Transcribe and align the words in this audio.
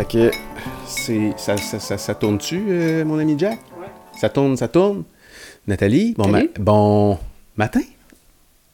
Fait 0.00 0.06
que 0.06 0.30
c'est 0.86 1.32
ça, 1.36 1.58
ça, 1.58 1.78
ça, 1.78 1.98
ça 1.98 2.14
tourne-tu, 2.14 2.58
euh, 2.70 3.04
mon 3.04 3.18
ami 3.18 3.34
Jack? 3.38 3.58
Ça 4.18 4.30
tourne, 4.30 4.56
ça 4.56 4.66
tourne. 4.66 5.02
Nathalie, 5.66 6.14
bon, 6.16 6.28
ma- 6.28 6.40
bon 6.58 7.18
matin. 7.58 7.80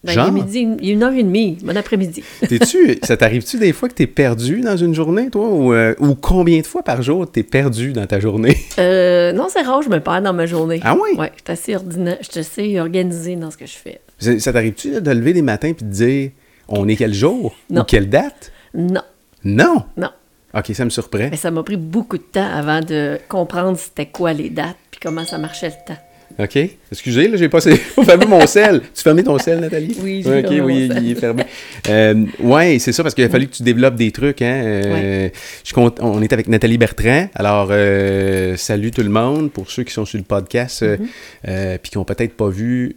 Ben, 0.05 0.13
Genre? 0.13 0.29
Il 0.29 0.39
est 0.39 0.45
midi, 0.45 0.69
il 0.83 0.91
est 0.91 0.93
une 0.93 1.03
heure 1.03 1.13
et 1.13 1.25
demie, 1.25 1.59
bon 1.65 1.77
après-midi. 1.77 2.23
T'es-tu, 2.49 3.01
ça 3.03 3.17
t'arrive-tu 3.17 3.59
des 3.59 3.73
fois 3.73 3.89
que 3.89 3.95
t'es 3.95 4.07
perdu 4.07 4.61
dans 4.61 4.77
une 4.77 4.95
journée, 4.95 5.29
toi? 5.29 5.49
Ou, 5.49 5.73
euh, 5.73 5.97
ou 5.99 6.15
combien 6.15 6.61
de 6.61 6.67
fois 6.67 6.85
par 6.85 7.03
jour 7.03 7.29
t'es 7.29 7.43
perdu 7.43 7.93
dans 7.93 8.07
ta 8.07 8.21
journée? 8.21 8.57
Euh, 8.79 9.33
non, 9.33 9.47
c'est 9.49 9.63
rare, 9.63 9.83
je 9.83 9.89
me 9.89 9.99
perds 9.99 10.23
dans 10.23 10.33
ma 10.35 10.47
journée. 10.47 10.79
Ah 10.85 10.95
oui? 10.95 11.19
Ouais, 11.19 11.33
je 11.35 11.53
suis 11.53 11.73
assez, 11.75 11.85
je 12.21 12.31
suis 12.31 12.39
assez 12.41 12.79
organisée 12.79 13.35
dans 13.35 13.51
ce 13.51 13.57
que 13.57 13.67
je 13.67 13.75
fais. 13.77 14.01
Ça 14.21 14.39
ça 14.39 14.53
t'arrive-tu 14.53 14.93
là, 14.93 15.01
de 15.01 15.11
lever 15.11 15.33
les 15.33 15.43
matins 15.43 15.73
puis 15.73 15.85
de 15.87 15.91
dire 15.91 16.31
on 16.69 16.87
est 16.87 16.95
quel 16.95 17.13
jour? 17.13 17.57
Non. 17.69 17.81
Ou 17.81 17.85
quelle 17.85 18.09
date? 18.09 18.53
Non, 18.75 19.01
Non! 19.43 19.83
non. 19.97 20.11
Ok, 20.57 20.71
ça 20.75 20.85
me 20.85 20.91
surprend. 20.91 21.29
Mais 21.31 21.37
ça 21.37 21.51
m'a 21.51 21.63
pris 21.63 21.77
beaucoup 21.77 22.17
de 22.19 22.23
temps 22.23 22.49
avant 22.51 22.81
de 22.81 23.19
comprendre 23.29 23.79
c'était 23.79 24.07
quoi 24.07 24.33
les 24.33 24.49
dates 24.51 24.77
puis 24.91 25.01
comment 25.03 25.25
ça 25.25 25.39
marchait 25.39 25.69
le 25.69 25.95
temps. 25.95 26.01
OK. 26.39 26.59
Excusez, 26.93 27.29
là, 27.29 27.37
j'ai 27.37 27.49
pas 27.49 27.61
pas 27.61 28.05
fermé 28.05 28.27
mon 28.29 28.47
sel. 28.47 28.81
Tu 28.95 29.03
fermé 29.03 29.23
ton 29.23 29.39
sel, 29.39 29.61
Nathalie? 29.61 29.97
Oui, 30.03 30.23
j'ai 30.23 30.31
Ouais, 30.31 30.43
fermé 30.43 30.61
OK, 30.61 30.67
oui, 30.67 30.89
mon 30.89 30.97
il 31.01 31.11
est 31.13 31.15
fermé. 31.15 31.45
Euh, 31.89 32.25
ouais, 32.41 32.79
c'est 32.79 32.93
ça, 32.93 33.03
parce 33.03 33.15
qu'il 33.15 33.25
a 33.25 33.29
fallu 33.29 33.47
que 33.49 33.55
tu 33.57 33.63
développes 33.63 33.95
des 33.97 34.11
trucs. 34.13 34.43
Hein? 34.43 34.63
Euh, 34.65 35.29
je 35.65 35.73
compte, 35.73 35.99
on 36.01 36.21
est 36.23 36.33
avec 36.33 36.49
Nathalie 36.49 36.79
Bertrand. 36.79 37.29
Alors, 37.35 37.69
euh, 37.71 38.57
salut 38.57 38.91
tout 38.91 39.03
le 39.03 39.09
monde 39.09 39.51
pour 39.51 39.71
ceux 39.71 39.85
qui 39.85 39.93
sont 39.95 40.05
sur 40.05 40.19
le 40.19 40.25
podcast 40.25 40.83
euh, 40.83 41.79
puis 41.83 41.91
qui 41.91 41.97
n'ont 41.99 42.05
peut-être 42.05 42.35
pas 42.37 42.49
vu 42.49 42.97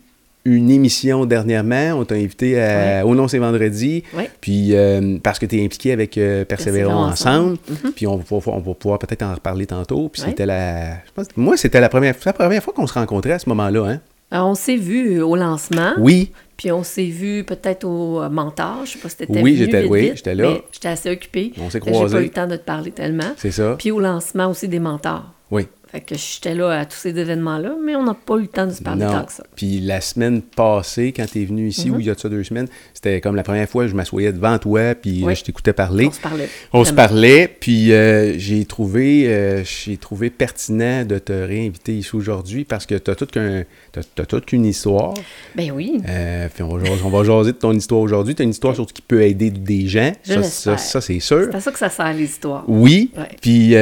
une 0.56 0.70
émission 0.72 1.26
dernièrement. 1.26 1.94
On 2.00 2.06
t'a 2.06 2.16
invité 2.16 2.62
à 2.62 3.06
Au 3.06 3.16
nom 3.16 3.28
c'est 3.28 3.38
vendredi. 3.40 4.04
Ouais. 4.16 4.30
Puis, 4.42 4.76
euh, 4.76 5.18
parce 5.22 5.40
que 5.40 5.46
tu 5.46 5.60
es 5.60 5.66
impliqué 5.66 5.92
avec 5.92 6.18
euh, 6.18 6.46
Persévérons 6.46 6.94
ensemble. 6.94 7.58
ensemble. 7.72 7.92
Puis, 7.96 8.08
on 8.08 8.18
va, 8.18 8.24
pouvoir- 8.24 8.56
on 8.58 8.60
va 8.62 8.74
pouvoir 8.74 9.00
peut-être 9.00 9.24
en 9.24 9.34
reparler 9.34 9.66
tantôt. 9.66 10.10
Puis, 10.10 10.22
c'était 10.22 10.46
la. 10.46 10.92
je 10.96 11.12
pense- 11.16 11.28
moi, 11.36 11.58
c'était 11.58 11.80
la 11.82 11.90
première, 11.90 12.16
la 12.26 12.34
première 12.34 12.64
fois 12.64 12.74
qu'on 12.74 12.88
se 12.88 12.94
rencontrait 12.94 13.34
à 13.34 13.40
ce 13.40 13.48
moment-là. 13.50 13.86
Hein? 13.86 14.00
Alors, 14.32 14.50
on 14.50 14.56
s'est 14.56 14.76
vu 14.76 15.22
au 15.22 15.36
lancement, 15.36 15.94
Oui. 15.98 16.32
puis 16.56 16.72
on 16.72 16.84
s'est 16.84 17.06
vu 17.06 17.44
peut-être 17.44 17.84
au 17.84 18.22
euh, 18.22 18.30
mentor. 18.30 18.82
Je 18.86 18.92
sais 18.92 19.00
pas 19.00 19.10
si 19.10 19.16
t'étais 19.18 19.42
Oui, 19.42 19.56
j'étais- 19.56 19.86
oui, 19.86 20.12
j'étais 20.16 20.36
là. 20.36 20.54
J'étais 20.72 20.88
assez 20.90 21.10
occupée. 21.10 21.52
On 21.60 21.70
s'est 21.72 21.80
que 21.80 21.86
J'ai 21.88 21.92
croisés. 21.94 22.16
pas 22.16 22.22
eu 22.22 22.26
le 22.26 22.30
temps 22.32 22.48
de 22.48 22.56
te 22.56 22.64
parler 22.64 22.92
tellement. 22.92 23.32
C'est 23.38 23.50
ça. 23.52 23.76
Puis 23.80 23.90
au 23.90 24.00
lancement 24.00 24.48
aussi 24.52 24.68
des 24.68 24.80
mentors. 24.80 25.26
Oui. 25.50 25.68
Fait 25.92 26.02
que 26.02 26.16
j'étais 26.16 26.54
là 26.54 26.70
à 26.80 26.86
tous 26.86 26.98
ces 26.98 27.10
événements-là, 27.18 27.76
mais 27.84 27.96
on 27.96 28.04
n'a 28.04 28.14
pas 28.14 28.36
eu 28.38 28.42
le 28.42 28.48
temps 28.48 28.68
de 28.68 28.72
se 28.74 28.82
parler 28.84 29.06
Non. 29.06 29.12
tant 29.12 29.24
que 29.26 29.34
ça. 29.34 29.44
Puis 29.56 29.80
la 29.80 30.02
semaine 30.02 30.42
passée, 30.42 31.12
quand 31.16 31.26
tu 31.26 31.42
es 31.42 31.46
venu 31.46 31.68
ici, 31.68 31.90
Mhm. 31.90 31.96
ou 31.96 32.00
il 32.00 32.06
y 32.06 32.10
a 32.12 32.16
de 32.16 32.20
ça 32.20 32.30
deux 32.30 32.44
semaines, 32.44 32.68
c'était 32.94 33.20
comme 33.22 33.36
la 33.36 33.42
première 33.44 33.68
fois 33.68 33.86
que 33.86 33.90
je 33.90 33.96
m'assoyais 33.96 34.32
devant 34.32 34.58
toi, 34.60 34.94
puis 34.94 35.24
Oui. 35.24 35.32
euh, 35.32 35.36
je 35.36 35.44
t'écoutais 35.44 35.74
parler. 35.74 36.06
On 36.08 36.12
se 36.12 36.20
parlait. 36.22 36.50
On 36.74 36.86
se 36.86 36.94
parlait, 36.94 37.48
puis 37.60 37.92
euh, 37.92 38.38
j'ai 38.38 38.66
trouvé, 38.66 39.28
euh, 39.28 39.64
j'ai 39.64 39.98
trouvé 39.98 40.30
pertinent 40.30 41.06
de 41.06 41.18
te 41.18 41.34
réinviter 41.34 41.98
ici 41.98 42.16
aujourd'hui 42.16 42.66
parce 42.66 42.86
que 42.86 42.96
tu 42.96 43.10
as 43.10 43.16
toute, 43.16 43.32
qu'un, 43.32 43.64
t'as- 43.92 44.02
t'as 44.16 44.26
toute 44.26 44.46
qu'une 44.46 44.66
histoire. 44.66 45.16
Ben 45.56 45.72
oui. 45.72 46.02
Euh, 46.08 46.48
puis 46.54 46.62
on 46.62 46.78
va, 46.78 46.86
jaser, 46.86 47.02
on 47.04 47.10
va 47.10 47.24
jaser 47.24 47.52
de 47.54 47.58
ton 47.58 47.74
histoire 47.74 48.02
aujourd'hui. 48.02 48.36
Tu 48.36 48.42
as 48.42 48.46
une 48.46 48.52
histoire 48.52 48.76
surtout 48.76 48.94
qui 48.94 49.02
peut 49.02 49.22
aider 49.24 49.50
des 49.50 49.88
gens. 49.88 50.12
Je 50.24 50.34
ça, 50.34 50.44
ça, 50.44 50.78
ça, 50.78 51.02
c'est 51.02 51.20
sûr. 51.20 51.48
C'est 51.50 51.56
à 51.58 51.60
ça 51.62 51.72
que 51.72 51.80
ça 51.80 51.90
sert, 51.90 52.14
les 52.14 52.26
histoires. 52.26 52.64
Oui. 52.68 53.12
Ouais. 53.18 53.24
Puis 53.42 53.74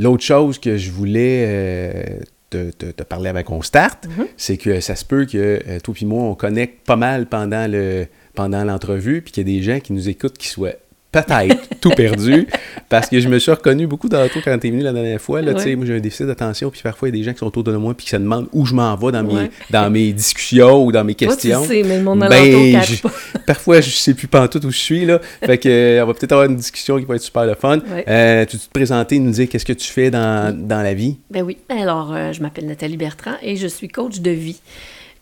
l'autre 0.00 0.22
chose 0.22 0.58
que 0.58 0.75
je 0.76 0.90
voulais 0.90 1.44
euh, 1.46 2.02
te, 2.50 2.70
te- 2.70 2.86
te 2.92 3.02
parler 3.02 3.28
avant 3.30 3.42
qu'on 3.42 3.62
starte, 3.62 4.06
Mhm. 4.06 4.26
c'est 4.36 4.56
que 4.56 4.80
ça 4.80 4.94
se 4.96 5.04
peut 5.04 5.24
que 5.26 5.60
euh, 5.66 5.80
toi 5.80 5.94
et 6.00 6.04
moi, 6.04 6.22
on 6.22 6.34
connecte 6.34 6.86
pas 6.86 6.96
mal 6.96 7.26
pendant 7.26 7.70
le 7.70 8.06
pendant 8.34 8.64
l'entrevue, 8.64 9.22
puis 9.22 9.32
qu'il 9.32 9.48
y 9.48 9.50
a 9.54 9.58
des 9.58 9.62
gens 9.62 9.80
qui 9.80 9.92
nous 9.94 10.08
écoutent 10.08 10.36
qui 10.38 10.48
soient 10.48 10.74
peut-être 11.22 11.68
tout 11.80 11.90
perdus, 11.90 12.46
parce 12.88 13.08
que 13.08 13.20
je 13.20 13.28
me 13.28 13.38
suis 13.38 13.50
reconnu 13.50 13.86
beaucoup 13.86 14.08
dans 14.08 14.26
toi 14.28 14.40
quand 14.44 14.58
tu 14.58 14.68
es 14.68 14.70
venu 14.70 14.82
la 14.82 14.92
dernière 14.92 15.20
fois. 15.20 15.42
Là, 15.42 15.54
tu 15.54 15.60
sais, 15.60 15.66
Ouais. 15.70 15.76
Moi, 15.76 15.86
j'ai 15.86 15.96
un 15.96 16.00
déficit 16.00 16.26
d'attention, 16.26 16.70
puis 16.70 16.80
parfois, 16.82 17.08
il 17.08 17.14
y 17.14 17.18
a 17.18 17.20
des 17.20 17.24
gens 17.24 17.32
qui 17.32 17.38
sont 17.40 17.46
autour 17.46 17.64
de 17.64 17.76
moi, 17.76 17.94
puis 17.94 18.04
qui 18.04 18.10
se 18.10 18.16
demandent 18.16 18.48
où 18.52 18.64
je 18.66 18.74
m'en 18.74 18.94
vais 18.96 19.12
dans, 19.12 19.22
mes, 19.22 19.34
Ouais. 19.34 19.50
dans 19.70 19.90
mes 19.90 20.12
discussions 20.12 20.84
ou 20.84 20.92
dans 20.92 21.04
mes 21.04 21.14
tu 21.14 21.26
questions. 21.26 21.64
sais, 21.64 21.82
mais 21.84 21.98
le 21.98 22.04
monde 22.04 22.20
Ben, 22.20 22.82
je- 22.82 23.00
pas. 23.02 23.10
Parfois, 23.46 23.80
je 23.80 23.90
sais 23.90 24.14
plus 24.14 24.28
pantoute 24.28 24.64
où 24.64 24.70
je 24.70 24.78
suis, 24.78 25.04
là. 25.06 25.20
Fait 25.44 25.58
que, 25.58 25.68
euh, 25.68 26.02
on 26.02 26.06
va 26.06 26.14
peut-être 26.14 26.32
avoir 26.32 26.48
une 26.48 26.56
discussion 26.56 26.98
qui 26.98 27.04
va 27.04 27.16
être 27.16 27.22
super 27.22 27.44
le 27.46 27.54
fun. 27.54 27.78
Ouais. 27.78 28.04
Euh, 28.08 28.44
tu 28.46 28.58
te 28.58 28.70
présenter, 28.72 29.18
nous 29.18 29.30
dire 29.32 29.48
qu'est-ce 29.48 29.64
que 29.66 29.72
tu 29.72 29.88
fais 29.90 30.10
dans, 30.10 30.56
dans 30.56 30.82
la 30.82 30.94
vie? 30.94 31.16
Ben 31.30 31.42
oui. 31.42 31.56
Alors, 31.68 32.12
euh, 32.14 32.32
je 32.32 32.40
m'appelle 32.42 32.66
Nathalie 32.66 32.96
Bertrand 32.96 33.34
et 33.42 33.56
je 33.56 33.66
suis 33.66 33.88
coach 33.88 34.20
de 34.20 34.30
vie. 34.30 34.60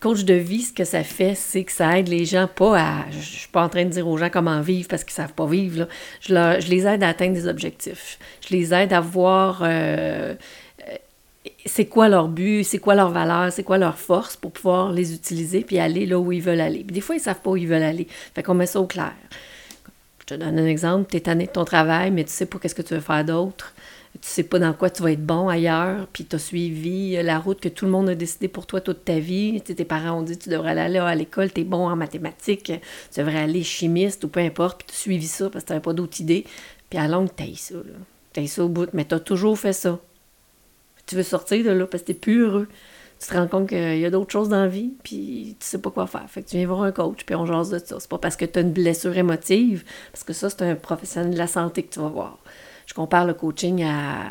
Coach 0.05 0.25
de 0.25 0.35
vie, 0.35 0.61
ce 0.61 0.73
que 0.75 0.85
ça 0.85 1.03
fait, 1.03 1.35
c'est 1.35 1.65
que 1.65 1.73
ça 1.73 1.99
aide 1.99 2.09
les 2.09 2.27
gens 2.27 2.47
pas 2.47 2.79
à. 2.79 3.11
Je 3.11 3.17
je 3.17 3.23
suis 3.23 3.49
pas 3.49 3.63
en 3.65 3.71
train 3.71 3.85
de 3.87 3.89
dire 3.89 4.07
aux 4.07 4.19
gens 4.19 4.29
comment 4.31 4.61
vivre 4.61 4.87
parce 4.87 5.03
qu'ils 5.03 5.15
savent 5.15 5.33
pas 5.33 5.47
vivre. 5.47 5.79
là. 5.81 5.89
Je, 6.21 6.35
leur- 6.35 6.61
je 6.61 6.69
les 6.69 6.87
aide 6.87 7.03
à 7.03 7.09
atteindre 7.09 7.33
des 7.33 7.47
objectifs. 7.49 8.19
Je 8.47 8.55
les 8.55 8.75
aide 8.75 8.93
à 8.93 9.01
voir 9.01 9.63
euh, 9.63 10.35
euh, 10.89 10.97
c'est 11.65 11.87
quoi 11.87 12.11
leur 12.11 12.29
but, 12.29 12.65
c'est 12.65 12.79
quoi 12.79 12.95
leur 12.95 13.09
valeur, 13.11 13.51
c'est 13.51 13.63
quoi 13.63 13.79
leur 13.79 13.97
force 13.97 14.37
pour 14.37 14.53
pouvoir 14.53 14.93
les 14.93 15.15
utiliser 15.15 15.63
puis 15.63 15.79
aller 15.79 16.05
là 16.05 16.19
où 16.19 16.31
ils 16.33 16.43
veulent 16.43 16.61
aller. 16.61 16.83
Des 16.83 17.01
fois, 17.01 17.15
ils 17.17 17.21
savent 17.21 17.41
pas 17.41 17.53
où 17.53 17.57
ils 17.57 17.67
veulent 17.67 17.83
aller. 17.83 18.07
Fait 18.35 18.43
qu'on 18.43 18.53
met 18.55 18.67
ça 18.67 18.81
au 18.81 18.87
clair. 18.87 19.15
Je 20.21 20.27
te 20.27 20.35
donne 20.35 20.59
un 20.59 20.67
exemple. 20.67 21.11
Tu 21.11 21.17
es 21.17 21.21
tanné 21.21 21.47
de 21.47 21.51
ton 21.53 21.65
travail, 21.65 22.11
mais 22.11 22.25
tu 22.25 22.31
sais 22.31 22.47
pas 22.47 22.59
qu'est-ce 22.59 22.75
que 22.75 22.83
tu 22.83 22.93
veux 22.95 23.01
faire 23.01 23.25
d'autre. 23.25 23.73
Tu 24.25 24.31
sais 24.31 24.43
pas 24.43 24.59
dans 24.59 24.73
quoi 24.73 24.89
tu 24.89 25.03
vas 25.03 25.13
être 25.13 25.25
bon 25.25 25.51
ailleurs, 25.51 26.07
puis 26.11 26.25
tu 26.25 26.37
as 26.37 26.39
suivi 26.39 27.23
la 27.23 27.39
route 27.39 27.61
que 27.61 27.69
tout 27.69 27.85
le 27.85 27.91
monde 27.91 28.09
a 28.09 28.15
décidé 28.15 28.49
pour 28.49 28.67
toi 28.67 28.81
toute 28.81 29.05
ta 29.05 29.19
vie. 29.19 29.61
Tu 29.63 29.75
tes 29.75 29.85
parents 29.85 30.21
ont 30.21 30.23
dit 30.23 30.39
tu 30.39 30.49
devrais 30.49 30.71
aller 30.81 30.99
à 30.99 31.15
l'école, 31.15 31.53
tu 31.53 31.61
es 31.61 31.65
bon 31.65 31.87
en 31.91 31.95
mathématiques, 31.95 32.73
tu 33.13 33.21
devrais 33.21 33.41
aller 33.41 33.63
chimiste 33.63 34.25
ou 34.25 34.29
peu 34.29 34.41
importe, 34.41 34.79
puis 34.79 34.87
tu 34.87 34.95
as 34.95 34.97
suivi 34.97 35.27
ça 35.27 35.51
parce 35.51 35.65
que 35.65 35.69
tu 35.69 35.73
n'avais 35.75 35.83
pas 35.83 35.93
d'autre 35.93 36.23
idée. 36.23 36.47
Puis 36.89 36.99
à 36.99 37.07
longue, 37.07 37.29
tu 37.37 37.55
ça. 37.55 37.75
Tu 38.33 38.41
as 38.41 38.47
ça 38.47 38.65
au 38.65 38.69
bout, 38.71 38.89
mais 38.95 39.05
tu 39.05 39.15
as 39.15 39.21
toujours 39.21 39.59
fait 39.59 39.75
ça. 39.75 40.01
Tu 41.05 41.17
veux 41.17 41.23
sortir 41.23 41.63
de 41.63 41.71
là 41.71 41.87
parce 41.87 42.03
que 42.03 42.13
tu 42.13 42.19
plus 42.19 42.45
heureux. 42.45 42.69
Tu 43.21 43.29
te 43.29 43.35
rends 43.35 43.47
compte 43.47 43.69
qu'il 43.69 43.99
y 43.99 44.07
a 44.07 44.11
d'autres 44.11 44.33
choses 44.33 44.49
dans 44.49 44.63
la 44.63 44.69
vie, 44.69 44.95
puis 45.03 45.55
tu 45.61 45.67
sais 45.67 45.79
pas 45.79 45.91
quoi 45.91 46.07
faire. 46.07 46.25
Fait 46.29 46.43
que 46.43 46.49
tu 46.49 46.57
viens 46.57 46.67
voir 46.67 46.83
un 46.83 46.93
coach, 46.93 47.25
puis 47.27 47.35
on 47.35 47.45
jase 47.45 47.69
de 47.69 47.79
ça. 47.79 47.97
C'est 48.01 48.09
pas 48.09 48.19
parce 48.19 48.37
que 48.37 48.47
tu 48.47 48.59
as 48.59 48.63
une 48.63 48.73
blessure 48.73 49.17
émotive, 49.19 49.85
parce 50.13 50.25
que 50.25 50.33
ça, 50.33 50.49
c'est 50.49 50.63
un 50.63 50.75
professionnel 50.77 51.35
de 51.35 51.39
la 51.39 51.47
santé 51.47 51.83
que 51.83 51.93
tu 51.93 52.01
vas 52.01 52.09
voir. 52.09 52.39
Je 52.87 52.95
compare 52.95 53.27
le 53.27 53.35
coaching 53.35 53.83
à 53.85 54.31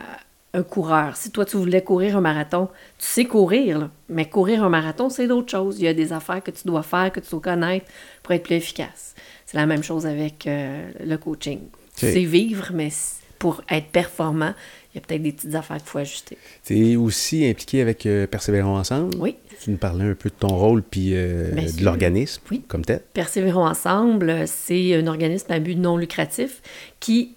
un 0.55 0.63
coureur. 0.63 1.17
Si 1.17 1.31
toi, 1.31 1.45
tu 1.45 1.57
voulais 1.57 1.81
courir 1.81 2.17
un 2.17 2.21
marathon, 2.21 2.67
tu 2.99 3.05
sais 3.07 3.25
courir, 3.25 3.79
là. 3.79 3.89
mais 4.09 4.25
courir 4.29 4.63
un 4.63 4.69
marathon, 4.69 5.09
c'est 5.09 5.27
d'autres 5.27 5.49
choses. 5.49 5.79
Il 5.79 5.85
y 5.85 5.87
a 5.87 5.93
des 5.93 6.13
affaires 6.13 6.43
que 6.43 6.51
tu 6.51 6.67
dois 6.67 6.83
faire, 6.83 7.11
que 7.11 7.19
tu 7.19 7.31
dois 7.31 7.41
connaître 7.41 7.87
pour 8.21 8.33
être 8.33 8.43
plus 8.43 8.55
efficace. 8.55 9.15
C'est 9.47 9.57
la 9.57 9.65
même 9.65 9.83
chose 9.83 10.05
avec 10.05 10.45
euh, 10.45 10.91
le 11.03 11.17
coaching. 11.17 11.59
Tu 11.97 12.05
sais 12.11 12.23
vivre, 12.23 12.71
mais 12.73 12.89
pour 13.39 13.61
être 13.69 13.87
performant, 13.87 14.53
il 14.93 14.97
y 14.97 15.03
a 15.03 15.05
peut-être 15.05 15.23
des 15.23 15.31
petites 15.31 15.55
affaires 15.55 15.77
qu'il 15.77 15.87
faut 15.87 15.97
ajuster. 15.97 16.37
Tu 16.63 16.91
es 16.91 16.95
aussi 16.95 17.47
impliqué 17.47 17.81
avec 17.81 18.05
euh, 18.05 18.27
Persévérons 18.27 18.77
Ensemble? 18.77 19.15
Oui. 19.19 19.35
Tu 19.61 19.71
nous 19.71 19.77
parlais 19.77 20.05
un 20.05 20.13
peu 20.13 20.29
de 20.29 20.35
ton 20.35 20.55
rôle 20.55 20.83
puis 20.83 21.15
euh, 21.15 21.51
de 21.51 21.83
l'organisme 21.83 22.43
Oui. 22.51 22.61
comme 22.67 22.85
tel. 22.85 23.01
Persévérons 23.13 23.65
ensemble, 23.65 24.29
euh, 24.29 24.43
c'est 24.45 24.93
un 24.95 25.07
organisme 25.07 25.51
à 25.51 25.59
but 25.59 25.75
non 25.75 25.97
lucratif 25.97 26.61
qui 26.99 27.35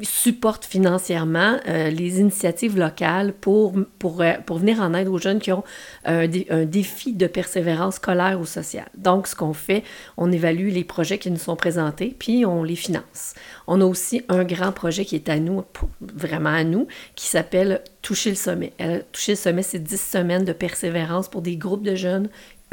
supporte 0.00 0.64
financièrement 0.64 1.58
euh, 1.68 1.88
les 1.88 2.18
initiatives 2.18 2.76
locales 2.76 3.32
euh, 3.46 3.72
pour 4.44 4.58
venir 4.58 4.80
en 4.80 4.92
aide 4.92 5.06
aux 5.06 5.18
jeunes 5.18 5.38
qui 5.38 5.52
ont 5.52 5.62
un, 6.04 6.26
un 6.50 6.64
défi 6.64 7.12
de 7.12 7.26
persévérance 7.28 7.96
scolaire 7.96 8.40
ou 8.40 8.44
sociale. 8.44 8.88
Donc, 8.96 9.28
ce 9.28 9.36
qu'on 9.36 9.52
fait, 9.52 9.84
on 10.16 10.32
évalue 10.32 10.70
les 10.70 10.82
projets 10.82 11.18
qui 11.18 11.30
nous 11.30 11.38
sont 11.38 11.54
présentés, 11.54 12.14
puis 12.18 12.44
on 12.44 12.64
les 12.64 12.76
finance. 12.76 13.34
On 13.66 13.80
a 13.80 13.84
aussi 13.84 14.22
un 14.28 14.44
grand 14.44 14.72
projet 14.72 15.04
qui 15.04 15.14
est 15.14 15.28
à 15.28 15.38
nous, 15.38 15.62
vraiment 16.00 16.50
à 16.50 16.64
nous, 16.64 16.88
qui 17.14 17.26
s'appelle 17.26 17.82
Toucher 18.02 18.30
le 18.30 18.36
sommet. 18.36 18.72
Toucher 19.12 19.32
le 19.32 19.36
sommet, 19.36 19.62
c'est 19.62 19.78
10 19.78 19.98
semaines 19.98 20.44
de 20.44 20.52
persévérance 20.52 21.28
pour 21.28 21.40
des 21.40 21.56
groupes 21.56 21.84
de 21.84 21.94
jeunes 21.94 22.28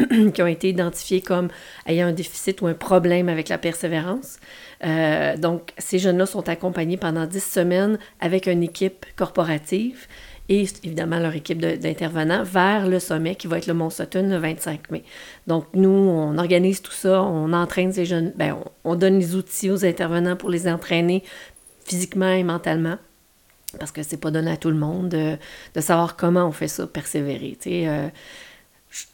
qui 0.33 0.41
ont 0.41 0.47
été 0.47 0.69
identifiés 0.69 1.21
comme 1.21 1.49
ayant 1.85 2.07
un 2.07 2.13
déficit 2.13 2.61
ou 2.61 2.67
un 2.67 2.73
problème 2.73 3.29
avec 3.29 3.49
la 3.49 3.57
persévérance. 3.57 4.39
Euh, 4.83 5.37
donc, 5.37 5.73
ces 5.77 5.99
jeunes-là 5.99 6.25
sont 6.25 6.47
accompagnés 6.49 6.97
pendant 6.97 7.25
10 7.25 7.43
semaines 7.43 7.99
avec 8.19 8.47
une 8.47 8.63
équipe 8.63 9.05
corporative 9.15 10.07
et 10.49 10.65
évidemment 10.83 11.19
leur 11.19 11.35
équipe 11.35 11.59
d'intervenants 11.59 12.43
vers 12.43 12.87
le 12.87 12.99
sommet 12.99 13.35
qui 13.35 13.47
va 13.47 13.57
être 13.57 13.67
le 13.67 13.73
Mont 13.73 13.89
Sutton 13.89 14.27
le 14.29 14.37
25 14.37 14.91
mai. 14.91 15.03
Donc, 15.47 15.65
nous, 15.73 15.89
on 15.89 16.37
organise 16.37 16.81
tout 16.81 16.91
ça, 16.91 17.21
on 17.21 17.53
entraîne 17.53 17.93
ces 17.93 18.05
jeunes, 18.05 18.33
ben, 18.35 18.57
on, 18.83 18.91
on 18.91 18.95
donne 18.95 19.19
les 19.19 19.35
outils 19.35 19.69
aux 19.69 19.85
intervenants 19.85 20.35
pour 20.35 20.49
les 20.49 20.67
entraîner 20.67 21.23
physiquement 21.85 22.31
et 22.31 22.43
mentalement 22.43 22.97
parce 23.79 23.91
que 23.91 24.03
c'est 24.03 24.17
pas 24.17 24.31
donné 24.31 24.51
à 24.51 24.57
tout 24.57 24.69
le 24.69 24.77
monde 24.77 25.09
de, 25.09 25.81
savoir 25.81 26.15
comment 26.15 26.45
on 26.45 26.51
fait 26.51 26.67
ça, 26.67 26.87
persévérer. 26.87 27.57
Euh, 27.67 28.09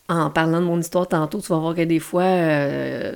en 0.10 0.30
parlant 0.30 0.62
de 0.62 0.66
mon 0.66 0.80
histoire 0.80 1.08
tantôt, 1.08 1.42
tu 1.42 1.48
vas 1.48 1.60
voir 1.60 1.76
que 1.76 1.82
des 1.82 2.00
fois, 2.00 2.24
euh, 2.24 3.14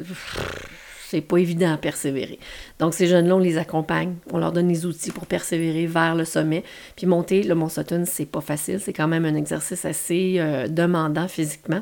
c'est 1.12 1.22
pas 1.22 1.38
évident 1.38 1.74
à 1.74 1.78
persévérer. 1.78 2.40
Donc, 2.80 2.94
ces 2.94 3.08
jeunes-là, 3.08 3.36
on 3.36 3.40
les 3.40 3.58
accompagne, 3.58 4.16
on 4.31 4.38
leur 4.38 4.52
donne 4.52 4.69
les 4.69 4.86
outils 4.86 5.12
pour 5.12 5.25
persévérer 5.25 5.86
vers 5.86 6.16
le 6.16 6.24
sommet. 6.24 6.63
Puis 6.96 7.06
monter 7.06 7.44
le 7.44 7.56
Mont 7.56 7.69
Sutton, 7.69 8.04
c'est 8.06 8.25
pas 8.25 8.42
facile, 8.42 8.80
c'est 8.80 8.94
quand 8.94 9.08
même 9.08 9.25
un 9.25 9.36
exercice 9.36 9.84
assez 9.86 10.36
euh, 10.38 10.68
demandant 10.68 11.28
physiquement. 11.28 11.81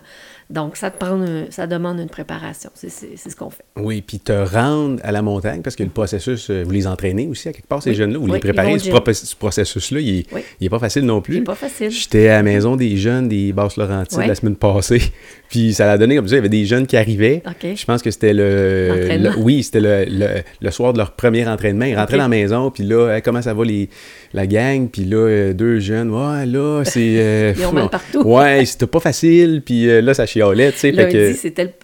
Donc, 0.49 0.77
ça, 0.77 0.89
te 0.89 0.97
prend 0.97 1.23
ça 1.51 1.67
demande 1.67 1.99
une 1.99 2.09
préparation. 2.09 2.71
C'est 2.73 2.89
ce 2.89 3.35
qu'on 3.35 3.51
fait. 3.51 3.63
Oui, 3.75 4.01
puis 4.01 4.19
te 4.19 4.31
rendre 4.31 4.99
à 5.03 5.11
la 5.11 5.21
montagne, 5.21 5.61
parce 5.61 5.75
que 5.75 5.83
le 5.83 5.89
processus, 5.89 6.49
euh, 6.49 6.63
vous 6.63 6.71
les 6.71 6.87
entraînez 6.87 7.27
aussi 7.27 7.49
à 7.49 7.53
quelque 7.53 7.67
part, 7.67 7.83
ces 7.83 7.93
jeunes-là, 7.93 8.17
vous 8.17 8.25
les 8.25 8.39
préparez. 8.39 8.79
Ce, 8.79 9.35
processus-là, 9.35 9.99
il 9.99 10.25
n'est 10.59 10.69
pas 10.69 10.79
facile 10.79 11.05
non 11.05 11.21
plus. 11.21 11.35
Il 11.35 11.39
n'est 11.39 11.45
pas 11.45 11.53
facile. 11.53 11.91
J'étais 11.91 12.29
à 12.29 12.37
la 12.37 12.43
maison 12.43 12.75
des 12.75 12.97
jeunes 12.97 13.27
des 13.27 13.53
Basses-Laurentides 13.53 14.25
la 14.25 14.33
semaine 14.33 14.55
passée, 14.55 15.01
puis 15.49 15.73
ça 15.73 15.85
l'a 15.85 15.99
donné 15.99 16.15
comme 16.15 16.27
ça, 16.27 16.35
il 16.35 16.37
y 16.37 16.39
avait 16.39 16.49
des 16.49 16.65
jeunes 16.65 16.87
qui 16.87 16.97
arrivaient. 16.97 17.43
Je 17.61 17.85
pense 17.85 18.01
que 18.01 18.09
c'était 18.09 18.33
le, 18.33 19.31
Oui, 19.37 19.61
c'était 19.61 19.81
le, 19.81 20.41
le, 20.61 20.71
soir 20.71 20.93
de 20.93 20.97
leur 20.97 21.11
premier 21.11 21.47
entraînement. 21.47 21.85
Ils 21.85 21.95
rentraient 21.95 22.17
dans 22.17 22.23
la 22.23 22.29
maison, 22.29 22.71
puis 22.71 22.83
là, 22.83 23.21
comment 23.21 23.43
ça 23.43 23.53
va 23.53 23.63
les, 23.65 23.89
la 24.33 24.47
gang, 24.47 24.87
puis 24.89 25.05
là, 25.05 25.17
euh, 25.17 25.53
deux 25.53 25.79
jeunes, 25.79 26.09
ouais, 26.09 26.47
là, 26.47 26.83
c'est... 26.85 27.15
Euh, 27.17 27.53
Ils 27.57 27.65
ont 27.65 27.71
mal 27.71 27.89
partout. 27.91 28.23
ouais, 28.23 28.65
c'était 28.65 28.87
pas 28.87 28.99
facile, 28.99 29.61
puis 29.63 29.85
là, 30.01 30.13
ça 30.15 30.25
chialait, 30.39 30.71
tu 30.71 30.77
sais. 30.79 30.91
Lundi, 30.91 31.35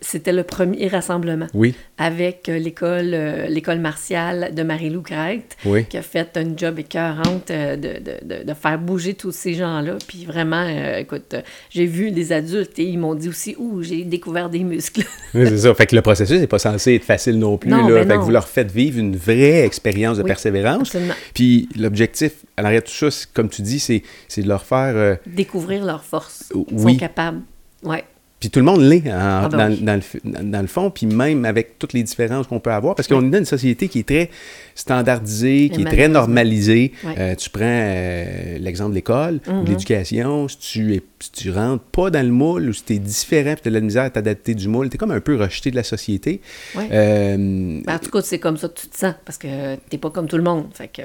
c'était 0.01 0.31
le 0.31 0.43
premier 0.43 0.87
rassemblement. 0.87 1.47
Oui. 1.53 1.75
Avec 1.97 2.49
euh, 2.49 2.57
l'école 2.57 3.11
euh, 3.13 3.47
l'école 3.47 3.79
martiale 3.79 4.53
de 4.53 4.63
Marie-Lou 4.63 5.01
Crête, 5.01 5.57
qui 5.89 5.97
a 5.97 6.01
fait 6.01 6.37
un 6.37 6.55
job 6.55 6.79
écœurante 6.79 7.51
euh, 7.51 7.75
de, 7.75 7.93
de, 7.99 8.43
de, 8.43 8.53
faire 8.53 8.79
bouger 8.79 9.13
tous 9.13 9.31
ces 9.31 9.53
gens-là. 9.53 9.97
Puis 10.07 10.25
vraiment, 10.25 10.67
écoute, 10.97 11.35
j'ai 11.69 11.85
vu 11.85 12.11
des 12.11 12.31
adultes 12.31 12.77
et 12.79 12.83
ils 12.83 12.97
m'ont 12.97 13.15
dit 13.15 13.29
aussi, 13.29 13.55
ouh, 13.57 13.81
j'ai 13.83 14.03
découvert 14.03 14.49
des 14.49 14.63
muscles. 14.63 15.03
c'est 15.33 15.57
ça. 15.57 15.73
Fait 15.73 15.85
que 15.85 15.95
le 15.95 16.01
processus 16.01 16.39
n'est 16.39 16.47
pas 16.47 16.59
censé 16.59 16.95
être 16.95 17.03
facile 17.03 17.39
non 17.39 17.57
plus. 17.57 17.69
là. 17.69 17.77
Ben 17.83 18.07
fait 18.07 18.15
que 18.15 18.21
vous 18.21 18.31
leur 18.31 18.47
faites 18.47 18.71
vivre 18.71 18.99
une 18.99 19.15
vraie 19.15 19.65
expérience 19.65 20.17
de 20.17 20.23
persévérance. 20.23 20.81
Absolument. 20.81 21.13
Puis 21.33 21.69
l'objectif, 21.77 22.33
à 22.57 22.61
l'arrière 22.61 22.81
de 22.81 22.87
tout 22.87 23.11
ça, 23.11 23.25
comme 23.33 23.49
tu 23.49 23.61
dis, 23.61 23.79
c'est 23.79 24.41
de 24.41 24.47
leur 24.47 24.63
faire... 24.63 25.17
Découvrir 25.25 25.85
leurs 25.85 26.03
forces. 26.03 26.51
Ils 26.71 26.79
sont 26.79 26.95
capables. 26.95 27.41
Ouais. 27.83 28.03
Puis 28.45 28.51
tout 28.51 28.59
le 28.59 28.65
monde 28.65 28.81
l'est 28.81 29.01
ah, 29.11 29.49
ben 29.51 29.75
dans, 29.81 29.99
dans, 30.23 30.61
le, 30.61 30.67
fond, 30.67 30.91
puis 30.91 31.07
même 31.07 31.45
avec 31.45 31.79
toutes 31.79 31.93
les 31.93 32.03
différences 32.03 32.45
qu'on 32.45 32.59
peut 32.59 32.71
avoir, 32.71 32.93
parce 32.93 33.07
qu'on 33.07 33.25
est 33.25 33.29
dans 33.31 33.39
une 33.39 33.45
société 33.45 33.87
qui 33.87 34.01
est 34.01 34.07
très 34.07 34.29
standardisée, 34.75 35.71
qui 35.73 35.81
est 35.81 35.85
très 35.85 36.07
normalisée. 36.07 36.91
Euh, 37.17 37.33
tu 37.33 37.49
prends 37.49 37.63
euh, 37.63 38.59
l'exemple 38.59 38.91
de 38.91 38.97
l'école 38.97 39.39
ou 39.47 39.49
mm-hmm. 39.49 39.67
l'éducation, 39.67 40.47
si 40.47 40.59
tu 40.59 40.93
es, 40.93 41.01
tu 41.33 41.49
rentres 41.49 41.85
pas 41.85 42.11
dans 42.11 42.23
le 42.23 42.31
moule 42.31 42.69
ou 42.69 42.73
si 42.73 42.83
tu 42.83 42.93
es 42.93 42.99
différent, 42.99 43.53
puis 43.53 43.63
tu 43.63 43.69
as 43.69 43.71
de 43.71 43.77
la 43.77 43.81
misère 43.81 44.03
à 44.03 44.09
t'adapter 44.11 44.53
du 44.53 44.67
moule, 44.67 44.91
tu 44.91 44.95
es 44.95 44.97
comme 44.99 45.09
un 45.09 45.21
peu 45.21 45.37
rejeté 45.37 45.71
de 45.71 45.75
la 45.75 45.83
société. 45.83 46.39
Euh, 46.77 47.81
ben, 47.83 47.95
en 47.95 47.97
tout 47.97 48.11
cas, 48.11 48.21
c'est 48.21 48.37
comme 48.37 48.57
ça 48.57 48.69
que 48.69 48.79
tu 48.79 48.87
te 48.89 48.95
sens, 48.95 49.15
parce 49.25 49.39
que 49.39 49.75
tu 49.89 49.97
pas 49.97 50.11
comme 50.11 50.27
tout 50.27 50.37
le 50.37 50.43
monde. 50.43 50.67
Fait 50.71 50.89
que 50.89 51.01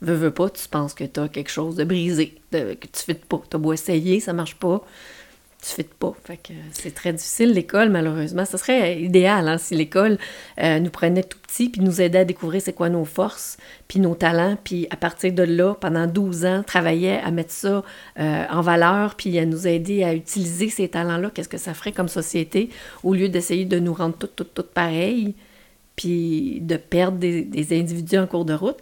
veux, 0.00 0.14
veux 0.14 0.32
pas, 0.32 0.50
tu 0.50 0.66
penses 0.68 0.92
que 0.92 1.04
tu 1.04 1.20
as 1.20 1.28
quelque 1.28 1.52
chose 1.52 1.76
de 1.76 1.84
brisé, 1.84 2.34
que 2.50 2.74
tu 2.74 3.04
fais 3.06 3.14
pas. 3.14 3.40
Tu 3.48 3.54
as 3.54 3.60
beau 3.60 3.72
essayer, 3.72 4.18
ça 4.18 4.32
marche 4.32 4.56
pas 4.56 4.84
tu 5.62 5.70
fais 5.70 5.84
pas. 5.84 6.12
C'est 6.72 6.92
très 6.92 7.12
difficile, 7.12 7.52
l'école, 7.52 7.88
malheureusement. 7.88 8.44
Ce 8.44 8.56
serait 8.58 9.00
idéal 9.00 9.46
hein, 9.46 9.58
si 9.58 9.76
l'école 9.76 10.18
euh, 10.60 10.80
nous 10.80 10.90
prenait 10.90 11.22
tout 11.22 11.38
petit 11.38 11.68
puis 11.68 11.80
nous 11.80 12.00
aidait 12.00 12.18
à 12.18 12.24
découvrir 12.24 12.60
c'est 12.60 12.72
quoi 12.72 12.88
nos 12.88 13.04
forces, 13.04 13.58
puis 13.86 14.00
nos 14.00 14.16
talents, 14.16 14.56
puis 14.64 14.88
à 14.90 14.96
partir 14.96 15.32
de 15.32 15.44
là, 15.44 15.74
pendant 15.74 16.08
12 16.08 16.46
ans, 16.46 16.62
travaillait 16.66 17.20
à 17.20 17.30
mettre 17.30 17.52
ça 17.52 17.84
euh, 18.18 18.44
en 18.50 18.60
valeur, 18.60 19.14
puis 19.14 19.38
à 19.38 19.46
nous 19.46 19.68
aider 19.68 20.02
à 20.02 20.14
utiliser 20.14 20.68
ces 20.68 20.88
talents-là. 20.88 21.30
Qu'est-ce 21.32 21.48
que 21.48 21.58
ça 21.58 21.74
ferait 21.74 21.92
comme 21.92 22.08
société, 22.08 22.70
au 23.04 23.14
lieu 23.14 23.28
d'essayer 23.28 23.64
de 23.64 23.78
nous 23.78 23.94
rendre 23.94 24.16
toutes, 24.18 24.34
toutes, 24.34 24.54
toutes 24.54 24.72
pareilles, 24.72 25.36
puis 25.94 26.58
de 26.60 26.76
perdre 26.76 27.18
des, 27.18 27.42
des 27.42 27.78
individus 27.78 28.18
en 28.18 28.26
cours 28.26 28.44
de 28.44 28.54
route? 28.54 28.78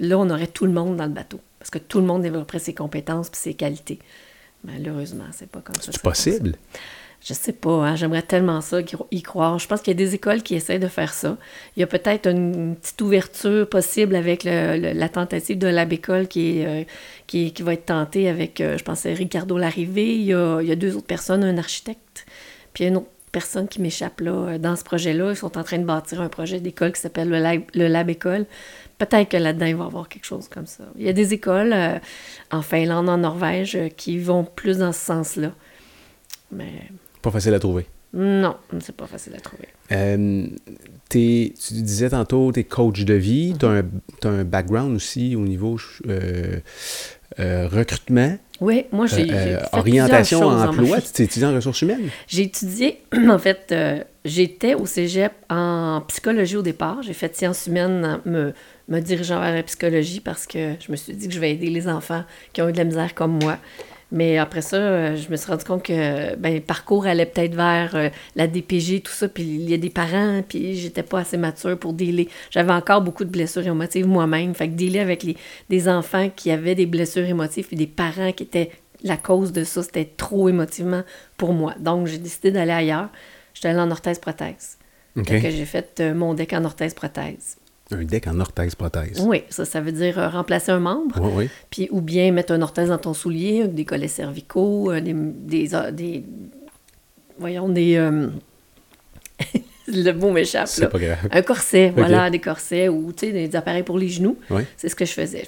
Là, 0.00 0.18
on 0.18 0.28
aurait 0.30 0.48
tout 0.48 0.66
le 0.66 0.72
monde 0.72 0.96
dans 0.96 1.06
le 1.06 1.12
bateau, 1.12 1.38
parce 1.60 1.70
que 1.70 1.78
tout 1.78 2.00
le 2.00 2.06
monde 2.06 2.22
développerait 2.22 2.58
ses 2.58 2.74
compétences 2.74 3.30
puis 3.30 3.38
ses 3.38 3.54
qualités. 3.54 4.00
Malheureusement, 4.64 5.26
c'est 5.32 5.48
pas 5.48 5.60
comme 5.60 5.76
ça. 5.76 5.92
C'est 5.92 6.02
possible? 6.02 6.56
Je 7.24 7.34
sais 7.34 7.52
pas, 7.52 7.70
hein, 7.70 7.96
j'aimerais 7.96 8.22
tellement 8.22 8.60
ça, 8.60 8.78
y 9.10 9.22
croire. 9.22 9.58
Je 9.58 9.66
pense 9.66 9.80
qu'il 9.80 9.90
y 9.90 9.96
a 9.96 9.98
des 9.98 10.14
écoles 10.14 10.42
qui 10.42 10.54
essaient 10.54 10.78
de 10.78 10.86
faire 10.86 11.12
ça. 11.12 11.36
Il 11.76 11.80
y 11.80 11.82
a 11.82 11.86
peut-être 11.86 12.28
une 12.28 12.76
petite 12.76 13.00
ouverture 13.00 13.68
possible 13.68 14.14
avec 14.14 14.44
la 14.44 15.08
tentative 15.08 15.58
de 15.58 15.66
l'Abécole 15.66 16.28
qui, 16.28 16.64
euh, 16.64 16.84
qui, 17.26 17.52
qui, 17.52 17.62
va 17.62 17.72
être 17.72 17.86
tentée 17.86 18.28
avec, 18.28 18.60
euh, 18.60 18.78
je 18.78 18.84
pense, 18.84 19.04
Ricardo 19.04 19.58
Larrivée. 19.58 20.14
Il 20.14 20.24
y, 20.24 20.34
a, 20.34 20.60
il 20.60 20.68
y 20.68 20.72
a 20.72 20.76
deux 20.76 20.94
autres 20.94 21.06
personnes, 21.06 21.42
un 21.42 21.58
architecte, 21.58 22.26
puis 22.74 22.84
une 22.84 22.98
autre 22.98 23.08
personne 23.32 23.66
qui 23.66 23.80
m'échappe 23.80 24.20
là. 24.20 24.32
Euh, 24.32 24.58
dans 24.58 24.76
ce 24.76 24.84
projet-là, 24.84 25.30
ils 25.30 25.36
sont 25.36 25.58
en 25.58 25.64
train 25.64 25.78
de 25.78 25.84
bâtir 25.84 26.20
un 26.20 26.28
projet 26.28 26.60
d'école 26.60 26.92
qui 26.92 27.00
s'appelle 27.00 27.28
le 27.28 27.38
Lab, 27.38 27.62
le 27.74 27.88
Lab 27.88 28.08
École 28.08 28.46
peut-être 28.98 29.28
que 29.30 29.36
là-dedans, 29.36 29.66
il 29.66 29.76
va 29.76 29.84
y 29.84 29.86
avoir 29.86 30.08
quelque 30.08 30.24
chose 30.24 30.48
comme 30.48 30.66
ça. 30.66 30.84
Il 30.96 31.04
y 31.04 31.08
a 31.08 31.12
des 31.12 31.34
écoles 31.34 31.72
euh, 31.72 31.98
en 32.50 32.62
Finlande, 32.62 33.08
en 33.08 33.18
Norvège, 33.18 33.76
euh, 33.76 33.88
qui 33.88 34.18
vont 34.18 34.44
plus 34.44 34.78
dans 34.78 34.92
ce 34.92 35.04
sens-là. 35.04 35.52
Mais. 36.52 36.72
Pas 37.22 37.30
facile 37.30 37.54
à 37.54 37.58
trouver. 37.58 37.86
Non, 38.14 38.56
c'est 38.80 38.96
pas 38.96 39.06
facile 39.06 39.34
à 39.36 39.40
trouver. 39.40 39.68
Euh, 39.92 40.46
tu 41.10 41.52
disais 41.70 42.10
tantôt, 42.10 42.50
tu 42.52 42.60
es 42.60 42.64
coach 42.64 43.04
de 43.04 43.14
vie, 43.14 43.54
tu 43.58 43.66
as, 43.66 43.82
un 44.24 44.44
background 44.44 44.96
aussi 44.96 45.36
au 45.36 45.40
niveau 45.40 45.76
recrutement. 47.38 48.38
Oui, 48.60 48.86
moi 48.90 49.04
j'ai. 49.06 49.58
orientation 49.72 50.48
emploi, 50.48 51.00
tu 51.02 51.22
étudié 51.22 51.46
en 51.46 51.54
ressources 51.54 51.82
humaines? 51.82 52.08
J'ai 52.26 52.44
étudié, 52.44 53.02
en 53.28 53.38
fait, 53.38 53.74
j'étais 54.24 54.74
au 54.74 54.86
cégep 54.86 55.32
en 55.50 56.00
psychologie 56.08 56.56
au 56.56 56.62
départ. 56.62 57.02
J'ai 57.02 57.12
fait 57.12 57.36
sciences 57.36 57.66
humaines, 57.66 58.20
me, 58.24 58.54
me 58.88 59.00
dirigeant 59.00 59.40
vers 59.40 59.54
la 59.54 59.62
psychologie 59.62 60.20
parce 60.20 60.46
que 60.46 60.74
je 60.80 60.90
me 60.90 60.96
suis 60.96 61.12
dit 61.14 61.28
que 61.28 61.34
je 61.34 61.40
vais 61.40 61.52
aider 61.52 61.70
les 61.70 61.88
enfants 61.88 62.24
qui 62.52 62.62
ont 62.62 62.68
eu 62.68 62.72
de 62.72 62.78
la 62.78 62.84
misère 62.84 63.14
comme 63.14 63.38
moi. 63.42 63.58
Mais 64.12 64.38
après 64.38 64.62
ça, 64.62 64.76
euh, 64.76 65.16
je 65.16 65.28
me 65.30 65.36
suis 65.36 65.50
rendu 65.50 65.64
compte 65.64 65.82
que 65.82 66.36
ben, 66.36 66.54
le 66.54 66.60
parcours 66.60 67.06
allait 67.06 67.26
peut-être 67.26 67.56
vers 67.56 67.96
euh, 67.96 68.08
la 68.36 68.46
DPG, 68.46 69.02
tout 69.02 69.12
ça, 69.12 69.28
puis 69.28 69.42
il 69.42 69.68
y 69.68 69.74
a 69.74 69.78
des 69.78 69.90
parents, 69.90 70.42
puis 70.48 70.76
j'étais 70.76 71.02
pas 71.02 71.20
assez 71.20 71.36
mature 71.36 71.76
pour 71.76 71.92
dealer. 71.92 72.28
J'avais 72.50 72.72
encore 72.72 73.02
beaucoup 73.02 73.24
de 73.24 73.30
blessures 73.30 73.66
émotives 73.66 74.06
moi-même. 74.06 74.54
Fait 74.54 74.68
que 74.68 74.74
dealer 74.74 75.00
avec 75.00 75.24
les, 75.24 75.36
des 75.68 75.88
enfants 75.88 76.30
qui 76.34 76.52
avaient 76.52 76.76
des 76.76 76.86
blessures 76.86 77.26
émotives, 77.26 77.66
puis 77.66 77.76
des 77.76 77.88
parents 77.88 78.30
qui 78.30 78.44
étaient 78.44 78.70
la 79.02 79.16
cause 79.16 79.52
de 79.52 79.64
ça, 79.64 79.82
c'était 79.82 80.08
trop 80.16 80.48
émotivement 80.48 81.02
pour 81.36 81.52
moi. 81.52 81.74
Donc, 81.80 82.06
j'ai 82.06 82.18
décidé 82.18 82.52
d'aller 82.52 82.72
ailleurs. 82.72 83.08
J'étais 83.54 83.68
allée 83.68 83.80
en 83.80 83.90
orthèse-prothèse. 83.90 84.78
Okay. 85.16 85.50
j'ai 85.50 85.64
fait 85.64 86.00
euh, 86.00 86.14
mon 86.14 86.34
deck 86.34 86.52
en 86.52 86.64
orthèse-prothèse. 86.64 87.56
Un 87.92 88.02
deck 88.04 88.26
en 88.26 88.40
orthèse-prothèse. 88.40 89.20
Oui, 89.20 89.44
ça, 89.48 89.64
ça 89.64 89.80
veut 89.80 89.92
dire 89.92 90.18
euh, 90.18 90.28
remplacer 90.28 90.72
un 90.72 90.80
membre. 90.80 91.20
Oui, 91.22 91.30
oui. 91.36 91.48
Puis, 91.70 91.88
ou 91.92 92.00
bien 92.00 92.32
mettre 92.32 92.52
un 92.52 92.60
orthèse 92.60 92.88
dans 92.88 92.98
ton 92.98 93.14
soulier, 93.14 93.68
des 93.68 93.84
collets 93.84 94.08
cervicaux, 94.08 94.90
euh, 94.90 95.00
des, 95.00 95.14
des, 95.14 95.74
euh, 95.74 95.92
des, 95.92 96.24
Voyons, 97.38 97.68
des. 97.68 97.94
le 99.86 100.12
mot 100.12 100.32
m'échappe. 100.32 100.66
C'est 100.66 100.88
pas 100.88 100.98
grave. 100.98 101.18
Un 101.30 101.42
corset, 101.42 101.92
voilà, 101.94 102.28
des 102.30 102.40
corsets 102.40 102.88
ou 102.88 103.12
tu 103.12 103.26
sais, 103.26 103.32
des 103.32 103.54
appareils 103.54 103.84
pour 103.84 103.98
les 103.98 104.08
genoux. 104.08 104.36
Oui. 104.50 104.62
C'est 104.76 104.88
ce 104.88 104.96
que 104.96 105.04
je 105.04 105.12
faisais. 105.12 105.46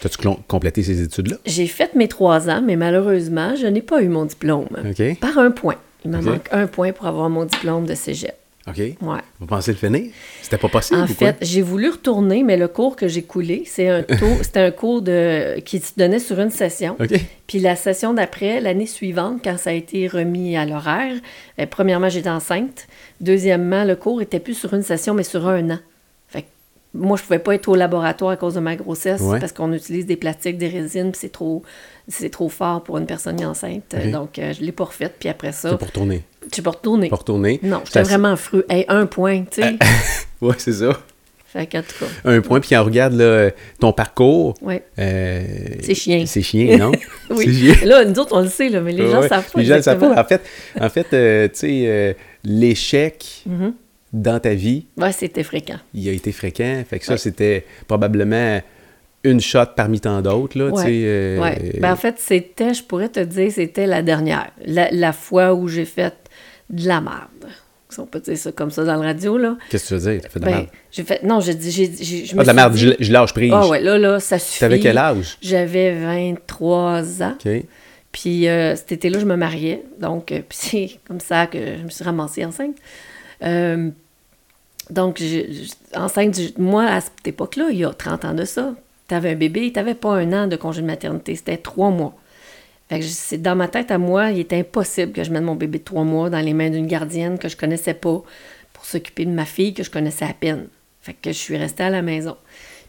T'as-tu 0.00 0.18
complété 0.46 0.82
ces 0.82 1.00
études-là? 1.00 1.36
J'ai 1.46 1.66
fait 1.66 1.94
mes 1.94 2.08
trois 2.08 2.50
ans, 2.50 2.60
mais 2.62 2.76
malheureusement, 2.76 3.56
je 3.56 3.66
n'ai 3.66 3.80
pas 3.80 4.02
eu 4.02 4.08
mon 4.08 4.26
diplôme. 4.26 4.68
OK. 4.84 5.18
Par 5.20 5.38
un 5.38 5.50
point. 5.50 5.76
Il 6.04 6.10
me 6.10 6.20
manque 6.20 6.48
un 6.52 6.66
point 6.66 6.92
pour 6.92 7.06
avoir 7.06 7.30
mon 7.30 7.44
diplôme 7.44 7.86
de 7.86 7.94
cégep. 7.94 8.34
OK? 8.68 8.78
Ouais. 8.78 9.20
Vous 9.38 9.46
pensez 9.46 9.70
le 9.70 9.76
finir? 9.76 10.10
C'était 10.42 10.58
pas 10.58 10.68
possible? 10.68 11.00
En 11.00 11.06
fait, 11.06 11.36
j'ai 11.40 11.62
voulu 11.62 11.88
retourner, 11.88 12.42
mais 12.42 12.56
le 12.56 12.66
cours 12.66 12.96
que 12.96 13.06
j'ai 13.06 13.22
coulé, 13.22 13.62
c'est 13.64 13.88
un 13.88 14.04
c'était 14.42 14.60
un 14.60 14.70
cours 14.72 15.02
de, 15.02 15.60
qui 15.60 15.78
se 15.78 15.92
donnait 15.96 16.18
sur 16.18 16.40
une 16.40 16.50
session. 16.50 16.96
OK. 16.98 17.14
Puis 17.46 17.60
la 17.60 17.76
session 17.76 18.12
d'après, 18.12 18.60
l'année 18.60 18.86
suivante, 18.86 19.40
quand 19.44 19.56
ça 19.56 19.70
a 19.70 19.72
été 19.72 20.08
remis 20.08 20.56
à 20.56 20.66
l'horaire, 20.66 21.14
ben, 21.56 21.66
premièrement, 21.66 22.08
j'étais 22.08 22.28
enceinte. 22.28 22.88
Deuxièmement, 23.20 23.84
le 23.84 23.94
cours 23.94 24.20
était 24.20 24.40
plus 24.40 24.54
sur 24.54 24.74
une 24.74 24.82
session, 24.82 25.14
mais 25.14 25.22
sur 25.22 25.46
un 25.46 25.70
an. 25.70 25.78
Fait 26.26 26.42
que 26.42 26.46
moi, 26.92 27.16
je 27.16 27.22
pouvais 27.22 27.38
pas 27.38 27.54
être 27.54 27.68
au 27.68 27.76
laboratoire 27.76 28.32
à 28.32 28.36
cause 28.36 28.54
de 28.54 28.60
ma 28.60 28.74
grossesse 28.74 29.22
parce 29.40 29.52
qu'on 29.52 29.72
utilise 29.72 30.06
des 30.06 30.16
plastiques, 30.16 30.58
des 30.58 30.68
résines, 30.68 31.12
puis 31.12 31.20
c'est 31.20 31.32
trop, 31.32 31.62
c'est 32.08 32.30
trop 32.30 32.48
fort 32.48 32.82
pour 32.82 32.98
une 32.98 33.06
personne 33.06 33.42
enceinte. 33.44 33.94
Donc, 34.12 34.40
euh, 34.40 34.52
je 34.52 34.62
l'ai 34.62 34.72
pas 34.72 34.84
refaite. 34.84 35.14
Puis 35.20 35.28
après 35.28 35.52
ça. 35.52 35.70
C'est 35.70 35.78
pour 35.78 35.92
tourner. 35.92 36.24
Tu 36.50 36.62
peux 36.62 36.70
retourner. 36.70 37.08
Pour 37.08 37.18
retourner. 37.18 37.60
Non, 37.62 37.82
j'étais 37.84 38.02
vraiment 38.02 38.36
fru. 38.36 38.62
Hey, 38.68 38.84
un 38.88 39.06
point, 39.06 39.44
tu 39.50 39.62
sais. 39.62 39.76
oui, 40.40 40.54
c'est 40.58 40.72
ça. 40.72 40.90
Fait 41.46 41.66
qu'en 41.66 41.80
tout 41.80 42.04
cas. 42.04 42.10
Un 42.24 42.40
point, 42.40 42.60
puis 42.60 42.70
quand 42.70 42.82
on 42.82 42.84
regarde 42.84 43.14
là, 43.14 43.50
ton 43.80 43.92
parcours. 43.92 44.54
Euh, 44.98 45.44
c'est 45.80 45.94
chien. 45.94 46.24
C'est 46.26 46.42
chien, 46.42 46.76
non? 46.76 46.92
oui. 47.30 47.54
Chien. 47.54 47.86
Là, 47.86 48.04
nous 48.04 48.18
autres, 48.18 48.36
on 48.36 48.42
le 48.42 48.48
sait, 48.48 48.68
là, 48.68 48.80
mais 48.80 48.92
les 48.92 49.10
gens 49.10 49.22
ne 49.22 49.28
savent 49.28 49.50
pas. 49.50 49.60
Les 49.60 49.64
gens 49.64 49.76
ne 49.76 49.80
savent 49.80 49.98
pas. 49.98 50.20
En 50.20 50.24
fait, 50.24 50.42
en 50.78 50.88
fait 50.88 51.06
euh, 51.12 51.48
tu 51.48 51.54
sais, 51.54 51.82
euh, 51.86 52.12
l'échec. 52.44 53.44
Mm-hmm. 53.48 53.72
Dans 54.12 54.38
ta 54.38 54.54
vie. 54.54 54.86
Oui, 54.96 55.08
c'était 55.12 55.42
fréquent. 55.42 55.78
Il 55.92 56.08
a 56.08 56.12
été 56.12 56.32
fréquent. 56.32 56.82
Fait 56.88 57.00
que 57.00 57.04
ça, 57.04 57.18
c'était 57.18 57.66
probablement 57.86 58.62
une 59.24 59.40
shot 59.40 59.66
parmi 59.74 60.00
tant 60.00 60.22
d'autres. 60.22 60.56
Là, 60.56 60.70
ouais. 60.70 60.84
euh... 60.88 61.38
ouais. 61.40 61.72
Ben, 61.80 61.92
en 61.92 61.96
fait, 61.96 62.14
c'était, 62.18 62.72
je 62.72 62.82
pourrais 62.82 63.08
te 63.08 63.20
dire, 63.20 63.50
c'était 63.52 63.86
la 63.86 64.02
dernière. 64.02 64.52
La, 64.64 64.90
la 64.90 65.12
fois 65.12 65.54
où 65.54 65.68
j'ai 65.68 65.84
fait 65.84 66.14
de 66.70 66.86
la 66.88 67.00
merde. 67.00 67.46
si 67.88 68.00
on 68.00 68.06
peut 68.06 68.20
dire 68.20 68.36
ça 68.36 68.50
comme 68.52 68.70
ça 68.70 68.84
dans 68.84 68.96
la 68.96 69.06
radio, 69.08 69.38
là. 69.38 69.56
Qu'est-ce 69.70 69.84
que 69.84 69.88
tu 69.88 69.94
veux 70.00 70.12
dire? 70.12 70.20
T'as 70.22 70.28
fait 70.28 70.40
de 70.40 70.44
la 70.44 70.50
Ben, 70.50 70.56
merde? 70.58 70.68
j'ai 70.90 71.04
fait... 71.04 71.22
Non, 71.22 71.40
j'ai 71.40 71.54
dit... 71.54 71.70
j'ai- 71.70 71.92
j'ai- 72.04 72.24
je 72.26 72.34
me 72.34 72.40
Ah, 72.40 72.42
de 72.42 72.46
la 72.48 72.52
merde, 72.54 72.72
dit- 72.74 72.80
je, 72.98 73.04
je 73.04 73.12
lâche 73.12 73.32
prise. 73.32 73.52
Ah 73.54 73.66
ouais, 73.68 73.80
là, 73.80 73.96
là, 73.98 74.18
ça 74.20 74.38
suffit. 74.38 74.58
T'avais 74.60 74.80
quel 74.80 74.98
âge? 74.98 75.38
J'avais 75.40 75.92
23 75.94 77.22
ans. 77.22 77.34
OK. 77.44 77.52
Puis 78.12 78.48
euh, 78.48 78.74
cet 78.76 78.92
été-là, 78.92 79.18
je 79.20 79.24
me 79.26 79.36
mariais. 79.36 79.82
Donc, 80.00 80.32
euh, 80.32 80.40
c'est 80.50 80.98
comme 81.06 81.20
ça 81.20 81.46
que 81.46 81.58
je 81.78 81.82
me 81.84 81.88
suis 81.90 82.04
ramassée 82.04 82.44
enceinte. 82.44 82.76
Euh, 83.42 83.90
donc, 84.90 85.18
je- 85.20 85.24
je- 85.52 85.98
enceinte, 85.98 86.36
je- 86.40 86.60
moi, 86.60 86.84
à 86.86 87.00
cette 87.00 87.26
époque-là, 87.26 87.68
il 87.70 87.78
y 87.78 87.84
a 87.84 87.90
30 87.90 88.24
ans 88.24 88.34
de 88.34 88.44
ça, 88.44 88.74
t'avais 89.08 89.30
un 89.30 89.34
bébé, 89.36 89.70
t'avais 89.72 89.94
pas 89.94 90.14
un 90.14 90.32
an 90.32 90.46
de 90.48 90.56
congé 90.56 90.80
de 90.82 90.86
maternité, 90.86 91.34
c'était 91.36 91.56
trois 91.56 91.90
mois. 91.90 92.14
Fait 92.88 93.00
que 93.00 93.36
dans 93.36 93.56
ma 93.56 93.68
tête 93.68 93.90
à 93.90 93.98
moi, 93.98 94.30
il 94.30 94.38
était 94.38 94.58
impossible 94.58 95.12
que 95.12 95.24
je 95.24 95.30
mette 95.30 95.42
mon 95.42 95.56
bébé 95.56 95.78
de 95.78 95.84
trois 95.84 96.04
mois 96.04 96.30
dans 96.30 96.40
les 96.40 96.54
mains 96.54 96.70
d'une 96.70 96.86
gardienne 96.86 97.38
que 97.38 97.48
je 97.48 97.56
connaissais 97.56 97.94
pas 97.94 98.22
pour 98.72 98.84
s'occuper 98.84 99.24
de 99.24 99.30
ma 99.30 99.44
fille 99.44 99.74
que 99.74 99.82
je 99.82 99.90
connaissais 99.90 100.24
à 100.24 100.34
peine. 100.34 100.68
Fait 101.00 101.14
que 101.14 101.30
je 101.30 101.38
suis 101.38 101.56
restée 101.56 101.84
à 101.84 101.90
la 101.90 102.02
maison. 102.02 102.36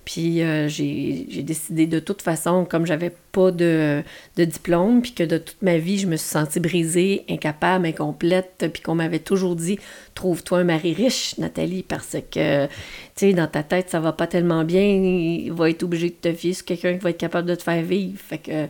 Puis 0.08 0.42
euh, 0.42 0.70
j'ai 0.70 1.44
décidé 1.44 1.86
de 1.86 2.00
toute 2.00 2.22
façon, 2.22 2.64
comme 2.64 2.86
j'avais 2.86 3.12
pas 3.34 3.52
de, 3.52 4.02
de 4.38 4.46
diplôme, 4.46 5.02
puis 5.02 5.12
que 5.12 5.24
de 5.24 5.38
toute 5.38 5.62
ma 5.62 5.78
vie, 5.80 5.98
je 5.98 6.08
me 6.08 6.16
suis 6.16 6.30
sentie 6.30 6.62
brisée, 6.62 7.26
incapable, 7.30 7.88
incomplète, 7.88 8.70
puis 8.72 8.82
qu'on 8.82 8.96
m'avait 8.96 9.20
toujours 9.20 9.58
dit 9.58 9.80
Trouve-toi 10.16 10.60
un 10.60 10.64
mari 10.64 10.94
riche, 10.94 11.38
Nathalie, 11.40 11.84
parce 11.84 12.16
que, 12.32 12.68
tu 12.68 12.72
sais, 13.16 13.34
dans 13.34 13.48
ta 13.48 13.64
tête, 13.64 13.90
ça 13.90 14.00
va 14.00 14.14
pas 14.14 14.28
tellement 14.28 14.64
bien, 14.64 14.82
il 14.82 15.52
va 15.52 15.70
être 15.70 15.84
obligé 15.84 16.10
de 16.10 16.16
te 16.16 16.32
fier 16.32 16.54
sur 16.54 16.64
quelqu'un 16.64 16.94
qui 16.94 17.04
va 17.04 17.10
être 17.10 17.18
capable 17.18 17.50
de 17.50 17.56
te 17.56 17.64
faire 17.64 17.84
vivre. 17.84 18.18
Fait 18.18 18.38
que 18.38 18.68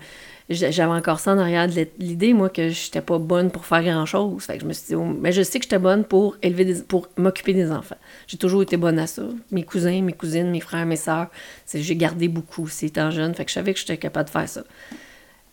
j'avais 0.50 0.92
encore 0.94 1.20
ça 1.20 1.34
en 1.34 1.38
arrière 1.40 1.68
de 1.68 1.88
l'idée, 2.00 2.34
moi, 2.34 2.50
que 2.50 2.70
j'étais 2.70 3.02
pas 3.02 3.18
bonne 3.20 3.52
pour 3.52 3.66
faire 3.66 3.84
grand-chose. 3.84 4.44
Fait 4.44 4.56
que 4.56 4.62
je 4.64 4.68
me 4.68 4.74
suis 4.74 4.88
dit, 4.88 4.96
oh, 4.96 5.04
mais 5.04 5.32
je 5.32 5.42
sais 5.42 5.60
que 5.60 5.66
j'étais 5.66 5.78
bonne 5.80 6.04
pour 6.06 6.38
élever 6.42 6.64
des, 6.66 6.76
pour 6.84 7.10
m'occuper 7.18 7.54
des 7.54 7.70
enfants. 7.72 7.98
J'ai 8.28 8.38
toujours 8.38 8.62
été 8.62 8.78
bonne 8.78 8.98
à 9.00 9.08
ça. 9.08 9.24
Mes 9.52 9.64
cousins, 9.64 10.02
mes 10.02 10.14
cousines, 10.14 10.50
mes 10.50 10.62
frères, 10.62 10.86
mes 10.86 10.96
sœurs, 10.96 11.28
j'ai 11.74 11.96
gardé 11.96 12.28
beaucoup, 12.30 12.68
c'est 12.68 12.86
étant 12.88 13.12
jeune. 13.12 13.34
Fait 13.36 13.44
que 13.44 13.50
je 13.50 13.56
savais 13.56 13.74
que 13.74 13.80
j'étais 13.80 13.98
capable 13.98 14.26
de 14.28 14.32
faire 14.32 14.48
ça. 14.48 14.64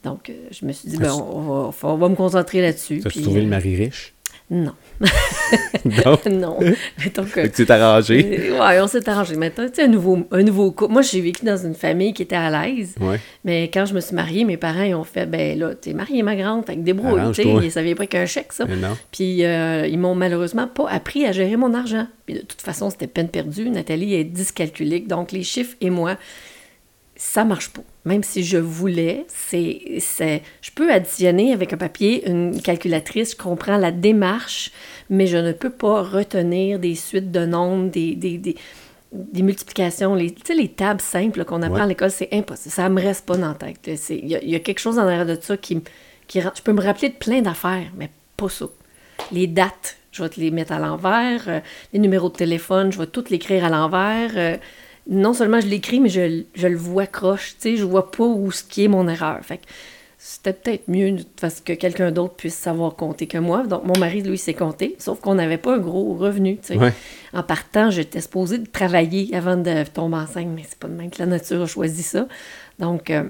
Donc, 0.04 0.28
euh, 0.30 0.34
je 0.50 0.66
me 0.66 0.72
suis 0.72 0.88
dit, 0.88 0.96
ben, 0.98 1.12
on, 1.12 1.40
va, 1.64 1.72
faut- 1.72 1.88
on 1.88 1.96
va 1.96 2.08
me 2.08 2.14
concentrer 2.14 2.60
là-dessus. 2.60 3.00
Puis, 3.08 3.22
trouvé 3.22 3.40
le 3.40 3.46
euh, 3.46 3.50
mari 3.50 3.74
riche? 3.74 4.14
Non. 4.50 4.72
non? 5.84 6.18
non. 6.30 6.58
Mettons 7.02 7.24
que- 7.24 7.46
tu 7.46 7.64
t'es 7.64 7.70
arrangé. 7.72 8.50
Euh, 8.50 8.60
ouais, 8.60 8.80
on 8.80 8.86
s'est 8.86 9.08
arrangé. 9.08 9.36
Maintenant, 9.36 9.66
tu 9.68 9.76
sais, 9.76 9.84
un 9.84 9.88
nouveau, 9.88 10.18
un 10.30 10.42
nouveau 10.42 10.70
couple. 10.70 10.92
Moi, 10.92 11.00
j'ai 11.02 11.22
vécu 11.22 11.46
dans 11.46 11.56
une 11.56 11.74
famille 11.74 12.12
qui 12.12 12.22
était 12.22 12.36
à 12.36 12.50
l'aise. 12.50 12.94
Ouais. 13.00 13.18
Mais 13.44 13.64
quand 13.72 13.86
je 13.86 13.94
me 13.94 14.00
suis 14.00 14.14
mariée, 14.14 14.44
mes 14.44 14.58
parents 14.58 14.82
ils 14.82 14.94
ont 14.94 15.02
fait 15.04 15.24
ben 15.24 15.58
là, 15.58 15.74
t'es 15.74 15.94
mariée, 15.94 16.22
ma 16.22 16.36
grande, 16.36 16.66
fait 16.66 16.76
que 16.76 16.80
débrouille. 16.82 17.14
tu 17.14 17.20
Arrange-toi. 17.20 17.62
sais, 17.62 17.70
Ça 17.70 17.82
vient 17.82 17.94
pas 17.94 18.06
qu'un 18.06 18.26
chèque, 18.26 18.52
ça. 18.52 18.66
Non. 18.66 18.96
Puis 19.12 19.44
euh, 19.44 19.86
ils 19.86 19.98
m'ont 19.98 20.14
malheureusement 20.14 20.68
pas 20.68 20.90
appris 20.90 21.24
à 21.24 21.32
gérer 21.32 21.56
mon 21.56 21.72
argent. 21.72 22.06
Puis 22.26 22.34
de 22.34 22.40
toute 22.42 22.60
façon, 22.60 22.90
c'était 22.90 23.06
peine 23.06 23.28
perdue. 23.28 23.70
Nathalie 23.70 24.14
est 24.14 24.24
dyscalculique, 24.24 25.08
donc 25.08 25.32
les 25.32 25.42
chiffres 25.42 25.74
et 25.80 25.88
moi, 25.88 26.16
ça 27.16 27.44
marche 27.44 27.70
pas. 27.70 27.82
Même 28.04 28.22
si 28.22 28.44
je 28.44 28.58
voulais, 28.58 29.24
c'est, 29.28 29.80
c'est, 29.98 30.42
je 30.60 30.70
peux 30.72 30.92
additionner 30.92 31.52
avec 31.54 31.72
un 31.72 31.78
papier 31.78 32.28
une 32.28 32.60
calculatrice, 32.60 33.32
je 33.32 33.36
comprends 33.36 33.78
la 33.78 33.92
démarche, 33.92 34.72
mais 35.08 35.26
je 35.26 35.38
ne 35.38 35.52
peux 35.52 35.70
pas 35.70 36.02
retenir 36.02 36.78
des 36.78 36.94
suites 36.96 37.30
de 37.32 37.46
nombres, 37.46 37.90
des, 37.90 38.14
des, 38.14 38.36
des, 38.36 38.56
des 39.12 39.42
multiplications, 39.42 40.14
les, 40.14 40.32
tu 40.34 40.42
sais, 40.44 40.54
les 40.54 40.68
tables 40.68 41.00
simples 41.00 41.44
qu'on 41.46 41.62
apprend 41.62 41.76
Ouais. 41.76 41.82
à 41.82 41.86
l'école, 41.86 42.10
c'est 42.10 42.28
impossible. 42.32 42.74
Ça 42.74 42.88
me 42.90 43.00
reste 43.00 43.24
pas 43.24 43.38
dans 43.38 43.48
la 43.48 43.54
tête. 43.54 43.88
Il 44.10 44.28
y, 44.28 44.36
a- 44.36 44.42
il 44.42 44.50
y 44.50 44.54
a 44.54 44.60
quelque 44.60 44.80
chose 44.80 44.98
en 44.98 45.02
arrière 45.06 45.24
de 45.24 45.38
ça 45.40 45.56
qui, 45.56 45.80
qui 46.26 46.40
Je 46.42 46.62
peux 46.62 46.72
me 46.72 46.82
rappeler 46.82 47.08
de 47.08 47.14
plein 47.14 47.40
d'affaires, 47.40 47.90
mais 47.96 48.10
pas 48.36 48.48
ça. 48.50 48.66
Les 49.32 49.46
dates, 49.46 49.96
je 50.12 50.22
vais 50.22 50.28
te 50.28 50.38
les 50.40 50.50
mettre 50.50 50.72
à 50.72 50.78
l'envers. 50.78 51.42
euh, 51.48 51.60
les 51.94 51.98
numéros 52.00 52.28
de 52.28 52.34
téléphone, 52.36 52.92
je 52.92 52.98
vais 52.98 53.06
tout 53.06 53.24
l'écrire 53.30 53.64
à 53.64 53.70
l'envers. 53.70 54.32
Non 55.08 55.34
seulement 55.34 55.60
je 55.60 55.66
l'écris, 55.66 56.00
mais 56.00 56.08
je, 56.08 56.42
je 56.54 56.66
le 56.66 56.76
vois 56.76 57.06
croche. 57.06 57.56
Tu 57.60 57.70
sais, 57.70 57.76
je 57.76 57.84
vois 57.84 58.10
pas 58.10 58.24
où 58.24 58.50
ce 58.50 58.62
qui 58.64 58.84
est 58.84 58.88
mon 58.88 59.06
erreur. 59.08 59.38
Fait 59.42 59.58
que 59.58 59.64
c'était 60.18 60.54
peut-être 60.54 60.88
mieux 60.88 61.16
parce 61.38 61.60
que 61.60 61.74
quelqu'un 61.74 62.10
d'autre 62.10 62.34
puisse 62.34 62.54
savoir 62.54 62.96
compter 62.96 63.26
que 63.26 63.36
moi. 63.36 63.66
Donc, 63.66 63.84
mon 63.84 63.98
mari, 63.98 64.22
lui, 64.22 64.38
sait 64.38 64.54
compter, 64.54 64.96
sauf 64.98 65.20
qu'on 65.20 65.34
n'avait 65.34 65.58
pas 65.58 65.74
un 65.74 65.78
gros 65.78 66.14
revenu. 66.14 66.56
tu 66.56 66.68
sais. 66.68 66.76
Ouais. 66.78 66.94
En 67.34 67.42
partant, 67.42 67.90
j'étais 67.90 68.22
supposée 68.22 68.56
de 68.56 68.66
travailler 68.66 69.34
avant 69.34 69.58
de 69.58 69.84
tomber 69.84 70.16
enceinte, 70.16 70.48
mais 70.54 70.62
c'est 70.66 70.78
pas 70.78 70.88
de 70.88 70.94
même 70.94 71.10
que 71.10 71.18
la 71.18 71.26
nature 71.26 71.60
a 71.60 71.66
choisi 71.66 72.02
ça. 72.02 72.26
Donc, 72.78 73.10
euh, 73.10 73.24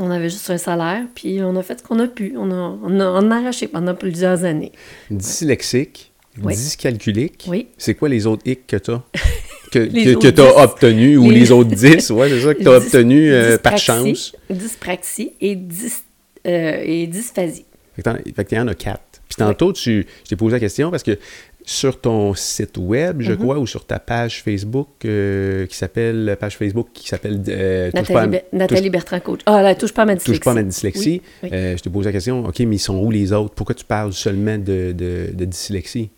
on 0.00 0.10
avait 0.10 0.30
juste 0.30 0.50
un 0.50 0.58
salaire, 0.58 1.04
puis 1.14 1.40
on 1.42 1.54
a 1.54 1.62
fait 1.62 1.78
ce 1.78 1.84
qu'on 1.84 2.00
a 2.00 2.08
pu. 2.08 2.34
On 2.36 2.50
a, 2.50 2.78
on 2.82 2.98
a, 2.98 3.04
on 3.06 3.30
a 3.30 3.36
arraché 3.36 3.68
pendant 3.68 3.94
plusieurs 3.94 4.42
années. 4.42 4.72
Dyslexique, 5.12 6.12
dyscalculique. 6.36 7.46
Oui. 7.48 7.68
C'est 7.78 7.94
quoi 7.94 8.08
les 8.08 8.26
autres 8.26 8.42
hic 8.46 8.66
que 8.66 8.76
t'as? 8.76 9.02
Que, 9.70 10.14
que, 10.14 10.28
t'as 10.30 10.46
10. 10.46 10.52
obtenu, 10.62 11.16
ou 11.16 11.30
Les- 11.30 11.40
les 11.40 11.52
autres 11.52 11.70
10, 11.70 12.10
ouais, 12.10 12.28
c'est 12.28 12.40
ça, 12.40 12.54
que 12.54 12.62
t'as 12.62 12.78
Dys- 12.80 12.86
obtenu 12.86 13.32
euh, 13.32 13.56
par 13.58 13.78
chance. 13.78 14.34
Dyspraxie 14.50 15.32
et, 15.40 15.54
dys, 15.54 16.02
euh, 16.46 16.82
et 16.84 17.06
dysphasie. 17.06 17.64
Fait 17.96 18.02
que 18.02 18.10
fait 18.34 18.44
que 18.44 18.54
t'en 18.56 18.66
as 18.68 18.74
quatre. 18.74 19.02
Puis 19.28 19.36
tantôt, 19.36 19.72
tu, 19.72 20.06
je 20.24 20.28
t'ai 20.28 20.36
posé 20.36 20.54
la 20.56 20.60
question 20.60 20.90
parce 20.90 21.02
que 21.04 21.18
sur 21.64 22.00
ton 22.00 22.34
site 22.34 22.78
web, 22.78 23.20
je 23.20 23.32
crois, 23.32 23.58
ou 23.60 23.66
sur 23.66 23.84
ta 23.84 24.00
page 24.00 24.42
Facebook 24.42 24.88
euh, 25.04 25.66
qui 25.66 25.76
s'appelle, 25.76 26.36
page 26.40 26.56
Facebook 26.56 26.88
qui 26.92 27.06
s'appelle 27.06 27.40
euh, 27.48 27.92
Touche 27.92 28.08
pas 28.08 28.22
à- 28.22 28.26
Nathalie, 28.26 28.38
Be- 28.52 28.56
Nathalie 28.56 28.90
Bertrand, 28.90 29.20
coach. 29.20 29.40
Ah, 29.46 29.62
là, 29.62 29.74
touche 29.76 29.92
pas 29.92 30.02
à 30.02 30.06
ma 30.06 30.14
dyslexie. 30.16 30.40
Touche 30.40 30.44
pas 30.44 30.50
à 30.50 30.54
ma 30.54 30.62
dyslexie. 30.64 31.22
Oui, 31.22 31.22
oui. 31.44 31.50
Euh, 31.52 31.76
je 31.76 31.82
te 31.82 31.88
pose 31.88 32.06
la 32.06 32.12
question, 32.12 32.44
OK, 32.44 32.58
mais 32.60 32.76
ils 32.76 32.78
sont 32.80 32.96
où 32.98 33.10
les 33.12 33.32
autres? 33.32 33.54
Pourquoi 33.54 33.74
tu 33.76 33.84
parles 33.84 34.12
seulement 34.12 34.58
de, 34.58 34.92
de, 34.92 35.28
de 35.32 35.44
dyslexie? 35.44 36.10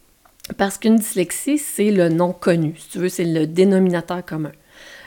Parce 0.57 0.77
qu'une 0.79 0.97
dyslexie, 0.97 1.59
c'est 1.59 1.91
le 1.91 2.09
non 2.09 2.33
connu. 2.33 2.75
Si 2.79 2.89
tu 2.91 2.99
veux, 2.99 3.09
c'est 3.09 3.25
le 3.25 3.47
dénominateur 3.47 4.25
commun. 4.25 4.53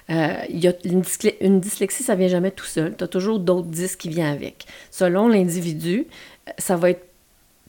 Euh, 0.09 0.33
y 0.49 0.67
a 0.67 0.73
une, 0.85 1.03
une 1.41 1.59
dyslexie, 1.59 2.03
ça 2.03 2.15
vient 2.15 2.27
jamais 2.27 2.51
tout 2.51 2.65
seul. 2.65 2.95
Tu 2.97 3.03
as 3.03 3.07
toujours 3.07 3.39
d'autres 3.39 3.67
dys 3.67 3.97
qui 3.97 4.09
viennent 4.09 4.33
avec. 4.33 4.65
Selon 4.91 5.27
l'individu, 5.27 6.05
euh, 6.47 6.51
ça 6.57 6.75
va 6.75 6.91
être 6.91 7.05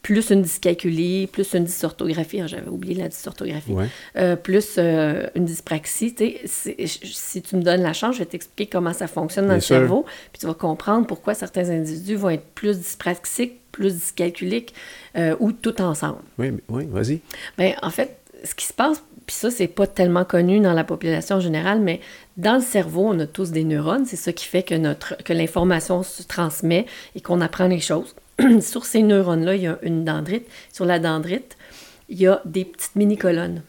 plus 0.03 0.31
une 0.31 0.43
dyscalculie, 0.43 1.27
plus 1.27 1.53
une 1.55 1.65
dysorthographie. 1.65 2.41
Ah, 2.41 2.47
J'avais 2.47 2.69
oublié 2.69 2.95
la 2.95 3.09
dysorthographie. 3.09 3.73
Ouais. 3.73 3.87
Euh, 4.17 4.37
plus 4.37 4.75
euh, 4.79 5.27
une 5.35 5.47
dyspraxie. 5.47 6.15
Si 6.45 7.43
tu 7.43 7.57
me 7.57 7.63
donnes 7.63 7.83
la 7.83 7.93
chance, 7.93 8.15
je 8.15 8.21
vais 8.21 8.27
t'expliquer 8.27 8.71
comment 8.71 8.93
ça 8.93 9.09
fonctionne 9.09 9.47
dans 9.47 9.49
Bien 9.49 9.57
le 9.57 9.61
sûr. 9.63 9.77
cerveau, 9.79 10.05
puis 10.33 10.39
tu 10.39 10.47
vas 10.47 10.55
comprendre 10.55 11.07
pourquoi 11.09 11.35
certains 11.35 11.71
individus 11.71 12.15
vont 12.15 12.31
être 12.31 12.47
plus 12.55 12.79
dyspraxiques, 12.79 13.55
plus 13.77 13.95
dyscalculiques, 13.95 14.75
euh, 15.17 15.37
ou 15.39 15.53
tout 15.53 15.81
ensemble. 15.83 16.21
Oui, 16.39 16.51
oui, 16.69 16.87
vas-y. 16.91 17.21
Ben, 17.59 17.75
en 17.83 17.91
fait, 17.91 18.19
ce 18.43 18.55
qui 18.55 18.65
se 18.65 18.73
passe, 18.73 19.03
puis 19.27 19.37
ça, 19.37 19.51
c'est 19.51 19.67
pas 19.67 19.87
tellement 19.87 20.25
connu 20.25 20.61
dans 20.61 20.73
la 20.73 20.85
population 20.85 21.41
générale, 21.41 21.81
mais 21.81 22.01
dans 22.37 22.55
le 22.55 22.63
cerveau, 22.63 23.07
on 23.07 23.19
a 23.21 23.27
tous 23.27 23.51
des 23.51 23.65
neurones. 23.65 24.07
C'est 24.07 24.17
ça 24.17 24.33
qui 24.33 24.47
fait 24.47 24.63
que, 24.63 24.75
notre, 24.75 25.17
que 25.23 25.33
l'information 25.33 26.03
se 26.03 26.23
transmet 26.23 26.87
et 27.15 27.21
qu'on 27.21 27.41
apprend 27.41 27.67
les 27.67 27.81
choses. 27.81 28.15
Sur 28.61 28.87
ces 28.87 29.03
neurones-là, 29.03 29.57
il 29.57 29.63
y 29.63 29.67
a 29.67 29.79
une 29.83 30.05
dendrite. 30.05 30.47
Sur 30.73 30.87
la 30.87 30.99
dendrite, 30.99 31.57
il 32.09 32.19
y 32.19 32.27
a 32.27 32.41
des 32.45 32.65
petites 32.65 32.97
mini-colonnes. 32.97 33.63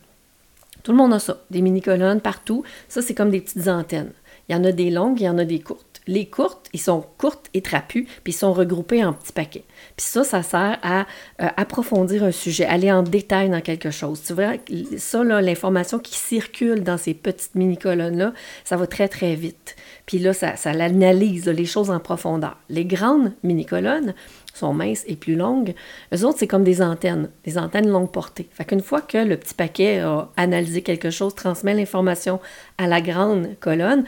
Tout 0.84 0.92
le 0.92 0.98
monde 0.98 1.14
a 1.14 1.20
ça, 1.20 1.42
des 1.50 1.62
mini-colonnes 1.62 2.22
partout. 2.22 2.64
Ça, 2.88 3.02
c'est 3.02 3.16
comme 3.16 3.32
des 3.32 3.42
petites 3.42 3.68
antennes. 3.68 4.12
Il 4.48 4.56
y 4.56 4.56
en 4.56 4.64
a 4.64 4.72
des 4.72 4.90
longues, 4.90 5.20
il 5.20 5.26
y 5.26 5.30
en 5.30 5.38
a 5.38 5.44
des 5.44 5.60
courtes. 5.60 5.87
Les 6.08 6.26
courtes, 6.26 6.70
ils 6.74 6.80
sont 6.80 7.06
courtes 7.18 7.50
et 7.54 7.62
trapues, 7.62 8.08
puis 8.24 8.34
ils 8.34 8.38
sont 8.38 8.54
regroupés 8.54 9.04
en 9.04 9.14
petits 9.14 9.34
paquets. 9.34 9.66
Puis 9.96 10.06
ça, 10.06 10.24
ça 10.24 10.42
sert 10.44 10.80
à 10.82 11.02
euh, 11.42 11.48
approfondir 11.58 12.24
un 12.24 12.32
sujet, 12.32 12.66
aller 12.66 12.92
en 12.92 13.04
détail 13.04 13.50
dans 13.50 13.62
quelque 13.62 13.92
chose. 13.92 14.24
Tu 14.26 14.34
vois, 14.34 14.54
ça, 14.98 15.24
l'information 15.24 16.00
qui 16.00 16.16
circule 16.16 16.84
dans 16.84 16.98
ces 16.98 17.14
petites 17.14 17.56
mini-colonnes-là, 17.56 18.34
ça 18.64 18.78
va 18.78 18.88
très, 18.88 19.08
très 19.08 19.36
vite. 19.36 19.76
Puis 20.06 20.20
là, 20.20 20.34
ça, 20.34 20.56
l'analyse, 20.74 21.48
les 21.48 21.66
choses 21.66 21.92
en 21.92 22.00
profondeur. 22.00 22.58
Les 22.70 22.86
grandes 22.86 23.34
mini-colonnes 23.44 24.14
sont 24.54 24.74
minces 24.74 25.04
et 25.08 25.16
plus 25.16 25.36
longues. 25.36 25.74
Eux 26.14 26.26
autres, 26.26 26.40
c'est 26.40 26.48
comme 26.48 26.64
des 26.64 26.82
antennes, 26.82 27.30
des 27.44 27.58
antennes 27.58 27.90
longue 27.90 28.12
portée. 28.12 28.48
Fait 28.52 28.66
qu'une 28.66 28.82
fois 28.82 29.02
que 29.02 29.18
le 29.18 29.38
petit 29.38 29.54
paquet 29.54 30.00
a 30.00 30.30
analysé 30.36 30.82
quelque 30.82 31.10
chose, 31.10 31.36
transmet 31.36 31.74
l'information 31.74 32.40
à 32.78 32.88
la 32.88 33.02
grande 33.02 33.60
colonne, 33.60 34.06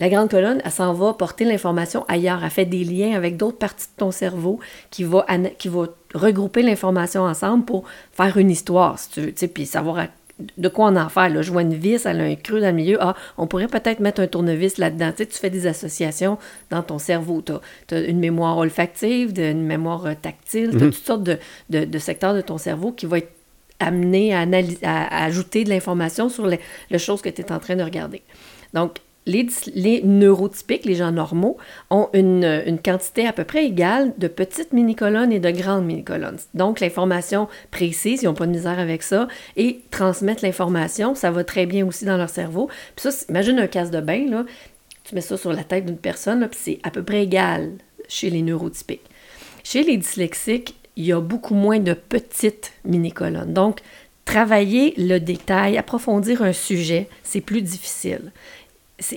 la 0.00 0.08
grande 0.08 0.30
colonne, 0.30 0.60
elle 0.64 0.70
s'en 0.70 0.92
va 0.94 1.12
porter 1.12 1.44
l'information 1.44 2.04
ailleurs. 2.08 2.42
Elle 2.42 2.50
fait 2.50 2.64
des 2.64 2.84
liens 2.84 3.14
avec 3.14 3.36
d'autres 3.36 3.58
parties 3.58 3.86
de 3.86 3.98
ton 3.98 4.10
cerveau 4.10 4.58
qui 4.90 5.04
va, 5.04 5.26
qui 5.58 5.68
va 5.68 5.86
regrouper 6.14 6.62
l'information 6.62 7.22
ensemble 7.22 7.64
pour 7.66 7.84
faire 8.12 8.36
une 8.38 8.50
histoire, 8.50 8.98
si 8.98 9.10
tu 9.10 9.20
veux. 9.20 9.48
Puis 9.48 9.66
savoir 9.66 9.98
à- 9.98 10.06
de 10.56 10.68
quoi 10.70 10.86
on 10.86 10.96
en 10.96 11.10
fait. 11.10 11.28
Là, 11.28 11.42
je 11.42 11.52
vois 11.52 11.60
une 11.60 11.74
vis, 11.74 12.06
elle 12.06 12.18
a 12.18 12.24
un 12.24 12.34
creux 12.34 12.60
dans 12.62 12.68
le 12.68 12.72
milieu. 12.72 12.96
Ah, 12.98 13.14
on 13.36 13.46
pourrait 13.46 13.66
peut-être 13.68 14.00
mettre 14.00 14.22
un 14.22 14.26
tournevis 14.26 14.78
là-dedans. 14.78 15.10
Tu, 15.10 15.18
sais, 15.18 15.26
tu 15.26 15.36
fais 15.38 15.50
des 15.50 15.66
associations 15.66 16.38
dans 16.70 16.82
ton 16.82 16.98
cerveau. 16.98 17.42
Tu 17.42 17.94
as, 17.94 18.00
une 18.00 18.18
mémoire 18.20 18.56
olfactive, 18.56 19.34
de- 19.34 19.42
une 19.42 19.66
mémoire 19.66 20.06
euh, 20.06 20.14
tactile. 20.20 20.70
Tu 20.70 20.76
as 20.76 20.80
toutes 20.80 20.94
sortes 20.94 21.22
de, 21.24 21.36
de- 21.68 21.84
de 21.84 21.98
secteurs 21.98 22.32
de 22.32 22.40
ton 22.40 22.56
cerveau 22.56 22.90
qui 22.92 23.04
vont 23.04 23.16
être 23.16 23.32
amenés 23.80 24.34
à, 24.34 24.40
analy- 24.46 24.82
à- 24.82 25.04
à 25.14 25.24
ajouter 25.24 25.64
de 25.64 25.68
l'information 25.68 26.30
sur 26.30 26.46
les, 26.46 26.58
les 26.90 26.98
choses 26.98 27.20
que 27.20 27.28
tu 27.28 27.42
es 27.42 27.52
en 27.52 27.58
train 27.58 27.76
de 27.76 27.82
regarder. 27.82 28.22
Donc, 28.72 28.96
les, 29.26 30.02
neurotypiques, 30.02 30.84
les 30.84 30.94
gens 30.94 31.12
normaux, 31.12 31.56
ont 31.90 32.08
une, 32.12 32.78
quantité 32.84 33.26
à 33.26 33.32
peu 33.32 33.44
près 33.44 33.66
égale 33.66 34.12
de 34.18 34.28
petites 34.28 34.72
mini-colonnes 34.72 35.32
et 35.32 35.40
de 35.40 35.50
grandes 35.50 35.84
mini-colonnes. 35.84 36.38
Donc, 36.54 36.80
l'information 36.80 37.48
précise, 37.70 38.22
ils 38.22 38.26
n'ont 38.26 38.34
pas 38.34 38.46
de 38.46 38.52
misère 38.52 38.78
avec 38.78 39.02
ça, 39.02 39.28
et 39.56 39.80
transmettre 39.90 40.44
l'information, 40.44 41.14
ça 41.14 41.30
va 41.30 41.44
très 41.44 41.66
bien 41.66 41.86
aussi 41.86 42.04
dans 42.04 42.16
leur 42.16 42.30
cerveau. 42.30 42.68
Puis 42.96 43.10
ça, 43.10 43.24
imagine 43.28 43.58
un 43.58 43.66
casse 43.66 43.90
de 43.90 44.00
bain, 44.00 44.26
là, 44.28 44.44
tu 45.04 45.14
mets 45.14 45.20
ça 45.20 45.36
sur 45.36 45.52
la 45.52 45.64
tête 45.64 45.86
d'une 45.86 45.96
personne, 45.96 46.46
puis 46.48 46.60
c'est 46.60 46.78
à 46.82 46.90
peu 46.90 47.02
près 47.02 47.22
égal 47.22 47.72
chez 48.08 48.30
les 48.30 48.42
neurotypiques. 48.42 49.04
Chez 49.64 49.82
les 49.82 49.96
dyslexiques, 49.96 50.76
il 50.96 51.04
y 51.04 51.12
a 51.12 51.20
beaucoup 51.20 51.54
moins 51.54 51.78
de 51.78 51.94
petites 51.94 52.72
mini-colonnes. 52.84 53.52
Donc, 53.52 53.80
travailler 54.24 54.94
le 54.96 55.18
détail, 55.18 55.76
approfondir 55.76 56.42
un 56.42 56.52
sujet, 56.52 57.08
c'est 57.22 57.40
plus 57.40 57.62
difficile. 57.62 58.32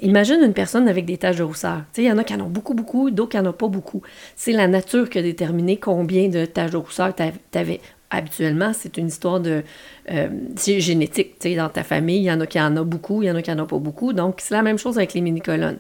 Imagine 0.02 0.42
une 0.42 0.54
personne 0.54 0.88
avec 0.88 1.06
des 1.06 1.18
taches 1.18 1.38
de 1.38 1.44
rousseur. 1.44 1.84
Il 1.98 2.04
y 2.04 2.12
en 2.12 2.18
a 2.18 2.24
qui 2.24 2.34
en 2.34 2.42
ont 2.42 2.50
beaucoup, 2.50 2.74
beaucoup, 2.74 3.12
d'autres 3.12 3.32
qui 3.32 3.38
n'en 3.38 3.50
ont 3.50 3.54
pas 3.54 3.68
beaucoup. 3.68 4.02
C'est 4.36 4.54
la 4.54 4.68
nature 4.68 5.10
qui 5.10 5.20
a 5.20 5.22
déterminé 5.22 5.78
combien 5.78 6.30
de 6.30 6.46
taches 6.46 6.72
de 6.72 6.78
rousseur 6.78 7.14
tu 7.16 7.24
avais. 7.58 7.82
Habituellement, 8.10 8.72
c'est 8.74 8.98
une 8.98 9.08
histoire 9.08 9.40
de 9.40 9.64
euh, 10.12 10.30
génétique. 10.56 11.36
Dans 11.56 11.70
ta 11.70 11.84
famille, 11.84 12.20
il 12.20 12.24
y 12.24 12.32
en 12.32 12.40
a 12.40 12.46
qui 12.46 12.62
en 12.62 12.78
ont 12.78 12.86
beaucoup, 12.86 13.24
il 13.24 13.26
y 13.26 13.32
en 13.32 13.36
a 13.36 13.42
qui 13.42 13.52
en 13.52 13.60
ont 13.60 13.66
pas 13.66 13.80
beaucoup. 13.80 14.14
Donc, 14.14 14.36
c'est 14.40 14.54
la 14.54 14.62
même 14.62 14.78
chose 14.78 14.98
avec 14.98 15.14
les 15.14 15.22
mini-colonnes. 15.22 15.80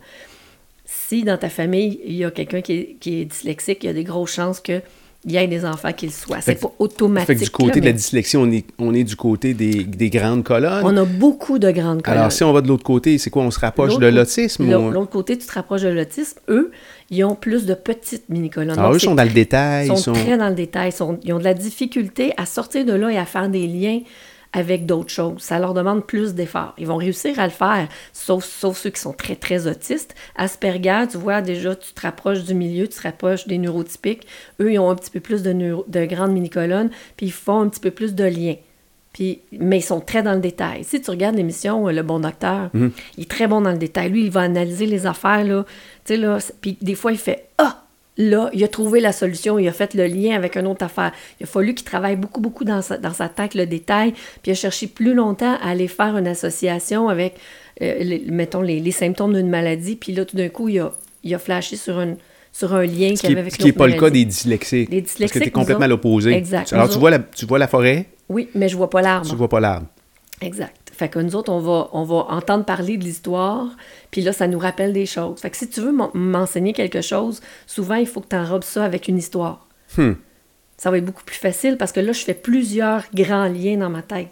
Si 0.86 1.24
dans 1.24 1.38
ta 1.38 1.50
famille, 1.50 2.00
il 2.06 2.16
y 2.16 2.26
a 2.26 2.32
quelqu'un 2.32 2.62
qui 2.62 2.74
est, 2.74 2.96
qui 3.00 3.22
est 3.22 3.26
dyslexique, 3.26 3.84
il 3.84 3.88
y 3.88 3.90
a 3.90 3.94
des 3.94 4.04
grosses 4.04 4.34
chances 4.34 4.60
qu'il 5.24 5.32
y 5.32 5.38
ait 5.38 5.48
des 5.48 5.66
enfants 5.66 5.94
qui 5.94 6.08
le 6.08 6.12
soient. 6.12 6.42
C'est 6.42 6.60
pas 6.60 6.72
automatique. 6.80 7.28
Fait 7.28 7.36
que 7.36 7.44
du 7.44 7.50
côté 7.50 7.76
là, 7.76 7.82
de 7.82 7.86
la 7.88 7.92
dyslexie, 7.94 8.38
on 8.38 8.52
est, 8.52 8.66
on 8.78 8.94
est 8.94 9.04
du 9.04 9.16
côté 9.16 9.54
des, 9.54 9.84
des 9.84 10.10
grandes 10.10 10.44
colonnes. 10.44 10.84
on 10.84 10.96
a 10.98 11.06
beaucoup 11.06 11.60
de 11.60 11.72
grandes 11.72 12.02
colonnes. 12.02 12.20
Alors, 12.20 12.32
si 12.32 12.44
on 12.44 12.52
va 12.54 12.62
de 12.62 12.68
l'autre 12.68 12.84
côté, 12.84 13.18
c'est 13.18 13.30
quoi? 13.30 13.44
On 13.44 13.52
se 13.52 13.60
rapproche 13.60 13.98
de 13.98 14.08
l'autisme? 14.08 14.70
L'autre 14.70 15.10
côté, 15.10 15.38
tu 15.38 15.48
te 15.48 15.54
rapproches 15.54 15.84
de 15.84 15.90
l'autisme. 15.90 16.40
Eux, 16.50 16.72
ils 17.10 17.24
ont 17.24 17.36
plus 17.36 17.66
de 17.66 17.74
petites 17.74 18.28
mini-colonnes. 18.30 18.72
Alors, 18.78 18.92
Donc, 18.92 18.96
eux 18.96 19.00
sont 19.00 19.16
dans 19.16 19.24
le 19.24 19.30
détail. 19.30 19.86
Ils 19.88 19.90
sont, 19.90 19.96
sont... 19.96 20.14
très 20.14 20.38
dans 20.38 20.50
le 20.50 20.56
détail. 20.56 20.92
Sont- 20.92 21.20
ils 21.24 21.34
ont 21.34 21.40
de 21.40 21.44
la 21.44 21.54
difficulté 21.54 22.34
à 22.38 22.46
sortir 22.46 22.86
de 22.86 22.94
là 22.94 23.10
et 23.10 23.18
à 23.18 23.26
faire 23.26 23.50
des 23.50 23.68
liens 23.68 24.00
avec 24.54 24.86
d'autres 24.86 25.10
choses. 25.10 25.42
Ça 25.42 25.58
leur 25.60 25.74
demande 25.74 26.06
plus 26.06 26.34
d'efforts. 26.36 26.74
Ils 26.78 26.88
vont 26.88 26.96
réussir 26.98 27.40
à 27.40 27.46
le 27.46 27.52
faire, 27.52 27.88
sauf, 28.14 28.46
sauf 28.46 28.78
ceux 28.78 28.92
qui 28.92 29.02
sont 29.02 29.12
très, 29.14 29.36
très 29.36 29.68
autistes. 29.68 30.14
Asperger, 30.36 31.06
tu 31.12 31.18
vois, 31.18 31.42
déjà, 31.42 31.76
tu 31.76 31.92
te 31.94 32.02
rapproches 32.02 32.44
du 32.44 32.54
milieu, 32.54 32.88
tu 32.88 32.96
te 32.98 33.02
rapproches 33.04 33.48
des 33.48 33.58
neurotypiques. 33.58 34.28
Eux, 34.62 34.72
ils 34.74 34.80
ont 34.80 34.90
un 34.90 34.96
petit 34.96 35.10
peu 35.12 35.20
plus 35.20 35.42
de, 35.44 35.52
neuro- 35.54 35.86
de 35.88 36.06
grandes 36.06 36.32
mini-colonnes, 36.34 36.92
puis 37.18 37.26
ils 37.26 37.32
font 37.32 37.62
un 37.62 37.68
petit 37.68 37.80
peu 37.82 37.92
plus 37.92 38.14
de 38.16 38.24
liens. 38.24 38.56
Puis, 39.12 39.42
mais 39.52 39.78
ils 39.80 39.84
sont 39.84 40.00
très 40.00 40.24
dans 40.24 40.34
le 40.34 40.40
détail. 40.40 40.84
Si 40.84 41.00
tu 41.02 41.12
regardes 41.12 41.36
l'émission 41.36 41.88
euh, 41.88 41.92
Le 41.92 42.02
Bon 42.02 42.20
Docteur, 42.20 42.70
Mhm. 42.74 42.92
il 43.18 43.24
est 43.24 43.30
très 43.30 43.46
bon 43.48 43.62
dans 43.62 43.72
le 43.72 43.78
détail. 43.78 44.10
Lui, 44.10 44.24
il 44.26 44.32
va 44.32 44.42
analyser 44.42 44.86
les 44.88 45.06
affaires, 45.06 45.44
là. 45.44 45.66
Tu 46.06 46.16
sais, 46.16 46.18
là, 46.18 46.38
puis 46.62 46.78
des 46.82 46.96
fois, 46.96 47.12
il 47.12 47.18
fait 47.20 47.48
«Ah!» 47.60 47.80
Là, 48.18 48.50
il 48.54 48.64
a 48.64 48.68
trouvé 48.68 49.00
la 49.00 49.12
solution, 49.12 49.58
il 49.58 49.68
a 49.68 49.72
fait 49.72 49.96
le 49.96 50.06
lien 50.06 50.36
avec 50.36 50.56
une 50.56 50.68
autre 50.68 50.86
affaire. 50.86 51.12
Il 51.40 51.44
a 51.44 51.48
fallu 51.48 51.74
qu'il 51.74 51.86
travaille 51.86 52.16
beaucoup, 52.16 52.42
beaucoup 52.42 52.64
dans 52.64 52.82
sa, 52.84 52.98
dans 52.98 53.14
sa 53.14 53.28
tête, 53.28 53.56
le 53.56 53.66
détail, 53.66 54.12
puis 54.12 54.48
il 54.48 54.52
a 54.52 54.56
cherché 54.56 54.86
plus 54.88 55.16
longtemps 55.16 55.56
à 55.62 55.70
aller 55.70 55.88
faire 55.88 56.16
une 56.16 56.28
association 56.28 57.10
avec, 57.10 57.36
euh, 57.82 57.96
les- 58.04 58.24
mettons, 58.30 58.62
les, 58.62 58.80
les 58.80 58.92
symptômes 58.92 59.34
d'une 59.34 59.50
maladie, 59.50 59.96
puis 59.96 60.14
là, 60.14 60.26
tout 60.26 60.38
d'un 60.38 60.50
coup, 60.50 60.70
il 60.70 60.80
a, 60.80 60.92
il 61.24 61.34
a 61.34 61.40
flashé 61.40 61.76
sur, 61.76 62.00
une, 62.02 62.18
sur 62.52 62.76
un 62.76 62.86
lien 62.86 63.10
qu'il 63.10 63.18
qui 63.20 63.28
y 63.28 63.32
avait 63.32 63.40
avec 63.42 63.52
ce 63.54 63.58
qui 63.58 63.64
est 63.64 63.66
l'autre 63.68 63.78
pas 63.80 63.88
le 63.88 63.94
cas 64.00 64.10
des 64.12 64.26
dyslexiques. 64.26 64.90
Les 64.92 65.02
Parce 65.02 65.14
que 65.14 65.18
dyslexiques, 65.18 65.42
tu 65.44 65.48
es 65.48 65.52
complètement 65.52 65.86
à 65.86 65.88
l'opposé. 65.88 66.34
Exact. 66.34 66.72
Alors, 66.72 66.90
tu 66.90 67.00
vois, 67.00 67.10
la, 67.10 67.18
tu 67.20 67.48
vois 67.48 67.58
la 67.58 67.68
forêt, 67.68 68.06
Oui, 68.30 68.48
mais 68.54 68.70
je 68.70 68.78
vois 68.78 68.92
pas 68.92 69.02
l'arbre. 69.02 69.28
tu 69.28 69.36
vois 69.36 69.50
pas 69.50 69.60
l'arbre. 69.60 69.88
Exact. 70.40 70.83
Fait 70.94 71.10
que 71.10 71.20
nous 71.20 71.36
autres, 71.36 71.52
on 71.52 71.60
va, 71.60 71.90
on 71.92 72.04
va 72.04 72.28
entendre 72.30 72.66
parler 72.66 72.98
de 72.98 73.04
l'histoire, 73.04 73.68
puis 74.12 74.22
là, 74.22 74.32
ça 74.32 74.48
nous 74.48 74.60
rappelle 74.60 74.94
des 74.94 75.06
choses. 75.08 75.40
Fait 75.42 75.50
que 75.50 75.58
si 75.58 75.68
tu 75.68 75.82
veux 75.82 75.92
m'en- 75.92 76.12
m'enseigner 76.14 76.72
quelque 76.74 77.02
chose, 77.02 77.42
souvent, 77.66 77.96
il 77.96 78.08
faut 78.08 78.22
que 78.22 78.28
tu 78.30 78.36
enrobes 78.36 78.64
ça 78.64 78.86
avec 78.86 79.08
une 79.08 79.18
histoire. 79.18 79.68
Hmm. 79.98 80.14
Ça 80.78 80.92
va 80.92 80.98
être 81.00 81.06
beaucoup 81.06 81.24
plus 81.24 81.36
facile 81.38 81.78
parce 81.78 81.92
que 81.92 82.00
là, 82.00 82.12
je 82.12 82.24
fais 82.24 82.34
plusieurs 82.34 83.04
grands 83.14 83.48
liens 83.48 83.78
dans 83.78 83.90
ma 83.90 84.02
tête. 84.04 84.30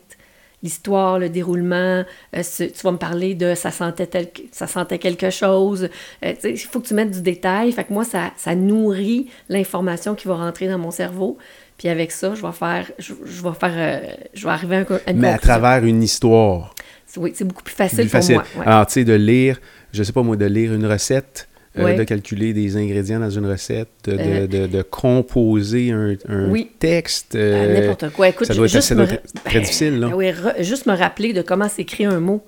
L'histoire, 0.64 1.18
le 1.18 1.30
déroulement, 1.30 2.04
euh, 2.36 2.44
ce- 2.44 2.66
tu 2.66 2.82
vas 2.84 2.92
me 2.92 2.98
parler 2.98 3.34
de 3.34 3.56
ça 3.56 3.72
sentait, 3.72 4.06
tel, 4.06 4.28
ça 4.52 4.68
sentait 4.68 5.00
quelque 5.00 5.32
chose. 5.32 5.90
Euh, 6.24 6.34
il 6.44 6.58
faut 6.60 6.80
que 6.80 6.88
tu 6.88 6.94
mettes 6.94 7.10
du 7.10 7.22
détail. 7.22 7.72
Fait 7.72 7.84
que 7.84 7.92
moi, 7.94 8.04
ça, 8.04 8.32
ça 8.38 8.54
nourrit 8.54 9.28
l'information 9.50 10.14
qui 10.14 10.28
va 10.28 10.36
rentrer 10.36 10.68
dans 10.68 10.78
mon 10.78 10.92
cerveau. 10.92 11.40
Puis 11.82 11.90
avec 11.90 12.12
ça, 12.12 12.36
je 12.36 12.44
vais 12.44 12.52
faire, 12.52 12.92
je, 13.00 13.14
je 13.26 13.42
vais 13.42 13.54
faire, 13.60 13.74
euh, 13.76 14.14
je 14.36 14.44
vais 14.46 14.52
arriver 14.54 14.76
à 14.76 15.10
une, 15.10 15.18
Mais 15.20 15.30
à 15.30 15.40
travers 15.40 15.84
une 15.84 16.04
histoire. 16.04 16.76
Oui, 17.18 17.32
c'est 17.34 17.44
beaucoup 17.44 17.64
plus 17.64 17.74
facile, 17.74 18.02
plus 18.02 18.10
facile. 18.10 18.36
pour 18.36 18.44
moi. 18.58 18.64
ouais. 18.66 18.72
Alors, 18.72 18.86
tu 18.86 18.94
sais, 18.94 19.04
de 19.04 19.14
lire, 19.14 19.60
je 19.92 20.04
sais 20.04 20.14
pas 20.14 20.22
moi, 20.22 20.36
de 20.36 20.46
lire 20.46 20.76
une 20.76 20.86
recette, 20.86 21.48
euh, 21.80 21.86
Ouais. 21.86 21.96
de 21.96 22.04
calculer 22.04 22.54
des 22.54 22.78
ingrédients 22.78 23.20
dans 23.20 23.32
une 23.32 23.48
recette, 23.48 23.88
de, 24.04 24.12
de- 24.12 24.18
Euh. 24.20 24.46
de- 24.48 24.68
de 24.68 24.82
composer 24.84 25.90
un, 25.92 26.14
un 26.30 26.50
Oui. 26.52 26.70
texte. 26.78 27.36
Ah, 27.36 27.66
N'importe 27.68 28.12
quoi. 28.12 28.30
Écoute, 28.30 28.46
ça 28.46 28.54
doit 28.54 28.68
être, 28.68 28.92
me- 28.94 29.06
très 29.08 29.56
ben, 29.56 29.62
difficile, 29.64 30.00
là. 30.00 30.10
ben 30.10 30.14
oui, 30.14 30.28
re- 30.28 30.62
juste 30.62 30.86
me 30.86 30.94
rappeler 30.96 31.34
de 31.34 31.42
comment 31.42 31.68
s'écrit 31.68 32.06
un 32.06 32.20
mot. 32.20 32.46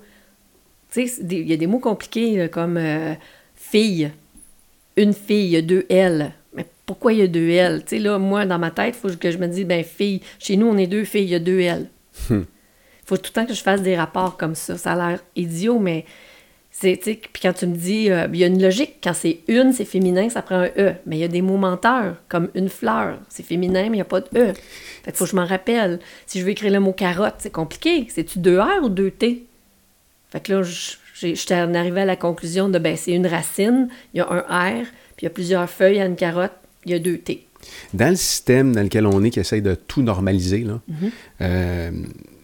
Tu 0.92 1.08
sais, 1.08 1.22
il 1.28 1.48
y 1.50 1.52
a 1.52 1.56
des 1.56 1.66
mots 1.66 1.80
compliqués 1.80 2.36
là, 2.36 2.46
comme 2.46 2.78
fille, 3.56 4.12
une 4.96 5.12
fille, 5.12 5.60
deux 5.64 5.86
L. 5.88 6.30
Pourquoi 6.86 7.12
il 7.12 7.20
y 7.20 7.22
a 7.22 7.26
deux 7.26 7.48
L? 7.48 7.82
Tu 7.84 7.96
sais, 7.96 7.98
là, 7.98 8.18
moi, 8.18 8.44
dans 8.46 8.58
ma 8.58 8.70
tête, 8.70 8.94
il 8.96 9.10
faut 9.10 9.16
que 9.16 9.30
je 9.30 9.38
me 9.38 9.46
dise, 9.46 9.64
ben 9.64 9.82
fille, 9.82 10.20
chez 10.38 10.56
nous, 10.56 10.66
on 10.66 10.76
est 10.76 10.86
deux 10.86 11.04
filles, 11.04 11.24
il 11.24 11.30
y 11.30 11.34
a 11.34 11.38
deux 11.38 11.60
L. 11.60 11.88
Hmm. 12.28 12.42
Il 12.42 13.06
faut 13.06 13.16
tout 13.16 13.30
le 13.34 13.40
temps 13.40 13.46
que 13.46 13.54
je 13.54 13.62
fasse 13.62 13.82
des 13.82 13.96
rapports 13.96 14.36
comme 14.36 14.54
ça. 14.54 14.76
Ça 14.76 14.92
a 14.92 14.96
l'air 14.96 15.20
idiot, 15.36 15.78
mais 15.78 16.04
c'est, 16.70 16.96
tu 16.96 17.12
sais, 17.12 17.20
puis 17.32 17.40
quand 17.40 17.52
tu 17.52 17.66
me 17.66 17.76
dis, 17.76 18.10
euh, 18.10 18.26
il 18.32 18.38
y 18.38 18.44
a 18.44 18.48
une 18.48 18.60
logique. 18.62 18.96
Quand 19.02 19.14
c'est 19.14 19.40
une, 19.48 19.72
c'est 19.72 19.84
féminin, 19.84 20.28
ça 20.28 20.42
prend 20.42 20.56
un 20.56 20.70
E. 20.76 20.94
Mais 21.06 21.16
il 21.16 21.20
y 21.20 21.24
a 21.24 21.28
des 21.28 21.42
mots 21.42 21.56
menteurs, 21.56 22.16
comme 22.28 22.48
une 22.54 22.68
fleur. 22.68 23.18
C'est 23.28 23.44
féminin, 23.44 23.82
mais 23.84 23.88
il 23.88 23.92
n'y 23.92 24.00
a 24.00 24.06
pas 24.06 24.20
de 24.20 24.28
E. 24.36 24.52
Fait 24.52 25.10
qu'il 25.10 25.14
faut 25.14 25.24
que 25.24 25.30
je 25.30 25.36
m'en 25.36 25.46
rappelle. 25.46 26.00
Si 26.26 26.40
je 26.40 26.44
veux 26.44 26.50
écrire 26.50 26.72
le 26.72 26.80
mot 26.80 26.92
carotte, 26.92 27.36
c'est 27.38 27.52
compliqué. 27.52 28.06
C'est-tu 28.10 28.40
deux 28.40 28.58
R 28.58 28.82
ou 28.82 28.88
deux 28.88 29.10
T? 29.10 29.46
Fait 30.30 30.40
que 30.40 30.52
là, 30.52 30.62
j'étais 31.14 31.54
en 31.54 31.74
arrivé 31.74 32.00
à 32.00 32.06
la 32.06 32.16
conclusion 32.16 32.68
de, 32.68 32.78
ben, 32.80 32.96
c'est 32.96 33.12
une 33.12 33.28
racine, 33.28 33.88
il 34.12 34.18
y 34.18 34.20
a 34.20 34.28
un 34.28 34.40
R, 34.40 34.84
puis 35.16 35.22
il 35.22 35.24
y 35.24 35.26
a 35.28 35.30
plusieurs 35.30 35.70
feuilles 35.70 36.00
à 36.00 36.06
une 36.06 36.16
carotte, 36.16 36.50
il 36.86 36.92
y 36.92 36.94
a 36.94 36.98
deux 36.98 37.18
T. 37.18 37.46
Dans 37.94 38.10
le 38.10 38.16
système 38.16 38.74
dans 38.74 38.82
lequel 38.82 39.06
on 39.06 39.24
est, 39.24 39.30
qui 39.30 39.40
essaye 39.40 39.62
de 39.62 39.74
tout 39.74 40.02
normaliser, 40.02 40.58
là, 40.64 40.80
Mhm. 40.86 41.10
euh, 41.40 41.90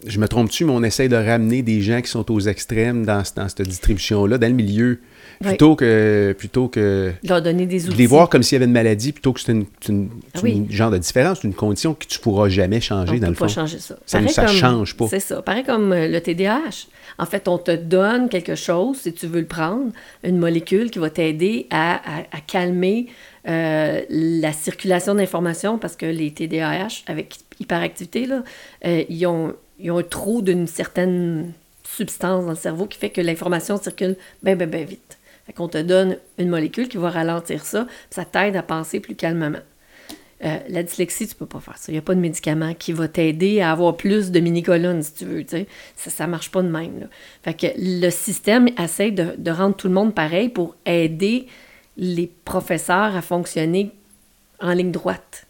je 0.07 0.19
me 0.19 0.27
trompe-tu, 0.27 0.65
mais 0.65 0.71
on 0.71 0.81
essaye 0.83 1.09
de 1.09 1.15
ramener 1.15 1.61
des 1.61 1.81
gens 1.81 2.01
qui 2.01 2.09
sont 2.09 2.29
aux 2.31 2.39
extrêmes 2.39 3.05
dans, 3.05 3.21
dans 3.35 3.47
cette 3.47 3.61
distribution-là, 3.61 4.39
dans 4.39 4.47
le 4.47 4.53
milieu, 4.55 4.99
plutôt 5.41 5.75
que 5.75 6.35
plutôt 6.37 6.67
que 6.69 7.11
Leur 7.23 7.41
donner 7.43 7.67
des 7.67 7.81
de 7.81 7.87
outils. 7.89 7.97
les 7.97 8.07
voir 8.07 8.29
comme 8.29 8.41
s'il 8.41 8.55
y 8.55 8.57
avait 8.57 8.65
une 8.65 8.71
maladie, 8.71 9.11
plutôt 9.11 9.31
que 9.33 9.39
c'est 9.41 9.51
une, 9.51 9.65
Ah 9.85 9.93
c'est 10.35 10.43
oui. 10.43 10.51
une 10.53 10.71
genre 10.71 10.89
de 10.89 10.97
différence, 10.97 11.39
c'est 11.41 11.47
une 11.47 11.53
condition 11.53 11.93
que 11.93 12.05
tu 12.07 12.17
pourras 12.19 12.49
jamais 12.49 12.81
changer, 12.81 13.13
On 13.13 13.19
dans 13.19 13.27
peut 13.27 13.33
le 13.33 13.35
pas 13.35 13.47
fond. 13.47 13.53
changer 13.53 13.77
ça. 13.79 13.97
Ça 14.07 14.21
ne- 14.21 14.27
change 14.27 14.95
pas. 14.97 15.05
C'est 15.07 15.19
ça. 15.19 15.41
Pareil 15.43 15.63
comme 15.63 15.91
euh, 15.91 16.07
le 16.07 16.19
TDAH. 16.19 16.87
En 17.19 17.25
fait, 17.27 17.47
on 17.47 17.59
te 17.59 17.75
donne 17.75 18.29
quelque 18.29 18.55
chose, 18.55 18.97
si 19.01 19.13
tu 19.13 19.27
veux 19.27 19.41
le 19.41 19.45
prendre, 19.45 19.91
une 20.23 20.37
molécule 20.39 20.89
qui 20.89 20.97
va 20.97 21.11
t'aider 21.11 21.67
à, 21.69 21.95
à- 21.97 22.21
à 22.31 22.39
calmer 22.47 23.07
euh, 23.47 24.01
la 24.09 24.53
circulation 24.53 25.15
d'informations 25.15 25.77
parce 25.77 25.95
que 25.95 26.05
les 26.05 26.31
TDAH, 26.31 27.03
avec 27.07 27.37
hyperactivité, 27.59 28.25
là, 28.25 28.43
euh, 28.85 29.03
ils, 29.09 29.25
ont, 29.25 29.55
ils 29.79 29.91
ont 29.91 29.97
un 29.97 30.03
trou 30.03 30.41
d'une 30.41 30.67
certaine 30.67 31.53
substance 31.83 32.45
dans 32.45 32.51
le 32.51 32.55
cerveau 32.55 32.85
qui 32.85 32.97
fait 32.97 33.09
que 33.09 33.21
l'information 33.21 33.77
circule 33.77 34.15
bien, 34.43 34.55
bien, 34.55 34.67
bien 34.67 34.83
vite. 34.83 35.17
Fait 35.45 35.53
qu'on 35.53 35.67
te 35.67 35.79
donne 35.79 36.17
une 36.37 36.49
molécule 36.49 36.87
qui 36.87 36.97
va 36.97 37.09
ralentir 37.09 37.65
ça, 37.65 37.87
ça 38.09 38.25
t'aide 38.25 38.55
à 38.55 38.63
penser 38.63 38.99
plus 38.99 39.15
calmement. 39.15 39.59
Euh, 40.43 40.57
la 40.69 40.81
dyslexie, 40.81 41.27
tu 41.27 41.35
peux 41.35 41.45
pas 41.45 41.59
faire 41.59 41.77
ça. 41.77 41.91
Il 41.91 41.93
n'y 41.93 41.99
a 41.99 42.03
pas 42.03 42.15
de 42.15 42.19
médicament 42.19 42.73
qui 42.73 42.93
va 42.93 43.07
t'aider 43.07 43.61
à 43.61 43.71
avoir 43.71 43.95
plus 43.95 44.31
de 44.31 44.39
mini-colonnes, 44.39 45.03
si 45.03 45.13
tu 45.13 45.25
veux. 45.25 45.45
Ça 45.95 46.25
ne 46.25 46.31
marche 46.31 46.49
pas 46.49 46.63
de 46.63 46.67
même. 46.67 47.09
Fait 47.43 47.53
que 47.53 47.67
le 47.77 48.09
système 48.09 48.67
essaie 48.79 49.11
de, 49.11 49.35
de 49.37 49.51
rendre 49.51 49.75
tout 49.75 49.87
le 49.87 49.93
monde 49.93 50.15
pareil 50.15 50.49
pour 50.49 50.75
aider 50.85 51.47
les 51.97 52.31
professeurs 52.45 53.15
à 53.15 53.21
fonctionner 53.21 53.91
en 54.59 54.73
ligne 54.73 54.91
droite. 54.91 55.47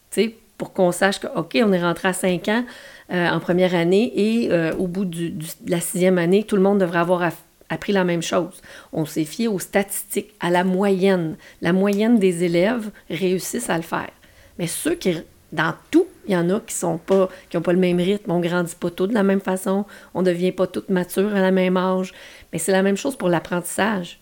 Pour 0.58 0.74
qu'on 0.74 0.92
sache 0.92 1.20
que, 1.20 1.28
OK, 1.36 1.58
on 1.64 1.74
est 1.74 1.82
rentré 1.82 2.10
à 2.10 2.14
5 2.14 2.48
ans 2.50 2.66
euh, 3.12 3.30
en 3.30 3.40
première 3.40 3.74
année 3.74 4.12
et 4.16 4.52
euh, 4.52 4.74
au 4.76 4.88
bout 4.88 5.06
de 5.06 5.34
la 5.68 5.80
sixième 5.80 6.18
année, 6.18 6.44
tout 6.44 6.56
le 6.56 6.62
monde 6.62 6.80
devrait 6.80 7.00
avoir 7.00 7.32
appris 7.70 7.94
la 7.94 8.04
même 8.04 8.22
chose. 8.22 8.62
On 8.94 9.06
s'est 9.06 9.26
fié 9.26 9.48
aux 9.48 9.60
statistiques, 9.60 10.34
à 10.40 10.52
la 10.52 10.64
moyenne. 10.64 11.36
La 11.62 11.74
moyenne 11.74 12.20
des 12.20 12.44
élèves 12.44 12.92
réussissent 13.10 13.70
à 13.70 13.78
le 13.78 13.84
faire. 13.84 14.12
Mais 14.60 14.68
ceux 14.68 14.94
qui, 14.94 15.18
dans 15.52 15.74
tout, 15.90 16.06
il 16.28 16.34
y 16.34 16.38
en 16.38 16.50
a 16.50 16.60
qui 16.60 16.76
sont 16.76 16.98
pas, 16.98 17.30
qui 17.50 17.58
n'ont 17.58 17.64
pas 17.64 17.74
le 17.74 17.80
même 17.80 17.98
rythme, 17.98 18.32
on 18.32 18.40
grandit 18.40 18.76
pas 18.76 18.92
tous 18.92 19.08
de 19.08 19.14
la 19.14 19.24
même 19.24 19.42
façon, 19.42 19.86
on 20.14 20.22
devient 20.22 20.52
pas 20.52 20.68
toutes 20.68 20.90
matures 20.90 21.36
à 21.36 21.42
la 21.42 21.52
même 21.52 21.78
âge. 21.78 22.14
Mais 22.54 22.60
c'est 22.60 22.72
la 22.72 22.84
même 22.84 22.98
chose 22.98 23.16
pour 23.16 23.30
l'apprentissage. 23.30 24.21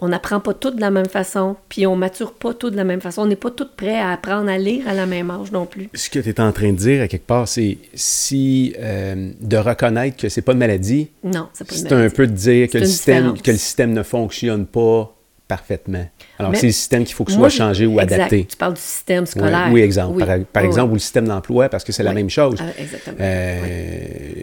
On 0.00 0.08
n'apprend 0.08 0.40
pas 0.40 0.52
tout 0.52 0.70
de 0.70 0.80
la 0.80 0.90
même 0.90 1.08
façon, 1.08 1.56
puis 1.68 1.86
on 1.86 1.96
mature 1.96 2.32
pas 2.34 2.52
tout 2.52 2.68
de 2.70 2.76
la 2.76 2.84
même 2.84 3.00
façon. 3.00 3.22
On 3.22 3.26
n'est 3.26 3.34
pas 3.36 3.50
tous 3.50 3.68
prêts 3.76 3.98
à 3.98 4.10
apprendre 4.12 4.50
à 4.50 4.58
lire 4.58 4.86
à 4.86 4.92
la 4.94 5.06
même 5.06 5.30
âge 5.30 5.52
non 5.52 5.64
plus. 5.64 5.88
Ce 5.94 6.10
que 6.10 6.18
tu 6.18 6.28
es 6.28 6.40
en 6.40 6.52
train 6.52 6.72
de 6.72 6.76
dire, 6.76 7.02
à 7.02 7.08
quelque 7.08 7.26
part, 7.26 7.48
c'est 7.48 7.78
si 7.94 8.74
euh, 8.78 9.30
de 9.40 9.56
reconnaître 9.56 10.18
que 10.18 10.28
c'est 10.28 10.42
pas 10.42 10.52
une 10.52 10.58
maladie, 10.58 11.08
Non, 11.24 11.48
c'est 11.54 11.66
pas 11.66 11.74
une 11.74 11.80
c'est 11.80 11.92
un 11.92 11.96
maladie. 11.96 12.14
peu 12.14 12.26
de 12.26 12.32
dire 12.32 12.68
que 12.68 12.78
le, 12.78 12.84
système, 12.84 13.40
que 13.40 13.50
le 13.50 13.56
système 13.56 13.92
ne 13.94 14.02
fonctionne 14.02 14.66
pas 14.66 15.15
parfaitement. 15.48 16.04
Alors, 16.38 16.54
c'est 16.56 16.66
le 16.66 16.72
système 16.72 17.04
qu'il 17.04 17.14
faut 17.14 17.24
que 17.24 17.32
Moi, 17.32 17.48
soit 17.50 17.64
changé 17.64 17.86
ou 17.86 18.00
exact. 18.00 18.14
adapté. 18.14 18.44
Tu 18.46 18.56
parles 18.56 18.74
du 18.74 18.80
système 18.80 19.26
scolaire. 19.26 19.68
Oui, 19.70 19.80
exemple. 19.80 20.18
Par, 20.18 20.38
par 20.52 20.62
Oui, 20.62 20.66
exemple, 20.68 20.90
ou 20.90 20.94
le 20.94 21.00
système 21.00 21.26
d'emploi, 21.28 21.68
parce 21.68 21.84
que 21.84 21.92
c'est 21.92 22.02
la 22.02 22.12
même 22.12 22.28
chose. 22.30 22.58
Ah, 22.60 22.64
exactement. 22.78 23.16
Euh, 23.20 24.42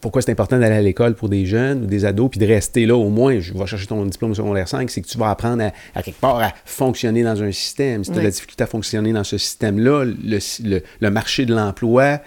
pourquoi 0.00 0.22
c'est 0.22 0.30
important 0.30 0.58
d'aller 0.58 0.76
à 0.76 0.80
l'école 0.82 1.14
pour 1.14 1.28
des 1.28 1.46
jeunes 1.46 1.82
ou 1.82 1.86
des 1.86 2.04
ados, 2.04 2.30
puis 2.30 2.38
de 2.38 2.46
rester 2.46 2.86
là 2.86 2.96
au 2.96 3.08
moins, 3.08 3.40
je 3.40 3.52
vais 3.52 3.66
chercher 3.66 3.86
ton 3.86 4.04
diplôme 4.06 4.34
secondaire 4.34 4.68
5, 4.68 4.88
c'est 4.88 5.00
que 5.00 5.08
tu 5.08 5.18
vas 5.18 5.30
apprendre 5.30 5.64
à, 5.64 5.72
à 5.98 6.02
quelque 6.02 6.20
part 6.20 6.36
à 6.40 6.52
fonctionner 6.64 7.22
dans 7.24 7.42
un 7.42 7.50
système. 7.50 8.04
Si 8.04 8.10
tu 8.12 8.16
as 8.16 8.20
de 8.20 8.24
la 8.24 8.30
difficulté 8.30 8.62
à 8.62 8.66
fonctionner 8.68 9.12
dans 9.12 9.24
ce 9.24 9.36
système-là, 9.36 10.04
le, 10.04 10.38
le- 10.64 10.82
le 11.00 11.10
marché 11.10 11.44
de 11.44 11.54
l'emploi, 11.54 12.20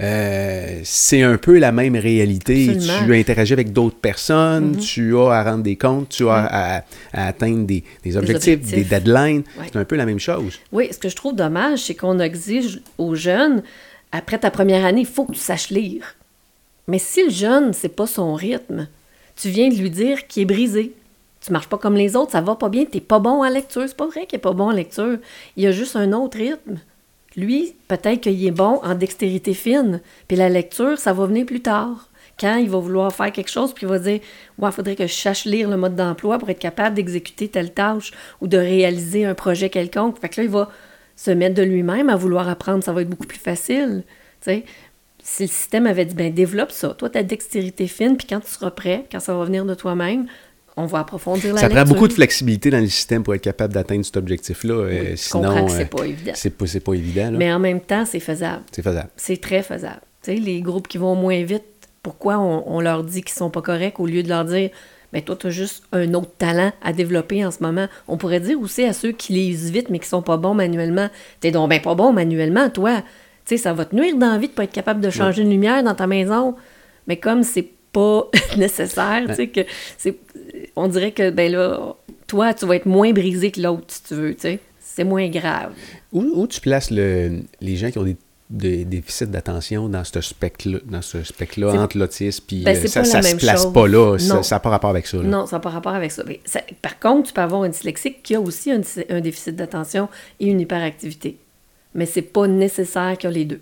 euh, 0.00 0.80
c'est 0.84 1.22
un 1.22 1.38
peu 1.38 1.58
la 1.58 1.72
même 1.72 1.96
réalité. 1.96 2.70
Absolument. 2.70 2.92
Mm-hmm. 2.92 3.06
Tu 3.06 3.16
interagis 3.16 3.52
avec 3.52 3.72
d'autres 3.72 3.96
personnes, 3.96 4.76
tu 4.76 5.16
as 5.16 5.30
à 5.30 5.42
rendre 5.44 5.62
des 5.62 5.76
comptes, 5.76 6.10
tu 6.10 6.28
as 6.28 6.34
à, 6.34 6.76
à 7.12 7.26
atteindre 7.28 7.66
des, 7.66 7.82
des 8.04 8.16
objectifs, 8.16 8.60
des, 8.60 8.66
objectifs. 8.66 8.88
deadlines. 8.88 9.42
Ouais. 9.58 9.66
C'est 9.72 9.78
un 9.78 9.84
peu 9.84 9.96
la 9.96 10.06
même 10.06 10.18
chose. 10.18 10.58
Oui, 10.72 10.88
ce 10.90 10.98
que 10.98 11.08
je 11.08 11.16
trouve 11.16 11.34
dommage, 11.34 11.80
c'est 11.80 11.94
qu'on 11.94 12.18
exige 12.18 12.80
aux 12.98 13.14
jeunes, 13.14 13.62
après 14.12 14.38
ta 14.38 14.50
première 14.50 14.84
année, 14.84 15.00
il 15.00 15.06
faut 15.06 15.24
que 15.24 15.32
tu 15.32 15.38
saches 15.38 15.70
lire. 15.70 16.14
Mais 16.88 16.98
si 16.98 17.24
le 17.24 17.30
jeune, 17.30 17.72
c'est 17.72 17.88
pas 17.88 18.06
son 18.06 18.34
rythme, 18.34 18.88
tu 19.36 19.48
viens 19.48 19.68
de 19.68 19.74
lui 19.74 19.90
dire 19.90 20.26
qu'il 20.26 20.42
est 20.42 20.46
brisé. 20.46 20.92
Tu 21.44 21.52
marches 21.52 21.68
pas 21.68 21.78
comme 21.78 21.94
les 21.94 22.16
autres, 22.16 22.32
ça 22.32 22.40
va 22.40 22.56
pas 22.56 22.68
bien, 22.68 22.84
t'es 22.84 23.00
pas 23.00 23.18
bon 23.18 23.44
en 23.44 23.48
lecture. 23.48 23.84
C'est 23.86 23.96
pas 23.96 24.06
vrai 24.06 24.26
qu'il 24.26 24.36
est 24.36 24.40
pas 24.40 24.52
bon 24.52 24.64
en 24.64 24.72
lecture. 24.72 25.18
Il 25.56 25.64
y 25.64 25.66
a 25.66 25.72
juste 25.72 25.96
un 25.96 26.12
autre 26.12 26.38
rythme. 26.38 26.78
Lui, 27.36 27.76
peut-être 27.88 28.22
qu'il 28.22 28.44
est 28.46 28.50
bon 28.50 28.80
en 28.82 28.94
dextérité 28.94 29.54
fine. 29.54 30.00
Puis 30.26 30.36
la 30.36 30.48
lecture, 30.48 30.98
ça 30.98 31.12
va 31.12 31.26
venir 31.26 31.46
plus 31.46 31.60
tard. 31.60 32.10
Quand 32.38 32.56
il 32.56 32.68
va 32.68 32.78
vouloir 32.78 33.12
faire 33.14 33.32
quelque 33.32 33.50
chose, 33.50 33.72
puis 33.72 33.86
il 33.86 33.88
va 33.88 33.98
dire 33.98 34.20
Ouais, 34.58 34.68
il 34.68 34.72
faudrait 34.72 34.96
que 34.96 35.06
je 35.06 35.14
sache 35.14 35.44
lire 35.44 35.70
le 35.70 35.76
mode 35.76 35.96
d'emploi 35.96 36.38
pour 36.38 36.50
être 36.50 36.58
capable 36.58 36.94
d'exécuter 36.96 37.48
telle 37.48 37.72
tâche 37.72 38.12
ou 38.40 38.46
de 38.46 38.58
réaliser 38.58 39.24
un 39.24 39.34
projet 39.34 39.70
quelconque. 39.70 40.18
Fait 40.18 40.28
que 40.28 40.40
là, 40.40 40.44
il 40.44 40.50
va 40.50 40.70
se 41.14 41.30
mettre 41.30 41.54
de 41.54 41.62
lui-même 41.62 42.10
à 42.10 42.16
vouloir 42.16 42.48
apprendre, 42.48 42.84
ça 42.84 42.92
va 42.92 43.02
être 43.02 43.08
beaucoup 43.08 43.26
plus 43.26 43.38
facile. 43.38 44.04
Si 44.42 45.42
le 45.42 45.48
système 45.48 45.86
avait 45.86 46.04
dit 46.04 46.14
ben 46.14 46.32
développe 46.32 46.70
ça, 46.70 46.90
toi, 46.90 47.10
ta 47.10 47.22
dextérité 47.22 47.88
fine, 47.88 48.16
puis 48.16 48.26
quand 48.28 48.40
tu 48.40 48.48
seras 48.48 48.70
prêt, 48.70 49.06
quand 49.10 49.18
ça 49.18 49.34
va 49.34 49.44
venir 49.44 49.64
de 49.64 49.74
toi-même, 49.74 50.26
on 50.76 50.86
va 50.86 51.00
approfondir 51.00 51.54
la 51.54 51.60
Ça 51.60 51.68
lecture. 51.68 51.84
prend 51.84 51.92
beaucoup 51.94 52.08
de 52.08 52.12
flexibilité 52.12 52.70
dans 52.70 52.80
le 52.80 52.86
système 52.88 53.22
pour 53.22 53.34
être 53.34 53.42
capable 53.42 53.72
d'atteindre 53.74 54.04
cet 54.04 54.16
objectif-là. 54.16 54.74
euh, 54.74 54.88
Oui, 54.88 55.06
je 55.12 55.16
sinon, 55.16 55.42
que 55.66 55.70
euh, 55.72 55.74
c'est 55.76 55.90
pas 55.90 56.04
évident. 56.04 56.32
c'est 56.34 56.50
pas, 56.50 56.66
c'est 56.66 56.80
pas 56.80 56.92
évident. 56.94 57.30
là. 57.30 57.38
Mais 57.38 57.52
en 57.52 57.58
même 57.58 57.80
temps, 57.80 58.04
c'est 58.04 58.20
faisable. 58.20 58.62
C'est 58.72 58.82
faisable. 58.82 59.08
C'est 59.16 59.40
très 59.40 59.62
faisable. 59.62 60.00
Tu 60.22 60.34
sais, 60.34 60.40
les 60.40 60.60
groupes 60.60 60.88
qui 60.88 60.98
vont 60.98 61.14
moins 61.14 61.42
vite, 61.44 61.64
pourquoi 62.02 62.38
on, 62.38 62.64
on 62.66 62.80
leur 62.80 63.04
dit 63.04 63.22
qu'ils 63.22 63.34
sont 63.36 63.50
pas 63.50 63.62
corrects 63.62 63.98
au 64.00 64.06
lieu 64.06 64.22
de 64.22 64.28
leur 64.28 64.44
dire 64.44 64.70
ben 65.12 65.22
toi, 65.22 65.36
tu 65.36 65.46
as 65.46 65.50
juste 65.50 65.84
un 65.92 66.12
autre 66.14 66.32
talent 66.36 66.72
à 66.82 66.92
développer 66.92 67.44
en 67.46 67.50
ce 67.52 67.62
moment. 67.62 67.86
On 68.08 68.16
pourrait 68.16 68.40
dire 68.40 68.60
aussi 68.60 68.82
à 68.84 68.92
ceux 68.92 69.12
qui 69.12 69.32
lisent 69.32 69.70
vite 69.70 69.88
mais 69.88 70.00
qui 70.00 70.08
sont 70.08 70.20
pas 70.20 70.36
bons 70.36 70.52
manuellement, 70.52 71.08
t'es 71.40 71.52
donc 71.52 71.70
ben 71.70 71.80
pas 71.80 71.94
bon 71.94 72.12
manuellement, 72.12 72.68
toi. 72.70 73.02
Tu 73.46 73.56
sais, 73.56 73.62
ça 73.62 73.72
va 73.72 73.84
te 73.84 73.94
nuire 73.94 74.16
d'envie 74.16 74.48
de 74.48 74.52
pas 74.52 74.64
être 74.64 74.72
capable 74.72 75.00
de 75.00 75.08
changer 75.08 75.42
une 75.42 75.50
lumière 75.50 75.82
dans 75.84 75.94
ta 75.94 76.08
maison. 76.08 76.56
Mais 77.06 77.16
comme 77.18 77.44
c'est 77.44 77.68
pas 77.96 78.28
nécessaire, 78.58 79.24
tu 79.28 79.34
sais, 79.34 79.48
que 79.48 79.60
c'est. 79.96 80.16
On 80.76 80.86
dirait 80.88 81.12
que 81.12 81.30
ben 81.30 81.50
là, 81.50 81.94
toi, 82.26 82.52
tu 82.52 82.66
vas 82.66 82.76
être 82.76 82.84
moins 82.86 83.12
brisé 83.12 83.50
que 83.50 83.60
l'autre, 83.60 83.86
si 83.88 84.02
tu 84.02 84.14
veux, 84.14 84.34
tu 84.34 84.42
sais. 84.42 84.58
C'est 84.80 85.04
moins 85.04 85.28
grave. 85.28 85.72
Où, 86.12 86.22
où 86.34 86.46
tu 86.46 86.60
places 86.60 86.90
le, 86.90 87.40
les 87.60 87.76
gens 87.76 87.90
qui 87.90 87.98
ont 87.98 88.02
des, 88.04 88.16
des 88.50 88.84
déficits 88.84 89.26
d'attention 89.26 89.88
dans 89.88 90.04
ce 90.04 90.20
spectre-là, 90.20 90.78
dans 90.86 91.02
ce 91.02 91.22
spectre-là 91.22 91.82
entre 91.82 91.98
l'autisme 91.98 92.44
puis 92.46 92.62
Ben, 92.64 92.76
euh, 92.76 92.86
ça, 92.86 93.04
ça 93.04 93.22
se 93.22 93.36
place 93.36 93.62
chose. 93.64 93.72
pas 93.72 93.88
là, 93.88 94.18
ça 94.18 94.56
n'a 94.56 94.60
pas 94.60 94.70
rapport 94.70 94.90
avec 94.90 95.06
ça. 95.06 95.16
là. 95.18 95.24
Non, 95.24 95.46
ça 95.46 95.56
n'a 95.56 95.60
pas 95.60 95.70
rapport 95.70 95.94
avec 95.94 96.12
ça. 96.12 96.22
Mais 96.26 96.40
ça- 96.44 96.62
Par 96.82 96.98
contre, 96.98 97.28
tu 97.28 97.32
peux 97.34 97.40
avoir 97.40 97.62
un 97.62 97.68
dyslexique 97.68 98.22
qui 98.22 98.34
a 98.34 98.40
aussi 98.40 98.70
un, 98.70 99.20
déficit 99.20 99.56
d'attention 99.56 100.08
et 100.40 100.46
une 100.46 100.60
hyperactivité. 100.60 101.36
Mais 101.94 102.06
c'est 102.06 102.22
pas 102.22 102.46
nécessaire 102.46 103.16
qu'il 103.18 103.30
y 103.30 103.32
a 103.32 103.36
les 103.36 103.44
deux. 103.46 103.60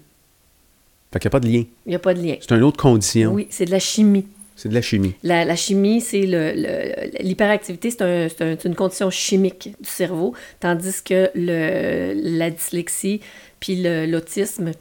Fait 1.15 1.21
qu'il 1.21 1.29
n'y 1.29 1.31
a 1.31 1.31
pas 1.31 1.41
de 1.41 1.47
lien. 1.49 1.63
Il 1.87 1.91
n'y 1.91 1.95
a 1.95 2.01
pas 2.01 2.13
de 2.13 2.21
lien. 2.21 2.35
C'est 2.41 2.51
une 2.57 2.65
autre 2.65 2.77
condition. 2.83 3.33
Oui, 3.33 3.47
c'est 3.49 3.67
de 3.67 3.71
la 3.71 3.79
chimie. 3.79 4.27
C'est 4.57 4.69
de 4.69 4.75
la 4.75 4.83
chimie. 4.83 5.15
La, 5.23 5.45
la 5.45 5.55
chimie, 5.55 6.01
c'est 6.01 6.23
le, 6.27 6.53
le- 6.57 7.23
l'hyperactivité, 7.23 7.91
c'est, 7.93 8.03
un- 8.03 8.57
une 8.65 8.75
condition 8.75 9.11
chimique 9.11 9.75
du 9.81 9.89
cerveau, 9.89 10.35
tandis 10.59 11.03
que 11.05 11.31
le, 11.37 12.15
la 12.39 12.51
dyslexie 12.51 13.21
puis 13.61 13.81
le- 13.81 14.07
l'autisme, 14.07 14.73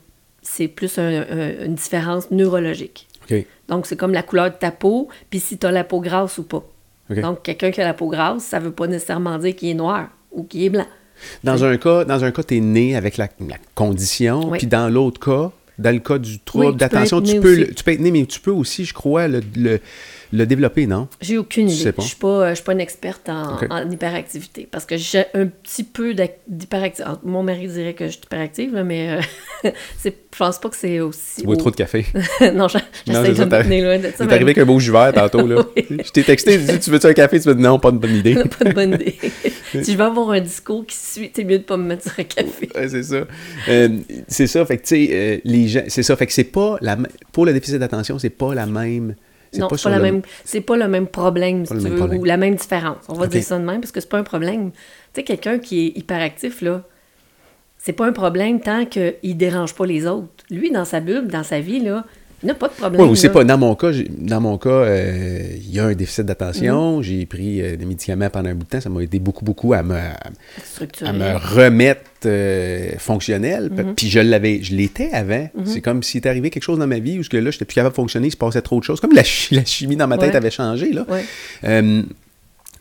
c'est 0.42 0.68
plus 0.68 0.98
un- 0.98 1.22
un- 1.30 1.66
une 1.66 1.76
différence 1.76 2.32
neurologique. 2.32 3.08
Donc, 3.70 3.86
c'est 3.86 3.96
comme 3.96 4.12
la 4.14 4.24
couleur 4.24 4.50
de 4.52 4.56
ta 4.56 4.72
peau, 4.72 5.08
puis 5.30 5.40
si 5.40 5.58
tu 5.60 5.66
as 5.68 5.72
la 5.72 5.84
peau 5.84 6.02
grasse 6.02 6.38
ou 6.40 6.44
pas. 6.44 6.64
Donc, 7.12 7.44
quelqu'un 7.44 7.70
qui 7.72 7.80
a 7.82 7.86
la 7.86 7.94
peau 7.94 8.08
grasse, 8.10 8.44
ça 8.44 8.60
veut 8.60 8.72
pas 8.72 8.88
nécessairement 8.88 9.38
dire 9.38 9.56
qu'il 9.56 9.70
est 9.70 9.74
noir 9.76 10.10
ou 10.32 10.44
qu'il 10.44 10.64
est 10.64 10.70
blanc. 10.70 10.88
Dans 11.44 11.64
un 11.64 11.78
cas, 11.78 12.06
dans 12.06 12.24
un 12.24 12.32
cas, 12.32 12.44
tu 12.44 12.58
es 12.58 12.60
né 12.60 12.96
avec 12.96 13.18
la, 13.18 13.30
la 13.48 13.58
condition, 13.76 14.50
Oui. 14.50 14.58
puis 14.58 14.68
dans 14.68 14.90
l'autre 14.90 15.20
cas, 15.20 15.52
dans 15.80 15.92
le 15.94 16.00
cas 16.00 16.18
du 16.18 16.34
Oui, 16.34 16.40
trouble 16.46 16.66
tu 16.66 16.72
peux 16.74 16.78
d'attention, 16.78 17.22
tu 17.22 17.40
peux, 17.40 17.52
aussi. 17.54 17.62
le- 17.62 17.74
tu 17.74 17.84
peux 17.84 17.92
être 17.92 18.00
né, 18.00 18.12
mais 18.12 18.26
tu 18.26 18.40
peux 18.40 18.52
aussi, 18.52 18.86
je 18.86 18.94
crois, 18.94 19.28
le, 19.28 19.42
le, 19.56 19.80
le 20.34 20.48
développer, 20.48 20.88
non? 20.88 21.08
J'ai 21.22 21.38
aucune 21.38 21.70
idée. 21.70 21.94
Je 21.96 22.02
suis 22.02 22.16
pas, 22.16 22.50
je 22.50 22.56
suis 22.56 22.64
pas 22.64 22.74
une 22.74 22.82
experte 22.82 23.30
en, 23.30 23.90
hyperactivité. 23.90 24.68
Parce 24.70 24.86
que 24.86 24.98
j'ai 24.98 25.26
un 25.36 25.46
petit 25.46 25.84
peu 25.84 26.16
d'hyperactivité. 26.48 27.12
Mon 27.24 27.44
mari 27.44 27.68
dirait 27.68 27.94
que 27.94 28.08
je 28.08 28.12
suis 28.12 28.22
hyperactive, 28.26 28.84
mais 28.84 29.20
euh, 29.64 29.72
je 30.04 30.10
pense 30.36 30.60
pas 30.60 30.70
que 30.70 30.76
c'est 30.76 31.00
aussi. 31.00 31.42
Tu 31.42 31.46
bois 31.46 31.56
trop 31.56 31.70
de 31.70 31.76
café. 31.76 32.08
non, 32.56 32.68
j'essaie 32.68 33.34
de 33.34 33.46
me 33.46 33.64
tenir 33.64 33.86
loin 33.86 34.00
de 34.00 34.04
ça. 34.06 34.12
C'est 34.18 34.26
mais 34.26 34.34
arrivé 34.34 34.52
avec 34.52 34.58
un 34.58 34.66
beau 34.66 34.80
vert 34.80 35.14
tantôt, 35.14 35.46
là. 35.46 35.64
Oui. 35.76 36.00
Je 36.04 36.12
t'ai 36.12 36.24
texté, 36.24 36.58
tu 36.58 36.66
dis, 36.66 36.80
tu 36.80 36.90
veux-tu 36.90 37.08
un 37.08 37.14
café? 37.14 37.40
Tu 37.40 37.50
me 37.50 37.56
dis 37.56 37.62
non, 37.62 37.78
pas 37.78 37.92
de 37.92 37.98
bonne 37.98 38.16
idée. 38.16 38.36
pas 38.36 38.66
de 38.66 38.74
bonne 38.74 38.94
idée. 38.94 39.18
si 39.82 39.92
je 39.92 39.98
veux 39.98 40.04
avoir 40.04 40.32
un 40.32 40.40
discours 40.40 40.86
qui 40.86 40.96
suit, 40.96 41.32
c'est 41.34 41.44
mieux 41.44 41.60
de 41.60 41.64
pas 41.64 41.78
me 41.78 41.84
mettre 41.84 42.04
sur 42.04 42.20
un 42.20 42.24
café. 42.24 42.70
Ouais, 42.76 42.90
c'est 42.90 43.04
ça. 43.04 43.26
Euh, 43.70 43.90
c'est 44.28 44.48
ça, 44.48 44.66
fait 44.66 44.78
que, 44.78 44.84
tu 44.84 44.88
sais, 44.88 45.10
euh, 45.12 45.38
les 45.44 45.68
gens, 45.68 45.84
c'est 45.88 46.04
ça, 46.04 46.16
fait 46.16 46.26
que 46.26 46.34
c'est 46.34 46.44
pas 46.44 46.78
la, 46.82 46.98
pour 47.32 47.46
le 47.46 47.54
déficit 47.54 47.78
d'attention, 47.78 48.18
c'est 48.18 48.30
pas 48.30 48.56
la 48.56 48.66
même, 48.66 49.16
Non, 49.60 49.68
pas 49.68 49.76
pas, 49.78 49.90
la 49.90 49.98
le- 49.98 50.04
même, 50.04 50.22
c'est 50.46 50.62
pas 50.62 50.78
le 50.78 50.88
même 50.88 51.08
problème, 51.08 51.66
si 51.66 51.74
tu 51.74 51.80
veux, 51.80 51.96
problème. 51.96 52.20
ou 52.20 52.24
la 52.26 52.38
même 52.38 52.56
différence. 52.56 52.98
On 53.10 53.14
va 53.14 53.28
dire 53.28 53.44
ça 53.44 53.58
de 53.60 53.64
même, 53.64 53.82
parce 53.82 53.92
que 53.92 54.00
c'est 54.02 54.10
pas 54.10 54.20
un 54.20 54.24
problème. 54.24 54.72
Tu 54.72 54.78
sais, 55.16 55.24
quelqu'un 55.24 55.60
qui 55.60 55.88
est 55.88 55.98
hyperactif, 55.98 56.62
là, 56.62 56.84
c'est 57.78 57.94
pas 57.94 58.08
un 58.08 58.14
problème 58.14 58.60
tant 58.62 58.86
qu'il 58.86 59.38
dérange 59.38 59.74
pas 59.76 59.86
les 59.86 60.06
autres. 60.06 60.30
Lui, 60.50 60.72
dans 60.72 60.86
sa 60.86 61.00
bulle, 61.02 61.28
dans 61.28 61.44
sa 61.44 61.60
vie, 61.60 61.82
là, 61.82 62.06
il 62.42 62.48
n'a 62.48 62.54
pas 62.56 62.68
de 62.68 62.74
problème. 62.74 63.02
Ouais, 63.02 63.08
ou 63.08 63.16
c'est 63.16 63.30
pas, 63.30 63.44
dans 63.44 63.58
mon 63.58 63.76
cas, 63.76 63.92
dans 64.18 64.42
mon 64.42 64.58
cas, 64.58 64.70
euh, 64.70 65.48
il 65.56 65.74
y 65.74 65.80
a 65.80 65.86
un 65.86 65.94
déficit 65.94 66.26
d'attention, 66.26 66.98
Mhm. 66.98 67.04
j'ai 67.04 67.26
pris 67.26 67.62
euh, 67.62 67.76
des 67.78 67.86
médicaments 67.86 68.30
pendant 68.30 68.50
un 68.50 68.56
bout 68.56 68.66
de 68.66 68.70
temps, 68.70 68.82
ça 68.82 68.90
m'a 68.90 69.02
aidé 69.02 69.20
beaucoup, 69.20 69.46
beaucoup 69.46 69.74
à 69.74 69.82
me, 69.84 69.96
à 69.96 71.14
me 71.14 71.38
remettre 71.56 72.02
euh, 72.26 72.92
fonctionnel. 72.98 73.70
Mhm. 73.72 73.96
Puis 73.96 74.10
je 74.10 74.20
l'avais, 74.20 74.62
je 74.64 74.76
l'étais 74.76 75.10
avant. 75.14 75.50
C'est 75.66 75.82
comme 75.82 76.04
s'il 76.04 76.20
était 76.20 76.30
arrivé 76.30 76.50
quelque 76.50 76.64
chose 76.64 76.80
dans 76.80 76.88
ma 76.88 77.00
vie 77.00 77.20
où 77.20 77.24
que 77.24 77.38
là, 77.38 77.52
j'étais 77.52 77.66
plus 77.66 77.76
capable 77.76 77.94
de 77.94 77.96
fonctionner, 77.96 78.28
il 78.28 78.32
se 78.32 78.38
passait 78.38 78.62
trop 78.62 78.80
de 78.80 78.84
choses. 78.86 79.00
Comme 79.00 79.14
la, 79.14 79.24
chi- 79.24 79.56
la 79.56 79.66
chimie 79.66 79.96
dans 79.96 80.08
ma 80.08 80.18
tête 80.18 80.32
Ouais. 80.32 80.36
avait 80.36 80.52
changé, 80.52 80.92
là. 80.94 81.06
Ouais. 81.10 81.24
Euh, 81.64 82.04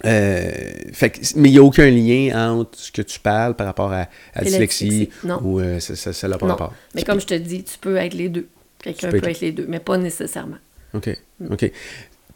euh, 0.04 0.50
fait 0.92 1.10
que- 1.10 1.20
mais 1.36 1.48
il 1.48 1.52
n'y 1.52 1.58
a 1.58 1.62
aucun 1.62 1.88
lien 1.90 2.52
entre 2.52 2.76
ce 2.78 2.90
que 2.90 3.02
tu 3.02 3.20
parles 3.20 3.54
par 3.54 3.66
rapport 3.66 3.92
à, 3.92 4.08
la 4.34 4.42
dyslexie 4.42 5.10
non. 5.24 5.38
ou 5.42 5.60
euh, 5.60 5.78
ça, 5.78 5.94
ça, 5.94 6.12
ça 6.12 6.28
n'a 6.28 6.38
pas 6.38 6.46
Non. 6.46 6.52
rapport. 6.52 6.74
Mais 6.94 7.02
comme 7.02 7.20
je 7.20 7.26
te 7.26 7.34
dis, 7.34 7.62
tu 7.62 7.78
peux 7.78 7.96
être 7.96 8.14
les 8.14 8.28
deux. 8.28 8.48
Quelqu'un 8.82 9.10
peut, 9.10 9.18
être- 9.18 9.28
être 9.28 9.40
les 9.40 9.52
deux, 9.52 9.66
mais 9.68 9.78
pas 9.78 9.96
nécessairement. 9.98 10.56
OK. 10.94 11.16
OK. 11.50 11.70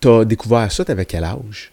Tu 0.01 0.09
as 0.09 0.25
découvert 0.25 0.71
ça, 0.71 0.85
tu 0.85 0.93
avais 0.93 1.07
quel 1.07 1.25
âge? 1.25 1.73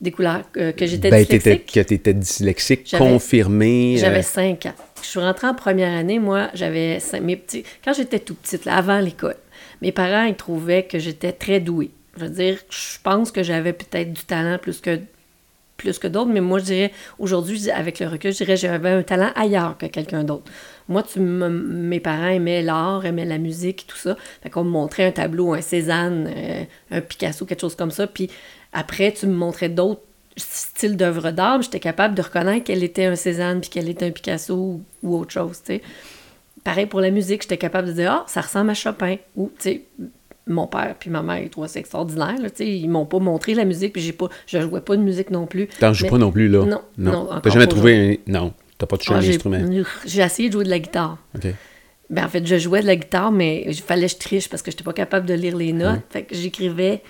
Des 0.00 0.10
couleurs 0.10 0.42
euh, 0.56 0.72
que 0.72 0.86
j'étais 0.86 1.08
Ben, 1.10 1.22
dyslexique. 1.24 1.72
que 1.72 1.80
tu 1.80 1.94
étais 1.94 2.14
dyslexique, 2.14 2.94
confirmé. 2.98 3.94
euh, 3.96 4.00
J'avais 4.00 4.22
5 4.22 4.66
ans. 4.66 4.74
Je 5.02 5.06
suis 5.08 5.20
rentrée 5.20 5.46
en 5.46 5.54
première 5.54 5.92
année, 5.96 6.18
moi, 6.18 6.48
j'avais 6.54 6.98
cinq- 7.00 7.22
mes 7.22 7.36
petits. 7.36 7.64
Quand 7.84 7.92
j'étais 7.92 8.18
tout 8.18 8.34
petite, 8.34 8.64
là, 8.64 8.76
avant 8.76 8.98
l'école, 9.00 9.36
mes 9.82 9.92
parents 9.92 10.24
ils 10.24 10.34
trouvaient 10.34 10.84
que 10.84 10.98
j'étais 10.98 11.32
très 11.32 11.60
douée. 11.60 11.90
Je 12.16 12.24
veux 12.24 12.30
dire, 12.30 12.58
je 12.70 12.98
pense 13.02 13.30
que 13.30 13.42
j'avais 13.42 13.72
peut-être 13.72 14.12
du 14.12 14.24
talent 14.24 14.58
plus 14.58 14.80
que 14.80 14.98
plus 15.76 15.98
que 15.98 16.06
d'autres, 16.06 16.30
mais 16.30 16.40
moi 16.40 16.60
je 16.60 16.64
dirais 16.66 16.92
aujourd'hui 17.18 17.68
avec 17.70 17.98
le 17.98 18.06
recul, 18.06 18.30
je 18.32 18.36
dirais 18.38 18.54
que 18.54 18.60
j'avais 18.60 18.90
un 18.90 19.02
talent 19.02 19.30
ailleurs 19.34 19.76
que 19.76 19.86
quelqu'un 19.86 20.22
d'autre. 20.22 20.44
Moi, 20.88 21.02
tu 21.02 21.18
mes 21.18 21.98
parents 21.98 22.28
aimaient 22.28 22.62
l'art, 22.62 23.04
aimaient 23.04 23.24
la 23.24 23.38
musique, 23.38 23.84
tout 23.88 23.96
ça. 23.96 24.16
Fait 24.42 24.50
qu'on 24.50 24.62
me 24.64 24.70
montrait 24.70 25.04
un 25.04 25.10
tableau, 25.10 25.52
un 25.52 25.60
Cézanne, 25.60 26.30
euh, 26.34 26.62
un 26.92 27.00
Picasso, 27.00 27.44
quelque 27.44 27.60
chose 27.60 27.74
comme 27.74 27.90
ça. 27.90 28.06
Puis 28.06 28.30
après, 28.74 29.12
tu 29.12 29.26
me 29.26 29.34
montrais 29.34 29.68
d'autres 29.68 30.02
styles 30.36 30.96
d'œuvres 30.96 31.30
d'art. 31.30 31.62
J'étais 31.62 31.80
capable 31.80 32.14
de 32.14 32.22
reconnaître 32.22 32.64
quel 32.64 32.82
était 32.82 33.04
un 33.04 33.14
Cézanne 33.14 33.60
puis 33.60 33.70
quel 33.70 33.88
était 33.88 34.06
un 34.06 34.10
Picasso 34.10 34.54
ou, 34.54 34.82
ou 35.02 35.16
autre 35.16 35.30
chose, 35.30 35.60
tu 35.64 35.74
sais. 35.74 35.82
Pareil 36.64 36.86
pour 36.86 37.00
la 37.00 37.10
musique, 37.10 37.42
j'étais 37.42 37.58
capable 37.58 37.88
de 37.88 37.92
dire 37.92 38.10
«Ah, 38.12 38.24
ça 38.26 38.40
ressemble 38.40 38.70
à 38.70 38.74
Chopin» 38.74 39.16
ou, 39.36 39.50
tu 39.58 39.62
sais, 39.62 39.82
mon 40.46 40.66
père 40.66 40.96
puis 40.98 41.08
ma 41.08 41.22
mère, 41.22 41.48
trouvaient 41.50 41.68
ça 41.68 41.78
extraordinaire. 41.78 42.36
Là, 42.40 42.48
ils 42.58 42.88
m'ont 42.88 43.06
pas 43.06 43.18
montré 43.18 43.54
la 43.54 43.64
musique, 43.64 43.92
puis 43.92 44.02
j'ai 44.02 44.12
pas, 44.12 44.28
je 44.46 44.60
jouais 44.60 44.80
pas 44.80 44.96
de 44.96 45.02
musique 45.02 45.30
non 45.30 45.46
plus. 45.46 45.68
T'en 45.78 45.92
joues 45.92 46.08
pas 46.08 46.18
non 46.18 46.32
plus, 46.32 46.48
là? 46.48 46.64
Non, 46.64 46.82
non, 46.98 47.12
encore 47.14 47.42
T'as 47.42 47.50
jamais 47.50 47.66
trouvé 47.66 48.18
un... 48.26 48.32
Non, 48.32 48.54
t'as 48.76 48.86
pas 48.86 48.96
touché 48.96 49.12
Ah, 49.14 49.18
un 49.18 49.28
instrument. 49.28 49.84
J'ai 50.06 50.22
essayé 50.22 50.48
de 50.48 50.54
jouer 50.54 50.64
de 50.64 50.70
la 50.70 50.78
guitare. 50.78 51.18
OK. 51.36 51.46
Ben, 52.10 52.24
en 52.24 52.28
fait, 52.28 52.46
je 52.46 52.58
jouais 52.58 52.82
de 52.82 52.86
la 52.86 52.96
guitare, 52.96 53.32
mais 53.32 53.64
il 53.66 53.74
fallait 53.74 54.06
que 54.06 54.12
je 54.12 54.18
triche 54.18 54.48
parce 54.48 54.62
que 54.62 54.70
je 54.70 54.76
n'étais 54.76 54.84
pas 54.84 54.92
capable 54.92 55.26
de 55.26 55.34
lire 55.34 55.56
les 55.56 55.72
notes. 55.72 56.00
Fait 56.10 56.22
que 56.22 56.34
j'écrivais 56.34 57.02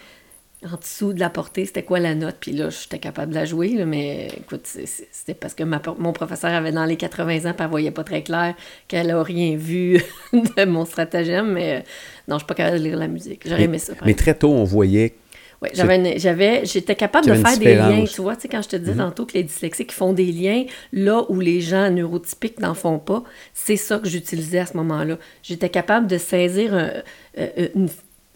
en 0.73 0.77
dessous 0.77 1.13
de 1.13 1.21
la 1.21 1.31
portée, 1.31 1.67
c'était 1.67 1.83
quoi 1.83 2.01
la 2.01 2.15
note, 2.15 2.37
puis 2.41 2.53
là, 2.53 2.71
j'étais 2.71 2.99
capable 2.99 3.31
de 3.31 3.35
la 3.37 3.45
jouer, 3.45 3.69
là, 3.71 3.85
mais 3.85 4.29
écoute, 4.37 4.67
c'était 4.67 5.35
parce 5.35 5.55
que 5.55 5.63
ma 5.63 5.81
mon 5.99 6.13
professeur 6.13 6.51
avait 6.53 6.73
dans 6.73 6.85
les 6.87 6.97
80 6.97 7.49
ans, 7.51 7.53
puis 7.53 7.65
elle 7.65 7.69
voyait 7.69 7.91
pas 7.91 8.05
très 8.05 8.23
clair, 8.23 8.55
qu'elle 8.89 9.11
a 9.11 9.23
rien 9.23 9.57
vu 9.57 10.03
de 10.33 10.65
mon 10.65 10.85
stratagème, 10.85 11.53
mais 11.53 11.77
euh, 11.77 11.81
non, 12.29 12.37
je 12.37 12.41
suis 12.41 12.47
pas 12.47 12.55
capable 12.55 12.79
de 12.79 12.85
lire 12.85 12.97
la 12.97 13.09
musique. 13.09 13.43
J'aurais 13.47 13.65
aimé 13.65 13.79
ça. 13.79 13.93
mais 14.05 14.11
exemple. 14.13 14.23
très 14.23 14.35
tôt, 14.35 14.51
on 14.51 14.65
voyait... 14.65 15.15
Ouais, 15.63 15.71
j'avais, 16.19 16.67
j'étais 16.67 16.95
capable 16.95 17.27
de 17.27 17.35
faire 17.35 17.59
des 17.59 17.75
liens. 17.75 18.05
Tu 18.05 18.21
vois, 18.21 18.35
tu 18.37 18.43
sais, 18.43 18.49
quand 18.49 18.61
je 18.61 18.69
te 18.69 18.77
disais 18.77 18.97
tantôt 18.97 19.25
que 19.25 19.33
les 19.33 19.45
dyslexiques 19.45 19.93
font 19.93 20.13
des 20.13 20.27
liens 20.27 20.65
là 20.93 21.23
où 21.31 21.41
les 21.41 21.63
gens 21.63 21.89
neurotypiques 21.91 22.61
n'en 22.61 22.75
font 22.75 22.99
pas, 22.99 23.23
c'est 23.55 23.77
ça 23.77 23.99
que 23.99 24.07
j'utilisais 24.09 24.59
à 24.59 24.67
ce 24.67 24.77
moment-là. 24.77 25.17
J'étais 25.43 25.71
capable 25.71 26.07
de 26.07 26.19
saisir 26.19 26.75
un- 26.75 26.91
euh, 27.39 27.69
une, 27.75 27.89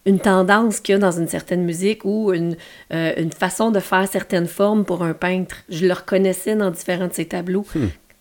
une 0.06 0.18
tendance 0.20 0.80
qu'il 0.80 0.94
y 0.94 0.96
a 0.96 0.98
dans 0.98 1.10
une 1.12 1.28
certaine 1.28 1.64
musique 1.64 2.04
ou 2.04 2.32
une, 2.32 2.56
euh, 2.92 3.12
une 3.18 3.32
façon 3.32 3.70
de 3.70 3.80
faire 3.80 4.06
certaines 4.08 4.46
formes 4.46 4.84
pour 4.84 5.02
un 5.02 5.12
peintre. 5.14 5.56
Je 5.68 5.86
le 5.86 5.92
reconnaissais 5.92 6.54
dans 6.56 6.70
différents 6.70 7.08
de 7.08 7.12
ses 7.14 7.26
tableaux. 7.26 7.66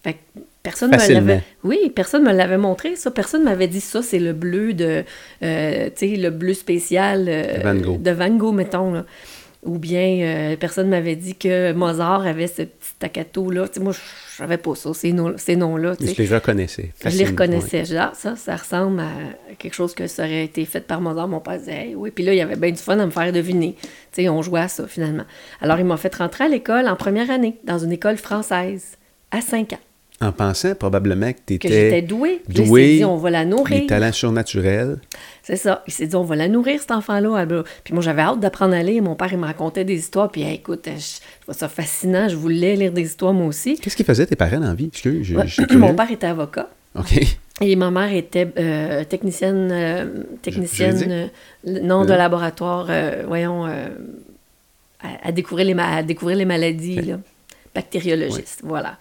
Fait 0.04 0.14
que 0.14 0.18
personne 0.64 0.92
me 0.92 0.98
Facilement. 0.98 1.22
l'avait. 1.28 1.44
Oui, 1.64 1.92
personne 1.96 2.24
me 2.24 2.34
l'avait 2.34 2.58
montré, 2.58 2.96
ça. 2.96 3.10
Personne 3.12 3.44
m'avait 3.44 3.68
dit 3.68 3.80
ça, 3.82 4.02
c'est 4.02 4.20
le 4.20 4.34
bleu 4.34 4.74
de. 4.74 5.04
euh, 5.44 5.86
tu 5.96 6.10
sais, 6.10 6.16
le 6.18 6.30
bleu 6.30 6.54
spécial. 6.54 7.26
euh, 7.30 7.58
De 7.58 7.64
Van 7.64 7.76
Gogh. 7.76 8.02
de 8.02 8.12
Van 8.12 8.30
Gogh, 8.36 8.56
mettons. 8.56 8.94
là. 8.94 9.06
Ou 9.68 9.78
bien, 9.78 10.20
euh, 10.22 10.56
personne 10.56 10.90
m'avait 10.90 11.16
dit 11.16 11.36
que 11.36 11.74
Mozart 11.74 12.26
avait 12.26 12.48
ce 12.48 12.64
petit 12.64 12.90
staccato-là. 12.96 13.68
Tu 13.68 13.76
sais, 13.76 13.80
moi, 13.82 13.94
je 13.94 14.36
savais 14.38 14.58
pas 14.58 14.74
ça, 14.76 14.94
ces 14.94 15.12
noms- 15.12 15.38
ces 15.38 15.56
noms-là. 15.56 15.96
je 17.10 17.18
les 17.18 17.26
reconnaissais. 17.26 17.84
Je 17.84 17.84
les 17.84 17.84
reconnaissais. 17.84 17.98
Ah, 17.98 18.12
ça, 18.16 18.36
ça 18.36 18.56
ressemble 18.56 19.02
à 19.02 19.54
quelque 19.60 19.74
chose 19.74 19.94
que 19.94 20.08
ça 20.08 20.24
aurait 20.24 20.46
été 20.46 20.64
fait 20.66 20.82
par 20.82 21.02
Mozart. 21.02 21.28
Mon 21.28 21.40
père 21.40 21.60
disait, 21.60 21.88
Hey, 21.90 21.96
oui. 21.96 22.12
Puis 22.12 22.24
là, 22.24 22.34
il 22.34 22.38
y 22.38 22.42
avait 22.42 22.56
bien 22.56 22.72
du 22.72 22.78
fun 22.82 22.98
à 22.98 23.06
me 23.06 23.12
faire 23.12 23.32
deviner. 23.34 23.76
Tu 23.82 23.88
sais, 24.24 24.30
on 24.30 24.42
jouait 24.42 24.62
à 24.62 24.68
ça, 24.68 24.88
finalement. 24.88 25.26
Alors, 25.62 25.78
il 25.80 25.86
m'a 25.86 25.98
fait 25.98 26.16
rentrer 26.16 26.46
à 26.46 26.48
l'école 26.48 26.88
en 26.88 26.96
première 26.96 27.30
année, 27.30 27.56
dans 27.64 27.78
une 27.78 27.92
école 27.92 28.18
française, 28.18 28.98
à 29.32 29.42
5 29.42 29.74
ans. 29.74 29.80
En 30.20 30.32
pensant 30.32 30.74
probablement 30.74 31.32
que 31.32 31.38
tu 31.46 31.60
Que 31.60 31.68
j'étais 31.68 31.88
étais 32.00 32.02
douée. 32.02 32.42
Il 32.50 32.58
s'est 32.58 32.64
dit, 32.98 33.06
on 33.06 33.18
va 33.18 33.30
la 33.30 33.46
nourrir. 33.46 33.82
des 33.82 33.86
talents 33.86 34.12
surnaturels. 34.12 34.98
C'est 35.44 35.58
ça. 35.58 35.84
Il 35.88 35.94
s'est 35.94 36.08
dit, 36.08 36.16
on 36.16 36.24
va 36.24 36.36
la 36.36 36.48
nourrir, 36.48 36.80
cet 36.80 36.90
enfant-là. 36.90 37.46
Puis 37.84 37.94
moi, 37.94 38.02
j'avais 38.02 38.24
hâte 38.24 38.40
d'apprendre 38.40 38.74
à 38.74 38.82
lire. 38.82 39.04
Mon 39.04 39.14
père, 39.16 39.32
il 39.32 39.38
me 39.38 39.46
racontait 39.46 39.86
des 39.86 39.94
histoires. 39.96 40.32
Puis 40.32 40.42
hey, 40.42 40.56
écoute, 40.56 40.88
je, 40.88 41.00
je 41.00 41.42
trouve 41.44 41.56
ça 41.56 41.70
fascinant. 41.70 42.28
Je 42.30 42.36
voulais 42.36 42.76
lire 42.76 42.92
des 42.92 43.04
histoires, 43.04 43.32
moi 43.34 43.46
aussi. 43.46 43.78
Qu'est-ce 43.80 43.96
qu'ils 43.96 44.08
faisaient 44.08 44.26
tes 44.26 44.36
parents 44.36 44.60
dans 44.60 44.70
la 44.70 44.74
vie? 44.74 44.88
Excuse, 44.88 45.24
je, 45.24 45.36
Ouais. 45.36 45.46
je 45.48 45.54
suis 45.54 45.66
curieux. 45.68 45.80
Mon 45.82 45.94
père 45.94 46.10
était 46.12 46.26
avocat. 46.28 46.68
OK. 46.98 47.20
Et 47.62 47.76
ma 47.76 47.92
mère 47.92 48.12
était 48.12 48.48
euh, 48.58 49.04
technicienne, 49.04 49.70
euh, 49.72 50.24
technicienne 50.42 51.04
euh, 51.68 51.80
non 51.84 52.06
de 52.06 52.14
laboratoire, 52.14 52.88
voyons, 53.28 53.66
à, 53.66 53.72
à 55.24 55.32
découvrir 55.32 55.68
les, 55.68 55.74
ma- 55.76 55.98
à 55.98 56.02
découvrir 56.04 56.38
les 56.38 56.46
maladies, 56.46 56.98
Ok. 57.00 57.06
là. 57.06 57.20
bactériologiste, 57.76 58.62
voilà. 58.64 58.98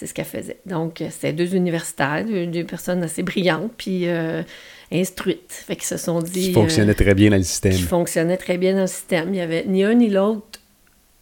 C'est 0.00 0.06
ce 0.06 0.14
qu'elle 0.14 0.24
faisait. 0.24 0.56
Donc, 0.64 1.04
c'était 1.10 1.34
deux 1.34 1.54
universitaires, 1.54 2.24
deux, 2.24 2.46
deux 2.46 2.64
personnes 2.64 3.02
assez 3.02 3.22
brillantes, 3.22 3.70
puis 3.76 4.08
euh, 4.08 4.42
instruites. 4.90 5.52
Fait 5.66 5.76
qu'ils 5.76 5.84
se 5.84 5.98
sont 5.98 6.22
dit... 6.22 6.44
Qui 6.44 6.50
euh, 6.52 6.54
fonctionnait 6.54 6.94
très 6.94 7.14
bien 7.14 7.28
dans 7.28 7.36
le 7.36 7.42
système. 7.42 7.74
qui 7.74 7.82
fonctionnait 7.82 8.38
très 8.38 8.56
bien 8.56 8.72
dans 8.72 8.80
le 8.80 8.86
système. 8.86 9.28
Il 9.28 9.32
n'y 9.32 9.42
avait 9.42 9.66
ni 9.66 9.84
un 9.84 9.92
ni 9.92 10.08
l'autre 10.08 10.58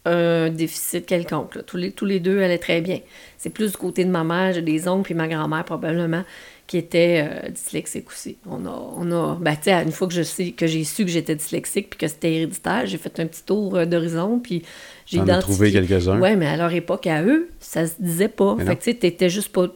un 0.04 0.48
déficit 0.50 1.06
quelconque. 1.06 1.56
là. 1.56 1.62
Tous, 1.64 1.76
les, 1.76 1.90
tous 1.90 2.04
les 2.04 2.20
deux 2.20 2.40
allaient 2.40 2.58
très 2.58 2.80
bien. 2.80 3.00
C'est 3.36 3.50
plus 3.50 3.72
du 3.72 3.76
côté 3.76 4.04
de 4.04 4.10
ma 4.10 4.22
mère, 4.22 4.52
j'ai 4.52 4.62
des 4.62 4.86
oncles, 4.86 5.06
puis 5.06 5.14
ma 5.14 5.26
grand-mère 5.26 5.64
probablement, 5.64 6.22
qui 6.68 6.76
étaient 6.76 7.26
euh, 7.26 7.48
dyslexiques 7.48 8.08
aussi. 8.08 8.36
On 8.46 8.66
a, 8.66 8.92
on 8.96 9.10
a 9.10 9.38
ben, 9.40 9.56
une 9.66 9.90
fois 9.90 10.06
que 10.06 10.12
je 10.12 10.22
sais 10.22 10.50
que 10.50 10.66
j'ai 10.66 10.84
su 10.84 11.06
que 11.06 11.10
j'étais 11.10 11.34
dyslexique 11.34 11.88
puis 11.90 11.98
que 11.98 12.06
c'était 12.06 12.32
héréditaire, 12.34 12.86
j'ai 12.86 12.98
fait 12.98 13.18
un 13.20 13.26
petit 13.26 13.42
tour 13.42 13.74
euh, 13.74 13.86
d'horizon, 13.86 14.38
puis 14.38 14.62
j'ai 15.06 15.18
as 15.18 15.38
trouvé 15.38 15.72
quelques-uns? 15.72 16.20
Ouais, 16.20 16.36
mais 16.36 16.46
à 16.46 16.58
leur 16.58 16.72
époque, 16.72 17.06
à 17.06 17.22
eux, 17.22 17.48
ça 17.58 17.86
se 17.86 17.94
disait 17.98 18.28
pas. 18.28 18.54
Mais 18.56 18.66
fait 18.66 18.76
que 18.76 18.82
tu 18.82 18.90
sais, 18.90 18.96
t'étais 18.96 19.30
juste 19.30 19.48
pas... 19.48 19.66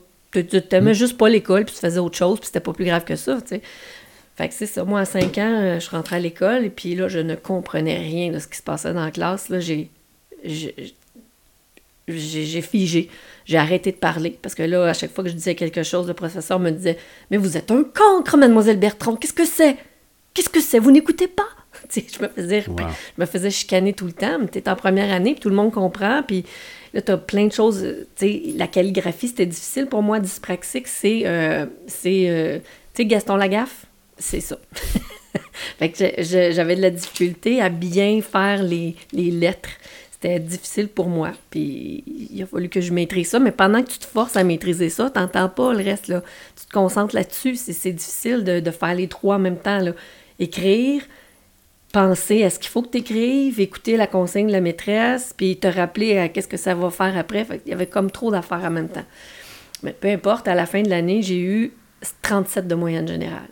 T'aimais 0.69 0.95
juste 0.95 1.17
pas 1.17 1.29
l'école, 1.29 1.65
puis 1.65 1.75
tu 1.75 1.81
faisais 1.81 1.99
autre 1.99 2.17
chose, 2.17 2.39
puis 2.39 2.47
c'était 2.47 2.61
pas 2.61 2.73
plus 2.73 2.85
grave 2.85 3.05
que 3.05 3.17
ça, 3.17 3.41
tu 3.41 3.49
sais. 3.49 3.63
Fait 4.37 4.49
que 4.49 4.55
c'est 4.55 4.67
ça. 4.67 4.85
Moi, 4.85 5.01
à 5.01 5.05
5 5.05 5.39
ans, 5.39 5.61
euh, 5.61 5.81
je 5.81 5.91
rentrais 5.91 6.17
à 6.17 6.21
l'école 6.21 6.65
et 6.65 6.71
puis 6.71 6.95
là, 6.95 7.09
je 7.09 7.19
ne 7.19 7.35
comprenais 7.35 7.99
rien 7.99 8.33
de 8.33 8.39
ce 8.39 8.49
qui 8.49 8.57
se 8.57 8.63
passait 8.63 8.93
dans 8.93 9.05
la 9.05 9.11
classe. 9.11 9.49
Là, 9.49 9.61
j'ai. 9.61 9.91
J'ai- 12.09 12.63
figé. 12.63 13.09
J'ai 13.45 13.59
arrêté 13.59 13.91
de 13.93 13.97
parler 13.97 14.39
parce 14.43 14.55
que 14.55 14.63
là, 14.63 14.87
à 14.87 14.93
chaque 14.95 15.13
fois 15.13 15.25
que 15.25 15.31
je 15.31 15.35
disais 15.35 15.55
quelque 15.55 15.83
chose, 15.83 16.07
le 16.09 16.15
professeur 16.15 16.59
me 16.59 16.71
disait 16.71 16.97
Mais 17.31 17.37
vous 17.37 17.57
êtes 17.57 17.71
un 17.71 17.85
cancre, 17.85 18.37
mademoiselle 18.37 18.79
Bertrand, 18.79 19.17
qu'est-ce 19.17 19.33
que 19.33 19.45
c'est? 19.47 19.77
Qu'est-ce 20.35 20.49
que 20.49 20.61
c'est? 20.61 20.79
Vous 20.79 20.91
n'écoutez 20.91 21.29
pas 21.29 21.47
Tu 21.89 22.03
je 22.15 22.23
me 22.23 22.29
faisais 22.29 22.65
Wow. 22.69 22.77
je 23.17 23.21
me 23.21 23.27
faisais 23.27 23.51
chicaner 23.51 23.93
tout 23.93 24.07
le 24.07 24.13
temps, 24.13 24.39
mais 24.41 24.47
t'es 24.49 24.69
en 24.69 24.77
première 24.77 25.13
année, 25.13 25.33
puis 25.33 25.41
tout 25.41 25.49
le 25.51 25.57
monde 25.57 25.73
comprend, 25.73 26.23
puis 26.23 26.45
là, 26.95 27.03
t'as 27.03 27.17
plein 27.17 27.47
de 27.47 27.53
choses, 27.53 27.83
euh, 27.83 28.07
tu 28.17 28.41
la 28.57 28.67
calligraphie, 28.67 29.29
c'était 29.29 29.47
difficile 29.47 29.87
pour 29.87 30.03
moi, 30.03 30.21
dyspraxique, 30.21 30.87
c'est, 30.87 31.23
euh, 31.25 31.67
c'est, 31.87 32.29
euh, 32.29 32.59
tu 32.95 33.03
sais, 33.03 33.07
Gaston 33.07 33.37
Lagaffe, 33.37 33.87
c'est 34.19 34.41
ça. 34.41 34.59
fait 35.79 35.91
que 35.91 36.23
j'avais 36.53 36.77
de 36.77 36.83
la 36.83 36.91
difficulté 36.91 37.61
à 37.61 37.69
bien 37.69 38.21
faire 38.23 38.63
les, 38.63 38.95
les 39.13 39.31
lettres. 39.31 39.71
C'était 40.23 40.39
difficile 40.39 40.87
pour 40.87 41.09
moi. 41.09 41.33
Puis 41.51 42.05
il 42.07 42.41
a 42.43 42.47
fallu 42.47 42.69
que 42.69 42.81
je 42.81 42.93
maîtrise 42.93 43.31
ça. 43.31 43.41
Mais 43.41 43.51
pendant 43.51 43.83
que 43.83 43.91
tu 43.91 43.99
te 43.99 44.07
forces 44.07 44.37
à 44.37 44.45
maîtriser 44.45 44.89
ça, 44.89 45.11
t'entends 45.11 45.49
pas 45.49 45.73
le 45.73 45.83
reste. 45.83 46.07
Là. 46.07 46.23
Tu 46.57 46.67
te 46.67 46.73
concentres 46.73 47.15
là-dessus. 47.17 47.57
C'est, 47.57 47.91
difficile 47.91 48.45
de, 48.45 48.71
faire 48.71 48.95
les 48.95 49.09
trois 49.09 49.37
en 49.37 49.41
même 49.41 49.57
temps. 49.57 49.81
Là. 49.81 49.93
Écrire, 50.39 51.03
penser 51.93 52.45
à 52.45 52.51
ce 52.51 52.61
qu'il 52.61 52.69
faut 52.71 52.83
que 52.83 52.91
tu 52.91 52.99
écrives, 52.99 53.59
écouter 53.59 53.97
la 53.97 54.07
consigne 54.07 54.47
de 54.47 54.53
la 54.53 54.61
maîtresse, 54.61 55.35
puis 55.37 55.57
te 55.57 55.67
rappeler 55.67 56.17
à 56.19 56.29
qu'est-ce 56.29 56.49
que 56.49 56.57
ça 56.57 56.77
va 56.77 56.91
faire 56.91 57.19
après. 57.19 57.45
Qu'il 57.45 57.71
y 57.71 57.73
avait 57.73 57.87
comme 57.87 58.11
trop 58.11 58.31
d'affaires 58.31 58.63
en 58.65 58.71
même 58.71 58.89
temps. 58.89 59.05
Mais 59.83 59.93
peu 59.93 60.09
importe, 60.09 60.47
à 60.47 60.55
la 60.55 60.67
fin 60.67 60.83
de 60.83 60.89
l'année, 60.89 61.23
j'ai 61.23 61.41
eu 61.41 61.73
37 62.23 62.69
de 62.69 62.77
moyenne 62.77 63.09
générale. 63.09 63.49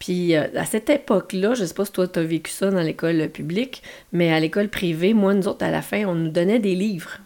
Puis 0.00 0.34
euh, 0.34 0.46
à 0.56 0.64
cette 0.64 0.90
époque-là, 0.90 1.54
je 1.54 1.64
sais 1.64 1.74
pas 1.74 1.84
si 1.84 1.92
toi 1.92 2.08
tu 2.08 2.18
as 2.18 2.22
vécu 2.24 2.50
ça 2.50 2.70
dans 2.70 2.80
l'école 2.80 3.28
publique, 3.28 3.82
mais 4.12 4.32
à 4.32 4.40
l'école 4.40 4.68
privée, 4.68 5.14
moi, 5.14 5.34
nous 5.34 5.46
autres, 5.46 5.64
à 5.64 5.70
la 5.70 5.82
fin, 5.82 6.04
on 6.06 6.14
nous 6.16 6.30
donnait 6.30 6.58
des 6.58 6.74
livres. 6.74 7.18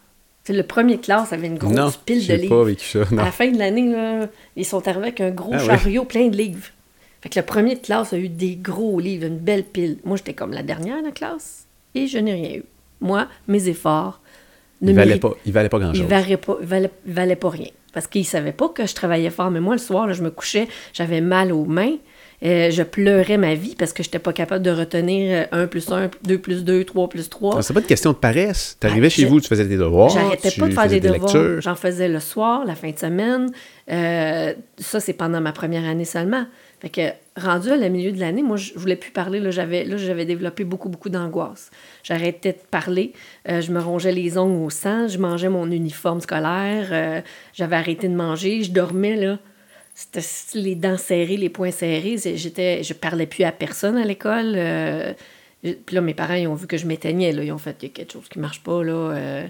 Tu 0.44 0.52
sais, 0.52 0.58
le 0.58 0.64
premier 0.66 0.98
classe 0.98 1.32
avait 1.32 1.46
une 1.46 1.56
grosse 1.56 1.72
Non, 1.74 1.90
pile 2.04 2.26
de 2.26 2.34
livres. 2.34 2.58
pas 2.58 2.64
vécu 2.64 2.84
ça. 2.84 3.00
À 3.12 3.14
la 3.14 3.32
fin 3.32 3.50
de 3.50 3.58
l'année, 3.58 4.26
ils 4.56 4.64
sont 4.66 4.86
arrivés 4.86 5.06
avec 5.06 5.20
un 5.22 5.30
gros 5.30 5.52
Ah 5.54 5.58
oui. 5.60 5.66
chariot 5.66 6.04
plein 6.04 6.26
de 6.28 6.36
livres. 6.36 6.66
Fait 7.22 7.30
que 7.30 7.38
le 7.40 7.46
premier 7.46 7.76
de 7.76 7.80
classe 7.80 8.12
a 8.12 8.18
eu 8.18 8.28
des 8.28 8.56
gros 8.56 9.00
livres, 9.00 9.24
une 9.26 9.38
belle 9.38 9.64
pile. 9.64 9.96
Moi, 10.04 10.18
j'étais 10.18 10.34
comme 10.34 10.52
la 10.52 10.62
dernière 10.62 11.00
de 11.00 11.06
la 11.06 11.12
classe 11.12 11.64
et 11.94 12.06
je 12.06 12.18
n'ai 12.18 12.34
rien 12.34 12.56
eu. 12.56 12.64
Moi, 13.00 13.26
mes 13.48 13.68
efforts 13.70 14.20
ne 14.82 14.90
Il 14.90 14.96
valait 14.96 15.18
pas, 15.18 15.32
il 15.46 15.52
valait 15.52 15.68
pas 15.70 15.78
il 15.78 15.82
grand-chose. 15.84 16.02
valait 16.06 16.36
pas, 16.36 16.56
il 16.60 16.66
valait, 16.66 16.90
il 17.06 17.12
valait 17.14 17.36
pas 17.36 17.48
rien. 17.48 17.68
Parce 17.94 18.06
qu'il 18.08 18.26
savait 18.26 18.52
pas 18.52 18.68
que 18.68 18.84
je 18.86 18.94
travaillais 18.94 19.30
fort. 19.30 19.50
Mais 19.50 19.60
moi, 19.60 19.74
le 19.74 19.80
soir, 19.80 20.06
là, 20.06 20.12
je 20.12 20.22
me 20.22 20.30
couchais, 20.30 20.68
j'avais 20.92 21.20
mal 21.22 21.52
aux 21.52 21.64
mains. 21.64 21.94
Euh, 22.42 22.70
je 22.70 22.82
pleurais 22.82 23.36
ma 23.38 23.54
vie 23.54 23.74
parce 23.78 23.92
que 23.92 24.02
je 24.02 24.08
n'étais 24.08 24.18
pas 24.18 24.32
capable 24.32 24.64
de 24.64 24.70
retenir 24.70 25.46
1 25.52 25.66
plus 25.66 25.90
1, 25.90 26.10
2 26.24 26.38
plus 26.38 26.64
2, 26.64 26.84
3 26.84 27.08
plus 27.08 27.28
3. 27.30 27.54
Non, 27.56 27.62
C'est 27.62 27.72
pas 27.74 27.80
une 27.80 27.86
question 27.86 28.12
de 28.12 28.16
paresse. 28.16 28.76
Tu 28.80 28.86
arrivais 28.86 29.06
Ah, 29.06 29.10
chez 29.10 29.22
je- 29.22 29.26
vous, 29.28 29.40
tu 29.40 29.48
faisais 29.48 29.66
tes 29.66 29.76
devoirs. 29.76 30.10
J'arrêtais 30.10 30.50
pas 30.50 30.68
de 30.68 30.72
faire 30.72 30.88
des 30.88 31.00
devoirs. 31.00 31.60
J'en 31.60 31.74
faisais 31.74 32.08
le 32.08 32.20
soir, 32.20 32.64
la 32.66 32.74
fin 32.74 32.90
de 32.90 32.98
semaine. 32.98 33.50
Euh, 33.90 34.52
ça, 34.78 35.00
c'est 35.00 35.12
pendant 35.12 35.40
ma 35.40 35.52
première 35.52 35.84
année 35.84 36.04
seulement. 36.04 36.44
Fait 36.80 36.88
que, 36.90 37.40
rendu 37.40 37.70
à 37.70 37.76
la 37.76 37.88
milieu 37.88 38.12
de 38.12 38.20
l'année, 38.20 38.42
moi, 38.42 38.56
je 38.58 38.74
voulais 38.76 38.96
plus 38.96 39.10
parler. 39.10 39.40
Là, 39.40 39.50
j'avais, 39.50 39.84
là, 39.84 39.96
j'avais 39.96 40.26
développé 40.26 40.64
beaucoup, 40.64 40.88
beaucoup 40.90 41.08
d'angoisse. 41.08 41.70
J'arrêtais 42.02 42.52
de 42.52 42.58
parler. 42.70 43.12
Euh, 43.48 43.62
je 43.62 43.72
me 43.72 43.80
rongeais 43.80 44.12
les 44.12 44.36
ongles 44.36 44.62
au 44.62 44.68
sang. 44.70 45.08
Je 45.08 45.16
mangeais 45.18 45.48
mon 45.48 45.70
uniforme 45.70 46.20
scolaire. 46.20 46.88
Euh, 46.92 47.20
j'avais 47.54 47.76
arrêté 47.76 48.08
de 48.08 48.14
manger. 48.14 48.62
Je 48.62 48.70
dormais, 48.70 49.16
là. 49.16 49.38
C'était 49.94 50.22
les 50.54 50.74
dents 50.74 50.98
serrées, 50.98 51.36
les 51.36 51.48
poings 51.48 51.70
serrés. 51.70 52.16
J'étais, 52.18 52.82
je 52.82 52.94
parlais 52.94 53.26
plus 53.26 53.44
à 53.44 53.52
personne 53.52 53.96
à 53.96 54.04
l'école. 54.04 54.54
Euh, 54.56 55.14
puis 55.62 55.94
là, 55.94 56.00
mes 56.00 56.14
parents, 56.14 56.34
ils 56.34 56.48
ont 56.48 56.54
vu 56.54 56.66
que 56.66 56.76
je 56.76 56.86
m'éteignais. 56.86 57.30
Ils 57.30 57.52
ont 57.52 57.58
fait, 57.58 57.76
il 57.80 57.88
y 57.88 57.90
a 57.90 57.94
quelque 57.94 58.12
chose 58.12 58.28
qui 58.28 58.40
marche 58.40 58.62
pas, 58.62 58.82
là. 58.82 58.92
Euh, 58.92 59.46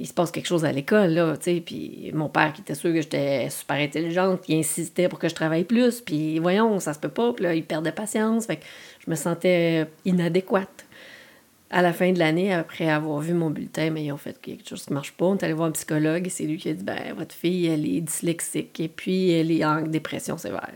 il 0.00 0.08
se 0.08 0.12
passe 0.12 0.30
quelque 0.32 0.46
chose 0.46 0.64
à 0.64 0.72
l'école, 0.72 1.10
là, 1.10 1.36
tu. 1.36 1.60
Puis 1.60 2.10
mon 2.14 2.28
père, 2.28 2.52
qui 2.52 2.62
était 2.62 2.74
sûr 2.74 2.92
que 2.92 3.00
j'étais 3.00 3.48
super 3.50 3.76
intelligente, 3.76 4.40
il 4.48 4.58
insistait 4.58 5.08
pour 5.08 5.18
que 5.18 5.28
je 5.28 5.34
travaille 5.34 5.64
plus. 5.64 6.00
Puis 6.00 6.38
voyons, 6.38 6.80
ça 6.80 6.94
se 6.94 6.98
peut 6.98 7.08
pas. 7.08 7.32
Puis 7.32 7.44
là, 7.44 7.54
il 7.54 7.64
perdait 7.64 7.92
patience. 7.92 8.48
Je 8.48 9.10
me 9.10 9.14
sentais 9.14 9.86
inadéquate. 10.04 10.83
À 11.76 11.82
la 11.82 11.92
fin 11.92 12.12
de 12.12 12.20
l'année, 12.20 12.54
après 12.54 12.88
avoir 12.88 13.18
vu 13.18 13.34
mon 13.34 13.50
bulletin, 13.50 13.90
mais 13.90 14.04
ils 14.04 14.12
ont 14.12 14.16
fait 14.16 14.40
quelque 14.40 14.68
chose 14.68 14.84
qui 14.84 14.92
marche 14.92 15.10
pas. 15.10 15.24
On 15.24 15.36
est 15.36 15.42
allé 15.42 15.54
voir 15.54 15.66
un 15.68 15.72
psychologue 15.72 16.24
et 16.28 16.30
c'est 16.30 16.44
lui 16.44 16.56
qui 16.56 16.68
a 16.68 16.72
dit, 16.72 16.84
ben, 16.84 17.12
votre 17.18 17.34
fille, 17.34 17.66
elle 17.66 17.84
est 17.84 18.00
dyslexique 18.00 18.78
et 18.78 18.86
puis 18.86 19.32
elle 19.32 19.50
est 19.50 19.64
en 19.64 19.82
dépression 19.82 20.38
sévère. 20.38 20.70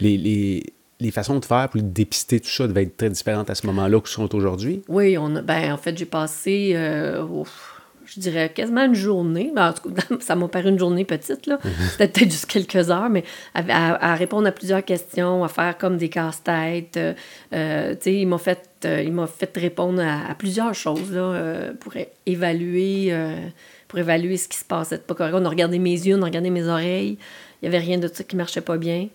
Les, 0.00 0.16
les, 0.16 0.72
les 1.00 1.10
façons 1.10 1.38
de 1.38 1.44
faire 1.44 1.68
pour 1.68 1.82
dépister 1.82 2.40
tout 2.40 2.48
ça 2.48 2.66
devaient 2.66 2.84
être 2.84 2.96
très 2.96 3.10
différentes 3.10 3.50
à 3.50 3.54
ce 3.54 3.66
moment-là 3.66 4.00
que 4.00 4.08
sont 4.08 4.34
aujourd'hui? 4.34 4.82
Oui, 4.88 5.18
on 5.18 5.36
a, 5.36 5.42
ben, 5.42 5.70
en 5.70 5.76
fait, 5.76 5.98
j'ai 5.98 6.06
passé, 6.06 6.72
euh, 6.74 7.22
ouf, 7.26 7.77
je 8.14 8.20
dirais 8.20 8.50
quasiment 8.54 8.84
une 8.84 8.94
journée. 8.94 9.52
Ben, 9.54 9.68
en 9.68 9.72
tout 9.72 9.90
cas, 9.90 10.02
ça 10.20 10.34
m'a 10.34 10.48
paru 10.48 10.68
une 10.70 10.78
journée 10.78 11.04
petite, 11.04 11.46
là. 11.46 11.58
C'était 11.92 12.08
peut-être 12.08 12.30
juste 12.30 12.46
quelques 12.46 12.90
heures, 12.90 13.08
mais 13.10 13.24
à, 13.54 13.60
à- 13.68 14.12
à 14.12 14.14
répondre 14.14 14.46
à 14.48 14.52
plusieurs 14.52 14.84
questions, 14.84 15.44
à 15.44 15.48
faire 15.48 15.76
comme 15.78 15.96
des 15.98 16.08
casse-têtes. 16.08 16.96
euh, 16.96 17.12
euh, 17.52 17.92
tu 17.94 17.98
sais, 18.02 18.14
il 18.14 18.26
m'a 18.26 18.38
fait, 18.38 18.68
euh, 18.84 19.02
il 19.02 19.12
m'a 19.12 19.26
fait 19.26 19.54
répondre 19.56 20.00
à, 20.02 20.30
à 20.30 20.34
plusieurs 20.34 20.74
choses, 20.74 21.12
là, 21.12 21.20
euh, 21.20 21.72
pour 21.78 21.92
évaluer, 22.26 23.08
euh, 23.10 23.36
pour 23.88 23.98
évaluer 23.98 24.36
ce 24.36 24.48
qui 24.48 24.58
se 24.58 24.64
passait 24.64 24.96
de 24.98 25.02
pas 25.02 25.14
correct. 25.14 25.34
On 25.36 25.44
a 25.44 25.48
regardé 25.48 25.78
mes 25.78 25.92
yeux, 25.92 26.16
on 26.16 26.22
a 26.22 26.26
regardé 26.26 26.50
mes 26.50 26.64
oreilles. 26.66 27.18
Il 27.62 27.68
n'y 27.68 27.74
avait 27.74 27.84
rien 27.84 27.98
de 27.98 28.08
ça 28.08 28.22
qui 28.24 28.36
marchait 28.36 28.60
pas 28.60 28.76
bien. 28.76 29.08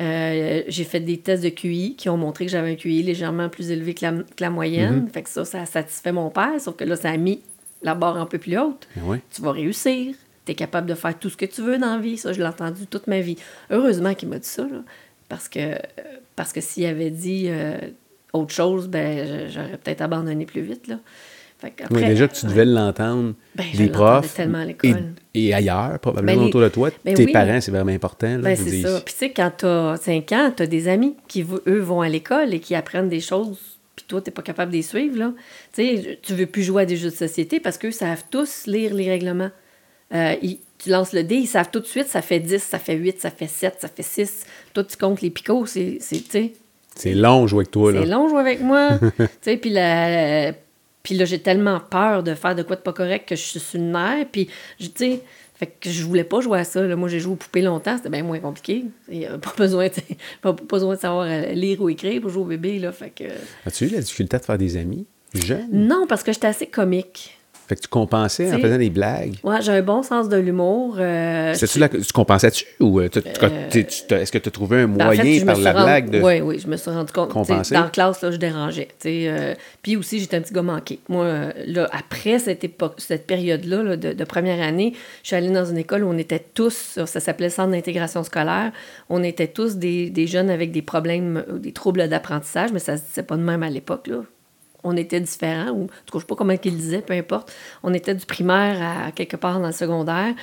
Euh, 0.00 0.62
j'ai 0.68 0.84
fait 0.84 1.00
des 1.00 1.18
tests 1.18 1.42
de 1.42 1.50
QI 1.50 1.94
qui 1.96 2.08
ont 2.08 2.16
montré 2.16 2.46
que 2.46 2.50
j'avais 2.52 2.70
un 2.70 2.74
QI 2.74 3.02
légèrement 3.02 3.50
plus 3.50 3.70
élevé 3.70 3.92
que 3.92 4.04
la, 4.06 4.12
que 4.12 4.24
la 4.40 4.48
moyenne. 4.48 5.08
Fait 5.12 5.22
que 5.22 5.28
ça, 5.28 5.44
ça 5.44 5.60
a 5.62 5.66
satisfait 5.66 6.12
mon 6.12 6.30
père, 6.30 6.58
sauf 6.58 6.76
que 6.76 6.84
là, 6.84 6.96
ça 6.96 7.10
a 7.10 7.16
mis 7.18 7.42
la 7.82 7.94
barre 7.94 8.16
un 8.16 8.26
peu 8.26 8.38
plus 8.38 8.58
haute. 8.58 8.86
Ben 8.96 9.02
oui. 9.06 9.18
Tu 9.34 9.42
vas 9.42 9.52
réussir. 9.52 10.14
Tu 10.46 10.52
es 10.52 10.54
capable 10.54 10.86
de 10.88 10.94
faire 10.94 11.18
tout 11.18 11.28
ce 11.30 11.36
que 11.36 11.46
tu 11.46 11.62
veux 11.62 11.78
dans 11.78 11.94
la 11.96 11.98
vie. 12.00 12.16
Ça, 12.16 12.32
je 12.32 12.38
l'ai 12.38 12.46
entendu 12.46 12.86
toute 12.86 13.06
ma 13.06 13.20
vie. 13.20 13.36
Heureusement 13.70 14.14
qu'il 14.14 14.28
m'a 14.28 14.38
dit 14.38 14.48
ça, 14.48 14.62
là, 14.62 14.80
parce 15.28 15.48
que, 15.48 15.58
euh, 15.60 15.76
parce 16.36 16.52
que 16.52 16.60
s'il 16.60 16.86
avait 16.86 17.10
dit 17.10 17.46
euh, 17.48 17.76
autre 18.32 18.52
chose, 18.54 18.88
ben, 18.88 19.48
j'aurais 19.50 19.76
peut-être 19.82 20.00
abandonné 20.00 20.46
plus 20.46 20.62
vite. 20.62 20.88
Là. 20.88 20.98
Fait 21.58 21.74
Oui, 21.90 22.00
déjà 22.06 22.26
que 22.26 22.34
tu 22.34 22.46
devais 22.46 22.64
l'entendre 22.64 23.34
Ben, 23.54 23.66
des 23.76 23.88
profs 23.88 24.34
tellement 24.34 24.58
à 24.60 24.64
et, 24.64 24.94
et 25.34 25.52
ailleurs, 25.52 25.98
probablement 25.98 26.32
Ben, 26.34 26.40
les- 26.40 26.46
autour 26.48 26.62
de 26.62 26.68
toi. 26.68 26.88
ben 27.04 27.14
Tes 27.14 27.26
oui. 27.26 27.32
parents, 27.32 27.60
c'est 27.60 27.70
vraiment 27.70 27.92
important. 27.92 28.28
là, 28.28 28.38
Ben, 28.38 28.56
c'est 28.56 28.80
ça. 28.80 29.00
Puis, 29.04 29.12
tu 29.12 29.18
sais, 29.18 29.30
quand 29.30 29.52
tu 29.58 29.66
as 29.66 29.96
5 30.00 30.32
ans, 30.32 30.52
tu 30.56 30.62
as 30.62 30.66
des 30.66 30.88
amis 30.88 31.16
qui, 31.28 31.44
eux, 31.66 31.80
vont 31.80 32.00
à 32.00 32.08
l'école 32.08 32.54
et 32.54 32.60
qui 32.60 32.74
apprennent 32.74 33.10
des 33.10 33.20
choses, 33.20 33.58
puis 33.96 34.04
toi, 34.08 34.20
tu 34.22 34.30
pas 34.30 34.42
capable 34.42 34.70
de 34.72 34.76
les 34.76 34.82
suivre. 34.82 35.18
Là. 35.18 35.32
Tu 35.74 36.00
tu 36.22 36.34
veux 36.34 36.46
plus 36.46 36.62
jouer 36.62 36.82
à 36.82 36.86
des 36.86 36.96
jeux 36.96 37.10
de 37.10 37.14
société 37.16 37.60
parce 37.60 37.76
qu'eux 37.78 37.90
savent 37.90 38.24
tous 38.30 38.66
lire 38.66 38.94
les 38.94 39.08
règlements. 39.08 39.50
Euh, 40.14 40.34
ils- 40.42 40.58
tu 40.78 40.88
lances 40.88 41.12
le 41.12 41.22
dé, 41.22 41.34
ils 41.36 41.46
savent 41.46 41.70
tout 41.70 41.80
de 41.80 41.86
suite, 41.86 42.06
ça 42.08 42.22
fait 42.22 42.40
10, 42.40 42.62
ça 42.62 42.78
fait 42.78 42.94
8, 42.94 43.20
ça 43.20 43.30
fait 43.30 43.46
7, 43.46 43.74
ça 43.80 43.88
fait 43.88 44.02
6. 44.02 44.44
Toi, 44.72 44.82
tu 44.84 44.96
comptes 44.96 45.20
les 45.20 45.28
picots, 45.30 45.66
c'est, 45.66 45.98
c'est, 46.00 46.52
C'est 46.96 47.12
long 47.14 47.46
jouer 47.46 47.60
avec 47.60 47.70
toi. 47.70 47.92
Là. 47.92 48.00
c'est 48.00 48.06
long 48.08 48.28
jouer 48.28 48.40
avec 48.40 48.60
moi. 48.62 48.98
tu 49.42 49.58
puis 49.58 49.70
la- 49.70 50.52
puis 51.02 51.14
là, 51.14 51.24
j'ai 51.26 51.38
tellement 51.38 51.80
peur 51.80 52.22
de 52.22 52.34
faire 52.34 52.54
de 52.54 52.62
quoi 52.62 52.76
de 52.76 52.80
pas 52.82 52.92
correct 52.92 53.26
que 53.28 53.36
je 53.36 53.40
suis 53.42 53.60
sur 53.60 53.78
le 53.78 53.86
nerf. 53.86 54.26
Puis, 54.32 54.48
tu 54.78 54.90
sais, 54.94 55.20
fait 55.60 55.74
que 55.78 55.90
je 55.90 56.02
voulais 56.04 56.24
pas 56.24 56.40
jouer 56.40 56.60
à 56.60 56.64
ça. 56.64 56.80
là. 56.80 56.96
Moi, 56.96 57.10
j'ai 57.10 57.20
joué 57.20 57.34
aux 57.34 57.36
poupées 57.36 57.60
longtemps, 57.60 57.94
c'était 57.98 58.08
bien 58.08 58.22
moins 58.22 58.38
compliqué. 58.38 58.86
Il 59.10 59.18
y 59.18 59.26
a 59.26 59.36
pas 59.36 59.52
besoin, 59.58 59.88
pas 60.40 60.52
besoin 60.52 60.94
de 60.94 61.00
savoir 61.00 61.26
euh, 61.28 61.52
lire 61.52 61.82
ou 61.82 61.90
écrire 61.90 62.22
pour 62.22 62.30
jouer 62.30 62.42
au 62.42 62.46
bébé, 62.46 62.78
là. 62.78 62.92
Fait 62.92 63.10
que... 63.10 63.24
As-tu 63.66 63.84
eu 63.84 63.88
la 63.90 64.00
difficulté 64.00 64.38
de 64.38 64.42
faire 64.42 64.56
des 64.56 64.78
amis 64.78 65.04
jeunes? 65.34 65.68
Non, 65.70 66.06
parce 66.08 66.22
que 66.22 66.32
j'étais 66.32 66.46
assez 66.46 66.66
comique. 66.66 67.38
Fait 67.70 67.76
que 67.76 67.82
tu 67.82 67.88
compensais 67.88 68.52
en 68.52 68.56
Tu 68.56 68.62
faisant 68.62 68.78
des 68.78 68.90
blagues. 68.90 69.36
Ouais, 69.44 69.62
j'ai 69.62 69.70
un 69.70 69.80
bon 69.82 70.02
sens 70.02 70.28
de 70.28 70.36
l'humour. 70.36 70.96
euh, 70.98 71.54
là 71.76 71.88
que 71.88 71.98
tu 71.98 72.12
compensais-tu 72.12 72.64
ou 72.80 72.98
euh, 72.98 73.08
tu- 73.08 73.22
tu- 73.22 73.30
tu- 73.70 73.84
tu- 73.86 74.06
tu- 74.08 74.14
est-ce 74.14 74.32
que 74.32 74.38
tu 74.38 74.48
as 74.48 74.50
trouvé 74.50 74.80
un 74.80 74.88
Ben, 74.88 75.02
en 75.02 75.04
moyen 75.06 75.22
fait, 75.22 75.44
par 75.44 75.56
la 75.56 75.72
rendu- 75.72 75.84
blague 75.84 76.10
de. 76.10 76.20
Oui, 76.20 76.40
oui, 76.40 76.58
je 76.58 76.66
me 76.66 76.76
suis 76.76 76.90
rendu 76.90 77.12
compte. 77.12 77.28
tu 77.28 77.34
compenser? 77.34 77.74
Dans 77.74 77.84
la 77.84 77.88
classe, 77.90 78.22
là, 78.22 78.32
je 78.32 78.38
dérangeais. 78.38 78.88
tu 79.00 79.08
euh, 79.08 79.54
puis 79.82 79.96
aussi, 79.96 80.18
j'étais 80.18 80.36
un 80.36 80.40
petit 80.40 80.52
gars 80.52 80.62
manqué. 80.62 80.98
Moi, 81.08 81.24
euh, 81.24 81.52
là, 81.64 81.88
après 81.92 82.40
cette, 82.40 82.64
époque, 82.64 82.94
cette 82.98 83.28
période-là 83.28 83.84
là, 83.84 83.96
de, 83.96 84.12
de 84.14 84.24
première 84.24 84.60
année, 84.60 84.94
je 85.22 85.28
suis 85.28 85.36
allée 85.36 85.50
dans 85.50 85.64
une 85.64 85.78
école 85.78 86.02
où 86.02 86.08
on 86.08 86.18
était 86.18 86.44
tous, 86.54 86.98
ça, 87.06 87.20
s'appelait 87.20 87.50
Centre 87.50 87.70
d'intégration 87.70 88.24
scolaire, 88.24 88.72
on 89.08 89.22
était 89.22 89.46
tous 89.46 89.76
des, 89.76 90.10
des 90.10 90.26
jeunes 90.26 90.50
avec 90.50 90.72
des 90.72 90.82
problèmes, 90.82 91.44
euh, 91.48 91.58
des 91.60 91.70
troubles 91.70 92.08
d'apprentissage, 92.08 92.72
mais 92.72 92.80
ça 92.80 92.96
se 92.96 93.02
disait 93.04 93.22
pas 93.22 93.36
de 93.36 93.42
même 93.42 93.62
à 93.62 93.70
l'époque. 93.70 94.08
là. 94.08 94.22
On 94.84 94.96
était 94.96 95.20
différents, 95.20 95.70
ou 95.70 95.84
en 95.84 95.86
tout 96.06 96.14
je 96.14 96.18
sais 96.20 96.26
pas 96.26 96.36
comment 96.36 96.56
qu'ils 96.56 96.76
disaient, 96.76 97.02
peu 97.02 97.14
importe. 97.14 97.52
On 97.82 97.92
était 97.94 98.14
du 98.14 98.26
primaire 98.26 99.06
à 99.06 99.12
quelque 99.12 99.36
part 99.36 99.60
dans 99.60 99.66
le 99.66 99.72
secondaire 99.72 100.34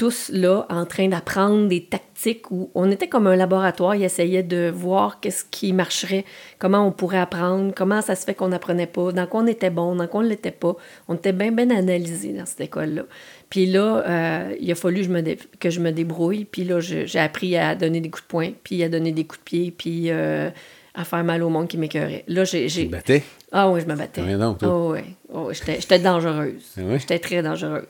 tous 0.00 0.30
là 0.32 0.64
en 0.70 0.86
train 0.86 1.08
d'apprendre 1.08 1.68
des 1.68 1.84
tactiques 1.84 2.50
où 2.50 2.70
on 2.74 2.90
était 2.90 3.06
comme 3.06 3.26
un 3.26 3.36
laboratoire, 3.36 3.94
ils 3.94 4.04
essayaient 4.04 4.42
de 4.42 4.72
voir 4.74 5.20
qu'est-ce 5.20 5.44
qui 5.44 5.74
marcherait, 5.74 6.24
comment 6.58 6.86
on 6.86 6.90
pourrait 6.90 7.18
apprendre, 7.18 7.74
comment 7.76 8.00
ça 8.00 8.14
se 8.14 8.24
fait 8.24 8.32
qu'on 8.32 8.48
n'apprenait 8.48 8.86
pas, 8.86 9.12
dans 9.12 9.26
quoi 9.26 9.42
on 9.42 9.46
était 9.46 9.68
bon, 9.68 9.94
dans 9.96 10.06
quoi 10.06 10.20
on 10.20 10.22
ne 10.22 10.30
l'était 10.30 10.52
pas. 10.52 10.74
On 11.06 11.16
était 11.16 11.34
bien 11.34 11.52
bien 11.52 11.68
analysés 11.68 12.32
dans 12.32 12.46
cette 12.46 12.62
école-là. 12.62 13.02
Puis 13.50 13.66
là, 13.66 14.02
euh, 14.06 14.56
il 14.58 14.72
a 14.72 14.74
fallu 14.74 15.02
que 15.60 15.68
je 15.68 15.80
me, 15.80 15.90
débrouille, 15.90 16.46
puis 16.46 16.64
là, 16.64 16.80
j'ai 16.80 17.18
appris 17.18 17.58
à 17.58 17.74
donner 17.74 18.00
des 18.00 18.08
coups 18.08 18.22
de 18.22 18.28
poing, 18.28 18.50
puis 18.64 18.82
à 18.82 18.88
donner 18.88 19.12
des 19.12 19.24
coups 19.24 19.40
de 19.40 19.44
pied, 19.44 19.70
puis 19.70 20.10
euh, 20.10 20.48
à 20.94 21.04
faire 21.04 21.24
mal 21.24 21.42
au 21.42 21.50
monde 21.50 21.68
qui 21.68 21.76
m'écœurait. 21.76 22.24
Là, 22.26 22.44
j'ai... 22.44 22.68
Tu? 22.68 23.22
Ah 23.52 23.68
oui, 23.70 23.80
je 23.80 23.86
me 23.86 23.96
battais. 23.96 24.22
Ah 24.22 24.70
oui, 24.70 25.00
oui, 25.32 25.54
j'étais 25.54 25.80
j'étais 25.80 25.98
dangereuse. 25.98 26.62
Ah 26.76 26.82
oui? 26.84 26.98
J'étais 27.00 27.18
très 27.18 27.42
dangereuse. 27.42 27.84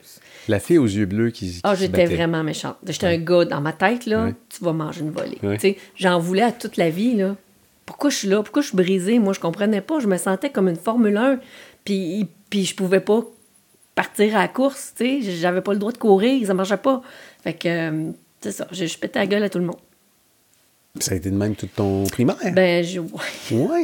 La 0.48 0.58
fille 0.58 0.78
aux 0.78 0.86
yeux 0.86 1.04
bleus 1.06 1.30
qui, 1.30 1.60
Ah, 1.64 1.74
j'étais 1.74 2.06
vraiment 2.06 2.42
méchante. 2.42 2.76
J'étais 2.86 3.06
un 3.08 3.18
gars 3.18 3.44
dans 3.44 3.60
ma 3.60 3.72
tête, 3.72 4.06
là, 4.06 4.24
Ouais. 4.24 4.34
tu 4.48 4.64
vas 4.64 4.72
manger 4.72 5.02
une 5.02 5.10
volée. 5.10 5.38
Ouais. 5.42 5.76
J'en 5.96 6.18
voulais 6.18 6.42
à 6.42 6.52
toute 6.52 6.76
la 6.78 6.88
vie, 6.90 7.14
là. 7.14 7.36
Pourquoi 7.84 8.08
je 8.10 8.16
suis 8.16 8.28
là? 8.28 8.42
Pourquoi 8.42 8.62
je 8.62 8.68
suis 8.68 8.76
brisée? 8.76 9.18
Moi, 9.18 9.32
je 9.34 9.40
comprenais 9.40 9.80
pas. 9.80 10.00
Je 10.00 10.06
me 10.06 10.16
sentais 10.16 10.48
comme 10.50 10.68
une 10.68 10.76
Formule 10.76 11.16
1, 11.16 11.40
puis, 11.84 12.26
puis 12.48 12.64
je 12.64 12.74
pouvais 12.74 13.00
pas 13.00 13.22
partir 13.94 14.36
à 14.36 14.40
la 14.42 14.48
course, 14.48 14.94
tu 14.96 15.22
sais. 15.22 15.32
J'avais 15.32 15.60
pas 15.60 15.72
le 15.72 15.78
droit 15.78 15.92
de 15.92 15.98
courir, 15.98 16.46
ça 16.46 16.54
marchait 16.54 16.76
pas. 16.78 17.02
Fait 17.42 17.52
que, 17.52 17.68
euh, 17.68 18.10
c'est 18.40 18.52
ça, 18.52 18.66
je, 18.72 18.86
je 18.86 18.98
pétais 18.98 19.18
la 19.18 19.26
gueule 19.26 19.42
à 19.42 19.50
tout 19.50 19.58
le 19.58 19.64
monde. 19.66 19.76
Ça 20.98 21.12
a 21.12 21.14
été 21.14 21.30
de 21.30 21.36
même 21.36 21.54
tout 21.54 21.68
ton 21.74 22.02
primaire? 22.04 22.36
Ben, 22.52 22.82
je... 22.84 22.98
mal. 23.00 23.80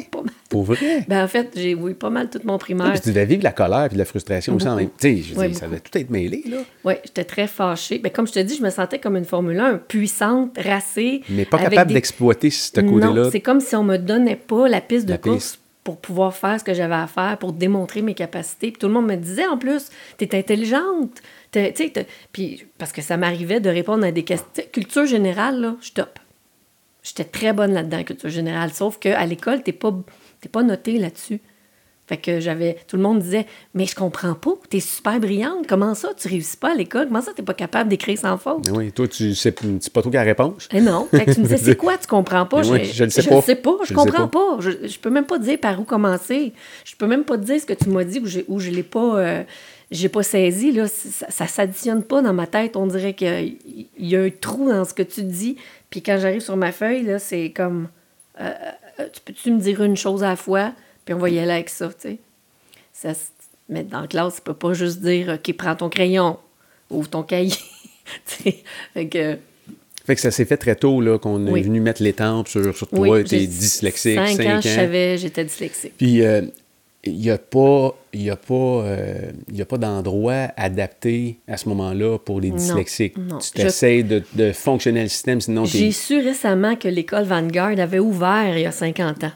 Pour 0.50 0.64
vrai? 0.64 1.04
Ben, 1.06 1.22
en 1.24 1.28
fait, 1.28 1.50
j'ai 1.54 1.74
oui, 1.74 1.94
pas 1.94 2.10
mal 2.10 2.28
tout 2.28 2.40
mon 2.44 2.58
primaire. 2.58 3.00
tu 3.00 3.10
devais 3.10 3.24
vivre 3.26 3.44
la 3.44 3.52
colère 3.52 3.88
puis 3.88 3.96
la 3.96 4.04
frustration 4.04 4.56
aussi 4.56 4.66
en 4.66 4.74
même 4.74 4.86
Beaucoup. 4.86 4.98
Tu 5.00 5.22
sais, 5.22 5.34
je 5.50 5.52
ça 5.54 5.66
devait 5.66 5.78
tout 5.80 5.96
être 5.96 6.10
mêlé, 6.10 6.42
là. 6.48 6.58
Oui, 6.84 6.94
j'étais 7.04 7.22
très 7.24 7.46
fâchée. 7.46 7.98
Ben, 8.00 8.10
comme 8.10 8.26
je 8.26 8.32
te 8.32 8.40
dis, 8.40 8.56
je 8.56 8.62
me 8.62 8.70
sentais 8.70 8.98
comme 8.98 9.16
une 9.16 9.24
Formule 9.24 9.58
1, 9.60 9.78
puissante, 9.78 10.58
racée. 10.58 11.22
Mais 11.28 11.44
pas 11.44 11.58
capable 11.58 11.88
des- 11.88 11.94
d'exploiter 11.94 12.50
ce 12.50 12.80
côté-là. 12.80 13.30
c'est 13.30 13.40
comme 13.40 13.60
si 13.60 13.76
on 13.76 13.84
me 13.84 13.98
donnait 13.98 14.34
pas 14.36 14.68
la 14.68 14.80
piste 14.80 15.06
de 15.06 15.12
La 15.12 15.18
course 15.18 15.52
piste. 15.52 15.60
pour 15.84 15.98
pouvoir 16.00 16.34
faire 16.34 16.58
ce 16.58 16.64
que 16.64 16.74
j'avais 16.74 16.94
à 16.96 17.06
faire, 17.06 17.38
pour 17.38 17.52
démontrer 17.52 18.02
mes 18.02 18.14
capacités. 18.14 18.72
Puis 18.72 18.80
tout 18.80 18.88
le 18.88 18.94
monde 18.94 19.06
me 19.06 19.16
disait 19.16 19.46
en 19.46 19.58
plus, 19.58 19.90
t'es 20.18 20.36
intelligente. 20.36 21.22
Puis 22.32 22.64
parce 22.78 22.90
que 22.92 23.00
ça 23.00 23.16
m'arrivait 23.16 23.60
de 23.60 23.70
répondre 23.70 24.04
à 24.04 24.10
des 24.10 24.24
questions. 24.24 24.64
Culture 24.72 25.06
générale, 25.06 25.60
là, 25.60 25.76
je 25.80 25.92
top. 25.92 26.18
J'étais 27.06 27.24
très 27.24 27.52
bonne 27.52 27.72
là-dedans, 27.72 28.02
culture 28.02 28.28
générale. 28.30 28.70
Sauf 28.72 28.98
qu'à 28.98 29.24
l'école, 29.26 29.62
t'es 29.62 29.72
pas, 29.72 29.94
t'es 30.40 30.48
pas 30.48 30.62
notée 30.64 30.98
là-dessus. 30.98 31.40
Fait 32.08 32.16
que 32.16 32.38
j'avais. 32.38 32.76
Tout 32.86 32.96
le 32.96 33.02
monde 33.02 33.18
disait 33.20 33.46
Mais 33.74 33.84
je 33.86 33.94
comprends 33.96 34.34
pas, 34.34 34.52
t'es 34.70 34.78
super 34.80 35.18
brillante. 35.18 35.66
Comment 35.68 35.94
ça, 35.94 36.10
tu 36.16 36.28
réussis 36.28 36.56
pas 36.56 36.72
à 36.72 36.74
l'école? 36.74 37.06
Comment 37.08 37.20
ça, 37.20 37.32
t'es 37.34 37.42
pas 37.42 37.54
capable 37.54 37.90
d'écrire 37.90 38.16
sans 38.18 38.38
faute? 38.38 38.64
Mais 38.70 38.76
oui, 38.76 38.92
toi, 38.92 39.08
tu 39.08 39.34
sais, 39.34 39.50
pas 39.52 40.02
trop 40.02 40.10
quelle 40.10 40.20
réponse. 40.26 40.68
Eh 40.72 40.80
non. 40.80 41.08
Fait 41.10 41.24
que 41.26 41.32
tu 41.34 41.40
me 41.40 41.44
disais, 41.46 41.56
c'est 41.72 41.76
quoi, 41.76 41.98
tu 41.98 42.06
comprends 42.06 42.46
pas? 42.46 42.60
Oui, 42.64 42.84
je 42.84 43.04
le 43.04 43.10
sais 43.10 43.22
pas. 43.24 43.40
Je 43.40 43.46
sais 43.46 43.56
pas, 43.56 43.76
je, 43.82 43.88
Je 43.88 43.94
comprends 43.94 44.28
pas. 44.28 44.56
Je, 44.60 44.70
je 44.86 44.98
peux 45.00 45.10
même 45.10 45.26
pas 45.26 45.38
te 45.38 45.44
dire 45.44 45.58
par 45.58 45.80
où 45.80 45.84
commencer. 45.84 46.52
Je 46.84 46.94
peux 46.96 47.06
même 47.08 47.24
pas 47.24 47.38
te 47.38 47.44
dire 47.44 47.60
ce 47.60 47.66
que 47.66 47.72
tu 47.74 47.88
m'as 47.88 48.04
dit 48.04 48.20
ou, 48.20 48.26
j'ai- 48.26 48.44
ou 48.46 48.60
je 48.60 48.70
l'ai 48.70 48.84
pas, 48.84 49.18
euh, 49.18 49.42
j'ai 49.90 50.08
pas 50.08 50.22
saisi. 50.22 50.70
Là. 50.70 50.86
Ça, 50.86 51.26
ça 51.28 51.46
s'additionne 51.48 52.04
pas 52.04 52.22
dans 52.22 52.32
ma 52.34 52.46
tête. 52.46 52.76
On 52.76 52.86
dirait 52.86 53.14
qu'il 53.14 53.56
y 53.98 54.14
a 54.14 54.20
un 54.20 54.30
trou 54.30 54.68
dans 54.70 54.84
ce 54.84 54.94
que 54.94 55.02
tu 55.02 55.24
dis. 55.24 55.56
Puis 55.90 56.02
quand 56.02 56.18
j'arrive 56.18 56.40
sur 56.40 56.56
ma 56.56 56.72
feuille, 56.72 57.02
là, 57.04 57.18
c'est 57.18 57.50
comme, 57.50 57.88
euh, 58.40 58.50
euh, 59.00 59.08
tu 59.12 59.20
peux-tu 59.24 59.50
me 59.52 59.60
dire 59.60 59.82
une 59.82 59.96
chose 59.96 60.22
à 60.24 60.28
la 60.30 60.36
fois? 60.36 60.72
Puis 61.04 61.14
on 61.14 61.18
va 61.18 61.30
y 61.30 61.38
aller 61.38 61.52
avec 61.52 61.68
ça, 61.68 61.88
tu 61.88 61.94
sais. 62.00 62.18
Ça, 62.92 63.12
mais 63.68 63.82
dans 63.84 64.00
la 64.02 64.06
classe, 64.06 64.36
tu 64.36 64.40
peux 64.42 64.54
pas 64.54 64.72
juste 64.72 65.00
dire, 65.00 65.28
OK, 65.38 65.54
prends 65.56 65.76
ton 65.76 65.88
crayon, 65.88 66.38
ouvre 66.90 67.08
ton 67.08 67.22
cahier. 67.22 67.52
Fait 68.94 69.08
que... 69.08 69.36
Fait 70.04 70.14
que 70.14 70.20
ça 70.20 70.30
s'est 70.30 70.44
fait 70.44 70.56
très 70.56 70.76
tôt, 70.76 71.00
là, 71.00 71.18
qu'on 71.18 71.44
Oui. 71.48 71.60
est 71.60 71.62
venu 71.64 71.80
mettre 71.80 72.00
l'étampe 72.02 72.46
sur, 72.46 72.74
sur 72.76 72.88
toi, 72.88 73.08
Oui, 73.08 73.24
t'es 73.24 73.44
dyslexique, 73.46 74.14
cinq 74.14 74.36
5 74.36 74.46
ans, 74.46 74.56
ans. 74.58 74.60
je 74.60 74.68
savais, 74.68 75.18
j'étais 75.18 75.44
dyslexique. 75.44 75.94
Puis, 75.98 76.22
euh, 76.24 76.42
il 77.06 77.18
n'y 77.18 77.30
a 77.30 77.38
pas, 77.38 77.94
il 78.12 78.22
y 78.22 78.30
a 78.30 78.36
pas, 78.36 78.54
euh, 78.54 79.32
il 79.48 79.56
y 79.56 79.62
a 79.62 79.66
pas 79.66 79.78
d'endroit 79.78 80.48
adapté 80.56 81.38
à 81.48 81.56
ce 81.56 81.68
moment-là 81.70 82.18
pour 82.18 82.40
les 82.40 82.50
dyslexiques. 82.50 83.16
non. 83.18 83.38
Tu 83.38 83.48
Je- 83.56 83.62
t'essayes 83.62 84.04
de, 84.04 84.22
de 84.34 84.52
fonctionner 84.52 85.02
le 85.02 85.08
système, 85.08 85.40
sinon 85.40 85.64
J'ai 85.64 85.92
su 85.92 86.18
récemment 86.18 86.76
que 86.76 86.88
l'école 86.88 87.24
Vanguard 87.24 87.78
avait 87.78 87.98
ouvert 87.98 88.56
il 88.56 88.62
y 88.62 88.66
a 88.66 88.72
50 88.72 89.24
ans. 89.24 89.32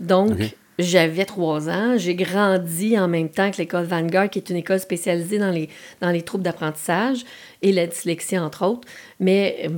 Donc, 0.00 0.32
j'avais 0.78 1.24
trois 1.24 1.68
ans. 1.68 1.94
J'ai 1.96 2.16
grandi 2.16 2.98
en 2.98 3.06
même 3.06 3.28
temps 3.28 3.50
que 3.50 3.58
l'école 3.58 3.84
Vanguard, 3.84 4.28
qui 4.28 4.40
est 4.40 4.50
une 4.50 4.56
école 4.56 4.80
spécialisée 4.80 5.38
dans 5.38 5.50
les, 5.52 5.68
dans 6.00 6.10
les 6.10 6.22
troubles 6.22 6.42
d'apprentissage 6.44 7.24
et 7.62 7.70
la 7.72 7.86
dyslexie, 7.86 8.36
entre 8.38 8.66
autres. 8.66 8.88
Mais 9.20 9.68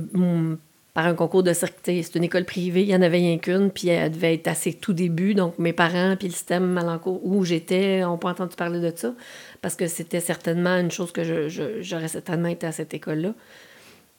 par 0.97 1.05
un 1.05 1.13
concours 1.13 1.43
de 1.43 1.53
circuit, 1.53 2.01
c'est 2.01 2.15
une 2.15 2.23
école 2.23 2.43
privée, 2.43 2.81
il 2.81 2.87
n'y 2.87 2.95
en 2.95 3.03
avait 3.03 3.19
rien 3.19 3.37
qu'une, 3.37 3.69
puis 3.69 3.89
elle 3.89 4.09
devait 4.09 4.33
être 4.33 4.47
à 4.47 4.55
ses 4.55 4.73
tout 4.73 4.93
débuts. 4.93 5.35
Donc, 5.35 5.59
mes 5.59 5.71
parents, 5.71 6.15
puis 6.17 6.27
le 6.27 6.33
système 6.33 6.81
où 7.05 7.45
j'étais, 7.45 7.99
n'ont 7.99 8.17
pas 8.17 8.31
entendu 8.31 8.55
parler 8.55 8.79
de 8.79 8.91
ça, 8.95 9.13
parce 9.61 9.75
que 9.75 9.85
c'était 9.85 10.21
certainement 10.21 10.75
une 10.79 10.89
chose 10.89 11.11
que 11.11 11.49
j'aurais 11.81 12.07
certainement 12.07 12.47
été 12.47 12.65
à 12.65 12.71
cette 12.71 12.95
école-là. 12.95 13.35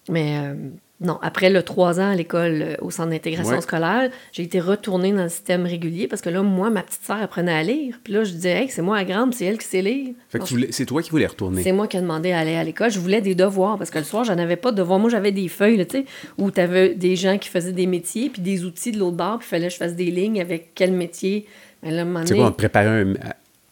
Mais, 0.08 0.38
euh, 0.38 0.54
Non, 1.00 1.18
après 1.22 1.48
le 1.48 1.62
trois 1.62 2.00
ans 2.00 2.10
à 2.10 2.14
l'école 2.16 2.60
euh, 2.60 2.74
au 2.80 2.90
centre 2.90 3.10
d'intégration 3.10 3.54
Ouais. 3.54 3.60
scolaire, 3.60 4.10
j'ai 4.32 4.42
été 4.42 4.58
retournée 4.58 5.12
dans 5.12 5.22
le 5.22 5.28
système 5.28 5.64
régulier 5.64 6.08
parce 6.08 6.20
que 6.22 6.28
là, 6.28 6.42
moi, 6.42 6.70
ma 6.70 6.82
petite 6.82 7.04
sœur 7.04 7.22
apprenait 7.22 7.52
à 7.52 7.62
lire. 7.62 8.00
Puis 8.02 8.12
là, 8.12 8.24
je 8.24 8.32
disais, 8.32 8.50
hey, 8.62 8.68
c'est 8.68 8.82
moi 8.82 8.96
la 8.96 9.04
grande, 9.04 9.32
c'est 9.32 9.44
elle 9.44 9.58
qui 9.58 9.66
sait 9.66 9.80
lire. 9.80 10.14
Fait 10.28 10.38
que 10.38 10.42
Non, 10.42 10.46
tu 10.48 10.54
voulais- 10.54 10.72
c'est 10.72 10.86
toi 10.86 11.00
qui 11.00 11.10
voulais 11.10 11.26
retourner. 11.26 11.62
c'est 11.62 11.70
moi 11.70 11.86
qui 11.86 11.96
ai 11.96 12.00
demandé 12.00 12.32
à 12.32 12.40
aller 12.40 12.56
à 12.56 12.64
l'école. 12.64 12.90
Je 12.90 12.98
voulais 12.98 13.20
des 13.20 13.36
devoirs 13.36 13.78
parce 13.78 13.90
que 13.90 13.98
le 13.98 14.04
soir, 14.04 14.24
j'en 14.24 14.38
avais 14.38 14.56
pas 14.56 14.72
de 14.72 14.76
devoirs. 14.78 14.98
Moi, 14.98 15.08
j'avais 15.08 15.30
des 15.30 15.46
feuilles, 15.46 15.86
tu 15.86 15.98
sais, 15.98 16.04
où 16.36 16.50
tu 16.50 16.60
avais 16.60 16.94
des 16.96 17.14
gens 17.14 17.38
qui 17.38 17.48
faisaient 17.48 17.70
des 17.72 17.86
métiers, 17.86 18.28
puis 18.28 18.42
des 18.42 18.64
outils 18.64 18.90
de 18.90 18.98
l'autre 18.98 19.16
bord, 19.16 19.38
puis 19.38 19.46
il 19.46 19.50
fallait 19.50 19.68
que 19.68 19.72
je 19.74 19.78
fasse 19.78 19.94
des 19.94 20.10
lignes 20.10 20.40
avec 20.40 20.72
quel 20.74 20.90
métier. 20.92 21.46
Mais 21.84 21.92
là, 21.92 22.00
à 22.00 22.02
un 22.02 22.04
moment 22.06 22.26
C'est 22.26 22.34
quoi, 22.34 22.46
on 22.46 22.50
te 22.50 22.56
préparait 22.56 22.88
un. 23.02 23.12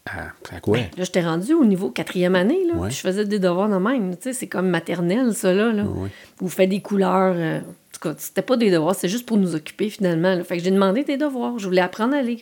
À, 0.06 0.56
à- 0.56 0.60
quoi? 0.60 0.78
là, 0.78 0.84
j'étais 0.98 1.20
rendue 1.22 1.52
au 1.54 1.64
niveau 1.64 1.90
quatrième 1.90 2.34
année, 2.36 2.60
là. 2.68 2.74
Ouais. 2.74 2.90
Je 2.90 2.96
faisais 2.96 3.24
des 3.24 3.38
devoirs 3.40 3.68
de 3.68 3.76
même. 3.76 4.16
Tu 4.16 4.22
sais, 4.22 4.32
c'est 4.32 4.46
comme 4.46 4.68
maternelle, 4.68 5.34
ça, 5.34 5.52
là. 5.52 5.72
là. 5.72 5.82
Ouais. 5.84 6.08
Vous 6.38 6.48
faites 6.48 6.70
des 6.70 6.80
couleurs. 6.80 7.34
euh, 7.36 7.58
en 7.58 7.62
tout 7.98 8.08
cas, 8.10 8.14
c'était 8.18 8.42
pas 8.42 8.56
des 8.56 8.70
devoirs, 8.70 8.94
c'est 8.94 9.08
juste 9.08 9.26
pour 9.26 9.36
nous 9.38 9.54
occuper, 9.54 9.88
finalement. 9.90 10.34
là. 10.34 10.44
Fait 10.44 10.58
que 10.58 10.62
j'ai 10.62 10.70
demandé 10.70 11.02
des 11.02 11.16
devoirs. 11.16 11.58
Je 11.58 11.64
voulais 11.66 11.80
apprendre 11.80 12.14
à 12.14 12.22
lire. 12.22 12.40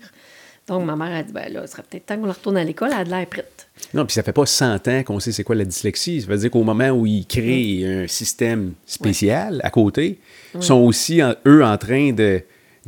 Donc, 0.67 0.85
ma 0.85 0.97
mère 0.97 1.15
a 1.15 1.23
dit, 1.23 1.33
ben 1.33 1.53
là, 1.53 1.67
ce 1.67 1.73
serait 1.73 1.83
peut-être 1.89 2.07
temps 2.07 2.17
qu'on 2.19 2.29
retourne 2.29 2.57
à 2.57 2.65
l'école. 2.65 2.89
Elle 2.93 3.01
a 3.01 3.05
de 3.05 3.11
l'air 3.11 3.27
prête. 3.27 3.69
Non, 3.93 4.05
puis 4.07 4.15
ça 4.15 4.23
fait 4.23 4.33
pas 4.33 4.47
100 4.47 4.89
ans 4.89 5.03
qu'on 5.05 5.21
sait 5.21 5.31
c'est 5.31 5.45
quoi 5.45 5.55
la 5.55 5.65
dyslexie. 5.67 6.23
Ça 6.23 6.27
veut 6.29 6.39
dire 6.39 6.51
qu'au 6.51 6.62
moment 6.65 6.89
où 6.89 7.05
ils 7.07 7.27
créent 7.27 7.85
un 8.05 8.07
système 8.09 8.73
spécial 8.87 9.61
à 9.62 9.71
côté, 9.71 10.19
ils 10.55 10.62
sont 10.62 10.81
aussi, 10.81 11.23
en- 11.23 11.35
eux, 11.47 11.62
en 11.65 11.77
train 11.77 12.12
de. 12.12 12.41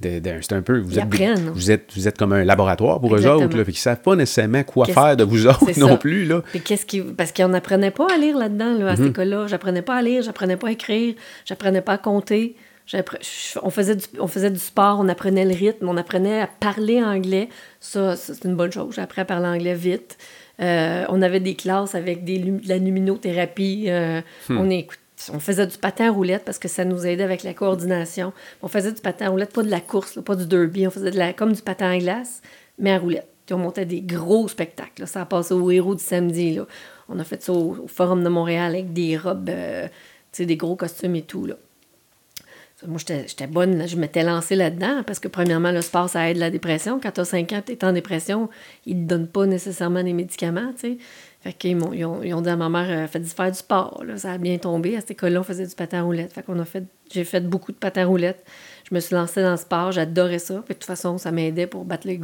C'est 0.03 0.53
un 0.53 0.63
peu. 0.63 0.79
Vous 0.79 0.99
êtes, 0.99 1.05
apprennent. 1.05 1.51
vous, 1.55 1.71
êtes, 1.71 1.91
vous 1.95 2.07
êtes 2.09 2.19
comme 2.19 2.33
un 2.33 2.45
laboratoire 2.45 3.01
pour 3.01 3.15
eux 3.15 3.19
Exactement. 3.19 3.45
autres, 3.47 3.57
là, 3.57 3.65
puis 3.65 3.73
ils 3.73 3.77
savent 3.77 4.01
pas 4.03 4.15
nécessairement 4.17 4.63
quoi 4.63 4.87
faire 4.87 5.17
de 5.17 5.25
vous 5.25 5.47
autres 5.47 5.79
non 5.79 5.89
ça. 5.89 5.97
plus. 5.97 6.25
Là. 6.27 6.43
Puis 6.51 6.61
qu'est-ce 6.61 6.85
qui... 6.87 7.01
Parce 7.01 7.33
qu'on 7.33 7.49
n'apprenait 7.49 7.91
pas 7.91 8.07
à 8.15 8.19
lire 8.19 8.37
là-dedans, 8.37 8.75
là, 8.79 8.89
à 8.89 8.91
Mhm. 8.93 8.97
cette 8.97 9.07
école-là. 9.09 9.47
J'apprenais 9.47 9.83
pas 9.83 9.97
à 9.97 10.03
lire, 10.03 10.23
j'apprenais 10.23 10.57
pas 10.57 10.69
à 10.69 10.73
écrire, 10.73 11.15
j'apprenais 11.45 11.81
pas 11.81 11.95
à 11.95 11.99
compter. 11.99 12.57
On 13.63 13.71
faisait, 13.71 13.97
du... 13.97 14.05
on 14.21 14.29
faisait 14.29 14.51
du 14.51 14.61
sport, 14.61 14.99
on 15.01 15.09
apprenait 15.09 15.45
le 15.45 15.55
rythme, 15.55 15.89
on 15.89 15.97
apprenait 15.97 16.43
à 16.43 16.47
parler 16.47 17.03
anglais. 17.03 17.49
Ça, 17.81 18.15
ça, 18.15 18.33
c'est 18.35 18.45
une 18.47 18.55
bonne 18.55 18.71
chose. 18.71 18.95
J'ai 18.95 19.03
appris 19.03 19.23
à 19.23 19.25
parler 19.25 19.47
anglais 19.49 19.75
vite. 19.75 20.19
Euh, 20.61 21.05
on 21.09 21.21
avait 21.21 21.41
des 21.41 21.55
classes 21.55 21.95
avec 21.97 22.23
des 22.25 22.39
de 22.39 22.69
la 22.69 22.79
luminothérapie. 22.79 23.87
euh, 23.89 24.21
Hmm. 24.49 24.59
on, 24.59 24.71
écoute... 24.71 24.99
on 25.33 25.41
faisait 25.41 25.67
du 25.67 25.79
patin 25.79 26.09
à 26.09 26.11
roulette 26.11 26.45
parce 26.45 26.59
que 26.59 26.69
ça 26.69 26.85
nous 26.85 27.07
aidait 27.07 27.25
avec 27.25 27.43
la 27.43 27.55
coordination. 27.55 28.33
On 28.63 28.69
faisait 28.69 28.93
du 28.93 29.01
patin 29.01 29.27
à 29.27 29.29
roulette, 29.31 29.53
pas 29.53 29.63
de 29.63 29.71
la 29.71 29.81
course, 29.81 30.23
pas 30.23 30.37
du 30.37 30.47
derby. 30.47 30.87
On 30.87 30.91
faisait 30.91 31.11
de 31.11 31.19
la... 31.19 31.33
comme 31.33 31.53
du 31.53 31.63
patin 31.63 31.91
à 31.91 31.99
glace, 31.99 32.43
mais 32.79 32.93
à 32.93 32.99
roulette. 32.99 33.29
Puis 33.47 33.55
on 33.55 33.59
montait 33.59 33.87
des 33.87 34.03
gros 34.03 34.49
spectacles. 34.49 35.07
Ça 35.07 35.23
a 35.23 35.25
passé 35.25 35.55
au 35.55 35.71
héros 35.71 35.95
du 35.95 36.03
samedi. 36.03 36.55
Là. 36.55 36.67
On 37.09 37.19
a 37.19 37.25
fait 37.25 37.43
ça 37.43 37.53
au, 37.53 37.87
Forum 37.87 38.25
de 38.25 38.29
Montréal 38.29 38.75
avec 38.75 38.93
des 38.93 39.17
robes, 39.17 39.49
euh, 39.49 39.89
des 40.39 40.57
gros 40.57 40.77
costumes 40.77 41.15
et 41.15 41.23
tout. 41.23 41.47
Là. 41.47 41.55
Moi, 42.87 42.99
j'étais 42.99 43.47
bonne. 43.47 43.89
Je 43.89 43.97
m'étais 43.97 44.23
lancée 44.23 44.55
là-dedans 44.55 45.03
parce 45.07 45.19
que, 45.19 45.29
premièrement, 45.29 45.73
le 45.73 45.81
sport, 45.81 46.11
ça 46.11 46.29
aide 46.31 46.37
la 46.37 46.51
dépression. 46.51 47.01
Quand 47.01 47.13
tu 47.13 47.21
as 47.21 47.25
5 47.25 47.53
ans, 47.53 47.63
tu 47.65 47.73
es 47.73 47.85
en 47.85 47.93
dépression, 47.93 48.51
ils 48.85 48.99
ne 48.99 49.05
te 49.05 49.09
donnent 49.09 49.29
pas 49.29 49.47
nécessairement 49.47 50.03
des 50.03 50.13
médicaments. 50.13 50.73
Fait 51.47 51.53
qu'ils 51.53 51.79
ils 51.95 52.05
ont, 52.05 52.23
ils 52.25 52.35
ont 52.35 52.41
dit 52.41 52.49
à 52.49 52.57
ma 52.57 52.69
mère, 52.69 53.05
euh, 53.05 53.07
faites 53.07 53.25
faire 53.29 53.53
du 53.53 53.57
sport. 53.59 54.03
Là. 54.05 54.17
Ça 54.17 54.33
a 54.33 54.39
bien 54.39 54.59
tombé. 54.59 54.97
À 54.97 55.01
cette 55.01 55.13
école-là, 55.13 55.39
on 55.41 55.45
faisait 55.45 55.65
du 55.67 55.75
patin 55.77 56.01
à 56.01 56.03
roulette. 56.03 56.33
Fait 56.33 56.43
qu'on 56.43 56.59
a 56.59 56.65
fait, 56.65 56.83
j'ai 57.13 57.23
fait 57.23 57.41
beaucoup 57.49 57.71
de 57.71 57.77
patin 57.77 58.03
à 58.03 58.07
roulette. 58.07 58.45
Je 58.91 58.93
me 58.95 58.99
suis 58.99 59.15
lancée 59.15 59.43
dans 59.43 59.53
le 59.53 59.57
sport. 59.57 59.93
J'adorais 59.93 60.41
ça. 60.41 60.55
Puis, 60.67 60.75
de 60.75 60.79
toute 60.81 60.85
façon, 60.87 61.19
ça 61.19 61.31
m'aidait 61.31 61.69
pour 61.69 61.85
battre 61.85 62.09
les 62.09 62.19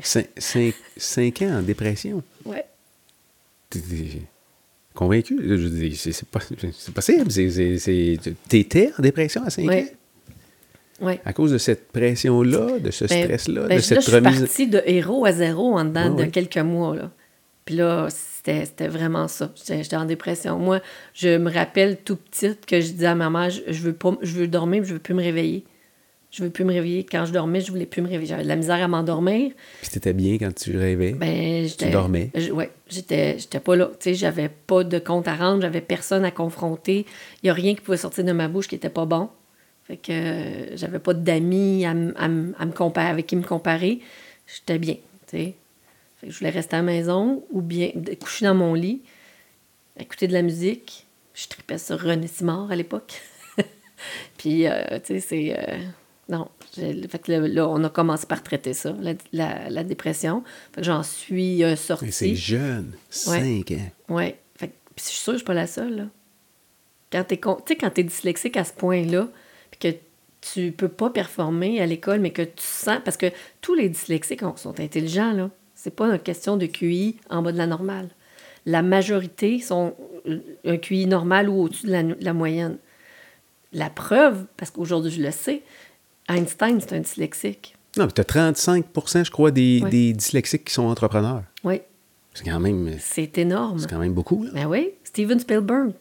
Cin- 0.00 0.26
cinq, 0.36 0.74
cinq 0.96 1.42
ans 1.42 1.58
en 1.58 1.62
dépression? 1.62 2.22
ouais. 2.44 2.64
T'es- 3.70 3.80
convaincu? 4.94 5.38
Je 5.42 5.94
c'est, 6.12 6.24
pas- 6.28 6.40
c'est 6.72 6.94
possible. 6.94 7.30
C'est, 7.30 8.18
t'étais 8.48 8.92
en 8.96 9.02
dépression 9.02 9.42
à 9.44 9.50
5 9.50 9.66
Ouais. 9.66 9.82
ans? 11.02 11.06
Ouais. 11.06 11.20
À 11.24 11.32
cause 11.32 11.50
de 11.52 11.58
cette 11.58 11.88
pression-là, 11.92 12.78
de 12.78 12.90
ce 12.90 13.04
Ben, 13.06 13.24
stress-là, 13.24 13.68
ben, 13.68 13.68
de 13.68 13.70
je- 13.70 13.74
là, 13.76 13.82
cette 13.82 14.00
je 14.00 14.04
suis 14.08 14.14
remise. 14.14 14.40
partie 14.40 14.66
de 14.68 14.82
héros 14.86 15.24
à 15.26 15.32
zéro 15.32 15.76
en 15.78 15.84
dedans 15.84 16.14
Ouais, 16.14 16.26
de 16.26 16.30
quelques 16.30 16.56
mois. 16.58 16.96
Là. 16.96 17.10
Puis 17.64 17.76
là, 17.76 18.08
c'était 18.64 18.88
vraiment 18.88 19.28
ça. 19.28 19.52
J'étais 19.66 19.96
en 19.96 20.04
dépression. 20.04 20.58
Moi, 20.58 20.80
je 21.14 21.36
me 21.38 21.50
rappelle 21.52 21.98
tout 22.04 22.16
petite 22.16 22.66
que 22.66 22.80
je 22.80 22.92
disais 22.92 23.06
à 23.06 23.14
ma 23.14 23.30
mère, 23.30 23.50
je, 23.50 23.60
je 23.68 23.80
veux, 23.82 23.92
pas, 23.92 24.16
je 24.22 24.32
veux 24.34 24.48
dormir, 24.48 24.82
mais 24.82 24.86
je 24.88 24.92
veux 24.94 24.98
plus 25.00 25.14
me 25.14 25.22
réveiller. 25.22 25.64
Je 26.30 26.42
veux 26.44 26.50
plus 26.50 26.64
me 26.64 26.72
réveiller. 26.72 27.04
Quand 27.04 27.24
je 27.24 27.32
dormais, 27.32 27.60
je 27.62 27.70
voulais 27.70 27.86
plus 27.86 28.02
me 28.02 28.08
réveiller. 28.08 28.28
J'avais 28.28 28.42
de 28.42 28.48
la 28.48 28.56
misère 28.56 28.82
à 28.82 28.88
m'endormir. 28.88 29.52
Puis 29.80 29.90
t'étais 29.90 30.12
bien 30.12 30.34
quand 30.38 30.54
tu 30.54 30.76
rêvais? 30.76 31.12
Ben, 31.12 31.66
j'étais- 31.66 31.90
dormais? 31.90 32.30
je- 32.34 32.52
ouais, 32.52 32.70
j'étais, 32.88 33.38
j'étais 33.38 33.60
pas 33.60 33.76
là. 33.76 33.86
Tu 33.98 34.10
sais, 34.10 34.14
j'avais 34.14 34.50
pas 34.50 34.84
de 34.84 34.98
compte 34.98 35.26
à 35.26 35.34
rendre, 35.34 35.62
j'avais 35.62 35.80
personne 35.80 36.24
à 36.26 36.30
confronter. 36.30 37.06
Il 37.42 37.46
y 37.46 37.50
a 37.50 37.54
rien 37.54 37.74
qui 37.74 37.80
pouvait 37.80 37.96
sortir 37.96 38.24
de 38.24 38.32
ma 38.32 38.46
bouche 38.48 38.68
qui 38.68 38.74
était 38.74 38.90
pas 38.90 39.06
bon. 39.06 39.30
Fait 39.84 39.96
que 39.96 40.12
euh, 40.12 40.76
j'avais 40.76 40.98
pas 40.98 41.14
d'amis 41.14 41.86
à, 41.86 41.92
m- 41.92 42.12
à 42.18 42.26
m- 42.26 42.54
à 42.58 42.66
me 42.66 42.72
comparer, 42.72 43.08
avec 43.08 43.26
qui 43.26 43.36
me 43.36 43.42
comparer. 43.42 44.00
J'étais 44.46 44.78
bien, 44.78 44.94
tu 44.94 45.38
sais. 45.38 45.54
Fait 46.20 46.26
que 46.26 46.32
je 46.32 46.38
voulais 46.38 46.50
rester 46.50 46.74
à 46.76 46.80
la 46.80 46.82
maison 46.84 47.44
ou 47.50 47.60
bien 47.62 47.90
coucher 48.20 48.44
dans 48.46 48.54
mon 48.54 48.74
lit, 48.74 49.02
écouter 49.98 50.26
de 50.28 50.32
la 50.32 50.42
musique. 50.42 51.06
Je 51.34 51.46
tripais 51.46 51.78
sur 51.78 52.00
René 52.00 52.26
Simard 52.26 52.70
à 52.70 52.76
l'époque. 52.76 53.20
Puis, 54.38 54.66
euh, 54.66 54.98
tu 55.04 55.14
sais, 55.14 55.20
c'est... 55.20 55.56
euh, 55.58 55.78
non. 56.28 56.48
Fait 56.74 57.18
que 57.22 57.32
là, 57.32 57.68
on 57.68 57.82
a 57.84 57.88
commencé 57.88 58.26
par 58.26 58.42
traiter 58.42 58.74
ça, 58.74 58.94
la, 59.00 59.14
la- 59.32 59.70
la 59.70 59.84
dépression. 59.84 60.42
Fait 60.74 60.80
que 60.80 60.86
j'en 60.86 61.02
suis 61.02 61.62
euh, 61.64 61.70
Mais 61.70 61.76
c'est 61.76 61.82
sortie. 61.86 62.36
jeune, 62.36 62.92
Ouais. 63.28 63.62
5 63.64 63.70
ans. 63.72 63.90
Oui. 64.08 64.34
Fait 64.56 64.68
que- 64.68 64.74
je 64.96 65.02
suis 65.04 65.18
sûre 65.18 65.32
que 65.32 65.38
je 65.38 65.38
suis 65.38 65.46
pas 65.46 65.54
la 65.54 65.66
seule, 65.66 65.96
là. 65.96 66.04
Quand 67.10 67.24
t'es 67.24 67.38
quand 67.38 67.60
t'es 67.94 68.02
dyslexique 68.04 68.56
à 68.58 68.64
ce 68.64 68.72
point-là, 68.74 69.28
puis 69.70 69.80
que 69.92 69.96
tu 70.42 70.72
peux 70.72 70.88
pas 70.88 71.08
performer 71.10 71.80
à 71.80 71.86
l'école, 71.86 72.20
mais 72.20 72.32
que 72.32 72.42
tu 72.42 72.52
sens... 72.62 72.98
Parce 73.04 73.16
que 73.16 73.32
tous 73.62 73.74
les 73.74 73.88
dyslexiques 73.88 74.42
on- 74.42 74.56
sont 74.56 74.78
intelligents, 74.80 75.32
là. 75.32 75.50
C'est 75.80 75.94
pas 75.94 76.06
une 76.12 76.18
question 76.18 76.56
de 76.56 76.66
QI 76.66 77.16
en 77.30 77.40
bas 77.40 77.52
de 77.52 77.56
la 77.58 77.68
normale. 77.68 78.08
La 78.66 78.82
majorité 78.82 79.60
sont 79.60 79.94
euh, 80.26 80.38
un 80.64 80.76
QI 80.76 81.06
normal 81.06 81.48
ou 81.48 81.62
au-dessus 81.62 81.86
de 81.86 81.92
la, 81.92 82.02
de 82.02 82.16
la 82.20 82.32
moyenne. 82.32 82.78
La 83.72 83.88
preuve, 83.88 84.46
parce 84.56 84.72
qu'aujourd'hui 84.72 85.12
je 85.12 85.22
le 85.22 85.30
sais, 85.30 85.62
Einstein, 86.28 86.80
c'est 86.80 86.94
un 86.94 87.00
dyslexique. 87.00 87.76
Non, 87.96 88.06
mais 88.06 88.10
t'as 88.10 88.24
35% 88.24 89.24
je 89.24 89.30
crois, 89.30 89.52
des, 89.52 89.80
Ouais. 89.84 89.90
des 89.90 90.12
dyslexiques 90.14 90.64
qui 90.64 90.74
sont 90.74 90.82
entrepreneurs. 90.86 91.44
Oui, 91.62 91.80
C'est 92.34 92.44
quand 92.44 92.58
même, 92.58 92.96
c'est 92.98 93.38
énorme. 93.38 93.78
c'est 93.78 93.88
quand 93.88 93.98
même 94.00 94.14
beaucoup, 94.14 94.42
là. 94.42 94.50
Ben 94.52 94.66
oui, 94.66 94.90
Steven 95.04 95.38
Spielberg. 95.38 95.92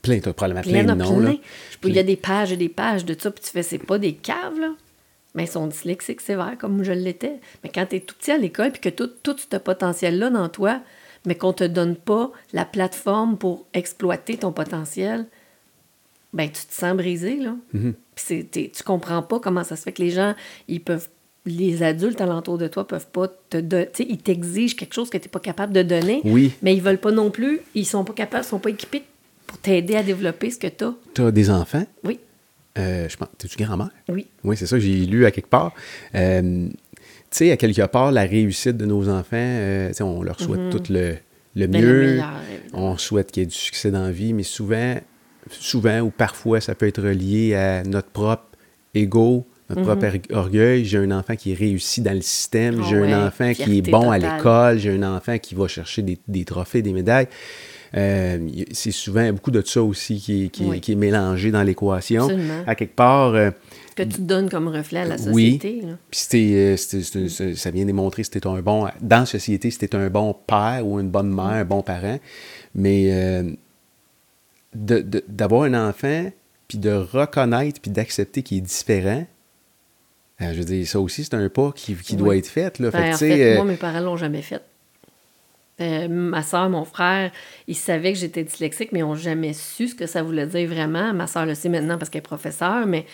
Plein, 0.00 0.20
t'as 0.20 0.32
probablement 0.32 0.62
Il 0.64 0.76
y 0.76 0.80
en 0.80 0.84
plein 0.84 0.92
a 0.92 0.94
de 0.94 1.02
noms, 1.02 1.18
plein. 1.18 1.36
Il 1.84 1.94
y 1.94 1.98
a 1.98 2.02
des 2.04 2.16
pages 2.16 2.52
et 2.52 2.56
des 2.56 2.68
pages 2.68 3.04
de 3.04 3.16
ça, 3.18 3.32
puis 3.32 3.42
tu 3.42 3.50
fais, 3.50 3.62
c'est 3.64 3.78
pas 3.78 3.98
des 3.98 4.12
caves, 4.14 4.60
là. 4.60 4.74
Mais 5.34 5.44
ils 5.44 5.48
sont 5.50 5.66
dyslexiques 5.66 6.20
sévères, 6.20 6.56
comme 6.58 6.82
je 6.84 6.92
l'étais. 6.92 7.40
Mais 7.62 7.70
quand 7.74 7.86
tu 7.86 7.96
es 7.96 8.00
tout 8.00 8.14
petit 8.14 8.30
à 8.30 8.38
l'école, 8.38 8.70
puis 8.70 8.80
que 8.80 8.88
tout, 8.88 9.10
tout 9.22 9.36
ce 9.38 9.56
potentiel-là 9.56 10.30
dans 10.30 10.48
toi, 10.48 10.80
mais 11.26 11.34
qu'on 11.34 11.52
te 11.52 11.64
donne 11.64 11.96
pas 11.96 12.30
la 12.52 12.64
plateforme 12.64 13.36
pour 13.36 13.66
exploiter 13.74 14.36
ton 14.36 14.52
potentiel, 14.52 15.26
ben 16.32 16.48
tu 16.50 16.64
te 16.66 16.72
sens 16.74 16.96
brisé, 16.96 17.36
là. 17.36 17.54
Puis 18.14 18.44
t'es- 18.44 18.70
tu 18.74 18.82
comprends 18.82 19.22
pas 19.22 19.40
comment 19.40 19.64
ça 19.64 19.76
se 19.76 19.82
fait 19.82 19.92
que 19.92 20.02
les 20.02 20.10
gens, 20.10 20.34
ils 20.68 20.80
peuvent 20.82 21.08
les 21.46 21.82
adultes 21.82 22.22
alentour 22.22 22.56
de 22.56 22.66
toi 22.68 22.86
peuvent 22.86 23.06
pas 23.08 23.28
te 23.50 23.58
donner, 23.58 23.90
tu 23.92 24.02
ils 24.08 24.16
t'exigent 24.16 24.74
quelque 24.76 24.94
chose 24.94 25.10
que 25.10 25.18
tu 25.18 25.24
n'es 25.26 25.30
pas 25.30 25.40
capable 25.40 25.74
de 25.74 25.82
donner, 25.82 26.22
Oui. 26.24 26.52
mais 26.62 26.74
ils 26.74 26.80
veulent 26.80 26.96
pas 26.96 27.10
non 27.10 27.30
plus, 27.30 27.60
ils 27.74 27.84
sont 27.84 28.02
pas 28.02 28.14
capables, 28.14 28.44
ils 28.46 28.48
sont 28.48 28.58
pas 28.58 28.70
équipés 28.70 29.02
pour 29.46 29.58
t'aider 29.58 29.94
à 29.94 30.02
développer 30.02 30.50
ce 30.50 30.56
que 30.58 30.68
tu 30.68 30.84
as. 30.84 30.94
T'as 31.12 31.30
des 31.30 31.50
enfants? 31.50 31.84
Oui, 32.02 32.18
Euh, 32.76 33.08
je 33.08 33.16
pense, 33.16 33.28
t'es-tu 33.38 33.62
grand-mère? 33.62 33.90
oui. 34.08 34.26
Oui, 34.42 34.56
c'est 34.56 34.66
ça, 34.66 34.78
j'ai 34.78 35.06
lu 35.06 35.26
à 35.26 35.30
quelque 35.30 35.48
part. 35.48 35.72
Euh, 36.14 36.68
tu 37.30 37.38
sais, 37.38 37.50
à 37.52 37.56
quelque 37.56 37.86
part, 37.86 38.10
la 38.12 38.22
réussite 38.22 38.76
de 38.76 38.84
nos 38.86 39.08
enfants, 39.08 39.36
euh, 39.36 39.92
on 40.00 40.22
leur 40.22 40.40
souhaite 40.40 40.70
tout 40.70 40.82
le, 40.92 41.16
le. 41.56 41.66
Ben, 41.66 41.80
le 41.80 41.86
mieux. 41.86 42.00
meilleur, 42.14 42.30
évidemment. 42.62 42.92
on 42.92 42.98
souhaite 42.98 43.30
qu'il 43.30 43.42
y 43.42 43.44
ait 43.44 43.48
du 43.48 43.54
succès 43.54 43.90
dans 43.92 44.02
la 44.02 44.10
vie, 44.10 44.32
mais 44.32 44.42
souvent, 44.42 44.96
souvent 45.50 46.00
ou 46.00 46.10
parfois, 46.10 46.60
ça 46.60 46.74
peut 46.74 46.86
être 46.88 47.00
relié 47.02 47.54
à 47.54 47.84
notre 47.84 48.08
propre 48.08 48.44
ego, 48.92 49.46
notre 49.70 49.82
propre 49.82 50.06
or- 50.32 50.38
orgueil. 50.46 50.84
J'ai 50.84 50.98
un 50.98 51.10
enfant 51.12 51.36
qui 51.36 51.54
réussit 51.54 52.02
dans 52.02 52.12
le 52.14 52.22
système. 52.22 52.80
Ah 52.80 52.86
j'ai 52.88 52.98
ouais, 52.98 53.12
un 53.12 53.26
enfant 53.28 53.52
qui 53.54 53.78
est 53.78 53.82
bon 53.82 54.10
à 54.10 54.18
l'école, 54.18 54.78
j'ai 54.78 54.90
un 54.90 55.14
enfant 55.16 55.38
qui 55.38 55.54
va 55.54 55.68
chercher 55.68 56.02
des, 56.02 56.18
des 56.26 56.44
trophées, 56.44 56.82
des 56.82 56.92
médailles. 56.92 57.28
Euh, 57.96 58.48
c'est 58.72 58.90
souvent 58.90 59.32
beaucoup 59.32 59.50
de 59.52 59.62
ça 59.64 59.82
aussi 59.82 60.18
qui 60.20 60.44
est, 60.44 60.48
qui 60.48 60.64
Oui. 60.64 60.80
qui 60.80 60.92
est 60.92 60.96
mélangé 60.96 61.50
dans 61.52 61.62
l'équation. 61.62 62.28
À 62.66 62.74
quelque 62.74 62.96
part, 62.96 63.34
euh, 63.34 63.50
Que 63.94 64.02
tu 64.02 64.20
donnes 64.22 64.50
comme 64.50 64.66
reflet 64.68 65.00
à 65.00 65.04
la 65.04 65.14
oui. 65.30 65.58
société. 65.60 65.80
là. 65.82 65.96
Puis 66.10 66.56
euh, 66.56 66.76
ça 67.54 67.70
vient 67.70 67.84
démontrer 67.84 68.24
si 68.24 68.30
t'es 68.30 68.46
un 68.46 68.60
bon. 68.62 68.88
Dans 69.00 69.20
la 69.20 69.26
société, 69.26 69.70
si 69.70 69.78
t'es 69.78 69.94
un 69.94 70.10
bon 70.10 70.34
père 70.46 70.84
ou 70.84 70.98
une 70.98 71.08
bonne 71.10 71.32
mère, 71.32 71.44
un 71.44 71.64
bon 71.64 71.82
parent. 71.82 72.18
Mais 72.74 73.10
euh, 73.12 73.50
d'avoir 74.74 75.62
un 75.62 75.88
enfant, 75.88 76.30
puis 76.66 76.78
de 76.78 76.90
reconnaître, 76.90 77.80
puis 77.80 77.90
d'accepter 77.90 78.42
qu'il 78.42 78.58
est 78.58 78.62
différent, 78.62 79.24
euh, 80.40 80.52
je 80.52 80.58
veux 80.58 80.64
dire, 80.64 80.86
ça 80.88 80.98
aussi, 81.00 81.22
c'est 81.22 81.34
un 81.34 81.48
pas 81.48 81.70
qui, 81.72 81.94
qui 81.94 82.16
doit 82.16 82.30
Oui. 82.30 82.38
être 82.38 82.48
fait. 82.48 82.78
Là. 82.80 82.90
Ben, 82.90 83.10
en 83.10 83.12
tu 83.12 83.18
fait, 83.18 83.52
euh, 83.52 83.56
moi, 83.56 83.64
mes 83.66 83.76
parents 83.76 84.00
l'ont 84.00 84.16
jamais 84.16 84.42
fait. 84.42 84.60
Euh, 85.80 86.06
ma 86.08 86.42
soeur, 86.42 86.70
mon 86.70 86.84
frère, 86.84 87.32
ils 87.66 87.76
savaient 87.76 88.12
que 88.12 88.18
j'étais 88.18 88.44
dyslexique, 88.44 88.90
mais 88.92 89.00
ils 89.00 89.02
n'ont 89.02 89.16
jamais 89.16 89.52
su 89.52 89.88
ce 89.88 89.94
que 89.94 90.06
ça 90.06 90.22
voulait 90.22 90.46
dire 90.46 90.68
vraiment. 90.68 91.12
Ma 91.12 91.26
soeur 91.26 91.46
le 91.46 91.54
sait 91.54 91.68
maintenant 91.68 91.98
parce 91.98 92.10
qu'elle 92.10 92.20
est 92.20 92.22
professeure, 92.22 92.86
mais 92.86 93.06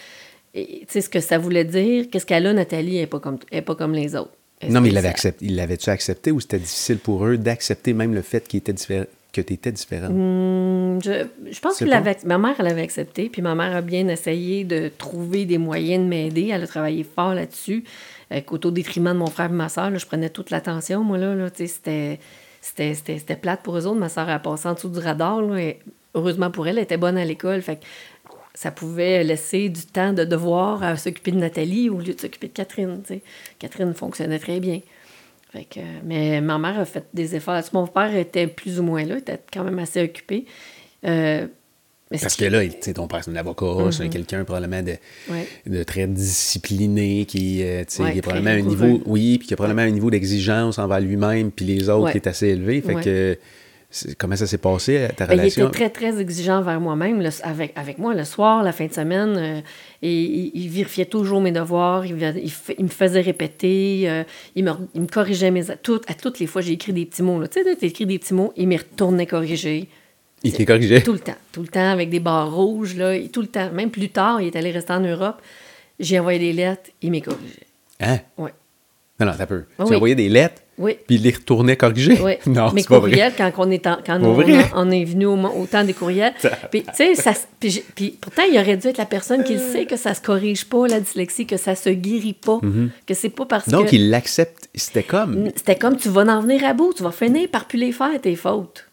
tu 0.52 0.84
sais 0.88 1.00
ce 1.00 1.08
que 1.08 1.20
ça 1.20 1.38
voulait 1.38 1.64
dire, 1.64 2.06
qu'est-ce 2.10 2.26
qu'elle 2.26 2.46
a, 2.46 2.52
Nathalie, 2.52 2.96
elle 2.96 3.02
n'est 3.02 3.06
pas, 3.06 3.20
comme, 3.20 3.38
pas 3.38 3.74
comme 3.74 3.94
les 3.94 4.14
autres. 4.14 4.32
Non, 4.68 4.82
mais 4.82 4.88
ils 4.88 4.94
l'avaient 4.94 5.08
accepté. 5.08 5.46
Ils 5.46 5.56
l'avaient-tu 5.56 5.88
accepté 5.88 6.32
ou 6.32 6.40
c'était 6.40 6.58
difficile 6.58 6.98
pour 6.98 7.24
eux 7.24 7.38
d'accepter 7.38 7.94
même 7.94 8.14
le 8.14 8.22
fait 8.22 8.46
qu'il 8.46 8.58
était 8.58 8.74
différent? 8.74 9.06
que 9.32 9.40
tu 9.40 9.54
étais 9.54 9.72
différente? 9.72 10.10
Hmm, 10.12 10.98
je, 11.02 11.26
je, 11.50 11.60
pense 11.60 11.78
que 11.78 12.26
ma 12.26 12.38
mère, 12.38 12.56
elle 12.58 12.66
avait 12.66 12.82
accepté, 12.82 13.28
puis 13.28 13.42
ma 13.42 13.54
mère 13.54 13.76
a 13.76 13.80
bien 13.80 14.08
essayé 14.08 14.64
de 14.64 14.90
trouver 14.96 15.44
des 15.44 15.58
moyens 15.58 16.04
de 16.04 16.08
m'aider. 16.08 16.50
Elle 16.52 16.64
a 16.64 16.66
travaillé 16.66 17.04
fort 17.04 17.34
là-dessus, 17.34 17.84
euh, 18.32 18.40
au 18.50 18.70
détriment 18.70 19.12
de 19.12 19.18
mon 19.18 19.26
frère 19.26 19.50
et 19.50 19.54
ma 19.54 19.68
soeur. 19.68 19.96
je 19.96 20.06
prenais 20.06 20.30
toute 20.30 20.50
l'attention, 20.50 21.04
moi, 21.04 21.18
là. 21.18 21.34
là 21.34 21.48
c'était 21.54 22.18
c'était 22.60 23.36
plate 23.36 23.62
pour 23.62 23.76
eux 23.76 23.86
autres. 23.86 23.98
Ma 23.98 24.08
soeur 24.08 24.28
a 24.28 24.38
passé 24.38 24.68
en 24.68 24.74
dessous 24.74 24.88
du 24.88 24.98
radar. 24.98 25.56
et 25.56 25.80
heureusement 26.14 26.50
pour 26.50 26.66
elle, 26.68 26.78
elle 26.78 26.84
était 26.84 26.96
bonne 26.96 27.18
à 27.18 27.24
l'école. 27.24 27.62
Fait 27.62 27.80
ça 28.54 28.70
pouvait 28.70 29.22
laisser 29.22 29.68
du 29.68 29.86
temps 29.86 30.12
de 30.12 30.24
devoir 30.24 30.82
à 30.82 30.96
s'occuper 30.96 31.30
de 31.30 31.38
Nathalie 31.38 31.88
au 31.88 31.98
lieu 31.98 32.14
de 32.14 32.20
s'occuper 32.20 32.48
de 32.48 32.52
Catherine. 32.52 33.02
Catherine 33.58 33.94
fonctionnait 33.94 34.38
très 34.38 34.60
bien. 34.60 34.80
Fait 35.52 35.64
que, 35.64 35.80
mais 36.04 36.40
ma 36.40 36.58
mère 36.58 36.78
a 36.78 36.84
fait 36.84 37.06
des 37.14 37.34
efforts. 37.36 37.62
Mon 37.72 37.86
père 37.86 38.14
était 38.14 38.46
plus 38.46 38.78
ou 38.78 38.82
moins 38.82 39.04
là, 39.04 39.18
était 39.18 39.40
quand 39.52 39.64
même 39.64 39.78
assez 39.78 40.02
occupé. 40.02 40.46
Euh, 41.04 41.46
parce 42.10 42.36
que 42.36 42.44
là, 42.44 42.60
ton 42.94 43.06
père, 43.06 43.22
c'est 43.22 43.30
un 43.30 43.36
avocat, 43.36 43.66
c'est 43.92 44.04
mm-hmm. 44.04 44.08
quelqu'un 44.08 44.44
probablement 44.44 44.82
de, 44.82 44.96
de, 45.66 45.82
très 45.84 46.06
discipliné, 46.06 47.24
qui, 47.24 47.62
euh, 47.62 47.84
qui 47.84 48.02
a 48.02 48.22
probablement 48.22 48.50
un 48.50 48.60
niveau, 48.60 49.00
oui, 49.06 49.38
puis 49.38 49.48
qui 49.48 49.54
a 49.54 49.56
probablement 49.56 49.86
un 49.86 49.92
niveau 49.92 50.10
d'exigence 50.10 50.78
envers 50.78 51.00
lui-même, 51.00 51.50
puis 51.52 51.64
les 51.64 51.88
autres 51.88 52.10
qui 52.10 52.18
est 52.18 52.26
assez 52.26 52.48
élevé. 52.48 52.80
Fait 52.80 52.94
que 52.94 53.38
comment 54.18 54.36
ça 54.36 54.46
s'est 54.46 54.58
passé, 54.58 55.08
ta 55.16 55.26
relation? 55.26 55.64
Il 55.64 55.68
était 55.68 55.78
très, 55.78 55.90
très 55.90 56.20
exigeant 56.20 56.58
envers 56.58 56.80
moi-même, 56.80 57.28
avec, 57.42 57.72
avec 57.76 57.98
moi, 57.98 58.14
le 58.14 58.24
soir, 58.24 58.62
la 58.62 58.72
fin 58.72 58.86
de 58.86 58.92
semaine. 58.92 59.36
Euh, 59.36 59.60
et 60.02 60.50
il, 60.54 60.68
vérifiait 60.68 61.06
toujours 61.06 61.40
mes 61.40 61.52
devoirs, 61.52 62.06
il, 62.06 62.14
me 62.14 62.88
faisait 62.88 63.20
répéter, 63.20 64.04
euh, 64.08 64.24
il, 64.54 64.64
me, 64.64 64.72
il, 64.94 65.02
me, 65.02 65.06
corrigeait 65.06 65.50
mes... 65.50 65.64
Tout, 65.82 66.00
à 66.06 66.14
toutes 66.14 66.38
les 66.38 66.46
fois, 66.46 66.62
j'ai 66.62 66.72
écrit 66.72 66.92
des 66.92 67.04
petits 67.04 67.22
mots. 67.22 67.44
Tu 67.46 67.62
sais, 67.62 67.76
tu 67.76 67.84
écris 67.84 68.06
des 68.06 68.18
petits 68.18 68.34
mots, 68.34 68.52
il 68.56 68.68
me 68.68 68.76
retournait 68.76 69.26
corriger. 69.26 69.88
Il 70.42 70.52
t'est 70.52 70.64
corrigé? 70.64 71.02
Tout 71.02 71.12
le 71.12 71.18
temps. 71.18 71.36
Tout 71.52 71.62
le 71.62 71.68
temps, 71.68 71.90
avec 71.90 72.08
des 72.08 72.20
barres 72.20 72.54
rouges, 72.54 72.96
là, 72.96 73.18
tout 73.28 73.42
le 73.42 73.46
temps. 73.46 73.70
Même 73.72 73.90
plus 73.90 74.08
tard, 74.08 74.40
il 74.40 74.46
est 74.46 74.56
allé 74.56 74.70
rester 74.70 74.92
en 74.92 75.00
Europe. 75.00 75.40
J'ai 75.98 76.18
envoyé 76.18 76.38
des 76.38 76.52
lettres, 76.52 76.90
il 77.02 77.10
m'a 77.10 77.20
corrigé. 77.20 77.66
Hein? 78.00 78.20
Oui. 78.38 78.50
Non, 79.20 79.26
non, 79.26 79.32
t'as 79.36 79.44
peu. 79.44 79.64
Tu 79.76 79.92
as 79.92 79.96
envoyé 79.96 80.14
des 80.14 80.30
lettres? 80.30 80.62
Oui. 80.78 80.96
Puis 81.06 81.16
il 81.16 81.22
les 81.22 81.32
retournait 81.32 81.76
corrigés? 81.76 82.18
Oui. 82.22 82.32
Non, 82.46 82.72
Mes 82.72 82.84
courriels, 82.84 83.34
quand, 83.36 83.52
on 83.58 83.70
est, 83.70 83.84
quand 83.84 84.18
on, 84.74 84.90
est 84.90 85.04
venu 85.04 85.26
au, 85.26 85.66
temps 85.66 85.84
des 85.84 85.92
courriels. 85.92 86.32
puis, 86.70 86.84
tu 86.84 86.88
sais, 86.94 87.14
ça, 87.14 87.32
puis, 87.60 88.16
pourtant, 88.18 88.44
il 88.50 88.58
aurait 88.58 88.78
dû 88.78 88.88
être 88.88 88.96
la 88.96 89.04
personne 89.04 89.44
qui 89.44 89.58
sait 89.58 89.84
que 89.84 89.96
ça 89.96 90.14
se 90.14 90.22
corrige 90.22 90.64
pas, 90.64 90.88
la 90.88 91.00
dyslexie, 91.00 91.44
que 91.44 91.58
ça 91.58 91.74
se 91.74 91.90
guérit 91.90 92.32
pas, 92.32 92.60
mm-hmm. 92.62 92.88
que 93.06 93.12
c'est 93.12 93.28
pas 93.28 93.44
parce 93.44 93.66
que... 93.66 93.70
Donc, 93.70 93.92
il 93.92 94.08
l'accepte. 94.08 94.70
C'était 94.74 95.02
comme... 95.02 95.50
C'était 95.54 95.76
comme, 95.76 95.98
tu 95.98 96.08
vas 96.08 96.22
en 96.22 96.40
venir 96.40 96.64
à 96.64 96.72
bout, 96.72 96.94
tu 96.94 97.02
vas 97.02 97.12
finir 97.12 97.46
par 97.50 97.66
plus 97.66 97.78
les 97.78 97.92
faire, 97.92 98.18
tes 98.22 98.36
fautes. 98.36 98.86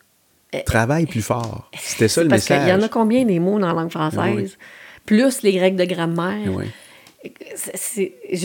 Eh, 0.53 0.63
Travaille 0.63 1.05
plus 1.05 1.21
fort. 1.21 1.69
C'était 1.77 2.07
ça 2.07 2.23
le 2.23 2.29
message. 2.29 2.47
Parce 2.47 2.61
qu'il 2.61 2.69
y 2.69 2.73
en 2.73 2.81
a 2.81 2.89
combien 2.89 3.25
des 3.25 3.39
mots 3.39 3.59
dans 3.59 3.67
la 3.67 3.73
langue 3.73 3.91
française? 3.91 4.57
Plus 5.05 5.41
les 5.41 5.59
règles 5.59 5.77
de 5.77 5.85
grammaire. 5.85 6.49
Oui. 6.49 6.65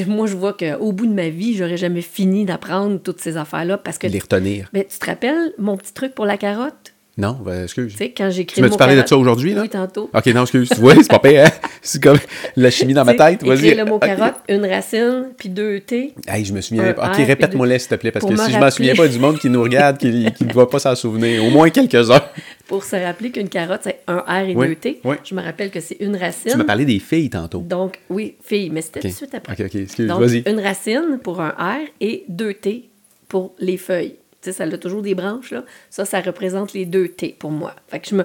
moi, 0.07 0.26
je 0.26 0.36
vois 0.36 0.55
qu'au 0.55 0.92
bout 0.92 1.07
de 1.07 1.12
ma 1.12 1.28
vie, 1.28 1.57
j'aurais 1.57 1.76
jamais 1.76 2.03
fini 2.03 2.44
d'apprendre 2.44 2.98
toutes 2.98 3.20
ces 3.20 3.36
affaires-là 3.36 3.78
parce 3.78 3.98
que... 3.98 4.07
Les 4.07 4.18
retenir. 4.18 4.68
Mais 4.72 4.84
tu 4.84 4.98
te 4.98 5.07
rappelles 5.07 5.55
mon 5.59 5.76
petit 5.76 5.92
truc 5.92 6.14
pour 6.14 6.26
la 6.26 6.36
carotte? 6.36 6.91
Non, 7.19 7.37
ben, 7.45 7.65
excuse. 7.65 7.93
Tu 7.93 7.99
sais, 7.99 8.11
quand 8.17 8.31
j'écris. 8.31 8.55
Tu 8.55 8.63
m'as-tu 8.63 8.79
parlé 8.79 9.01
de 9.01 9.07
ça 9.07 9.19
aujourd'hui, 9.19 9.53
là? 9.53 9.63
Oui, 9.63 9.69
tantôt. 9.69 10.09
OK, 10.15 10.27
non, 10.29 10.43
excuse. 10.43 10.71
Vois, 10.79 10.95
c'est 10.95 11.11
pas 11.11 11.19
pire, 11.19 11.45
hein? 11.45 11.51
C'est 11.83 12.03
comme 12.03 12.17
la 12.57 12.71
chimie 12.71 12.95
dans 12.95 13.05
ma 13.05 13.15
tête. 13.15 13.45
Vas-y. 13.45 13.75
le 13.75 13.85
mot 13.85 13.99
carotte, 13.99 14.37
une 14.49 14.65
racine, 14.65 15.27
puis 15.37 15.51
deux 15.51 15.81
T. 15.81 16.15
Hey, 16.27 16.45
je 16.45 16.55
me 16.55 16.61
souviens 16.61 16.93
pas. 16.95 17.11
OK, 17.11 17.17
répète-moi-là, 17.17 17.79
s'il 17.79 17.89
te 17.89 17.95
plaît, 17.97 18.13
parce 18.13 18.25
que 18.25 18.37
si 18.37 18.53
je 18.53 18.59
m'en 18.59 18.71
souviens 18.71 18.95
pas 18.95 19.09
du 19.09 19.19
monde 19.19 19.39
qui 19.39 19.51
nous 19.51 19.63
regarde, 19.63 19.99
qui 19.99 20.07
ne 20.09 20.53
va 20.53 20.67
pas 20.67 20.79
s'en 20.79 20.95
souvenir, 20.95 21.45
au 21.45 21.51
moins 21.51 21.69
quelques 21.71 22.11
heures. 22.11 22.31
Pour 22.69 22.85
se 22.85 22.97
rappeler 22.97 23.31
qu'une 23.31 23.51
carotte, 23.51 23.83
c'est 23.83 24.01
un 24.07 24.19
R 24.19 24.49
et 24.49 24.55
deux 24.55 24.75
T. 24.77 25.01
Oui. 25.05 25.17
Je 25.23 25.35
me 25.35 25.43
rappelle 25.43 25.71
que 25.71 25.81
c'est 25.81 25.99
une 26.01 26.17
racine. 26.17 26.53
Tu 26.53 26.57
m'as 26.57 26.65
parlé 26.65 26.87
des 26.87 26.99
filles 26.99 27.29
tantôt. 27.29 27.59
Donc, 27.59 27.99
oui, 28.09 28.37
filles, 28.43 28.71
mais 28.71 28.81
c'était 28.81 29.01
tout 29.01 29.09
de 29.09 29.13
suite 29.13 29.35
après. 29.35 29.53
OK, 29.53 29.61
OK, 29.67 29.75
excuse, 29.75 30.07
vas-y. 30.07 30.43
Une 30.49 30.61
racine 30.61 31.19
pour 31.23 31.43
un 31.43 31.51
R 31.51 31.81
et 32.01 32.25
deux 32.29 32.55
T 32.55 32.89
pour 33.29 33.53
les 33.59 33.77
feuilles 33.77 34.15
sais, 34.51 34.53
ça 34.53 34.64
a 34.64 34.78
toujours 34.78 35.03
des 35.03 35.14
branches, 35.14 35.51
là. 35.51 35.64
Ça, 35.90 36.05
ça 36.05 36.20
représente 36.20 36.72
les 36.72 36.86
deux 36.86 37.09
T 37.09 37.36
pour 37.38 37.51
moi. 37.51 37.74
Fait 37.88 38.01
que 38.01 38.09
je 38.09 38.14
me... 38.14 38.24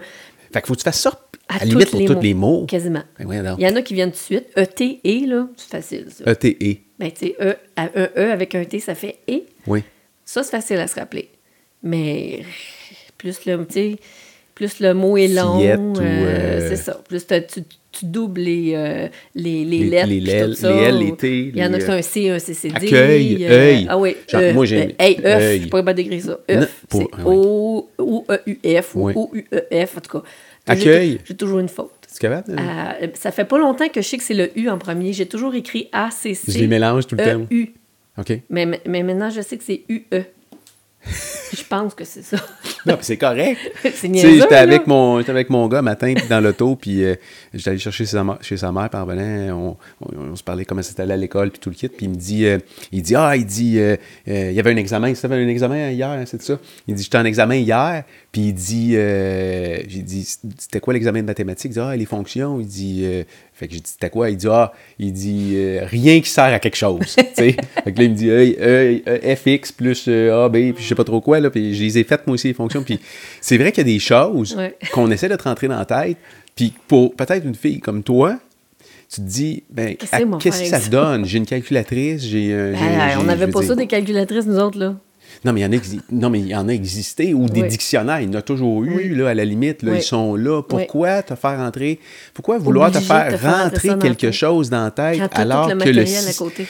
Fait 0.51 0.61
que 0.61 0.67
faut 0.67 0.73
que 0.73 0.79
tu 0.79 0.83
fasses 0.83 1.01
ça 1.01 1.27
à, 1.49 1.59
la 1.59 1.65
limite 1.65 1.91
pour 1.91 2.05
tous 2.05 2.21
les 2.21 2.33
mots. 2.33 2.65
Quasiment. 2.65 3.03
Ben 3.19 3.55
Il 3.57 3.63
y 3.63 3.67
en 3.67 3.75
a 3.75 3.81
qui 3.81 3.93
viennent 3.93 4.11
tout 4.11 4.17
de 4.17 4.21
suite. 4.21 4.47
E-T, 4.57 5.01
E, 5.05 5.27
là, 5.27 5.47
c'est 5.55 5.69
facile, 5.69 6.07
ça. 6.09 6.23
E-T, 6.29 6.57
E. 6.61 6.75
Ben, 6.99 7.11
tu 7.11 7.27
sais, 7.27 7.35
e, 7.39 7.55
un 7.77 8.09
E 8.17 8.31
avec 8.31 8.55
un 8.55 8.65
T, 8.65 8.79
ça 8.79 8.95
fait 8.95 9.19
E. 9.29 9.41
Oui. 9.65 9.83
Ça, 10.25 10.43
c'est 10.43 10.51
facile 10.51 10.77
à 10.77 10.87
se 10.87 10.95
rappeler. 10.95 11.29
Mais 11.83 12.43
plus 13.17 13.45
le, 13.45 13.65
tu 13.65 13.73
sais, 13.73 13.95
plus 14.57 14.79
le 14.79 14.95
mot 14.95 15.17
est 15.17 15.27
long. 15.27 15.61
Euh, 15.61 15.77
euh, 16.01 16.67
c'est 16.67 16.77
ça. 16.77 16.99
Plus 17.07 17.27
tu, 17.27 17.61
tu 17.91 18.05
doubles 18.05 18.41
les, 18.41 18.73
euh, 18.73 19.07
les, 19.35 19.63
les, 19.63 19.83
lettres. 19.83 20.09
Les, 20.09 20.31
L, 20.31 20.97
les 20.97 21.15
T. 21.15 21.51
Il 21.53 21.57
y 21.57 21.63
en 21.63 21.71
a 21.73 21.77
qui 21.77 21.91
un 21.91 22.01
C, 22.01 22.29
un 22.31 22.39
CCD. 22.39 22.75
Accueil, 22.75 23.45
œil. 23.45 23.85
Ah 23.87 23.99
oui. 23.99 24.15
Moi, 24.55 24.65
j'ai. 24.65 24.95
Hey, 24.97 25.19
œuf, 25.23 25.61
je 25.61 25.67
pourrais 25.67 25.85
pas 25.85 25.93
décrire 25.93 26.23
ça. 26.23 26.39
œuf. 26.49 26.85
C'est 26.89 27.07
O-U-E-F 27.23 28.95
ou 28.95 29.09
O-U-E-F, 29.09 29.97
en 29.97 30.01
tout 30.01 30.19
cas. 30.19 30.23
Accueil. 30.65 31.19
J'ai 31.23 31.35
toujours 31.35 31.59
une 31.59 31.69
faute. 31.69 31.91
Capable? 32.19 32.55
Euh, 32.59 33.07
ça 33.13 33.31
fait 33.31 33.45
pas 33.45 33.59
longtemps 33.59 33.89
que 33.89 34.01
je 34.01 34.07
sais 34.07 34.17
que 34.17 34.23
c'est 34.23 34.33
le 34.33 34.57
U 34.57 34.69
en 34.69 34.79
premier. 34.79 35.13
J'ai 35.13 35.27
toujours 35.27 35.53
écrit 35.53 35.87
A-C-C. 35.91 36.51
Je 36.51 36.57
les 36.57 36.65
mélange 36.65 37.05
tout 37.05 37.15
le 37.15 37.23
temps. 37.23 37.45
U. 37.51 37.67
OK. 38.17 38.39
Mais, 38.49 38.65
mais 38.87 39.03
maintenant, 39.03 39.29
je 39.29 39.41
sais 39.41 39.55
que 39.55 39.63
c'est 39.63 39.83
U-E. 39.87 40.23
Je 41.05 41.63
pense 41.63 41.93
que 41.93 42.03
c'est 42.03 42.23
ça. 42.23 42.37
non, 42.85 42.97
c'est 43.01 43.17
correct. 43.17 43.59
c'est 43.93 44.13
J'étais 44.13 44.55
avec, 44.55 44.87
mon, 44.87 45.17
avec 45.17 45.49
mon 45.49 45.67
gars 45.67 45.81
matin 45.81 46.13
dans 46.29 46.41
l'auto, 46.41 46.75
puis 46.75 47.03
euh, 47.03 47.15
j'étais 47.53 47.69
allé 47.71 47.79
chercher 47.79 48.05
sa 48.05 48.25
chez 48.41 48.57
sa 48.57 48.71
mère, 48.71 48.89
puis 48.89 48.99
on, 49.51 49.77
on, 50.01 50.35
se 50.35 50.43
parlait 50.43 50.65
comment 50.65 50.81
c'était 50.81 51.03
allé 51.03 51.13
à 51.13 51.17
l'école, 51.17 51.51
puis 51.51 51.59
tout 51.59 51.69
le 51.69 51.75
kit, 51.75 51.87
puis 51.87 52.07
il 52.07 52.09
me 52.09 52.15
dit, 52.15 52.45
euh, 52.45 52.57
il 52.91 53.01
dit, 53.01 53.15
ah, 53.15 53.35
il 53.35 53.45
dit, 53.45 53.79
euh, 53.79 53.95
il 54.25 54.53
y 54.53 54.59
avait 54.59 54.71
un 54.71 54.77
examen, 54.77 55.13
c'était 55.15 55.33
un 55.33 55.47
examen 55.47 55.91
hier, 55.91 56.21
c'est 56.25 56.41
ça? 56.41 56.57
Il 56.87 56.95
dit, 56.95 57.03
j'étais 57.03 57.17
en 57.17 57.25
examen 57.25 57.55
hier, 57.55 58.03
puis 58.37 58.49
il 58.49 58.53
dit, 58.53 58.91
j'ai 58.91 60.01
dit, 60.03 60.23
c'était 60.59 60.79
quoi 60.79 60.93
l'examen 60.93 61.21
de 61.21 61.25
mathématiques? 61.25 61.71
Il 61.71 61.73
dit, 61.73 61.79
ah, 61.79 61.95
les 61.95 62.05
fonctions, 62.05 62.59
il 62.59 62.67
dit, 62.67 63.03
fait 63.57 63.67
que 63.67 63.73
j'ai 63.73 63.79
dit, 63.79 63.89
c'était 63.89 64.11
quoi? 64.11 64.29
Il 64.29 64.37
dit, 64.37 64.47
ah, 64.47 64.71
il 64.99 65.11
dit, 65.11 65.53
euh, 65.55 65.83
rien 65.83 66.21
qui 66.21 66.29
sert 66.29 66.43
à 66.43 66.59
quelque 66.59 66.75
chose. 66.75 67.15
fait 67.35 67.55
que 67.55 67.97
là, 67.97 68.03
il 68.03 68.11
me 68.11 68.15
dit, 68.15 68.29
e, 68.29 69.01
e, 69.07 69.35
FX 69.35 69.71
plus 69.71 70.05
euh, 70.07 70.45
A, 70.45 70.47
B, 70.47 70.73
puis 70.73 70.83
je 70.83 70.89
sais 70.89 70.93
pas 70.93 71.03
trop 71.03 71.21
quoi, 71.21 71.39
là, 71.39 71.49
puis 71.49 71.73
je 71.73 71.83
les 71.83 71.97
ai 71.97 72.03
faites, 72.03 72.27
moi 72.27 72.35
aussi, 72.35 72.49
les 72.49 72.53
fonctions. 72.53 72.83
Puis 72.83 72.99
c'est 73.41 73.57
vrai 73.57 73.71
qu'il 73.71 73.87
y 73.87 73.89
a 73.89 73.93
des 73.93 73.99
choses 73.99 74.55
qu'on 74.93 75.09
essaie 75.09 75.27
de 75.27 75.35
te 75.35 75.43
rentrer 75.43 75.67
dans 75.67 75.79
la 75.79 75.85
tête, 75.85 76.17
puis 76.55 76.71
pour 76.87 77.15
peut-être 77.15 77.43
une 77.47 77.55
fille 77.55 77.79
comme 77.79 78.03
toi, 78.03 78.37
tu 79.09 79.21
te 79.21 79.27
dis, 79.27 79.63
ben, 79.71 79.95
qu'est-ce 79.95 80.61
que 80.61 80.67
ça 80.67 80.79
donne? 80.87 81.25
J'ai 81.25 81.39
une 81.39 81.47
calculatrice, 81.47 82.21
j'ai. 82.21 82.53
Ben, 82.53 83.17
on 83.19 83.23
n'avait 83.23 83.47
pas 83.47 83.63
ça 83.63 83.73
des 83.73 83.87
calculatrices, 83.87 84.45
nous 84.45 84.59
autres, 84.59 84.77
là. 84.77 84.97
Non, 85.45 85.53
mais 85.53 85.61
il 85.61 85.63
y 85.63 85.67
en 85.67 85.71
a, 85.71 85.81
non, 86.11 86.29
mais 86.29 86.39
il 86.39 86.47
y 86.47 86.55
en 86.55 86.67
a 86.67 86.73
existé, 86.73 87.33
ou 87.33 87.47
des 87.47 87.63
dictionnaires, 87.63 88.21
il 88.21 88.27
y 88.27 88.35
en 88.35 88.39
a 88.39 88.41
toujours 88.41 88.83
eu, 88.83 89.15
là, 89.15 89.29
à 89.29 89.33
la 89.33 89.45
limite, 89.45 89.83
là, 89.83 89.95
ils 89.95 90.01
sont 90.01 90.35
là. 90.35 90.61
Pourquoi 90.61 91.23
te 91.23 91.35
faire 91.35 91.57
rentrer, 91.57 91.99
pourquoi 92.33 92.57
vouloir 92.57 92.91
te 92.91 92.99
faire 92.99 93.41
rentrer 93.41 93.97
quelque 93.99 94.31
chose 94.31 94.69
dans 94.69 94.83
la 94.83 94.91
tête 94.91 95.29
alors 95.33 95.67
que 95.67 95.89
le... 95.89 96.05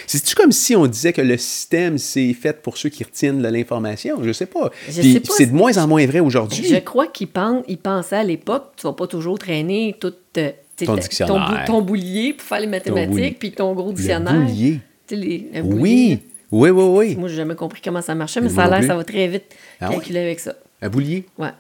C'est-tu 0.05 0.35
comme 0.35 0.51
si 0.51 0.75
on 0.75 0.87
disait 0.87 1.13
que 1.13 1.21
le 1.21 1.37
système, 1.37 1.97
c'est 1.97 2.33
fait 2.33 2.61
pour 2.61 2.77
ceux 2.77 2.89
qui 2.89 3.03
retiennent 3.03 3.41
de 3.41 3.47
l'information? 3.47 4.23
Je 4.23 4.31
sais 4.31 4.45
pas. 4.45 4.71
c'est 4.89 5.45
de 5.47 5.53
moins 5.53 5.77
en 5.77 5.87
moins 5.87 6.05
vrai 6.05 6.19
aujourd'hui. 6.19 6.65
Je 6.67 6.75
crois 6.77 7.07
qu'ils 7.07 7.27
pensaient 7.27 8.15
à 8.15 8.23
l'époque, 8.23 8.73
tu 8.77 8.87
vas 8.87 8.93
pas 8.93 9.07
toujours 9.07 9.39
traîner 9.39 9.95
tout 9.99 10.13
euh, 10.37 10.51
ton, 10.85 10.95
dictionnaire. 10.95 11.63
ton, 11.65 11.81
boulier 11.81 12.33
pour 12.33 12.47
faire 12.47 12.59
les 12.59 12.67
mathématiques, 12.67 13.39
puis 13.39 13.51
ton 13.51 13.73
gros 13.73 13.91
dictionnaire. 13.91 14.33
Le 14.33 14.45
boulier. 14.45 14.79
Les, 15.09 15.49
oui. 15.63 16.19
Oui, 16.51 16.69
oui, 16.69 16.83
oui. 16.83 17.15
Moi, 17.15 17.29
j'ai 17.29 17.35
jamais 17.35 17.55
compris 17.55 17.81
comment 17.83 18.01
ça 18.01 18.15
marchait, 18.15 18.41
mais 18.41 18.49
ça 18.49 18.63
a 18.63 18.69
l'air 18.69 18.87
ça 18.87 18.95
va 18.95 19.03
très 19.03 19.27
vite 19.27 19.55
ah 19.81 19.89
calculer 19.89 20.19
avec 20.19 20.39
ça. 20.39 20.55
Un 20.81 20.89
boulier? 20.89 21.25
Ouais. 21.37 21.51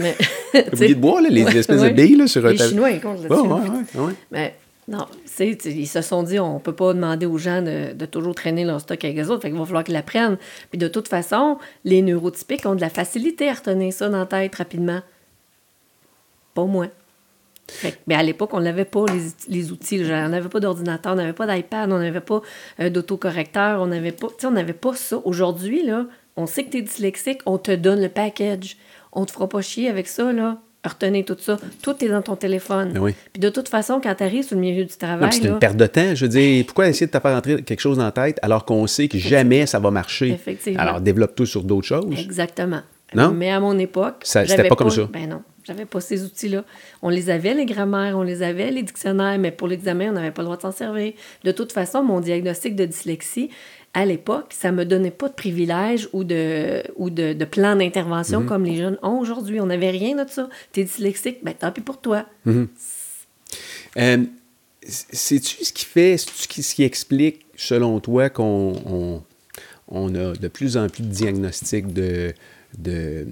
Mais, 0.00 0.16
un 0.54 0.62
boulier 0.72 0.94
de 0.94 1.00
bois, 1.00 1.20
là, 1.20 1.28
les 1.28 1.56
espèces 1.56 1.82
de 1.82 1.90
billes 1.90 2.16
là, 2.16 2.26
sur 2.26 2.44
un 2.44 2.50
Les 2.50 2.58
Chinois, 2.58 2.90
ils 2.90 3.00
comptent 3.00 3.22
là-dessus. 3.22 3.40
Ouais, 3.40 4.00
ouais, 4.00 4.06
ouais, 4.06 4.12
Mais 4.30 4.54
non, 4.88 5.06
ils 5.40 5.86
se 5.86 6.02
sont 6.02 6.22
dit, 6.24 6.38
on 6.38 6.58
peut 6.58 6.74
pas 6.74 6.92
demander 6.92 7.26
aux 7.26 7.38
gens 7.38 7.62
de, 7.62 7.92
de 7.94 8.06
toujours 8.06 8.34
traîner 8.34 8.64
leur 8.64 8.80
stock 8.80 9.02
avec 9.04 9.16
les 9.16 9.30
autres, 9.30 9.42
fait 9.42 9.48
qu'il 9.48 9.58
va 9.58 9.64
falloir 9.64 9.84
qu'ils 9.84 9.94
l'apprennent. 9.94 10.36
Puis 10.70 10.78
de 10.78 10.88
toute 10.88 11.08
façon, 11.08 11.58
les 11.84 12.02
neurotypiques 12.02 12.66
ont 12.66 12.74
de 12.74 12.80
la 12.80 12.90
facilité 12.90 13.48
à 13.48 13.54
retenir 13.54 13.92
ça 13.92 14.08
dans 14.08 14.18
la 14.18 14.26
tête 14.26 14.54
rapidement. 14.56 15.00
Pas 16.54 16.64
mais 18.06 18.14
à 18.14 18.22
l'époque, 18.22 18.50
on 18.52 18.60
n'avait 18.60 18.84
pas 18.84 19.04
les, 19.48 19.72
outils. 19.72 20.02
on 20.04 20.28
n'avait 20.28 20.48
pas 20.48 20.60
d'ordinateur, 20.60 21.12
on 21.12 21.16
n'avait 21.16 21.32
pas 21.32 21.46
d'iPad, 21.46 21.90
on 21.90 21.98
n'avait 21.98 22.20
pas 22.20 22.42
euh, 22.80 22.90
d'autocorrecteur, 22.90 23.80
on 23.80 23.86
n'avait 23.86 24.12
pas, 24.12 24.28
on 24.44 24.50
n'avait 24.50 24.72
pas 24.72 24.94
ça. 24.94 25.20
Aujourd'hui, 25.24 25.84
là, 25.84 26.06
on 26.36 26.46
sait 26.46 26.64
que 26.64 26.70
tu 26.70 26.78
es 26.78 26.82
dyslexique, 26.82 27.40
on 27.46 27.58
te 27.58 27.72
donne 27.72 28.00
le 28.00 28.08
package. 28.08 28.76
On 29.12 29.24
te 29.24 29.32
fera 29.32 29.48
pas 29.48 29.62
chier 29.62 29.88
avec 29.88 30.08
ça, 30.08 30.32
là. 30.32 30.58
Retenez 30.84 31.24
tout 31.24 31.36
ça. 31.38 31.58
Tout 31.82 32.04
est 32.04 32.08
dans 32.08 32.20
ton 32.20 32.36
téléphone. 32.36 32.92
Ben 32.92 33.00
oui. 33.00 33.14
Puis 33.32 33.40
de 33.40 33.48
toute 33.48 33.70
façon, 33.70 34.00
quand 34.02 34.14
tu 34.14 34.22
arrives 34.22 34.44
sur 34.44 34.54
le 34.54 34.60
milieu 34.60 34.84
du 34.84 34.94
travail, 34.94 35.32
c'est 35.32 35.44
une 35.44 35.58
perte 35.58 35.76
de 35.76 35.86
temps. 35.86 36.14
Je 36.14 36.26
veux 36.26 36.28
dire, 36.28 36.66
pourquoi 36.66 36.88
essayer 36.88 37.06
de 37.06 37.10
te 37.10 37.18
faire 37.18 37.34
entrer 37.34 37.62
quelque 37.62 37.80
chose 37.80 37.96
dans 37.96 38.04
la 38.04 38.12
tête 38.12 38.38
alors 38.42 38.66
qu'on 38.66 38.86
sait 38.86 39.08
que 39.08 39.16
jamais 39.16 39.64
ça 39.64 39.78
va 39.78 39.90
marcher? 39.90 40.28
Effectivement. 40.28 40.80
Alors, 40.80 41.00
développe 41.00 41.34
tout 41.34 41.46
sur 41.46 41.64
d'autres 41.64 41.86
choses. 41.86 42.14
Exactement. 42.18 42.82
Non? 43.14 43.32
Mais 43.32 43.50
à 43.50 43.60
mon 43.60 43.78
époque, 43.78 44.16
c'était 44.24 44.46
j'avais 44.46 44.68
pas 44.68 44.76
comme 44.76 44.90
ça. 44.90 45.08
Ben 45.10 45.28
non, 45.28 45.42
j'avais 45.64 45.84
pas 45.86 46.00
ces 46.00 46.22
outils-là. 46.24 46.64
On 47.02 47.08
les 47.08 47.30
avait, 47.30 47.54
les 47.54 47.66
grammaires, 47.66 48.16
on 48.16 48.22
les 48.22 48.42
avait, 48.42 48.70
les 48.70 48.82
dictionnaires, 48.82 49.38
mais 49.38 49.50
pour 49.50 49.66
l'examen, 49.68 50.10
on 50.10 50.12
n'avait 50.12 50.30
pas 50.30 50.42
le 50.42 50.46
droit 50.46 50.56
de 50.56 50.62
s'en 50.62 50.72
servir. 50.72 51.12
De 51.42 51.52
toute 51.52 51.72
façon, 51.72 52.02
mon 52.02 52.20
diagnostic 52.20 52.76
de 52.76 52.84
dyslexie, 52.84 53.50
à 53.94 54.04
l'époque, 54.06 54.52
ça 54.58 54.72
me 54.72 54.84
donnait 54.84 55.10
pas 55.12 55.28
de 55.28 55.34
privilèges 55.34 56.08
ou 56.12 56.24
de, 56.24 56.82
ou 56.96 57.10
de, 57.10 57.32
de 57.32 57.44
plan 57.44 57.76
d'intervention 57.76 58.42
Mm-hmm. 58.42 58.46
comme 58.46 58.64
les 58.64 58.76
jeunes 58.76 58.98
ont 59.02 59.18
aujourd'hui. 59.20 59.60
On 59.60 59.66
n'avait 59.66 59.90
rien 59.90 60.22
de 60.22 60.28
ça. 60.28 60.48
T'es 60.72 60.84
dyslexique, 60.84 61.38
ben 61.44 61.54
tant 61.54 61.70
pis 61.72 61.80
pour 61.80 62.00
toi. 62.00 62.26
Euh, 63.96 64.24
Sais-tu 64.86 65.64
ce 65.64 65.72
qui 65.72 65.86
fait, 65.86 66.16
qui- 66.48 66.62
ce 66.62 66.74
qui 66.74 66.82
explique, 66.82 67.46
selon 67.56 68.00
toi, 68.00 68.28
qu'on 68.28 68.74
on, 68.84 69.22
on 69.88 70.14
a 70.14 70.34
de 70.34 70.48
plus 70.48 70.76
en 70.76 70.88
plus 70.90 71.02
de 71.04 71.08
diagnostics 71.08 71.90
de, 71.94 72.34
de 72.78 73.26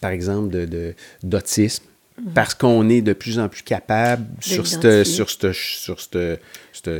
par 0.00 0.10
exemple, 0.10 0.50
de- 0.50 0.64
de- 0.66 0.94
d'autisme? 1.22 1.84
Parce 2.32 2.54
qu'on 2.54 2.88
est 2.90 3.02
de 3.02 3.12
plus 3.12 3.40
en 3.40 3.48
plus 3.48 3.62
capable 3.64 4.24
sur, 4.38 4.64
sur, 4.68 4.80
cette, 4.80 5.02
sur 5.04 5.28
cette- 5.28 5.52
cette- 5.52 6.40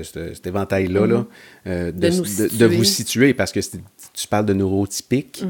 cette- 0.04 0.34
cet 0.34 0.46
éventail-là 0.48 1.06
là, 1.06 1.26
euh, 1.68 1.92
de, 1.92 2.56
De 2.58 2.66
vous 2.66 2.82
situer, 2.82 3.32
parce 3.32 3.52
que 3.52 3.60
tu 3.60 4.26
parles 4.28 4.46
de 4.46 4.54
neurotypique. 4.54 5.44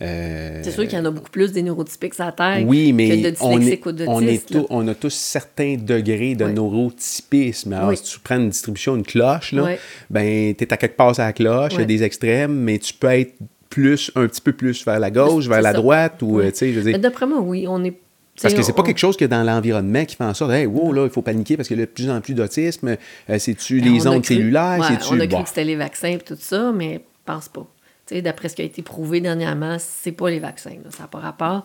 Euh, 0.00 0.60
C'est 0.62 0.70
sûr 0.70 0.84
qu'il 0.86 0.96
y 0.96 1.02
en 1.02 1.04
a 1.06 1.10
beaucoup 1.10 1.30
plus 1.30 1.50
des 1.50 1.62
neurotypiques 1.62 2.14
sur 2.14 2.24
la 2.24 2.30
Terre 2.32 2.62
oui, 2.64 2.92
mais 2.92 3.08
que 3.20 3.30
de 3.30 3.34
on, 3.40 3.56
est, 3.56 3.58
dyslexiques 3.58 3.86
ou 3.86 3.90
on, 4.06 4.20
est 4.20 4.32
là. 4.52 4.60
tous- 4.60 4.66
on 4.70 4.86
a 4.86 4.94
tous 4.94 5.12
certains 5.12 5.76
degrés 5.76 6.36
de 6.36 6.44
neurotypisme. 6.46 7.72
Alors, 7.72 7.88
Oui. 7.88 7.96
si 7.96 8.04
tu 8.04 8.20
prends 8.20 8.36
une 8.36 8.50
distribution, 8.50 8.94
une 8.96 9.02
cloche, 9.04 9.52
là, 9.52 9.74
ben, 10.08 10.54
tu 10.54 10.62
es 10.64 10.72
à 10.72 10.76
quelque 10.76 10.96
part 10.96 11.18
à 11.18 11.24
la 11.26 11.32
cloche, 11.32 11.72
il 11.74 11.80
y 11.80 11.82
a 11.82 11.84
des 11.86 12.02
extrêmes, 12.04 12.54
mais 12.54 12.78
tu 12.78 12.94
peux 12.94 13.08
être 13.08 13.34
plus, 13.70 14.10
un 14.16 14.26
petit 14.26 14.40
peu 14.42 14.52
plus 14.52 14.84
vers 14.84 14.98
la 14.98 15.10
gauche, 15.10 15.46
vers 15.46 15.62
la 15.62 15.70
ça. 15.72 15.78
droite, 15.78 16.20
ou, 16.22 16.40
euh, 16.40 16.50
tu 16.50 16.56
sais, 16.56 16.72
je 16.72 16.80
veux 16.80 16.90
dire, 16.90 16.98
D'après 16.98 17.26
moi, 17.26 17.40
oui, 17.40 17.66
on 17.68 17.82
est. 17.84 17.94
parce 18.42 18.52
que 18.52 18.62
c'est 18.62 18.72
pas 18.72 18.82
on- 18.82 18.84
quelque 18.84 18.98
chose 18.98 19.16
qui 19.16 19.24
est 19.24 19.28
dans 19.28 19.42
l'environnement 19.44 20.04
qui 20.04 20.16
fait 20.16 20.24
en 20.24 20.34
sorte, 20.34 20.50
hey, 20.52 20.66
wow, 20.66 20.92
là, 20.92 21.04
il 21.04 21.10
faut 21.10 21.22
paniquer 21.22 21.56
parce 21.56 21.68
qu'il 21.68 21.78
y 21.78 21.82
a 21.82 21.86
de 21.86 21.90
plus 21.90 22.10
en 22.10 22.20
plus 22.20 22.34
d'autisme. 22.34 22.96
Euh, 23.30 23.38
c'est-tu 23.38 23.80
Ben, 23.80 23.92
les 23.92 24.06
ondes 24.06 24.22
cru- 24.24 24.34
cellulaires? 24.34 24.78
ouais, 24.80 24.86
on 25.10 25.20
a 25.20 25.26
Bon? 25.26 25.34
cru 25.36 25.42
que 25.44 25.48
c'était 25.48 25.64
les 25.64 25.76
vaccins 25.76 26.08
et 26.08 26.18
tout 26.18 26.36
ça, 26.38 26.72
mais 26.74 26.94
je 26.94 27.00
pense 27.24 27.48
pas. 27.48 27.66
Tu 28.06 28.16
sais, 28.16 28.22
D'après 28.22 28.48
ce 28.48 28.56
qui 28.56 28.62
a 28.62 28.64
été 28.64 28.82
prouvé 28.82 29.20
dernièrement, 29.20 29.76
c'est 29.78 30.10
pas 30.10 30.30
les 30.30 30.40
vaccins. 30.40 30.70
là, 30.70 30.90
ça 30.90 31.04
n'a 31.04 31.06
pas 31.08 31.18
rapport. 31.20 31.62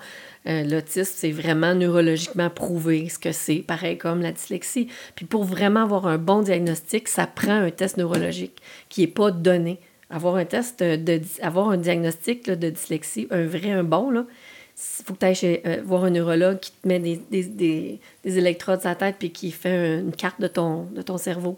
Euh, 0.47 0.63
L'autisme, 0.63 1.11
c'est 1.15 1.31
vraiment 1.31 1.73
neurologiquement 1.73 2.51
prouvé 2.51 3.09
ce 3.09 3.17
que 3.17 3.31
c'est, 3.31 3.63
pareil 3.65 3.97
comme 3.97 4.21
la 4.21 4.31
dyslexie. 4.31 4.89
Puis 5.15 5.25
pour 5.25 5.43
vraiment 5.43 5.81
avoir 5.81 6.05
un 6.05 6.19
bon 6.19 6.43
diagnostic, 6.43 7.07
ça 7.07 7.25
prend 7.25 7.55
un 7.63 7.71
test 7.71 7.97
neurologique 7.97 8.61
qui 8.89 9.01
n'est 9.01 9.07
pas 9.07 9.31
donné. 9.31 9.79
Avoir 10.09 10.35
un 10.35 10.45
test, 10.45 10.81
de, 10.81 11.21
avoir 11.41 11.69
un 11.69 11.77
diagnostic 11.77 12.45
de 12.49 12.69
dyslexie, 12.69 13.27
un 13.31 13.45
vrai, 13.45 13.71
un 13.71 13.83
bon, 13.83 14.11
là, 14.11 14.25
faut 14.75 15.13
que 15.13 15.19
tu 15.19 15.25
ailles 15.45 15.81
voir 15.85 16.03
un 16.03 16.09
neurologue 16.11 16.59
qui 16.59 16.71
te 16.71 16.87
met 16.87 16.99
des, 16.99 17.17
des, 17.31 17.43
des- 17.43 17.99
des 18.23 18.37
électrodes 18.37 18.81
sur 18.81 18.89
la 18.89 18.95
tête 18.95 19.15
puis 19.17 19.31
qui 19.31 19.51
fait 19.51 19.69
un- 19.69 19.99
une 20.01 20.11
carte 20.15 20.39
de 20.41 20.47
ton, 20.47 20.83
de 20.85 21.01
ton 21.01 21.17
cerveau. 21.17 21.57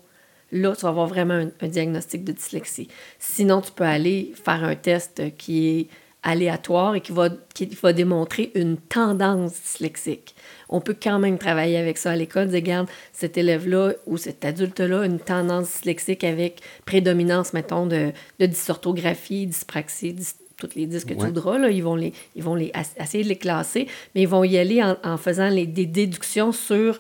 Là, 0.52 0.74
tu 0.76 0.84
vas 0.84 0.90
avoir 0.90 1.08
vraiment 1.08 1.34
un, 1.34 1.50
un 1.60 1.68
diagnostic 1.68 2.24
de 2.24 2.32
dyslexie. 2.32 2.88
Sinon, 3.20 3.60
tu 3.62 3.72
peux 3.72 3.84
aller 3.84 4.32
faire 4.42 4.64
un 4.64 4.76
test 4.76 5.22
qui 5.38 5.68
est 5.68 5.88
aléatoire 6.24 6.96
et 6.96 7.02
qui 7.02 7.12
va, 7.12 7.30
qui 7.54 7.66
va 7.82 7.92
démontrer 7.92 8.52
une 8.56 8.78
tendance 8.78 9.54
dyslexique. 9.62 10.36
On 10.70 10.82
peut 10.82 10.96
quand 11.02 11.20
même 11.20 11.38
travailler 11.38 11.78
avec 11.78 11.98
ça 11.98 12.12
à 12.12 12.16
l'école, 12.16 12.48
dire, 12.48 12.56
regarde, 12.60 12.88
cet 13.14 13.38
élève-là 13.38 13.94
ou 14.06 14.18
cet 14.18 14.44
adulte-là 14.44 15.02
a 15.02 15.06
une 15.06 15.20
tendance 15.20 15.68
dyslexique 15.76 16.24
avec 16.24 16.62
prédominance, 16.86 17.54
mettons, 17.54 17.86
de, 17.86 18.12
de 18.40 18.46
dysorthographie, 18.46 19.48
dyspraxie, 19.48 20.14
dys- 20.14 20.36
toutes 20.58 20.76
les 20.76 20.86
dys 20.88 21.06
que 21.06 21.14
tu 21.14 21.20
Ouais. 21.20 21.28
voudras, 21.28 21.58
là, 21.58 21.70
ils 21.70 21.84
vont, 21.84 21.96
les, 21.96 22.14
ils 22.36 22.44
vont 22.44 22.56
les, 22.56 22.72
essayer 23.00 23.24
de 23.24 23.30
les 23.30 23.36
classer, 23.36 23.88
mais 24.16 24.24
ils 24.24 24.28
vont 24.28 24.44
y 24.44 24.58
aller 24.58 24.82
en, 24.84 24.98
en 25.04 25.18
faisant 25.18 25.50
les, 25.50 25.66
des 25.68 25.86
déductions 25.86 26.52
sur 26.52 26.98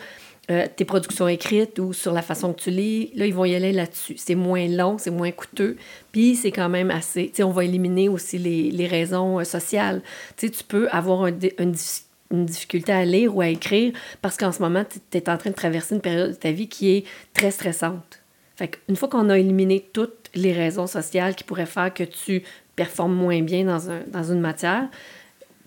euh, 0.49 0.65
tes 0.75 0.85
productions 0.85 1.27
écrites 1.27 1.77
ou 1.79 1.91
sur 1.91 2.13
la 2.13 2.21
façon 2.21 2.53
que 2.53 2.61
tu 2.61 2.69
lis. 2.71 3.11
Là, 3.15 3.25
ils 3.25 3.33
vont 3.33 3.43
y 3.45 3.53
aller 3.55 3.73
là-dessus. 3.73 4.15
C'est 4.17 4.35
moins 4.35 4.65
long, 4.67 4.97
c'est 4.97 5.09
moins 5.11 5.31
coûteux, 5.31 5.75
puis 6.13 6.35
c'est 6.35 6.51
quand 6.51 6.69
même 6.69 6.89
assez... 6.91 7.27
Tu 7.29 7.37
sais, 7.37 7.43
on 7.43 7.51
va 7.51 7.65
éliminer 7.65 8.07
aussi 8.07 8.37
les, 8.37 8.71
les 8.71 8.87
raisons 8.87 9.39
euh, 9.39 9.43
sociales. 9.43 10.01
Tu 10.37 10.47
sais, 10.47 10.53
tu 10.53 10.63
peux 10.63 10.87
avoir 10.89 11.23
un 11.23 11.33
une, 11.59 11.71
diffi- 11.73 12.03
une 12.31 12.45
difficulté 12.45 12.91
à 12.91 13.05
lire 13.05 13.35
ou 13.35 13.41
à 13.41 13.47
écrire 13.47 13.93
parce 14.21 14.37
qu'en 14.37 14.51
ce 14.51 14.61
moment, 14.61 14.83
tu 14.85 15.17
es 15.17 15.29
en 15.29 15.37
train 15.37 15.49
de 15.49 15.55
traverser 15.55 15.95
une 15.95 16.01
période 16.01 16.31
de 16.31 16.35
ta 16.35 16.51
vie 16.51 16.67
qui 16.67 16.91
est 16.91 17.05
très 17.33 17.51
stressante. 17.51 18.21
Fait 18.55 18.69
qu'une 18.69 18.95
fois 18.95 19.07
qu'on 19.07 19.29
a 19.29 19.37
éliminé 19.37 19.87
toutes 19.93 20.29
les 20.33 20.51
raisons 20.51 20.87
sociales 20.87 21.35
qui 21.35 21.43
pourraient 21.43 21.67
faire 21.67 21.93
que 21.93 22.03
tu 22.03 22.43
performes 22.75 23.13
moins 23.13 23.41
bien 23.41 23.65
dans, 23.65 23.89
un, 23.89 24.01
dans 24.07 24.23
une 24.23 24.39
matière, 24.39 24.89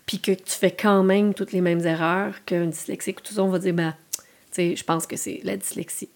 puis 0.06 0.18
que 0.18 0.32
tu 0.32 0.52
fais 0.52 0.72
quand 0.72 1.04
même 1.04 1.34
toutes 1.34 1.52
les 1.52 1.61
mêmes 1.61 1.84
erreurs 1.86 2.44
qu'un 2.44 2.66
dyslexique, 2.66 3.22
tout 3.22 3.32
ça, 3.32 3.44
on 3.44 3.48
va 3.48 3.61
dire, 3.61 3.74
ben, 3.74 3.94
tu 4.52 4.76
je 4.76 4.84
pense 4.84 5.06
que 5.06 5.16
c'est 5.16 5.40
la 5.44 5.56
dyslexie. 5.56 6.08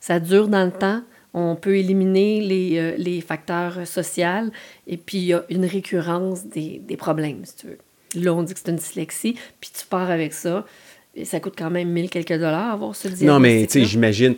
Ça 0.00 0.18
dure 0.18 0.48
dans 0.48 0.64
le 0.64 0.72
temps. 0.72 1.02
On 1.32 1.54
peut 1.54 1.76
éliminer 1.76 2.40
les, 2.40 2.78
euh, 2.78 2.94
les 2.96 3.20
facteurs 3.20 3.86
sociaux 3.86 4.50
et 4.86 4.96
puis 4.96 5.18
il 5.18 5.24
y 5.26 5.34
a 5.34 5.44
une 5.50 5.66
récurrence 5.66 6.46
des, 6.46 6.78
des 6.78 6.96
problèmes, 6.96 7.44
si 7.44 7.56
tu 7.56 7.66
veux. 7.68 7.78
Là, 8.16 8.34
on 8.34 8.42
dit 8.42 8.54
que 8.54 8.60
c'est 8.62 8.70
une 8.70 8.76
dyslexie, 8.76 9.36
puis 9.60 9.70
tu 9.78 9.86
pars 9.86 10.10
avec 10.10 10.32
ça. 10.32 10.64
Et 11.14 11.24
ça 11.24 11.40
coûte 11.40 11.54
quand 11.56 11.70
même 11.70 11.88
1000 11.90 12.10
quelques 12.10 12.32
dollars 12.38 12.72
avoir 12.74 12.94
ce 12.94 13.08
diagnostic 13.08 13.26
Non, 13.28 13.40
mais 13.40 13.66
tu 13.66 13.80
sais, 13.80 13.84
j'imagine. 13.86 14.34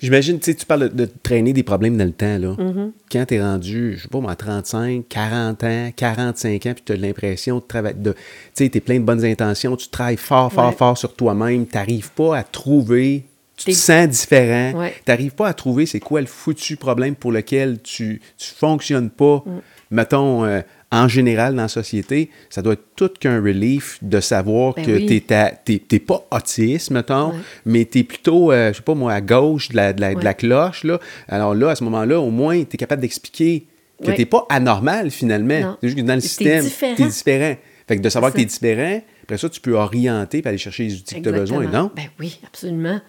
J'imagine, 0.00 0.38
tu 0.38 0.46
sais, 0.50 0.54
tu 0.56 0.66
parles 0.66 0.88
de, 0.90 1.04
de 1.04 1.10
traîner 1.22 1.52
des 1.52 1.62
problèmes 1.62 1.96
dans 1.96 2.04
le 2.04 2.12
temps, 2.12 2.36
là. 2.38 2.48
Mm-hmm. 2.58 2.90
Quand 3.12 3.24
tu 3.26 3.34
es 3.34 3.40
rendu, 3.40 3.94
je 3.96 4.02
sais 4.02 4.08
pas 4.08 4.20
moi, 4.20 4.34
35, 4.34 5.04
40 5.08 5.64
ans, 5.64 5.90
45 5.96 6.66
ans, 6.66 6.72
puis 6.74 6.82
tu 6.84 6.92
as 6.92 6.96
l'impression 6.96 7.56
de 7.56 7.62
travailler, 7.66 7.94
de, 7.98 8.12
tu 8.12 8.18
sais, 8.54 8.68
tu 8.68 8.78
es 8.78 8.80
plein 8.80 8.98
de 8.98 9.04
bonnes 9.04 9.24
intentions, 9.24 9.76
tu 9.76 9.88
travailles 9.88 10.16
fort, 10.16 10.52
fort, 10.52 10.68
Ouais. 10.70 10.74
fort 10.76 10.98
sur 10.98 11.14
toi-même, 11.14 11.66
tu 11.66 11.76
n'arrives 11.76 12.10
pas 12.10 12.36
à 12.38 12.42
trouver, 12.42 13.24
tu 13.56 13.66
te 13.66 13.70
T'es- 13.70 13.76
sens 13.76 14.08
différent, 14.08 14.72
Ouais. 14.80 14.92
tu 15.04 15.10
n'arrives 15.10 15.34
pas 15.34 15.48
à 15.48 15.54
trouver 15.54 15.86
c'est 15.86 16.00
quoi 16.00 16.20
le 16.20 16.26
foutu 16.26 16.76
problème 16.76 17.14
pour 17.14 17.32
lequel 17.32 17.80
tu 17.82 18.14
ne 18.14 18.44
fonctionnes 18.58 19.10
pas, 19.10 19.42
Mm. 19.46 19.50
mettons, 19.92 20.44
euh, 20.44 20.60
en 20.94 21.08
général 21.08 21.54
dans 21.54 21.62
la 21.62 21.68
société, 21.68 22.30
ça 22.50 22.62
doit 22.62 22.74
être 22.74 22.84
tout 22.96 23.10
qu'un 23.18 23.40
relief 23.42 23.98
de 24.02 24.20
savoir 24.20 24.74
Ben 24.74 24.86
que 24.86 24.90
oui. 24.92 25.22
tu 25.66 25.80
n'es 25.92 25.98
pas 25.98 26.26
autiste, 26.30 26.90
mettons, 26.90 27.30
Ouais. 27.30 27.36
mais 27.66 27.84
tu 27.84 27.98
es 27.98 28.04
plutôt, 28.04 28.52
euh, 28.52 28.72
je 28.72 28.76
sais 28.76 28.82
pas 28.82 28.94
moi, 28.94 29.12
à 29.12 29.20
gauche 29.20 29.70
de 29.70 29.76
la, 29.76 29.92
de 29.92 30.00
la, 30.00 30.12
de 30.12 30.18
Ouais. 30.18 30.24
la 30.24 30.34
cloche. 30.34 30.84
Là. 30.84 31.00
Alors 31.28 31.54
là, 31.54 31.70
à 31.70 31.74
ce 31.76 31.82
moment-là, 31.84 32.20
au 32.20 32.30
moins, 32.30 32.62
tu 32.64 32.74
es 32.74 32.76
capable 32.76 33.02
d'expliquer 33.02 33.66
que 34.02 34.08
Ouais. 34.08 34.14
tu 34.14 34.20
n'es 34.20 34.26
pas 34.26 34.46
anormal 34.48 35.10
finalement. 35.10 35.76
C'est 35.80 35.88
juste 35.88 35.98
que 36.00 36.04
dans 36.06 36.14
le 36.14 36.20
système, 36.20 36.62
différent. 36.64 36.94
tu 36.96 37.02
es 37.02 37.06
différent. 37.06 37.56
Fait 37.86 37.96
que 37.96 38.02
de 38.02 38.08
savoir 38.08 38.32
que 38.32 38.36
tu 38.38 38.42
es 38.42 38.46
différent, 38.46 39.02
après 39.24 39.36
ça, 39.38 39.48
tu 39.48 39.60
peux 39.60 39.74
orienter 39.74 40.38
et 40.44 40.48
aller 40.48 40.58
chercher 40.58 40.84
les 40.84 40.94
outils 40.94 41.16
que 41.16 41.20
tu 41.20 41.28
as 41.28 41.32
besoin, 41.32 41.64
non? 41.66 41.90
Ben 41.94 42.06
oui, 42.18 42.40
absolument. 42.46 43.00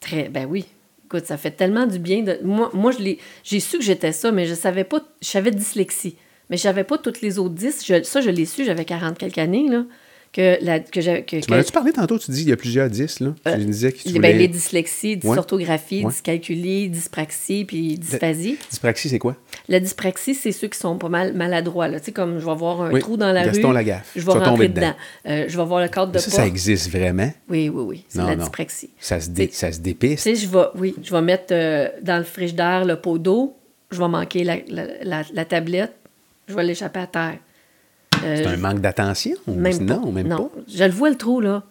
Très, 0.00 0.28
ben 0.28 0.46
oui. 0.48 0.66
Écoute, 1.06 1.26
ça 1.26 1.36
fait 1.36 1.52
tellement 1.52 1.86
du 1.86 1.98
bien. 1.98 2.22
De... 2.22 2.38
Moi, 2.42 2.70
moi 2.74 2.92
j'ai 3.44 3.60
su 3.60 3.78
que 3.78 3.84
j'étais 3.84 4.12
ça, 4.12 4.32
mais 4.32 4.46
je 4.46 4.54
savais 4.54 4.84
pas. 4.84 5.00
Je 5.22 5.28
savais 5.28 5.50
dyslexie. 5.50 6.16
Mais 6.50 6.56
je 6.56 6.62
savais 6.62 6.84
pas 6.84 6.98
toutes 6.98 7.20
les 7.20 7.38
autres 7.38 7.54
10. 7.54 7.84
Je- 7.86 8.02
ça, 8.02 8.20
je 8.20 8.30
l'ai 8.30 8.44
su, 8.44 8.64
j'avais 8.64 8.84
40 8.84 9.16
quelques 9.18 9.38
années, 9.38 9.68
là. 9.68 9.84
Que 10.32 10.58
la, 10.64 10.80
que 10.80 11.00
j'avais- 11.00 11.22
que, 11.22 11.36
Tu 11.36 11.48
m'en 11.48 11.58
as-tu 11.58 11.70
parlé 11.70 11.92
tantôt? 11.92 12.18
Tu 12.18 12.32
dis 12.32 12.40
qu'il 12.40 12.48
y 12.48 12.52
a 12.52 12.56
plusieurs 12.56 12.90
10, 12.90 13.20
là. 13.20 13.34
Euh, 13.46 13.56
tu 13.56 13.64
disais 13.66 13.92
que 13.92 13.98
tu 13.98 14.08
ben, 14.08 14.14
voulais... 14.16 14.32
les 14.32 14.48
dyslexies, 14.48 15.16
dysorthographie, 15.16 16.04
Ouais. 16.04 16.10
dyscalculie, 16.10 16.88
dyspraxie, 16.88 17.64
puis 17.64 17.96
dysphasie. 17.98 18.58
Dyspraxie, 18.68 19.08
c'est 19.10 19.20
quoi? 19.20 19.36
La 19.68 19.78
dyspraxie, 19.78 20.34
c'est 20.34 20.50
ceux 20.50 20.66
qui 20.66 20.76
sont 20.76 20.98
pas 20.98 21.08
mal 21.08 21.34
maladroits. 21.34 21.86
Là. 21.86 22.00
Tu 22.00 22.06
sais, 22.06 22.12
comme 22.12 22.40
je 22.40 22.44
vais 22.46 22.54
voir 22.56 22.82
un 22.82 22.90
Oui, 22.92 22.98
trou 22.98 23.16
dans 23.16 23.30
la 23.30 23.44
Gaston 23.44 23.68
rue. 23.68 23.74
Lagaffe. 23.74 24.10
Je 24.16 24.20
Tu 24.22 24.26
vais 24.26 24.44
tomber 24.44 24.66
dedans. 24.66 24.80
dedans. 24.80 24.94
Euh, 25.28 25.44
je 25.46 25.56
vais 25.56 25.64
voir 25.64 25.80
le 25.80 25.88
cadre 25.88 26.10
de 26.10 26.18
Ça, 26.18 26.30
ça 26.32 26.46
existe 26.48 26.90
vraiment? 26.90 27.32
Oui, 27.48 27.68
oui, 27.68 27.82
oui. 27.86 28.04
C'est 28.08 28.18
la 28.18 28.34
non. 28.34 28.42
dyspraxie. 28.42 28.90
Ça 28.98 29.20
se, 29.20 29.30
dé- 29.30 29.46
Tu 29.46 29.54
ça 29.54 29.70
se 29.70 29.76
Tu 29.76 29.82
dépiste? 29.84 30.24
sais, 30.24 30.34
je 30.34 30.48
vais, 30.48 30.64
oui, 30.74 30.96
je 31.00 31.12
vais 31.12 31.22
mettre 31.22 31.52
euh, 31.52 31.88
dans 32.02 32.18
le 32.18 32.24
frigidaire 32.24 32.84
le 32.84 32.96
pot 32.96 33.18
d'eau, 33.18 33.56
je 33.92 34.00
vais 34.00 34.08
manquer 34.08 34.42
la, 34.42 34.56
la, 34.66 34.86
la- 35.04 35.22
la 35.32 35.44
tablette, 35.44 35.94
je 36.48 36.54
vais 36.54 36.64
l'échapper 36.64 37.00
à 37.00 37.06
terre. 37.06 37.38
Euh, 38.24 38.36
C'est 38.36 38.46
un 38.46 38.56
manque 38.56 38.80
d'attention? 38.80 39.36
même 39.46 39.78
non, 39.84 40.10
même 40.12 40.28
non. 40.28 40.48
pas. 40.48 40.60
Je 40.72 40.84
le 40.84 40.90
vois 40.92 41.10
le 41.10 41.16
trou, 41.16 41.40
là. 41.40 41.62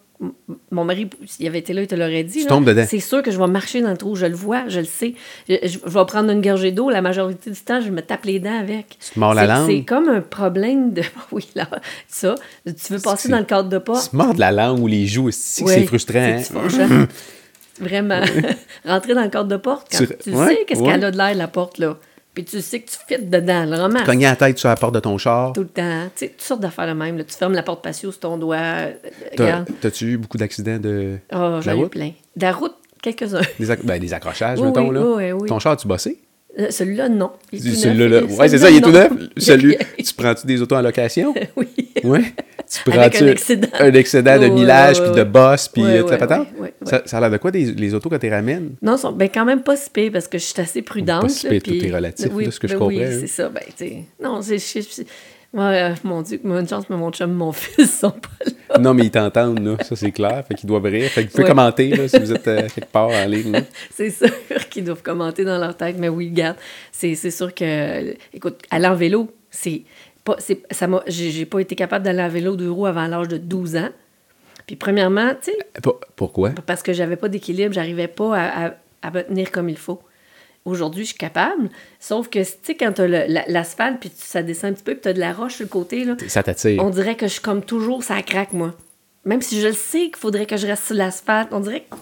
Mon 0.70 0.84
mari, 0.84 1.10
s'il 1.26 1.46
avait 1.48 1.58
été 1.58 1.72
là, 1.72 1.82
il 1.82 1.86
te 1.88 1.94
l'aurait 1.94 2.22
dit. 2.22 2.38
Tu 2.38 2.44
là. 2.44 2.48
tombes 2.48 2.64
dedans. 2.64 2.84
C'est 2.88 3.00
sûr 3.00 3.20
que 3.22 3.30
je 3.32 3.38
vais 3.38 3.46
marcher 3.48 3.82
dans 3.82 3.90
le 3.90 3.96
trou. 3.96 4.14
Je 4.14 4.26
le 4.26 4.34
vois, 4.34 4.68
je 4.68 4.78
le 4.78 4.86
sais. 4.86 5.14
Je, 5.48 5.56
je- 5.64 5.78
je 5.84 5.90
vais 5.90 6.04
prendre 6.06 6.30
une 6.30 6.40
gorgée 6.40 6.70
d'eau. 6.70 6.88
La 6.88 7.02
majorité 7.02 7.50
du 7.50 7.60
temps, 7.60 7.80
je 7.80 7.90
me 7.90 8.00
tape 8.00 8.24
les 8.24 8.38
dents 8.38 8.58
avec. 8.58 8.96
Tu 9.00 9.14
te 9.14 9.18
mords 9.18 9.34
la 9.34 9.42
C'est- 9.42 9.48
langue? 9.48 9.66
C'est 9.70 9.82
comme 9.84 10.08
un 10.08 10.20
problème 10.20 10.92
de. 10.92 11.02
Oui, 11.32 11.46
là, 11.56 11.68
ça. 12.08 12.36
Tu 12.64 12.92
veux 12.92 13.00
passer 13.00 13.28
dans 13.28 13.38
le 13.38 13.44
cadre 13.44 13.68
de 13.68 13.78
pas? 13.78 14.00
Tu 14.00 14.10
te 14.10 14.16
mords 14.16 14.34
de 14.34 14.40
la 14.40 14.52
langue 14.52 14.78
ou 14.80 14.86
les 14.86 15.06
joues, 15.06 15.30
c'est 15.32 15.64
Oui, 15.66 15.84
frustrant? 15.86 16.18
hein? 16.20 17.06
Vraiment. 17.80 18.20
Rentrer 18.84 19.14
dans 19.14 19.24
le 19.24 19.30
cadre 19.30 19.48
de 19.48 19.56
porte, 19.56 19.88
quand 19.90 19.98
Tu- 19.98 20.06
tu, 20.22 20.30
ouais, 20.30 20.46
sais 20.46 20.64
qu'est-ce 20.66 20.80
ouais. 20.80 20.92
qu'elle 20.92 21.04
a 21.04 21.10
de 21.10 21.16
l'air, 21.16 21.34
la 21.34 21.48
porte, 21.48 21.78
là. 21.78 21.96
Puis 22.34 22.44
tu 22.44 22.60
sais 22.60 22.80
que 22.80 22.90
tu 22.90 22.96
fites 23.08 23.30
dedans, 23.30 23.64
le 23.64 23.76
roman. 23.80 24.02
Cogner 24.04 24.24
la 24.24 24.36
tête 24.36 24.58
sur 24.58 24.68
la 24.68 24.76
porte 24.76 24.94
de 24.94 25.00
ton 25.00 25.16
char. 25.18 25.52
Tout 25.52 25.60
le 25.62 25.68
temps. 25.68 26.04
Tu 26.16 26.26
sais, 26.26 26.28
toutes 26.30 26.42
sortes 26.42 26.60
d'affaires 26.60 26.86
de 26.88 26.92
même. 26.92 27.16
là. 27.16 27.24
Tu 27.24 27.34
fermes 27.34 27.54
la 27.54 27.62
porte 27.62 27.82
patio 27.82 28.10
sur 28.10 28.20
ton 28.20 28.36
doigt. 28.36 28.56
euh, 28.56 28.92
T'as-. 29.36 29.64
T'as-tu 29.80 30.06
eu 30.12 30.16
beaucoup 30.18 30.36
d'accidents 30.38 30.78
de, 30.78 31.18
Oh, 31.32 31.36
de 31.36 31.40
la 31.42 31.60
j'en 31.60 31.70
ai 31.70 31.74
route? 31.74 31.90
plein. 31.92 32.10
De 32.36 32.42
la 32.42 32.52
route, 32.52 32.74
quelques-uns. 33.02 33.40
Des, 33.58 33.70
acc- 33.70 33.84
ben, 33.84 33.98
des 34.00 34.12
accrochages, 34.12 34.58
Oui, 34.60 34.66
mettons, 34.66 34.88
oui, 34.88 34.94
là. 34.94 35.02
oui, 35.04 35.32
oui. 35.42 35.48
Ton 35.48 35.58
char, 35.58 35.76
tu 35.76 35.86
bossé? 35.86 36.20
Euh, 36.58 36.70
Celui-là, 36.70 37.08
non. 37.08 37.32
Celui-là, 37.52 38.08
là. 38.20 38.24
Ouais, 38.24 38.48
c'est 38.48 38.58
ça, 38.58 38.70
il 38.70 38.76
est 38.76 38.80
tout 38.80 38.90
neuf. 38.92 39.10
Celui, 39.36 39.76
tu 39.98 40.14
prends-tu 40.14 40.46
des 40.46 40.60
autos 40.62 40.76
en 40.76 40.82
location? 40.82 41.34
oui. 41.56 41.66
Oui. 42.04 42.20
Tu 42.84 42.90
Avec 42.92 43.12
prends-tu 43.12 43.24
un 43.24 43.28
excédent. 43.32 43.68
un 43.78 43.92
excédent 43.94 44.38
de 44.38 44.46
millage, 44.48 45.02
puis 45.02 45.12
de 45.12 45.24
boss, 45.24 45.68
puis 45.68 45.82
Ouais, 45.82 45.98
euh, 45.98 46.02
ouais, 46.04 46.42
ouais. 46.58 46.74
Ça, 46.84 47.02
ça 47.04 47.18
a 47.18 47.20
l'air 47.20 47.30
de 47.30 47.36
quoi, 47.36 47.50
des, 47.50 47.66
les 47.72 47.94
autos, 47.94 48.08
quand 48.08 48.18
tu 48.18 48.30
ramènes? 48.30 48.72
Non, 48.82 48.96
sont 48.96 49.12
ben, 49.12 49.28
quand 49.32 49.44
même 49.44 49.62
pas 49.62 49.76
si 49.76 49.90
parce 50.10 50.26
que 50.28 50.38
je 50.38 50.44
suis 50.44 50.60
assez 50.60 50.82
prudente. 50.82 51.22
Pas 51.22 51.28
si 51.28 51.48
pire, 51.48 51.62
tout 51.62 51.72
est 51.84 51.94
relatif, 51.94 52.28
Oui, 52.32 52.46
là, 52.46 52.50
ce 52.50 52.58
que 52.60 52.66
je 52.68 52.72
ben 52.74 52.78
comprends, 52.78 52.96
Oui, 52.96 53.04
hein. 53.04 53.16
c'est 53.20 53.26
ça. 53.26 53.48
Ben. 53.48 53.62
Non, 54.22 54.40
c'est. 54.42 54.58
euh, 55.72 55.94
mon 56.02 56.22
Dieu, 56.22 56.40
une 56.58 56.68
chance, 56.68 56.84
mais 56.90 56.96
mon 56.96 57.12
chum, 57.12 57.32
mon 57.32 57.52
fils 57.52 58.00
sont 58.00 58.10
pas 58.10 58.28
là. 58.44 58.78
Non, 58.80 58.92
mais 58.92 59.04
ils 59.04 59.10
t'entendent, 59.10 59.64
là. 59.64 59.76
Ça, 59.84 59.94
c'est 59.94 60.10
clair. 60.10 60.42
Fait 60.48 60.54
qu'ils 60.54 60.66
doivent 60.68 60.84
rire. 60.84 61.08
Fait 61.10 61.22
que 61.24 61.28
vous 61.28 61.36
pouvez 61.36 61.46
commenter, 61.48 61.90
là, 61.90 62.08
si 62.08 62.18
vous 62.18 62.32
êtes 62.32 62.48
euh, 62.48 62.62
quelque 62.74 62.90
part 62.90 63.08
en 63.10 63.24
ligne. 63.26 63.62
C'est 63.94 64.10
sûr 64.10 64.28
qu'ils 64.70 64.82
doivent 64.84 65.02
commenter 65.02 65.44
dans 65.44 65.58
leur 65.58 65.76
tête, 65.76 65.94
mais 65.98 66.08
oui, 66.08 66.28
regarde, 66.30 66.56
c'est 66.90 67.14
c'est 67.14 67.30
sûr 67.30 67.54
que, 67.54 68.16
écoute, 68.32 68.62
aller 68.70 68.86
en 68.88 68.96
vélo, 68.96 69.30
c'est 69.50 69.82
pas, 70.24 70.36
ça 70.70 70.86
m'a, 70.86 71.02
j'ai 71.06 71.46
pas 71.46 71.60
été 71.60 71.74
capable 71.76 72.04
d'aller 72.04 72.22
en 72.22 72.28
vélo 72.28 72.56
deux 72.56 72.70
roues 72.70 72.86
avant 72.86 73.06
l'âge 73.06 73.28
de 73.28 73.36
12 73.36 73.76
ans. 73.76 73.90
Puis 74.66 74.76
premièrement, 74.76 75.30
tu 75.40 75.50
sais, 75.52 75.58
Pour- 75.82 76.00
Pourquoi? 76.16 76.50
parce 76.66 76.82
que 76.82 76.92
j'avais 76.94 77.16
pas 77.16 77.28
d'équilibre, 77.28 77.74
j'arrivais 77.74 78.08
pas 78.08 78.36
à, 78.36 78.66
à- 78.68 78.74
à 79.02 79.10
me 79.10 79.22
tenir 79.22 79.50
comme 79.52 79.68
il 79.68 79.76
faut. 79.76 80.00
Aujourd'hui, 80.64 81.02
je 81.04 81.08
suis 81.10 81.18
capable, 81.18 81.68
sauf 82.00 82.28
que, 82.30 82.38
tu 82.38 82.50
sais, 82.62 82.74
quand 82.74 82.92
t'as 82.94 83.06
l'asphalte, 83.06 84.00
puis 84.00 84.10
ça 84.16 84.42
descend 84.42 84.70
un 84.70 84.72
petit 84.72 84.82
peu, 84.82 84.92
puis 84.92 85.02
t'as 85.02 85.12
de 85.12 85.20
la 85.20 85.34
roche 85.34 85.56
sur 85.56 85.64
le 85.64 85.68
côté, 85.68 86.04
là, 86.04 86.16
Ça 86.26 86.42
t'attire. 86.42 86.82
on 86.82 86.88
dirait 86.88 87.16
que 87.16 87.26
je 87.26 87.32
suis 87.32 87.42
comme 87.42 87.62
toujours, 87.62 88.02
ça 88.02 88.22
craque, 88.22 88.54
moi. 88.54 88.72
Même 89.26 89.42
si 89.42 89.60
je 89.60 89.66
le 89.68 89.74
sais 89.74 90.04
qu'il 90.06 90.16
faudrait 90.16 90.46
que 90.46 90.56
je 90.56 90.66
reste 90.66 90.84
sur 90.86 90.94
l'asphalte, 90.94 91.48
on 91.52 91.60
dirait 91.60 91.80
que, 91.82 91.96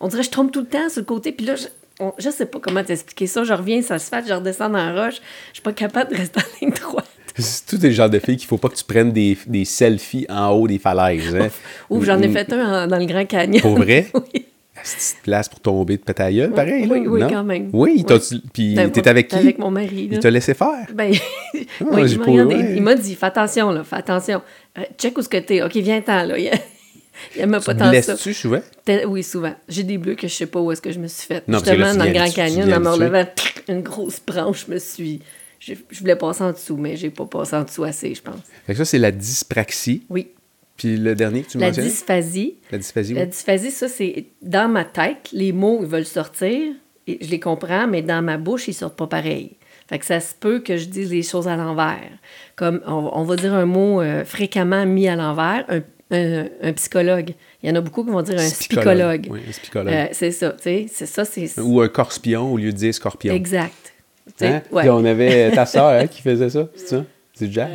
on 0.00 0.08
dirait 0.08 0.20
que 0.20 0.26
je 0.26 0.30
tombe 0.32 0.50
tout 0.50 0.60
le 0.60 0.66
temps 0.66 0.90
sur 0.90 1.00
le 1.00 1.06
côté. 1.06 1.32
Puis 1.32 1.46
là, 1.46 1.56
je, 1.56 1.66
on- 1.98 2.12
je 2.18 2.28
sais 2.28 2.44
pas 2.46 2.60
comment 2.60 2.84
t'expliquer 2.84 3.26
ça. 3.26 3.42
Je 3.44 3.54
reviens 3.54 3.80
sur 3.80 3.94
l'asphalte, 3.94 4.28
je 4.28 4.34
redescends 4.34 4.68
dans 4.68 4.92
la 4.92 5.06
roche. 5.06 5.16
Je 5.48 5.54
suis 5.54 5.62
pas 5.62 5.72
capable 5.72 6.10
de 6.12 6.16
rester 6.18 6.40
en 6.40 6.44
ligne 6.66 6.74
droite. 6.74 7.08
C'est 7.38 7.66
tout 7.66 7.78
le 7.82 7.90
genre 7.90 8.10
de 8.10 8.18
filles 8.18 8.36
qu'il 8.36 8.46
faut 8.48 8.58
pas 8.58 8.68
que 8.68 8.74
tu 8.76 8.84
prennes 8.84 9.12
des, 9.12 9.36
des 9.46 9.64
selfies 9.64 10.26
en 10.28 10.50
haut 10.50 10.66
des 10.68 10.78
falaises. 10.78 11.34
Hein? 11.36 11.48
Ou 11.90 12.02
j'en 12.04 12.20
ai 12.20 12.28
Mm, 12.28 12.32
fait 12.32 12.52
un 12.52 12.84
en- 12.84 12.86
dans 12.86 12.98
le 12.98 13.04
Grand 13.06 13.24
Canyon. 13.26 13.60
Pour 13.62 13.76
vrai? 13.78 14.06
oui. 14.14 14.44
Une 14.78 15.22
place 15.24 15.48
pour 15.48 15.58
tomber 15.60 15.96
de 15.98 16.02
gueule, 16.12 16.52
pareil. 16.52 16.86
Oui, 16.88 17.04
là, 17.04 17.10
oui, 17.10 17.20
non? 17.20 17.28
quand 17.28 17.44
même. 17.44 17.68
Oui, 17.72 18.04
Oui. 18.08 18.40
puis 18.52 18.76
t'es 18.92 19.08
avec 19.08 19.26
qui? 19.28 19.34
Avec 19.36 19.58
mon 19.58 19.70
mari. 19.72 20.08
là. 20.08 20.14
Il 20.14 20.18
t'a 20.20 20.30
laissé 20.30 20.54
faire? 20.54 20.86
Ben, 20.94 21.10
oui, 21.80 22.08
j'ai 22.08 22.14
il 22.14 22.80
m'a 22.82 22.92
ouais. 22.92 22.98
Dit, 22.98 23.16
fais 23.16 23.26
attention, 23.26 23.70
là, 23.72 23.82
fais 23.82 23.96
attention. 23.96 24.40
Euh, 24.78 24.82
check 24.96 25.18
où 25.18 25.22
ce 25.22 25.28
que 25.28 25.36
t'es. 25.38 25.62
OK, 25.62 25.74
viens-t'en, 25.76 26.22
là. 26.24 26.38
Il 27.34 27.40
aime 27.42 27.50
pas 27.50 27.58
Tu 27.58 27.64
tant 27.78 27.84
ça. 27.86 27.90
blesses-tu 27.90 28.32
souvent? 28.32 28.60
Oui, 29.08 29.24
souvent. 29.24 29.52
J'ai 29.68 29.82
des 29.82 29.98
bleus 29.98 30.14
que 30.14 30.28
je 30.28 30.32
sais 30.34 30.46
pas 30.46 30.60
où 30.60 30.70
est-ce 30.70 30.80
que 30.80 30.92
je 30.92 31.00
me 31.00 31.08
suis 31.08 31.26
fait. 31.26 31.42
Non, 31.48 31.58
parce 31.58 31.64
que 31.64 31.70
là, 31.70 31.86
Justement, 31.86 31.92
tu 31.92 31.98
dans 31.98 32.04
le 32.04 32.12
Grand 32.12 32.24
tu- 32.26 32.30
tu 32.30 32.36
Canyon, 32.36 32.72
en 32.74 32.80
me 32.80 32.88
relevant, 32.90 33.24
une 33.68 33.82
grosse 33.82 34.20
branche, 34.24 34.66
je 34.68 34.72
me 34.74 34.78
suis... 34.78 35.20
Je, 35.58 35.74
je 35.90 36.00
voulais 36.00 36.16
passer 36.16 36.42
en 36.44 36.52
dessous, 36.52 36.76
mais 36.76 36.96
j'ai 36.96 37.10
pas 37.10 37.26
passé 37.26 37.56
en 37.56 37.62
dessous 37.64 37.84
assez, 37.84 38.14
je 38.14 38.22
pense. 38.22 38.40
Fait 38.66 38.72
que 38.72 38.78
ça, 38.78 38.84
c'est 38.84 38.98
la 38.98 39.10
dyspraxie. 39.10 40.02
Oui. 40.08 40.28
Puis 40.76 40.96
le 40.96 41.14
dernier 41.16 41.42
que 41.42 41.48
tu 41.50 41.58
La 41.58 41.70
dysphasie. 41.72 42.54
La 42.70 42.78
dysphasie, 42.78 43.14
La 43.14 43.22
oui. 43.22 43.26
dysphasie, 43.28 43.70
ça, 43.72 43.88
c'est 43.88 44.26
dans 44.42 44.68
ma 44.70 44.84
tête, 44.84 45.28
les 45.32 45.52
mots, 45.52 45.80
ils 45.82 45.88
veulent 45.88 46.04
sortir, 46.06 46.72
et 47.08 47.18
je 47.20 47.28
les 47.30 47.40
comprends, 47.40 47.88
mais 47.88 48.02
dans 48.02 48.22
ma 48.22 48.36
bouche, 48.38 48.68
ils 48.68 48.74
sortent 48.74 48.96
pas 48.96 49.08
pareil. 49.08 49.56
Fait 49.88 49.98
que 49.98 50.04
ça 50.04 50.20
se 50.20 50.34
peut 50.38 50.60
que 50.60 50.76
je 50.76 50.84
dise 50.84 51.10
les 51.10 51.22
choses 51.22 51.48
à 51.48 51.56
l'envers. 51.56 52.10
Comme, 52.54 52.80
on, 52.86 53.10
on 53.12 53.24
va 53.24 53.36
dire 53.36 53.54
un 53.54 53.64
mot 53.66 54.00
euh, 54.02 54.24
fréquemment 54.24 54.84
mis 54.86 55.08
à 55.08 55.16
l'envers, 55.16 55.64
un, 55.68 55.80
un- 56.10 56.48
un 56.62 56.72
psychologue. 56.74 57.30
Il 57.62 57.68
y 57.68 57.72
en 57.72 57.74
a 57.76 57.80
beaucoup 57.80 58.04
qui 58.04 58.10
vont 58.10 58.22
dire 58.22 58.38
un 58.38 58.46
spicologue. 58.48 59.26
Oui, 59.30 59.40
un 59.48 59.52
spicologue. 59.52 59.92
Euh, 59.92 60.06
c'est 60.12 60.30
ça, 60.30 60.50
tu 60.52 60.62
sais, 60.62 60.86
c'est 60.92 61.06
ça, 61.06 61.24
c'est... 61.24 61.58
Ou 61.58 61.80
un 61.80 61.88
corspion 61.88 62.52
au 62.52 62.56
lieu 62.58 62.70
de 62.70 62.76
dire 62.76 62.94
scorpion. 62.94 63.34
Exact. 63.34 63.87
Tu 64.28 64.32
sais, 64.38 64.46
Hein? 64.46 64.62
ouais. 64.72 64.82
Puis 64.82 64.90
on 64.90 65.04
avait 65.04 65.50
ta 65.52 65.66
soeur 65.66 65.88
hein, 65.88 66.06
qui 66.06 66.22
faisait 66.22 66.50
ça, 66.50 66.68
c'est 66.76 66.86
ça? 66.88 67.04
C'est 67.34 67.50
Jade? 67.50 67.70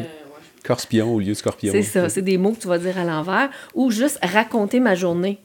Corspion 0.64 1.14
au 1.14 1.20
lieu 1.20 1.28
de 1.28 1.34
scorpion. 1.34 1.72
C'est 1.74 1.82
ça, 1.82 2.08
c'est 2.10 2.22
des 2.22 2.38
mots 2.38 2.52
que 2.54 2.60
tu 2.60 2.68
vas 2.70 2.78
dire 2.78 2.98
à 2.98 3.04
l'envers. 3.04 3.50
Ou 3.76 3.92
juste 3.92 4.18
raconter 4.24 4.80
ma 4.80 4.96
journée. 4.96 5.40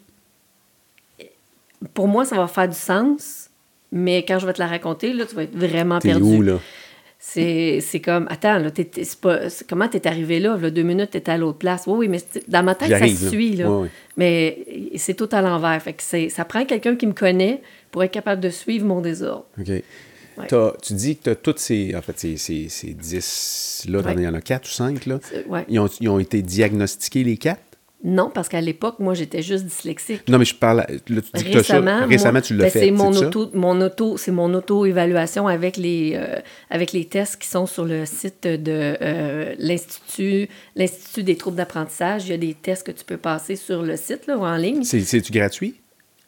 Pour 1.95 2.09
moi, 2.09 2.25
ça 2.25 2.37
va 2.37 2.47
faire 2.49 2.69
du 2.69 2.75
sens, 2.77 3.51
mais 3.93 4.25
quand 4.27 4.39
je 4.39 4.47
vais 4.47 4.53
te 4.53 4.59
la 4.61 4.67
raconter, 4.67 5.13
là, 5.13 5.27
tu 5.27 5.35
vas 5.37 5.45
être 5.45 5.57
vraiment 5.57 5.99
perdu. 6.01 6.23
où, 6.23 6.43
là? 6.43 6.59
C'est 7.21 7.81
c'est 7.81 7.99
comme, 8.01 8.27
attends, 8.31 8.59
là, 8.59 8.71
c'est 8.75 9.21
pas- 9.21 9.41
comment 9.69 9.89
t'es 9.89 10.07
arrivé 10.07 10.39
là? 10.39 10.57
là? 10.57 10.71
Deux 10.71 10.83
minutes, 10.85 11.11
t'étais 11.11 11.33
à 11.33 11.37
l'autre 11.37 11.59
place. 11.59 11.83
Oui, 11.89 11.99
oui, 11.99 12.09
mais 12.09 12.19
c'est- 12.19 12.49
dans 12.49 12.63
ma 12.63 12.77
tête, 12.77 12.91
ça 12.91 12.99
se 13.09 13.29
suit. 13.29 13.57
Là. 13.57 13.67
Mais 14.17 14.65
c'est 14.97 15.15
tout 15.15 15.29
à 15.33 15.43
l'envers. 15.43 15.81
Fait 15.83 15.95
que 15.95 16.03
c'est- 16.03 16.29
ça 16.29 16.45
prend 16.45 16.65
quelqu'un 16.65 16.95
qui 16.95 17.07
me 17.09 17.13
connaît 17.13 17.61
pour 17.91 18.05
être 18.05 18.13
capable 18.13 18.41
de 18.41 18.51
suivre 18.51 18.87
mon 18.87 19.01
désordre. 19.01 19.47
OK. 19.61 19.83
Tu 20.83 20.93
dis 20.95 21.17
que 21.17 21.25
tu 21.25 21.31
as 21.31 21.35
toutes 21.35 21.59
ces. 21.59 21.95
En 21.97 22.03
fait, 22.03 22.19
ces, 22.19 22.37
ces, 22.37 22.69
ces 22.69 22.95
10-là, 22.95 24.01
Ouais. 24.01 24.15
il 24.17 24.23
y 24.23 24.29
en 24.29 24.35
a 24.35 24.41
4 24.41 24.67
ou 24.67 24.71
5, 24.71 25.07
là. 25.07 25.19
C'est-. 25.23 25.45
Ils, 25.69 25.79
ont, 25.81 25.89
ils 26.01 26.09
ont 26.09 26.19
été 26.19 26.43
diagnostiqués, 26.43 27.25
les 27.25 27.37
4? 27.37 27.61
Non, 28.05 28.31
parce 28.33 28.49
qu'à 28.49 28.61
l'époque, 28.61 29.01
moi, 29.01 29.15
j'étais 29.15 29.43
juste 29.43 29.65
dyslexique. 29.65 30.23
Non, 30.29 30.39
mais 30.39 30.45
je 30.45 30.55
parle. 30.55 30.77
Là, 30.89 30.97
tu 31.09 31.21
dis 31.35 31.45
que 31.51 31.63
ça. 31.65 31.81
Récemment, 31.81 32.07
Récemment, 32.07 32.33
moi, 32.35 32.43
tu 32.43 32.55
l'as 32.55 32.65
ben, 32.67 32.71
fait. 32.71 32.79
C'est 32.81 32.91
mon 32.93 33.13
ça? 33.13 33.27
auto, 33.27 33.51
mon 33.55 33.81
auto, 33.81 34.17
c'est 34.17 34.31
mon 34.31 34.55
auto-évaluation 34.55 35.49
avec 35.49 35.77
les, 35.77 36.13
euh, 36.15 36.37
avec 36.71 36.93
les 36.93 37.07
tests 37.07 37.39
qui 37.43 37.49
sont 37.49 37.67
sur 37.67 37.85
le 37.85 38.07
site 38.07 38.45
de 38.47 38.97
euh, 39.03 39.53
l'Institut, 39.59 40.49
l'Institut 40.77 41.25
des 41.25 41.37
troubles 41.37 41.57
d'apprentissage. 41.57 42.27
Il 42.27 42.31
y 42.31 42.35
a 42.35 42.39
des 42.39 42.55
tests 42.55 42.87
que 42.87 42.93
tu 42.93 43.05
peux 43.05 43.17
passer 43.17 43.57
sur 43.57 43.83
le 43.83 43.97
site 43.97 44.29
là, 44.29 44.39
ou 44.39 44.45
en 44.45 44.57
ligne. 44.57 44.85
C'est- 44.85 45.01
C'est-tu 45.01 45.33
gratuit? 45.33 45.75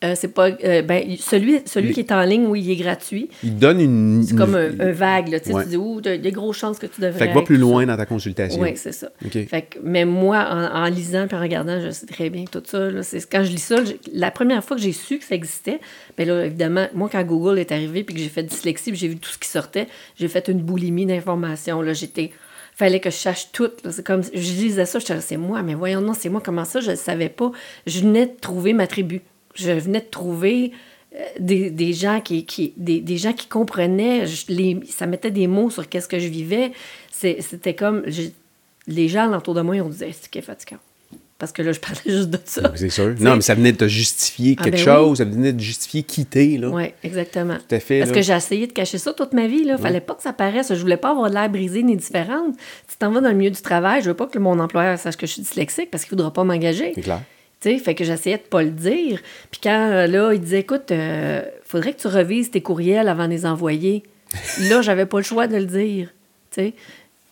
Euh, 0.03 0.15
c'est 0.17 0.29
pas, 0.29 0.49
euh, 0.65 0.81
ben, 0.81 1.05
celui, 1.19 1.61
celui 1.67 1.89
Les- 1.89 1.93
qui 1.95 2.01
est 2.01 2.11
en 2.11 2.23
ligne, 2.23 2.47
oui, 2.47 2.63
il 2.63 2.71
est 2.71 2.77
gratuit. 2.77 3.29
Ils 3.43 3.55
donnent 3.57 3.81
une. 3.83 4.23
C'est 4.23 4.35
comme 4.35 4.55
un, 4.55 4.71
un 4.81 4.93
vague. 4.93 5.29
Là, 5.29 5.41
tu 5.41 5.49
sais, 5.49 5.55
Ouais. 5.55 5.65
Tu 5.65 5.69
dis, 5.71 5.77
il 5.77 6.07
y 6.07 6.09
a 6.09 6.17
des 6.17 6.33
grosses 6.33 6.57
chances 6.57 6.79
que 6.79 6.87
tu 6.87 7.03
devrais. 7.03 7.19
Fait 7.19 7.29
que 7.29 7.35
va 7.35 7.43
plus 7.43 7.59
loin 7.59 7.83
ça. 7.83 7.87
dans 7.87 7.97
ta 7.99 8.07
consultation. 8.07 8.63
Oui, 8.63 8.71
c'est 8.77 8.93
ça. 8.93 9.11
Fait 9.31 9.63
que, 9.63 9.79
mais 9.83 10.07
moi, 10.07 10.39
en, 10.51 10.85
en 10.85 10.87
lisant 10.87 11.27
et 11.31 11.35
en 11.35 11.41
regardant, 11.41 11.79
je 11.83 11.91
sais 11.91 12.07
très 12.07 12.31
bien 12.31 12.45
tout 12.51 12.63
ça. 12.65 12.91
là, 12.91 13.03
c'est, 13.03 13.21
quand 13.31 13.45
je 13.45 13.51
lis 13.51 13.59
ça, 13.59 13.77
la 14.15 14.31
première 14.31 14.65
fois 14.65 14.79
que 14.79 14.83
j'ai 14.83 14.93
su 14.93 15.19
que 15.19 15.25
ça 15.25 15.35
existait, 15.35 15.81
bien 16.17 16.27
là, 16.27 16.47
évidemment, 16.47 16.87
moi, 16.95 17.11
quand 17.13 17.23
Google 17.25 17.59
est 17.59 17.71
arrivé 17.71 18.03
puis 18.03 18.15
que 18.15 18.23
j'ai 18.23 18.31
fait 18.31 18.43
dyslexie 18.43 18.93
puis 18.93 18.99
j'ai 19.01 19.09
vu 19.09 19.17
tout 19.17 19.31
ce 19.31 19.37
qui 19.39 19.49
sortait, 19.51 19.87
j'ai 20.19 20.29
fait 20.29 20.49
une 20.49 20.63
boulimie 20.63 21.05
d'informations. 21.05 21.83
Là, 21.83 21.93
j'étais... 21.93 22.31
fallait 22.75 23.01
que 23.01 23.11
je 23.11 23.17
sache 23.17 23.53
tout. 23.53 23.69
là. 23.85 23.93
C'est 23.93 24.07
comme... 24.07 24.23
Je 24.33 24.39
lisais 24.39 24.87
ça, 24.87 24.99
je 24.99 25.05
disais, 25.05 25.21
c'est 25.21 25.37
moi, 25.37 25.63
mais 25.63 25.75
voyons, 25.75 26.01
non, 26.01 26.15
c'est 26.15 26.31
moi, 26.31 26.41
comment 26.43 26.65
ça, 26.65 26.81
je 26.81 26.93
ne 26.93 26.97
savais 26.97 27.29
pas? 27.29 27.53
Je 27.87 28.01
venais 28.01 28.25
de 28.25 28.33
trouver 28.41 28.73
ma 28.73 28.87
tribu. 28.87 29.21
Je 29.55 29.71
venais 29.73 30.01
de 30.01 30.11
trouver... 30.11 30.73
euh, 31.15 31.19
Des, 31.41 31.71
des 31.71 31.93
gens 31.93 32.21
qui, 32.21 32.45
qui 32.47 32.73
des, 32.77 33.01
des 33.01 33.17
gens 33.17 33.33
qui 33.33 33.49
comprenaient 33.49 34.27
je- 34.27 34.45
les, 34.49 34.79
ça 34.89 35.07
mettait 35.07 35.33
des 35.33 35.47
mots 35.49 35.69
sur 35.71 35.89
qu'est-ce 35.89 36.07
que 36.09 36.19
je 36.21 36.29
vivais 36.29 36.71
C'est- 37.11 37.41
c'était 37.41 37.75
comme 37.75 38.03
les 38.87 39.09
gens 39.09 39.33
autour 39.37 39.55
de 39.55 39.61
moi 39.63 39.75
ils 39.77 39.83
ont 39.83 39.89
dit 39.89 39.99
c'est 39.99 40.31
qui 40.31 40.39
est 40.39 40.43
fatigant 40.43 40.79
parce 41.39 41.51
que 41.53 41.63
là 41.63 41.73
je 41.73 41.81
parlais 41.81 42.01
juste 42.07 42.31
de 42.31 42.39
ça 42.45 42.61
Donc, 42.61 42.73
C'est 42.77 42.91
sûr. 42.91 43.15
Non, 43.19 43.35
mais 43.35 43.41
ça 43.41 43.55
venait 43.55 43.73
de 43.73 43.79
te 43.79 43.89
justifier 43.89 44.55
Ah, 44.59 44.63
quelque 44.65 44.77
ben 44.77 44.85
chose, 44.85 45.19
ça 45.19 45.25
venait 45.25 45.53
de 45.55 45.59
justifier 45.61 46.03
quitter, 46.03 46.59
là. 46.59 46.69
Oui, 46.69 46.85
exactement. 47.03 47.57
Tout 47.67 47.75
à 47.75 47.81
fait. 47.81 47.99
Parce 48.01 48.11
là. 48.11 48.17
que 48.17 48.23
j'ai 48.23 48.33
essayé 48.35 48.67
de 48.67 48.73
cacher 48.73 48.99
ça 48.99 49.13
toute 49.15 49.33
ma 49.33 49.47
vie. 49.47 49.63
Il 49.65 49.77
fallait 49.79 50.03
pas 50.03 50.15
que 50.15 50.23
ça 50.23 50.35
paraisse. 50.35 50.69
Je 50.75 50.81
voulais 50.81 50.99
pas 50.99 51.13
avoir 51.13 51.31
de 51.31 51.35
l'air 51.35 51.49
brisé 51.49 51.83
ni 51.83 51.97
différente. 51.97 52.55
Si 52.87 52.93
tu 52.93 52.97
t'en 52.99 53.11
vas 53.11 53.23
dans 53.23 53.31
le 53.31 53.35
milieu 53.37 53.51
du 53.51 53.63
travail, 53.63 54.03
je 54.03 54.11
veux 54.11 54.15
pas 54.17 54.27
que 54.27 54.39
mon 54.39 54.59
employeur 54.61 54.99
sache 54.99 55.17
que 55.17 55.27
je 55.27 55.33
suis 55.33 55.41
dyslexique 55.43 55.91
parce 55.91 56.05
qu'il 56.05 56.11
voudra 56.11 56.31
pas 56.31 56.45
m'engager. 56.45 56.93
C'est 56.95 57.01
clair. 57.01 57.23
Tu 57.61 57.69
sais, 57.71 57.79
fait 57.79 57.95
que 57.95 58.05
j'essayais 58.05 58.39
de 58.39 58.43
pas 58.43 58.63
le 58.63 58.71
dire. 58.71 59.21
Puis 59.51 59.61
quand, 59.63 59.91
euh, 59.91 60.07
là, 60.07 60.33
il 60.33 60.41
disait, 60.41 60.61
écoute, 60.61 60.91
euh, 60.93 61.43
faudrait 61.65 61.93
que 61.93 62.01
tu 62.01 62.07
revises 62.09 62.51
tes 62.51 62.63
courriels 62.63 63.07
avant 63.09 63.27
de 63.27 63.33
les 63.33 63.45
envoyer. 63.45 64.03
là, 64.71 64.81
j'avais 64.81 65.07
pas 65.07 65.19
le 65.19 65.25
choix 65.25 65.47
de 65.47 65.57
le 65.57 65.67
dire. 65.67 66.09
Tu 66.51 66.63
sais. 66.63 66.75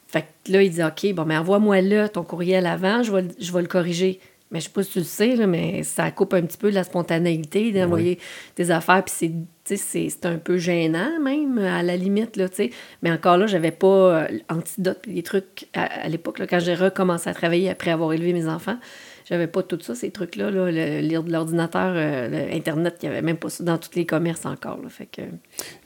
Fait 0.07 0.24
que 0.45 0.53
là, 0.53 0.62
il 0.62 0.70
dit, 0.70 0.83
OK, 0.83 1.14
bon, 1.14 1.24
mais 1.24 1.37
envoie-moi 1.37 1.81
là 1.81 2.09
ton 2.09 2.22
courriel 2.24 2.66
avant, 2.66 3.03
je 3.03 3.12
vais, 3.12 3.22
le- 3.22 3.29
je 3.39 3.53
vais 3.53 3.62
le 3.62 3.68
corriger. 3.68 4.20
Mais 4.51 4.61
je 4.61 4.64
sais 4.64 4.70
pas 4.70 4.83
si 4.83 4.93
tu 4.93 4.99
le 5.01 5.05
sais, 5.05 5.37
là, 5.37 5.47
mais 5.47 5.83
ça 5.83 6.11
coupe 6.11 6.33
un 6.33 6.41
petit 6.41 6.57
peu 6.57 6.70
de 6.70 6.74
la 6.74 6.83
spontanéité 6.85 7.70
d'envoyer 7.70 8.18
des 8.57 8.70
affaires. 8.70 9.05
Puis 9.05 9.35
c'est, 9.76 10.24
un 10.26 10.37
peu 10.37 10.57
gênant, 10.57 11.20
même, 11.22 11.59
à 11.59 11.83
la 11.83 11.97
limite, 11.97 12.37
là, 12.37 12.49
tu 12.49 12.57
sais. 12.57 12.70
Mais 13.03 13.11
encore 13.11 13.37
là, 13.37 13.47
j'avais 13.47 13.70
pas 13.70 13.87
euh, 13.87 14.29
antidote 14.49 15.01
puis 15.03 15.12
des 15.12 15.22
trucs 15.22 15.68
à, 15.74 15.85
à 16.05 16.09
l'époque, 16.09 16.39
là, 16.39 16.47
quand 16.47 16.61
j'ai 16.61 16.74
recommencé 16.74 17.29
à 17.29 17.35
travailler 17.35 17.68
après 17.68 17.91
avoir 17.91 18.12
élevé 18.14 18.33
mes 18.33 18.47
enfants. 18.49 18.76
J'avais 19.29 19.47
pas 19.47 19.62
tout 19.62 19.79
ça, 19.81 19.95
ces 19.95 20.11
trucs-là. 20.11 20.51
Là, 20.51 20.70
le- 20.70 21.01
lire 21.01 21.22
de 21.22 21.31
l'ordinateur, 21.33 21.93
euh, 21.95 22.51
Internet, 22.55 22.97
il 23.03 23.09
n'y 23.09 23.12
avait 23.14 23.22
même 23.22 23.37
pas 23.37 23.49
ça 23.51 23.62
dans 23.64 23.76
tous 23.79 23.91
les 23.95 24.07
commerces 24.07 24.47
encore. 24.47 24.79
là. 24.83 24.89
fait 24.89 25.07
que, 25.07 25.22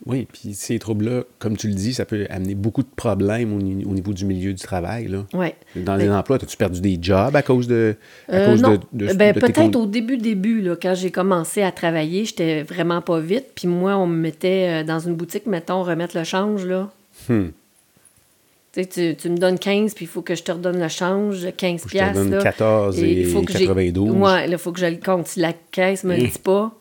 Oui, 0.07 0.26
puis 0.32 0.55
ces 0.55 0.78
troubles-là, 0.78 1.24
comme 1.38 1.57
tu 1.57 1.68
le 1.68 1.74
dis, 1.74 1.93
ça 1.95 2.05
peut 2.05 2.26
amener 2.30 2.55
beaucoup 2.55 2.82
de 2.82 2.88
problèmes 2.95 3.53
au, 3.53 3.59
ni- 3.59 3.84
au 3.84 3.93
niveau 3.95 4.12
du 4.12 4.24
milieu 4.24 4.53
du 4.53 4.62
travail. 4.62 5.09
Là. 5.09 5.24
ouais. 5.34 5.55
Dans 5.76 5.97
les 5.97 6.09
emplois, 6.11 6.36
as-tu 6.36 6.57
perdu 6.57 6.80
des 6.80 6.99
jobs 7.01 7.34
à 7.34 7.43
cause 7.43 7.66
de, 7.66 7.97
à 8.28 8.36
Euh, 8.36 8.47
cause 8.53 8.62
non. 8.62 8.70
de, 8.93 9.07
de- 9.09 9.12
Ben, 9.14 9.34
de 9.34 9.40
peut-être 9.40 9.76
au 9.76 9.86
début, 9.86 10.18
début, 10.18 10.61
là, 10.61 10.76
quand 10.80 10.95
j'ai 10.95 11.11
commencé 11.11 11.62
à 11.62 11.72
travailler, 11.72 12.24
j'étais 12.24 12.62
vraiment 12.62 13.01
pas 13.03 13.20
vite. 13.20 13.47
Puis 13.55 13.66
moi, 13.68 13.97
on 13.97 14.07
me 14.07 14.16
mettait 14.16 14.82
euh, 14.82 14.84
dans 14.84 14.99
une 15.01 15.14
boutique, 15.14 15.47
mettons, 15.47 15.82
remettre 15.82 16.16
le 16.16 16.24
change, 16.24 16.64
là. 16.66 16.90
Hmm. 17.28 17.49
Tu, 18.73 18.83
sais, 18.83 18.87
tu, 18.89 19.16
tu 19.16 19.29
me 19.29 19.37
donnes 19.37 19.59
15, 19.59 19.93
puis 19.95 20.07
il 20.07 20.09
faut 20.09 20.23
que 20.23 20.35
je 20.35 20.43
te 20.43 20.51
redonne 20.51 20.81
le 20.81 20.89
change, 20.89 21.47
15 21.57 21.83
Faut 21.83 21.89
que 21.89 21.93
je 21.93 21.99
te 21.99 22.03
piastres, 22.05 22.31
là. 22.31 22.43
14 22.43 22.99
et 23.03 23.25
faut 23.25 23.43
que 23.43 23.53
j'ai- 23.53 23.66
92. 23.66 24.16
Ouais, 24.16 24.49
il 24.51 24.57
faut 24.59 24.73
que 24.73 24.81
je 24.81 24.87
le 24.87 24.97
compte. 24.97 25.27
Si 25.27 25.41
la 25.41 25.53
caisse 25.53 26.05
me 26.05 26.16
le 26.16 26.23
dit 26.23 26.39
pas, 26.43 26.73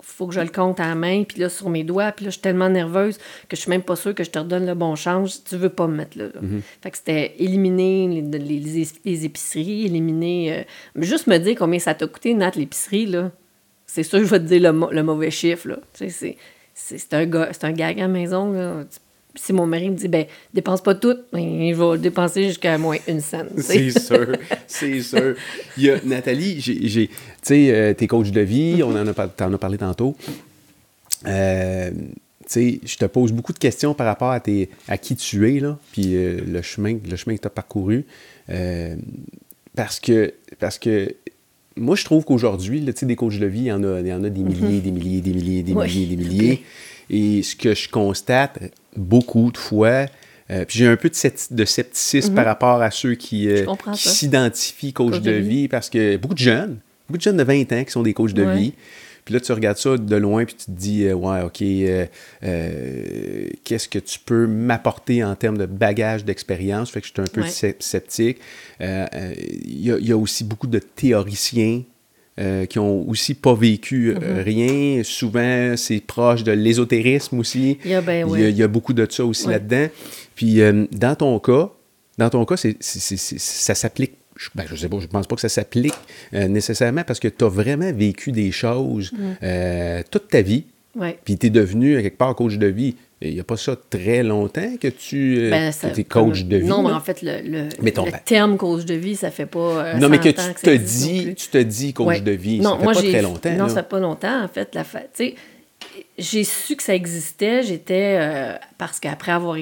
faut 0.00 0.26
que 0.26 0.34
je 0.34 0.40
le 0.40 0.48
compte 0.48 0.80
à 0.80 0.86
la 0.88 0.94
main, 0.94 1.22
puis 1.24 1.40
là, 1.40 1.48
sur 1.50 1.68
mes 1.68 1.84
doigts. 1.84 2.12
Puis 2.12 2.24
là, 2.24 2.30
je 2.30 2.34
suis 2.34 2.40
tellement 2.42 2.68
nerveuse 2.70 3.18
que 3.48 3.56
je 3.56 3.60
suis 3.60 3.68
même 3.70 3.82
pas 3.82 3.96
sûre 3.96 4.14
que 4.14 4.24
je 4.24 4.30
te 4.30 4.38
redonne 4.38 4.66
le 4.66 4.74
bon 4.74 4.96
change. 4.96 5.32
Tu 5.44 5.56
veux 5.56 5.68
pas 5.70 5.86
me 5.86 5.96
mettre 5.96 6.16
là. 6.18 6.24
là. 6.26 6.40
Mm-hmm. 6.42 6.60
Fait 6.82 6.90
que 6.90 6.96
c'était 6.96 7.34
éliminer 7.38 8.22
les, 8.22 8.58
les- 9.04 9.24
épiceries, 9.24 9.84
éliminer... 9.86 10.52
euh, 10.96 11.02
juste 11.02 11.26
me 11.26 11.36
dire 11.38 11.56
combien 11.58 11.78
ça 11.78 11.94
t'a 11.94 12.06
coûté, 12.06 12.32
Nat, 12.34 12.52
l'épicerie, 12.56 13.06
là. 13.06 13.30
C'est 13.86 14.02
sûr, 14.02 14.18
je 14.20 14.24
vais 14.24 14.40
te 14.40 14.44
dire 14.44 14.72
le, 14.72 14.94
le 14.94 15.02
mauvais 15.02 15.30
chiffre, 15.30 15.68
là. 15.68 15.76
Tu 15.92 16.10
sais, 16.10 16.36
c'est- 16.74 16.98
c'est 16.98 17.14
un, 17.14 17.30
un 17.30 17.72
gag 17.72 17.98
à 17.98 18.02
la 18.02 18.08
maison, 18.08 18.52
là. 18.52 18.84
Tu- 18.90 18.98
Si 19.36 19.52
mon 19.52 19.66
mari 19.66 19.90
me 19.90 19.96
dit, 19.96 20.06
ben, 20.08 20.26
dépense 20.52 20.80
pas 20.80 20.94
tout, 20.94 21.16
ben, 21.32 21.40
il 21.40 21.74
va 21.74 21.96
dépenser 21.96 22.44
jusqu'à 22.44 22.78
moins 22.78 22.98
une 23.08 23.20
scène. 23.20 23.48
C'est 23.58 23.90
sûr, 23.98 24.28
c'est 24.66 25.00
sûr. 25.02 25.34
Il 25.76 25.84
y 25.84 25.90
a, 25.90 25.96
Nathalie, 26.04 26.60
j'ai, 26.60 27.08
tu 27.08 27.10
sais, 27.42 27.70
euh, 27.70 27.94
t'es 27.94 28.06
coach 28.06 28.30
de 28.30 28.40
vie, 28.40 28.82
on 28.84 28.90
en 28.90 29.06
a, 29.06 29.12
t'en 29.28 29.52
as 29.52 29.58
parlé 29.58 29.78
tantôt. 29.78 30.16
Euh, 31.26 31.90
tu 31.90 32.46
sais, 32.46 32.80
je 32.84 32.96
te 32.96 33.06
pose 33.06 33.32
beaucoup 33.32 33.52
de 33.52 33.58
questions 33.58 33.94
par 33.94 34.06
rapport 34.06 34.30
à, 34.30 34.38
tes, 34.40 34.68
à 34.86 34.98
qui 34.98 35.16
tu 35.16 35.50
es, 35.50 35.58
là, 35.60 35.78
puis 35.92 36.14
euh, 36.14 36.40
le, 36.46 36.62
chemin, 36.62 36.96
le 37.08 37.16
chemin 37.16 37.34
que 37.36 37.40
tu 37.40 37.46
as 37.46 37.50
parcouru. 37.50 38.04
Parce, 39.74 39.98
que, 39.98 40.32
parce 40.60 40.78
que 40.78 41.12
moi, 41.76 41.96
je 41.96 42.04
trouve 42.04 42.24
qu'aujourd'hui, 42.24 42.84
tu 42.84 42.92
sais, 42.94 43.06
des 43.06 43.16
coachs 43.16 43.38
de 43.38 43.46
vie, 43.46 43.60
il 43.60 43.66
y 43.66 43.72
en 43.72 43.82
a, 43.82 44.00
il 44.00 44.06
y 44.06 44.12
en 44.12 44.22
a 44.22 44.30
des 44.30 44.42
milliers, 44.42 44.80
des 44.80 44.92
milliers, 44.92 45.20
des 45.20 45.32
milliers, 45.32 45.62
des 45.62 45.72
Oui. 45.72 45.86
milliers, 45.86 46.06
des 46.06 46.16
milliers. 46.16 46.62
Et 47.14 47.42
ce 47.42 47.54
que 47.54 47.74
je 47.74 47.88
constate 47.88 48.58
beaucoup 48.96 49.50
de 49.52 49.56
fois, 49.58 50.06
euh, 50.50 50.64
puis 50.64 50.78
j'ai 50.78 50.86
un 50.86 50.96
peu 50.96 51.08
de, 51.08 51.14
scepti- 51.14 51.52
de 51.54 51.64
scepticisme 51.64 52.34
par 52.34 52.44
rapport 52.46 52.82
à 52.82 52.90
ceux 52.90 53.14
qui, 53.14 53.48
euh, 53.48 53.64
Mhm. 53.86 53.94
S'identifient 53.94 54.92
coach, 54.92 55.12
Coach 55.12 55.22
de, 55.22 55.30
de 55.30 55.36
vie. 55.36 55.68
parce 55.68 55.88
que 55.90 56.16
beaucoup 56.16 56.34
de 56.34 56.38
jeunes, 56.40 56.78
beaucoup 57.08 57.18
de 57.18 57.22
jeunes 57.22 57.36
de 57.36 57.44
20 57.44 57.72
ans 57.72 57.84
qui 57.84 57.90
sont 57.92 58.02
des 58.02 58.14
coachs 58.14 58.32
de 58.32 58.44
Ouais. 58.44 58.56
vie. 58.56 58.72
Puis 59.24 59.32
là, 59.32 59.40
tu 59.40 59.52
regardes 59.52 59.78
ça 59.78 59.96
de 59.96 60.16
loin, 60.16 60.44
puis 60.44 60.54
tu 60.54 60.66
te 60.66 60.70
dis, 60.70 61.04
euh, 61.04 61.14
ouais, 61.14 61.40
OK, 61.42 61.62
qu'est-ce 63.64 63.88
que 63.88 63.98
tu 63.98 64.18
peux 64.18 64.46
m'apporter 64.46 65.24
en 65.24 65.34
termes 65.34 65.56
de 65.56 65.66
bagage 65.66 66.24
d'expérience? 66.24 66.90
Fait 66.90 67.00
que 67.00 67.06
je 67.06 67.12
suis 67.12 67.22
un 67.22 67.32
peu 67.32 67.40
Ouais. 67.42 67.74
sceptique. 67.80 68.38
Il 68.80 69.80
y, 69.80 69.90
a- 69.90 69.98
il 69.98 70.06
y 70.06 70.12
a 70.12 70.16
aussi 70.16 70.44
beaucoup 70.44 70.66
de 70.66 70.78
théoriciens 70.78 71.82
euh, 72.40 72.66
qui 72.66 72.78
ont 72.78 73.08
aussi 73.08 73.34
pas 73.34 73.54
vécu 73.54 74.10
euh, 74.10 74.14
Mm-hmm. 74.18 74.42
rien. 74.42 75.02
Souvent, 75.04 75.76
c'est 75.76 76.00
proche 76.00 76.42
de 76.42 76.52
l'ésotérisme 76.52 77.38
aussi. 77.38 77.78
Il 77.84 77.90
y 77.90 77.94
a, 77.94 78.00
ben, 78.00 78.14
Il 78.14 78.18
y 78.18 78.22
a- 78.22 78.26
oui. 78.46 78.50
il 78.50 78.56
y 78.56 78.62
a 78.62 78.68
beaucoup 78.68 78.92
de 78.92 79.06
ça 79.10 79.24
aussi 79.24 79.46
Ouais. 79.46 79.52
là-dedans. 79.54 79.88
Puis 80.34 80.60
euh, 80.60 80.86
dans 80.92 81.14
ton 81.14 81.38
cas, 81.38 81.70
dans 82.18 82.30
ton 82.30 82.44
cas, 82.44 82.56
c'est, 82.56 82.76
ça 82.80 83.74
s'applique. 83.74 84.14
Je, 84.36 84.48
ben, 84.54 84.64
je 84.68 84.74
sais 84.74 84.88
pas, 84.88 84.98
je 85.00 85.06
pense 85.06 85.28
pas 85.28 85.36
que 85.36 85.40
ça 85.40 85.48
s'applique 85.48 85.94
euh, 86.34 86.48
nécessairement 86.48 87.04
parce 87.04 87.20
que 87.20 87.28
tu 87.28 87.44
as 87.44 87.48
vraiment 87.48 87.92
vécu 87.92 88.32
des 88.32 88.50
choses 88.50 89.12
Mm. 89.12 89.16
euh, 89.44 90.02
toute 90.10 90.28
ta 90.28 90.42
vie. 90.42 90.64
Puis 91.24 91.36
tu 91.38 91.46
es 91.46 91.50
devenu, 91.50 92.00
quelque 92.02 92.16
part, 92.18 92.34
coach 92.36 92.56
de 92.56 92.66
vie. 92.66 92.94
Il 93.28 93.34
n'y 93.34 93.40
a 93.40 93.44
pas 93.44 93.56
ça 93.56 93.76
très 93.90 94.22
longtemps 94.22 94.76
que 94.80 94.88
tu 94.88 95.38
euh, 95.38 95.50
Ben, 95.50 95.72
ça- 95.72 95.88
es 95.96 96.04
coach 96.04 96.44
de 96.44 96.56
vie. 96.58 96.66
Non, 96.66 96.82
mais 96.82 96.92
en 96.92 97.00
fait, 97.00 97.22
le, 97.22 97.40
le, 97.42 97.90
terme 98.24 98.56
coach 98.56 98.84
de 98.84 98.94
vie, 98.94 99.16
ça 99.16 99.30
fait 99.30 99.46
pas. 99.46 99.58
euh, 99.58 99.94
non, 99.98 100.08
mais 100.08 100.18
que 100.18 100.30
100 100.34 100.42
ans 100.42 100.48
tu 100.48 100.54
que 100.66 100.70
te 100.70 100.76
dis, 100.76 101.34
tu 101.34 101.48
te 101.48 101.58
dis 101.58 101.92
coach 101.92 102.06
Ouais. 102.06 102.20
de 102.20 102.30
vie. 102.32 102.60
Non, 102.60 102.72
ça 102.72 102.76
fait 102.78 102.84
moi, 102.84 102.92
pas 102.92 103.00
j'ai- 103.00 103.10
très 103.12 103.22
longtemps. 103.22 103.52
Non, 103.52 103.64
là. 103.64 103.68
ça 103.68 103.82
fait 103.82 103.88
pas 103.88 104.00
longtemps, 104.00 104.44
en 104.44 104.48
fait. 104.48 104.74
La 104.74 104.84
fa... 104.84 105.00
J'ai 106.18 106.44
su 106.44 106.76
que 106.76 106.82
ça 106.82 106.94
existait. 106.94 107.62
J'étais. 107.62 108.16
euh, 108.20 108.54
parce 108.78 109.00
qu'après 109.00 109.32
avoir, 109.32 109.56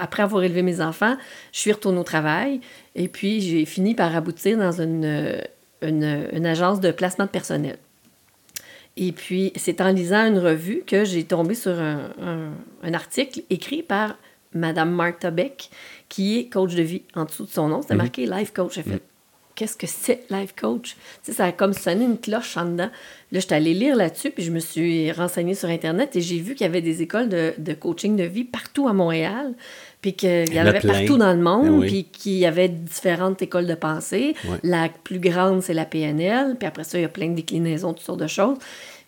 après 0.00 0.22
avoir 0.22 0.42
élevé 0.42 0.62
mes 0.62 0.80
enfants, 0.80 1.16
je 1.52 1.60
suis 1.60 1.72
retournée 1.72 1.98
au 1.98 2.04
travail. 2.04 2.60
Et 2.94 3.08
puis, 3.08 3.40
j'ai 3.40 3.64
fini 3.64 3.94
par 3.94 4.14
aboutir 4.14 4.58
dans 4.58 4.80
une, 4.80 5.04
euh, 5.04 5.40
une, 5.82 6.28
une 6.32 6.46
agence 6.46 6.80
de 6.80 6.90
placement 6.90 7.24
de 7.26 7.30
personnel. 7.30 7.78
Et 8.96 9.12
puis, 9.12 9.52
c'est 9.56 9.80
en 9.80 9.90
lisant 9.92 10.26
une 10.26 10.38
revue 10.38 10.82
que 10.86 11.04
j'ai 11.04 11.24
tombé 11.24 11.54
sur 11.54 11.72
un, 11.78 12.10
un- 12.22 12.52
un 12.82 12.94
article 12.94 13.42
écrit 13.50 13.82
par 13.82 14.16
Madame 14.54 14.90
Martha 14.90 15.30
Beck, 15.30 15.68
qui 16.08 16.38
est 16.38 16.48
coach 16.48 16.74
de 16.74 16.82
vie. 16.82 17.02
En 17.14 17.24
dessous 17.24 17.44
de 17.44 17.50
son 17.50 17.68
nom, 17.68 17.82
c'était 17.82 17.94
marqué 17.94 18.24
Life 18.26 18.54
Coach. 18.54 18.74
J'ai 18.76 18.82
fait, 18.82 19.02
qu'est-ce 19.54 19.76
que 19.76 19.86
c'est, 19.86 20.22
Life 20.30 20.54
Coach? 20.58 20.96
Ça 21.22 21.44
a 21.44 21.52
comme 21.52 21.74
sonné 21.74 22.04
une 22.06 22.18
cloche 22.18 22.56
en 22.56 22.64
dedans. 22.64 22.90
Là, 23.32 23.40
j'étais 23.40 23.56
allée 23.56 23.74
lire 23.74 23.96
là-dessus, 23.96 24.30
puis 24.30 24.42
je 24.44 24.50
me 24.50 24.60
suis 24.60 25.12
renseignée 25.12 25.54
sur 25.54 25.68
Internet 25.68 26.16
et 26.16 26.22
j'ai 26.22 26.38
vu 26.38 26.54
qu'il 26.54 26.64
y 26.64 26.68
avait 26.70 26.80
des 26.80 27.02
écoles 27.02 27.28
de, 27.28 27.52
de 27.58 27.74
coaching 27.74 28.16
de 28.16 28.24
vie 28.24 28.44
partout 28.44 28.88
à 28.88 28.94
Montréal, 28.94 29.52
puis 30.06 30.14
qu'il 30.14 30.54
y 30.54 30.60
en 30.60 30.66
avait 30.66 30.78
partout 30.78 31.18
dans 31.18 31.32
le 31.32 31.40
monde, 31.40 31.64
Ben 31.64 31.72
oui. 31.80 31.86
puis 31.88 32.04
qu'il 32.04 32.34
y 32.38 32.46
avait 32.46 32.68
différentes 32.68 33.42
écoles 33.42 33.66
de 33.66 33.74
pensée. 33.74 34.34
La 34.62 34.88
plus 34.88 35.18
grande, 35.18 35.62
c'est 35.62 35.74
la 35.74 35.84
PNL, 35.84 36.54
puis 36.56 36.68
après 36.68 36.84
ça, 36.84 36.96
il 36.96 37.02
y 37.02 37.04
a 37.04 37.08
plein 37.08 37.28
de 37.30 37.34
déclinaisons, 37.34 37.92
toutes 37.92 38.06
sortes 38.06 38.20
de 38.20 38.28
choses. 38.28 38.56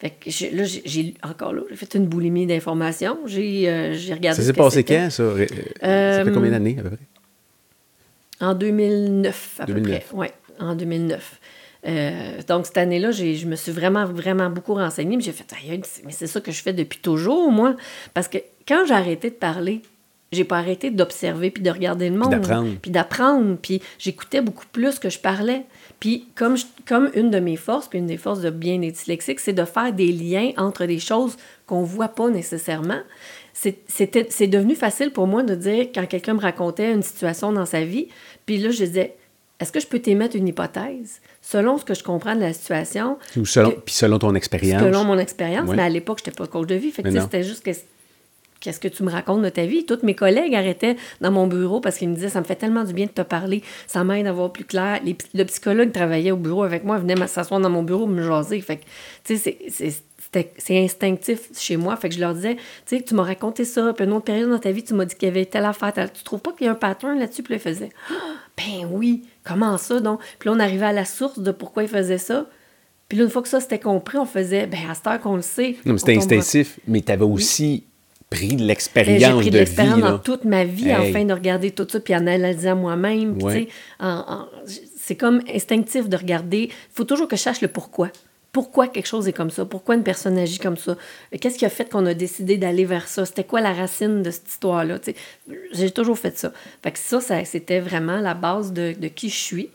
Fait 0.01 0.11
que 0.11 0.57
là, 0.57 0.65
j'ai- 0.65 1.15
encore 1.23 1.53
là, 1.53 1.63
j'ai 1.71 1.77
fait 1.77 1.95
une 1.95 2.07
boulimie 2.07 2.47
d'informations. 2.47 3.17
J'ai 3.27 3.69
euh, 3.69 3.93
regardé. 4.11 4.41
Ça 4.41 4.47
s'est 4.47 4.53
passé 4.53 4.83
quand, 4.83 5.09
ça? 5.11 5.23
Euh, 5.23 5.47
Ça 5.81 5.87
Euh, 5.87 6.25
fait 6.25 6.33
combien 6.33 6.51
d'années, 6.51 6.77
à 6.81 6.83
peu 6.83 6.91
près? 6.91 6.99
En 8.41 8.55
2009, 8.55 9.57
à 9.61 9.67
2009. 9.67 10.09
peu 10.11 10.17
près. 10.17 10.17
Oui, 10.19 10.27
en 10.59 10.75
2009. 10.75 11.41
Euh, 11.87 12.43
donc, 12.49 12.67
cette 12.67 12.79
année-là, 12.79 13.13
je 13.13 13.47
me 13.47 13.55
suis 13.57 13.71
vraiment, 13.73 14.05
vraiment 14.05 14.51
beaucoup 14.51 14.75
renseignée. 14.75 15.17
mais 15.17 15.23
J'ai 15.23 15.31
fait, 15.33 15.47
mais 16.05 16.11
c'est 16.13 16.27
ça 16.27 16.41
que 16.41 16.51
je 16.51 16.61
fais 16.61 16.73
depuis 16.73 16.99
toujours, 16.99 17.53
moi. 17.53 17.77
Parce 18.15 18.27
que 18.29 18.39
quand 18.67 18.85
j'ai 18.87 18.95
arrêté 18.95 19.31
de 19.31 19.35
parler, 19.37 19.83
j'ai 20.33 20.45
pas 20.45 20.59
arrêté 20.59 20.91
d'observer 20.91 21.51
puis 21.51 21.63
de 21.63 21.71
regarder 21.71 22.09
le 22.11 22.17
monde. 22.19 22.31
d'apprendre. 22.31 22.75
Puis 22.83 22.91
d'apprendre. 22.91 23.57
Puis 23.61 23.81
j'écoutais 23.99 24.41
beaucoup 24.43 24.67
plus 24.73 24.99
que 24.99 25.09
je 25.11 25.19
parlais. 25.19 25.63
Puis 26.01 26.29
comme, 26.35 26.57
je- 26.57 26.65
comme 26.87 27.11
une 27.15 27.31
de 27.31 27.39
mes 27.41 27.57
forces, 27.57 27.89
puis 27.89 27.99
une 27.99 28.07
des 28.07 28.19
forces 28.19 28.41
de 28.41 28.51
bien 28.51 28.81
être 28.83 28.95
dyslexique, 28.95 29.41
c'est 29.41 29.53
de 29.53 29.65
faire 29.65 29.93
des 29.93 30.13
liens 30.13 30.53
entre 30.57 30.85
des 30.87 30.99
choses 30.99 31.37
qu'on 31.67 31.83
voit 31.83 32.09
pas 32.09 32.29
nécessairement. 32.31 33.01
C'est- 33.55 34.47
devenu 34.47 34.75
facile 34.77 35.11
pour 35.11 35.27
moi 35.27 35.43
de 35.43 35.55
dire, 35.55 35.87
quand 35.95 36.07
quelqu'un 36.07 36.35
me 36.35 36.41
racontait 36.41 36.93
une 36.93 37.03
situation 37.03 37.53
dans 37.53 37.67
sa 37.67 37.83
vie, 37.85 38.09
puis 38.47 38.59
là, 38.59 38.71
je 38.71 38.85
disais, 38.85 39.17
est-ce 39.59 39.73
que 39.73 39.81
je 39.81 39.87
peux 39.89 39.99
t'émettre 39.99 40.37
une 40.37 40.47
hypothèse? 40.47 41.21
Selon 41.43 41.77
ce 41.79 41.85
que 41.85 41.95
je 41.95 42.05
comprends 42.05 42.37
de 42.37 42.41
la 42.41 42.53
situation, 42.53 43.19
Ou 43.37 43.45
selon, 43.45 43.71
que- 43.73 43.81
puis 43.81 43.95
selon 43.95 44.19
ton 44.21 44.35
expérience. 44.37 44.81
selon 44.83 45.03
mon 45.05 45.19
expérience, 45.19 45.69
Ouais. 45.69 45.75
mais 45.77 45.83
à 45.83 45.89
l'époque, 45.89 46.21
je 46.25 46.31
n'étais 46.31 46.37
pas 46.39 46.47
coach 46.47 46.69
de 46.69 46.77
vie. 46.77 46.93
Fait 46.93 47.03
que, 47.03 47.11
c'était 47.21 47.43
juste 47.43 47.65
que- 47.65 47.73
qu'est-ce 48.61 48.81
que 48.81 48.89
tu 48.89 49.03
me 49.03 49.11
racontes 49.11 49.43
de 49.43 49.49
ta 49.49 49.65
vie? 49.67 49.85
Tous 49.87 49.99
mes 50.03 50.15
collègues 50.15 50.55
arrêtaient 50.55 50.97
dans 51.21 51.31
mon 51.31 51.47
bureau 51.47 51.81
parce 51.81 51.97
qu'ils 51.99 52.09
me 52.09 52.15
disaient 52.15 52.29
ça 52.29 52.41
me 52.41 52.45
fait 52.45 52.57
tellement 52.57 52.85
du 52.85 52.93
bien 52.93 53.07
de 53.07 53.11
te 53.11 53.23
parler, 53.23 53.63
ça 53.87 54.05
m'aide 54.05 54.27
à 54.27 54.33
voir 54.33 54.53
plus 54.53 54.65
clair. 54.65 55.01
Les- 55.05 55.17
le 55.35 55.45
psychologue 55.45 55.93
travaillait 55.93 56.31
au 56.33 56.37
bureau 56.37 56.63
avec 56.63 56.85
moi, 56.85 56.99
venait 56.99 57.27
s'asseoir 57.27 57.61
dans 57.61 57.71
mon 57.71 57.83
bureau, 57.83 58.07
me 58.07 58.23
jaser. 58.23 58.61
Fait 58.61 58.77
que, 58.79 58.85
tu 59.25 59.37
sais, 59.37 59.59
c'est- 59.71 60.03
instinctif 60.71 61.49
chez 61.59 61.77
moi. 61.77 61.97
Fait 61.97 62.09
que 62.09 62.15
je 62.15 62.21
leur 62.21 62.35
disais, 62.35 62.57
tu 62.87 62.97
sais, 62.97 63.03
tu 63.03 63.15
m'as 63.15 63.23
raconté 63.23 63.65
ça, 63.65 63.93
puis 63.95 64.05
une 64.05 64.13
autre 64.13 64.25
période 64.27 64.51
dans 64.51 64.59
ta 64.59 64.71
vie, 64.73 64.83
tu 64.83 64.93
m'as 64.95 65.05
dit 65.07 65.15
qu'il 65.15 65.29
y 65.29 65.31
avait 65.31 65.47
telle 65.47 65.65
affaire, 65.65 65.93
telle- 65.93 66.13
tu 66.13 66.23
trouves 66.23 66.41
pas 66.41 66.53
qu'il 66.53 66.67
y 66.67 66.69
a 66.69 66.73
un 66.73 66.75
pattern 66.75 67.19
là-dessus? 67.19 67.43
Puis 67.43 67.55
là, 67.55 67.61
ils 67.65 67.73
faisaient, 67.73 67.91
Ah, 68.11 68.15
ben 68.57 68.89
oui, 68.91 69.25
comment 69.45 69.79
ça 69.79 70.01
donc? 70.01 70.21
Puis 70.39 70.49
là, 70.51 70.55
on 70.57 70.61
arrivait 70.61 70.87
à 70.87 70.93
la 70.93 71.05
source 71.05 71.39
de 71.39 71.51
pourquoi 71.51 71.85
ils 71.85 71.89
faisaient 71.89 72.19
ça. 72.19 72.47
Puis 73.09 73.17
là, 73.17 73.25
une 73.25 73.31
fois 73.31 73.41
que 73.41 73.49
ça 73.49 73.61
c'était 73.61 73.79
compris, 73.79 74.19
on 74.19 74.27
faisait, 74.27 74.67
ben 74.67 74.81
à 74.91 74.95
cette 74.95 75.07
heure 75.07 75.21
qu'on 75.21 75.37
le 75.37 75.43
sait. 75.43 75.77
Non, 75.87 75.95
mais 75.95 75.99
c'était 75.99 76.17
instinctif, 76.19 76.79
mais 76.87 77.01
tu 77.01 77.11
avais 77.11 77.25
aussi 77.25 77.85
pris 78.31 78.49
de 78.55 78.59
J'ai 78.59 78.65
l'expérience 78.67 79.41
pris 79.41 79.47
de 79.47 79.51
de, 79.55 79.59
l'expérience 79.59 79.97
vie. 79.97 80.03
dans 80.03 80.11
là. 80.13 80.21
toute 80.23 80.45
ma 80.45 80.65
vie, 80.65 80.89
Hey. 80.89 81.11
enfin, 81.11 81.25
de 81.25 81.33
regarder 81.33 81.71
tout 81.71 81.87
ça, 81.91 81.99
puis 82.01 82.15
en 82.15 82.27
analysant 82.27 82.77
moi-même. 82.77 83.41
Ouais. 83.43 83.69
C'est 84.97 85.17
comme 85.17 85.41
instinctif 85.53 86.09
de 86.09 86.17
regarder. 86.17 86.65
Il 86.71 86.73
faut 86.95 87.05
toujours 87.05 87.29
que 87.29 87.37
je 87.37 87.43
sache 87.43 87.61
le 87.63 87.69
pourquoi. 87.69 88.11
Pourquoi 88.53 88.89
quelque 88.89 89.07
chose 89.07 89.29
est 89.29 89.33
comme 89.33 89.51
ça? 89.51 89.65
Pourquoi 89.65 89.95
une 89.95 90.03
personne 90.03 90.37
agit 90.39 90.59
comme 90.59 90.77
ça? 90.77 90.97
Qu'est-ce 91.41 91.59
qui 91.59 91.67
a 91.67 91.71
fait 91.71 91.89
qu'on 91.89 92.07
a 92.07 92.15
décidé 92.15 92.57
d'aller 92.57 92.85
vers 92.87 93.07
ça? 93.09 93.25
C'était 93.27 93.45
quoi 93.45 93.61
la 93.61 93.73
racine 93.73 94.23
de 94.23 94.31
cette 94.31 94.49
histoire-là? 94.49 94.99
J'ai 95.73 95.91
toujours 95.91 96.19
fait 96.19 96.37
ça. 96.37 96.53
Fait 96.83 96.91
que 96.91 96.99
ça, 96.99 97.21
ça 97.21 97.45
c'était 97.45 97.81
vraiment 97.81 98.21
la 98.21 98.35
base 98.35 98.73
de, 98.73 98.95
de 98.99 99.09
qui 99.09 99.29
je 99.29 99.37
suis. 99.37 99.71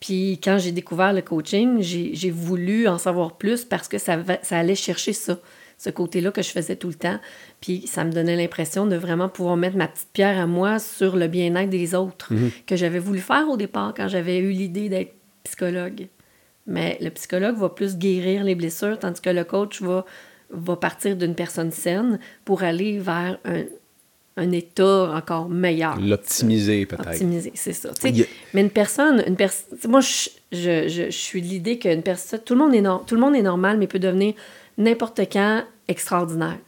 Puis 0.00 0.38
quand 0.42 0.58
j'ai 0.58 0.72
découvert 0.72 1.12
le 1.12 1.22
coaching, 1.22 1.80
j'ai 1.80 2.10
j'ai 2.14 2.30
voulu 2.30 2.86
en 2.88 2.98
savoir 2.98 3.32
plus 3.32 3.64
parce 3.64 3.88
que 3.88 3.96
ça, 3.98 4.16
va- 4.16 4.38
ça 4.42 4.58
allait 4.58 4.74
chercher 4.74 5.12
ça, 5.14 5.38
ce 5.78 5.90
côté-là 5.90 6.30
que 6.30 6.42
je 6.42 6.50
faisais 6.50 6.76
tout 6.76 6.88
le 6.88 6.94
temps. 6.94 7.18
Puis 7.60 7.86
ça 7.86 8.04
me 8.04 8.12
donnait 8.12 8.36
l'impression 8.36 8.86
de 8.86 8.96
vraiment 8.96 9.28
pouvoir 9.28 9.56
mettre 9.56 9.76
ma 9.76 9.88
petite 9.88 10.08
pierre 10.12 10.38
à 10.38 10.46
moi 10.46 10.78
sur 10.78 11.16
le 11.16 11.28
bien-être 11.28 11.70
des 11.70 11.94
autres, 11.94 12.32
que 12.66 12.76
j'avais 12.76 12.98
voulu 12.98 13.20
faire 13.20 13.48
au 13.48 13.56
départ 13.56 13.92
quand 13.94 14.08
j'avais 14.08 14.38
eu 14.38 14.50
l'idée 14.50 14.88
d'être 14.88 15.14
psychologue. 15.44 16.08
Mais 16.66 16.98
le 17.00 17.10
psychologue 17.10 17.56
va 17.56 17.68
plus 17.68 17.96
guérir 17.96 18.42
les 18.42 18.54
blessures, 18.54 18.98
tandis 18.98 19.20
que 19.20 19.30
le 19.30 19.44
coach 19.44 19.80
va, 19.82 20.04
va 20.50 20.76
partir 20.76 21.16
d'une 21.16 21.34
personne 21.34 21.70
saine 21.70 22.18
pour 22.44 22.64
aller 22.64 22.98
vers 22.98 23.38
un, 23.44 23.64
un 24.36 24.52
état 24.52 25.12
encore 25.14 25.48
meilleur. 25.48 25.98
L'optimiser, 26.00 26.86
peut-être. 26.86 27.08
Optimiser, 27.08 27.52
c'est 27.54 27.72
ça. 27.72 27.90
Mais 28.52 28.60
une 28.60 28.70
personne, 28.70 29.22
une 29.26 29.36
personne. 29.36 29.78
Moi, 29.88 30.00
je, 30.00 30.28
je, 30.52 30.88
je, 30.88 31.10
suis 31.10 31.40
de 31.40 31.46
l'idée 31.46 31.78
qu'une 31.78 32.02
personne. 32.02 32.40
Tout 32.44 32.54
le, 32.54 32.60
monde 32.60 32.74
est 32.74 32.82
tout 33.06 33.14
le 33.14 33.20
monde 33.20 33.34
est 33.34 33.42
normal, 33.42 33.78
mais 33.78 33.86
peut 33.86 33.98
devenir 33.98 34.34
n'importe 34.78 35.20
quand 35.32 35.64
extraordinaire. 35.88 36.58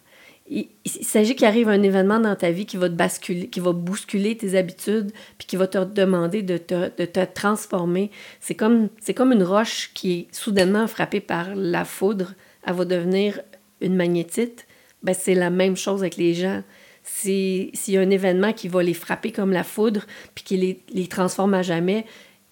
Il, 0.50 0.68
s'agit 0.84 1.36
qu'il 1.36 1.46
arrive 1.46 1.68
un 1.68 1.82
événement 1.82 2.20
dans 2.20 2.34
ta 2.34 2.50
vie 2.50 2.64
qui 2.64 2.78
va 2.78 2.88
te 2.88 2.94
basculer, 2.94 3.48
qui 3.48 3.60
va 3.60 3.72
bousculer 3.72 4.34
tes 4.34 4.56
habitudes, 4.56 5.12
puis 5.36 5.46
qui 5.46 5.56
va 5.56 5.66
te 5.66 5.84
demander 5.84 6.42
de 6.42 6.56
te, 6.56 6.90
de 6.96 7.04
te 7.04 7.22
transformer. 7.26 8.10
C'est 8.40 8.54
comme, 8.54 8.88
c'est 8.98 9.12
comme 9.12 9.32
une 9.32 9.42
roche 9.42 9.90
qui 9.92 10.12
est 10.12 10.34
soudainement 10.34 10.86
frappée 10.86 11.20
par 11.20 11.54
la 11.54 11.84
foudre. 11.84 12.32
Elle 12.66 12.74
va 12.74 12.86
devenir 12.86 13.42
une 13.82 13.94
magnétite. 13.94 14.66
Ben, 15.02 15.14
c'est 15.14 15.34
la 15.34 15.50
même 15.50 15.76
chose 15.76 16.00
avec 16.00 16.16
les 16.16 16.32
gens 16.32 16.62
s'il 17.08 17.72
y 17.88 17.96
a 17.96 18.00
un 18.00 18.10
événement 18.10 18.52
qui 18.52 18.68
va 18.68 18.82
les 18.82 18.94
frapper 18.94 19.32
comme 19.32 19.52
la 19.52 19.64
foudre, 19.64 20.06
puis 20.34 20.44
qui 20.44 20.56
les, 20.56 20.80
les, 20.92 21.06
transforme 21.06 21.54
à 21.54 21.62
jamais, 21.62 22.04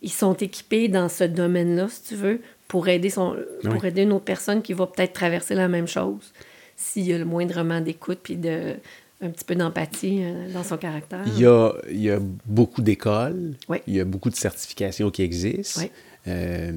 ils 0.02 0.12
sont 0.12 0.34
équipés 0.34 0.88
dans 0.88 1.08
ce 1.08 1.24
domaine-là, 1.24 1.88
si 1.88 2.02
tu 2.04 2.14
veux, 2.14 2.40
pour 2.68 2.88
aider, 2.88 3.10
son, 3.10 3.36
pour 3.62 3.84
aider 3.84 4.02
une 4.02 4.12
autre 4.12 4.24
personne 4.24 4.62
qui 4.62 4.72
va 4.72 4.86
peut-être 4.86 5.12
traverser 5.12 5.54
la 5.54 5.68
même 5.68 5.86
chose. 5.86 6.32
S'il 6.76 7.04
y 7.04 7.12
a 7.12 7.18
le 7.18 7.24
moindrement 7.24 7.80
d'écoute, 7.80 8.18
puis 8.22 8.36
de, 8.36 8.74
un 9.20 9.30
petit 9.30 9.44
peu 9.44 9.54
d'empathie 9.54 10.20
euh, 10.22 10.52
dans 10.52 10.62
son 10.62 10.76
caractère. 10.76 11.22
Il 11.26 11.38
y 11.38 11.46
a, 11.46 11.72
il 11.90 12.00
y 12.00 12.10
a 12.10 12.18
beaucoup 12.44 12.82
d'écoles, 12.82 13.54
il 13.86 13.94
y 13.94 14.00
a 14.00 14.04
beaucoup 14.04 14.30
de 14.30 14.36
certifications 14.36 15.10
qui 15.10 15.22
existent. 15.22 15.82
Euh, 16.28 16.72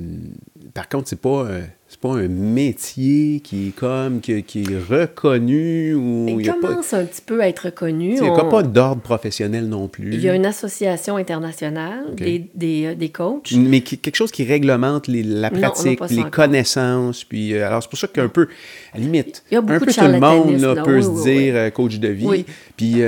par 0.74 0.88
contre, 0.90 1.08
c'est 1.08 1.20
pas 1.20 1.48
c'est 1.90 2.00
pas 2.00 2.10
un 2.10 2.28
métier 2.28 3.40
qui 3.40 3.70
est 3.70 3.72
comme 3.72 4.22
qui, 4.22 4.44
qui 4.44 4.62
est 4.62 4.78
reconnu 4.78 5.96
ou 5.96 6.40
il, 6.40 6.48
commence 6.48 6.94
un 6.94 7.04
petit 7.04 7.24
peu 7.24 7.42
à 7.42 7.48
être 7.48 7.66
reconnu. 7.66 8.14
Il 8.14 8.22
n'y 8.22 8.28
a 8.28 8.44
pas 8.44 8.62
d'ordre 8.62 9.02
professionnel 9.02 9.68
non 9.68 9.88
plus. 9.88 10.14
Il 10.14 10.22
y 10.22 10.30
a 10.30 10.36
une 10.36 10.46
association 10.46 11.16
internationale 11.16 12.14
des, 12.14 12.48
des, 12.54 12.86
euh, 12.86 12.96
des, 12.96 13.10
coachs. 13.10 13.52
Mais 13.54 13.82
quelque 13.82 14.16
chose 14.16 14.32
qui 14.32 14.44
réglemente 14.44 15.08
les, 15.08 15.24
la 15.24 15.50
pratique, 15.50 16.00
les 16.12 16.30
connaissances. 16.30 17.24
Puis, 17.24 17.56
euh, 17.56 17.66
alors, 17.66 17.82
c'est 17.82 17.90
pour 17.90 17.98
ça 17.98 18.08
qu'un 18.08 18.30
peu, 18.30 18.50
à 18.94 19.00
la 19.00 19.06
limite, 19.06 19.44
un 19.52 19.64
peu 19.64 19.80
tout 19.80 20.00
le 20.00 20.20
monde 20.20 20.60
là, 20.60 20.84
peut 20.84 21.02
se 21.02 21.24
dire 21.24 21.56
euh, 21.56 21.70
coach 21.72 21.98
de 21.98 22.10
vie. 22.10 22.46
Puis, 22.78 23.02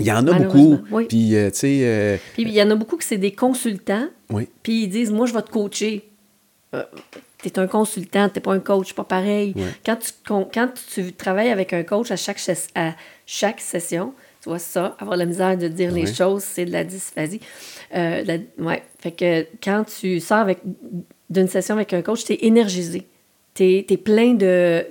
il 0.00 0.06
y 0.06 0.12
en 0.12 0.26
a 0.26 0.38
beaucoup. 0.38 0.78
Puis, 1.08 1.30
tu 1.30 1.50
sais... 1.52 2.20
Puis, 2.34 2.42
il 2.42 2.50
y 2.50 2.62
en 2.62 2.70
a 2.70 2.74
beaucoup 2.74 2.96
que 2.96 3.04
c'est 3.04 3.18
des 3.18 3.32
consultants. 3.32 4.08
Puis, 4.62 4.84
ils 4.84 4.88
disent, 4.88 5.10
moi, 5.10 5.26
je 5.26 5.34
vais 5.34 5.42
te 5.42 5.50
coacher 5.50 6.04
tu 7.42 7.48
es 7.48 7.58
un 7.58 7.66
consultant, 7.66 8.28
tu 8.28 8.36
n'es 8.36 8.40
pas 8.40 8.52
un 8.52 8.60
coach, 8.60 8.92
pas 8.94 9.04
pareil. 9.04 9.54
Quand, 9.84 9.96
tu, 9.96 10.12
quand 10.52 10.68
tu 10.94 11.12
travailles 11.12 11.50
avec 11.50 11.72
un 11.72 11.82
coach 11.82 12.10
à 12.10 12.16
chaque, 12.16 12.40
à 12.74 12.94
chaque 13.26 13.60
session, 13.60 14.12
tu 14.42 14.48
vois 14.48 14.58
ça, 14.58 14.96
avoir 14.98 15.16
la 15.16 15.26
misère 15.26 15.56
de 15.56 15.68
dire 15.68 15.92
les 15.92 16.12
choses, 16.12 16.42
c'est 16.42 16.64
de 16.64 16.72
la 16.72 16.84
dysphasie. 16.84 17.40
Euh, 17.94 18.38
ouais. 18.58 18.82
Fait 18.98 19.12
que 19.12 19.46
quand 19.62 19.84
tu 19.84 20.20
sors 20.20 20.38
avec, 20.38 20.58
d'une 21.28 21.48
session 21.48 21.74
avec 21.74 21.92
un 21.92 22.02
coach, 22.02 22.24
tu 22.24 22.32
es 22.32 22.46
énergisé. 22.46 23.06
Tu 23.54 23.84
es, 23.88 23.96
plein 23.96 24.34
de. 24.34 24.86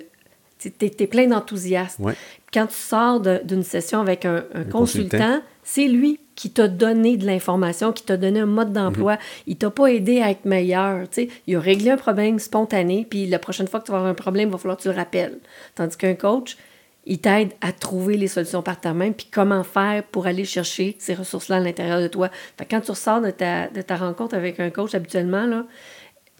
Tu 0.59 0.71
es, 0.81 1.07
plein 1.07 1.27
d'enthousiasme. 1.27 2.13
Quand 2.53 2.67
tu 2.67 2.75
sors 2.75 3.21
d'une 3.21 3.63
session 3.63 4.01
avec 4.01 4.25
un, 4.25 4.43
consultant 4.71 5.41
c'est 5.71 5.87
lui 5.87 6.19
qui 6.33 6.49
t'a 6.49 6.67
donné 6.67 7.15
de 7.15 7.27
l'information, 7.27 7.91
qui 7.91 8.01
t'a 8.01 8.17
donné 8.17 8.39
un 8.39 8.47
mode 8.47 8.73
d'emploi. 8.73 9.13
Il 9.13 9.17
mhm. 9.17 9.43
Il 9.45 9.55
t'a 9.57 9.69
pas 9.69 9.87
aidé 9.87 10.19
à 10.19 10.31
être 10.31 10.45
meilleur. 10.45 11.05
Il 11.45 11.55
a 11.55 11.59
réglé 11.59 11.91
un 11.91 11.97
problème 11.97 12.39
spontané, 12.39 13.05
puis 13.07 13.27
la 13.27 13.37
prochaine 13.37 13.67
fois 13.67 13.79
que 13.79 13.85
tu 13.85 13.91
vas 13.91 13.99
avoir 13.99 14.11
un 14.11 14.15
problème, 14.15 14.49
il 14.49 14.51
va 14.51 14.57
falloir 14.57 14.77
que 14.77 14.81
tu 14.81 14.87
le 14.87 14.95
rappelles. 14.95 15.37
Tandis 15.75 15.95
qu'un 15.95 16.15
coach, 16.15 16.57
il 17.05 17.19
t'aide 17.19 17.51
à 17.61 17.71
trouver 17.71 18.17
les 18.17 18.27
solutions 18.27 18.63
par 18.63 18.81
ta 18.81 18.93
main, 18.93 19.11
puis 19.11 19.27
comment 19.31 19.63
faire 19.63 20.01
pour 20.03 20.25
aller 20.25 20.43
chercher 20.43 20.95
ces 20.97 21.13
ressources-là 21.13 21.57
à 21.57 21.59
l'intérieur 21.59 22.01
de 22.01 22.07
toi. 22.07 22.29
quand 22.69 22.81
tu 22.81 22.91
ressors 22.91 23.21
de 23.21 23.29
ta, 23.29 23.67
de 23.67 23.81
ta 23.83 23.95
rencontre 23.95 24.35
avec 24.35 24.59
un 24.59 24.71
coach, 24.71 24.95
habituellement, 24.95 25.65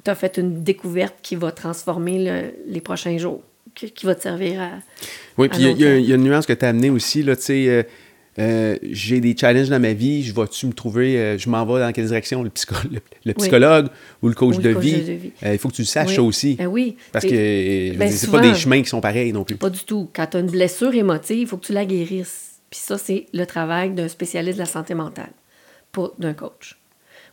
tu 0.03 0.09
as 0.09 0.15
fait 0.15 0.38
une 0.38 0.63
découverte 0.63 1.17
qui 1.22 1.36
va 1.36 1.51
transformer 1.51 2.51
les 2.65 2.82
prochains 2.82 3.17
jours, 3.20 3.43
qui, 3.88 4.05
va 4.05 4.15
te 4.15 4.21
servir 4.21 4.61
à. 4.61 4.69
Oui, 5.38 5.49
puis 5.49 5.63
il 5.63 5.80
y, 5.80 6.11
a 6.11 6.15
une 6.15 6.23
nuance 6.23 6.45
que 6.45 6.53
tu 6.53 6.65
as 6.65 6.69
amenée 6.69 6.89
aussi, 6.89 7.23
là, 7.23 7.36
tu 7.36 7.43
sais. 7.43 7.67
Euh, 7.67 7.84
euh, 8.39 8.77
j'ai 8.84 9.19
des 9.19 9.36
challenges 9.36 9.69
dans 9.69 9.82
ma 9.82 9.91
vie, 9.91 10.23
je 10.23 10.34
vais-tu 10.34 10.67
me 10.67 10.71
trouver, 10.71 11.17
euh, 11.17 11.38
je 11.38 11.49
m'en 11.49 11.65
vais 11.65 11.82
dans 11.82 11.91
quelle 11.91 12.05
direction, 12.05 12.41
le, 12.41 12.51
le, 13.25 13.34
psychologue 13.34 13.88
ou 14.21 14.30
le 14.30 14.34
coach, 14.34 14.59
de, 14.59 14.69
vie? 14.69 15.32
Euh, 15.43 15.53
il 15.53 15.59
faut 15.59 15.67
que 15.67 15.73
tu 15.73 15.82
le 15.82 15.88
saches 15.88 16.15
ça 16.15 16.23
aussi. 16.23 16.55
Ben 16.55 16.67
oui. 16.67 16.95
Parce 17.11 17.25
que 17.25 17.97
ben 17.97 18.09
c'est 18.09 18.32
pas 18.32 18.39
des 18.39 18.55
chemins 18.55 18.82
qui 18.82 18.88
sont 18.88 19.01
pareils 19.01 19.34
non 19.34 19.43
plus. 19.43 19.57
Pas 19.57 19.69
du 19.69 19.84
tout. 19.84 20.09
Quand 20.13 20.27
tu 20.27 20.38
as 20.38 20.39
une 20.39 20.49
blessure 20.51 20.93
émotive, 20.93 21.39
il 21.39 21.47
faut 21.47 21.57
que 21.57 21.65
tu 21.65 21.73
la 21.73 21.86
guérisses. 21.86 22.61
Puis 22.69 22.80
ça, 22.80 22.97
c'est 22.97 23.25
le 23.34 23.45
travail 23.45 23.91
d'un 23.91 24.07
spécialiste 24.07 24.57
de 24.57 24.63
la 24.63 24.69
santé 24.69 24.93
mentale, 24.93 25.32
pas 25.91 26.11
d'un 26.17 26.34
coach. 26.34 26.78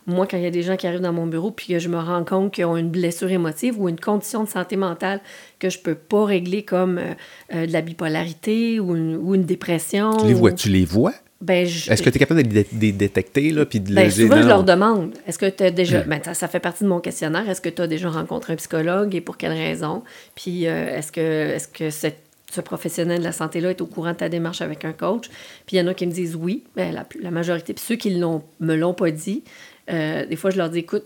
Moi, 0.07 0.25
quand 0.25 0.37
il 0.37 0.43
y 0.43 0.47
a 0.47 0.51
des 0.51 0.63
gens 0.63 0.77
qui 0.77 0.87
arrivent 0.87 1.01
dans 1.01 1.11
mon 1.11 1.27
bureau 1.27 1.51
puis 1.51 1.67
que 1.67 1.79
je 1.79 1.89
me 1.89 1.99
rends 1.99 2.23
compte 2.23 2.53
qu'ils 2.53 2.63
ont 2.63 2.77
une 2.77 2.89
blessure 2.89 3.29
émotive 3.29 3.79
ou 3.79 3.89
une 3.89 3.99
condition 3.99 4.43
de 4.45 4.49
santé 4.49 4.77
mentale 4.77 5.19
que 5.59 5.69
je 5.69 5.79
peux 5.79 5.95
pas 5.95 6.23
régler 6.23 6.63
comme 6.63 6.97
euh, 6.97 7.13
euh, 7.53 7.65
de 7.67 7.73
la 7.73 7.81
bipolarité 7.81 8.79
ou 8.79 8.95
une, 8.95 9.43
dépression. 9.43 10.15
Tu 10.17 10.27
les 10.27 10.33
vois? 10.33 10.53
Tu 10.53 10.69
les 10.69 10.85
vois? 10.85 11.13
Ben, 11.41 11.67
Est-ce 11.67 12.01
que 12.01 12.09
tu 12.09 12.15
es 12.15 12.19
capable 12.19 12.41
de 12.41 12.65
les 12.79 12.91
détecter? 12.93 13.51
Là, 13.51 13.65
puis 13.65 13.79
de 13.81 13.93
ben, 13.93 14.09
souvent, 14.09 14.41
je 14.41 14.47
leur 14.47 14.63
demande. 14.63 15.11
Est-ce 15.27 15.37
que 15.37 15.45
tu 15.45 15.63
as 15.63 15.71
déjà. 15.71 16.01
Ben, 16.01 16.21
ça, 16.23 16.47
fait 16.47 16.59
partie 16.59 16.83
de 16.83 16.89
mon 16.89 16.99
questionnaire. 16.99 17.47
Est-ce 17.47 17.61
que 17.61 17.69
tu 17.69 17.81
as 17.81 17.87
déjà 17.87 18.09
rencontré 18.09 18.53
un 18.53 18.55
psychologue 18.55 19.13
et 19.13 19.21
pour 19.21 19.37
quelle 19.37 19.51
raison? 19.51 20.03
Puis 20.35 20.67
euh, 20.67 20.97
est-ce 20.97 21.11
que, 21.11 21.21
est-ce 21.21 21.67
que 21.67 21.89
ce 21.91 22.61
professionnel 22.61 23.19
de 23.19 23.23
la 23.23 23.33
santé-là 23.33 23.71
est 23.71 23.81
au 23.81 23.85
courant 23.85 24.13
de 24.13 24.17
ta 24.17 24.29
démarche 24.29 24.61
avec 24.61 24.83
un 24.83 24.93
coach? 24.93 25.27
Puis 25.67 25.75
il 25.75 25.79
y 25.79 25.81
en 25.81 25.87
a 25.87 25.93
qui 25.93 26.07
me 26.07 26.11
disent 26.11 26.35
oui, 26.35 26.63
ben, 26.75 26.91
la, 26.93 27.05
la 27.21 27.29
majorité. 27.29 27.73
Puis 27.73 27.83
ceux 27.85 27.97
qui 27.97 28.15
ne 28.15 28.39
me 28.59 28.75
l'ont 28.75 28.93
pas 28.95 29.11
dit, 29.11 29.43
euh, 29.89 30.25
des 30.25 30.35
fois, 30.35 30.49
je 30.49 30.57
leur 30.57 30.69
dis, 30.69 30.79
écoute, 30.79 31.05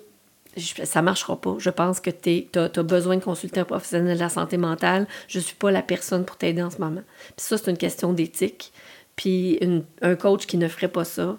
ça 0.58 1.02
marchera 1.02 1.40
pas. 1.40 1.56
Je 1.60 1.70
pense 1.70 2.00
que 2.00 2.10
tu 2.10 2.48
as, 2.56 2.84
besoin 2.84 3.18
de 3.18 3.24
consulter 3.24 3.62
un 3.62 3.66
professionnel 3.66 4.16
de 4.16 4.20
la 4.22 4.30
santé 4.30 4.58
mentale. 4.58 5.08
Je 5.28 5.40
suis 5.40 5.56
pas 5.56 5.72
la 5.72 5.82
personne 5.82 6.26
pour 6.26 6.38
t'aider 6.38 6.62
en 6.62 6.70
ce 6.70 6.80
moment. 6.80 7.04
Puis 7.38 7.46
ça, 7.46 7.58
c'est 7.58 7.72
une 7.72 7.78
question 7.78 8.14
d'éthique. 8.14 8.74
Puis 9.16 9.60
un 10.02 10.16
coach 10.16 10.46
qui 10.46 10.58
ne 10.58 10.68
ferait 10.68 10.88
pas 10.88 11.06
ça, 11.06 11.38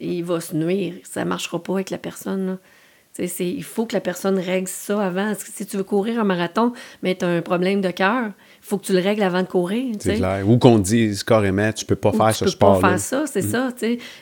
il 0.00 0.24
va 0.24 0.40
se 0.40 0.56
nuire. 0.56 0.94
Ça 1.04 1.24
marchera 1.24 1.62
pas 1.62 1.74
avec 1.74 1.90
la 1.90 1.98
personne. 1.98 2.58
il 3.18 3.64
faut 3.64 3.86
que 3.86 3.94
la 3.94 4.00
personne 4.00 4.38
règle 4.38 4.68
ça 4.68 5.04
avant. 5.04 5.34
Si 5.36 5.66
tu 5.66 5.76
veux 5.76 5.84
courir 5.84 6.20
un 6.20 6.24
marathon, 6.24 6.72
mais 7.02 7.14
tu 7.16 7.24
as 7.24 7.28
un 7.28 7.42
problème 7.42 7.80
de 7.80 7.90
cœur, 7.90 8.32
faut 8.68 8.76
que 8.76 8.84
tu 8.84 8.92
le 8.92 9.00
règles 9.00 9.22
avant 9.22 9.42
de 9.42 9.48
courir. 9.48 9.94
C'est 9.98 10.16
clair. 10.16 10.48
Ou 10.48 10.58
qu'on 10.58 10.78
dise 10.78 11.24
carrément, 11.24 11.72
tu 11.72 11.86
peux 11.86 11.96
pas 11.96 12.12
faire 12.12 12.34
ce 12.34 12.46
sport. 12.48 12.76
Tu 12.76 12.82
peux 12.82 12.82
pas 12.82 12.88
faire 12.90 13.00
ça, 13.00 13.24
c'est 13.26 13.44
mm. 13.44 13.50
ça. 13.50 13.68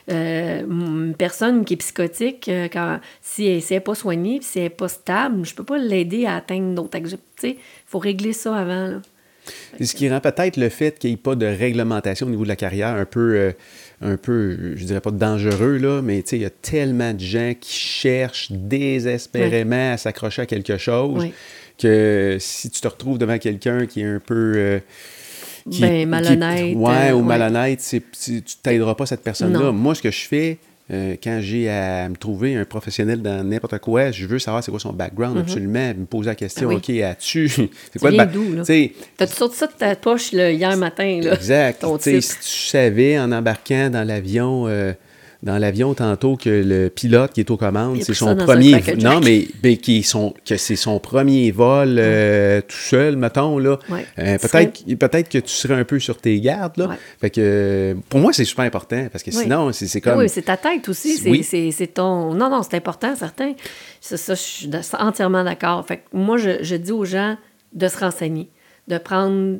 Euh, 0.09 0.61
une 0.61 1.15
personne 1.17 1.65
qui 1.65 1.73
est 1.73 1.77
psychotique, 1.77 2.47
euh, 2.47 2.69
quand, 2.71 2.99
si 3.21 3.45
elle 3.45 3.61
n'est 3.69 3.79
pas 3.81 3.95
soignée, 3.95 4.39
si 4.41 4.59
elle 4.59 4.65
n'est 4.65 4.69
pas 4.69 4.87
stable, 4.87 5.45
je 5.45 5.53
peux 5.53 5.65
pas 5.65 5.77
l'aider 5.77 6.25
à 6.25 6.35
atteindre 6.35 6.73
d'autres 6.75 6.97
objectifs. 6.97 7.27
Il 7.43 7.57
faut 7.87 7.99
régler 7.99 8.31
ça 8.31 8.55
avant. 8.55 9.01
Ce 9.81 9.93
qui 9.93 10.09
rend 10.09 10.19
peut-être 10.19 10.57
le 10.57 10.69
fait 10.69 10.97
qu'il 10.97 11.09
n'y 11.09 11.13
ait 11.15 11.17
pas 11.17 11.35
de 11.35 11.45
réglementation 11.45 12.27
au 12.27 12.29
niveau 12.29 12.43
de 12.43 12.49
la 12.49 12.55
carrière 12.55 12.95
un 12.95 13.05
peu, 13.05 13.35
euh, 13.35 13.51
un 14.01 14.17
peu 14.17 14.75
je 14.75 14.83
dirais 14.85 15.01
pas 15.01 15.11
dangereux, 15.11 15.77
là, 15.77 16.01
mais 16.01 16.19
il 16.19 16.39
y 16.39 16.45
a 16.45 16.49
tellement 16.49 17.13
de 17.13 17.19
gens 17.19 17.53
qui 17.59 17.73
cherchent 17.73 18.51
désespérément 18.51 19.93
à 19.93 19.97
s'accrocher 19.97 20.43
à 20.43 20.45
quelque 20.45 20.77
chose. 20.77 21.27
Que 21.77 22.37
si 22.39 22.69
tu 22.69 22.81
te 22.81 22.87
retrouves 22.87 23.17
devant 23.17 23.37
quelqu'un 23.37 23.85
qui 23.85 24.01
est 24.01 24.05
un 24.05 24.19
peu. 24.19 24.53
Euh, 24.55 24.79
qui, 25.69 25.81
ben, 25.81 26.07
malhonnête. 26.07 26.75
ouais, 26.75 27.11
ou 27.11 27.21
malhonnête, 27.21 27.81
tu 27.81 28.33
ne 28.33 28.39
t'aideras 28.63 28.95
pas 28.95 29.05
cette 29.05 29.21
personne-là. 29.21 29.71
Moi, 29.71 29.95
ce 29.95 30.01
que 30.01 30.11
je 30.11 30.27
fais, 30.27 30.59
euh, 30.89 31.15
quand 31.21 31.39
j'ai 31.41 31.69
à 31.69 32.07
me 32.07 32.15
trouver 32.15 32.55
un 32.55 32.63
professionnel 32.63 33.21
dans 33.21 33.43
n'importe 33.43 33.77
quoi, 33.79 34.11
je 34.11 34.25
veux 34.25 34.39
savoir 34.39 34.63
c'est 34.63 34.71
quoi 34.71 34.79
son 34.79 34.93
background 34.93 35.35
mm-hmm. 35.35 35.41
absolument, 35.41 35.87
me 35.89 36.05
poser 36.05 36.29
la 36.29 36.35
question, 36.35 36.69
ben 36.69 36.77
OK, 36.77 36.89
as-tu... 36.89 37.49
c'est 37.91 37.99
quoi 37.99 38.11
le 38.11 38.17
background? 38.17 38.65
T'as-tu 39.17 39.35
sorti 39.35 39.57
ça 39.57 39.67
de 39.67 39.73
ta 39.73 39.95
poche 39.97 40.31
hier 40.31 40.77
matin? 40.77 41.19
Là, 41.21 41.33
exact. 41.33 41.85
Si 41.99 42.19
tu 42.19 42.59
savais, 42.69 43.19
en 43.19 43.31
embarquant 43.31 43.89
dans 43.89 44.07
l'avion... 44.07 44.67
Euh, 44.67 44.93
dans 45.43 45.57
l'avion 45.57 45.93
tantôt 45.93 46.35
que 46.35 46.49
le 46.49 46.89
pilote 46.89 47.33
qui 47.33 47.41
est 47.41 47.51
aux 47.51 47.57
commandes, 47.57 48.01
c'est 48.01 48.13
son 48.13 48.35
premier 48.35 48.81
non 48.99 49.19
mais, 49.21 49.77
qui 49.77 50.03
sont 50.03 50.33
que 50.45 50.57
c'est 50.57 50.75
son 50.75 50.99
premier 50.99 51.51
vol 51.51 51.97
euh, 51.99 52.61
tout 52.61 52.75
seul 52.75 53.15
mettons 53.15 53.59
là. 53.59 53.77
Euh, 54.19 54.37
peut-être 54.37 54.97
peut-être 54.97 55.29
que 55.29 55.37
tu 55.37 55.53
serais 55.53 55.75
un 55.75 55.83
peu 55.83 55.99
sur 55.99 56.17
tes 56.17 56.39
gardes 56.39 56.77
là. 56.77 56.89
Fait 57.19 57.29
que 57.29 57.95
pour 58.09 58.19
moi 58.19 58.33
c'est 58.33 58.45
super 58.45 58.65
important 58.65 59.07
parce 59.11 59.23
que 59.23 59.31
sinon 59.31 59.71
c'est 59.71 60.01
comme 60.01 60.19
Oui, 60.19 60.29
c'est 60.29 60.43
ta 60.43 60.57
tête 60.57 60.87
aussi, 60.89 61.43
c'est 61.43 61.93
ton 61.93 62.33
Non 62.33 62.49
non, 62.49 62.63
c'est 62.63 62.77
important 62.77 63.15
certain. 63.15 63.53
Ça, 64.01 64.17
ça 64.17 64.35
je 64.35 64.39
suis 64.39 64.69
entièrement 64.99 65.43
d'accord. 65.43 65.85
Fait 65.85 65.97
que 65.97 66.03
moi 66.13 66.37
je, 66.37 66.63
je 66.63 66.75
dis 66.75 66.91
aux 66.91 67.05
gens 67.05 67.37
de 67.73 67.87
se 67.87 67.97
renseigner 67.97 68.49
de 68.87 68.97
prendre. 68.97 69.59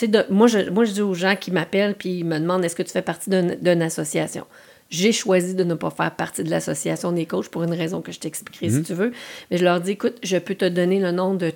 De, 0.00 0.24
moi, 0.32 0.46
je, 0.46 0.70
moi, 0.70 0.84
je 0.84 0.92
dis 0.92 1.02
aux 1.02 1.14
gens 1.14 1.36
qui 1.36 1.50
m'appellent 1.50 1.94
puis 1.94 2.18
ils 2.18 2.24
me 2.24 2.38
demandent 2.38 2.64
est-ce 2.64 2.76
que 2.76 2.82
tu 2.82 2.92
fais 2.92 3.02
partie 3.02 3.30
d'une 3.30 3.82
association? 3.82 4.46
J'ai 4.92 5.10
choisi 5.10 5.54
de 5.54 5.64
ne 5.64 5.74
pas 5.74 5.90
faire 5.90 6.14
partie 6.14 6.44
de 6.44 6.50
l'association 6.50 7.12
des 7.12 7.24
coachs 7.24 7.48
pour 7.48 7.64
une 7.64 7.72
raison 7.72 8.02
que 8.02 8.12
je 8.12 8.20
t'expliquerai 8.20 8.70
si 8.70 8.82
tu 8.82 8.92
veux. 8.92 9.12
Mais 9.50 9.56
je 9.56 9.64
leur 9.64 9.80
dis, 9.80 9.92
écoute, 9.92 10.18
je 10.22 10.36
peux 10.36 10.54
te 10.54 10.68
donner 10.68 11.00
le 11.00 11.10
nom 11.10 11.34
de 11.34 11.52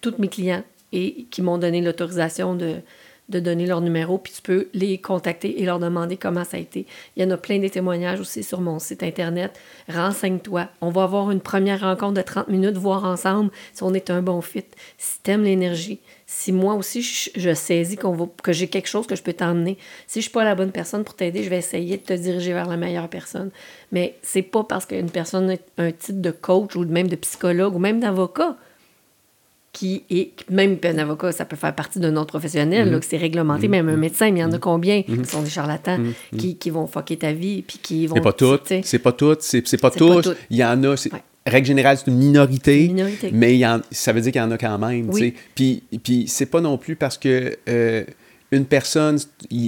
tous 0.00 0.14
mes 0.18 0.28
clients 0.28 0.62
et 0.92 1.26
qui 1.30 1.42
m'ont 1.42 1.58
donné 1.58 1.82
l'autorisation 1.82 2.54
de, 2.54 2.76
de 3.28 3.40
donner 3.40 3.66
leur 3.66 3.80
numéro, 3.80 4.18
puis 4.18 4.32
tu 4.34 4.40
peux 4.40 4.68
les 4.72 4.98
contacter 4.98 5.60
et 5.60 5.64
leur 5.64 5.80
demander 5.80 6.16
comment 6.16 6.44
ça 6.44 6.56
a 6.56 6.60
été. 6.60 6.86
Il 7.16 7.24
y 7.24 7.26
en 7.26 7.30
a 7.30 7.36
plein 7.36 7.58
de 7.58 7.66
témoignages 7.66 8.20
aussi 8.20 8.44
sur 8.44 8.60
mon 8.60 8.78
site 8.78 9.02
Internet. 9.02 9.58
Renseigne-toi. 9.88 10.68
On 10.80 10.90
va 10.90 11.02
avoir 11.02 11.32
une 11.32 11.40
première 11.40 11.80
rencontre 11.80 12.14
de 12.14 12.22
30 12.22 12.48
minutes, 12.48 12.76
voir 12.76 13.04
ensemble 13.04 13.50
si 13.72 13.82
on 13.82 13.92
est 13.94 14.10
un 14.10 14.22
bon 14.22 14.40
fit, 14.40 14.64
si 14.96 15.18
tu 15.24 15.30
aimes 15.32 15.42
l'énergie, 15.42 15.98
si 16.36 16.50
moi 16.50 16.74
aussi 16.74 17.00
je, 17.00 17.54
saisis 17.54 17.96
qu'on 17.96 18.12
va, 18.12 18.26
que 18.42 18.52
j'ai 18.52 18.66
quelque 18.66 18.88
chose 18.88 19.06
que 19.06 19.14
je 19.14 19.22
peux 19.22 19.32
t'emmener. 19.32 19.78
Si 20.08 20.18
je 20.18 20.24
suis 20.24 20.32
pas 20.32 20.42
la 20.42 20.56
bonne 20.56 20.72
personne 20.72 21.04
pour 21.04 21.14
t'aider, 21.14 21.44
je 21.44 21.48
vais 21.48 21.58
essayer 21.58 21.96
de 21.96 22.02
te 22.02 22.12
diriger 22.12 22.52
vers 22.52 22.68
la 22.68 22.76
meilleure 22.76 23.08
personne. 23.08 23.50
Mais 23.92 24.16
c'est 24.20 24.42
pas 24.42 24.64
parce 24.64 24.84
qu'une 24.84 25.10
personne 25.10 25.52
a 25.52 25.82
un 25.82 25.92
titre 25.92 26.20
de 26.20 26.32
coach 26.32 26.74
ou 26.74 26.84
même 26.86 27.06
de 27.06 27.14
psychologue 27.14 27.76
ou 27.76 27.78
même 27.78 28.00
d'avocat 28.00 28.56
qui 29.72 30.04
est, 30.10 30.32
même 30.50 30.78
un 30.84 30.98
avocat, 30.98 31.32
ça 31.32 31.44
peut 31.44 31.56
faire 31.56 31.74
partie 31.74 31.98
d'un 31.98 32.16
autre 32.16 32.28
professionnel, 32.28 32.92
mm-hmm. 32.92 33.02
c'est 33.02 33.16
réglementé, 33.16 33.66
même 33.66 33.88
un 33.88 33.94
mm-hmm. 33.94 33.96
médecin, 33.96 34.30
mais 34.30 34.38
il 34.38 34.42
y 34.42 34.44
en 34.44 34.52
a 34.52 34.56
mm-hmm. 34.56 34.60
combien 34.60 35.02
qui 35.02 35.24
sont 35.24 35.42
des 35.42 35.50
charlatans, 35.50 35.98
qui, 36.38 36.56
qui, 36.56 36.70
vont 36.70 36.86
fucker 36.86 37.16
ta 37.16 37.32
vie, 37.32 37.62
puis 37.62 37.78
qui 37.82 38.06
vont... 38.06 38.14
C'est 38.14 38.20
pas 38.20 38.32
tout, 38.32 38.58
c'est 38.64 38.98
pas 39.00 39.12
tout, 39.12 39.36
c'est 39.40 39.80
pas 39.80 39.90
tous, 39.90 40.30
il 40.48 40.58
y 40.58 40.64
en 40.64 40.84
a, 40.84 40.94
règle 41.46 41.66
générale, 41.66 41.98
c'est 41.98 42.10
une 42.10 42.18
minorité, 42.18 42.88
minorité. 42.88 43.30
mais 43.32 43.64
en, 43.66 43.80
ça 43.90 44.12
veut 44.12 44.20
dire 44.20 44.32
qu'il 44.32 44.40
y 44.40 44.44
en 44.44 44.50
a 44.50 44.58
quand 44.58 44.78
même, 44.78 45.10
oui. 45.10 45.34
Puis, 45.54 45.82
puis 46.02 46.24
c'est 46.28 46.46
pas 46.46 46.60
non 46.60 46.78
plus 46.78 46.96
parce 46.96 47.18
que... 47.18 47.56
Euh, 47.68 48.04
une 48.54 48.66
personne, 48.66 49.18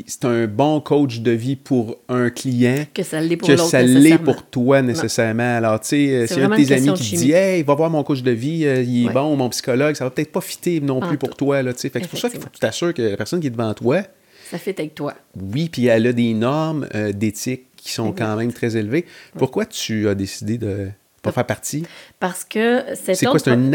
c'est 0.07 0.25
un 0.25 0.47
bon 0.47 0.81
coach 0.81 1.21
de 1.21 1.31
vie 1.31 1.57
pour 1.57 1.99
un 2.09 2.31
client. 2.31 2.87
Que 2.95 3.03
ça 3.03 3.21
l'est 3.21 3.37
pour 3.37 3.49
Que 3.49 3.57
ça 3.57 3.83
l'est 3.83 4.19
pour 4.19 4.45
toi 4.45 4.83
nécessairement. 4.83 5.57
Alors, 5.57 5.81
tu 5.81 5.89
sais, 5.89 6.09
euh, 6.11 6.27
si 6.27 6.41
un 6.41 6.49
de 6.49 6.57
tes 6.57 6.73
amis 6.73 6.93
qui 6.95 7.11
te 7.13 7.17
dit 7.17 7.33
Hey, 7.33 7.63
va 7.63 7.75
voir 7.75 7.91
mon 7.91 8.03
coach 8.05 8.23
de 8.23 8.31
vie, 8.31 8.65
euh, 8.65 8.83
il 8.83 9.07
est 9.07 9.13
bon, 9.13 9.37
mon 9.37 9.49
psychologue, 9.49 9.95
ça 9.97 10.05
va 10.05 10.11
peut-être 10.11 10.33
pas 10.33 10.41
fitter 10.41 10.81
non 10.81 11.01
plus 11.01 11.19
pour 11.19 11.35
toi. 11.37 11.63
Là, 11.63 11.73
c'est 11.77 11.91
pour 11.91 12.19
ça 12.19 12.31
qu'il 12.31 12.41
faut 12.41 12.47
que 12.47 12.55
tu 12.55 12.61
t'assures 12.61 12.95
que 12.95 13.03
la 13.03 13.17
personne 13.17 13.41
qui 13.41 13.49
est 13.49 13.51
devant 13.51 13.75
toi. 13.75 14.03
Ça 14.51 14.59
fit 14.59 14.71
avec 14.71 14.95
toi. 14.95 15.15
Oui, 15.53 15.69
puis 15.69 15.87
elle 15.87 16.07
a 16.07 16.13
des 16.13 16.33
normes 16.33 16.87
euh, 16.95 17.11
d'éthique 17.13 17.65
qui 17.77 17.93
sont 17.93 18.13
quand 18.13 18.37
même 18.37 18.53
très 18.53 18.77
élevées. 18.77 19.05
Pourquoi 19.37 19.67
tu 19.67 20.09
as 20.09 20.15
décidé 20.15 20.59
de 20.59 20.89
pas 21.27 21.33
faire 21.33 21.47
partie? 21.47 21.85
Parce 22.19 22.45
que 22.45 22.85
c'est 22.95 23.27
quoi? 23.27 23.39
C'est 23.39 23.53
une, 23.53 23.75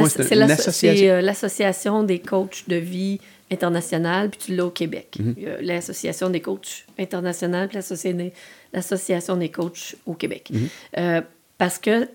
association? 0.00 1.20
l'association 1.20 2.02
des 2.02 2.18
coachs 2.18 2.64
de 2.68 2.76
vie 2.76 3.20
internationale, 3.50 4.30
puis 4.30 4.40
tu 4.46 4.56
l'as 4.56 4.66
au 4.66 4.70
Québec. 4.70 5.16
Mhm. 5.18 5.34
L'Association 5.60 6.30
des 6.30 6.40
coachs 6.40 6.84
internationale, 6.98 7.68
puis 7.68 7.78
l'Association 8.72 9.36
des 9.36 9.48
coachs 9.50 9.96
au 10.04 10.14
Québec. 10.14 10.48
Mhm. 10.50 10.68
Euh, 10.98 11.20
parce 11.58 11.78
que 11.78 12.06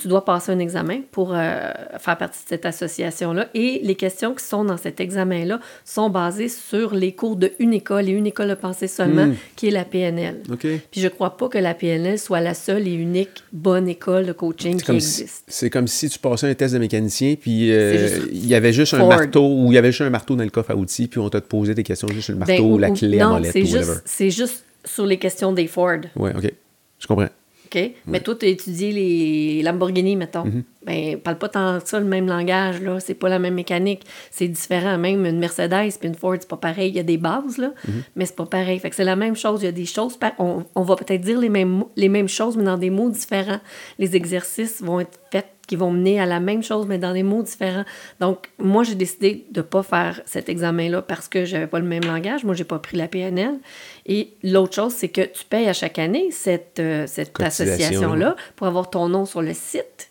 tu 0.00 0.08
dois 0.08 0.24
passer 0.24 0.50
un 0.50 0.58
examen 0.58 1.00
pour 1.12 1.34
euh, 1.34 1.72
faire 1.98 2.16
partie 2.16 2.42
de 2.44 2.48
cette 2.48 2.64
association-là. 2.64 3.48
Et 3.52 3.80
les 3.82 3.94
questions 3.94 4.34
qui 4.34 4.42
sont 4.42 4.64
dans 4.64 4.78
cet 4.78 4.98
examen-là 5.00 5.60
sont 5.84 6.08
basées 6.08 6.48
sur 6.48 6.94
les 6.94 7.12
cours 7.12 7.36
de 7.36 7.52
une 7.58 7.74
école 7.74 8.08
et 8.08 8.12
une 8.12 8.26
école 8.26 8.48
de 8.48 8.54
pensée 8.54 8.88
seulement, 8.88 9.26
hmm. 9.26 9.34
qui 9.56 9.68
est 9.68 9.72
la 9.72 9.84
PNL. 9.84 10.42
Puis 10.58 11.02
je 11.02 11.08
crois 11.08 11.36
pas 11.36 11.48
que 11.50 11.58
la 11.58 11.74
PNL 11.74 12.18
soit 12.18 12.40
la 12.40 12.54
seule 12.54 12.88
et 12.88 12.94
unique 12.94 13.44
bonne 13.52 13.88
école 13.88 14.24
de 14.24 14.32
coaching 14.32 14.80
qui 14.80 14.92
existe. 14.92 15.44
c'est 15.48 15.68
comme 15.68 15.86
si 15.86 16.08
tu 16.08 16.18
passais 16.18 16.48
un 16.48 16.54
test 16.54 16.72
de 16.72 16.78
mécanicien, 16.78 17.34
puis 17.38 17.70
euh, 17.70 18.20
il 18.32 18.46
y 18.46 18.54
avait 18.54 18.72
juste 18.72 18.94
un 18.94 19.06
marteau, 19.06 19.46
ou 19.46 19.66
il 19.70 19.74
y 19.74 19.78
avait 19.78 19.90
juste 19.90 20.02
un 20.02 20.10
marteau 20.10 20.34
dans 20.34 20.44
le 20.44 20.50
coffre 20.50 20.70
à 20.70 20.76
outils, 20.76 21.08
puis 21.08 21.20
on 21.20 21.28
t'a 21.28 21.42
posé 21.42 21.74
des 21.74 21.82
questions 21.82 22.08
juste 22.08 22.22
sur 22.22 22.32
le 22.32 22.38
ben, 22.38 22.46
marteau, 22.46 22.74
ou, 22.74 22.78
la 22.78 22.90
clé 22.90 23.20
à 23.20 23.28
molette, 23.28 23.54
ou 23.54 23.58
whatever. 23.58 23.94
C'est 24.06 24.30
juste 24.30 24.64
sur 24.84 25.04
les 25.04 25.18
questions 25.18 25.52
des 25.52 25.66
Ford. 25.66 26.00
Oui, 26.16 26.30
OK. 26.34 26.50
Je 26.98 27.06
comprends. 27.06 27.28
OK? 27.74 27.92
Mais 28.06 28.20
toi, 28.20 28.34
tu 28.34 28.46
as 28.46 28.48
étudié 28.48 28.92
les 28.92 29.62
Lamborghini, 29.62 30.16
mettons. 30.16 30.44
Mm 30.44 30.64
Ben, 30.86 31.18
parle 31.18 31.36
pas 31.36 31.50
tant 31.50 31.80
ça 31.84 32.00
le 32.00 32.06
même 32.06 32.26
langage, 32.26 32.80
là. 32.80 32.98
C'est 32.98 33.14
pas 33.14 33.28
la 33.28 33.38
même 33.38 33.54
mécanique. 33.54 34.02
C'est 34.30 34.48
différent. 34.48 34.96
Même 34.96 35.26
une 35.26 35.38
Mercedes 35.38 35.98
puis 35.98 36.08
une 36.08 36.14
Ford, 36.14 36.36
c'est 36.40 36.48
pas 36.48 36.56
pareil. 36.56 36.88
Il 36.88 36.96
y 36.96 37.00
a 37.00 37.02
des 37.02 37.18
bases, 37.18 37.58
là, 37.58 37.72
mhm. 37.86 38.02
mais 38.16 38.24
c'est 38.24 38.36
pas 38.36 38.46
pareil. 38.46 38.78
Fait 38.78 38.88
que 38.88 38.96
c'est 38.96 39.04
la 39.04 39.16
même 39.16 39.36
chose. 39.36 39.62
Il 39.62 39.66
y 39.66 39.68
a 39.68 39.72
des 39.72 39.84
choses... 39.84 40.18
On, 40.38 40.64
on 40.74 40.82
va 40.82 40.96
peut-être 40.96 41.20
dire 41.20 41.38
les 41.38 41.50
mêmes, 41.50 41.84
les 41.96 42.08
mêmes 42.08 42.28
choses, 42.28 42.56
mais 42.56 42.64
dans 42.64 42.78
des 42.78 42.90
mots 42.90 43.10
différents. 43.10 43.60
Les 43.98 44.16
exercices 44.16 44.80
vont 44.82 45.00
être 45.00 45.18
faits 45.30 45.57
qui 45.68 45.76
vont 45.76 45.92
mener 45.92 46.18
à 46.18 46.26
la 46.26 46.40
même 46.40 46.64
chose, 46.64 46.86
mais 46.88 46.98
dans 46.98 47.12
des 47.12 47.22
mots 47.22 47.42
différents. 47.42 47.84
Donc, 48.18 48.50
moi, 48.58 48.82
j'ai 48.82 48.96
décidé 48.96 49.46
de 49.52 49.60
ne 49.60 49.62
pas 49.62 49.84
faire 49.84 50.20
cet 50.24 50.48
examen-là 50.48 51.02
parce 51.02 51.28
que 51.28 51.44
j'avais 51.44 51.68
pas 51.68 51.78
le 51.78 51.84
même 51.84 52.04
langage. 52.04 52.42
Moi, 52.42 52.54
j'ai 52.54 52.64
pas 52.64 52.80
pris 52.80 52.96
la 52.96 53.06
PNL. 53.06 53.60
Et 54.06 54.32
l'autre 54.42 54.74
chose, 54.74 54.94
c'est 54.94 55.10
que 55.10 55.20
tu 55.20 55.44
payes 55.44 55.68
à 55.68 55.74
chaque 55.74 55.98
année 55.98 56.30
cette, 56.32 56.80
euh, 56.80 57.06
cette 57.06 57.38
association-là 57.40 58.34
pour 58.56 58.66
avoir 58.66 58.90
ton 58.90 59.08
nom 59.08 59.26
sur 59.26 59.42
le 59.42 59.52
site. 59.52 60.10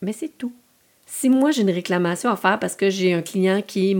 Mais 0.00 0.12
c'est 0.12 0.38
tout. 0.38 0.52
Si 1.16 1.30
moi 1.30 1.52
j'ai 1.52 1.62
une 1.62 1.70
réclamation 1.70 2.28
à 2.28 2.34
faire 2.34 2.58
parce 2.58 2.74
que 2.74 2.90
j'ai 2.90 3.14
un 3.14 3.22
client 3.22 3.62
qui, 3.64 3.96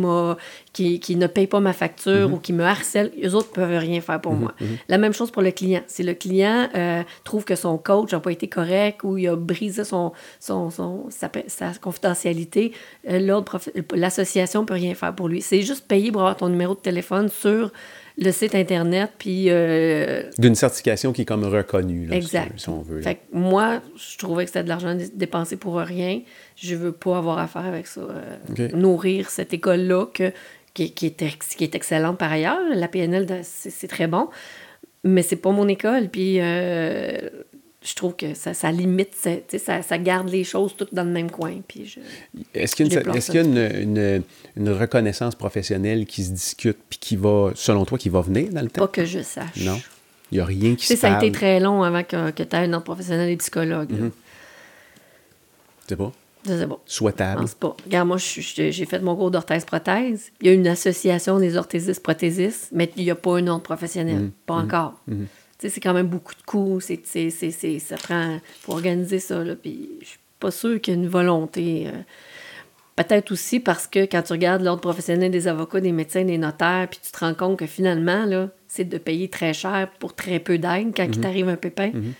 qui, 0.72 0.98
qui 0.98 1.14
ne 1.14 1.28
paye 1.28 1.46
pas 1.46 1.60
ma 1.60 1.72
facture 1.72 2.28
mhm. 2.28 2.34
ou 2.34 2.38
qui 2.38 2.52
me 2.52 2.64
harcèle, 2.64 3.12
les 3.16 3.36
autres 3.36 3.50
ne 3.50 3.54
peuvent 3.54 3.78
rien 3.78 4.00
faire 4.00 4.20
pour 4.20 4.32
mhm, 4.32 4.40
moi. 4.40 4.54
Mhm. 4.60 4.66
La 4.88 4.98
même 4.98 5.12
chose 5.12 5.30
pour 5.30 5.40
le 5.42 5.52
client. 5.52 5.82
Si 5.86 6.02
le 6.02 6.14
client 6.14 6.68
euh, 6.74 7.04
trouve 7.22 7.44
que 7.44 7.54
son 7.54 7.78
coach 7.78 8.10
n'a 8.10 8.18
pas 8.18 8.32
été 8.32 8.48
correct 8.48 9.04
ou 9.04 9.16
il 9.16 9.28
a 9.28 9.36
brisé 9.36 9.84
son, 9.84 10.12
son, 10.40 10.70
sa, 11.08 11.30
confidentialité, 11.80 12.72
euh, 13.08 13.42
l'association 13.94 14.62
ne 14.62 14.66
peut 14.66 14.74
rien 14.74 14.96
faire 14.96 15.14
pour 15.14 15.28
lui. 15.28 15.40
C'est 15.40 15.62
juste 15.62 15.86
payer 15.86 16.10
pour 16.10 16.22
avoir 16.22 16.36
ton 16.36 16.48
numéro 16.48 16.74
de 16.74 16.80
téléphone 16.80 17.28
sur 17.28 17.70
le 18.16 18.30
site 18.30 18.54
Internet, 18.54 19.10
puis... 19.18 19.46
Euh, 19.48 20.30
D'une 20.38 20.54
certification 20.54 21.12
qui 21.12 21.22
est 21.22 21.24
comme 21.24 21.44
reconnue, 21.44 22.06
là, 22.06 22.16
exact. 22.16 22.58
Si, 22.58 22.68
on 22.68 22.80
veut. 22.80 23.00
Fait 23.00 23.16
que 23.16 23.20
moi, 23.32 23.82
je 23.96 24.18
trouvais 24.18 24.44
que 24.44 24.50
c'était 24.50 24.62
de 24.62 24.68
l'argent 24.68 24.96
dépensé 25.14 25.56
pour 25.56 25.76
rien. 25.78 26.20
Je 26.54 26.76
veux 26.76 26.92
pas 26.92 27.18
avoir 27.18 27.38
affaire 27.38 27.64
avec 27.64 27.86
ça. 27.88 28.02
Euh, 28.02 28.68
nourrir 28.72 29.30
cette 29.30 29.52
école-là 29.52 30.06
qui, 30.74 30.92
qui, 30.92 31.06
est, 31.06 31.38
qui 31.38 31.64
est 31.64 31.74
excellente 31.74 32.18
par 32.18 32.30
ailleurs. 32.30 32.60
La 32.72 32.86
PNL, 32.86 33.26
c'est 33.42 33.88
très 33.88 34.06
bon. 34.06 34.28
Mais 35.02 35.22
c'est 35.22 35.36
pas 35.36 35.50
mon 35.50 35.66
école. 35.66 36.08
Puis 36.08 36.36
euh, 36.40 37.28
je 37.84 37.94
trouve 37.94 38.16
que 38.16 38.32
ça, 38.34 38.54
ça 38.54 38.72
limite, 38.72 39.14
ça, 39.14 39.82
ça, 39.82 39.98
garde 39.98 40.28
les 40.30 40.42
choses 40.42 40.74
toutes 40.74 40.94
dans 40.94 41.04
le 41.04 41.10
même 41.10 41.30
coin. 41.30 41.52
Est-ce 42.54 42.74
qu'il 42.74 42.90
y 42.90 42.96
a, 42.96 43.40
une, 43.42 44.22
une, 44.56 44.70
reconnaissance 44.70 45.34
professionnelle 45.34 46.06
qui 46.06 46.24
se 46.24 46.32
discute 46.32 46.78
puis 46.88 46.98
qui 46.98 47.16
va, 47.16 47.52
selon 47.54 47.84
toi, 47.84 47.98
qui 47.98 48.08
va 48.08 48.22
venir 48.22 48.50
dans 48.50 48.62
le 48.62 48.68
temps? 48.68 48.80
Pas 48.80 48.88
que 48.88 49.04
je 49.04 49.20
sache. 49.20 49.56
Non? 49.58 49.78
Il 50.32 50.36
n'y 50.36 50.40
a 50.40 50.46
rien 50.46 50.74
qui 50.74 50.86
se 50.86 50.96
Ça 50.96 51.14
a 51.14 51.18
été 51.18 51.30
très 51.30 51.60
long 51.60 51.82
avant 51.82 52.02
que, 52.02 52.30
que 52.30 52.42
tu 52.42 52.56
aies 52.56 52.60
un 52.60 52.72
autre 52.72 52.84
professionnel 52.84 53.28
et 53.28 53.36
psychologue. 53.36 53.92
Mm 53.92 54.10
C'est 55.86 55.96
pas? 55.96 56.12
Je 56.46 56.58
sais 56.58 56.66
pas. 56.66 56.80
Souhaitable. 56.86 57.36
Je 57.36 57.42
pense 57.42 57.54
pas. 57.54 57.76
Regarde, 57.84 58.08
moi, 58.08 58.16
j'ai 58.18 58.72
fait 58.86 59.00
mon 59.00 59.14
cours 59.14 59.30
d'orthèse-prothèse. 59.30 60.32
Il 60.40 60.46
y 60.46 60.50
a 60.50 60.52
une 60.52 60.66
association 60.66 61.38
des 61.38 61.56
orthésistes-prothésistes, 61.56 62.70
mais 62.72 62.90
il 62.96 63.04
n'y 63.04 63.10
a 63.10 63.14
pas 63.14 63.36
un 63.36 63.46
autre 63.48 63.62
professionnel. 63.62 64.16
Mhm. 64.16 64.30
Pas 64.46 64.56
mhm. 64.56 64.64
encore. 64.64 64.94
C'est 65.68 65.80
quand 65.80 65.94
même 65.94 66.08
beaucoup 66.08 66.34
de 66.34 66.42
coûts. 66.42 66.80
C'est, 66.80 67.30
ça 67.80 67.96
prend 67.96 68.38
pour 68.62 68.74
organiser 68.74 69.18
ça. 69.18 69.42
Là, 69.42 69.54
puis 69.56 69.90
je 70.00 70.06
suis 70.06 70.18
pas 70.40 70.50
sûre 70.50 70.80
qu'il 70.80 70.94
y 70.94 70.96
ait 70.96 71.00
une 71.00 71.08
volonté. 71.08 71.86
Euh, 71.86 71.92
peut-être 72.96 73.32
aussi 73.32 73.60
parce 73.60 73.86
que 73.86 74.00
quand 74.00 74.22
tu 74.22 74.32
regardes 74.32 74.62
l'ordre 74.62 74.82
professionnel 74.82 75.30
des 75.30 75.48
avocats, 75.48 75.80
des 75.80 75.92
médecins, 75.92 76.24
des 76.24 76.38
notaires, 76.38 76.88
puis 76.90 77.00
tu 77.04 77.10
te 77.10 77.18
rends 77.18 77.34
compte 77.34 77.58
que 77.58 77.66
finalement, 77.66 78.24
là, 78.24 78.50
c'est 78.68 78.84
de 78.84 78.98
payer 78.98 79.28
très 79.28 79.52
cher 79.52 79.88
pour 79.98 80.14
très 80.14 80.38
peu 80.38 80.58
d'aide 80.58 80.92
quand 80.96 81.04
il 81.04 81.16
mhm. 81.16 81.20
t'arrive 81.20 81.48
un 81.48 81.56
pépin. 81.56 81.90
Mhm 81.94 82.14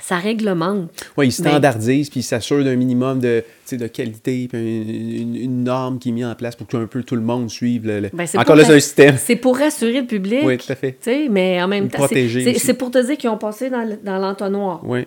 ça 0.00 0.16
réglemente. 0.16 0.90
Oui, 1.16 1.28
il 1.28 1.32
standardise, 1.32 2.10
puis 2.10 2.20
il 2.20 2.24
s'assure 2.24 2.64
d'un 2.64 2.76
minimum 2.76 3.20
de, 3.20 3.44
de 3.72 3.86
qualité, 3.86 4.48
puis 4.48 5.20
une, 5.20 5.64
norme 5.64 5.98
qui 5.98 6.08
est 6.10 6.12
mise 6.12 6.24
en 6.24 6.34
place 6.34 6.56
pour 6.56 6.66
qu'un 6.66 6.86
peu 6.86 7.02
tout 7.02 7.14
le 7.14 7.22
monde 7.22 7.50
suive. 7.50 7.86
Le, 7.86 8.10
ben, 8.12 8.26
Encore 8.34 8.56
là, 8.56 8.64
c'est 8.64 8.74
un 8.74 8.80
système. 8.80 9.16
C'est 9.18 9.36
pour 9.36 9.56
rassurer 9.56 10.00
le 10.00 10.06
public. 10.06 10.40
Oui, 10.44 10.58
tout 10.58 10.70
à 10.70 10.74
fait. 10.74 10.98
Mais 11.30 11.62
en 11.62 11.68
même 11.68 11.88
temps, 11.88 12.06
c'est 12.08 12.74
pour 12.74 12.90
te 12.90 13.04
dire 13.04 13.16
qu'ils 13.16 13.30
ont 13.30 13.38
passé 13.38 13.70
dans, 13.70 14.18
l'entonnoir. 14.18 14.80
Oui, 14.84 15.06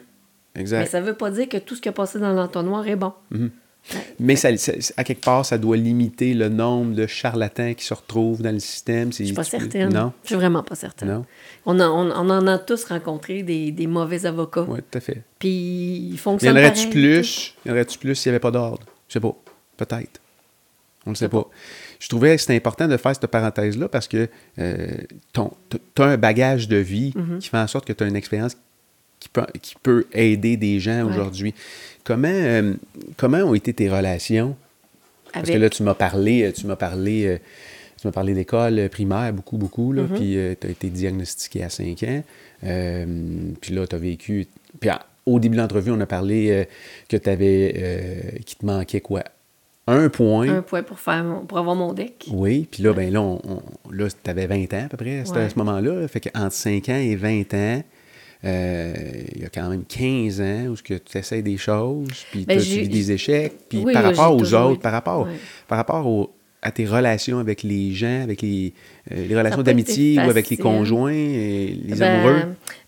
exact. 0.55 0.79
Mais 0.79 0.85
ça 0.85 1.01
ne 1.01 1.05
veut 1.05 1.15
pas 1.15 1.31
dire 1.31 1.49
que 1.49 1.57
tout 1.57 1.75
ce 1.75 1.81
qui 1.81 1.89
a 1.89 1.93
passé 1.93 2.19
dans 2.19 2.33
l'entonnoir 2.33 2.87
est 2.87 2.95
bon. 2.95 3.13
Mm-hmm. 3.33 3.49
Mais 4.19 4.35
ça, 4.35 4.49
à 4.97 5.03
quelque 5.03 5.23
part, 5.23 5.45
ça 5.45 5.57
doit 5.57 5.77
limiter 5.77 6.33
le 6.33 6.49
nombre 6.49 6.93
de 6.95 7.07
charlatans 7.07 7.73
qui 7.73 7.85
se 7.85 7.93
retrouvent 7.93 8.41
dans 8.41 8.51
le 8.51 8.59
système. 8.59 9.11
Je 9.13 9.23
suis 9.23 9.33
pas 9.33 9.43
certaine. 9.43 9.93
Non? 9.93 10.13
Je 10.23 10.27
suis 10.27 10.35
vraiment 10.35 10.63
pas 10.63 10.75
certaine. 10.75 11.09
Non? 11.09 11.25
On, 11.65 11.79
on, 11.79 12.29
en 12.29 12.47
a 12.47 12.57
tous 12.57 12.85
rencontré 12.85 13.43
des, 13.43 13.71
des 13.71 13.87
mauvais 13.87 14.25
avocats. 14.25 14.65
Oui, 14.67 14.79
tout 14.91 14.97
à 14.97 15.01
fait. 15.01 15.23
Puis 15.39 16.09
ils 16.11 16.17
fonctionnent. 16.17 16.55
Y 16.55 16.59
en 16.59 16.61
aurait-tu 16.61 16.89
plus? 16.89 17.55
Y 17.65 17.69
en 17.69 17.73
aurait-tu 17.73 17.97
plus 17.97 18.15
s'il 18.15 18.31
n'y 18.31 18.35
avait 18.35 18.41
pas 18.41 18.51
d'ordre? 18.51 18.85
Je 19.07 19.13
sais 19.13 19.19
pas. 19.19 19.35
Peut-être. 19.77 20.19
On 21.05 21.11
ne 21.11 21.15
le 21.15 21.17
sait 21.17 21.29
pas. 21.29 21.47
Je 21.99 22.09
trouvais 22.09 22.35
que 22.35 22.41
c'était 22.41 22.55
important 22.55 22.87
de 22.87 22.97
faire 22.97 23.15
cette 23.15 23.27
parenthèse-là 23.27 23.87
parce 23.87 24.07
que 24.07 24.27
euh, 24.59 24.87
tu 25.33 25.41
as 26.01 26.03
un 26.03 26.17
bagage 26.17 26.67
de 26.67 26.77
vie 26.77 27.13
mm-hmm. 27.15 27.39
qui 27.39 27.49
fait 27.49 27.57
en 27.57 27.67
sorte 27.67 27.85
que 27.85 27.93
tu 27.93 28.03
as 28.03 28.07
une 28.07 28.15
expérience 28.15 28.57
qui 29.27 29.29
peut, 29.33 29.45
qui 29.61 29.75
peut 29.81 30.05
aider 30.13 30.57
des 30.57 30.79
gens 30.79 31.07
aujourd'hui. 31.07 31.53
Comment, 32.03 32.27
euh, 32.27 32.73
comment 33.17 33.39
ont 33.39 33.53
été 33.53 33.73
tes 33.73 33.89
relations? 33.89 34.55
Parce 35.33 35.49
que 35.49 35.57
là, 35.57 35.69
tu 35.69 35.83
m'as 35.83 35.93
parlé, 35.93 36.51
tu 36.55 36.65
m'as 36.65 36.75
parlé, 36.75 37.27
euh, 37.27 37.37
m'as 38.05 38.11
parlé 38.11 38.33
d'école 38.33 38.89
primaire 38.89 39.33
beaucoup, 39.33 39.57
beaucoup, 39.57 39.91
là, 39.91 40.03
puis 40.13 40.37
tu 40.59 40.67
as 40.67 40.69
été 40.69 40.89
diagnostiqué 40.89 41.63
à 41.63 41.69
5 41.69 42.03
ans. 42.03 42.23
puis 42.61 43.73
là, 43.73 43.87
tu 43.87 43.95
as 43.95 43.99
vécu. 43.99 44.47
Puis 44.79 44.89
au 45.25 45.39
début 45.39 45.57
de 45.57 45.61
l'entrevue, 45.61 45.91
on 45.91 45.99
a 45.99 46.05
parlé 46.05 46.67
que 47.09 47.17
tu 47.17 47.29
avais. 47.29 48.39
qu'il 48.45 48.57
te 48.57 48.65
manquait 48.65 49.01
quoi? 49.01 49.23
Un 49.87 50.09
point. 50.09 50.49
Un 50.49 50.61
point 50.61 50.83
pour, 50.83 50.99
faire 50.99 51.23
pour 51.47 51.57
avoir 51.57 51.75
mon 51.75 51.93
deck. 51.93 52.25
Oui, 52.29 52.67
puis 52.69 52.83
là, 52.83 52.91
ben 52.91 53.11
là, 53.11 53.21
on, 53.21 53.61
là 53.89 54.07
tu 54.09 54.29
avais 54.29 54.45
20 54.45 54.73
ans 54.73 54.85
à 54.85 54.89
peu 54.89 54.97
près 54.97 55.19
à 55.19 55.25
ce 55.25 55.57
moment-là. 55.57 56.05
Fait 56.09 56.19
qu'entre 56.19 56.53
5 56.53 56.89
ans 56.89 56.97
et 56.97 57.15
20 57.15 57.53
ans, 57.53 57.83
euh, 58.45 58.93
il 59.35 59.41
y 59.41 59.45
a 59.45 59.49
quand 59.49 59.69
même 59.69 59.83
15 59.83 60.41
ans 60.41 60.67
où 60.67 60.75
tu 60.75 61.17
essaies 61.17 61.41
des 61.41 61.57
choses, 61.57 62.25
puis 62.31 62.45
ben, 62.45 62.59
tu 62.59 62.63
vis 62.63 62.89
des 62.89 63.11
échecs, 63.11 63.53
puis 63.67 63.83
par 63.91 64.03
rapport 64.03 64.35
aux 64.35 64.53
autres, 64.53 64.81
par 64.81 64.91
rapport, 64.91 65.27
par 65.67 65.77
rapport 65.77 66.05
aux, 66.05 66.36
à 66.67 66.71
tes 66.71 66.85
relations 66.85 67.39
avec 67.39 67.63
les 67.63 67.93
gens, 67.93 68.21
avec 68.21 68.41
les, 68.41 68.73
euh, 69.13 69.25
les 69.25 69.37
relations 69.37 69.63
d'amitié 69.63 70.19
ou 70.19 70.29
avec 70.29 70.49
les 70.49 70.57
conjoints, 70.57 71.13
et 71.13 71.79
les 71.81 71.95
ben, 71.95 72.19
amoureux? 72.19 72.41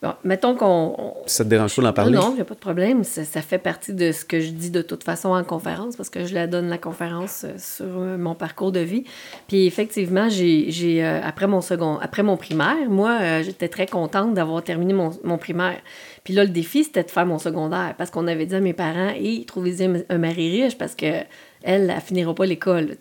Bon, 0.03 0.14
mettons 0.26 0.53
qu'on... 0.53 1.14
Ça 1.27 1.45
te 1.45 1.49
dérange 1.49 1.73
pas 1.73 1.81
d'en 1.81 1.93
parler? 1.93 2.18
Non, 2.18 2.31
il 2.31 2.35
n'y 2.35 2.41
a 2.41 2.45
pas 2.45 2.56
de 2.56 2.60
problème. 2.60 3.06
Ça, 3.06 3.23
ça, 3.23 3.41
fait 3.41 3.57
partie 3.57 3.93
de 3.93 4.11
ce 4.11 4.26
que 4.26 4.41
je 4.41 4.49
dis 4.49 4.69
de 4.69 4.81
toute 4.81 5.06
façon 5.06 5.30
en 5.30 5.45
conférence, 5.45 5.95
parce 5.95 6.10
que 6.10 6.26
je 6.26 6.34
la 6.34 6.45
donne, 6.45 6.68
la 6.68 6.77
conférence, 6.77 7.45
euh, 7.45 7.53
sur 7.57 7.85
euh, 7.85 8.18
mon 8.18 8.35
parcours 8.35 8.73
de 8.73 8.81
vie. 8.81 9.06
Puis 9.47 9.65
effectivement, 9.65 10.27
j'ai, 10.27 11.01
après 11.01 11.47
mon 11.47 11.61
second, 11.61 11.99
après 12.01 12.22
mon 12.22 12.35
primaire, 12.35 12.89
moi, 12.89 13.41
j'étais 13.43 13.69
très 13.69 13.88
contente 13.88 14.34
d'avoir 14.34 14.61
terminé 14.61 14.91
mon, 14.91 15.11
mon, 15.23 15.38
primaire. 15.38 15.80
Puis 16.26 16.34
là, 16.34 16.43
le 16.43 16.49
défi, 16.49 16.84
c'était 16.84 17.03
de 17.03 17.11
faire 17.11 17.26
mon 17.26 17.39
secondaire, 17.39 17.95
parce 17.97 18.10
qu'on 18.10 18.27
avait 18.27 18.45
dit 18.45 18.56
à 18.56 18.60
mes 18.60 18.73
parents, 18.73 19.10
«Hey, 19.15 19.45
trouvez 19.45 19.77
un 20.10 20.18
mari 20.18 20.64
riche, 20.64 20.77
parce 20.77 20.95
que 20.95 21.23
elle, 21.64 21.94
elle 21.94 22.02
finira 22.02 22.34
pas 22.34 22.45
l'école. 22.45 22.95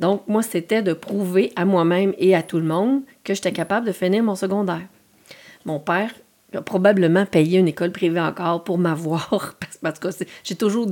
Donc, 0.00 0.22
moi, 0.28 0.42
c'était 0.42 0.82
de 0.82 0.92
prouver 0.92 1.52
à 1.56 1.64
moi-même 1.64 2.14
et 2.18 2.34
à 2.34 2.42
tout 2.42 2.58
le 2.58 2.64
monde 2.64 3.02
que 3.24 3.34
j'étais 3.34 3.52
capable 3.52 3.86
de 3.86 3.92
finir 3.92 4.22
mon 4.22 4.34
secondaire. 4.34 4.82
Mon 5.64 5.78
père 5.78 6.12
a 6.54 6.60
probablement 6.60 7.24
payé 7.24 7.58
une 7.58 7.68
école 7.68 7.92
privée 7.92 8.20
encore 8.20 8.64
pour 8.64 8.78
m'avoir, 8.78 9.56
parce 9.82 9.98
que 9.98 10.08
j'ai 10.44 10.56
toujours 10.56 10.86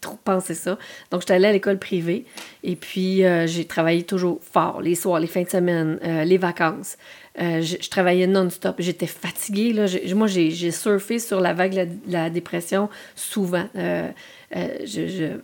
trop 0.00 0.18
pensé 0.24 0.54
ça. 0.54 0.78
Donc, 1.10 1.22
j'étais 1.22 1.34
allée 1.34 1.46
à 1.46 1.52
l'école 1.52 1.78
privée 1.78 2.24
et 2.62 2.76
puis 2.76 3.24
euh, 3.24 3.46
j'ai 3.46 3.64
travaillé 3.64 4.02
toujours 4.02 4.40
fort, 4.42 4.82
les 4.82 4.94
soirs, 4.94 5.20
les 5.20 5.28
fins 5.28 5.42
de 5.42 5.48
semaine, 5.48 5.98
euh, 6.04 6.24
les 6.24 6.38
vacances. 6.38 6.96
Euh, 7.40 7.62
je, 7.62 7.88
travaillais 7.88 8.26
non-stop. 8.26 8.76
J'étais 8.78 9.06
fatiguée. 9.06 9.72
Là. 9.72 9.86
moi, 10.14 10.26
j'ai 10.26 10.70
surfé 10.70 11.18
sur 11.18 11.40
la 11.40 11.54
vague 11.54 11.74
de 11.74 12.12
la, 12.12 12.28
dépression 12.30 12.90
souvent. 13.14 13.64
je 13.74 15.38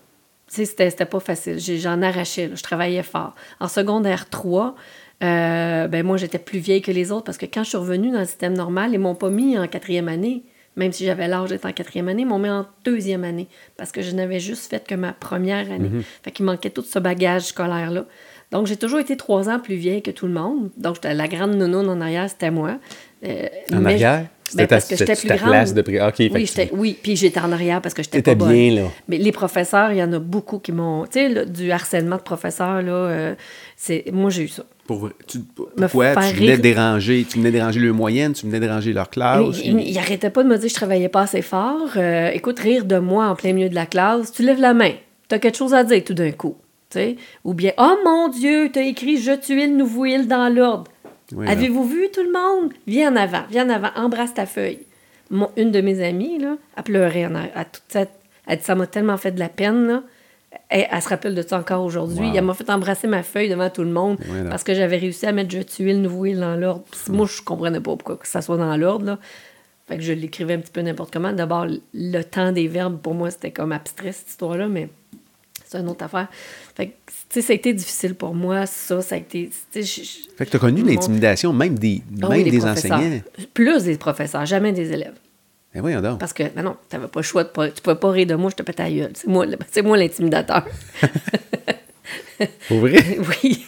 c'était 0.48 1.04
pas 1.04 1.20
facile. 1.20 1.58
J'en 1.58 2.02
arrachais, 2.02 2.50
je 2.54 2.62
travaillais 2.62 3.02
fort. 3.02 3.34
En 3.60 3.68
secondaire 3.68 4.28
3, 4.28 4.74
euh, 5.22 5.88
ben 5.88 6.06
moi, 6.06 6.16
j'étais 6.16 6.38
plus 6.38 6.58
vieille 6.58 6.82
que 6.82 6.92
les 6.92 7.12
autres 7.12 7.24
parce 7.24 7.38
que 7.38 7.46
quand 7.46 7.64
je 7.64 7.70
suis 7.70 7.78
revenue 7.78 8.10
dans 8.10 8.20
le 8.20 8.26
système 8.26 8.54
normal, 8.54 8.92
ils 8.92 8.98
m'ont 8.98 9.14
pas 9.14 9.30
mis 9.30 9.58
en 9.58 9.66
quatrième 9.66 10.08
année, 10.08 10.44
même 10.76 10.92
si 10.92 11.04
j'avais 11.04 11.28
l'âge 11.28 11.50
d'être 11.50 11.66
en 11.66 11.72
quatrième 11.72 12.08
année, 12.08 12.22
ils 12.22 12.28
m'ont 12.28 12.38
mis 12.38 12.50
en 12.50 12.66
deuxième 12.84 13.24
année 13.24 13.48
parce 13.76 13.92
que 13.92 14.00
je 14.00 14.12
n'avais 14.12 14.40
juste 14.40 14.70
fait 14.70 14.86
que 14.86 14.94
ma 14.94 15.12
première 15.12 15.70
année. 15.70 15.88
Mm-hmm. 15.88 16.22
Fait 16.22 16.30
qu'il 16.30 16.44
manquait 16.44 16.70
tout 16.70 16.82
ce 16.82 16.98
bagage 16.98 17.46
scolaire-là. 17.46 18.04
Donc, 18.50 18.66
j'ai 18.66 18.76
toujours 18.76 18.98
été 18.98 19.16
trois 19.16 19.50
ans 19.50 19.58
plus 19.58 19.74
vieille 19.74 20.02
que 20.02 20.10
tout 20.10 20.26
le 20.26 20.32
monde. 20.32 20.70
Donc, 20.78 20.94
j'étais 20.94 21.12
la 21.12 21.28
grande 21.28 21.54
nounoune 21.54 21.88
en 21.88 22.00
arrière, 22.00 22.30
c'était 22.30 22.50
moi. 22.50 22.78
Euh, 23.24 23.48
en 23.72 23.84
arrière? 23.84 24.26
Ben, 24.54 24.66
parce 24.66 24.86
que 24.86 24.96
j'étais 24.96 25.14
plus 25.14 25.28
grande. 25.28 25.72
de 25.74 25.84
oui, 26.32 26.50
oui, 26.72 26.96
puis 27.00 27.16
j'étais 27.16 27.40
en 27.40 27.52
arrière 27.52 27.82
parce 27.82 27.94
que 27.94 28.02
j'étais 28.02 28.22
pas 28.22 28.34
bonne. 28.34 28.52
bien, 28.52 28.74
là. 28.74 28.88
Mais 29.08 29.18
les 29.18 29.32
professeurs, 29.32 29.92
il 29.92 29.98
y 29.98 30.02
en 30.02 30.12
a 30.12 30.18
beaucoup 30.18 30.58
qui 30.58 30.72
m'ont... 30.72 31.04
Tu 31.04 31.34
sais, 31.34 31.46
du 31.46 31.70
harcèlement 31.70 32.16
de 32.16 32.22
professeurs, 32.22 32.80
là, 32.82 32.92
euh, 32.92 33.34
c'est... 33.76 34.04
Moi, 34.12 34.30
j'ai 34.30 34.44
eu 34.44 34.48
ça. 34.48 34.64
Pour, 34.86 35.10
tu, 35.26 35.40
pourquoi? 35.76 36.16
Tu 36.16 36.36
venais 36.36 36.56
déranger, 36.56 37.26
tu 37.28 37.38
venais 37.38 37.50
déranger 37.50 37.80
leur 37.80 37.94
moyenne, 37.94 38.32
tu 38.32 38.46
venais 38.46 38.60
déranger 38.60 38.94
leur 38.94 39.10
classe? 39.10 39.60
Ils 39.62 39.78
il, 39.80 39.98
arrêtaient 39.98 40.30
pas 40.30 40.42
de 40.42 40.48
me 40.48 40.56
dire 40.56 40.64
que 40.64 40.70
je 40.70 40.74
travaillais 40.74 41.10
pas 41.10 41.22
assez 41.22 41.42
fort. 41.42 41.90
Euh, 41.96 42.30
écoute, 42.32 42.58
rire 42.58 42.86
de 42.86 42.98
moi 42.98 43.26
en 43.26 43.36
plein 43.36 43.52
milieu 43.52 43.68
de 43.68 43.74
la 43.74 43.84
classe, 43.84 44.32
tu 44.32 44.42
lèves 44.42 44.60
la 44.60 44.72
main. 44.72 44.92
Tu 45.28 45.34
as 45.34 45.38
quelque 45.38 45.58
chose 45.58 45.74
à 45.74 45.84
dire 45.84 46.02
tout 46.02 46.14
d'un 46.14 46.32
coup. 46.32 46.56
sais? 46.88 47.16
Ou 47.44 47.52
bien, 47.52 47.72
oh 47.76 47.96
mon 48.02 48.28
Dieu, 48.28 48.70
tu 48.72 48.78
as 48.78 48.82
écrit 48.82 49.20
Je 49.20 49.32
tue 49.32 49.56
le 49.56 49.66
nouveau 49.66 50.06
il 50.06 50.26
dans 50.26 50.48
l'ordre. 50.48 50.90
Avez-vous 51.46 51.84
vu 51.84 52.08
tout 52.12 52.22
le 52.22 52.32
monde? 52.32 52.72
Viens 52.86 53.12
en 53.12 53.16
avant, 53.16 53.42
viens 53.50 53.66
en 53.66 53.74
avant, 53.74 53.90
embrasse 53.96 54.34
ta 54.34 54.46
feuille. 54.46 54.80
une 55.56 55.70
de 55.70 55.80
mes 55.80 56.02
amies, 56.02 56.38
là, 56.38 56.56
a 56.76 56.82
pleuré. 56.82 57.24
À 57.24 57.64
toute 57.64 57.84
cette, 57.88 58.12
elle 58.46 58.58
dit 58.58 58.64
Ça 58.64 58.74
m'a 58.74 58.86
tellement 58.86 59.16
fait 59.16 59.32
de 59.32 59.38
la 59.38 59.48
peine. 59.48 59.86
Là. 59.86 60.02
Elle, 60.70 61.02
se 61.02 61.08
rappelle 61.08 61.34
de 61.34 61.42
ça 61.42 61.58
encore 61.58 61.84
aujourd'hui. 61.84 62.30
Elle 62.34 62.44
m'a 62.44 62.54
fait 62.54 62.68
embrasser 62.70 63.06
ma 63.06 63.22
feuille 63.22 63.48
devant 63.48 63.70
tout 63.70 63.82
le 63.82 63.90
monde 63.90 64.18
parce 64.48 64.64
que 64.64 64.74
j'avais 64.74 64.96
réussi 64.96 65.26
à 65.26 65.32
mettre 65.32 65.50
Je 65.50 65.62
tué 65.62 65.92
le 65.92 65.98
nouveau 65.98 66.26
île 66.26 66.40
dans 66.40 66.56
l'ordre. 66.56 66.84
Moi, 67.08 67.26
je 67.26 67.42
comprenais 67.42 67.80
pas 67.80 67.96
pourquoi 67.96 68.16
que 68.16 68.28
ça 68.28 68.42
soit 68.42 68.56
dans 68.56 68.76
l'ordre. 68.76 69.18
Fait 69.86 69.96
que 69.96 70.02
je 70.02 70.12
l'écrivais 70.12 70.54
un 70.54 70.58
petit 70.58 70.72
peu 70.72 70.82
n'importe 70.82 71.12
comment. 71.12 71.32
D'abord, 71.32 71.66
le 71.94 72.22
temps 72.22 72.52
des 72.52 72.68
verbes, 72.68 72.98
pour 73.00 73.14
moi, 73.14 73.30
c'était 73.30 73.52
comme 73.52 73.72
abstrait, 73.72 74.12
cette 74.12 74.28
histoire-là, 74.28 74.68
mais 74.68 74.90
c'est 75.68 75.78
une 75.78 75.88
autre 75.88 76.04
affaire. 76.04 76.28
Fait 76.74 76.86
que, 76.86 76.92
tu 77.06 77.14
sais, 77.28 77.42
ça 77.42 77.52
a 77.52 77.56
été 77.56 77.74
difficile 77.74 78.14
pour 78.14 78.34
moi, 78.34 78.64
ça, 78.64 79.02
ça 79.02 79.16
a 79.16 79.18
été... 79.18 79.50
Fait 79.72 80.46
que 80.46 80.50
tu 80.50 80.56
as 80.56 80.58
connu 80.58 80.82
l'intimidation 80.82 81.52
même 81.52 81.78
des, 81.78 82.02
ah 82.22 82.28
même 82.28 82.48
des 82.48 82.64
enseignants. 82.64 83.20
Plus 83.52 83.84
des 83.84 83.98
professeurs, 83.98 84.46
jamais 84.46 84.72
des 84.72 84.92
élèves. 84.92 85.14
Mais 85.74 85.82
voyons 85.82 86.00
donc. 86.00 86.18
Parce 86.18 86.32
que, 86.32 86.44
ben 86.44 86.62
non, 86.62 86.76
tu 86.88 86.96
n'avais 86.96 87.08
pas 87.08 87.20
le 87.20 87.24
choix, 87.24 87.44
de 87.44 87.50
pas, 87.50 87.68
tu 87.68 87.82
pouvais 87.82 87.96
pas 87.96 88.10
rire 88.10 88.26
de 88.26 88.34
moi, 88.34 88.50
je 88.50 88.56
te 88.56 88.62
pète 88.62 88.76
ta 88.76 88.90
gueule. 88.90 89.12
C'est 89.14 89.28
moi, 89.28 89.44
moi 89.84 89.96
l'intimidateur. 89.98 90.66
Pour 92.68 92.78
vrai? 92.78 93.04
oui. 93.42 93.66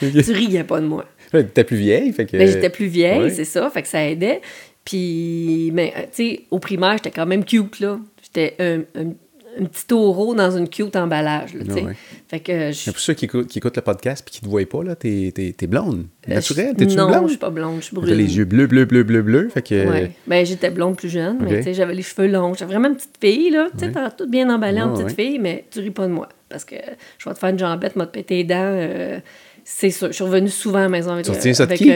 Tu 0.00 0.32
riais 0.32 0.64
pas 0.64 0.80
de 0.80 0.86
moi. 0.86 1.04
Tu 1.30 1.38
étais 1.38 1.64
plus 1.64 1.76
vieille, 1.76 2.12
fait 2.12 2.26
que... 2.26 2.36
Ben, 2.36 2.48
j'étais 2.48 2.70
plus 2.70 2.86
vieille, 2.86 3.30
c'est 3.30 3.44
ça, 3.44 3.70
fait 3.70 3.82
que 3.82 3.88
ça 3.88 4.04
aidait. 4.04 4.40
Puis, 4.84 5.70
mais, 5.72 5.92
tu 6.14 6.30
sais, 6.30 6.40
au 6.50 6.58
primaire, 6.58 6.94
j'étais 6.94 7.10
quand 7.10 7.26
même 7.26 7.44
cute, 7.44 7.80
là. 7.80 7.98
J'étais 8.22 8.54
un, 8.58 8.80
un, 9.00 9.12
un 9.60 9.64
petit 9.64 9.86
taureau 9.86 10.34
dans 10.34 10.50
une 10.56 10.68
cute 10.68 10.96
emballage. 10.96 11.54
Là, 11.54 11.64
ah 11.68 11.90
fait 12.28 12.40
que 12.40 12.72
je... 12.72 12.90
Pour 12.90 12.98
ceux 12.98 13.14
qui 13.14 13.24
écoutent, 13.24 13.46
qui 13.46 13.58
écoutent 13.58 13.76
le 13.76 13.82
podcast 13.82 14.26
et 14.26 14.30
qui 14.30 14.40
ne 14.40 14.46
te 14.46 14.50
voient 14.50 14.66
pas, 14.68 14.82
là, 14.82 14.96
t'es, 14.96 15.32
t'es, 15.34 15.66
blonde. 15.66 16.06
Euh, 16.28 16.34
Naturelle. 16.34 16.74
T'es-tu 16.74 16.94
blonde? 16.94 17.12
Non, 17.12 17.22
je 17.22 17.28
suis 17.28 17.38
pas 17.38 17.50
blonde, 17.50 17.76
je 17.80 17.86
suis 17.86 17.94
brune. 17.94 18.08
T'as 18.08 18.14
les 18.14 18.36
yeux 18.36 18.44
bleus, 18.44 18.66
bleus, 18.66 18.84
bleus, 18.84 19.04
bleus, 19.04 19.22
bleus. 19.22 19.48
Fait 19.48 19.62
que... 19.62 19.88
Ouais. 19.88 20.12
Ben, 20.26 20.44
j'étais 20.44 20.70
blonde 20.70 20.96
plus 20.96 21.08
jeune, 21.08 21.38
mais 21.40 21.74
j'avais 21.74 21.94
les 21.94 22.02
cheveux 22.02 22.28
longs. 22.28 22.54
J'étais 22.54 22.66
vraiment 22.66 22.88
une 22.88 22.96
petite 22.96 23.18
fille, 23.20 23.50
là. 23.50 23.68
Tu 23.72 23.84
sais, 23.84 23.92
t'as 23.92 24.10
tout 24.10 24.28
bien 24.28 24.48
emballé 24.48 24.80
en 24.80 24.94
petite 24.94 25.16
fille, 25.16 25.38
mais 25.38 25.64
tu 25.70 25.80
ris 25.80 25.90
pas 25.90 26.06
de 26.06 26.12
moi. 26.12 26.28
Parce 26.48 26.64
que 26.64 26.76
je 27.18 27.28
vais 27.28 27.34
te 27.34 27.38
faire 27.38 27.50
une 27.50 27.58
jambette, 27.58 27.96
m'a 27.96 28.06
te 28.06 28.12
péter 28.12 28.36
les 28.36 28.44
dents. 28.44 28.56
Euh, 28.60 29.18
c'est 29.64 29.90
sûr. 29.90 30.08
Je 30.08 30.12
suis 30.12 30.24
revenue 30.24 30.48
souvent 30.48 30.78
à 30.78 30.82
la 30.82 30.88
maison 30.88 31.10
avec... 31.10 31.24
Tu 31.24 31.32
retiens 31.32 31.54
ça 31.54 31.66
de 31.66 31.74
qui? 31.74 31.90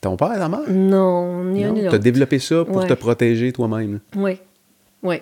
Ton 0.00 0.16
père, 0.16 0.34
ta 0.34 0.48
mère? 0.48 0.60
Non, 0.68 1.42
ni 1.42 1.64
un 1.64 1.72
ni 1.72 1.80
l'autre. 1.80 1.90
T'as 1.90 1.98
développé 1.98 2.38
ça 2.38 2.64
pour 2.64 2.86
te 2.86 2.92
protéger 2.94 3.52
toi-même? 3.52 3.98
Oui, 4.14 4.38
oui. 5.02 5.16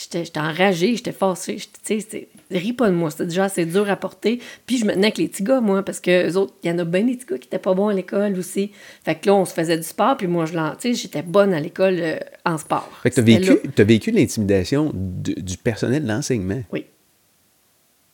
J'étais 0.00 0.38
enragée, 0.38 0.94
j'étais 0.94 1.12
fâchée. 1.12 1.58
Tu 1.84 2.00
sais, 2.00 2.28
ris 2.50 2.72
pas 2.72 2.88
de 2.88 2.94
moi. 2.94 3.10
C'était 3.10 3.26
déjà 3.26 3.44
assez 3.44 3.66
dur 3.66 3.90
à 3.90 3.96
porter. 3.96 4.40
Puis 4.66 4.78
je 4.78 4.84
me 4.84 4.92
tenais 4.92 5.08
avec 5.08 5.18
les 5.18 5.28
petits 5.28 5.42
gars, 5.42 5.60
moi, 5.60 5.82
parce 5.82 5.98
que 5.98 6.34
autres, 6.36 6.54
il 6.62 6.70
y 6.70 6.72
en 6.72 6.78
a 6.78 6.84
bien 6.84 7.02
des 7.02 7.14
petits 7.16 7.26
gars 7.26 7.38
qui 7.38 7.46
étaient 7.46 7.58
pas 7.58 7.74
bons 7.74 7.88
à 7.88 7.94
l'école 7.94 8.38
aussi. 8.38 8.70
Fait 9.04 9.16
que 9.16 9.26
là, 9.26 9.34
on 9.34 9.44
se 9.44 9.52
faisait 9.52 9.76
du 9.76 9.82
sport, 9.82 10.16
puis 10.16 10.26
moi, 10.26 10.46
je 10.46 10.52
tu 10.52 10.58
sais, 10.80 10.94
j'étais 10.94 11.22
bonne 11.22 11.52
à 11.52 11.60
l'école 11.60 11.96
euh, 11.98 12.18
en 12.44 12.58
sport. 12.58 12.88
Fait 13.02 13.10
que 13.10 13.16
t'as 13.16 13.22
vécu, 13.22 13.52
as 13.76 13.84
vécu 13.84 14.10
l'intimidation 14.10 14.92
du 14.94 15.56
personnel 15.56 16.04
de 16.04 16.08
l'enseignement? 16.08 16.62
Oui. 16.72 16.84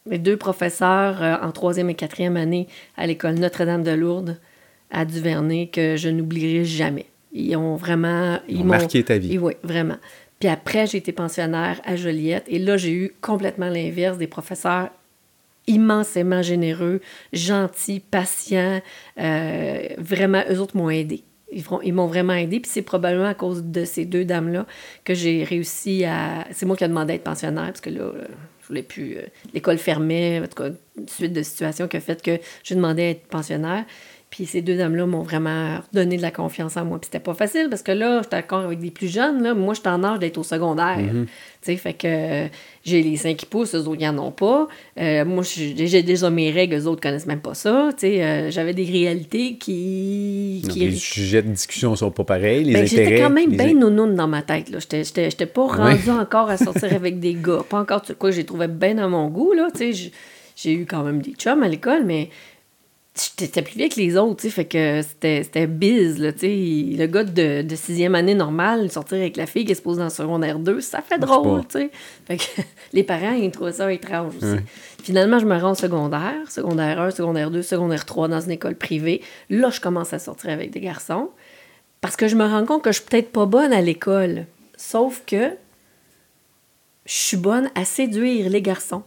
Mes 0.07 0.19
deux 0.19 0.37
professeurs 0.37 1.23
euh, 1.23 1.37
en 1.41 1.51
troisième 1.51 1.91
et 1.91 1.95
quatrième 1.95 2.37
année 2.37 2.69
à 2.97 3.07
l'école 3.07 3.35
Notre-Dame-de-Lourdes 3.35 4.39
à 4.91 5.05
Duvernay 5.05 5.69
que 5.73 5.97
je 5.97 6.09
n'oublierai 6.09 6.65
jamais. 6.65 7.07
Ils 7.33 7.57
ont 7.57 7.75
vraiment... 7.77 8.39
Ils, 8.49 8.61
ont 8.61 8.65
marqué 8.65 9.03
ta 9.03 9.19
vie. 9.19 9.39
Oui, 9.39 9.55
vraiment. 9.65 9.97
Puis 10.45 10.53
après, 10.53 10.87
j'ai 10.87 10.99
été 10.99 11.11
pensionnaire 11.11 11.81
à 11.85 11.97
Joliette. 11.97 12.45
Et 12.49 12.59
là, 12.59 12.77
j'ai 12.77 12.93
eu 12.93 13.15
complètement 13.23 13.71
l'inverse 13.71 14.19
des 14.19 14.27
professeurs 14.27 14.91
immensément 15.67 16.43
généreux, 16.43 17.01
gentils, 17.33 18.01
patients. 18.01 18.83
Euh, 19.19 19.89
vraiment, 19.97 20.43
eux 20.51 20.61
autres 20.61 20.77
m'ont 20.77 20.91
aidé. 20.91 21.25
Ils, 21.51 21.95
m'ont 21.95 22.07
vraiment 22.09 22.35
aidé. 22.35 22.61
Puis 22.61 22.71
c'est 22.71 22.83
probablement 22.83 23.29
à 23.29 23.33
cause 23.33 23.65
de 23.65 23.87
ces 23.87 24.05
deux 24.05 24.27
dames-là 24.27 24.67
que 25.05 25.15
j'ai 25.15 25.45
réussi 25.45 26.05
à. 26.05 26.47
C'est 26.51 26.67
moi 26.67 26.77
qui 26.77 26.85
ai 26.85 26.89
demandé 26.89 27.15
à 27.15 27.17
être 27.17 27.25
pensionnaire, 27.25 27.69
parce 27.69 27.81
que 27.81 27.89
là, 27.89 28.03
euh, 28.03 28.27
je 28.61 28.69
voulais 28.69 28.83
plus. 28.83 29.17
Euh, 29.17 29.23
l'école 29.55 29.79
fermait, 29.79 30.41
en 30.41 30.47
tout 30.47 30.63
cas, 30.63 30.69
une 30.99 31.09
suite 31.09 31.33
de 31.33 31.43
situations 31.43 31.89
qui 31.89 31.97
a 31.97 32.01
fait 32.01 32.21
que 32.21 32.39
j'ai 32.65 32.75
demandé 32.75 33.03
à 33.03 33.09
être 33.09 33.27
pensionnaire. 33.29 33.87
Puis 34.35 34.47
ces 34.47 34.63
deux 34.63 34.77
dames-là 34.77 35.07
m'ont 35.07 35.23
vraiment 35.23 35.79
donné 35.93 36.17
de 36.17 36.23
la 36.23 36.33
confiance 36.33 36.77
en 36.77 36.85
moi. 36.85 36.99
Puis 36.99 37.07
c'était 37.07 37.23
pas 37.23 37.35
facile 37.35 37.69
parce 37.71 37.83
que 37.83 37.93
là, 37.93 38.21
j'étais 38.21 38.39
encore 38.39 38.65
avec 38.65 38.81
des 38.81 38.91
plus 38.91 39.07
jeunes. 39.07 39.45
Là. 39.45 39.55
Moi, 39.55 39.75
j'étais 39.75 39.91
en 39.91 40.03
âge 40.03 40.19
d'être 40.19 40.39
au 40.39 40.43
secondaire. 40.43 40.99
Mm-hmm. 40.99 41.27
Tu 41.27 41.31
sais, 41.63 41.77
fait 41.77 41.93
que 41.93 42.09
euh, 42.09 42.49
j'ai 42.85 43.01
les 43.01 43.17
seins 43.17 43.35
qui 43.35 43.47
poussent, 43.47 43.77
eux 43.77 43.87
autres, 43.87 44.01
ils 44.01 44.11
n'en 44.11 44.27
ont 44.27 44.31
pas. 44.33 44.67
Euh, 44.99 45.25
moi, 45.25 45.45
j'ai 45.45 46.03
déjà 46.03 46.31
mes 46.31 46.51
règles, 46.51 46.75
eux 46.75 46.87
autres 46.89 47.01
connaissent 47.01 47.29
même 47.29 47.43
pas 47.43 47.55
ça. 47.55 47.91
Tu 47.93 48.09
sais, 48.09 48.25
euh, 48.25 48.51
j'avais 48.51 48.75
des 48.75 48.87
réalités 48.87 49.57
qui... 49.57 50.65
qui... 50.69 50.81
les 50.81 50.97
sujets 50.97 51.43
de 51.43 51.53
discussion 51.53 51.95
sont 51.95 52.11
pas 52.11 52.25
pareils, 52.25 52.65
les 52.65 52.73
ben. 52.73 52.87
J'étais 52.89 53.21
quand 53.21 53.31
même 53.31 53.51
bien 53.51 53.73
nounoune 53.73 54.17
dans 54.17 54.27
ma 54.27 54.43
tête. 54.43 54.69
là. 54.69 54.81
J'étais 54.81 55.47
pas 55.47 55.67
rendue 55.67 56.11
encore 56.21 56.51
à 56.51 56.57
sortir 56.57 56.93
avec 56.93 57.21
des 57.21 57.35
gars. 57.35 57.61
Pas 57.71 57.79
encore, 57.79 58.03
quoi, 58.19 58.33
j'ai 58.33 58.45
trouvé 58.45 58.67
bien 58.67 58.97
dans 58.97 59.09
mon 59.09 59.29
goût. 59.29 59.53
là. 59.53 59.69
Tu 59.73 59.95
sais, 59.95 60.11
j'ai 60.57 60.73
eu 60.73 60.87
quand 60.87 61.05
même 61.05 61.23
des 61.23 61.35
chums 61.35 61.63
à 61.63 61.69
l'école, 61.69 62.05
mais 62.05 62.31
j'étais 63.39 63.63
plus 63.63 63.77
vieille 63.77 63.89
que 63.91 64.01
les 64.01 64.17
autres, 64.17 64.37
tu 64.43 64.49
sais, 64.49 64.51
fait 64.51 64.65
que 64.65 65.01
c'était, 65.03 65.43
c'était 65.45 65.67
biz, 65.69 66.19
là, 66.19 66.33
tu 66.33 66.41
sais. 66.41 66.97
Le 66.99 67.07
gars 67.07 67.23
de, 67.25 67.63
de 67.63 67.77
sixième 67.77 68.15
année 68.15 68.35
normale, 68.35 68.91
sortir 68.91 69.19
avec 69.19 69.37
la 69.37 69.47
fille 69.47 69.65
qui 69.65 69.75
se 69.75 69.83
pose 69.83 69.99
dans 69.99 70.05
le 70.05 70.11
secondaire 70.11 70.59
2, 70.59 70.81
ça 70.81 71.01
fait 71.01 71.19
drôle, 71.19 71.63
tu 71.67 71.79
sais. 71.79 71.91
Fait 72.27 72.37
que 72.37 72.43
les 72.93 73.05
parents, 73.05 73.33
ils 73.33 73.51
trouvaient 73.51 73.73
ça 73.73 73.93
étrange 73.93 74.35
aussi. 74.37 74.57
Finalement, 75.03 75.39
je 75.39 75.47
me 75.47 75.57
rends 75.57 75.73
au 75.73 75.77
secondaire, 75.77 76.51
secondaire 76.51 77.01
1, 77.01 77.11
secondaire 77.13 77.51
2, 77.51 77.63
secondaire 77.63 78.05
3 78.05 78.29
dans 78.29 78.41
une 78.41 78.51
école 78.53 78.75
privée. 78.75 79.21
Là, 79.51 79.71
je 79.71 79.81
commence 79.81 80.13
à 80.13 80.19
sortir 80.19 80.51
avec 80.51 80.71
des 80.73 80.81
garçons 80.81 81.31
parce 82.01 82.17
que 82.17 82.27
je 82.27 82.37
me 82.37 82.45
rends 82.45 82.65
compte 82.65 82.83
que 82.83 82.91
je 82.91 83.01
suis 83.01 83.09
peut-être 83.09 83.31
pas 83.31 83.47
bonne 83.47 83.73
à 83.73 83.81
l'école. 83.81 84.47
Sauf 84.77 85.23
que 85.27 85.51
je 87.07 87.13
suis 87.13 87.37
bonne 87.37 87.71
à 87.75 87.85
séduire 87.85 88.49
les 88.51 88.63
garçons. 88.63 89.03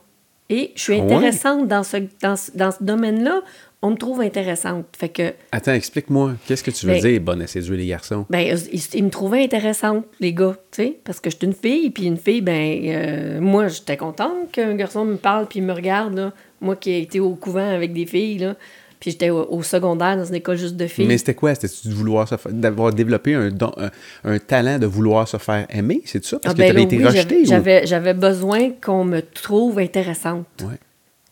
Et 0.49 0.71
je 0.75 0.81
suis 0.84 0.93
Ah 0.93 0.97
ouais? 0.97 1.13
intéressante 1.15 1.67
dans 1.67 1.84
ce, 1.84 1.97
dans 2.21 2.35
dans 2.55 2.71
ce 2.71 2.81
domaine-là. 2.84 3.41
On 3.84 3.91
me 3.91 3.95
trouve 3.95 4.22
intéressante. 4.22 4.86
Fait 4.98 5.10
que, 5.10 5.34
Attends, 5.52 5.74
explique-moi. 5.74 6.34
Qu'est-ce 6.48 6.64
que 6.64 6.72
tu 6.72 6.88
veux 6.88 6.94
Ben- 6.94 7.02
dire, 7.02 7.22
bonne 7.22 7.41
à 7.44 7.48
séduire 7.48 7.78
les 7.78 7.86
garçons? 7.86 8.26
ben, 8.30 8.40
ils, 8.72 8.82
ils 8.95 9.04
me 9.04 9.10
trouvaient 9.12 9.44
intéressante, 9.44 10.06
les 10.20 10.34
gars, 10.34 10.56
tu 10.72 10.84
sais, 10.84 10.98
parce 11.04 11.20
que 11.20 11.30
je 11.30 11.36
suis 11.38 11.45
une 11.45 11.54
fille, 11.54 11.91
puis 11.91 12.06
une 12.06 12.18
fille, 12.18 12.41
ben, 12.41 12.80
euh, 12.86 13.40
moi, 13.40 13.68
j'étais 13.68 13.95
contente 13.95 14.52
qu'un 14.52 14.74
garçon 14.76 15.06
me 15.06 15.16
parle 15.18 15.45
puis 15.48 15.62
me 15.62 15.74
regarde, 15.74 16.16
là. 16.16 16.34
Moi 16.60 16.76
qui 16.76 16.90
ai 16.90 17.02
été 17.02 17.20
au 17.20 17.36
couvent 17.36 17.70
avec 17.70 17.94
des 17.94 18.08
filles, 18.08 18.40
là, 18.40 18.56
puis 18.99 19.12
j'étais 19.12 19.30
au, 19.30 19.45
au 19.52 19.62
secondaire 19.62 20.18
dans 20.18 20.26
une 20.26 20.34
école 20.34 20.58
juste 20.58 20.76
de 20.76 20.88
filles. 20.88 21.06
Mais 21.06 21.20
c'était 21.20 21.36
quoi? 21.36 21.54
C'était-tu 21.54 21.90
de 21.90 21.94
vouloir 21.94 22.28
se 22.28 22.36
faire- 22.36 22.52
d'avoir 22.52 22.91
développé 22.91 23.36
un, 23.36 23.52
don- 23.52 23.74
un, 23.78 23.91
un 24.24 24.40
talent 24.40 24.80
de 24.80 24.88
vouloir 24.88 25.28
se 25.28 25.38
faire 25.38 25.68
aimer? 25.70 26.02
C'est 26.06 26.26
ça? 26.26 26.40
Parce 26.40 26.54
Ah, 26.54 26.56
que 26.56 26.62
ben 26.64 26.68
t'avais 26.70 26.80
là, 26.80 26.86
été 26.86 26.98
oui, 26.98 27.06
rejeté? 27.06 27.20
j'avais- 27.22 27.41
ou- 27.41 27.45
J'avais, 27.45 27.86
j'avais 27.86 28.14
besoin 28.16 28.72
qu'on 28.84 29.04
me 29.04 29.22
trouve 29.22 29.78
intéressante. 29.78 30.48
Ouais. 30.64 30.78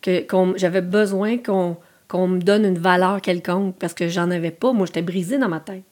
Que, 0.03 0.21
qu'on- 0.27 0.53
j'avais 0.55 0.81
besoin 0.81 1.39
qu'on, 1.39 1.75
qu'on 2.15 2.27
me 2.27 2.39
donne 2.39 2.65
une 2.65 2.77
valeur 2.77 3.21
quelconque 3.21 3.75
parce 3.79 3.93
que 3.93 4.07
j'en 4.07 4.31
avais 4.31 4.51
pas. 4.51 4.71
Moi, 4.73 4.85
j'étais 4.85 5.01
brisée 5.01 5.37
dans 5.37 5.49
ma 5.49 5.59
tête. 5.59 5.83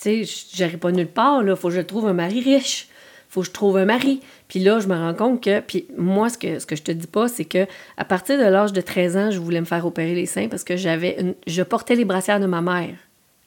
Tu 0.00 0.24
sais, 0.24 0.46
j'arrive 0.54 0.78
pas 0.78 0.90
nulle 0.92 1.06
part. 1.06 1.42
Là. 1.42 1.54
Faut 1.56 1.68
que 1.68 1.74
je 1.74 1.80
trouve 1.80 2.06
un 2.06 2.12
mari 2.12 2.40
riche. 2.40 2.88
Faut 3.28 3.40
que 3.40 3.46
je 3.46 3.52
trouve 3.52 3.76
un 3.76 3.84
mari. 3.84 4.20
Puis 4.48 4.60
là, 4.60 4.78
je 4.80 4.86
me 4.88 4.94
rends 4.94 5.14
compte 5.14 5.42
que... 5.42 5.60
Puis 5.60 5.86
moi, 5.96 6.28
ce 6.28 6.38
que, 6.38 6.58
ce 6.58 6.66
que 6.66 6.76
je 6.76 6.82
te 6.82 6.92
dis 6.92 7.06
pas, 7.06 7.28
c'est 7.28 7.44
que 7.44 7.66
à 7.96 8.04
partir 8.04 8.38
de 8.38 8.44
l'âge 8.44 8.72
de 8.72 8.80
13 8.80 9.16
ans, 9.16 9.30
je 9.30 9.38
voulais 9.38 9.60
me 9.60 9.64
faire 9.66 9.84
opérer 9.86 10.14
les 10.14 10.26
seins 10.26 10.48
parce 10.48 10.64
que 10.64 10.76
j'avais 10.76 11.16
une- 11.20 11.34
je 11.46 11.62
portais 11.62 11.94
les 11.94 12.04
brassières 12.04 12.40
de 12.40 12.46
ma 12.46 12.60
mère. 12.60 12.94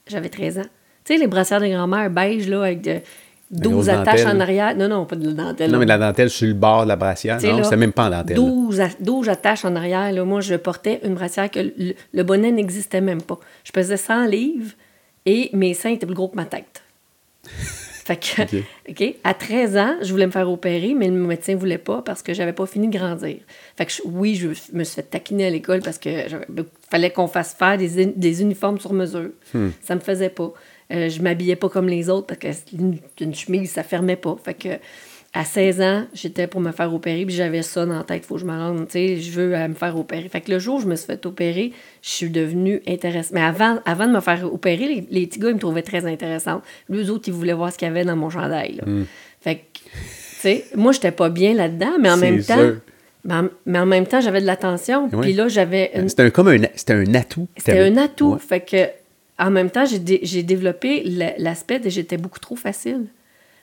J'avais 0.07 0.29
13 0.29 0.59
ans. 0.59 0.65
Tu 1.05 1.13
sais, 1.13 1.19
les 1.19 1.27
brassières 1.27 1.61
de 1.61 1.67
grand-mère 1.67 2.09
beige, 2.09 2.47
là, 2.49 2.63
avec 2.63 2.81
de, 2.81 2.99
12 3.49 3.71
grosse 3.73 3.87
attaches 3.89 4.23
dentelle. 4.23 4.37
en 4.37 4.39
arrière. 4.41 4.75
Non, 4.75 4.87
non, 4.89 5.05
pas 5.05 5.15
de 5.15 5.31
dentelle. 5.31 5.71
Non, 5.71 5.79
mais 5.79 5.85
la 5.85 5.97
dentelle 5.97 6.29
sur 6.29 6.47
le 6.47 6.53
bord 6.53 6.83
de 6.83 6.89
la 6.89 6.95
brassière. 6.97 7.39
Non, 7.41 7.63
c'était 7.63 7.77
même 7.77 7.93
pas 7.93 8.07
en 8.07 8.09
dentelle. 8.09 8.35
là. 8.37 8.43
12, 8.43 8.81
a- 8.81 8.89
12 8.99 9.29
attaches 9.29 9.63
en 9.65 9.75
arrière. 9.75 10.11
Là. 10.11 10.25
Moi, 10.25 10.41
je 10.41 10.55
portais 10.55 10.99
une 11.03 11.13
brassière 11.15 11.49
que 11.49 11.59
le, 11.59 11.93
le 12.13 12.23
bonnet 12.23 12.51
n'existait 12.51 13.01
même 13.01 13.21
pas. 13.21 13.39
Je 13.63 13.71
pesais 13.71 13.95
100 13.97 14.25
livres 14.25 14.71
et 15.25 15.49
mes 15.53 15.73
seins 15.73 15.91
étaient 15.91 16.05
plus 16.05 16.15
gros 16.15 16.27
que 16.27 16.35
ma 16.35 16.45
tête. 16.45 16.83
fait 18.07 18.17
que, 18.17 18.41
OK. 18.41 18.63
OK, 18.89 19.15
à 19.23 19.33
13 19.33 19.77
ans, 19.77 19.95
je 20.01 20.11
voulais 20.11 20.25
me 20.27 20.31
faire 20.31 20.49
opérer, 20.49 20.93
mais 20.93 21.07
le 21.07 21.13
médecin 21.13 21.53
ne 21.53 21.57
voulait 21.59 21.77
pas 21.77 22.01
parce 22.01 22.21
que 22.21 22.33
j'avais 22.33 22.53
pas 22.53 22.65
fini 22.65 22.87
de 22.89 22.97
grandir. 22.97 23.37
Fait 23.77 23.85
que 23.85 23.91
je- 23.91 24.01
oui, 24.05 24.35
je 24.35 24.47
me 24.73 24.83
suis 24.83 24.95
fait 24.95 25.03
taquiner 25.03 25.47
à 25.47 25.49
l'école 25.49 25.81
parce 25.81 25.97
que 25.97 26.09
fallait 26.89 27.11
qu'on 27.11 27.27
fasse 27.27 27.53
faire 27.53 27.77
des 27.77 28.41
uniformes 28.41 28.79
sur 28.79 28.93
mesure. 28.93 29.29
Hmm. 29.53 29.69
Ça 29.81 29.95
me 29.95 29.99
faisait 29.99 30.29
pas. 30.29 30.51
Euh, 30.91 31.09
je 31.09 31.21
m'habillais 31.21 31.55
pas 31.55 31.69
comme 31.69 31.87
les 31.87 32.09
autres 32.09 32.27
parce 32.27 32.61
que 32.61 32.75
une, 33.23 33.35
chemise, 33.35 33.71
ça 33.71 33.83
fermait 33.83 34.15
pas. 34.15 34.37
Fait 34.43 34.53
que 34.53 34.69
à 35.33 35.43
16 35.43 35.81
ans, 35.81 36.05
j'étais 36.13 36.47
pour 36.47 36.61
me 36.61 36.71
faire 36.71 36.93
opérer, 36.93 37.25
puis 37.25 37.35
j'avais 37.35 37.61
ça 37.61 37.85
dans 37.85 37.97
la 37.97 38.03
tête, 38.03 38.25
faut 38.25 38.35
que 38.35 38.41
je 38.41 38.45
me 38.45 38.53
rende, 38.53 38.85
tu 38.85 38.93
sais, 38.93 39.17
je 39.17 39.31
veux 39.31 39.53
euh, 39.53 39.67
me 39.67 39.73
faire 39.73 39.97
opérer. 39.97 40.27
Fait 40.29 40.41
que 40.41 40.51
le 40.51 40.57
jour 40.57 40.77
où 40.77 40.79
je 40.79 40.87
me 40.87 40.95
suis 40.95 41.05
fait 41.05 41.25
opérer, 41.25 41.73
je 42.01 42.09
suis 42.09 42.29
devenue 42.29 42.81
intéressante. 42.87 43.33
Mais 43.33 43.41
avant, 43.41 43.79
avant 43.85 44.07
de 44.07 44.13
me 44.13 44.21
faire 44.21 44.51
opérer, 44.51 44.87
les, 44.87 45.07
les 45.11 45.27
petits 45.27 45.39
gars, 45.39 45.49
ils 45.49 45.55
me 45.55 45.59
trouvaient 45.59 45.83
très 45.83 46.05
intéressante. 46.05 46.63
Les 46.89 47.09
autres, 47.09 47.25
ils 47.27 47.33
voulaient 47.33 47.53
voir 47.53 47.71
ce 47.71 47.77
qu'il 47.77 47.87
y 47.87 47.91
avait 47.91 48.05
dans 48.05 48.15
mon 48.15 48.29
chandail. 48.29 48.75
là. 48.75 48.83
Fait 49.41 49.55
que, 49.55 49.61
tu 49.61 49.89
sais, 50.39 50.65
moi, 50.75 50.91
j'étais 50.93 51.11
pas 51.11 51.29
bien 51.29 51.53
là-dedans, 51.53 51.97
mais 51.99 52.09
en 52.09 52.17
même 52.17 52.41
temps... 52.41 52.55
sûr. 52.55 52.77
Mais 53.27 53.33
en, 53.33 53.49
mais 53.65 53.79
en 53.79 53.85
même 53.85 54.07
temps, 54.07 54.21
j'avais 54.21 54.39
de 54.41 54.45
l'attention. 54.45 55.09
Oui. 55.11 55.19
Puis 55.21 55.33
là, 55.33 55.49
j'avais 55.49 55.91
une, 55.95 56.07
C'était 56.07 56.23
un, 56.23 56.29
comme 56.29 56.47
un, 56.47 56.57
c'était 56.75 56.93
un 56.93 57.13
atout. 57.13 57.47
c'était 57.57 57.79
un 57.79 57.97
atout. 57.97 58.33
Ouais. 58.33 58.39
Fait 58.39 58.61
que, 58.61 58.87
en 59.39 59.51
même 59.51 59.69
temps, 59.69 59.85
j'ai, 59.85 59.99
dé- 59.99 60.19
j'ai 60.23 60.43
développé 60.43 61.03
la- 61.03 61.37
l'aspect 61.37 61.79
de 61.79 61.89
j'étais 61.89 62.17
beaucoup 62.17 62.39
trop 62.39 62.55
facile. 62.55 63.05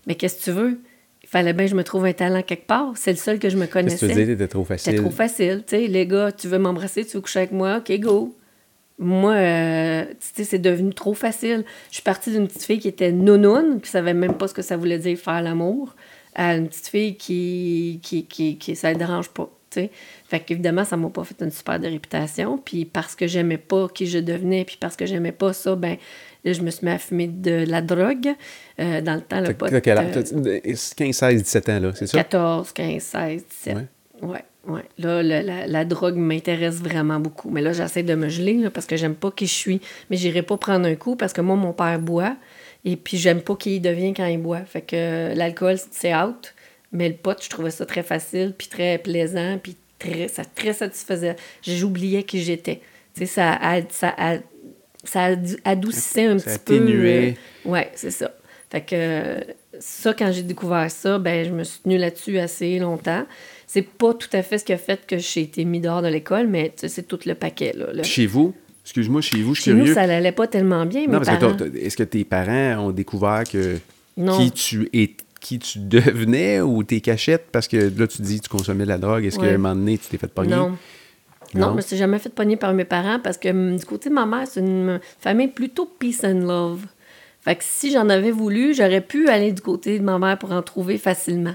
Mais 0.07 0.15
qu'est-ce 0.15 0.39
que 0.39 0.45
tu 0.45 0.51
veux? 0.53 0.79
Il 1.23 1.29
fallait 1.29 1.53
bien 1.53 1.65
que 1.65 1.71
je 1.71 1.77
me 1.77 1.83
trouve 1.85 2.05
un 2.05 2.13
talent 2.13 2.43
quelque 2.43 2.67
part. 2.67 2.93
C'est 2.97 3.11
le 3.11 3.17
seul 3.17 3.39
que 3.39 3.49
je 3.49 3.57
me 3.57 3.67
Qu'est-ce 3.67 3.73
que 3.73 3.89
tu 3.91 3.95
veux 4.07 4.09
connaissais. 4.09 4.15
dire? 4.27 4.37
T'étais 4.37 4.49
trop 4.49 4.65
facile? 4.65 4.85
C'était 4.93 5.03
trop 5.03 5.11
facile. 5.11 5.65
Tu 5.67 5.77
sais, 5.77 5.87
les 5.87 6.07
gars, 6.07 6.31
tu 6.33 6.49
veux 6.49 6.59
m'embrasser, 6.59 7.05
tu 7.05 7.17
veux 7.17 7.21
coucher 7.23 7.41
avec 7.41 7.53
moi? 7.53 7.79
OK, 7.79 7.99
go. 7.99 8.35
Moi, 8.99 9.33
euh, 9.33 10.05
tu 10.05 10.15
sais, 10.35 10.45
c'est 10.45 10.59
devenu 10.61 10.95
trop 10.95 11.15
facile. 11.15 11.65
Je 11.91 11.95
suis 11.95 12.03
partie 12.03 12.31
d'une 12.31 12.47
petite 12.47 12.63
fille 12.63 12.79
qui 12.79 12.87
était 12.89 13.11
nounoune, 13.11 13.81
qui 13.81 13.91
savait 13.91 14.15
même 14.15 14.35
pas 14.35 14.47
ce 14.47 14.55
que 14.55 14.63
ça 14.63 14.77
voulait 14.77 14.99
dire 14.99 15.19
faire 15.19 15.43
l'amour, 15.43 15.97
à 16.37 16.55
une 16.55 16.69
petite 16.69 16.87
fille 16.89 17.17
qui, 17.17 17.99
qui, 18.03 18.25
qui, 18.27 18.57
qui 18.57 18.77
ça 18.77 18.93
ne 18.93 18.99
dérange 18.99 19.31
pas. 19.31 19.51
Tu 19.75 19.81
sais. 19.81 19.91
Fait 20.29 20.41
qu'évidemment, 20.41 20.85
ça 20.85 20.97
m'a 20.97 21.09
pas 21.09 21.25
fait 21.25 21.37
une 21.43 21.51
super 21.51 21.79
de 21.81 21.87
réputation. 21.89 22.59
Puis 22.59 22.85
parce 22.85 23.15
que 23.15 23.27
j'aimais 23.27 23.59
pas 23.59 23.89
qui 23.89 24.07
je 24.07 24.19
devenais, 24.19 24.65
puis 24.65 24.77
parce 24.81 24.97
que 24.97 25.07
j'aimais 25.07 25.33
pas 25.33 25.53
ça, 25.53 25.75
ben 25.77 25.97
là, 26.45 26.53
je 26.53 26.61
me 26.63 26.71
suis 26.71 26.87
mis 26.87 26.93
à 26.93 26.99
fumer 26.99 27.27
de 27.29 27.65
la 27.67 27.83
drogue. 27.83 28.29
Euh, 28.81 29.01
dans 29.01 29.15
le 29.15 29.21
temps, 29.21 29.41
le 29.41 29.55
pot. 29.55 29.69
t'as 29.69 29.81
quel 29.81 29.99
âge? 29.99 30.17
euh, 30.33 30.61
T'as 30.65 30.95
15, 30.97 31.15
16, 31.15 31.43
17 31.43 31.69
ans, 31.69 31.81
là, 31.81 31.93
c'est 31.95 32.07
ça? 32.07 32.19
14, 32.19 32.73
15, 32.73 33.03
16, 33.03 33.45
17. 33.49 33.77
Ouais. 33.77 33.83
Ouais. 34.23 34.45
Ouais, 34.67 34.81
Là, 34.97 35.23
le- 35.23 35.47
la, 35.47 35.67
la 35.67 35.85
drogue 35.85 36.17
m'intéresse 36.17 36.77
vraiment 36.77 37.21
beaucoup. 37.21 37.51
Mais 37.51 37.61
là, 37.61 37.75
j'essaie 37.75 38.03
de 38.03 38.15
me 38.15 38.31
geler 38.31 38.55
là, 38.55 38.71
parce 38.71 38.87
que 38.87 38.97
j'aime 38.97 39.15
pas 39.15 39.31
qui 39.31 39.47
je 39.47 39.53
suis. 39.53 39.81
Mais 40.09 40.17
j'irai 40.17 40.41
pas 40.41 40.57
prendre 40.57 40.87
un 40.89 40.95
coup 40.95 41.17
parce 41.17 41.35
que 41.35 41.43
moi, 41.43 41.55
mon 41.55 41.75
père 41.75 41.99
boit. 41.99 42.35
Et 42.87 42.97
puis, 42.97 43.19
j'aime 43.19 43.43
pas 43.43 43.57
qui 43.57 43.77
il 43.77 43.81
devient 43.81 44.15
quand 44.15 44.25
il 44.25 44.39
boit. 44.41 44.61
Fait 44.65 44.81
que 44.81 44.97
euh, 44.97 45.35
l'alcool, 45.35 45.77
c'est 45.91 46.15
out. 46.15 46.54
Mais 46.95 47.09
le 47.09 47.15
pot, 47.17 47.37
je 47.43 47.49
trouvais 47.51 47.71
ça 47.71 47.85
très 47.85 48.03
facile, 48.03 48.55
puis 48.57 48.69
très 48.69 48.97
plaisant, 48.99 49.59
puis 49.63 49.77
très, 49.99 50.29
ça 50.29 50.43
très 50.45 50.73
satisfaisait. 50.73 51.37
J'oubliais 51.63 52.23
qui 52.23 52.41
j'étais. 52.43 52.81
Tu 53.15 53.21
sais, 53.21 53.27
ça, 53.27 53.59
ça, 53.91 54.15
ça 55.05 55.29
adoucissait 55.65 56.27
un 56.27 56.39
Ça 56.39 56.51
petit 56.53 56.59
peu. 56.65 56.75
atténuait. 56.77 57.37
euh, 57.67 57.71
ouais, 57.71 57.91
c'est 57.95 58.11
ça. 58.11 58.33
Fait 58.71 58.81
que 58.81 59.45
ça, 59.79 60.15
quand 60.15 60.33
j'ai 60.33 60.43
découvert 60.43 60.91
ça, 60.91 61.19
ben 61.19 61.45
je 61.47 61.51
me 61.51 61.63
suis 61.65 61.81
tenue 61.81 61.99
là-dessus 61.99 62.39
assez 62.39 62.79
longtemps. 62.79 63.25
C'est 63.67 63.83
pas 63.83 64.15
tout 64.15 64.29
à 64.33 64.43
fait 64.43 64.59
ce 64.59 64.65
qui 64.65 64.73
a 64.73 64.79
fait 64.79 65.05
que 65.07 65.19
j'ai 65.19 65.43
été 65.43 65.65
mis 65.65 65.81
dehors 65.81 66.01
de 66.03 66.09
l'école, 66.09 66.47
mais 66.47 66.73
c'est 66.77 67.07
tout 67.07 67.19
le 67.27 67.35
paquet. 67.35 67.73
Là, 67.77 68.03
Chez 68.05 68.27
vous, 68.27 68.55
excuse-moi, 68.85 69.21
chez 69.21 69.43
vous, 69.43 69.55
je 69.55 69.63
suis 69.63 69.71
Chez 69.73 69.77
nous, 69.77 69.93
ça 69.93 70.07
n'allait 70.07 70.33
pas 70.33 70.47
tellement 70.47 70.87
bien, 70.87 71.03
non, 71.07 71.19
mes 71.19 71.25
parce 71.25 71.39
parents. 71.39 71.57
est-ce 71.81 71.97
que 71.97 72.03
tes 72.05 72.25
parents 72.25 72.87
ont 72.87 72.91
découvert 72.91 73.43
que 73.51 73.79
Non. 74.17 74.39
qui 74.39 74.51
tu 74.53 74.89
es, 74.93 75.11
qui 75.45 75.59
tu 75.59 75.79
devenais 75.97 76.61
ou 76.61 76.83
tes 76.83 77.01
cachettes? 77.01 77.47
Parce 77.53 77.69
que 77.69 77.77
là, 77.77 78.07
tu 78.07 78.23
dis 78.23 78.39
que 78.41 78.45
tu 78.45 78.49
consommais 78.49 78.85
de 78.85 78.89
la 78.89 78.99
drogue. 78.99 79.25
Est-ce 79.25 79.39
Ouais. 79.39 79.49
qu'à 79.49 79.55
un 79.55 79.59
moment 79.59 79.75
donné, 79.77 79.99
tu 79.99 80.07
t'es 80.09 80.19
fait 80.19 80.27
pogner? 80.33 80.57
Non. 80.57 80.71
Non, 81.55 81.67
Non? 81.67 81.71
je 81.73 81.77
me 81.77 81.81
suis 81.83 81.97
jamais 81.97 82.19
fait 82.19 82.31
pogner 82.31 82.57
par 82.57 82.73
mes 82.75 82.85
parents 82.85 83.21
parce 83.23 83.39
que 83.39 83.49
hum, 83.49 83.77
du 83.77 83.85
côté 83.85 84.09
de 84.09 84.15
ma 84.15 84.27
mère, 84.27 84.47
c'est 84.49 84.61
une 84.61 84.99
famille 85.21 85.49
plutôt 85.49 85.87
peace 85.87 86.25
and 86.25 86.41
love. 86.47 86.85
Fait 87.43 87.55
que 87.57 87.63
si 87.65 87.93
j'en 87.93 88.09
avais 88.09 88.31
voulu, 88.33 88.75
j'aurais 88.75 89.03
pu 89.03 89.29
aller 89.29 89.53
du 89.53 89.61
côté 89.63 89.99
de 89.99 90.05
ma 90.05 90.19
mère 90.19 90.39
pour 90.39 90.51
en 90.53 90.63
trouver 90.63 90.97
facilement. 90.99 91.55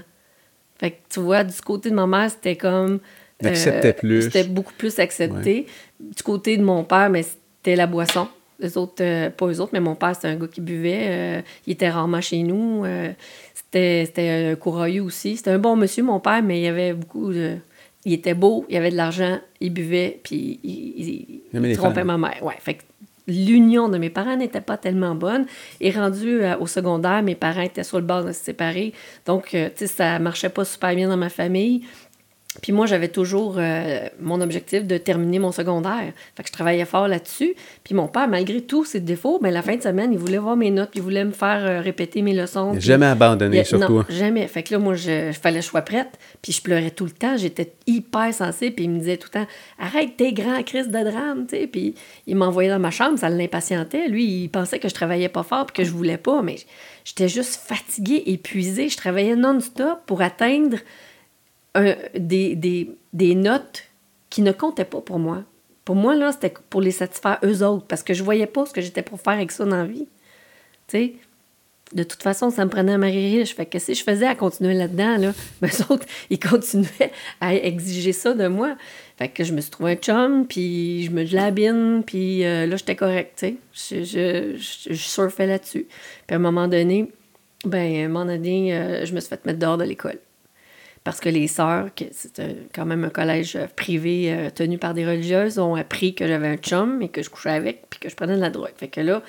Fait 0.78 0.92
que 0.92 0.96
tu 1.10 1.20
vois, 1.20 1.44
du 1.44 1.60
côté 1.60 1.90
de 1.90 1.94
ma 1.96 2.06
mère, 2.06 2.30
c'était 2.30 2.56
comme. 2.56 3.00
euh, 3.44 3.92
plus. 3.92 4.22
C'était 4.22 4.44
beaucoup 4.44 4.72
plus 4.78 4.98
accepté. 4.98 5.66
Du 5.98 6.22
côté 6.22 6.56
de 6.56 6.62
mon 6.62 6.84
père, 6.84 7.10
mais 7.10 7.22
c'était 7.24 7.76
la 7.76 7.86
boisson. 7.86 8.28
Les 8.60 8.76
autres, 8.78 9.02
euh, 9.02 9.30
pas 9.30 9.46
eux 9.46 9.60
autres, 9.60 9.70
mais 9.72 9.80
mon 9.80 9.94
père, 9.94 10.14
c'était 10.14 10.28
un 10.28 10.36
gars 10.36 10.46
qui 10.46 10.60
buvait. 10.60 11.06
euh, 11.08 11.42
il 11.66 11.72
était 11.72 11.88
rarement 11.90 12.20
chez 12.20 12.42
nous. 12.42 12.84
Euh, 13.74 14.04
c'était, 14.04 14.50
un 14.52 14.56
courageux 14.56 15.02
aussi. 15.02 15.36
C'était 15.36 15.50
un 15.50 15.58
bon 15.58 15.76
monsieur, 15.76 16.02
mon 16.02 16.20
père, 16.20 16.42
mais 16.42 16.60
il 16.60 16.64
y 16.64 16.68
avait 16.68 16.92
beaucoup 16.92 17.32
de. 17.32 17.56
Il 18.04 18.14
était 18.14 18.34
beau, 18.34 18.64
il 18.68 18.76
avait 18.76 18.90
de 18.90 18.96
l'argent, 18.96 19.38
il 19.60 19.72
buvait, 19.72 20.20
puis 20.22 20.58
il, 20.64 21.74
trompait 21.76 21.96
femmes. 21.96 22.06
ma 22.06 22.18
mère. 22.18 22.42
Ouais, 22.42 22.54
fait 22.58 22.74
que 22.74 22.82
l'union 23.26 23.88
de 23.88 23.98
mes 23.98 24.10
parents 24.10 24.36
n'était 24.36 24.60
pas 24.60 24.76
tellement 24.76 25.14
bonne. 25.14 25.46
Et 25.80 25.90
rendu 25.90 26.42
euh, 26.42 26.56
au 26.58 26.66
secondaire, 26.66 27.22
mes 27.22 27.34
parents 27.34 27.60
étaient 27.60 27.84
sur 27.84 27.98
le 27.98 28.04
bord 28.04 28.24
de 28.24 28.32
se 28.32 28.42
séparer. 28.42 28.92
Donc, 29.26 29.54
euh, 29.54 29.68
tu 29.68 29.86
sais, 29.86 29.86
ça 29.86 30.18
marchait 30.18 30.48
pas 30.48 30.64
super 30.64 30.94
bien 30.94 31.08
dans 31.08 31.16
ma 31.16 31.28
famille. 31.28 31.82
Puis 32.62 32.72
moi, 32.72 32.86
j'avais 32.86 33.06
toujours 33.08 33.54
euh, 33.58 34.08
mon 34.20 34.40
objectif 34.40 34.84
de 34.84 34.98
terminer 34.98 35.38
mon 35.38 35.52
secondaire. 35.52 36.12
Fait 36.34 36.42
que 36.42 36.48
je 36.48 36.52
travaillais 36.52 36.84
fort 36.84 37.06
là-dessus. 37.06 37.54
Puis 37.84 37.94
mon 37.94 38.08
père, 38.08 38.26
malgré 38.26 38.60
tous 38.60 38.84
ses 38.84 38.98
défauts, 38.98 39.38
ben, 39.40 39.52
la 39.52 39.62
fin 39.62 39.76
de 39.76 39.82
semaine, 39.82 40.12
il 40.12 40.18
voulait 40.18 40.36
voir 40.38 40.56
mes 40.56 40.72
notes, 40.72 40.90
puis 40.90 40.98
il 40.98 41.02
voulait 41.04 41.24
me 41.24 41.30
faire 41.30 41.64
euh, 41.64 41.80
répéter 41.80 42.22
mes 42.22 42.34
leçons. 42.34 42.72
Puis- 42.72 42.80
jamais 42.80 43.06
abandonné 43.06 43.54
il 43.54 43.58
y 43.58 43.60
a- 43.60 43.64
sur 43.64 43.78
non, 43.78 44.04
jamais. 44.08 44.48
Fait 44.48 44.64
que 44.64 44.74
là, 44.74 44.80
moi, 44.80 44.94
je, 44.96 45.30
fallait 45.40 45.60
que 45.60 45.64
je 45.64 45.68
sois 45.70 45.82
prête. 45.82 46.18
Puis 46.42 46.50
je 46.52 46.60
pleurais 46.60 46.90
tout 46.90 47.04
le 47.04 47.12
temps. 47.12 47.36
J'étais 47.36 47.72
hyper 47.86 48.34
sensible. 48.34 48.74
Puis 48.74 48.84
il 48.86 48.90
me 48.90 48.98
disait 48.98 49.16
tout 49.16 49.28
le 49.32 49.40
temps 49.40 49.46
Arrête, 49.78 50.16
t'es 50.16 50.32
grand, 50.32 50.60
Chris 50.64 50.88
de 50.88 51.10
drame. 51.10 51.46
tu 51.48 51.56
sais. 51.56 51.66
Puis 51.68 51.94
il 52.26 52.34
m'envoyait 52.34 52.70
dans 52.70 52.80
ma 52.80 52.90
chambre. 52.90 53.16
Ça 53.16 53.28
l'impatientait. 53.28 54.08
Lui, 54.08 54.24
il 54.24 54.48
pensait 54.48 54.80
que 54.80 54.88
je 54.88 54.94
travaillais 54.94 55.28
pas 55.28 55.44
fort 55.44 55.66
puis 55.66 55.84
que 55.84 55.88
je 55.88 55.94
voulais 55.94 56.18
pas. 56.18 56.42
Mais 56.42 56.56
j'étais 57.04 57.28
juste 57.28 57.60
fatiguée, 57.64 58.24
épuisée. 58.26 58.88
Je 58.88 58.96
travaillais 58.96 59.36
non-stop 59.36 60.00
pour 60.04 60.20
atteindre 60.20 60.78
des, 61.74 62.56
des, 62.56 62.90
des 63.12 63.34
notes 63.34 63.84
qui 64.28 64.42
ne 64.42 64.52
comptaient 64.52 64.84
pas 64.84 65.00
pour 65.00 65.18
moi. 65.18 65.44
Pour 65.84 65.96
moi, 65.96 66.14
là, 66.14 66.32
c'était 66.32 66.54
pour 66.68 66.80
les 66.80 66.90
satisfaire 66.90 67.38
eux 67.44 67.64
autres, 67.64 67.86
parce 67.86 68.02
que 68.02 68.14
je 68.14 68.22
voyais 68.22 68.46
pas 68.46 68.66
ce 68.66 68.72
que 68.72 68.80
j'étais 68.80 69.02
pour 69.02 69.20
faire 69.20 69.34
avec 69.34 69.50
ça 69.50 69.64
dans 69.64 69.76
la 69.76 69.84
vie. 69.84 70.06
Tu 70.86 70.98
sais, 70.98 71.14
de 71.92 72.04
toute 72.04 72.22
façon, 72.22 72.50
ça 72.50 72.64
me 72.64 72.70
prenait 72.70 72.92
un 72.92 72.98
mari 72.98 73.38
riche. 73.38 73.54
Fait 73.54 73.66
que 73.66 73.78
si 73.78 73.94
je 73.94 74.04
faisais 74.04 74.26
à 74.26 74.34
continuer 74.34 74.74
là-dedans, 74.74 75.16
là, 75.16 75.32
eux 75.62 75.92
autres, 75.92 76.06
ils 76.30 76.38
continuaient 76.38 77.10
à 77.40 77.54
exiger 77.54 78.12
ça 78.12 78.34
de 78.34 78.46
moi. 78.46 78.76
Fait 79.18 79.28
que 79.28 79.42
je 79.42 79.52
me 79.52 79.60
suis 79.60 79.70
trouvé 79.70 79.92
un 79.92 79.96
chum, 79.96 80.46
puis 80.46 81.04
je 81.04 81.10
me 81.10 81.24
labine, 81.24 82.02
puis 82.06 82.44
euh, 82.44 82.66
là, 82.66 82.76
j'étais 82.76 82.96
correct, 82.96 83.32
tu 83.36 83.58
sais. 83.74 84.04
Je, 84.04 84.04
je, 84.04 84.92
je, 84.92 84.94
surfais 84.94 85.46
là-dessus. 85.46 85.86
Puis 86.26 86.34
à 86.34 86.36
un 86.36 86.40
moment 86.40 86.68
donné, 86.68 87.10
ben, 87.64 88.14
euh, 88.14 89.04
je 89.04 89.14
me 89.14 89.20
suis 89.20 89.28
fait 89.28 89.44
mettre 89.44 89.58
dehors 89.58 89.76
de 89.76 89.84
l'école. 89.84 90.18
Parce 91.02 91.18
que 91.18 91.30
les 91.30 91.48
sœurs, 91.48 91.88
c'était 92.12 92.56
quand 92.74 92.84
même 92.84 93.04
un 93.04 93.10
collège 93.10 93.58
privé 93.74 94.32
euh, 94.32 94.50
tenu 94.50 94.76
par 94.76 94.92
des 94.92 95.06
religieuses, 95.06 95.58
ont 95.58 95.74
appris 95.74 96.14
que 96.14 96.26
j'avais 96.26 96.48
un 96.48 96.56
chum 96.56 97.00
et 97.00 97.08
que 97.08 97.22
je 97.22 97.30
couchais 97.30 97.50
avec, 97.50 97.86
puis 97.88 97.98
que 97.98 98.10
je 98.10 98.14
prenais 98.14 98.36
de 98.36 98.40
la 98.40 98.50
drogue. 98.50 98.72
Fait 98.76 98.88
que 98.88 99.00
là, 99.00 99.22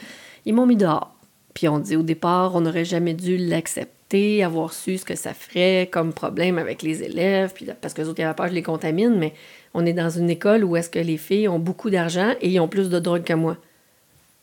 ils 0.45 0.53
m'ont 0.53 0.65
mis 0.65 0.75
dehors. 0.75 1.15
Puis 1.53 1.67
on 1.69 1.79
dit 1.79 1.95
au 1.95 2.03
départ, 2.03 2.55
on 2.55 2.61
n'aurait 2.61 2.85
jamais 2.85 3.13
dû 3.13 3.37
l'accepter, 3.37 4.43
avoir 4.43 4.73
su 4.73 4.97
ce 4.97 5.05
que 5.05 5.15
ça 5.15 5.33
ferait 5.33 5.89
comme 5.91 6.13
problème 6.13 6.57
avec 6.57 6.81
les 6.81 7.03
élèves, 7.03 7.53
puis 7.53 7.65
parce 7.79 7.93
que 7.93 8.01
les 8.01 8.09
autres, 8.09 8.21
avaient 8.21 8.33
peur 8.33 8.47
je 8.47 8.53
les 8.53 8.63
contamine, 8.63 9.17
mais 9.17 9.33
on 9.73 9.85
est 9.85 9.93
dans 9.93 10.09
une 10.09 10.29
école 10.29 10.63
où 10.63 10.75
est-ce 10.75 10.89
que 10.89 10.99
les 10.99 11.17
filles 11.17 11.47
ont 11.47 11.59
beaucoup 11.59 11.89
d'argent 11.89 12.33
et 12.41 12.49
ils 12.49 12.59
ont 12.59 12.67
plus 12.67 12.89
de 12.89 12.99
drogue 12.99 13.23
que 13.23 13.33
moi. 13.33 13.57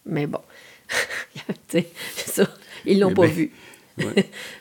Mais 0.07 0.27
bon, 0.27 0.41
ça, 2.15 2.45
ils 2.87 2.99
l'ont 2.99 3.13
pas 3.13 3.27
ben, 3.27 3.31
vu. 3.31 3.53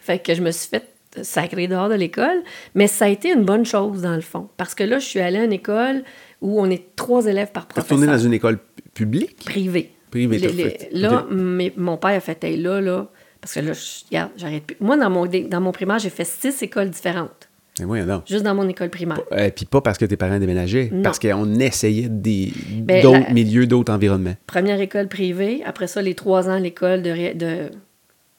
fait 0.02 0.20
que 0.20 0.34
je 0.34 0.42
me 0.42 0.52
suis 0.52 0.70
fait 0.70 0.97
sacrer 1.24 1.68
dehors 1.68 1.90
de 1.90 1.96
l'école, 1.96 2.44
mais 2.76 2.88
ça 2.88 3.06
a 3.06 3.08
été 3.10 3.32
une 3.32 3.44
bonne 3.44 3.66
chose 3.66 4.02
dans 4.02 4.16
le 4.16 4.22
fond, 4.22 4.50
parce 4.58 4.76
que 4.76 4.84
là, 4.84 5.00
je 5.00 5.06
suis 5.06 5.20
allée 5.20 5.38
à 5.38 5.44
une 5.44 5.54
école 5.54 6.04
où 6.42 6.60
on 6.62 6.70
est 6.70 6.96
trois 6.96 7.26
élèves 7.26 7.52
par 7.52 7.66
professeur. 7.68 7.98
Retourner 7.98 8.12
dans 8.18 8.24
une 8.24 8.34
école 8.34 8.60
publique? 8.94 9.44
Privée. 9.46 9.92
Privée, 10.12 10.38
Les- 10.38 10.48
les- 10.52 10.78
là, 10.94 11.26
mais 11.30 11.74
mon 11.76 11.98
père 11.98 12.12
a 12.12 12.20
fait, 12.20 12.42
hey, 12.44 12.58
là, 12.58 12.80
là, 12.80 13.08
parce 13.42 13.54
que 13.54 13.60
là, 13.60 13.74
je, 13.74 14.06
regarde, 14.10 14.32
j'arrête 14.38 14.64
plus. 14.64 14.78
Moi, 14.80 14.98
dans 14.98 15.10
mon, 15.10 15.26
dans 15.26 15.62
mon 15.62 15.72
primaire, 15.72 16.00
j'ai 16.00 16.10
fait 16.10 16.26
six 16.26 16.62
écoles 16.64 16.90
différentes, 16.90 17.50
Mais 17.80 17.86
voyons 17.86 18.06
donc. 18.06 18.24
juste 18.26 18.44
dans 18.44 18.56
mon 18.56 18.68
école 18.70 18.90
primaire. 18.90 19.20
Euh, 19.34 19.50
Puis 19.56 19.66
pas 19.66 19.82
parce 19.82 19.98
que 19.98 20.06
tes 20.06 20.16
parents 20.18 20.40
déménageaient, 20.40 20.90
Non. 20.94 21.02
parce 21.04 21.20
qu'on 21.20 21.60
essayait 21.60 22.08
des, 22.10 22.54
Ben, 22.82 23.02
d'autres 23.04 23.20
la- 23.28 23.34
milieux, 23.34 23.68
d'autres 23.68 23.92
environnements. 23.94 24.36
Première 24.48 24.80
école 24.80 25.08
privée, 25.10 25.62
après 25.66 25.88
ça, 25.88 26.02
les 26.02 26.16
trois 26.16 26.50
ans, 26.50 26.58
l'école 26.58 27.02
de 27.02 27.70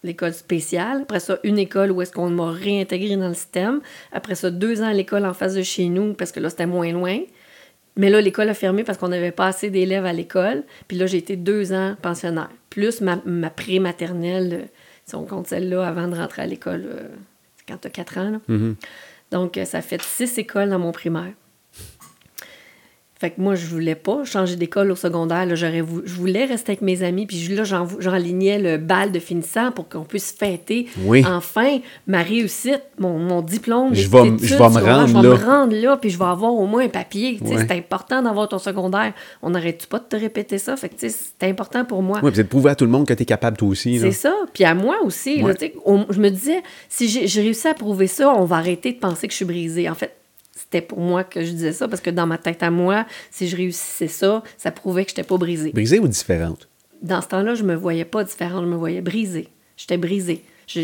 l'école 0.03 0.33
spéciale. 0.33 1.03
Après 1.03 1.20
ça, 1.20 1.39
une 1.43 1.59
école 1.59 1.91
où 1.91 2.03
est-ce 2.03 2.12
qu'on 2.12 2.31
m'a 2.31 2.51
réintégré 2.51 3.16
dans 3.16 3.29
le 3.29 3.35
système. 3.35 3.81
Après 4.12 4.35
ça, 4.35 4.51
deux 4.51 4.83
ans 4.83 4.87
à 4.89 4.93
l'école 4.93 5.25
en 5.27 5.35
face 5.35 5.55
de 5.55 5.62
chez 5.62 5.89
nous, 5.89 6.15
parce 6.15 6.33
que 6.33 6.41
là, 6.41 6.51
c'était 6.51 6.66
moins 6.66 6.93
loin. 6.93 7.19
Mais 7.97 8.11
là, 8.11 8.20
l'école 8.20 8.49
a 8.49 8.55
fermé 8.55 8.85
parce 8.85 8.97
qu'on 8.97 9.09
n'avait 9.09 9.33
pas 9.33 9.49
assez 9.49 9.70
d'élèves 9.70 10.07
à 10.07 10.12
l'école. 10.12 10.62
Puis 10.87 10.97
là, 10.97 11.07
j'ai 11.07 11.19
été 11.19 11.37
deux 11.37 11.73
ans 11.73 11.97
pensionnaire. 12.01 12.51
Plus 12.70 13.01
ma, 13.01 13.20
ma 13.25 13.51
pré-maternelle, 13.51 14.51
euh, 14.53 14.66
si 15.05 15.16
on 15.16 15.25
compte 15.25 15.49
celle-là, 15.49 15.85
avant 15.85 16.07
de 16.07 16.15
rentrer 16.15 16.43
à 16.43 16.47
l'école, 16.47 16.85
euh, 16.87 17.09
quand 17.66 17.79
tu 17.79 17.89
as 17.89 17.91
quatre 17.91 18.19
ans. 18.19 18.31
là. 18.31 18.41
Mhm. 18.47 18.77
Donc, 19.33 19.59
euh, 19.59 19.65
ça 19.65 19.83
fait 19.83 20.01
six 20.01 20.39
écoles 20.39 20.70
dans 20.70 20.79
mon 20.79 20.93
primaire. 20.93 21.33
Fait 23.20 23.31
que 23.31 23.40
moi, 23.40 23.57
je 23.57 23.66
voulais 23.66 23.97
pas 23.97 24.23
changer 24.24 24.55
d'école 24.55 24.93
au 24.93 24.95
secondaire. 24.95 25.45
Là, 25.45 25.55
vou- 25.82 26.03
je 26.05 26.15
voulais 26.15 26.45
rester 26.45 26.73
avec 26.73 26.82
mes 26.82 27.03
amis. 27.03 27.27
Puis 27.27 27.49
là, 27.49 27.65
j'en- 27.65 27.89
j'enlignais 27.99 28.59
le 28.61 28.77
bal 28.78 29.11
de 29.11 29.19
finissant 29.19 29.73
pour 29.73 29.89
qu'on 29.89 30.05
puisse 30.05 30.31
fêter 30.31 30.86
Oui. 31.05 31.24
enfin 31.27 31.78
ma 32.07 32.23
réussite, 32.23 32.82
mon, 32.99 33.19
mon 33.19 33.43
diplôme. 33.43 33.93
Je 33.95 34.09
vais 34.09 34.28
études 34.28 34.39
je 34.45 34.55
vais 34.55 34.59
me 34.61 34.65
rendre 34.65 35.07
Je 35.09 35.15
vais 35.15 35.23
là. 35.23 35.28
me 35.31 35.35
rendre 35.35 35.74
là, 35.74 35.97
puis 35.97 36.11
je 36.11 36.19
vais 36.19 36.24
avoir 36.27 36.53
au 36.55 36.66
moins 36.66 36.85
un 36.85 36.89
papier. 36.89 37.39
Ouais. 37.40 37.57
C'est 37.59 37.73
important 37.77 38.23
d'avoir 38.23 38.49
ton 38.49 38.59
secondaire. 38.59 39.12
On 39.43 39.51
n'arrête-tu 39.51 39.89
pas 39.89 39.99
de 39.99 40.05
te 40.05 40.15
répéter 40.16 40.59
ça? 40.59 40.77
Fait 40.77 40.89
que 40.89 40.95
c'est 40.99 41.43
important 41.49 41.85
pour 41.85 42.03
moi. 42.03 42.20
Oui, 42.23 42.31
puis 42.31 42.43
de 42.43 42.49
prouver 42.49 42.70
à 42.70 42.74
tout 42.77 42.85
le 42.85 42.90
monde 42.93 43.07
que 43.07 43.15
tu 43.15 43.23
es 43.23 43.27
capable 43.27 43.57
toi 43.57 43.69
aussi. 43.69 43.95
là. 43.99 44.03
C'est 44.03 44.12
ça. 44.12 44.35
Puis 44.53 44.62
à 44.65 44.74
moi 44.74 44.97
aussi. 45.05 45.43
là, 45.43 45.55
on- 45.85 46.07
je 46.11 46.20
me 46.20 46.28
disais, 46.31 46.62
si 46.89 47.09
j'ai 47.09 47.40
réussi 47.40 47.66
à 47.66 47.74
prouver 47.74 48.07
ça, 48.07 48.32
on 48.32 48.45
va 48.45 48.57
arrêter 48.57 48.93
de 48.93 48.99
penser 48.99 49.27
que 49.27 49.32
je 49.32 49.36
suis 49.39 49.45
brisée. 49.45 49.89
En 49.89 49.95
fait, 49.95 50.12
c'était 50.70 50.86
pour 50.86 51.01
moi 51.01 51.24
que 51.24 51.43
je 51.45 51.51
disais 51.51 51.73
ça, 51.73 51.89
parce 51.89 52.03
que 52.03 52.11
dans 52.11 52.27
ma 52.27 52.36
tête 52.39 52.62
à 52.62 52.70
moi, 52.70 53.07
si 53.31 53.49
je 53.49 53.57
réussissais 53.57 54.09
ça, 54.09 54.43
ça 54.59 54.70
prouvait 54.70 55.05
que 55.05 55.11
je 55.11 55.15
n'étais 55.16 55.27
pas 55.28 55.36
brisée. 55.39 55.70
Brisée 55.73 55.99
ou 55.99 56.09
différente? 56.09 56.69
Dans 57.03 57.20
ce 57.23 57.28
temps-là, 57.28 57.55
je 57.55 57.62
me 57.62 57.74
voyais 57.74 58.05
pas 58.05 58.23
différente, 58.24 58.65
je 58.65 58.69
me 58.70 58.77
voyais 58.77 59.01
brisée. 59.01 59.49
J'étais 59.77 59.97
brisée. 59.97 60.43
Je- 60.66 60.81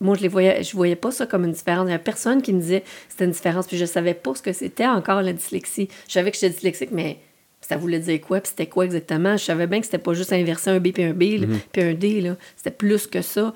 moi, 0.00 0.16
je 0.16 0.22
les 0.22 0.28
voyais, 0.28 0.62
je 0.62 0.76
voyais 0.76 0.96
pas 0.96 1.10
ça 1.10 1.24
comme 1.26 1.44
une 1.44 1.52
différence. 1.52 1.86
Il 1.86 1.90
y 1.92 1.94
avait 1.94 2.02
personne 2.02 2.42
qui 2.42 2.52
me 2.52 2.60
disait 2.60 2.80
que 2.82 2.86
c'était 3.08 3.24
une 3.24 3.30
différence, 3.30 3.66
puis 3.66 3.78
je 3.78 3.84
savais 3.86 4.12
pas 4.14 4.34
ce 4.34 4.42
que 4.42 4.52
c'était 4.52 4.86
encore 4.86 5.22
la 5.22 5.32
dyslexie. 5.32 5.88
Je 6.08 6.12
savais 6.12 6.30
que 6.30 6.36
j'étais 6.36 6.52
dyslexique, 6.52 6.90
mais 6.92 7.18
ça 7.62 7.76
voulait 7.78 8.00
dire 8.00 8.20
quoi, 8.20 8.40
puis 8.40 8.50
c'était 8.50 8.66
quoi 8.66 8.84
exactement? 8.84 9.38
Je 9.38 9.44
savais 9.44 9.66
bien 9.66 9.78
que 9.80 9.86
c'était 9.86 9.96
pas 9.96 10.12
juste 10.12 10.32
inverser 10.34 10.68
un 10.68 10.80
B 10.80 10.88
puis 10.92 11.04
un 11.04 11.14
B, 11.14 11.22
là, 11.40 11.46
puis 11.72 11.82
un 11.82 11.94
D. 11.94 12.30
C'était 12.56 12.70
plus 12.72 13.06
que 13.06 13.22
ça. 13.22 13.54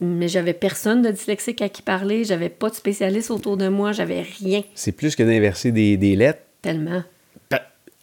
Mais 0.00 0.28
j'avais 0.28 0.52
personne 0.52 1.02
de 1.02 1.10
dyslexique 1.10 1.60
à 1.60 1.68
qui 1.68 1.82
parler, 1.82 2.22
j'avais 2.24 2.48
pas 2.50 2.70
de 2.70 2.74
spécialiste 2.74 3.30
autour 3.32 3.56
de 3.56 3.66
moi, 3.68 3.90
j'avais 3.92 4.22
rien 4.22 4.62
C'est 4.74 4.92
plus 4.92 5.16
que 5.16 5.22
d'inverser 5.24 5.72
des, 5.72 5.96
des 5.96 6.14
lettres 6.14 6.42
tellement. 6.62 7.02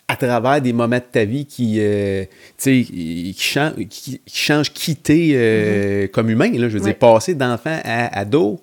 à 0.08 0.16
travers 0.18 0.62
des 0.62 0.74
moments 0.74 0.98
de 0.98 1.04
ta 1.12 1.26
vie 1.26 1.46
qui, 1.46 1.78
euh, 1.80 2.26
qui, 2.58 3.36
chan- 3.40 3.74
qui, 3.90 4.20
qui 4.26 4.38
changent 4.40 4.72
qui 4.72 4.96
t'es 4.98 5.30
euh, 5.34 6.08
comme 6.08 6.30
humain. 6.30 6.52
Là, 6.52 6.70
je 6.70 6.78
veux 6.78 6.80
Mm-hmm. 6.80 6.84
Ouais. 6.84 6.90
dire, 6.92 6.98
passer 7.00 7.34
d'enfant 7.34 7.80
à 7.84 8.20
ado, 8.20 8.60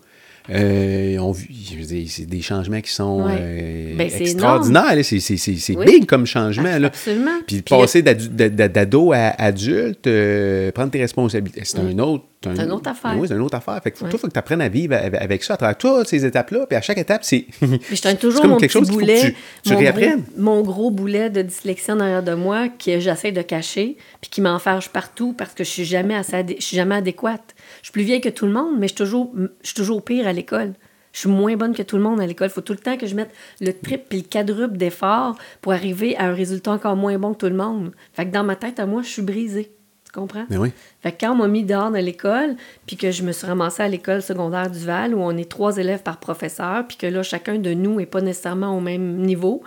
euh, 0.51 1.19
on 1.19 1.33
c'est 1.35 2.27
des 2.27 2.43
changements 2.43 2.81
qui 2.81 2.91
sont 2.93 3.23
Ouais. 3.25 3.37
euh, 3.39 3.95
Ben, 3.97 4.11
extraordinaires. 4.13 4.97
C'est 5.03 5.21
c'est- 5.21 5.77
Oui. 5.77 5.85
big 5.87 6.07
comme 6.07 6.27
changement. 6.27 6.79
Là. 6.79 6.91
Puis 6.91 7.15
Puis 7.47 7.63
passer 7.63 8.03
d'ado 8.03 9.13
à 9.13 9.35
adulte, 9.39 10.07
euh, 10.07 10.71
prendre 10.73 10.91
tes 10.91 11.01
responsabilités, 11.01 11.63
c'est 11.65 11.79
un 11.79 11.99
autre... 11.99 12.25
C'est 12.45 12.61
une 12.65 12.73
autre 12.73 12.91
affaire. 12.91 13.15
Oui, 13.17 13.29
c'est 13.29 13.35
une 13.35 13.41
autre 13.43 13.57
affaire. 13.57 13.81
Fait 13.85 13.93
que 13.93 13.97
Ouais. 14.03 14.11
toi, 14.11 14.19
il 14.19 14.19
faut 14.19 14.27
que 14.27 14.33
tu 14.33 14.39
apprennes 14.41 14.63
à 14.63 14.69
vivre 14.69 14.97
avec 14.97 15.45
ça 15.45 15.55
à 15.55 15.57
travers 15.57 15.79
toutes 15.79 16.09
ces 16.09 16.25
étapes-là. 16.25 16.67
Puis 16.67 16.77
à 16.77 16.81
chaque 16.81 16.99
étape, 16.99 17.23
c'est... 17.23 17.47
Puis 17.61 17.95
je 17.97 18.01
traîne 18.03 18.17
toujours 18.17 18.45
mon 18.47 18.57
quelque 18.57 18.73
petit 18.73 18.79
chose 18.81 18.89
faut 18.89 18.95
boulet, 18.95 19.21
tu- 19.21 19.37
tu 19.63 19.75
mon, 19.75 19.81
gros, 19.81 20.23
mon 20.39 20.63
gros 20.63 20.91
boulet 20.91 21.31
de 21.31 21.43
dyslexie 21.43 21.93
en 21.93 22.01
arrière 22.01 22.25
de 22.25 22.35
moi 22.35 22.69
que 22.69 22.99
j'essaie 22.99 23.31
de 23.31 23.43
cacher, 23.43 23.97
puis 24.21 24.29
qui 24.29 24.41
m'enfarge 24.41 24.89
partout 24.89 25.35
parce 25.39 25.55
que 25.55 25.63
je 25.63 25.69
suis 25.69 25.85
jamais 25.85 26.17
assez 26.17 26.45
je 26.59 26.65
suis 26.65 26.77
jamais 26.77 26.97
adéquate. 26.97 27.55
Je 27.83 27.89
suis 27.89 27.93
plus 27.93 28.03
vieille 28.03 28.21
que 28.21 28.29
tout 28.29 28.47
le 28.47 28.53
monde, 28.53 28.79
mais 28.79 28.87
je 28.87 28.95
suis 28.95 29.05
toujours, 29.05 29.33
je 29.37 29.67
suis 29.67 29.75
toujours 29.75 30.05
pire 30.05 30.27
à 30.27 30.33
l'école. 30.33 30.73
Je 31.13 31.21
suis 31.21 31.29
moins 31.29 31.57
bonne 31.57 31.75
que 31.75 31.83
tout 31.83 31.97
le 31.97 32.03
monde 32.03 32.21
à 32.21 32.27
l'école. 32.27 32.49
Il 32.49 32.53
faut 32.53 32.63
tout 32.63 32.73
le 32.73 32.79
temps 32.79 32.97
que 32.97 33.07
je 33.07 33.15
mette 33.15 33.31
le 33.61 33.73
triple 33.73 34.05
puis 34.09 34.19
le 34.23 34.29
quadruple 34.29 34.77
d'efforts 34.77 35.37
pour 35.61 35.73
arriver 35.73 36.17
à 36.17 36.25
un 36.27 36.33
résultat 36.33 36.73
encore 36.73 36.97
moins 36.97 37.19
bon 37.19 37.35
que 37.35 37.39
tout 37.39 37.51
le 37.51 37.57
monde. 37.57 37.93
Fait 38.15 38.25
que 38.25 38.31
dans 38.31 38.45
ma 38.45 38.57
tête, 38.57 38.81
à 38.81 38.87
moi, 38.87 39.03
je 39.03 39.09
suis 39.09 39.23
brisée. 39.23 39.73
Tu 40.07 40.13
comprends? 40.13 40.47
Mais 40.49 40.57
oui. 40.57 40.73
Fait 41.03 41.13
que 41.13 41.19
quand 41.21 41.33
on 41.33 41.37
m'a 41.37 41.49
mis 41.49 41.65
dehors 41.65 41.91
de 41.91 41.99
l'école, 41.99 42.57
puis 42.87 42.97
que 42.97 43.11
je 43.11 43.23
me 43.23 43.33
suis 43.33 43.47
ramassée 43.47 43.83
à 43.83 43.89
l'école 43.89 44.23
secondaire 44.23 44.71
du 44.71 44.79
Val, 44.79 45.15
où 45.15 45.21
on 45.21 45.37
est 45.37 45.51
trois 45.51 45.77
élèves 45.77 46.03
par 46.03 46.19
professeur, 46.19 46.87
puis 46.87 46.97
que 46.97 47.07
là, 47.07 47.23
chacun 47.23 47.59
de 47.59 47.75
nous 47.75 47.97
n'est 47.97 48.07
pas 48.07 48.23
nécessairement 48.23 48.77
au 48.77 48.81
même 48.81 49.17
niveau, 49.17 49.63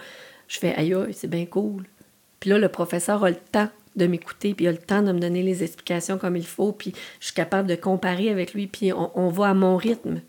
je 0.47 0.57
fais 0.57 0.73
aïe, 0.75 0.93
aïe, 0.93 1.13
c'est 1.13 1.29
bien 1.29 1.45
cool. 1.45 1.83
Puis 2.39 2.49
là, 2.49 2.57
le 2.57 2.69
professeur 2.69 3.23
a 3.23 3.29
le 3.29 3.35
temps 3.35 3.69
de 3.95 4.07
m'écouter, 4.07 4.53
puis 4.53 4.65
il 4.65 4.67
a 4.67 4.71
le 4.71 4.77
temps 4.77 5.01
de 5.01 5.11
me 5.11 5.19
donner 5.19 5.41
les 5.43 5.63
explications 5.63 6.17
comme 6.17 6.35
il 6.35 6.45
faut, 6.45 6.71
puis 6.71 6.93
je 7.19 7.25
suis 7.27 7.33
capable 7.35 7.67
de 7.69 7.75
comparer 7.75 8.29
avec 8.29 8.53
lui, 8.53 8.67
puis 8.67 8.91
on, 8.93 9.11
on 9.15 9.29
va 9.29 9.49
à 9.49 9.53
mon 9.53 9.77
rythme. 9.77 10.21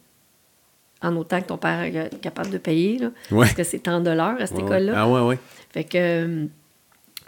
En 1.03 1.15
autant 1.17 1.41
que 1.43 1.47
ton 1.49 1.59
père 1.59 1.83
est 1.83 2.21
capable 2.21 2.51
de 2.51 2.59
payer, 2.59 2.99
là, 2.99 3.11
Ouais. 3.31 3.41
parce 3.45 3.53
que 3.53 3.65
c'est 3.65 3.81
tant 3.81 4.01
de 4.01 4.11
l'heure 4.11 4.41
à 4.41 4.47
cette 4.47 4.57
Ouais, 4.59 4.65
école-là. 4.65 4.93
Ah 4.97 5.09
ouais, 5.09 5.21
ouais. 5.21 5.39
Fait 5.73 5.85
que 5.85 5.99
euh, 5.99 6.47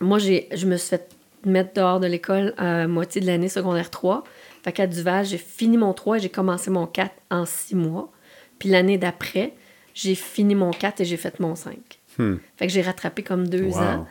moi, 0.01 0.19
j'ai, 0.19 0.49
je 0.55 0.67
me 0.67 0.77
suis 0.77 0.89
fait 0.91 1.11
mettre 1.45 1.75
dehors 1.75 2.01
de 2.01 2.07
l'école 2.07 2.55
à 2.57 2.87
moitié 2.89 3.21
de 3.21 3.27
l'année 3.27 3.49
secondaire 3.51 3.91
3. 3.91 4.25
Fait 4.65 4.73
qu'à 4.73 4.87
Duval, 4.87 5.25
j'ai 5.27 5.39
fini 5.39 5.77
mon 5.77 5.93
3 5.93 6.17
et 6.17 6.21
j'ai 6.21 6.29
commencé 6.31 6.71
mon 6.71 6.87
4 6.87 7.13
en 7.31 7.45
6 7.45 7.75
mois. 7.75 8.11
Puis 8.59 8.71
l'année 8.71 8.97
d'après, 8.99 9.53
j'ai 9.95 10.15
fini 10.15 10.55
mon 10.55 10.71
4 10.71 11.03
et 11.03 11.05
j'ai 11.05 11.17
fait 11.19 11.39
mon 11.39 11.55
5. 11.55 11.77
Hmm. 12.19 12.37
Fait 12.57 12.67
que 12.67 12.73
j'ai 12.73 12.83
rattrapé 12.83 13.23
comme 13.23 13.47
deux 13.49 13.65
Wow. 13.65 13.79
ans. 13.79 14.07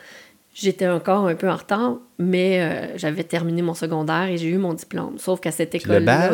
J'étais 0.60 0.88
encore 0.88 1.28
un 1.28 1.36
peu 1.36 1.50
en 1.50 1.56
retard, 1.56 1.98
mais 2.18 2.60
euh, 2.62 2.98
j'avais 2.98 3.24
terminé 3.24 3.62
mon 3.62 3.74
secondaire 3.76 4.24
et 4.24 4.38
j'ai 4.38 4.48
eu 4.50 4.58
mon 4.58 4.74
diplôme. 4.74 5.18
Sauf 5.20 5.40
qu'à 5.40 5.52
cette 5.52 5.74
le 5.74 5.80
école-là... 5.80 6.30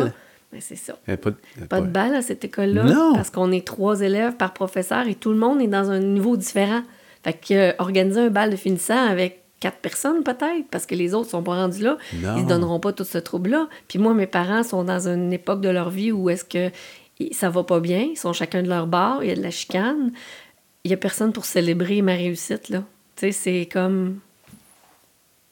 Ben, 0.52 0.62
c'est 0.62 0.76
ça. 0.76 0.94
Pas, 1.08 1.32
de- 1.32 1.66
Pas 1.68 1.82
de 1.82 1.88
balle 1.88 2.14
à 2.16 2.22
cette 2.22 2.46
école-là. 2.46 2.84
Non. 2.84 3.14
Parce 3.16 3.32
qu'on 3.32 3.52
est 3.52 3.66
trois 3.66 4.02
élèves 4.02 4.36
par 4.38 4.54
professeur 4.54 5.08
et 5.08 5.16
tout 5.16 5.32
le 5.32 5.38
monde 5.38 5.60
est 5.62 5.68
dans 5.68 5.90
un 5.90 6.00
niveau 6.00 6.38
différent. 6.38 6.84
Fait 7.24 7.34
que 7.34 7.54
euh, 7.54 7.72
organiser 7.80 8.22
un 8.22 8.30
bal 8.30 8.52
de 8.52 8.56
finissant 8.56 9.04
avec 9.08 9.42
quatre 9.60 9.78
personnes 9.80 10.24
peut-être, 10.24 10.68
parce 10.70 10.86
que 10.86 10.94
les 10.94 11.14
autres 11.16 11.30
sont 11.30 11.42
pas 11.42 11.56
rendus 11.56 11.82
là, 11.84 11.98
Non. 12.22 12.36
ils 12.38 12.44
se 12.44 12.48
donneront 12.48 12.80
pas 12.80 12.94
tout 12.94 13.04
ce 13.06 13.18
trouble-là. 13.18 13.68
Puis 13.88 13.98
moi, 13.98 14.14
mes 14.14 14.28
parents 14.28 14.62
sont 14.64 14.84
dans 14.84 15.08
une 15.08 15.34
époque 15.34 15.62
de 15.62 15.70
leur 15.70 15.90
vie 15.90 16.12
où 16.12 16.30
est-ce 16.30 16.44
que 16.46 16.70
ça 17.32 17.50
va 17.50 17.64
pas 17.64 17.80
bien, 17.80 18.02
ils 18.12 18.18
sont 18.18 18.34
chacun 18.34 18.62
de 18.62 18.68
leur 18.70 18.86
bord, 18.88 19.24
il 19.24 19.30
y 19.30 19.32
a 19.32 19.36
de 19.36 19.42
la 19.42 19.52
chicane. 19.52 20.12
Il 20.84 20.92
y 20.92 20.94
a 20.94 20.98
personne 20.98 21.32
pour 21.34 21.46
célébrer 21.46 22.02
ma 22.02 22.14
réussite, 22.14 22.70
là. 22.70 22.84
Tu 23.24 23.32
sais, 23.32 23.62
c'est 23.62 23.70
comme... 23.72 24.20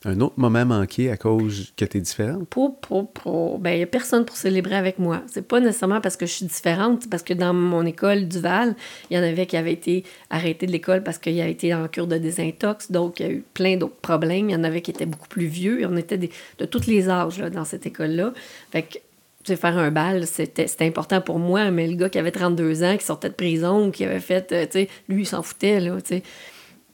Un 0.04 0.20
autre 0.20 0.34
moment 0.36 0.66
manqué 0.66 1.10
à 1.10 1.16
cause 1.16 1.72
que 1.78 1.86
tu 1.86 2.00
es 2.00 2.02
différente? 2.02 2.46
Pour, 2.50 2.78
pour, 2.82 3.10
pour. 3.14 3.60
Ben, 3.60 3.72
il 3.72 3.78
n'y 3.78 3.84
a 3.84 3.88
personne 3.88 4.26
pour 4.26 4.36
célébrer 4.36 4.76
avec 4.76 5.00
moi. 5.00 5.22
C'est 5.28 5.48
pas 5.48 5.62
nécessairement 5.62 6.02
parce 6.02 6.18
que 6.18 6.26
je 6.26 6.34
suis 6.34 6.46
différente, 6.48 7.04
c'est 7.04 7.10
parce 7.10 7.24
que 7.24 7.34
dans 7.34 7.54
mon 7.54 7.86
école 7.86 8.28
Duval, 8.28 8.76
il 9.10 9.16
y 9.16 9.20
en 9.20 9.24
avait 9.24 9.46
qui 9.46 9.56
avaient 9.56 9.72
été 9.72 10.04
arrêtés 10.30 10.66
de 10.66 10.72
l'école 10.74 11.02
parce 11.02 11.18
qu'il 11.18 11.40
avait 11.40 11.52
été 11.52 11.74
en 11.74 11.88
cure 11.88 12.08
de 12.08 12.18
désintox. 12.18 12.92
Donc, 12.92 13.22
il 13.22 13.26
y 13.26 13.30
a 13.30 13.32
eu 13.32 13.46
plein 13.54 13.78
d'autres 13.78 14.02
problèmes. 14.02 14.50
Il 14.50 14.54
y 14.54 14.56
en 14.58 14.66
avait 14.66 14.82
qui 14.82 14.92
étaient 14.92 15.06
beaucoup 15.06 15.30
plus 15.30 15.46
vieux. 15.46 15.80
Et 15.80 15.86
on 15.86 15.96
était 15.96 16.18
des, 16.18 16.32
de 16.58 16.66
tous 16.66 16.88
les 16.88 17.08
âges 17.10 17.40
là, 17.40 17.50
dans 17.50 17.64
cette 17.64 17.86
école-là. 17.86 18.34
Fait 18.72 18.82
que 18.82 19.56
faire 19.56 19.78
un 19.78 19.92
bal, 19.92 20.28
c'était 20.28 20.68
important 20.82 21.22
pour 21.22 21.40
moi, 21.40 21.72
mais 21.72 21.88
le 21.88 21.96
gars 21.96 22.10
qui 22.10 22.20
avait 22.20 22.32
32 22.32 22.84
ans, 22.84 22.98
qui 22.98 23.06
sortait 23.06 23.30
de 23.30 23.36
prison, 23.36 23.92
qui 23.92 24.04
avait 24.04 24.20
fait, 24.20 24.52
euh, 24.52 24.66
tu 24.66 24.72
sais, 24.72 24.90
lui, 25.08 25.22
il 25.22 25.26
s'en 25.26 25.42
foutait, 25.42 25.80
là, 25.80 26.02
tu 26.02 26.16
sais 26.16 26.24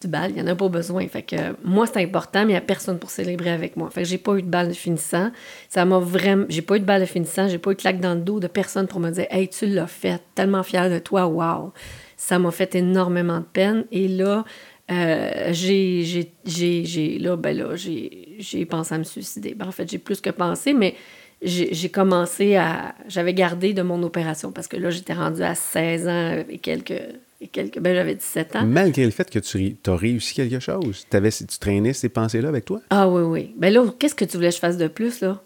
du 0.01 0.07
bal, 0.07 0.31
il 0.31 0.35
n'y 0.35 0.41
en 0.41 0.47
a 0.47 0.55
pas 0.55 0.69
besoin. 0.69 1.07
Fait 1.07 1.23
que 1.23 1.35
moi, 1.63 1.87
c'est 1.87 2.01
important, 2.01 2.41
mais 2.41 2.51
il 2.51 2.55
n'y 2.55 2.55
a 2.55 2.61
personne 2.61 2.99
pour 2.99 3.09
célébrer 3.09 3.49
avec 3.49 3.77
moi. 3.77 3.89
Fait 3.89 4.03
que 4.03 4.07
j'ai 4.07 4.17
pas 4.17 4.35
eu 4.35 4.41
de 4.41 4.47
balle 4.47 4.69
de 4.69 4.73
finissant. 4.73 5.31
Ça 5.69 5.85
m'a 5.85 5.99
vraiment. 5.99 6.45
J'ai 6.49 6.61
pas 6.61 6.75
eu 6.75 6.79
de 6.79 6.85
balle 6.85 7.01
de 7.01 7.05
finissant, 7.05 7.47
j'ai 7.47 7.57
pas 7.57 7.71
eu 7.71 7.75
de 7.75 7.79
claque 7.79 7.99
dans 7.99 8.13
le 8.13 8.21
dos 8.21 8.39
de 8.39 8.47
personne 8.47 8.87
pour 8.87 8.99
me 8.99 9.09
dire 9.09 9.25
Hey, 9.29 9.47
tu 9.47 9.65
l'as 9.65 9.87
fait, 9.87 10.21
tellement 10.35 10.63
fier 10.63 10.89
de 10.89 10.99
toi, 10.99 11.27
wow. 11.27 11.73
Ça 12.15 12.39
m'a 12.39 12.51
fait 12.51 12.75
énormément 12.75 13.39
de 13.39 13.45
peine. 13.45 13.85
Et 13.91 14.07
là, 14.07 14.43
euh, 14.89 15.49
j'ai, 15.51 16.03
j'ai, 16.45 17.19
là, 17.19 17.35
ben 17.35 17.57
là, 17.57 17.75
j'ai, 17.75 18.65
pensé 18.69 18.95
à 18.95 18.97
me 18.97 19.03
suicider. 19.03 19.53
Ben, 19.53 19.67
en 19.67 19.71
fait, 19.71 19.89
j'ai 19.89 19.97
plus 19.97 20.21
que 20.21 20.29
pensé, 20.29 20.73
mais 20.73 20.95
j'ai, 21.41 21.89
commencé 21.89 22.55
à. 22.55 22.95
J'avais 23.07 23.33
gardé 23.33 23.73
de 23.73 23.81
mon 23.81 24.01
opération 24.03 24.51
parce 24.51 24.67
que 24.67 24.77
là, 24.77 24.89
j'étais 24.89 25.13
rendue 25.13 25.43
à 25.43 25.55
16 25.55 26.07
ans 26.07 26.43
et 26.49 26.57
quelques 26.57 27.01
et 27.41 27.47
quelques... 27.47 27.79
Ben, 27.79 27.95
j'avais 27.95 28.15
17 28.15 28.55
ans. 28.55 28.65
Malgré 28.65 29.05
le 29.05 29.11
fait 29.11 29.29
que 29.29 29.39
tu 29.39 29.77
as 29.85 29.95
réussi 29.95 30.33
quelque 30.33 30.59
chose, 30.59 31.05
avais, 31.11 31.31
tu 31.31 31.45
traînais 31.59 31.93
ces 31.93 32.09
pensées-là 32.09 32.49
avec 32.49 32.65
toi? 32.65 32.81
Ah 32.89 33.07
oui, 33.07 33.21
oui. 33.21 33.55
Ben 33.57 33.73
là, 33.73 33.85
qu'est-ce 33.99 34.15
que 34.15 34.25
tu 34.25 34.37
voulais 34.37 34.49
que 34.49 34.55
je 34.55 34.59
fasse 34.59 34.77
de 34.77 34.87
plus, 34.87 35.21
là? 35.21 35.41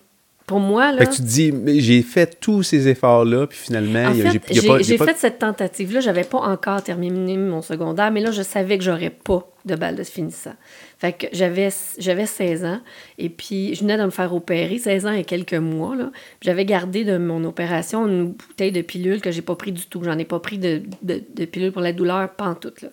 Pour 0.47 0.59
moi, 0.59 0.91
là... 0.91 0.97
Fait 0.97 1.05
que 1.05 1.11
tu 1.11 1.21
te 1.21 1.27
dis, 1.27 1.53
j'ai 1.81 2.01
fait 2.01 2.37
tous 2.39 2.63
ces 2.63 2.87
efforts-là, 2.89 3.47
puis 3.47 3.57
finalement, 3.57 4.11
j'ai 4.13 4.97
fait 4.97 5.17
cette 5.17 5.39
tentative-là. 5.39 6.01
J'avais 6.01 6.23
pas 6.25 6.39
encore 6.39 6.83
terminé 6.83 7.37
mon 7.37 7.61
secondaire, 7.61 8.11
mais 8.11 8.19
là, 8.19 8.31
je 8.31 8.41
savais 8.41 8.77
que 8.77 8.83
j'aurais 8.83 9.11
pas 9.11 9.47
de 9.63 9.75
balle 9.75 9.95
de 9.95 10.03
finissant. 10.03 10.55
Fait 11.01 11.13
que 11.13 11.25
j'avais, 11.31 11.69
j'avais 11.97 12.27
16 12.27 12.63
ans 12.63 12.79
et 13.17 13.29
puis 13.29 13.73
je 13.73 13.81
venais 13.81 13.97
de 13.97 14.03
me 14.03 14.11
faire 14.11 14.35
opérer, 14.35 14.77
16 14.77 15.07
ans 15.07 15.11
et 15.11 15.23
quelques 15.23 15.55
mois. 15.55 15.95
Là. 15.95 16.11
J'avais 16.41 16.63
gardé 16.63 17.03
de 17.03 17.17
mon 17.17 17.43
opération 17.43 18.05
une 18.05 18.33
bouteille 18.33 18.71
de 18.71 18.83
pilules 18.83 19.19
que 19.19 19.31
j'ai 19.31 19.41
pas 19.41 19.55
pris 19.55 19.71
du 19.71 19.87
tout. 19.87 20.03
J'en 20.03 20.19
ai 20.19 20.25
pas 20.25 20.39
pris 20.39 20.59
de, 20.59 20.83
de, 21.01 21.45
pilules 21.45 21.71
pour 21.71 21.81
la 21.81 21.91
douleur, 21.91 22.29
pas 22.29 22.45
en 22.45 22.53
tout. 22.53 22.71
Là. 22.83 22.89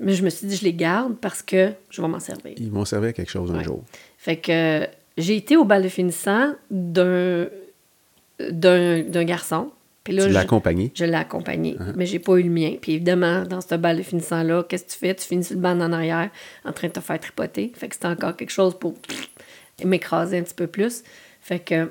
Mais 0.00 0.14
je 0.14 0.24
me 0.24 0.30
suis 0.30 0.48
dit, 0.48 0.56
je 0.56 0.64
les 0.64 0.74
garde 0.74 1.16
parce 1.20 1.42
que 1.42 1.70
je 1.90 2.02
vais 2.02 2.08
m'en 2.08 2.18
servir. 2.18 2.54
Ils 2.56 2.72
vont 2.72 2.84
servir 2.84 3.10
à 3.10 3.12
quelque 3.12 3.30
chose 3.30 3.52
un 3.52 3.62
jour. 3.62 3.84
Fait 4.18 4.38
que 4.38 4.88
j'ai 5.16 5.36
été 5.36 5.56
au 5.56 5.64
bal 5.64 5.84
de 5.84 5.88
finissant 5.88 6.54
d'un, 6.72 7.46
d'un, 8.40 9.02
d'un 9.04 9.24
garçon 9.24 9.70
tu 10.12 10.28
l'as 10.28 10.40
accompagné? 10.40 10.92
Je 10.94 11.04
l'ai 11.04 11.14
accompagné, 11.14 11.74
uh-huh. 11.74 11.92
mais 11.96 12.06
j'ai 12.06 12.18
pas 12.18 12.36
eu 12.36 12.42
le 12.42 12.50
mien. 12.50 12.74
Puis 12.80 12.92
évidemment, 12.92 13.42
dans 13.42 13.60
ce 13.60 13.74
bal 13.74 13.98
de 13.98 14.02
finissant-là, 14.02 14.64
qu'est-ce 14.68 14.84
que 14.84 14.90
tu 14.90 14.98
fais? 14.98 15.14
Tu 15.14 15.24
finis 15.24 15.44
sur 15.44 15.56
le 15.56 15.60
banc 15.60 15.80
en 15.80 15.92
arrière 15.92 16.30
en 16.64 16.72
train 16.72 16.88
de 16.88 16.92
te 16.92 17.00
faire 17.00 17.18
tripoter. 17.18 17.72
Fait 17.74 17.88
que 17.88 17.94
c'était 17.94 18.08
encore 18.08 18.36
quelque 18.36 18.52
chose 18.52 18.78
pour 18.78 18.94
m'écraser 19.84 20.38
un 20.38 20.42
petit 20.42 20.54
peu 20.54 20.66
plus. 20.66 21.02
Fait 21.40 21.58
que 21.58 21.90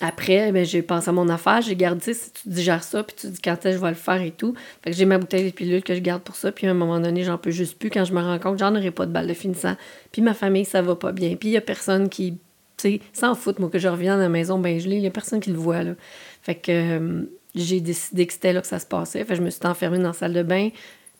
après, 0.00 0.52
ben, 0.52 0.64
j'ai 0.64 0.82
pensé 0.82 1.08
à 1.08 1.12
mon 1.12 1.28
affaire, 1.28 1.60
j'ai 1.60 1.74
gardé, 1.74 2.14
si 2.14 2.32
tu 2.32 2.48
digères 2.48 2.84
ça, 2.84 3.02
puis 3.02 3.16
tu 3.18 3.26
dis 3.28 3.40
quand 3.40 3.54
est-ce 3.54 3.62
que 3.62 3.72
je 3.72 3.78
vais 3.78 3.88
le 3.88 3.94
faire 3.94 4.22
et 4.22 4.30
tout. 4.30 4.54
Fait 4.82 4.90
que 4.90 4.96
j'ai 4.96 5.04
ma 5.04 5.18
bouteille 5.18 5.46
de 5.46 5.50
pilules 5.50 5.82
que 5.82 5.94
je 5.94 6.00
garde 6.00 6.22
pour 6.22 6.36
ça, 6.36 6.52
puis 6.52 6.68
à 6.68 6.70
un 6.70 6.74
moment 6.74 7.00
donné, 7.00 7.24
j'en 7.24 7.36
peux 7.36 7.50
juste 7.50 7.78
plus. 7.78 7.90
Quand 7.90 8.04
je 8.04 8.12
me 8.12 8.20
rends 8.20 8.38
compte, 8.38 8.58
j'en 8.58 8.74
aurai 8.76 8.92
pas 8.92 9.06
de 9.06 9.12
balle 9.12 9.26
de 9.26 9.34
finissant. 9.34 9.74
Puis 10.12 10.22
ma 10.22 10.34
famille, 10.34 10.64
ça 10.64 10.82
va 10.82 10.94
pas 10.94 11.10
bien. 11.10 11.34
Puis 11.34 11.48
il 11.48 11.52
y 11.52 11.56
a 11.56 11.60
personne 11.60 12.08
qui, 12.08 12.32
tu 12.32 12.38
sais, 12.76 13.00
s'en 13.12 13.34
fout, 13.34 13.58
moi, 13.58 13.70
que 13.70 13.80
je 13.80 13.88
revienne 13.88 14.12
à 14.12 14.22
la 14.22 14.28
maison 14.28 14.60
ben 14.60 14.78
gelée, 14.78 14.96
il 14.96 15.02
y 15.02 15.06
a 15.08 15.10
personne 15.10 15.40
qui 15.40 15.50
le 15.50 15.58
voit, 15.58 15.82
là. 15.82 15.94
Fait 16.42 16.54
que 16.54 16.72
euh, 16.72 17.22
j'ai 17.54 17.80
décidé 17.80 18.26
que 18.26 18.32
c'était 18.32 18.52
là 18.52 18.60
que 18.60 18.66
ça 18.66 18.78
se 18.78 18.86
passait. 18.86 19.24
Fait 19.24 19.34
que 19.34 19.36
je 19.36 19.42
me 19.42 19.50
suis 19.50 19.66
enfermée 19.66 19.98
dans 19.98 20.08
la 20.08 20.12
salle 20.12 20.32
de 20.32 20.42
bain. 20.42 20.70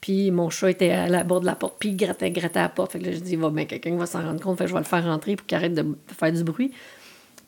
Puis 0.00 0.30
mon 0.30 0.48
chat 0.48 0.70
était 0.70 0.90
à 0.90 1.08
la 1.08 1.24
bord 1.24 1.40
de 1.40 1.46
la 1.46 1.56
porte, 1.56 1.76
puis 1.80 1.88
il 1.88 1.96
grattait, 1.96 2.30
grattait 2.30 2.60
à 2.60 2.62
la 2.62 2.68
porte. 2.68 2.92
Fait 2.92 3.00
que 3.00 3.06
là, 3.06 3.12
je 3.12 3.18
dis, 3.18 3.34
va 3.34 3.50
bien, 3.50 3.64
quelqu'un 3.64 3.96
va 3.96 4.06
s'en 4.06 4.22
rendre 4.22 4.40
compte. 4.40 4.56
Fait 4.58 4.64
que 4.64 4.68
je 4.68 4.74
vais 4.74 4.80
le 4.80 4.86
faire 4.86 5.04
rentrer 5.04 5.34
pour 5.34 5.46
qu'il 5.46 5.56
arrête 5.56 5.74
de 5.74 5.84
faire 6.16 6.32
du 6.32 6.44
bruit. 6.44 6.72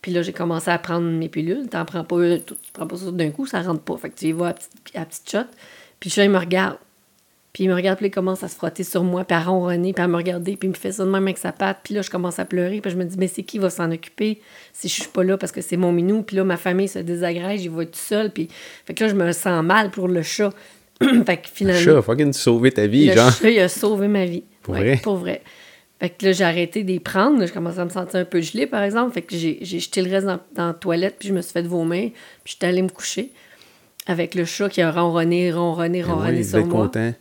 Puis 0.03 0.13
là, 0.13 0.23
j'ai 0.23 0.33
commencé 0.33 0.71
à 0.71 0.79
prendre 0.79 1.07
mes 1.07 1.29
pilules. 1.29 1.69
T'en 1.69 1.85
prends 1.85 2.05
pas, 2.05 2.39
tu 2.39 2.55
prends 2.73 2.87
pas 2.87 2.97
ça 2.97 3.11
d'un 3.13 3.31
coup, 3.31 3.47
ça 3.47 3.63
rentre 3.63 3.83
pas. 3.83 3.97
Fait 3.99 4.11
que 4.11 4.19
tu 4.19 4.27
y 4.27 4.33
vas 4.33 4.49
à 4.49 4.55
petite, 4.55 4.73
à 4.95 5.05
petite 5.05 5.31
shot. 5.31 5.39
Puis 6.01 6.11
le 6.11 6.15
chat, 6.15 6.25
il 6.25 6.31
me 6.31 6.39
regarde. 6.39 6.79
Puis 7.52 7.64
il 7.64 7.68
me 7.68 7.74
regarde, 7.74 7.98
puis 7.98 8.06
il 8.06 8.10
commence 8.10 8.44
à 8.44 8.48
se 8.48 8.55
frotter 8.55 8.85
sur 8.85 9.02
moi, 9.02 9.24
puis 9.24 9.36
à 9.36 9.40
ronronner, 9.40 9.93
puis 9.93 10.05
à 10.05 10.06
me 10.06 10.16
regarder, 10.16 10.56
puis 10.56 10.68
il 10.68 10.70
me 10.70 10.77
fait 10.77 10.93
ça 10.93 11.05
de 11.05 11.10
même 11.10 11.24
avec 11.24 11.39
sa 11.39 11.51
patte. 11.51 11.78
Puis 11.82 11.94
là, 11.94 12.02
je 12.02 12.10
commence 12.10 12.39
à 12.39 12.44
pleurer, 12.44 12.81
puis 12.81 12.93
je 12.93 12.97
me 12.97 13.05
dis, 13.05 13.16
mais 13.18 13.27
c'est 13.27 13.43
qui 13.43 13.59
va 13.59 13.70
s'en 13.70 13.90
occuper 13.90 14.40
si 14.72 14.89
je 14.89 14.94
suis 14.94 15.09
pas 15.09 15.24
là 15.24 15.36
parce 15.36 15.51
que 15.51 15.60
c'est 15.60 15.77
mon 15.77 15.90
minou? 15.90 16.22
Puis 16.22 16.36
là, 16.36 16.44
ma 16.44 16.56
famille 16.56 16.86
se 16.86 17.01
désagrège, 17.01 17.64
il 17.64 17.70
va 17.70 17.82
être 17.82 17.90
tout 17.90 17.98
seul. 17.98 18.31
Puis 18.31 18.48
fait 18.85 18.94
que 18.94 19.02
là, 19.02 19.10
je 19.10 19.16
me 19.16 19.32
sens 19.32 19.64
mal 19.64 19.90
pour 19.90 20.06
le 20.06 20.22
chat. 20.22 20.51
fait 21.01 21.36
que 21.39 21.48
finalement. 21.52 21.81
Le 21.81 21.94
chat, 21.97 22.02
fucking 22.02 22.32
sauver 22.32 22.70
ta 22.70 22.86
vie, 22.86 23.06
le 23.06 23.14
genre. 23.14 23.32
chat, 23.32 23.51
il 23.51 23.59
a 23.59 23.68
sauvé 23.68 24.06
ma 24.06 24.27
vie. 24.27 24.44
Pour 24.62 24.74
vrai? 24.74 25.01
Pour 25.02 25.16
vrai. 25.16 25.43
Fait 25.98 26.10
que 26.10 26.27
là, 26.27 26.32
j'ai 26.32 26.44
arrêté 26.44 26.85
d'y 26.85 27.01
prendre. 27.01 27.44
Je 27.44 27.52
commençais 27.52 27.81
à 27.81 27.85
me 27.85 27.90
sentir 27.90 28.20
un 28.20 28.24
peu 28.24 28.40
gelée, 28.40 28.66
par 28.66 28.82
exemple. 28.82 29.12
Fait 29.12 29.22
que 29.22 29.36
j'ai 29.36 29.64
jeté 29.64 30.02
le 30.02 30.10
reste 30.10 30.27
dans, 30.27 30.39
dans, 30.55 30.68
la 30.68 30.74
toilette, 30.74 31.16
puis 31.18 31.28
je 31.28 31.35
me 31.35 31.43
suis 31.43 31.52
fait 31.52 31.62
vomir, 31.62 32.10
puis 32.44 32.55
j'étais 32.55 32.68
allée 32.68 32.82
me 32.82 32.89
coucher 32.89 33.31
avec 34.06 34.35
le 34.35 34.44
chat 34.44 34.68
qui 34.68 34.81
a 34.81 34.90
ronronné, 34.90 35.52
ronronné, 35.52 36.02
ben 36.02 36.12
ronronné 36.12 36.43
sur 36.43 36.64
moi. 36.66 36.85
content. 36.85 37.12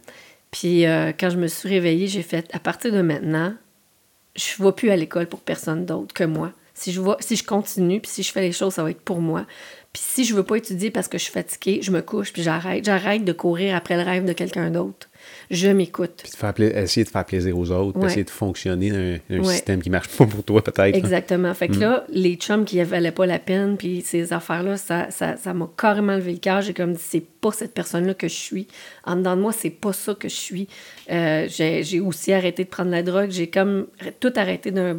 Puis 0.51 0.85
euh, 0.85 1.11
quand 1.17 1.29
je 1.29 1.37
me 1.37 1.47
suis 1.47 1.69
réveillée, 1.69 2.07
j'ai 2.07 2.23
fait 2.23 2.49
à 2.53 2.59
partir 2.59 2.91
de 2.91 3.01
maintenant, 3.01 3.53
je 4.35 4.61
ne 4.61 4.67
vais 4.67 4.73
plus 4.73 4.89
à 4.89 4.95
l'école 4.95 5.27
pour 5.27 5.41
personne 5.41 5.85
d'autre 5.85 6.13
que 6.13 6.23
moi. 6.23 6.51
Si 6.73 6.91
je, 6.91 7.01
vois, 7.01 7.17
si 7.19 7.35
je 7.35 7.43
continue, 7.43 7.99
puis 7.99 8.09
si 8.09 8.23
je 8.23 8.31
fais 8.31 8.41
les 8.41 8.53
choses, 8.53 8.75
ça 8.75 8.83
va 8.83 8.91
être 8.91 9.01
pour 9.01 9.21
moi. 9.21 9.45
Puis 9.91 10.01
si 10.05 10.23
je 10.23 10.33
veux 10.33 10.43
pas 10.43 10.55
étudier 10.55 10.91
parce 10.91 11.07
que 11.07 11.17
je 11.17 11.23
suis 11.23 11.33
fatiguée, 11.33 11.81
je 11.81 11.91
me 11.91 12.01
couche, 12.01 12.31
puis 12.31 12.41
j'arrête. 12.41 12.85
J'arrête 12.85 13.25
de 13.25 13.33
courir 13.33 13.75
après 13.75 13.97
le 13.97 14.03
rêve 14.03 14.25
de 14.25 14.33
quelqu'un 14.33 14.71
d'autre 14.71 15.09
je 15.51 15.67
m'écoute. 15.67 16.23
Essayer 16.59 17.03
de 17.03 17.09
faire 17.09 17.25
plaisir 17.25 17.57
aux 17.57 17.71
autres, 17.71 18.05
essayer 18.05 18.23
de 18.23 18.29
fonctionner 18.29 19.19
dans 19.29 19.39
un, 19.39 19.43
système 19.43 19.81
qui 19.81 19.89
marche 19.89 20.09
pas 20.15 20.27
pour 20.27 20.43
toi, 20.43 20.63
peut-être. 20.63 20.95
Exactement. 20.95 21.51
Fait 21.55 21.67
que 21.69 21.75
mm. 21.75 21.79
là, 21.79 22.05
les 22.09 22.35
chums 22.35 22.65
qui 22.65 22.81
valaient 22.83 23.11
pas 23.11 23.25
la 23.25 23.39
peine, 23.39 23.75
puis 23.75 24.01
ces 24.01 24.31
affaires-là, 24.31 24.77
ça 24.77 25.05
m'a 25.05 25.11
ça, 25.11 25.37
ça 25.37 25.55
carrément 25.75 26.15
levé 26.15 26.33
le 26.33 26.37
cœur. 26.37 26.61
J'ai 26.61 26.75
comme 26.75 26.93
dit, 26.93 27.01
c'est 27.03 27.25
pas 27.25 27.51
cette 27.51 27.73
personne-là 27.73 28.13
que 28.13 28.27
je 28.27 28.35
suis. 28.35 28.67
En 29.05 29.15
dedans 29.15 29.35
de 29.35 29.41
moi, 29.41 29.51
c'est 29.51 29.71
pas 29.71 29.91
ça 29.91 30.13
que 30.13 30.29
je 30.29 30.35
suis. 30.35 30.67
Euh, 31.09 31.47
j'ai 31.49 31.99
aussi 31.99 32.31
arrêté 32.31 32.63
de 32.63 32.69
prendre 32.69 32.91
la 32.91 33.01
drogue. 33.01 33.31
J'ai 33.31 33.47
comme 33.47 33.87
tout 34.19 34.33
arrêté 34.35 34.69
d'un. 34.69 34.97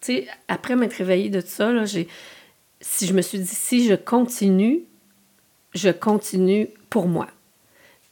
Tu 0.00 0.14
sais, 0.14 0.26
après 0.48 0.74
m'être 0.74 0.94
réveillée 0.94 1.30
de 1.30 1.40
tout 1.40 1.46
ça, 1.48 1.70
là, 1.70 1.84
j'ai. 1.84 2.08
Si 2.80 3.06
je 3.06 3.12
me 3.12 3.22
suis 3.22 3.38
dit, 3.38 3.46
si 3.46 3.86
je 3.86 3.94
continue, 3.94 4.80
je 5.74 5.90
continue 5.90 6.68
pour 6.90 7.06
moi 7.06 7.28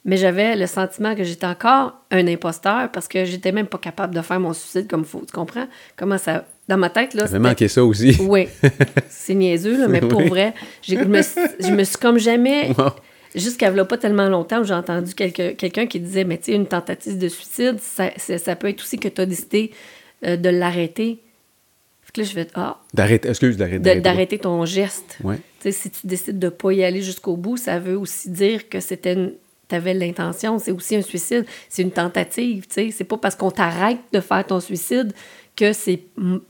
mais 0.05 0.16
j'avais 0.16 0.55
le 0.56 0.66
sentiment 0.66 1.14
que 1.14 1.24
j'étais 1.24 1.47
encore 1.47 1.94
un 2.10 2.26
imposteur 2.26 2.90
parce 2.93 3.09
que 3.09 3.24
j'étais 3.24 3.52
même 3.52 3.66
pas 3.66 3.78
capable 3.78 4.14
de 4.14 4.20
faire 4.20 4.39
mon 4.39 4.52
suicide 4.52 4.86
comme 4.86 5.01
il 5.01 5.06
faut. 5.06 5.22
Tu 5.26 5.32
comprends? 5.32 5.66
Comment 5.97 6.18
ça. 6.18 6.44
Dans 6.68 6.76
ma 6.78 6.89
tête, 6.90 7.12
là. 7.14 7.26
J'avais 7.26 7.39
manqué 7.39 7.68
ça 7.68 7.85
aussi. 7.85 8.16
Oui. 8.20 8.48
C'est 9.09 9.35
niaiseux, 9.35 9.78
là, 9.78 9.89
mais 9.89 10.01
pour 10.01 10.22
vrai, 10.22 10.55
je 10.82 10.94
me, 10.97 11.20
je 11.22 11.70
me 11.70 11.85
suis 11.85 11.97
comme 11.98 12.18
jamais. 12.18 12.70
Jusqu'à 13.35 13.70
là 13.70 13.85
pas 13.85 13.98
tellement 13.98 14.28
longtemps 14.28 14.60
où 14.60 14.64
j'ai 14.64 14.74
entendu 14.74 15.12
quelqu'un 15.14 15.86
qui 15.86 15.98
disait 16.01 16.24
Mais 16.24 16.39
tu 16.39 16.44
sais, 16.44 16.52
une 16.52 16.66
tentative 16.66 17.18
de 17.18 17.28
suicide, 17.28 17.78
ça, 17.81 18.10
ça 18.16 18.56
peut 18.56 18.68
être 18.68 18.81
aussi 18.81 18.98
que 18.98 19.09
tu 19.09 19.20
as 19.20 19.26
décidé 19.26 19.72
euh, 20.24 20.36
de 20.36 20.48
l'arrêter. 20.51 21.20
Fait 22.02 22.20
là, 22.22 22.24
je 22.28 22.32
fais 22.32 22.47
Ah. 22.55 22.78
D'arrêter, 22.94 23.28
excuse, 23.28 23.56
d'arrêter. 23.56 24.01
D'arrêter 24.01 24.39
ton 24.39 24.64
geste. 24.64 25.18
Ouais. 25.24 25.36
Tu 25.60 25.70
sais, 25.70 25.72
si 25.72 25.90
tu 25.90 26.06
décides 26.06 26.39
de 26.39 26.47
ne 26.47 26.51
pas 26.51 26.72
y 26.72 26.85
aller 26.85 27.02
jusqu'au 27.02 27.36
bout, 27.36 27.56
ça 27.56 27.78
veut 27.81 27.98
aussi 27.98 28.31
dire 28.31 28.68
que 28.68 28.78
c'était 28.81 29.14
une 29.14 29.32
tu 29.75 29.77
avais 29.77 29.95
l'intention. 29.95 30.59
C'est 30.59 30.71
aussi 30.71 30.97
un 30.97 31.03
suicide. 31.03 31.45
C'est 31.69 31.83
une 31.83 31.91
tentative. 31.91 32.67
tu 32.67 32.75
sais. 32.75 32.91
C'est 32.91 33.05
pas 33.05 33.17
parce 33.17 33.35
qu'on 33.35 33.51
t'arrête 33.51 33.99
de 34.13 34.21
faire 34.21 34.47
ton 34.47 34.61
suicide 34.61 35.13
que 35.57 35.73
c'est 35.73 36.01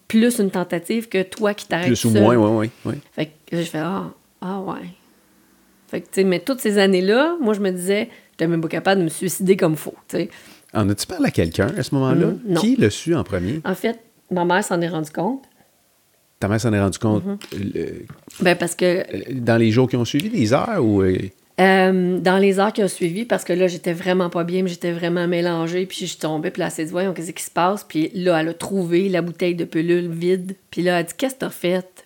plus 0.09 0.39
une 0.39 0.51
tentative 0.51 1.09
que 1.09 1.23
toi 1.23 1.55
qui 1.55 1.67
t'arrêtes. 1.67 1.89
Plus 1.89 2.05
ou 2.05 2.11
moins, 2.11 2.37
oui, 2.37 2.71
oui. 2.85 2.93
Ouais. 2.93 2.99
Fait 3.13 3.31
que 3.47 3.57
je 3.57 3.63
fais 3.63 3.79
Ah, 3.79 4.11
ah 4.41 4.61
ouais. 4.61 4.89
Fait 5.89 6.01
que, 6.01 6.07
tu 6.07 6.13
sais, 6.15 6.25
mais 6.25 6.41
toutes 6.41 6.61
ces 6.61 6.79
années-là, 6.79 7.37
moi, 7.41 7.55
je 7.55 7.61
me 7.61 7.71
disais, 7.71 8.09
j'étais 8.33 8.47
même 8.47 8.61
pas 8.61 8.69
capable 8.69 9.01
de 9.01 9.05
me 9.05 9.11
suicider 9.11 9.57
comme 9.57 9.77
faut. 9.77 9.95
tu 10.09 10.17
sais. 10.17 10.31
En 10.73 10.89
as-tu 10.89 11.07
parlé 11.07 11.27
à 11.27 11.31
quelqu'un 11.31 11.69
à 11.77 11.83
ce 11.83 11.95
moment-là? 11.95 12.33
Mm, 12.47 12.55
qui 12.57 12.77
l'a 12.77 12.91
su 12.91 13.15
en 13.15 13.23
premier? 13.23 13.61
En 13.65 13.75
fait, 13.75 14.01
ma 14.31 14.45
mère 14.45 14.65
s'en 14.65 14.81
est 14.81 14.89
rendue 14.89 15.13
compte. 15.13 15.45
Ta 16.41 16.49
mère 16.49 16.61
s'en 16.61 16.73
est 16.73 16.81
rendue 16.81 16.99
compte? 16.99 17.23
Mm-hmm. 17.25 18.07
Ben, 18.41 18.57
parce 18.57 18.75
que. 18.75 18.85
Euh, 18.85 19.23
dans 19.35 19.57
les 19.57 19.71
jours 19.71 19.89
qui 19.89 19.97
ont 19.97 20.05
suivi, 20.05 20.29
les 20.31 20.53
heures 20.53 20.85
ou. 20.85 21.03
Euh, 21.61 22.19
dans 22.19 22.39
les 22.39 22.59
heures 22.59 22.73
qui 22.73 22.83
ont 22.83 22.89
suivi, 22.89 23.25
parce 23.25 23.45
que 23.45 23.53
là, 23.53 23.69
j'étais 23.69 23.93
vraiment 23.93 24.29
pas 24.29 24.43
bien, 24.43 24.67
j'étais 24.67 24.91
vraiment 24.91 25.29
mélangée, 25.29 25.87
puis 25.87 25.99
je 26.01 26.07
suis 26.07 26.19
tombée, 26.19 26.51
puis 26.51 26.61
là, 26.61 26.67
elle 26.67 26.73
s'est 26.73 26.85
dit, 26.85 26.91
voyons, 26.91 27.13
qu'est-ce 27.13 27.31
qui 27.31 27.45
se 27.45 27.51
passe? 27.51 27.85
Puis 27.85 28.11
là, 28.13 28.41
elle 28.41 28.49
a 28.49 28.55
trouvé 28.55 29.09
la 29.09 29.23
bouteille 29.23 29.55
de 29.55 29.65
pelule 29.65 30.11
vide, 30.11 30.57
puis 30.73 30.83
là, 30.83 30.95
elle 30.95 30.99
a 30.99 31.03
dit, 31.05 31.15
qu'est-ce 31.17 31.35
que 31.35 31.41
t'as 31.41 31.51
fait? 31.51 32.05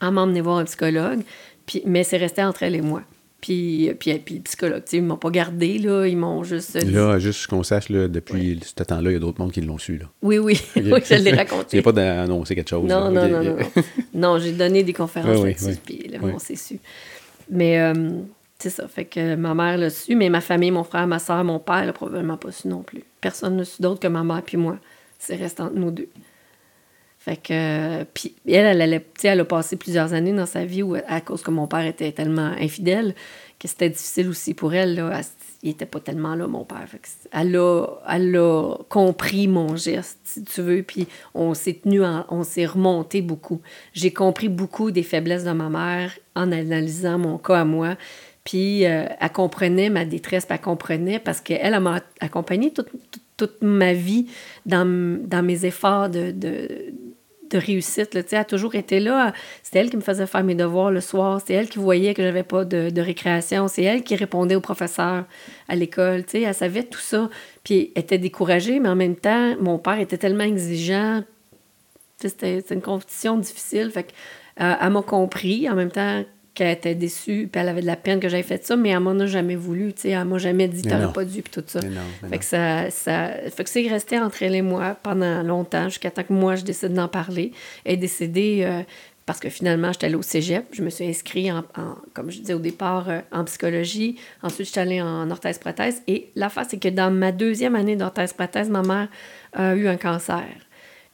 Elle 0.00 0.12
m'a 0.12 0.22
emmené 0.22 0.40
voir 0.40 0.58
un 0.58 0.64
psychologue, 0.64 1.20
puis, 1.66 1.82
mais 1.84 2.04
c'est 2.04 2.16
resté 2.16 2.44
entre 2.44 2.62
elle 2.62 2.76
et 2.76 2.80
moi. 2.80 3.02
Puis, 3.40 3.90
puis, 3.98 4.18
puis 4.18 4.34
le 4.36 4.40
psychologue, 4.42 4.84
tu 4.84 4.90
sais, 4.90 4.96
ils 4.98 5.02
m'ont 5.02 5.16
pas 5.16 5.30
gardé, 5.30 5.78
là. 5.78 6.06
Ils 6.06 6.16
m'ont 6.16 6.44
juste. 6.44 6.76
dit- 6.76 6.92
Là, 6.92 7.18
juste 7.18 7.46
qu'on 7.46 7.62
sache, 7.62 7.88
là, 7.88 8.06
depuis 8.06 8.60
ce 8.62 8.84
temps-là, 8.84 9.10
il 9.10 9.14
y 9.14 9.16
a 9.16 9.18
d'autres 9.18 9.40
mondes 9.40 9.50
qui 9.50 9.62
l'ont 9.62 9.78
su. 9.78 9.96
Là. 9.96 10.04
Oui, 10.22 10.38
oui, 10.38 10.60
oui, 10.76 11.00
je 11.04 11.14
l'ai 11.14 11.32
raconté. 11.32 11.68
Il 11.72 11.76
n'y 11.76 11.80
a 11.80 11.82
pas 11.82 11.92
d'annoncer 11.92 12.54
quelque 12.54 12.68
chose. 12.68 12.86
Non, 12.86 13.08
là. 13.08 13.10
non, 13.10 13.28
non, 13.28 13.42
non, 13.42 13.56
non. 13.56 13.82
Non, 14.14 14.38
j'ai 14.38 14.52
donné 14.52 14.82
des 14.84 14.92
conférences 14.92 15.38
oui, 15.38 15.54
là-dessus, 15.58 15.78
puis 15.84 16.08
là, 16.08 16.18
on 16.22 16.38
s'est 16.38 16.54
su. 16.54 16.78
Mais 17.50 17.80
euh, 17.80 18.10
c'est 18.60 18.70
ça, 18.70 18.86
fait 18.88 19.04
que 19.06 19.34
ma 19.36 19.54
mère 19.54 19.76
l'a 19.78 19.90
su, 19.90 20.14
mais 20.16 20.28
ma 20.28 20.40
famille, 20.40 20.70
mon 20.70 20.84
frère, 20.84 21.06
ma 21.06 21.18
soeur, 21.18 21.42
mon 21.44 21.58
père 21.58 21.84
l'a 21.86 21.92
probablement 21.92 22.36
pas 22.36 22.52
su 22.52 22.68
non 22.68 22.82
plus. 22.82 23.02
Personne 23.20 23.56
n'a 23.56 23.64
su 23.64 23.80
d'autre 23.82 24.00
que 24.00 24.08
ma 24.08 24.22
mère 24.22 24.42
puis 24.42 24.56
moi. 24.56 24.76
C'est 25.18 25.36
resté 25.36 25.62
entre 25.62 25.74
nous 25.76 25.90
deux. 25.90 26.08
Fait 27.18 27.36
que, 27.36 27.52
euh, 27.52 28.04
puis 28.14 28.34
elle, 28.48 28.80
elle, 28.80 29.02
elle 29.24 29.40
a 29.40 29.44
passé 29.44 29.76
plusieurs 29.76 30.14
années 30.14 30.32
dans 30.32 30.46
sa 30.46 30.64
vie 30.64 30.82
à 31.06 31.20
cause 31.20 31.42
que 31.42 31.50
mon 31.50 31.66
père 31.66 31.84
était 31.84 32.12
tellement 32.12 32.52
infidèle, 32.58 33.14
que 33.58 33.68
c'était 33.68 33.90
difficile 33.90 34.28
aussi 34.30 34.54
pour 34.54 34.72
elle. 34.72 34.94
Là, 34.94 35.10
Elle- 35.18 35.24
il 35.62 35.68
était 35.68 35.84
pas 35.84 36.00
tellement 36.00 36.34
là, 36.34 36.46
mon 36.46 36.64
père. 36.64 36.86
Elle, 37.32 37.54
a, 37.56 37.86
elle 38.08 38.34
a 38.34 38.76
compris 38.88 39.46
mon 39.48 39.76
geste, 39.76 40.18
si 40.24 40.42
tu 40.44 40.62
veux, 40.62 40.82
puis 40.82 41.06
on 41.34 41.52
s'est 41.52 41.74
tenu, 41.74 42.02
en- 42.02 42.24
on 42.30 42.42
s'est 42.42 42.64
remonté 42.64 43.20
beaucoup. 43.20 43.60
J'ai 43.92 44.14
compris 44.14 44.48
beaucoup 44.48 44.90
des 44.90 45.02
faiblesses 45.02 45.44
de 45.44 45.52
ma 45.52 45.68
mère 45.68 46.12
en 46.34 46.50
analysant 46.52 47.18
mon 47.18 47.36
cas 47.36 47.60
à 47.60 47.64
moi. 47.66 47.96
Puis 48.50 48.84
euh, 48.84 49.04
elle 49.20 49.30
comprenait 49.30 49.90
ma 49.90 50.04
détresse, 50.04 50.44
puis 50.44 50.56
elle 50.56 50.60
comprenait 50.60 51.20
parce 51.20 51.40
qu'elle 51.40 51.60
elle 51.62 51.78
m'a 51.78 52.00
accompagnée 52.18 52.72
toute, 52.72 52.88
toute, 53.36 53.62
ma 53.62 53.92
vie 53.92 54.26
dans, 54.66 54.84
dans 55.24 55.44
mes 55.44 55.66
efforts 55.66 56.08
de, 56.08 56.32
de, 56.32 56.92
réussite. 57.52 58.12
Là. 58.12 58.22
Elle 58.28 58.38
a 58.38 58.44
toujours 58.44 58.74
été 58.74 58.98
là. 58.98 59.32
C'était 59.62 59.78
elle 59.78 59.90
qui 59.90 59.96
me 59.96 60.02
faisait 60.02 60.26
faire 60.26 60.42
mes 60.42 60.56
devoirs 60.56 60.90
le 60.90 61.00
soir. 61.00 61.40
C'est 61.46 61.52
elle 61.54 61.68
qui 61.68 61.78
voyait 61.78 62.12
que 62.12 62.24
j'avais 62.24 62.42
pas 62.42 62.64
de, 62.64 62.90
de 62.90 63.00
récréation. 63.00 63.68
C'est 63.68 63.84
elle 63.84 64.02
qui 64.02 64.16
répondait 64.16 64.56
aux 64.56 64.60
professeurs 64.60 65.26
à 65.68 65.76
l'école. 65.76 66.24
Elle 66.34 66.52
savait 66.52 66.82
tout 66.82 66.98
ça. 66.98 67.30
Puis 67.62 67.92
elle 67.94 68.02
était 68.02 68.18
découragée, 68.18 68.80
mais 68.80 68.88
en 68.88 68.96
même 68.96 69.14
temps, 69.14 69.54
mon 69.60 69.78
père 69.78 70.00
était 70.00 70.18
tellement 70.18 70.42
exigeant. 70.42 71.22
C'était 72.16 72.64
une 72.68 72.82
compétition 72.82 73.38
difficile. 73.38 73.92
Fait 73.92 74.02
que, 74.02 74.12
euh, 74.60 74.74
elle 74.80 74.90
m'a 74.90 75.02
compris. 75.02 75.70
En 75.70 75.76
même 75.76 75.92
temps 75.92 76.24
qu'elle 76.54 76.70
était 76.76 76.94
déçue, 76.94 77.48
puis 77.50 77.60
elle 77.60 77.68
avait 77.68 77.80
de 77.80 77.86
la 77.86 77.96
peine 77.96 78.18
que 78.20 78.28
j'avais 78.28 78.42
fait 78.42 78.64
ça, 78.64 78.76
mais 78.76 78.88
elle 78.90 79.00
m'en 79.00 79.18
a 79.20 79.26
jamais 79.26 79.54
voulu. 79.56 79.92
Tu 79.92 80.02
sais, 80.02 80.08
Elle 80.10 80.24
m'a 80.24 80.38
jamais 80.38 80.66
dit 80.68 80.82
t'aurais 80.82 81.12
pas 81.12 81.24
dû, 81.24 81.42
puis 81.42 81.52
tout 81.52 81.64
ça. 81.66 81.80
Mais 81.82 81.90
non, 81.90 82.00
mais 82.22 82.28
Fait 82.30 82.38
que 82.38 82.44
ça, 82.44 82.90
ça 82.90 83.30
fait 83.54 83.64
que 83.64 83.70
c'est 83.70 83.86
resté 83.88 84.18
entre 84.18 84.42
elle 84.42 84.54
et 84.54 84.62
moi 84.62 84.96
pendant 85.02 85.42
longtemps, 85.42 85.84
jusqu'à 85.88 86.10
temps 86.10 86.24
que 86.24 86.32
moi, 86.32 86.56
je 86.56 86.64
décide 86.64 86.92
d'en 86.92 87.08
parler. 87.08 87.52
Elle 87.84 87.94
est 87.94 87.96
décédée 87.98 88.60
euh, 88.64 88.82
parce 89.26 89.38
que 89.38 89.48
finalement, 89.48 89.92
j'étais 89.92 90.06
allée 90.06 90.16
au 90.16 90.22
cégep. 90.22 90.64
Je 90.72 90.82
me 90.82 90.90
suis 90.90 91.04
inscrite, 91.06 91.52
en, 91.52 91.58
en- 91.80 91.96
comme 92.14 92.30
je 92.32 92.40
disais 92.40 92.54
au 92.54 92.58
départ, 92.58 93.08
euh, 93.08 93.20
en 93.30 93.44
psychologie. 93.44 94.16
Ensuite, 94.42 94.66
je 94.66 94.72
suis 94.72 94.80
allée 94.80 95.00
en 95.00 95.30
orthèse-prothèse. 95.30 96.02
Et 96.08 96.30
l'affaire, 96.34 96.64
c'est 96.68 96.78
que 96.80 96.88
dans 96.88 97.12
ma 97.12 97.30
deuxième 97.30 97.76
année 97.76 97.94
d'orthèse-prothèse, 97.94 98.68
ma 98.70 98.82
mère 98.82 99.08
a 99.52 99.74
eu 99.76 99.86
un 99.86 99.96
cancer. 99.96 100.42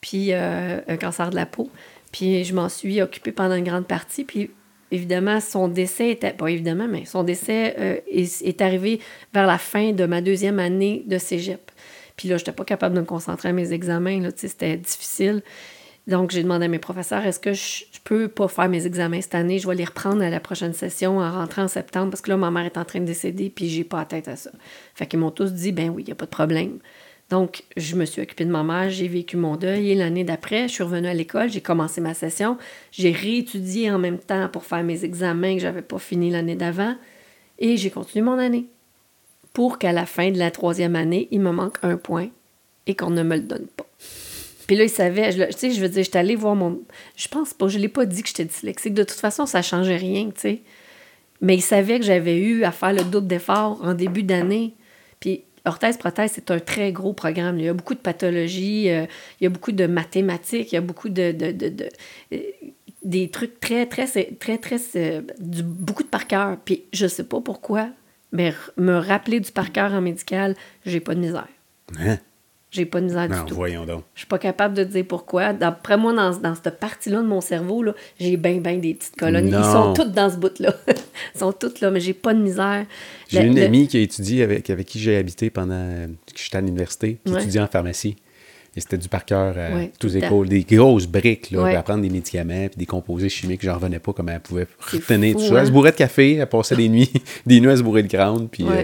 Puis 0.00 0.28
euh, 0.32 0.80
un 0.88 0.96
cancer 0.96 1.28
de 1.30 1.34
la 1.36 1.44
peau. 1.46 1.70
Puis 2.10 2.44
je 2.44 2.54
m'en 2.54 2.68
suis 2.70 3.02
occupée 3.02 3.32
pendant 3.32 3.54
une 3.54 3.64
grande 3.64 3.86
partie. 3.86 4.24
Puis 4.24 4.50
évidemment, 4.90 5.40
son 5.40 5.68
décès 5.68 6.10
était. 6.10 6.32
Pas 6.32 6.48
évidemment, 6.48 6.88
mais 6.88 7.04
son 7.04 7.22
décès 7.22 7.74
euh, 7.78 8.00
est, 8.06 8.60
arrivé 8.60 9.00
vers 9.32 9.46
la 9.46 9.58
fin 9.58 9.92
de 9.92 10.06
ma 10.06 10.20
deuxième 10.20 10.58
année 10.58 11.04
de 11.06 11.18
cégep. 11.18 11.70
Puis 12.16 12.28
là, 12.28 12.36
je 12.36 12.42
n'étais 12.42 12.52
pas 12.52 12.64
capable 12.64 12.94
de 12.94 13.00
me 13.00 13.06
concentrer 13.06 13.50
à 13.50 13.52
mes 13.52 13.72
examens. 13.72 14.20
Là, 14.20 14.30
c'était 14.34 14.76
difficile. 14.76 15.42
Donc, 16.06 16.30
j'ai 16.30 16.42
demandé 16.42 16.66
à 16.66 16.68
mes 16.68 16.78
professeurs 16.78 17.26
est-ce 17.26 17.40
que 17.40 17.52
je, 17.52 17.84
je 17.92 17.98
peux 18.04 18.28
pas 18.28 18.46
faire 18.46 18.68
mes 18.68 18.86
examens 18.86 19.20
cette 19.20 19.34
année? 19.34 19.58
Je 19.58 19.66
vais 19.66 19.74
les 19.74 19.84
reprendre 19.84 20.22
à 20.22 20.30
la 20.30 20.38
prochaine 20.38 20.72
session 20.72 21.18
en 21.18 21.30
rentrant 21.32 21.64
en 21.64 21.68
septembre 21.68 22.10
parce 22.10 22.20
que 22.20 22.30
là, 22.30 22.36
ma 22.36 22.50
mère 22.50 22.64
est 22.64 22.78
en 22.78 22.84
train 22.84 23.00
de 23.00 23.04
décéder 23.04 23.50
puis 23.50 23.68
j'ai 23.68 23.82
pas 23.82 23.98
la 23.98 24.04
tête 24.04 24.28
à 24.28 24.36
ça. 24.36 24.50
Fait 24.94 25.06
qu'ils 25.06 25.18
m'ont 25.18 25.32
tous 25.32 25.52
dit 25.52 25.72
ben 25.72 25.90
oui, 25.90 26.04
il 26.04 26.06
n'y 26.06 26.12
a 26.12 26.14
pas 26.14 26.26
de 26.26 26.30
problème. 26.30 26.78
Donc, 27.28 27.64
je 27.76 27.96
me 27.96 28.04
suis 28.04 28.22
occupée 28.22 28.44
de 28.44 28.50
ma 28.50 28.62
mère, 28.62 28.88
j'ai 28.88 29.08
vécu 29.08 29.36
mon 29.36 29.56
deuil 29.56 29.90
et 29.90 29.94
l'année 29.96 30.22
d'après, 30.22 30.68
je 30.68 30.74
suis 30.74 30.84
revenue 30.84 31.08
à 31.08 31.14
l'école, 31.14 31.50
j'ai 31.50 31.60
commencé 31.60 32.00
ma 32.00 32.14
session, 32.14 32.56
j'ai 32.92 33.10
réétudié 33.10 33.90
en 33.90 33.98
même 33.98 34.18
temps 34.18 34.48
pour 34.48 34.64
faire 34.64 34.84
mes 34.84 35.04
examens 35.04 35.54
que 35.54 35.60
j'avais 35.60 35.82
pas 35.82 35.98
fini 35.98 36.30
l'année 36.30 36.54
d'avant 36.54 36.94
et 37.58 37.76
j'ai 37.76 37.90
continué 37.90 38.24
mon 38.24 38.38
année 38.38 38.66
pour 39.56 39.78
qu'à 39.78 39.92
la 39.92 40.04
fin 40.04 40.30
de 40.30 40.38
la 40.38 40.50
troisième 40.50 40.96
année, 40.96 41.28
il 41.30 41.40
me 41.40 41.50
manque 41.50 41.78
un 41.82 41.96
point 41.96 42.28
et 42.86 42.94
qu'on 42.94 43.08
ne 43.08 43.22
me 43.22 43.36
le 43.36 43.42
donne 43.42 43.66
pas. 43.66 43.86
Puis 44.66 44.76
là, 44.76 44.84
il 44.84 44.90
savait, 44.90 45.32
je, 45.32 45.44
tu 45.44 45.52
sais, 45.52 45.70
je 45.70 45.80
veux 45.80 45.88
dire, 45.88 46.04
j'étais 46.04 46.18
allée 46.18 46.36
voir 46.36 46.54
mon... 46.54 46.82
Je 47.16 47.26
pense 47.28 47.54
pas, 47.54 47.66
je 47.66 47.78
l'ai 47.78 47.88
pas 47.88 48.04
dit 48.04 48.22
que 48.22 48.28
j'étais 48.28 48.44
dyslexique. 48.44 48.92
De 48.92 49.02
toute 49.02 49.18
façon, 49.18 49.46
ça 49.46 49.62
changeait 49.62 49.96
rien, 49.96 50.26
tu 50.26 50.40
sais. 50.40 50.60
Mais 51.40 51.54
il 51.54 51.62
savait 51.62 51.98
que 51.98 52.04
j'avais 52.04 52.36
eu 52.36 52.64
à 52.64 52.70
faire 52.70 52.92
le 52.92 53.02
double 53.02 53.28
d'efforts 53.28 53.80
en 53.82 53.94
début 53.94 54.24
d'année. 54.24 54.74
Puis 55.66 55.72
orthèse-prothèse, 55.72 56.32
c'est 56.34 56.50
un 56.50 56.58
très 56.60 56.92
gros 56.92 57.12
programme. 57.12 57.58
Il 57.58 57.64
y 57.64 57.68
a 57.68 57.74
beaucoup 57.74 57.94
de 57.94 58.00
pathologies, 58.00 58.88
euh, 58.90 59.06
il 59.40 59.44
y 59.44 59.46
a 59.46 59.50
beaucoup 59.50 59.72
de 59.72 59.86
mathématiques, 59.86 60.72
il 60.72 60.76
y 60.76 60.78
a 60.78 60.80
beaucoup 60.80 61.08
de... 61.08 61.32
de- 61.32 61.52
de- 61.52 61.68
de- 61.68 61.88
euh, 62.32 62.38
des 63.04 63.28
trucs 63.30 63.60
très, 63.60 63.86
très, 63.86 64.06
très, 64.06 64.58
très... 64.58 64.76
euh, 64.96 65.22
du, 65.38 65.62
beaucoup 65.62 66.02
de 66.02 66.08
par 66.08 66.26
cœur. 66.26 66.56
Puis 66.64 66.84
je 66.92 67.06
sais 67.06 67.24
pas 67.24 67.40
pourquoi, 67.40 67.88
mais 68.32 68.52
me 68.76 68.96
rappeler 68.96 69.38
du 69.40 69.52
par 69.52 69.70
cœur 69.72 69.92
en 69.92 70.00
médical, 70.00 70.54
j'ai 70.84 71.00
pas 71.00 71.14
de 71.14 71.20
misère. 71.20 71.48
Hein? 71.98 72.18
J'ai 72.76 72.84
pas 72.86 73.00
de 73.00 73.06
misère 73.06 73.28
Non, 73.28 73.40
du 73.44 73.46
tout. 73.46 73.54
voyons 73.54 73.86
donc. 73.86 74.04
Je 74.14 74.20
suis 74.20 74.26
pas 74.26 74.38
capable 74.38 74.74
de 74.74 74.84
dire 74.84 75.04
pourquoi. 75.08 75.52
D'après 75.52 75.96
moi, 75.96 76.12
dans, 76.12 76.30
dans 76.36 76.54
cette 76.54 76.78
partie-là 76.78 77.22
de 77.22 77.26
mon 77.26 77.40
cerveau, 77.40 77.82
là, 77.82 77.94
j'ai 78.20 78.36
bien, 78.36 78.58
bien 78.58 78.76
des 78.76 78.94
petites 78.94 79.16
colonnes. 79.16 79.48
Non. 79.50 79.58
Ils 79.60 79.64
sont 79.72 79.92
toutes 79.94 80.12
dans 80.12 80.28
ce 80.30 80.36
bout-là. 80.36 80.74
Ils 81.34 81.38
sont 81.38 81.52
toutes 81.52 81.80
là, 81.80 81.90
mais 81.90 82.00
j'ai 82.00 82.12
pas 82.14 82.34
de 82.34 82.40
misère. 82.40 82.84
J'ai 83.28 83.40
Le- 83.40 83.46
une 83.48 83.56
le- 83.56 83.64
amie 83.64 83.88
qui 83.88 83.96
a 83.96 84.00
étudié 84.00 84.42
avec, 84.42 84.68
avec 84.70 84.86
qui 84.86 84.98
j'ai 84.98 85.16
habité 85.16 85.48
pendant 85.50 85.74
euh, 85.74 86.06
que 86.06 86.38
j'étais 86.38 86.56
à 86.58 86.60
l'université, 86.60 87.18
qui 87.24 87.32
Ouais. 87.32 87.40
étudiait 87.40 87.60
en 87.62 87.66
pharmacie. 87.66 88.16
Et 88.76 88.80
c'était 88.80 88.98
du 88.98 89.08
par 89.08 89.24
cœur 89.24 89.56
à 89.56 89.74
Ouais, 89.74 89.90
tous 89.98 90.12
les 90.12 90.20
le 90.20 90.28
cours, 90.28 90.44
des 90.44 90.62
grosses 90.64 91.06
briques, 91.06 91.50
là, 91.50 91.62
Ouais. 91.62 91.70
puis 91.70 91.76
à 91.76 91.82
prendre 91.82 92.02
des 92.02 92.10
médicaments, 92.10 92.68
puis 92.68 92.76
des 92.76 92.84
composés 92.84 93.30
chimiques. 93.30 93.62
J'en 93.64 93.76
revenais 93.76 94.00
pas 94.00 94.12
comment 94.12 94.32
elle 94.32 94.40
pouvait 94.40 94.66
retenir 94.92 95.32
fou, 95.32 95.38
tout 95.38 95.46
ça. 95.48 95.60
Elle 95.60 95.64
se 95.64 95.70
hein? 95.70 95.72
bourrait 95.72 95.92
de 95.92 95.96
café, 95.96 96.34
elle 96.34 96.46
passait 96.46 96.76
des 96.76 96.90
nuits, 96.90 97.10
des 97.46 97.58
nuits 97.60 97.70
à 97.70 97.76
se 97.78 97.82
bourrer 97.82 98.02
de 98.02 98.08
crâne. 98.08 98.48
Puis, 98.50 98.64
euh, 98.68 98.82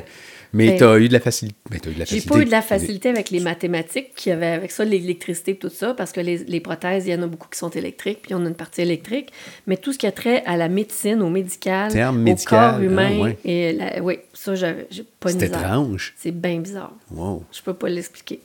mais 0.52 0.76
tu 0.76 0.84
as 0.84 0.98
eu 0.98 1.08
de 1.08 1.12
la 1.12 1.20
facilité. 1.20 1.56
Ben, 1.70 1.80
J'ai 2.06 2.20
pas 2.22 2.38
eu 2.40 2.44
de 2.44 2.50
la 2.50 2.62
facilité 2.62 3.08
avec 3.08 3.30
les 3.30 3.40
mathématiques, 3.40 4.14
qui 4.14 4.30
avait 4.30 4.46
avec 4.46 4.70
ça 4.70 4.84
l'électricité 4.84 5.56
tout 5.56 5.68
ça, 5.70 5.94
parce 5.94 6.12
que 6.12 6.20
les, 6.20 6.38
les 6.38 6.60
prothèses, 6.60 7.06
il 7.06 7.12
y 7.12 7.14
en 7.14 7.22
a 7.22 7.26
beaucoup 7.26 7.48
qui 7.48 7.58
sont 7.58 7.70
électriques, 7.70 8.20
puis 8.22 8.34
on 8.34 8.44
a 8.44 8.48
une 8.48 8.54
partie 8.54 8.82
électrique. 8.82 9.30
Mais 9.66 9.76
tout 9.76 9.92
ce 9.92 9.98
qui 9.98 10.06
a 10.06 10.12
trait 10.12 10.42
à 10.46 10.56
la 10.56 10.68
médecine, 10.68 11.22
au 11.22 11.30
médical, 11.30 11.90
Terme 11.92 12.16
au 12.16 12.22
médical, 12.22 12.72
corps 12.74 12.82
humain, 12.82 13.10
ah 13.18 13.22
ouais. 13.22 13.38
et 13.44 13.72
la- 13.72 14.02
oui, 14.02 14.18
ça, 14.34 14.54
j'ai 14.54 14.74
pas 15.20 15.32
de 15.32 15.38
C'est 15.38 15.46
étrange. 15.46 16.14
C'est 16.16 16.32
bien 16.32 16.58
bizarre. 16.60 16.92
Wow, 17.10 17.44
Je 17.52 17.62
peux 17.62 17.74
pas 17.74 17.88
l'expliquer. 17.88 18.40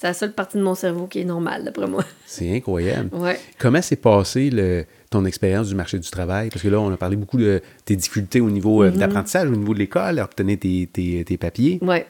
C'est 0.00 0.06
la 0.06 0.14
seule 0.14 0.32
partie 0.32 0.56
de 0.56 0.62
mon 0.62 0.74
cerveau 0.74 1.06
qui 1.06 1.20
est 1.20 1.24
normale, 1.26 1.62
d'après 1.62 1.86
moi. 1.86 2.02
c'est 2.24 2.56
incroyable. 2.56 3.10
Ouais. 3.14 3.38
Comment 3.58 3.82
s'est 3.82 3.96
passé 3.96 4.48
le, 4.48 4.86
ton 5.10 5.26
expérience 5.26 5.68
du 5.68 5.74
marché 5.74 5.98
du 5.98 6.08
travail? 6.08 6.48
Parce 6.48 6.62
que 6.62 6.68
là, 6.68 6.80
on 6.80 6.90
a 6.90 6.96
parlé 6.96 7.16
beaucoup 7.16 7.36
de 7.36 7.60
tes 7.84 7.96
difficultés 7.96 8.40
au 8.40 8.48
niveau 8.48 8.82
euh, 8.82 8.90
d'apprentissage, 8.90 9.50
au 9.50 9.56
niveau 9.56 9.74
de 9.74 9.78
l'école, 9.78 10.18
à 10.18 10.24
obtenir 10.24 10.58
tes, 10.58 10.88
tes- 10.90 11.22
tes 11.26 11.36
papiers. 11.36 11.78
Ouais. 11.82 12.06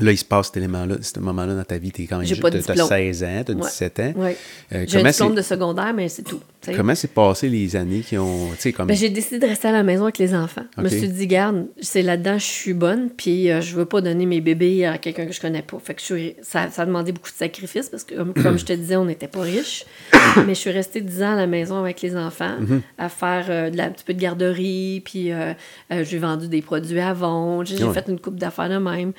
Là, 0.00 0.12
il 0.12 0.16
se 0.18 0.24
passe 0.24 0.46
cet 0.46 0.56
élément-là, 0.58 0.96
ce 1.00 1.18
moment-là 1.20 1.54
dans 1.54 1.64
ta 1.64 1.76
vie. 1.78 1.90
Tu 1.90 2.02
es 2.02 2.06
quand 2.06 2.18
même 2.18 2.26
J'ai 2.26 2.34
juste- 2.36 2.42
t'as 2.50 2.50
diplôme. 2.74 2.88
16 2.88 3.24
ans, 3.24 3.42
tu 3.44 3.52
as 3.52 3.54
Ouais. 3.56 3.60
17 3.62 4.00
ans. 4.00 4.12
Ouais. 4.16 4.36
Euh, 4.72 4.84
J'ai 4.86 5.00
un 5.00 5.10
diplôme 5.10 5.34
de 5.34 5.42
secondaire, 5.42 5.92
mais 5.94 6.08
c'est 6.08 6.22
tout. 6.22 6.40
tu. 6.60 6.72
Comment 6.72 6.94
s'est 6.94 7.08
passé 7.08 7.48
les 7.48 7.74
années 7.76 8.00
qui 8.00 8.16
ont. 8.18 8.48
Tu 8.52 8.60
sais, 8.60 8.72
comme. 8.72 8.86
Ben, 8.88 8.96
j'ai 8.96 9.08
décidé 9.10 9.38
de 9.38 9.46
rester 9.46 9.68
à 9.68 9.72
la 9.72 9.82
maison 9.82 10.04
avec 10.04 10.18
les 10.18 10.34
enfants. 10.34 10.64
Je 10.76 10.82
me 10.82 10.88
suis 10.88 11.08
dit, 11.08 11.26
garde, 11.26 11.66
c'est 11.80 12.02
là-dedans, 12.02 12.38
je 12.38 12.44
suis 12.44 12.74
bonne, 12.74 13.10
puis 13.10 13.50
euh, 13.50 13.60
je 13.60 13.74
veux 13.76 13.84
pas 13.86 14.00
donner 14.00 14.26
mes 14.26 14.40
bébés 14.40 14.84
à 14.86 14.98
quelqu'un 14.98 15.26
que 15.26 15.32
je 15.32 15.40
connais 15.40 15.62
pas. 15.62 15.78
Fait 15.82 15.94
que 15.94 16.00
je 16.02 16.32
ça, 16.42 16.70
ça 16.70 16.82
a 16.82 16.86
demandé 16.86 17.12
beaucoup 17.12 17.30
de 17.30 17.36
sacrifices 17.36 17.88
parce 17.88 18.04
que, 18.04 18.14
comme, 18.14 18.34
comme 18.34 18.58
je 18.58 18.64
te 18.64 18.72
disais, 18.72 18.96
on 18.96 19.04
n'était 19.04 19.28
pas 19.28 19.40
riches. 19.40 19.84
Mais 20.46 20.54
je 20.54 20.60
suis 20.60 20.70
restée 20.70 21.00
10 21.00 21.22
ans 21.22 21.32
à 21.32 21.36
la 21.36 21.46
maison 21.46 21.76
avec 21.78 22.00
les 22.02 22.16
enfants, 22.16 22.56
Mhm. 22.60 22.82
à 22.98 23.08
faire 23.08 23.46
euh, 23.48 23.70
de 23.70 23.76
la, 23.76 23.84
un 23.84 23.90
petit 23.90 24.04
peu 24.04 24.14
de 24.14 24.20
garderie, 24.20 25.00
puis 25.04 25.32
euh, 25.32 25.52
j'ai 25.90 26.18
vendu 26.18 26.48
des 26.48 26.62
produits 26.62 27.00
à 27.00 27.12
vendre, 27.14 27.64
j'ai 27.66 27.76
j'ai 27.76 27.84
Ouais. 27.84 27.94
fait 27.94 28.06
une 28.08 28.18
coupe 28.20 28.36
d'affaires 28.36 28.68
de 28.68 28.76
même. 28.78 29.12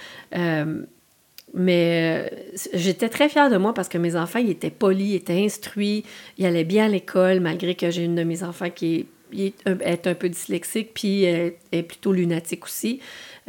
Euh, 0.70 0.86
mais 1.56 2.30
euh, 2.32 2.56
j'étais 2.76 3.10
très 3.10 3.28
fière 3.28 3.50
de 3.50 3.58
moi 3.58 3.74
parce 3.74 3.90
que 3.90 3.98
mes 3.98 4.16
enfants, 4.16 4.40
ils 4.40 4.52
étaient 4.52 4.70
polis, 4.70 5.10
ils 5.10 5.16
étaient 5.16 5.44
instruits, 5.44 6.06
ils 6.38 6.46
allaient 6.46 6.64
bien 6.64 6.86
à 6.86 6.88
l'école, 6.88 7.40
malgré 7.40 7.74
que 7.74 7.90
j'ai 7.90 8.04
une 8.04 8.16
de 8.16 8.24
mes 8.24 8.44
enfants 8.44 8.70
qui 8.70 9.08
est, 9.34 9.46
est 9.46 9.68
un, 9.68 9.78
est 9.80 10.14
peu 10.14 10.30
dyslexique, 10.30 10.91
puis 10.94 11.24
elle 11.24 11.56
est 11.72 11.84
plutôt 11.84 12.14
lunatique 12.14 12.66
aussi. 12.66 13.00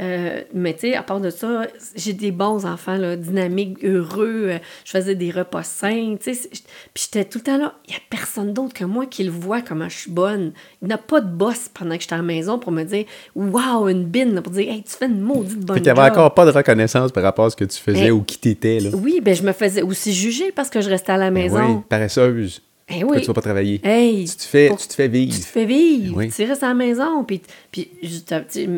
Euh, 0.01 0.41
mais 0.55 0.73
tu 0.73 0.81
sais, 0.81 0.95
à 0.95 1.03
part 1.03 1.21
de 1.21 1.29
ça, 1.31 1.67
j'ai 1.95 2.15
des 2.15 2.31
bons 2.31 2.65
enfants, 2.65 2.97
là, 2.97 3.17
dynamiques, 3.17 3.85
heureux. 3.85 4.47
euh, 4.49 4.59
je 4.85 4.93
faisais 4.93 5.15
des 5.15 5.31
repas 5.31 5.63
sains, 5.63 6.17
tu 6.19 6.33
sais. 6.33 6.35
c'est- 6.35 6.51
Puis 6.95 7.05
j'étais 7.13 7.25
tout 7.29 7.39
le 7.39 7.45
temps 7.45 7.59
là. 7.59 7.75
Il 7.87 7.91
n'y 7.91 7.97
a 7.97 8.01
personne 8.09 8.55
d'autre 8.55 8.73
que 8.73 8.85
moi 8.85 9.05
qui 9.07 9.25
le 9.25 9.31
voit 9.31 9.61
comment 9.61 9.89
je 9.89 9.97
suis 9.99 10.11
bonne. 10.11 10.53
Il 10.81 10.89
n'y 10.89 10.95
a 10.95 10.99
pas 10.99 11.21
de 11.21 11.29
boss 11.31 11.69
pendant 11.73 11.97
que 11.97 12.01
j'étais 12.03 12.15
à 12.15 12.19
la 12.19 12.23
maison 12.23 12.59
pour 12.59 12.73
me 12.73 12.83
dire 12.85 13.05
Waouh, 13.37 13.89
une 13.89 14.05
bine, 14.05 14.35
là, 14.35 14.43
pour 14.43 14.53
dire 14.53 14.71
Hey, 14.73 14.83
tu 14.83 14.93
fais 14.97 15.07
une 15.07 15.21
maudite 15.21 15.61
bonne 15.67 15.85
job. 15.85 15.99
encore 15.99 16.33
pas 16.35 16.47
de 16.47 16.51
reconnaissance 16.51 17.13
par 17.13 17.23
rapport 17.23 17.45
à 17.45 17.51
ce 17.51 17.57
que 17.57 17.65
tu 17.67 17.77
faisais 17.79 18.07
Ben, 18.07 18.13
ou 18.13 18.23
qui 18.23 18.39
t'étais. 18.39 18.79
Oui, 18.95 19.21
ben 19.23 19.35
je 19.35 19.43
me 19.43 19.53
faisais 19.53 19.83
aussi 19.83 20.13
juger 20.15 20.51
parce 20.53 20.71
que 20.71 20.81
je 20.81 20.89
restais 20.89 21.13
à 21.13 21.19
la 21.19 21.31
Ben 21.31 21.43
maison. 21.43 21.77
oui, 21.77 21.83
paresseuse. 21.89 22.63
Eh 22.91 23.05
oui. 23.05 23.21
tu 23.21 23.27
vas 23.29 23.35
pas 23.35 23.41
travailler? 23.43 23.81
Hey, 23.85 24.25
Tu 24.29 24.37
te 24.37 24.43
fais, 24.43 24.69
pour- 24.69 24.79
tu 24.79 24.89
te 24.89 24.95
fais 24.95 25.09
vivre. 25.09 25.33
tu 25.35 25.41
te 25.41 25.47
fais 25.47 25.65
vivre, 25.65 26.17
Oui. 26.17 26.31
tu 26.31 26.45
restes 26.45 26.63
à 26.63 26.69
la 26.69 26.75
maison. 26.75 27.25
Puis, 27.25 27.41
puis 27.71 27.89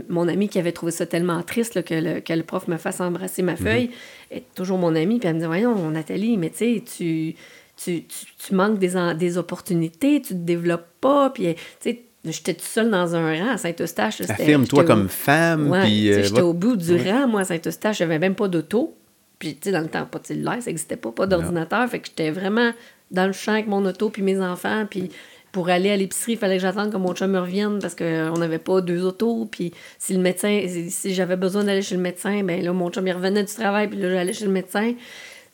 mon 0.08 0.28
ami 0.28 0.48
qui 0.48 0.58
avait 0.58 0.72
trouvé 0.72 0.92
ça 0.92 1.06
tellement 1.06 1.42
triste 1.42 1.74
là, 1.74 1.82
que, 1.82 1.94
le, 1.94 2.20
que 2.20 2.32
le 2.32 2.42
prof 2.42 2.68
me 2.68 2.76
fasse 2.76 3.00
embrasser 3.00 3.42
ma 3.42 3.56
feuille, 3.56 3.90
est 4.30 4.44
toujours 4.54 4.78
mon 4.78 4.94
ami. 4.94 5.18
Puis 5.18 5.28
elle 5.28 5.36
me 5.36 5.40
dit 5.40 5.46
Voyons, 5.46 5.90
Nathalie, 5.90 6.36
mais 6.36 6.50
tu 6.50 6.56
sais, 6.58 6.82
tu, 6.96 7.34
tu, 7.76 8.54
manques 8.54 8.78
des, 8.78 8.92
des 9.18 9.38
opportunités, 9.38 10.20
tu 10.20 10.34
te 10.34 10.38
développes 10.40 10.86
pas. 11.00 11.30
Puis, 11.30 11.44
tu 11.54 11.60
sais, 11.80 12.02
j'étais 12.24 12.54
toute 12.54 12.62
seule 12.68 12.90
dans 12.90 13.14
un 13.16 13.34
rang 13.44 13.50
à 13.52 13.56
Saint-Eustache. 13.58 14.20
Affirme-toi 14.20 14.84
comme 14.84 15.08
femme. 15.08 15.70
Ouais, 15.70 15.82
puis, 15.84 16.12
euh, 16.12 16.22
j'étais 16.22 16.42
au 16.42 16.52
bout 16.52 16.76
du 16.76 16.92
Ouais. 16.94 17.10
rang, 17.12 17.26
moi, 17.28 17.40
à 17.40 17.44
Saint-Eustache, 17.44 17.98
j'avais 17.98 18.18
même 18.18 18.34
pas 18.34 18.48
d'auto. 18.48 18.94
Puis, 19.38 19.54
tu 19.56 19.60
sais, 19.64 19.72
dans 19.72 19.80
le 19.80 19.88
temps, 19.88 20.06
pas 20.06 20.20
de 20.20 20.26
cellulaire, 20.26 20.58
ça 20.62 20.70
n'existait 20.70 20.96
pas, 20.96 21.10
pas 21.10 21.26
d'ordinateur. 21.26 21.88
Fait 21.88 21.98
que 21.98 22.06
j'étais 22.06 22.30
vraiment 22.30 22.70
dans 23.12 23.26
le 23.26 23.32
champ 23.32 23.52
avec 23.52 23.68
mon 23.68 23.84
auto, 23.84 24.10
puis 24.10 24.22
mes 24.22 24.40
enfants. 24.40 24.86
Puis, 24.90 25.10
pour 25.52 25.68
aller 25.68 25.90
à 25.90 25.96
l'épicerie, 25.96 26.32
il 26.32 26.38
fallait 26.38 26.56
que 26.56 26.62
j'attende 26.62 26.90
que 26.90 26.96
mon 26.96 27.14
chum 27.14 27.30
me 27.30 27.38
revienne 27.38 27.78
parce 27.78 27.94
qu'on 27.94 28.38
n'avait 28.38 28.58
pas 28.58 28.80
deux 28.80 29.04
autos. 29.04 29.46
Puis, 29.50 29.72
si 29.98 30.14
le 30.14 30.20
médecin, 30.20 30.62
si, 30.88 31.14
j'avais 31.14 31.36
besoin 31.36 31.64
d'aller 31.64 31.82
chez 31.82 31.94
le 31.94 32.00
médecin, 32.00 32.42
ben 32.42 32.62
là, 32.64 32.72
mon 32.72 32.90
chum, 32.90 33.06
il 33.06 33.12
revenait 33.12 33.44
du 33.44 33.54
travail, 33.54 33.88
puis 33.88 33.98
là, 33.98 34.10
j'allais 34.10 34.32
chez 34.32 34.46
le 34.46 34.50
médecin. 34.50 34.94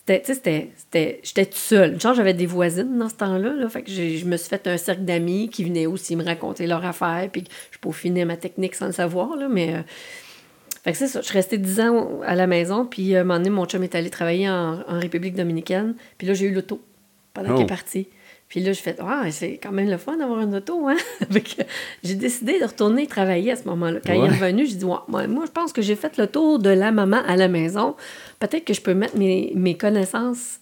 C'était, 0.06 0.72
j'étais 1.22 1.44
toute 1.44 1.54
seule. 1.54 2.00
Genre, 2.00 2.14
j'avais 2.14 2.32
des 2.32 2.46
voisines 2.46 2.96
dans 2.96 3.10
ce 3.10 3.16
temps-là. 3.16 3.52
Là, 3.52 3.68
fait 3.68 3.82
que 3.82 3.90
je 3.90 4.24
me 4.24 4.38
suis 4.38 4.48
fait 4.48 4.66
un 4.66 4.78
cercle 4.78 5.02
d'amis 5.02 5.50
qui 5.50 5.64
venaient 5.64 5.84
aussi 5.84 6.16
me 6.16 6.24
raconter 6.24 6.66
leurs 6.66 6.84
affaires, 6.84 7.28
puis 7.30 7.44
je 7.72 7.78
peaufinais 7.78 8.24
ma 8.24 8.38
technique 8.38 8.74
sans 8.74 8.86
le 8.86 8.92
savoir, 8.92 9.36
là, 9.36 9.48
mais... 9.48 9.74
euh, 9.74 9.82
fait 10.84 10.92
que 10.92 10.98
c'est 10.98 11.08
ça. 11.08 11.20
Je 11.20 11.32
restée 11.32 11.58
10 11.58 11.80
ans 11.80 12.20
à 12.24 12.36
la 12.36 12.46
maison, 12.46 12.86
puis 12.86 13.14
euh, 13.14 13.20
un 13.20 13.24
moment 13.24 13.38
donné, 13.38 13.50
mon 13.50 13.66
chum 13.66 13.82
est 13.82 13.94
allé 13.94 14.08
travailler 14.08 14.48
en, 14.48 14.80
en 14.86 14.98
République 14.98 15.34
dominicaine, 15.34 15.94
puis 16.16 16.26
là, 16.26 16.34
j'ai 16.34 16.46
eu 16.46 16.52
l'auto 16.52 16.80
pendant 17.42 17.54
qu'il 17.54 17.62
Oh. 17.62 17.66
est 17.66 17.68
parti. 17.68 18.08
Puis 18.48 18.60
là, 18.60 18.72
je 18.72 18.80
fais 18.80 18.96
Ah, 19.00 19.24
c'est 19.30 19.58
quand 19.62 19.72
même 19.72 19.90
le 19.90 19.98
fun 19.98 20.16
d'avoir 20.16 20.40
une 20.40 20.54
auto, 20.54 20.88
hein? 20.88 20.96
J'ai 22.02 22.14
décidé 22.14 22.58
de 22.58 22.64
retourner 22.64 23.06
travailler 23.06 23.52
à 23.52 23.56
ce 23.56 23.64
moment-là. 23.64 24.00
Quand 24.04 24.14
il 24.14 24.24
est 24.24 24.28
revenu, 24.28 24.66
j'ai 24.66 24.76
dit 24.76 24.84
Ouais, 24.86 24.96
moi, 25.06 25.26
moi, 25.26 25.44
je 25.46 25.50
pense 25.52 25.72
que 25.74 25.82
j'ai 25.82 25.96
fait 25.96 26.16
le 26.16 26.26
tour 26.26 26.58
de 26.58 26.70
la 26.70 26.90
maman 26.90 27.18
à 27.26 27.36
la 27.36 27.48
maison. 27.48 27.94
Peut-être 28.40 28.64
que 28.64 28.72
je 28.72 28.80
peux 28.80 28.94
mettre 28.94 29.16
mes, 29.18 29.52
mes 29.54 29.76
connaissances 29.76 30.60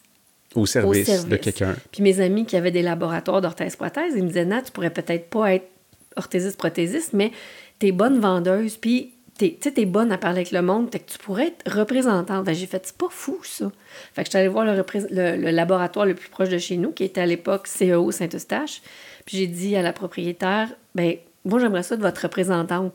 Au 0.57 0.67
service, 0.67 1.03
au 1.03 1.05
service. 1.13 1.29
de 1.29 1.37
quelqu'un. 1.37 1.77
Puis 1.93 2.03
mes 2.03 2.21
amis 2.21 2.45
qui 2.45 2.57
avaient 2.57 2.73
des 2.73 2.83
laboratoires 2.83 3.41
d'orthèse-prothèse, 3.41 4.15
ils 4.17 4.23
me 4.25 4.29
disaient, 4.29 4.45
Nat, 4.47 4.63
tu 4.63 4.73
pourrais 4.73 4.91
peut-être 4.91 5.31
pas 5.31 5.55
être 5.55 5.69
orthésiste-prothésiste, 6.17 7.13
mais 7.13 7.31
t'es 7.79 7.93
bonne 7.93 8.19
vendeuse, 8.19 8.77
puis 8.79 9.13
t'es, 9.37 9.57
tu 9.61 9.69
sais, 9.69 9.73
t'es 9.73 9.85
bonne 9.85 10.13
à 10.13 10.19
parler 10.19 10.39
avec 10.39 10.51
le 10.51 10.63
monde, 10.63 10.91
que 10.91 10.99
tu 10.99 11.19
pourrais 11.19 11.49
être 11.49 11.79
représentante. 11.79 12.49
J'ai 12.53 12.67
fait, 12.67 12.87
c'est 12.87 12.97
pas 12.97 13.09
fou, 13.11 13.39
ça. 13.43 13.71
Fait 14.13 14.23
que 14.23 14.27
je 14.27 14.31
suis 14.31 14.39
allée 14.39 14.49
voir 14.49 14.65
le 14.65 15.51
laboratoire 15.51 16.07
le 16.07 16.15
plus 16.15 16.29
proche 16.29 16.49
de 16.49 16.59
chez 16.59 16.77
nous, 16.77 16.93
qui 16.93 17.05
était 17.05 17.21
à 17.21 17.27
l'époque 17.27 17.69
CEO 17.69 18.11
Saint-Eustache. 18.11 18.83
Puis 19.25 19.39
j'ai 19.39 19.47
dit 19.47 19.77
à 19.77 19.83
la 19.83 19.93
propriétaire, 19.93 20.69
ben 20.95 21.17
moi, 21.45 21.61
j'aimerais 21.61 21.85
ça 21.85 21.97
de 21.97 22.03
votre 22.03 22.23
représentante. 22.23 22.93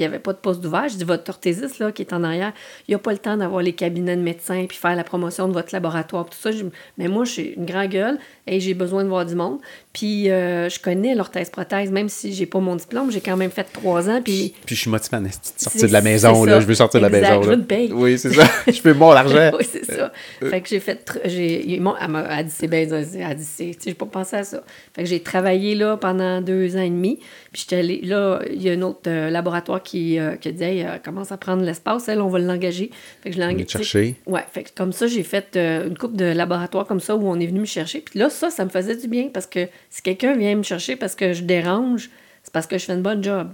Puis 0.00 0.06
il 0.06 0.08
n'y 0.08 0.14
avait 0.14 0.22
pas 0.22 0.32
de 0.32 0.38
poste 0.38 0.62
d'ouvert. 0.62 0.88
Je 0.88 0.96
dis, 0.96 1.04
votre 1.04 1.28
orthésiste, 1.28 1.78
là, 1.78 1.92
qui 1.92 2.00
est 2.00 2.14
en 2.14 2.24
arrière, 2.24 2.54
il 2.88 2.92
n'a 2.92 2.98
pas 2.98 3.12
le 3.12 3.18
temps 3.18 3.36
d'avoir 3.36 3.60
les 3.60 3.74
cabinets 3.74 4.16
de 4.16 4.22
médecins 4.22 4.64
puis 4.66 4.78
faire 4.78 4.96
la 4.96 5.04
promotion 5.04 5.46
de 5.46 5.52
votre 5.52 5.74
laboratoire. 5.74 6.24
Tout 6.24 6.38
ça, 6.40 6.52
Je- 6.52 6.64
mais 6.96 7.06
moi, 7.06 7.26
je 7.26 7.32
suis 7.32 7.42
une 7.54 7.66
grande 7.66 7.88
gueule 7.90 8.18
et 8.46 8.60
j'ai 8.60 8.72
besoin 8.72 9.04
de 9.04 9.10
voir 9.10 9.26
du 9.26 9.34
monde. 9.34 9.58
Puis 9.92 10.30
euh, 10.30 10.70
je 10.70 10.80
connais 10.80 11.14
l'orthèse-prothèse, 11.14 11.90
même 11.90 12.08
si 12.08 12.32
j'ai 12.32 12.46
pas 12.46 12.60
mon 12.60 12.76
diplôme, 12.76 13.10
j'ai 13.10 13.20
quand 13.20 13.36
même 13.36 13.50
fait 13.50 13.64
trois 13.64 14.08
ans. 14.08 14.22
Puis 14.24 14.54
Puis 14.64 14.74
je 14.74 14.80
suis 14.80 14.90
motivé 14.90 15.18
à 15.18 15.20
sortir 15.58 15.86
de 15.88 15.92
la 15.92 16.00
maison, 16.00 16.44
là. 16.44 16.60
Je 16.60 16.66
veux 16.66 16.74
sortir 16.74 17.00
de 17.00 17.06
la 17.06 17.10
maison. 17.10 17.42
je 17.42 17.50
là. 17.50 17.56
paye. 17.58 17.92
Oui, 17.92 18.16
c'est 18.18 18.32
ça. 18.32 18.44
je 18.66 18.80
fais 18.80 18.94
bon 18.94 19.12
l'argent. 19.12 19.50
oui, 19.58 19.66
c'est 19.70 19.84
ça. 19.84 20.10
Fait 20.40 20.62
que 20.62 20.68
j'ai 20.68 20.80
fait. 20.80 21.20
J'ai, 21.26 21.78
m'ont- 21.78 21.94
elle 22.00 22.08
m'a 22.08 22.22
elle 22.38 22.46
dit, 22.46 22.52
c'est 22.56 22.68
bien, 22.68 22.80
elle 22.88 23.22
a 23.22 23.34
dit, 23.34 23.44
c'est. 23.44 23.72
J'ai 23.84 23.94
pas 23.94 24.06
pensé 24.06 24.36
à 24.36 24.44
ça. 24.44 24.62
Fait 24.94 25.02
que 25.02 25.08
j'ai 25.08 25.20
travaillé 25.20 25.74
là 25.74 25.96
pendant 25.98 26.40
deux 26.40 26.76
ans 26.76 26.82
et 26.82 26.88
demi. 26.90 27.18
Puis 27.52 27.62
j'étais 27.62 27.76
allée. 27.80 28.00
Là, 28.04 28.40
il 28.50 28.62
y 28.62 28.70
a 28.70 28.72
un 28.72 28.82
autre 28.82 29.00
euh, 29.08 29.28
laboratoire 29.28 29.82
qui, 29.82 29.89
euh, 29.96 30.36
qui 30.36 30.48
a 30.48 30.52
dit, 30.52 30.62
hey, 30.62 30.82
euh, 30.84 30.98
commence 30.98 31.32
à 31.32 31.36
prendre 31.36 31.62
l'espace, 31.62 32.08
elle, 32.08 32.20
on 32.20 32.28
va 32.28 32.38
l'engager. 32.38 32.90
Fait 33.22 33.30
que 33.30 33.36
je 33.36 33.40
l'ai 33.40 33.46
engagé. 33.46 33.68
chercher. 33.68 34.16
Ouais, 34.26 34.44
fait 34.50 34.64
que 34.64 34.70
comme 34.76 34.92
ça, 34.92 35.06
j'ai 35.06 35.22
fait 35.22 35.56
euh, 35.56 35.88
une 35.88 35.96
coupe 35.96 36.16
de 36.16 36.24
laboratoires 36.24 36.86
comme 36.86 37.00
ça 37.00 37.16
où 37.16 37.26
on 37.26 37.38
est 37.38 37.46
venu 37.46 37.60
me 37.60 37.64
chercher. 37.64 38.00
Puis 38.00 38.18
là, 38.18 38.30
ça, 38.30 38.50
ça 38.50 38.64
me 38.64 38.70
faisait 38.70 38.96
du 38.96 39.08
bien 39.08 39.28
parce 39.32 39.46
que 39.46 39.68
si 39.88 40.02
quelqu'un 40.02 40.36
vient 40.36 40.54
me 40.56 40.62
chercher 40.62 40.96
parce 40.96 41.14
que 41.14 41.32
je 41.32 41.42
dérange, 41.42 42.10
c'est 42.42 42.52
parce 42.52 42.66
que 42.66 42.78
je 42.78 42.84
fais 42.84 42.94
une 42.94 43.02
bonne 43.02 43.22
job. 43.22 43.48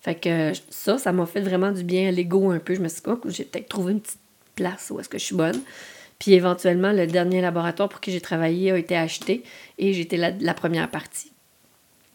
Fait 0.00 0.14
que 0.16 0.52
ça, 0.70 0.98
ça 0.98 1.12
m'a 1.12 1.26
fait 1.26 1.40
vraiment 1.40 1.70
du 1.70 1.84
bien 1.84 2.08
à 2.08 2.10
l'ego 2.10 2.50
un 2.50 2.58
peu. 2.58 2.74
Je 2.74 2.80
me 2.80 2.88
suis 2.88 3.02
dit, 3.02 3.10
oh, 3.10 3.20
j'ai 3.26 3.44
peut-être 3.44 3.68
trouvé 3.68 3.92
une 3.92 4.00
petite 4.00 4.18
place 4.56 4.90
où 4.90 4.98
est-ce 5.00 5.08
que 5.08 5.18
je 5.18 5.24
suis 5.24 5.36
bonne. 5.36 5.60
Puis 6.18 6.34
éventuellement, 6.34 6.92
le 6.92 7.06
dernier 7.06 7.40
laboratoire 7.40 7.88
pour 7.88 8.00
qui 8.00 8.12
j'ai 8.12 8.20
travaillé 8.20 8.70
a 8.70 8.78
été 8.78 8.96
acheté 8.96 9.42
et 9.78 9.92
j'étais 9.92 10.16
la, 10.16 10.30
la 10.30 10.54
première 10.54 10.88
partie. 10.88 11.31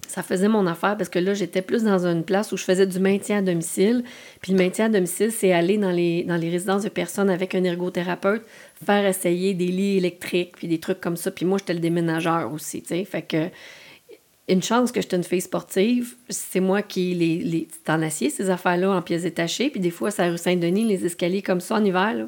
Ça 0.07 0.23
faisait 0.23 0.47
mon 0.47 0.65
affaire 0.67 0.97
parce 0.97 1.09
que 1.09 1.19
là, 1.19 1.33
j'étais 1.33 1.61
plus 1.61 1.83
dans 1.83 2.07
une 2.07 2.23
place 2.23 2.51
où 2.51 2.57
je 2.57 2.63
faisais 2.63 2.87
du 2.87 2.99
maintien 2.99 3.39
à 3.39 3.41
domicile. 3.41 4.03
Puis 4.41 4.53
le 4.53 4.57
maintien 4.57 4.85
à 4.85 4.89
domicile, 4.89 5.31
c'est 5.31 5.51
aller 5.51 5.77
dans 5.77 5.91
les, 5.91 6.25
résidences 6.49 6.83
de 6.83 6.89
personnes 6.89 7.29
avec 7.29 7.55
un 7.55 7.63
ergothérapeute, 7.63 8.43
faire 8.83 9.05
essayer 9.05 9.53
des 9.53 9.67
lits 9.67 9.97
électriques, 9.97 10.53
puis 10.57 10.67
des 10.67 10.79
trucs 10.79 11.01
comme 11.01 11.17
ça. 11.17 11.31
Puis 11.31 11.45
moi, 11.45 11.57
j'étais 11.57 11.73
le 11.73 11.79
déménageur 11.79 12.51
aussi, 12.51 12.81
tu 12.81 12.89
sais. 12.89 13.05
Fait 13.05 13.21
que 13.21 13.49
une 14.49 14.63
chance 14.63 14.93
que 14.93 15.01
j'étais 15.01 15.17
une 15.17 15.25
fille 15.25 15.41
sportive, 15.41 16.15
c'est 16.29 16.61
moi 16.61 16.81
qui 16.81 17.13
les, 17.13 17.39
les 17.39 17.67
en 17.89 18.01
acier 18.01 18.29
ces 18.29 18.49
affaires-là 18.49 18.91
en 18.91 19.01
pièces 19.01 19.23
détachées, 19.23 19.69
puis 19.69 19.81
des 19.81 19.89
fois 19.89 20.09
c'est 20.09 20.29
rue 20.29 20.37
Saint-Denis 20.37 20.85
les 20.85 21.05
escaliers 21.05 21.41
comme 21.41 21.59
ça 21.59 21.75
en 21.75 21.83
hiver 21.83 22.27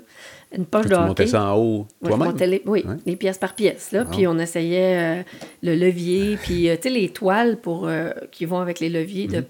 une 0.56 0.66
poche 0.66 0.84
Tu 0.86 0.90
de 0.90 0.96
montais 0.96 1.24
hockey. 1.24 1.28
ça 1.28 1.44
en 1.54 1.58
haut 1.58 1.88
toi-même? 2.04 2.30
montais 2.30 2.48
les, 2.48 2.62
oui, 2.66 2.84
les 3.06 3.16
pièces 3.16 3.38
par 3.38 3.54
pièce. 3.54 3.92
Là, 3.92 4.06
Puis 4.06 4.26
on 4.28 4.38
essayait 4.40 5.20
euh, 5.20 5.24
le 5.62 5.76
levier, 5.76 6.38
puis 6.42 6.70
euh, 6.70 6.76
tu 6.76 6.84
sais, 6.84 6.90
les 6.90 7.10
toiles 7.10 7.58
pour, 7.58 7.88
euh, 7.88 8.10
qui 8.32 8.46
vont 8.46 8.60
avec 8.60 8.80
les 8.80 8.90
leviers. 8.90 9.28
Mhm. 9.28 9.34
de 9.34 9.44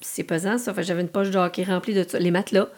C'est 0.00 0.24
pesant, 0.24 0.58
ça. 0.58 0.74
Fait 0.74 0.82
j'avais 0.82 1.02
une 1.02 1.08
poche 1.08 1.30
de 1.30 1.38
hockey 1.38 1.62
remplie 1.62 1.94
de 1.94 2.04
ça. 2.08 2.18
Les 2.18 2.30
matelas. 2.30 2.68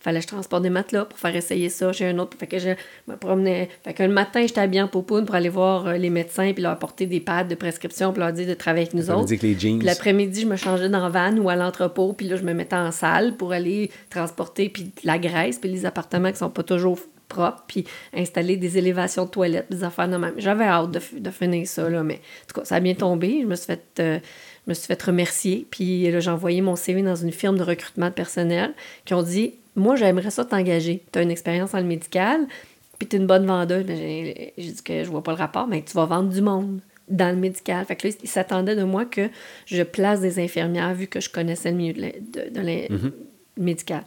Fallait 0.00 0.18
que 0.18 0.24
je 0.24 0.28
transporte 0.28 0.64
des 0.64 0.68
matelas 0.70 1.04
pour 1.04 1.16
faire 1.16 1.36
essayer 1.36 1.68
ça 1.68 1.92
chez 1.92 2.06
un 2.08 2.18
autre. 2.18 2.36
Fait 2.36 2.48
que 2.48 2.58
je 2.58 2.70
me 3.06 3.14
promenais. 3.16 3.68
Fait 3.84 3.94
que 3.94 4.02
le 4.02 4.08
matin, 4.08 4.40
j'étais 4.44 4.60
habillée 4.60 4.82
en 4.82 4.88
popoune 4.88 5.24
pour 5.24 5.36
aller 5.36 5.48
voir 5.48 5.92
les 5.96 6.10
médecins 6.10 6.52
puis 6.52 6.60
leur 6.60 6.72
apporter 6.72 7.06
des 7.06 7.20
pads 7.20 7.44
de 7.44 7.54
prescription 7.54 8.10
pour 8.12 8.18
leur 8.18 8.32
dire 8.32 8.48
de 8.48 8.54
travailler 8.54 8.86
avec 8.88 8.94
nous 8.94 9.10
autres. 9.12 9.32
les 9.40 9.56
jeans. 9.56 9.78
Puis 9.78 9.86
l'après-midi, 9.86 10.40
je 10.40 10.46
me 10.48 10.56
changeais 10.56 10.88
dans 10.88 11.08
la 11.08 11.08
van 11.08 11.36
ou 11.36 11.48
à 11.48 11.54
l'entrepôt, 11.54 12.14
puis 12.14 12.26
là, 12.26 12.34
je 12.34 12.42
me 12.42 12.52
mettais 12.52 12.74
en 12.74 12.90
salle 12.90 13.36
pour 13.36 13.52
aller 13.52 13.92
transporter 14.10 14.68
puis 14.70 14.90
la 15.04 15.18
graisse, 15.20 15.58
puis 15.60 15.70
les 15.70 15.86
appartements 15.86 16.32
qui 16.32 16.38
sont 16.38 16.50
pas 16.50 16.64
toujours 16.64 16.98
puis 17.66 17.84
installer 18.14 18.56
des 18.56 18.78
élévations 18.78 19.24
de 19.24 19.30
toilettes, 19.30 19.66
des 19.70 19.84
affaires 19.84 20.08
de 20.08 20.16
même. 20.16 20.34
J'avais 20.38 20.64
hâte 20.64 20.90
de, 20.90 21.30
finir 21.30 21.66
ça, 21.66 21.88
là, 21.88 22.02
mais 22.02 22.14
en 22.16 22.46
tout 22.52 22.60
cas, 22.60 22.64
ça 22.64 22.76
a 22.76 22.80
bien 22.80 22.94
tombé. 22.94 23.40
Je 23.42 23.46
me 23.46 23.54
suis 23.54 23.66
fait, 23.66 23.82
euh, 24.00 24.18
je 24.66 24.70
me 24.70 24.74
suis 24.74 24.86
fait 24.86 25.02
remercier, 25.02 25.66
puis 25.70 26.10
là, 26.10 26.20
j'ai 26.20 26.30
envoyé 26.30 26.60
mon 26.60 26.76
CV 26.76 27.02
dans 27.02 27.16
une 27.16 27.32
firme 27.32 27.58
de 27.58 27.62
recrutement 27.64 28.08
de 28.08 28.14
personnel 28.14 28.72
qui 29.04 29.14
ont 29.14 29.22
dit 29.22 29.54
Moi, 29.76 29.96
j'aimerais 29.96 30.30
ça 30.30 30.44
t'engager. 30.44 31.02
Tu 31.12 31.18
as 31.18 31.22
une 31.22 31.30
expérience 31.30 31.72
dans 31.72 31.78
le 31.78 31.84
médical, 31.84 32.46
puis 32.98 33.08
tu 33.08 33.16
es 33.16 33.18
une 33.18 33.26
bonne 33.26 33.46
vendeuse. 33.46 33.84
Ben, 33.84 33.96
j'ai 33.96 34.52
dit 34.70 34.82
que 34.84 35.02
je 35.04 35.08
vois 35.10 35.22
pas 35.22 35.32
le 35.32 35.38
rapport, 35.38 35.66
mais 35.66 35.82
tu 35.82 35.92
vas 35.94 36.04
vendre 36.04 36.28
du 36.28 36.40
monde 36.40 36.80
dans 37.08 37.34
le 37.34 37.40
médical. 37.40 37.84
Fait 37.84 37.96
que 37.96 38.06
là, 38.08 38.14
ils 38.22 38.28
s'attendaient 38.28 38.76
de 38.76 38.84
moi 38.84 39.04
que 39.04 39.28
je 39.66 39.82
place 39.82 40.20
des 40.20 40.38
infirmières 40.38 40.94
vu 40.94 41.08
que 41.08 41.20
je 41.20 41.28
connaissais 41.28 41.70
le 41.72 41.76
milieu 41.76 41.92
de, 41.94 42.00
la- 42.00 42.10
de- 42.10 42.50
de 42.54 42.60
la- 42.60 43.10
médical. 43.58 44.02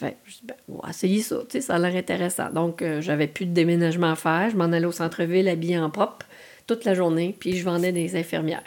Fait 0.00 0.16
je 0.24 0.32
dis, 0.32 0.44
ben, 0.44 0.54
essayer 0.88 1.20
ça, 1.20 1.36
tu 1.40 1.44
sais, 1.50 1.60
ça 1.60 1.74
a 1.74 1.78
l'air 1.78 1.94
intéressant. 1.94 2.48
Donc, 2.50 2.80
euh, 2.80 3.02
j'avais 3.02 3.26
plus 3.26 3.44
de 3.44 3.52
déménagement 3.52 4.12
à 4.12 4.16
faire. 4.16 4.48
Je 4.50 4.56
m'en 4.56 4.64
allais 4.64 4.86
au 4.86 4.92
centre-ville 4.92 5.46
habillée 5.46 5.78
en 5.78 5.90
propre 5.90 6.24
toute 6.66 6.86
la 6.86 6.94
journée, 6.94 7.36
puis 7.38 7.54
je 7.58 7.64
vendais 7.66 7.92
des 7.92 8.16
infirmières. 8.16 8.62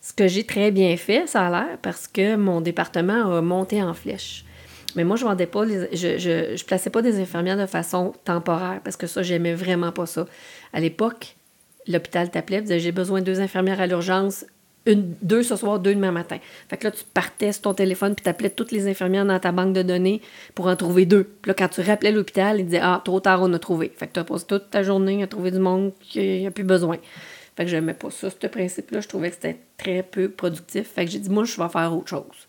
Ce 0.00 0.14
que 0.14 0.28
j'ai 0.28 0.44
très 0.44 0.70
bien 0.70 0.96
fait, 0.96 1.26
ça 1.26 1.46
a 1.46 1.50
l'air, 1.50 1.78
parce 1.82 2.08
que 2.08 2.36
mon 2.36 2.62
département 2.62 3.36
a 3.36 3.42
monté 3.42 3.82
en 3.82 3.92
flèche. 3.92 4.46
Mais 4.96 5.04
moi, 5.04 5.16
je 5.16 5.26
vendais 5.26 5.46
pas, 5.46 5.66
je, 5.66 6.16
je, 6.16 6.56
je 6.56 6.64
plaçais 6.64 6.88
pas 6.88 7.02
des 7.02 7.20
infirmières 7.20 7.58
de 7.58 7.66
façon 7.66 8.14
temporaire, 8.24 8.80
parce 8.82 8.96
que 8.96 9.06
ça, 9.06 9.22
j'aimais 9.22 9.52
vraiment 9.52 9.92
pas 9.92 10.06
ça. 10.06 10.26
À 10.72 10.80
l'époque, 10.80 11.36
l'hôpital 11.86 12.30
t'appelait, 12.30 12.62
disait 12.62 12.80
j'ai 12.80 12.92
besoin 12.92 13.20
de 13.20 13.26
deux 13.26 13.40
infirmières 13.40 13.80
à 13.82 13.86
l'urgence, 13.86 14.46
deux 14.94 15.42
ce 15.42 15.56
soir, 15.56 15.78
deux 15.78 15.94
demain 15.94 16.12
matin. 16.12 16.38
Fait 16.68 16.76
que 16.76 16.84
là, 16.84 16.90
tu 16.90 17.04
partais 17.12 17.52
sur 17.52 17.62
ton 17.62 17.74
téléphone 17.74 18.14
puis 18.14 18.24
t'appelais 18.24 18.50
toutes 18.50 18.72
les 18.72 18.88
infirmières 18.88 19.24
dans 19.24 19.38
ta 19.38 19.52
banque 19.52 19.72
de 19.72 19.82
données 19.82 20.20
pour 20.54 20.66
en 20.66 20.76
trouver 20.76 21.06
deux. 21.06 21.24
Puis 21.24 21.50
là, 21.50 21.54
quand 21.54 21.68
tu 21.68 21.80
rappelais 21.80 22.12
l'hôpital, 22.12 22.60
ils 22.60 22.66
disaient 22.66 22.80
Ah, 22.82 23.00
trop 23.04 23.20
tard, 23.20 23.42
on 23.42 23.52
a 23.52 23.58
trouvé. 23.58 23.92
Fait 23.96 24.06
que 24.06 24.12
tu 24.12 24.20
as 24.20 24.24
passé 24.24 24.46
toute 24.46 24.70
ta 24.70 24.82
journée 24.82 25.22
à 25.22 25.26
trouver 25.26 25.50
du 25.50 25.58
monde 25.58 25.92
qui 26.00 26.46
a 26.46 26.50
plus 26.50 26.64
besoin. 26.64 26.98
Fait 27.56 27.64
que 27.64 27.70
j'aimais 27.70 27.94
pas 27.94 28.10
ça, 28.10 28.28
ce 28.30 28.46
principe-là. 28.46 29.00
Je 29.00 29.08
trouvais 29.08 29.30
que 29.30 29.36
c'était 29.36 29.58
très 29.76 30.02
peu 30.02 30.28
productif. 30.28 30.88
Fait 30.94 31.04
que 31.04 31.10
j'ai 31.10 31.18
dit 31.18 31.30
Moi, 31.30 31.44
je 31.44 31.60
vais 31.60 31.68
faire 31.68 31.94
autre 31.94 32.08
chose. 32.08 32.46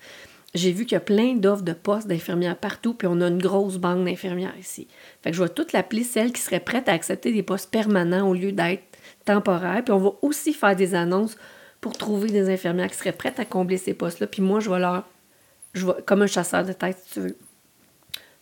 J'ai 0.53 0.73
vu 0.73 0.85
qu'il 0.85 0.95
y 0.95 0.97
a 0.97 1.01
plein 1.01 1.35
d'offres 1.35 1.63
de 1.63 1.71
postes 1.71 2.07
d'infirmières 2.07 2.57
partout, 2.57 2.93
puis 2.93 3.07
on 3.09 3.21
a 3.21 3.27
une 3.27 3.41
grosse 3.41 3.77
banque 3.77 4.03
d'infirmières 4.03 4.57
ici. 4.59 4.87
Fait 5.23 5.31
que 5.31 5.37
je 5.37 5.43
vais 5.43 5.49
toute 5.49 5.71
l'appeler 5.71 6.03
celles 6.03 6.33
qui 6.33 6.41
seraient 6.41 6.59
prêtes 6.59 6.89
à 6.89 6.93
accepter 6.93 7.31
des 7.31 7.43
postes 7.43 7.71
permanents 7.71 8.27
au 8.27 8.33
lieu 8.33 8.51
d'être 8.51 8.83
temporaires. 9.23 9.81
Puis 9.83 9.93
on 9.93 9.99
va 9.99 10.11
aussi 10.21 10.53
faire 10.53 10.75
des 10.75 10.93
annonces 10.93 11.37
pour 11.81 11.97
trouver 11.97 12.29
des 12.29 12.49
infirmières 12.49 12.89
qui 12.89 12.97
seraient 12.97 13.11
prêtes 13.11 13.39
à 13.39 13.45
combler 13.45 13.77
ces 13.77 13.93
postes-là. 13.93 14.27
Puis 14.27 14.41
moi, 14.41 14.59
je 14.59 14.69
vais 14.69 14.79
leur. 14.79 15.03
Je 15.73 15.85
vais, 15.85 15.93
comme 16.05 16.21
un 16.21 16.27
chasseur 16.27 16.63
de 16.63 16.73
tête, 16.73 16.97
si 17.05 17.13
tu 17.13 17.19
veux. 17.21 17.37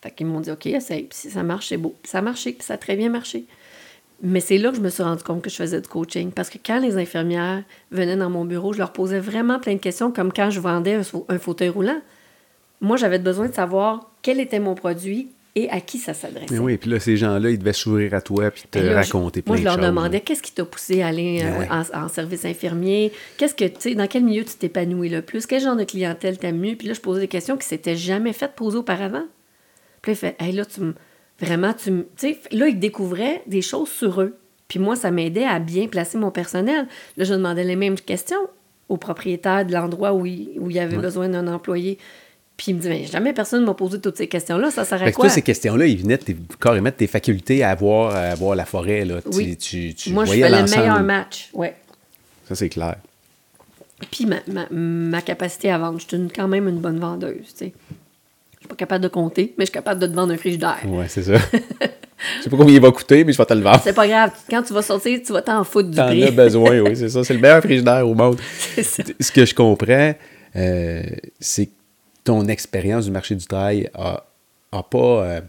Fait 0.02 0.11
qu'ils 0.11 0.28
m'ont 0.28 0.41
dit, 0.41 0.52
OK, 0.52 0.66
essaye. 0.68 1.03
Puis 1.03 1.18
si 1.18 1.32
ça 1.32 1.44
marche, 1.44 1.70
c'est 1.70 1.78
beau. 1.78 1.95
Puis 2.02 2.11
ça 2.11 2.20
a 2.20 2.22
marché. 2.22 2.53
Puis 2.53 2.64
ça 2.64 2.76
a 2.76 2.78
très 2.78 2.95
bien 2.95 3.10
marché. 3.10 3.45
Mais 4.22 4.41
c'est 4.41 4.57
là 4.57 4.72
que 4.72 4.76
je 4.76 4.82
me 4.82 4.90
suis 4.90 5.03
rendu 5.03 5.24
compte 5.24 5.41
que 5.41 5.49
je 5.49 5.56
faisais 5.56 5.80
du 5.80 5.88
coaching. 5.88 6.32
Parce 6.32 6.49
que 6.49 6.57
quand 6.64 6.80
les 6.80 6.98
infirmières 6.98 7.64
venaient 7.91 8.18
dans 8.18 8.30
mon 8.30 8.44
bureau, 8.45 8.74
je 8.74 8.80
leur 8.80 8.91
posais 8.91 9.20
vraiment 9.20 9.60
plein 9.60 9.74
de 9.74 9.80
questions, 9.80 10.11
comme 10.11 10.34
quand 10.34 10.49
je 10.49 10.60
vendais 10.60 10.95
un, 10.95 11.03
fa- 11.03 11.24
un 11.30 11.40
fauteuil 11.40 11.70
roulant. 11.70 12.02
Moi, 12.82 12.98
j'avais 12.98 13.20
besoin 13.20 13.48
de 13.48 13.53
savoir 13.53 14.11
quel 14.22 14.40
était 14.40 14.60
mon 14.60 14.76
produit 14.76 15.30
et 15.56 15.70
à 15.70 15.82
qui 15.82 15.98
ça 15.98 16.14
s'adressait. 16.14 16.60
Oui, 16.60 16.78
puis 16.78 16.90
là, 16.90 17.00
ces 17.00 17.18
gens-là, 17.18 17.50
ils 17.50 17.58
devaient 17.60 17.74
s'ouvrir 17.74 18.14
à 18.14 18.22
toi 18.22 18.52
puis 18.52 18.64
te 18.70 18.80
je- 18.80 18.88
raconter 18.88 19.42
plein 19.42 19.54
Moi, 19.54 19.60
je 19.60 19.66
leur 19.66 19.76
choses. 19.76 19.86
demandais 19.86 20.22
qu'est-ce 20.22 20.44
qui 20.44 20.52
t'a 20.54 20.64
poussé 20.66 21.02
à 21.02 21.08
aller 21.08 21.42
euh, 21.44 21.52
Ben 21.52 21.60
ouais. 21.60 21.68
en, 21.96 22.06
en 22.06 22.08
service 22.08 22.46
infirmier, 22.46 23.12
qu'est-ce 23.38 23.56
que, 23.56 23.66
tu 23.66 23.76
sais, 23.80 23.96
dans 23.96 24.08
quel 24.08 24.24
milieu 24.24 24.44
tu 24.46 24.54
t'épanouis 24.56 25.10
le 25.10 25.22
plus, 25.22 25.46
quel 25.46 25.62
genre 25.62 25.76
de 25.76 25.84
clientèle 25.84 26.38
t'aimes 26.38 26.60
mieux? 26.60 26.76
Puis 26.76 26.88
là, 26.88 26.94
je 26.94 27.02
posais 27.02 27.22
des 27.22 27.28
questions 27.28 27.58
qui 27.58 27.68
s'étaient 27.68 27.96
jamais 27.98 28.34
faites 28.34 28.54
poser 28.54 28.78
auparavant. 28.78 29.24
Puis 30.02 30.12
là, 30.12 30.14
il 30.14 30.16
fait, 30.18 30.36
hey, 30.40 30.52
là, 30.54 30.66
tu 30.66 30.82
me. 30.82 30.94
Vraiment, 31.40 31.74
tu 31.74 31.92
me. 31.92 32.04
Tu 32.18 32.34
sais, 32.34 32.40
là, 32.52 32.68
ils 32.68 32.80
découvraient 32.80 33.42
des 33.48 33.62
choses 33.62 33.90
sur 33.90 34.22
eux. 34.22 34.38
Puis 34.68 34.78
moi, 34.80 34.96
ça 34.96 35.10
m'aidait 35.10 35.46
à 35.46 35.60
bien 35.60 35.88
placer 35.88 36.18
mon 36.18 36.32
personnel. 36.32 36.86
Là, 37.18 37.24
je 37.24 37.34
demandais 37.34 37.64
les 37.64 37.76
mêmes 37.76 37.96
questions 38.00 38.38
au 38.88 38.98
propriétaire 38.98 39.66
de 39.66 39.72
l'endroit 39.74 40.14
où 40.14 40.26
il, 40.26 40.52
où 40.60 40.70
il 40.70 40.76
y 40.76 40.80
avait 40.80 40.98
besoin 40.98 41.28
d'un 41.30 41.48
employé. 41.48 41.98
Puis 42.60 42.72
il 42.72 42.76
me 42.76 42.81
dit, 42.81 42.90
mais 42.90 43.06
jamais 43.06 43.31
personne 43.31 43.61
ne 43.61 43.65
m'a 43.68 43.73
posé 43.73 44.02
toutes 44.02 44.18
ces 44.18 44.27
questions-là. 44.27 44.69
Ça 44.69 44.84
sert 44.84 45.02
à 45.02 45.06
Fait 45.06 45.11
que 45.14 45.15
toi, 45.15 45.30
ces 45.30 45.41
questions-là, 45.41 45.86
ils 45.86 45.98
venaient 45.98 46.18
de 46.18 46.23
tes- 46.23 46.36
carrément 46.60 46.90
de 46.90 46.94
tes 46.95 47.07
facultés 47.07 47.64
à 47.64 47.73
voir, 47.73 48.14
à 48.14 48.36
voir 48.36 48.53
la 48.53 48.65
forêt. 48.65 49.06
Là. 49.06 49.22
Oui. 49.31 49.56
Tu, 49.56 49.94
tu 49.94 50.10
moi, 50.11 50.26
je 50.26 50.31
fais 50.34 50.49
le 50.49 50.64
meilleur 50.69 51.02
match. 51.02 51.48
Ouais. 51.53 51.73
Ça, 52.49 52.56
c'est 52.56 52.68
clair. 52.68 52.98
Puis 54.11 54.26
ma, 54.26 54.38
ma, 54.52 54.68
ma 54.72 55.22
capacité 55.22 55.72
à 55.72 55.77
vendre, 55.77 55.99
je 56.02 56.06
suis 56.07 56.18
une- 56.18 56.30
quand 56.30 56.49
même 56.49 56.68
une 56.68 56.80
bonne 56.80 56.99
vendeuse, 56.99 57.45
tu 57.57 57.65
sais. 57.65 57.73
Je 58.56 58.60
suis 58.60 58.68
pas 58.68 58.76
capable 58.76 59.03
de 59.06 59.07
compter, 59.07 59.53
mais 59.57 59.64
je 59.64 59.69
suis 59.69 59.73
capable 59.73 60.02
de 60.02 60.07
te 60.07 60.14
vendre 60.14 60.34
un 60.34 60.38
frigidaire. 60.38 60.80
Ouais, 60.86 61.06
c'est 61.07 61.23
ça. 61.23 61.36
Je 61.38 62.44
sais 62.44 62.49
pas 62.49 62.57
combien 62.57 62.76
il 62.76 62.81
va 62.81 62.91
coûter, 62.91 63.23
mais 63.23 63.31
je 63.31 63.38
vais 63.38 63.45
te 63.45 63.53
le 63.53 63.61
vendre. 63.61 63.80
C'est 63.81 63.94
pas 63.94 64.06
grave. 64.06 64.31
Quand 64.49 64.64
tu 64.64 64.73
vas 64.73 64.81
sortir, 64.81 65.18
tu 65.26 65.31
vas 65.31 65.41
t'en 65.41 65.64
foutre 65.64 65.90
du 65.91 65.95
T'en 65.95 66.07
as 66.10 66.31
besoin, 66.31 66.80
oui, 66.81 66.94
c'est 66.98 67.07
ça. 67.07 67.23
C'est 67.23 67.34
le 67.34 67.40
meilleur 67.40 67.61
frigidaire 67.64 68.06
au 68.06 68.14
monde. 68.15 68.38
Ça. 68.81 69.03
Ce 69.18 69.31
que 69.31 69.45
je 69.45 69.56
comprends, 69.56 70.14
euh, 70.57 71.03
c'est 71.40 71.68
que 71.68 71.72
ton 72.24 72.46
expérience 72.48 73.06
du 73.06 73.12
marché 73.12 73.36
du 73.36 73.46
travail 73.46 73.90
a, 73.94 74.26
a 74.72 74.84
pas. 74.84 75.24
euh, 75.26 75.41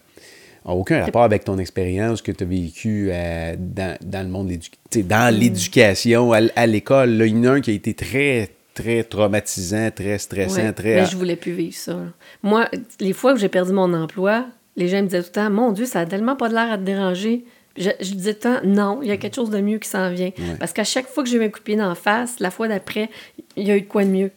a 0.67 0.75
aucun 0.75 1.03
rapport 1.03 1.23
avec 1.23 1.45
ton 1.45 1.57
expérience 1.59 2.21
que 2.21 2.33
tu 2.33 2.45
as 2.45 2.47
vécue 2.47 3.09
euh, 3.11 3.57
dans, 3.59 3.97
dans 4.03 4.23
le 4.23 4.29
monde 4.29 4.49
de 4.49 4.59
sais, 4.91 5.03
Mm. 5.03 5.07
dans 5.07 5.35
l'éducation, 5.35 6.33
à, 6.33 6.67
l'école. 6.67 7.23
Il 7.27 7.35
y 7.37 7.39
en 7.41 7.45
a 7.51 7.55
un 7.57 7.61
qui 7.63 7.71
a 7.71 7.75
été 7.75 7.95
très, 7.95 8.51
très 8.75 9.03
traumatisant, 9.05 9.91
très 9.91 10.19
stressant, 10.19 10.57
Ouais, 10.63 10.73
très. 10.73 10.97
Mais 10.97 11.07
je 11.07 11.17
voulais 11.17 11.37
plus 11.37 11.53
vivre 11.53 11.75
ça. 11.75 11.97
Moi, 12.43 12.69
les 13.01 13.15
fois 13.15 13.33
où 13.33 13.37
j'ai 13.37 13.49
perdu 13.49 13.73
mon 13.73 13.93
emploi, 13.95 14.47
les 14.77 14.89
gens 14.89 14.99
me 14.99 15.07
disaient 15.07 15.23
tout 15.23 15.29
le 15.29 15.33
temps 15.33 15.51
Mon 15.51 15.73
Dieu, 15.73 15.87
ça 15.87 16.01
a 16.01 16.07
tellement 16.07 16.37
pas 16.37 16.49
de 16.51 16.55
l'air 16.55 16.71
à 16.71 16.77
te 16.77 16.83
déranger. 16.83 17.45
Je, 17.79 17.89
je 18.01 18.13
disais 18.15 18.35
tout 18.35 18.49
le 18.49 18.55
temps 18.57 18.67
Non, 18.67 19.01
il 19.03 19.09
y 19.09 19.13
a 19.13 19.17
quelque 19.17 19.37
chose 19.37 19.51
de 19.51 19.61
mieux 19.61 19.79
qui 19.79 19.89
s'en 19.89 20.11
vient. 20.11 20.27
Ouais. 20.39 20.57
Parce 20.59 20.75
qu'à 20.75 20.85
chaque 20.85 21.07
fois 21.09 21.23
que 21.25 21.31
j'ai 21.31 21.39
eu 21.39 21.45
un 21.45 21.49
coup 21.49 21.61
d'en 21.75 21.95
face, 21.95 22.39
la 22.39 22.51
fois 22.51 22.69
d'après, 22.69 23.09
il 23.57 23.67
y 23.67 23.71
a 23.71 23.77
eu 23.77 23.81
de 23.83 23.87
quoi 23.87 24.05
de 24.05 24.11
mieux. 24.11 24.31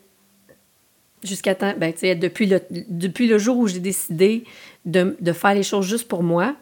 Jusqu'à 1.23 1.55
temps, 1.55 1.73
ben, 1.77 1.93
depuis 2.19 2.45
le, 2.47 2.61
depuis 2.69 3.27
le 3.27 3.37
jour 3.37 3.57
où 3.57 3.67
j'ai 3.67 3.79
décidé 3.79 4.43
de, 4.85 5.15
de 5.21 5.31
faire 5.31 5.53
les 5.53 5.63
choses 5.63 5.85
juste 5.87 6.07
pour 6.07 6.21
moi, 6.23 6.55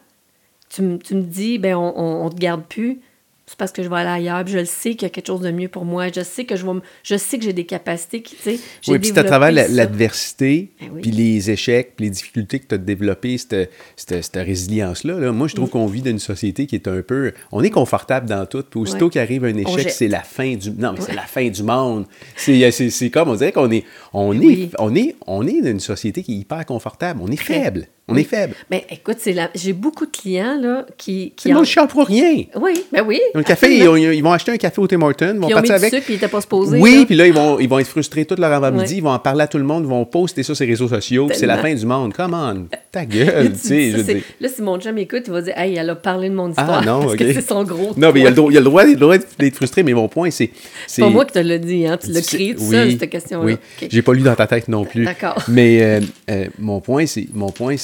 tu, 0.68 0.82
me- 0.82 0.98
tu 0.98 1.14
me 1.14 1.22
dis, 1.22 1.58
ben, 1.58 1.74
on, 1.76 2.24
on 2.24 2.30
te 2.30 2.36
garde 2.36 2.62
plus. 2.68 3.00
C'est 3.46 3.58
parce 3.58 3.72
que 3.72 3.82
je 3.82 3.88
vais 3.88 3.96
aller 3.96 4.08
ailleurs. 4.28 4.44
Puis 4.44 4.54
je 4.54 4.58
le 4.60 4.64
sais 4.64 4.90
qu'il 4.90 5.02
y 5.02 5.06
a 5.06 5.08
quelque 5.10 5.26
chose 5.26 5.40
de 5.40 5.50
mieux 5.50 5.68
pour 5.68 5.84
moi. 5.84 6.06
Je 6.14 6.22
sais 6.22 6.44
que 6.44 6.56
je 6.56 6.64
vais 6.64 6.72
je 7.02 7.16
sais 7.16 7.38
que 7.38 7.44
j'ai 7.44 7.52
des 7.52 7.66
capacités 7.66 8.22
qui, 8.22 8.36
tu 8.36 8.42
sais, 8.42 8.58
Oui, 8.88 8.98
puis 8.98 9.08
c'est 9.08 9.18
à 9.18 9.24
travers 9.24 9.50
l'adversité, 9.50 10.70
Ben 10.80 10.88
oui. 10.94 11.00
puis 11.02 11.10
les 11.10 11.50
échecs, 11.50 11.92
puis 11.96 12.06
les 12.06 12.10
difficultés 12.10 12.60
que 12.60 12.66
tu 12.66 12.74
as 12.74 12.78
développées, 12.78 13.36
cette, 13.38 13.70
cette, 13.96 14.22
cette 14.22 14.36
résilience-là. 14.36 15.18
là. 15.18 15.32
Moi, 15.32 15.48
je 15.48 15.54
trouve 15.56 15.68
qu'on 15.70 15.86
vit 15.86 16.02
dans 16.02 16.10
une 16.10 16.18
société 16.18 16.66
qui 16.66 16.76
est 16.76 16.88
un 16.88 17.02
peu... 17.02 17.32
On 17.50 17.62
est 17.62 17.70
confortable 17.70 18.28
dans 18.28 18.46
tout, 18.46 18.62
puis 18.62 18.80
aussitôt 18.80 19.06
Ouais. 19.06 19.10
qu'arrive 19.10 19.44
un 19.44 19.56
échec, 19.56 19.90
c'est 19.90 20.08
la 20.08 20.22
fin 20.22 20.54
du... 20.54 20.70
Non, 20.70 20.92
mais 20.92 21.00
c'est 21.00 21.14
la 21.14 21.22
fin 21.26 21.48
du 21.48 21.62
monde. 21.62 22.06
C'est 22.36 22.70
c'est- 22.70 23.10
comme, 23.10 23.28
on 23.28 23.34
dirait 23.34 23.52
qu'on 23.52 23.70
est... 23.70 23.84
On, 24.12 24.30
Oui. 24.30 24.70
est, 24.72 24.76
on, 24.78 24.94
est, 24.94 25.16
on 25.26 25.46
est 25.46 25.60
dans 25.60 25.70
une 25.70 25.80
société 25.80 26.22
qui 26.22 26.32
est 26.34 26.36
hyper 26.38 26.64
confortable. 26.64 27.20
On 27.22 27.28
est 27.30 27.36
faible. 27.36 27.86
On 28.08 28.16
est 28.16 28.24
faible. 28.24 28.54
Ben, 28.68 28.80
écoute, 28.90 29.18
c'est 29.20 29.32
la... 29.32 29.48
j'ai 29.54 29.72
beaucoup 29.72 30.06
de 30.06 30.10
clients 30.10 30.58
là, 30.60 30.84
qui. 30.98 31.32
qui 31.36 31.48
Le 31.48 31.54
monde 31.54 31.62
en- 31.62 31.66
chiale 31.66 31.86
pour 31.86 32.04
rien. 32.04 32.44
Oui, 32.60 32.84
ben 32.92 33.04
oui. 33.06 33.20
Le 33.32 33.42
café, 33.44 33.76
ils, 33.76 34.22
vont 34.22 34.32
acheter 34.32 34.50
un 34.50 34.56
café 34.56 34.80
au 34.80 34.86
Tim 34.88 35.00
Hortons, 35.02 35.34
ils 35.34 35.38
vont 35.38 35.44
ont 35.44 35.46
mis 35.46 35.52
partir 35.52 35.76
du 35.76 35.80
avec... 35.80 35.94
sucre, 35.94 36.04
puis 36.04 36.14
ils 36.14 36.16
n'étaient 36.16 36.28
pas 36.28 36.40
supposés. 36.40 36.78
Oui, 36.80 36.98
là. 36.98 37.04
puis 37.06 37.14
là, 37.14 37.26
ils 37.28 37.32
vont, 37.32 37.60
ils 37.60 37.68
vont 37.68 37.78
être 37.78 37.86
frustrés 37.86 38.24
toute 38.24 38.40
leur 38.40 38.52
avant-midi, 38.52 38.96
ils 38.96 39.02
vont 39.02 39.10
en 39.10 39.18
parler 39.20 39.42
à 39.42 39.46
tout 39.46 39.58
le 39.58 39.64
monde, 39.64 39.84
ils 39.84 39.88
vont 39.88 40.04
poster 40.04 40.42
ça 40.42 40.54
sur 40.54 40.64
les 40.64 40.70
réseaux 40.72 40.88
sociaux, 40.88 41.28
c'est 41.32 41.46
la 41.46 41.58
fin 41.58 41.72
du 41.72 41.86
monde. 41.86 42.12
Come 42.12 42.34
on, 42.34 42.76
ta 42.90 43.04
gueule, 43.06 43.52
tu 43.52 43.58
sais, 43.58 43.92
dis 43.92 44.04
je 44.40 44.44
là, 44.44 44.48
si 44.48 44.62
mon 44.62 44.80
chum 44.80 44.98
écoute, 44.98 45.22
il 45.26 45.32
va 45.32 45.42
dire 45.42 45.54
Hey, 45.56 45.76
elle 45.76 45.90
a 45.90 45.94
parlé 45.94 46.28
de 46.28 46.34
mon 46.34 46.50
histoire. 46.50 46.80
Ah 46.82 46.84
non, 46.84 47.04
parce 47.04 47.16
que 47.16 47.32
c'est 47.32 47.46
son 47.46 47.62
gros. 47.62 47.92
Non, 47.96 48.10
mais 48.12 48.20
il 48.20 48.24
y 48.24 48.26
a 48.26 48.30
le 48.30 48.36
droit, 48.36 48.50
il 48.50 48.56
a 48.56 48.60
le 48.60 48.96
droit, 48.96 49.16
le 49.16 49.20
d'être 49.38 49.56
frustré, 49.56 49.82
mais 49.82 49.94
mon 49.94 50.08
point, 50.08 50.30
c'est... 50.30 50.50
C'est 50.86 51.02
pas 51.02 51.08
moi 51.08 51.24
qui 51.24 51.32
te 51.32 51.38
l'ai 51.38 51.58
dit, 51.58 51.86
hein. 51.86 51.98
Tu 52.02 52.10
l'as 52.10 52.22
c'est- 52.22 52.36
créé 52.36 52.54
tout 52.54 52.70
seul, 52.70 52.90
cette 52.98 53.10
question-là. 53.10 53.44
Oui, 53.44 53.56
j'ai 53.88 54.02
pas 54.02 54.12
lu 54.12 54.22
dans 54.22 54.34
ta 54.34 54.46
tête 54.46 54.68
non 54.68 54.84
plus. 54.84 55.04
D'accord. 55.04 55.36
Mais 55.48 55.82
euh, 55.82 56.00
euh, 56.30 56.46
mon 56.58 56.80
point, 56.80 57.06
c'est 57.06 57.28
mon 57.32 57.50
point, 57.50 57.76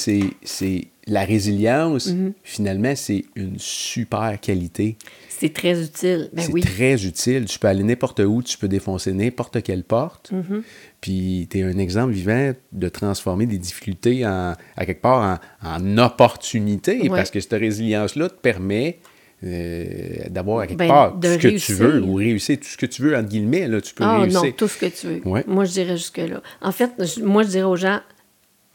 c'est 0.43 0.87
la 1.07 1.23
résilience. 1.25 2.07
Mm-hmm. 2.09 2.33
Finalement, 2.43 2.93
c'est 2.95 3.25
une 3.35 3.57
super 3.57 4.39
qualité. 4.39 4.95
C'est 5.29 5.53
très 5.53 5.81
utile. 5.81 6.29
Ben 6.33 6.43
c'est 6.43 6.51
oui. 6.51 6.61
très 6.61 7.03
utile. 7.05 7.45
Tu 7.45 7.57
peux 7.57 7.67
aller 7.67 7.83
n'importe 7.83 8.19
où, 8.19 8.43
tu 8.43 8.57
peux 8.57 8.67
défoncer 8.67 9.13
n'importe 9.13 9.63
quelle 9.63 9.83
porte. 9.83 10.31
Mm-hmm. 10.31 10.61
Puis 11.01 11.47
tu 11.49 11.59
es 11.59 11.63
un 11.63 11.77
exemple 11.77 12.11
vivant 12.13 12.51
de 12.71 12.89
transformer 12.89 13.45
des 13.45 13.57
difficultés 13.57 14.25
en, 14.25 14.53
à 14.75 14.85
quelque 14.85 15.01
part 15.01 15.39
en, 15.63 15.67
en 15.77 15.97
opportunité. 15.97 16.99
Ouais. 17.01 17.09
Parce 17.09 17.31
que 17.31 17.39
cette 17.39 17.53
résilience-là 17.53 18.29
te 18.29 18.35
permet 18.39 18.99
euh, 19.43 20.27
d'avoir 20.29 20.59
à 20.59 20.67
quelque 20.67 20.79
Ben, 20.79 20.87
part 20.89 21.13
tout 21.19 21.27
ce 21.27 21.37
que 21.37 21.57
tu 21.57 21.73
veux 21.73 22.03
ou 22.03 22.15
réussir 22.15 22.57
tout 22.57 22.67
ce 22.67 22.77
que 22.77 22.85
tu 22.85 23.01
veux, 23.01 23.15
entre 23.15 23.29
guillemets. 23.29 23.67
Là, 23.67 23.79
tu 23.81 23.93
peux 23.93 24.03
Ah 24.03 24.19
réussir. 24.19 24.43
non, 24.43 24.51
tout 24.51 24.67
ce 24.67 24.77
que 24.77 24.85
tu 24.87 25.07
veux. 25.07 25.21
Ouais. 25.25 25.43
Moi, 25.47 25.63
je 25.65 25.71
dirais 25.71 25.95
jusque-là. 25.97 26.41
En 26.61 26.71
fait, 26.73 26.91
moi, 27.23 27.43
je 27.43 27.47
dirais 27.47 27.63
aux 27.63 27.77
gens 27.77 28.01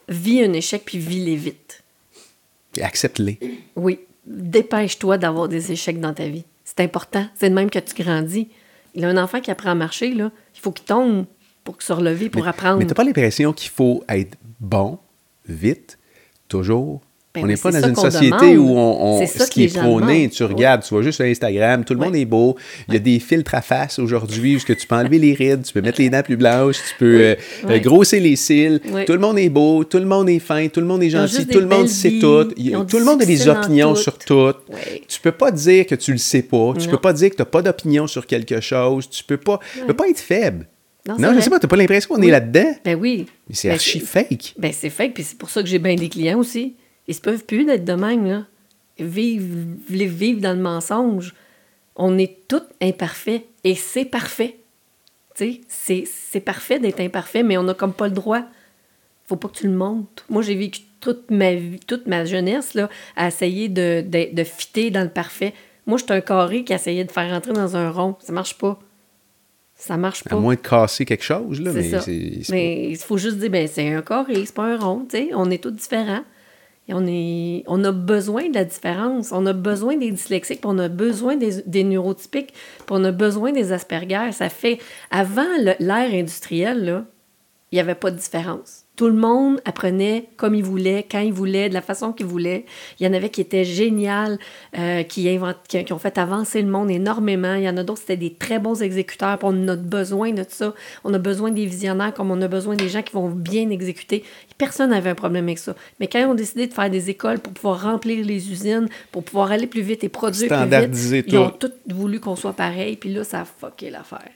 vis 0.09 0.43
un 0.43 0.53
échec 0.53 0.83
puis 0.85 0.97
vis-les 0.97 1.35
vite. 1.35 1.83
Accepte-les. 2.81 3.39
Oui. 3.75 3.99
Dépêche-toi 4.25 5.17
d'avoir 5.17 5.47
des 5.47 5.71
échecs 5.71 5.99
dans 5.99 6.13
ta 6.13 6.27
vie. 6.27 6.45
C'est 6.63 6.79
important. 6.79 7.27
C'est 7.35 7.49
de 7.49 7.55
même 7.55 7.69
que 7.69 7.79
tu 7.79 8.01
grandis. 8.01 8.49
Il 8.95 9.01
y 9.01 9.05
a 9.05 9.09
un 9.09 9.17
enfant 9.17 9.39
qui 9.39 9.51
apprend 9.51 9.71
à 9.71 9.75
marcher, 9.75 10.13
là. 10.13 10.31
Il 10.55 10.61
faut 10.61 10.71
qu'il 10.71 10.85
tombe 10.85 11.25
pour 11.63 11.81
se 11.81 11.93
relever, 11.93 12.29
pour 12.29 12.47
apprendre. 12.47 12.77
Mais 12.77 12.85
tu 12.85 12.89
n'as 12.89 12.95
pas 12.95 13.03
l'impression 13.03 13.53
qu'il 13.53 13.69
faut 13.69 14.03
être 14.09 14.37
bon, 14.59 14.99
vite, 15.47 15.97
toujours. 16.47 17.01
Ben 17.35 17.41
on 17.41 17.43
oui, 17.43 17.49
n'est 17.51 17.57
pas 17.57 17.71
dans 17.71 17.87
une 17.87 17.95
société 17.95 18.29
demande. 18.53 18.57
où 18.57 18.69
on, 18.77 19.27
ce 19.27 19.49
qui 19.49 19.65
est 19.65 19.77
prôné, 19.77 20.29
tu 20.29 20.43
regardes, 20.43 20.83
tu 20.83 20.93
vois 20.93 21.03
juste 21.03 21.17
sur 21.17 21.25
Instagram, 21.25 21.83
tout 21.85 21.93
le 21.93 21.99
monde 21.99 22.15
est 22.15 22.25
beau, 22.25 22.55
il 22.87 22.93
y 22.93 22.97
a 22.97 22.99
des 22.99 23.19
filtres 23.19 23.53
à 23.55 23.61
face 23.61 23.99
aujourd'hui, 23.99 24.57
que 24.65 24.73
tu 24.73 24.87
peux 24.87 24.95
enlever 24.95 25.19
les 25.19 25.33
rides, 25.33 25.63
tu 25.63 25.73
peux 25.73 25.81
mettre 25.81 26.01
les 26.01 26.09
dents 26.09 26.23
plus 26.23 26.37
blanches, 26.37 26.77
tu 26.77 26.95
peux 26.97 27.19
euh, 27.21 27.35
Oui. 27.65 27.73
euh, 27.75 27.79
grosser 27.79 28.19
les 28.19 28.35
cils, 28.35 28.79
tout 29.05 29.13
le 29.13 29.19
monde 29.19 29.37
est 29.37 29.49
beau, 29.49 29.83
tout 29.83 29.97
le 29.99 30.05
monde 30.05 30.29
est 30.29 30.39
fin, 30.39 30.67
tout 30.69 30.79
le 30.79 30.85
monde 30.87 31.03
est 31.03 31.09
gentil, 31.09 31.45
tout 31.45 31.59
le 31.59 31.67
monde 31.67 31.87
sait 31.87 32.09
vies, 32.09 32.19
tout, 32.19 32.47
Il- 32.57 32.85
tout 32.89 32.97
le 32.99 33.05
monde 33.05 33.21
a 33.21 33.25
des 33.25 33.47
opinions 33.47 33.95
sur 33.95 34.17
tout. 34.17 34.53
Tu 35.07 35.19
peux 35.21 35.31
pas 35.31 35.51
dire 35.51 35.85
que 35.85 35.95
tu 35.95 36.11
le 36.11 36.17
sais 36.17 36.41
pas, 36.41 36.73
tu 36.79 36.85
Non. 36.85 36.91
peux 36.91 36.97
pas 37.01 37.13
dire 37.13 37.29
que 37.29 37.35
tu 37.35 37.41
n'as 37.41 37.45
pas 37.45 37.61
d'opinion 37.61 38.07
sur 38.07 38.25
quelque 38.25 38.61
chose, 38.61 39.09
tu 39.09 39.23
peux 39.23 39.37
pas, 39.37 39.59
tu 39.77 39.85
peux 39.85 39.93
pas 39.93 40.07
être 40.07 40.19
faible. 40.19 40.67
Non, 41.07 41.15
Non, 41.19 41.33
je 41.35 41.41
sais 41.41 41.51
pas, 41.51 41.59
t'as 41.59 41.67
pas 41.67 41.75
l'impression 41.75 42.15
qu'on 42.15 42.21
est 42.23 42.31
là-dedans? 42.31 42.73
Ben 42.83 42.97
oui. 42.99 43.27
Mais 43.47 43.53
c'est 43.55 43.67
Ben, 43.67 43.75
archi 43.75 43.99
fake. 43.99 44.55
Ben 44.57 44.71
c'est 44.73 44.89
fake, 44.89 45.13
puis 45.13 45.23
c'est 45.23 45.37
pour 45.37 45.51
ça 45.51 45.61
que 45.61 45.67
j'ai 45.69 45.77
bien 45.77 45.93
des 45.95 46.09
clients 46.09 46.39
aussi. 46.39 46.73
Ils 47.07 47.15
se 47.15 47.21
peuvent 47.21 47.45
plus 47.45 47.65
d'être 47.65 47.85
de 47.85 47.93
même, 47.93 48.25
là. 48.25 48.45
Vivre, 48.97 50.41
dans 50.41 50.53
le 50.55 50.61
mensonge. 50.61 51.33
On 51.95 52.17
est 52.17 52.47
tous 52.47 52.63
imparfaits, 52.81 53.43
et 53.63 53.75
c'est 53.75 54.05
parfait. 54.05 54.57
Tu 55.35 55.61
sais, 55.67 56.03
c'est, 56.07 56.39
parfait 56.39 56.79
d'être 56.79 57.01
imparfait, 57.01 57.43
mais 57.43 57.57
on 57.57 57.63
n'a 57.63 57.73
comme 57.73 57.93
pas 57.93 58.07
le 58.07 58.13
droit. 58.13 58.41
Faut 59.27 59.35
pas 59.35 59.49
que 59.49 59.57
tu 59.57 59.67
le 59.67 59.75
montres. 59.75 60.25
Moi, 60.29 60.41
j'ai 60.41 60.55
vécu 60.55 60.81
toute 61.01 61.29
ma 61.29 61.53
vie, 61.55 61.79
toute 61.79 62.07
ma 62.07 62.25
jeunesse, 62.25 62.73
là, 62.73 62.89
à 63.15 63.27
essayer 63.27 63.69
de, 63.69 64.03
de, 64.05 64.33
de 64.33 64.43
fitter 64.43 64.91
dans 64.91 65.03
le 65.03 65.09
parfait. 65.09 65.53
Moi, 65.85 65.97
j'étais 65.97 66.13
un 66.13 66.21
carré 66.21 66.63
qui 66.63 66.73
essayait 66.73 67.03
de 67.03 67.11
faire 67.11 67.29
rentrer 67.29 67.53
dans 67.53 67.75
un 67.75 67.91
rond. 67.91 68.15
Ça 68.19 68.33
marche 68.33 68.57
pas. 68.57 68.79
Ça 69.75 69.97
marche 69.97 70.23
pas. 70.23 70.35
À 70.35 70.39
moins 70.39 70.55
de 70.55 70.61
casser 70.61 71.05
quelque 71.05 71.23
chose, 71.23 71.59
là, 71.59 71.71
mais 71.73 71.89
ça. 71.89 72.09
il 72.09 72.97
faut 72.97 73.17
juste 73.17 73.37
dire, 73.37 73.49
ben, 73.49 73.67
c'est 73.67 73.93
un 73.93 74.01
carré, 74.01 74.45
c'est 74.45 74.55
pas 74.55 74.63
un 74.63 74.77
rond, 74.77 75.05
tu 75.09 75.17
sais. 75.17 75.29
On 75.33 75.51
est 75.51 75.61
tous 75.61 75.71
différents. 75.71 76.23
On, 76.87 77.83
a 77.83 77.91
besoin 77.91 78.49
de 78.49 78.53
la 78.53 78.65
différence. 78.65 79.31
On 79.31 79.45
a 79.45 79.53
besoin 79.53 79.97
des 79.97 80.11
dyslexiques, 80.11 80.61
on 80.63 80.77
a 80.77 80.87
besoin 80.87 81.35
des, 81.35 81.83
neurotypiques, 81.83 82.53
on 82.89 83.03
a 83.03 83.11
besoin 83.11 83.51
des 83.51 83.71
Asperger. 83.71 84.31
Ça 84.31 84.49
fait... 84.49 84.79
Avant 85.09 85.47
l'ère 85.79 86.13
industrielle, 86.13 87.05
il 87.71 87.75
n'y 87.75 87.81
avait 87.81 87.95
pas 87.95 88.11
de 88.11 88.17
différence. 88.17 88.84
Tout 88.95 89.07
le 89.07 89.13
monde 89.13 89.59
apprenait 89.65 90.29
comme 90.37 90.55
il 90.55 90.63
voulait, 90.63 91.05
quand 91.09 91.19
il 91.19 91.33
voulait, 91.33 91.67
de 91.67 91.73
la 91.73 91.81
façon 91.81 92.13
qu'il 92.13 92.27
voulait. 92.27 92.65
Il 92.99 93.05
y 93.05 93.09
en 93.09 93.13
avait 93.13 93.29
qui 93.29 93.41
étaient 93.41 93.65
géniales, 93.65 94.39
euh, 94.77 95.03
qui, 95.03 95.27
invent- 95.27 95.53
qui, 95.67 95.83
qui 95.83 95.91
ont 95.91 95.99
fait 95.99 96.17
avancer 96.17 96.61
le 96.61 96.69
monde 96.69 96.89
énormément. 96.89 97.55
Il 97.55 97.63
y 97.63 97.69
en 97.69 97.75
a 97.75 97.83
d'autres, 97.83 97.99
c'était 97.99 98.15
des 98.15 98.33
très 98.33 98.57
bons 98.57 98.81
exécuteurs. 98.81 99.37
Puis 99.37 99.47
on 99.51 99.67
a 99.67 99.75
besoin 99.75 100.31
de 100.31 100.45
ça. 100.47 100.73
On 101.03 101.13
a 101.13 101.17
besoin 101.17 101.51
des 101.51 101.65
visionnaires 101.65 102.13
comme 102.13 102.31
on 102.31 102.41
a 102.41 102.47
besoin 102.47 102.75
des 102.77 102.87
gens 102.87 103.01
qui 103.01 103.11
vont 103.13 103.27
bien 103.29 103.69
exécuter. 103.69 104.23
Personne 104.57 104.91
n'avait 104.91 105.09
un 105.09 105.15
problème 105.15 105.43
avec 105.45 105.57
ça. 105.59 105.75
Mais 105.99 106.07
quand 106.07 106.19
ils 106.19 106.25
ont 106.27 106.33
décidé 106.35 106.67
de 106.67 106.73
faire 106.73 106.89
des 106.89 107.09
écoles 107.09 107.39
pour 107.39 107.51
pouvoir 107.51 107.81
remplir 107.83 108.25
les 108.25 108.49
usines, 108.49 108.87
pour 109.11 109.23
pouvoir 109.23 109.51
aller 109.51 109.67
plus 109.67 109.81
vite 109.81 110.05
et 110.05 110.09
produire 110.09 110.47
plus 110.61 110.69
vite, 110.87 110.95
ils 111.27 111.37
ont 111.37 111.49
tout. 111.49 111.67
tous 111.67 111.93
voulu 111.93 112.21
qu'on 112.21 112.37
soit 112.37 112.53
pareil. 112.53 112.95
Puis 112.95 113.13
là, 113.13 113.25
ça 113.25 113.41
a 113.41 113.45
fucké 113.45 113.89
l'affaire. 113.89 114.31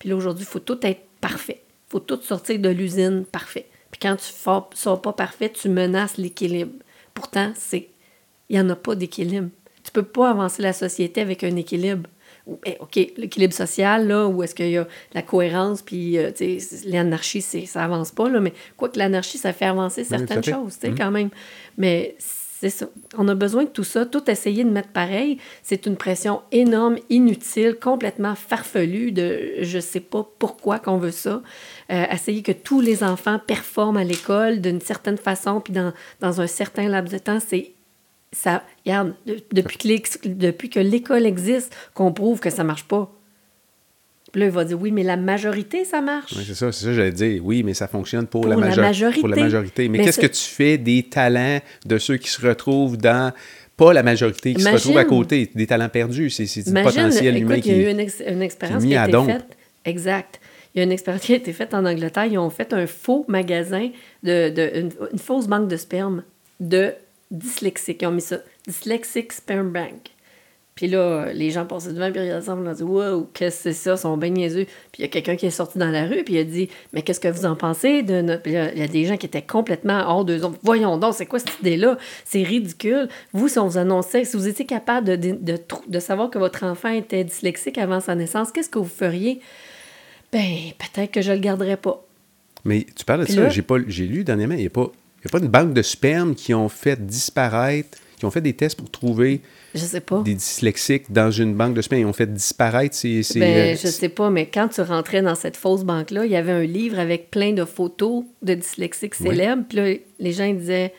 Puis 0.00 0.08
là, 0.08 0.16
aujourd'hui, 0.16 0.44
il 0.44 0.50
faut 0.50 0.58
tout 0.58 0.78
être 0.82 1.02
parfait. 1.20 1.60
Il 1.88 1.90
faut 1.92 2.00
tout 2.00 2.18
sortir 2.22 2.58
de 2.58 2.68
l'usine 2.68 3.24
parfait. 3.30 3.66
Puis 3.92 4.00
quand 4.00 4.16
tu 4.16 4.32
ne 4.48 4.60
sors 4.74 5.00
pas 5.00 5.12
parfait, 5.12 5.48
tu 5.50 5.68
menaces 5.68 6.16
l'équilibre. 6.16 6.72
Pourtant, 7.14 7.52
c'est 7.54 7.88
il 8.48 8.56
n'y 8.56 8.60
en 8.60 8.68
a 8.70 8.76
pas 8.76 8.94
d'équilibre. 8.96 9.48
Tu 9.84 9.90
peux 9.92 10.02
pas 10.02 10.30
avancer 10.30 10.60
la 10.62 10.72
société 10.72 11.20
avec 11.20 11.44
un 11.44 11.54
équilibre. 11.56 12.08
Eh, 12.66 12.76
OK, 12.80 12.96
l'équilibre 13.16 13.54
social, 13.54 14.08
là, 14.08 14.26
où 14.26 14.42
est-ce 14.42 14.54
qu'il 14.54 14.70
y 14.70 14.76
a 14.76 14.86
la 15.14 15.22
cohérence, 15.22 15.80
puis 15.80 16.18
euh, 16.18 16.32
l'anarchie, 16.86 17.40
ça 17.40 17.84
avance 17.84 18.10
pas, 18.10 18.28
là, 18.28 18.40
mais 18.40 18.52
quoi 18.76 18.88
que 18.88 18.98
l'anarchie, 18.98 19.38
ça 19.38 19.52
fait 19.52 19.66
avancer 19.66 20.02
certaines 20.04 20.42
fait. 20.42 20.52
choses, 20.52 20.74
tu 20.74 20.80
sais, 20.80 20.88
Mhm. 20.90 20.98
quand 20.98 21.10
même. 21.12 21.30
Mais 21.78 22.16
c'est 22.18 22.70
ça. 22.70 22.86
On 23.16 23.26
a 23.28 23.34
besoin 23.34 23.64
de 23.64 23.68
tout 23.68 23.84
ça. 23.84 24.06
Tout 24.06 24.28
essayer 24.30 24.64
de 24.64 24.70
mettre 24.70 24.88
pareil, 24.90 25.38
c'est 25.62 25.86
une 25.86 25.96
pression 25.96 26.42
énorme, 26.52 26.96
inutile, 27.10 27.76
complètement 27.80 28.34
farfelue 28.34 29.12
de 29.12 29.54
je 29.60 29.78
sais 29.80 30.00
pas 30.00 30.28
pourquoi 30.38 30.78
qu'on 30.78 30.96
veut 30.98 31.10
ça. 31.10 31.42
Euh, 31.92 32.04
essayer 32.10 32.42
que 32.42 32.52
tous 32.52 32.80
les 32.80 33.02
enfants 33.04 33.38
performent 33.46 33.98
à 33.98 34.04
l'école 34.04 34.60
d'une 34.62 34.80
certaine 34.80 35.18
façon, 35.18 35.60
puis 35.60 35.74
dans, 35.74 35.92
dans 36.20 36.40
un 36.40 36.46
certain 36.46 36.88
laps 36.88 37.12
de 37.12 37.18
temps, 37.18 37.38
c'est 37.46 37.72
ça. 38.32 38.62
Regarde, 38.86 39.12
de- 39.26 39.42
depuis 39.52 39.76
que 39.76 40.28
depuis 40.28 40.70
que 40.70 40.80
l'école 40.80 41.26
existe, 41.26 41.74
qu'on 41.92 42.12
prouve 42.12 42.40
que 42.40 42.48
ça 42.48 42.64
marche 42.64 42.84
pas. 42.84 43.12
Puis 44.32 44.40
là, 44.40 44.46
il 44.46 44.52
va 44.52 44.64
dire 44.64 44.80
oui, 44.80 44.90
mais 44.90 45.02
la 45.02 45.18
majorité, 45.18 45.84
ça 45.84 46.00
marche. 46.00 46.32
Oui, 46.34 46.44
c'est 46.46 46.54
ça, 46.54 46.72
c'est 46.72 46.86
ça, 46.86 46.94
j'allais 46.94 47.12
dire. 47.12 47.44
Oui, 47.44 47.62
mais 47.62 47.74
ça 47.74 47.86
fonctionne 47.86 48.26
pour, 48.26 48.40
Pour 48.40 48.50
la, 48.50 48.56
la 48.56 48.66
major- 48.68 48.84
majorité. 48.84 49.20
Pour 49.20 49.28
la 49.28 49.36
majorité. 49.36 49.88
Mais, 49.90 49.98
Mais 49.98 50.04
qu'est-ce 50.04 50.20
que 50.20 50.26
tu 50.26 50.42
fais 50.42 50.78
des 50.78 51.02
talents 51.02 51.58
de 51.84 51.98
ceux 51.98 52.16
qui 52.16 52.30
se 52.30 52.40
retrouvent 52.46 52.96
dans. 52.96 53.32
Pas 53.76 53.92
la 53.92 54.02
majorité 54.02 54.54
qui 54.54 54.60
Imagine- 54.60 54.78
se 54.78 54.82
retrouvent 54.84 54.98
à 54.98 55.04
côté, 55.04 55.50
des 55.54 55.66
talents 55.66 55.88
perdus. 55.90 56.30
C'est 56.30 56.44
du 56.44 56.72
potentiel 56.72 57.36
écoute, 57.36 57.42
humain 57.50 57.56
il 57.56 57.66
y 57.66 57.70
a 57.70 57.76
eu 57.76 57.84
qui. 57.84 57.90
une, 57.90 58.00
ex- 58.00 58.22
une 58.26 58.40
expérience 58.42 58.82
mis 58.82 58.90
qui 58.90 58.96
a 58.96 59.08
été 59.08 59.24
faite. 59.24 59.46
Exact. 59.84 60.40
Il 60.74 60.78
y 60.78 60.80
a 60.80 60.84
une 60.84 60.92
expérience 60.92 61.22
qui 61.22 61.32
a 61.34 61.36
été 61.36 61.52
faite 61.52 61.74
en 61.74 61.84
Angleterre. 61.84 62.26
Ils 62.26 62.38
ont 62.38 62.50
fait 62.50 62.72
un 62.72 62.86
faux 62.86 63.24
magasin, 63.28 63.90
de, 64.22 64.48
de- 64.48 64.70
une, 65.12 65.18
fausse 65.18 65.46
banque 65.46 65.68
de 65.68 65.76
sperme 65.76 66.22
de 66.60 66.92
dyslexiques. 67.30 68.02
Ils 68.02 68.06
ont 68.06 68.12
mis 68.12 68.20
ça. 68.22 68.38
Dyslexic 68.66 69.32
Sperm 69.32 69.70
Bank. 69.70 70.10
Puis 70.74 70.86
là, 70.88 71.26
les 71.34 71.50
gens 71.50 71.66
passaient 71.66 71.92
devant, 71.92 72.10
puis 72.10 72.22
ils 72.24 72.42
ça, 72.42 72.56
ils 72.58 72.68
ont 72.68 72.72
dit 72.72 72.82
Wow, 72.82 73.28
qu'est-ce 73.34 73.56
que 73.56 73.62
c'est 73.64 73.72
ça? 73.74 73.92
Ils 73.92 73.98
sont 73.98 74.16
bien 74.16 74.30
niaiseux. 74.30 74.64
Puis 74.64 75.00
il 75.00 75.02
y 75.02 75.04
a 75.04 75.08
quelqu'un 75.08 75.36
qui 75.36 75.44
est 75.44 75.50
sorti 75.50 75.76
dans 75.76 75.90
la 75.90 76.06
rue, 76.06 76.24
puis 76.24 76.34
il 76.34 76.38
a 76.38 76.44
dit 76.44 76.70
Mais 76.94 77.02
qu'est-ce 77.02 77.20
que 77.20 77.28
vous 77.28 77.44
en 77.44 77.56
pensez 77.56 78.02
de 78.02 78.22
notre. 78.22 78.46
Il 78.46 78.54
y 78.54 78.82
a 78.82 78.88
des 78.88 79.04
gens 79.04 79.18
qui 79.18 79.26
étaient 79.26 79.42
complètement 79.42 80.02
hors 80.08 80.24
d'eux 80.24 80.42
autres. 80.42 80.58
Voyons 80.62 80.96
donc, 80.96 81.12
c'est 81.12 81.26
quoi 81.26 81.40
cette 81.40 81.60
idée-là? 81.60 81.98
C'est 82.24 82.42
ridicule. 82.42 83.08
Vous, 83.34 83.48
si 83.48 83.58
on 83.58 83.66
vous 83.66 83.76
annonçait, 83.76 84.24
si 84.24 84.34
vous 84.38 84.48
étiez 84.48 84.64
capable 84.64 85.18
de, 85.18 85.32
de, 85.32 85.58
de 85.88 86.00
savoir 86.00 86.30
que 86.30 86.38
votre 86.38 86.64
enfant 86.64 86.88
était 86.88 87.24
dyslexique 87.24 87.76
avant 87.76 88.00
sa 88.00 88.14
naissance, 88.14 88.50
qu'est-ce 88.50 88.70
que 88.70 88.78
vous 88.78 88.84
feriez? 88.86 89.40
Ben, 90.32 90.56
peut-être 90.78 91.10
que 91.10 91.20
je 91.22 91.32
le 91.32 91.38
garderais 91.38 91.76
pas. 91.76 92.04
Mais 92.64 92.86
tu 92.96 93.04
parles 93.04 93.20
de 93.20 93.24
Puis 93.26 93.34
ça, 93.34 93.48
j'ai 93.48 93.62
pas 93.62 93.76
j'ai 93.88 94.06
lu 94.06 94.24
dernièrement, 94.24 94.54
il 94.54 94.60
n'y 94.60 94.66
a, 94.66 94.70
pas- 94.70 94.90
y 95.24 95.26
a 95.26 95.30
pas 95.30 95.38
une 95.38 95.48
banque 95.48 95.74
de 95.74 95.82
sperme 95.82 96.34
qui 96.34 96.54
ont 96.54 96.68
fait 96.68 97.04
disparaître, 97.04 97.98
qui 98.18 98.24
ont 98.24 98.30
fait 98.30 98.40
des 98.40 98.52
tests 98.52 98.76
pour 98.76 98.88
trouver 98.90 99.40
Je 99.74 99.80
sais 99.80 100.00
pas. 100.00 100.22
des 100.22 100.34
dyslexiques 100.34 101.10
dans 101.12 101.30
une 101.32 101.54
banque 101.54 101.74
de 101.74 101.82
sperme. 101.82 102.02
Ils 102.02 102.06
ont 102.06 102.12
fait 102.12 102.32
disparaître 102.32 102.94
ces. 102.94 103.22
ces, 103.24 103.40
Ben, 103.40 103.74
euh, 103.74 103.76
je 103.82 103.88
sais 103.88 104.08
pas, 104.08 104.30
mais 104.30 104.46
quand 104.46 104.68
tu 104.68 104.80
rentrais 104.80 105.22
dans 105.22 105.34
cette 105.34 105.56
fausse 105.56 105.82
banque-là, 105.82 106.24
il 106.24 106.30
y 106.30 106.36
avait 106.36 106.52
un 106.52 106.62
livre 106.64 106.98
avec 107.00 107.30
plein 107.30 107.52
de 107.52 107.64
photos 107.64 108.24
de 108.42 108.54
dyslexiques 108.54 109.14
Oui. 109.20 109.28
célèbres. 109.30 109.64
Puis 109.68 109.76
là, 109.78 109.94
les 110.20 110.32
gens 110.32 110.44
ils 110.44 110.56
disaient 110.58 110.92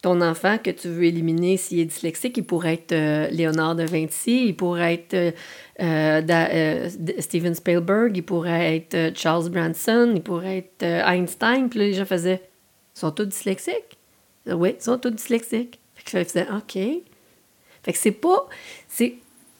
ton 0.00 0.20
enfant 0.20 0.58
que 0.58 0.70
tu 0.70 0.88
veux 0.88 1.04
éliminer 1.04 1.56
s'il 1.56 1.80
est 1.80 1.84
dyslexique, 1.84 2.36
il 2.36 2.44
pourrait 2.44 2.74
être 2.74 2.92
euh, 2.92 3.28
Léonard 3.30 3.74
de 3.74 3.82
Vinci, 3.82 4.46
il 4.46 4.56
pourrait 4.56 4.94
être 4.94 5.14
euh, 5.14 5.32
euh, 5.80 6.20
Da- 6.22 6.50
euh, 6.50 6.88
Steven 7.18 7.54
Spielberg, 7.54 8.16
il 8.16 8.22
pourrait 8.22 8.76
être 8.76 9.16
Charles 9.16 9.50
Branson, 9.50 10.12
il 10.14 10.22
pourrait 10.22 10.58
être 10.58 10.84
Einstein. 10.84 11.68
Puis 11.68 11.80
là, 11.80 11.84
les 11.86 11.94
gens 11.94 12.04
faisaient 12.04 12.42
ils 12.96 13.00
sont 13.00 13.10
tous 13.12 13.26
dyslexiques? 13.26 13.98
Oui, 14.46 14.74
ils 14.78 14.82
sont 14.82 14.98
tous 14.98 15.10
dyslexiques. 15.10 15.78
Fait 15.94 16.04
que 16.04 16.18
je 16.18 16.24
faisais 16.24 16.46
OK. 16.50 16.72
Fait 17.82 17.92
que 17.92 17.98
c'est 17.98 18.10
pas. 18.12 18.48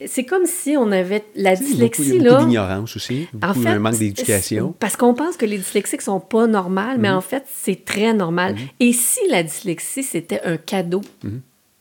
C'est 0.05 0.23
comme 0.23 0.45
si 0.45 0.77
on 0.77 0.91
avait 0.91 1.25
la 1.35 1.51
beaucoup- 1.55 1.63
dyslexie, 1.65 2.19
a 2.19 2.23
là. 2.23 2.29
beaucoup 2.31 2.45
d'ignorance 2.45 2.95
aussi, 2.95 3.27
beaucoup 3.33 3.67
un 3.67 3.79
manque 3.79 3.97
d'éducation. 3.97 4.73
Parce 4.79 4.95
qu'on 4.95 5.13
pense 5.13 5.35
que 5.35 5.45
les 5.45 5.57
dyslexiques 5.57 6.01
sont 6.01 6.19
pas 6.21 6.47
normales, 6.47 6.95
Mhm. 6.95 7.01
mais 7.01 7.09
en 7.09 7.21
fait, 7.21 7.43
c'est 7.53 7.83
très 7.83 8.13
normal. 8.13 8.55
Et 8.79 8.93
si 8.93 9.19
la 9.29 9.43
dyslexie, 9.43 10.03
c'était 10.03 10.41
un 10.45 10.55
cadeau? 10.57 11.01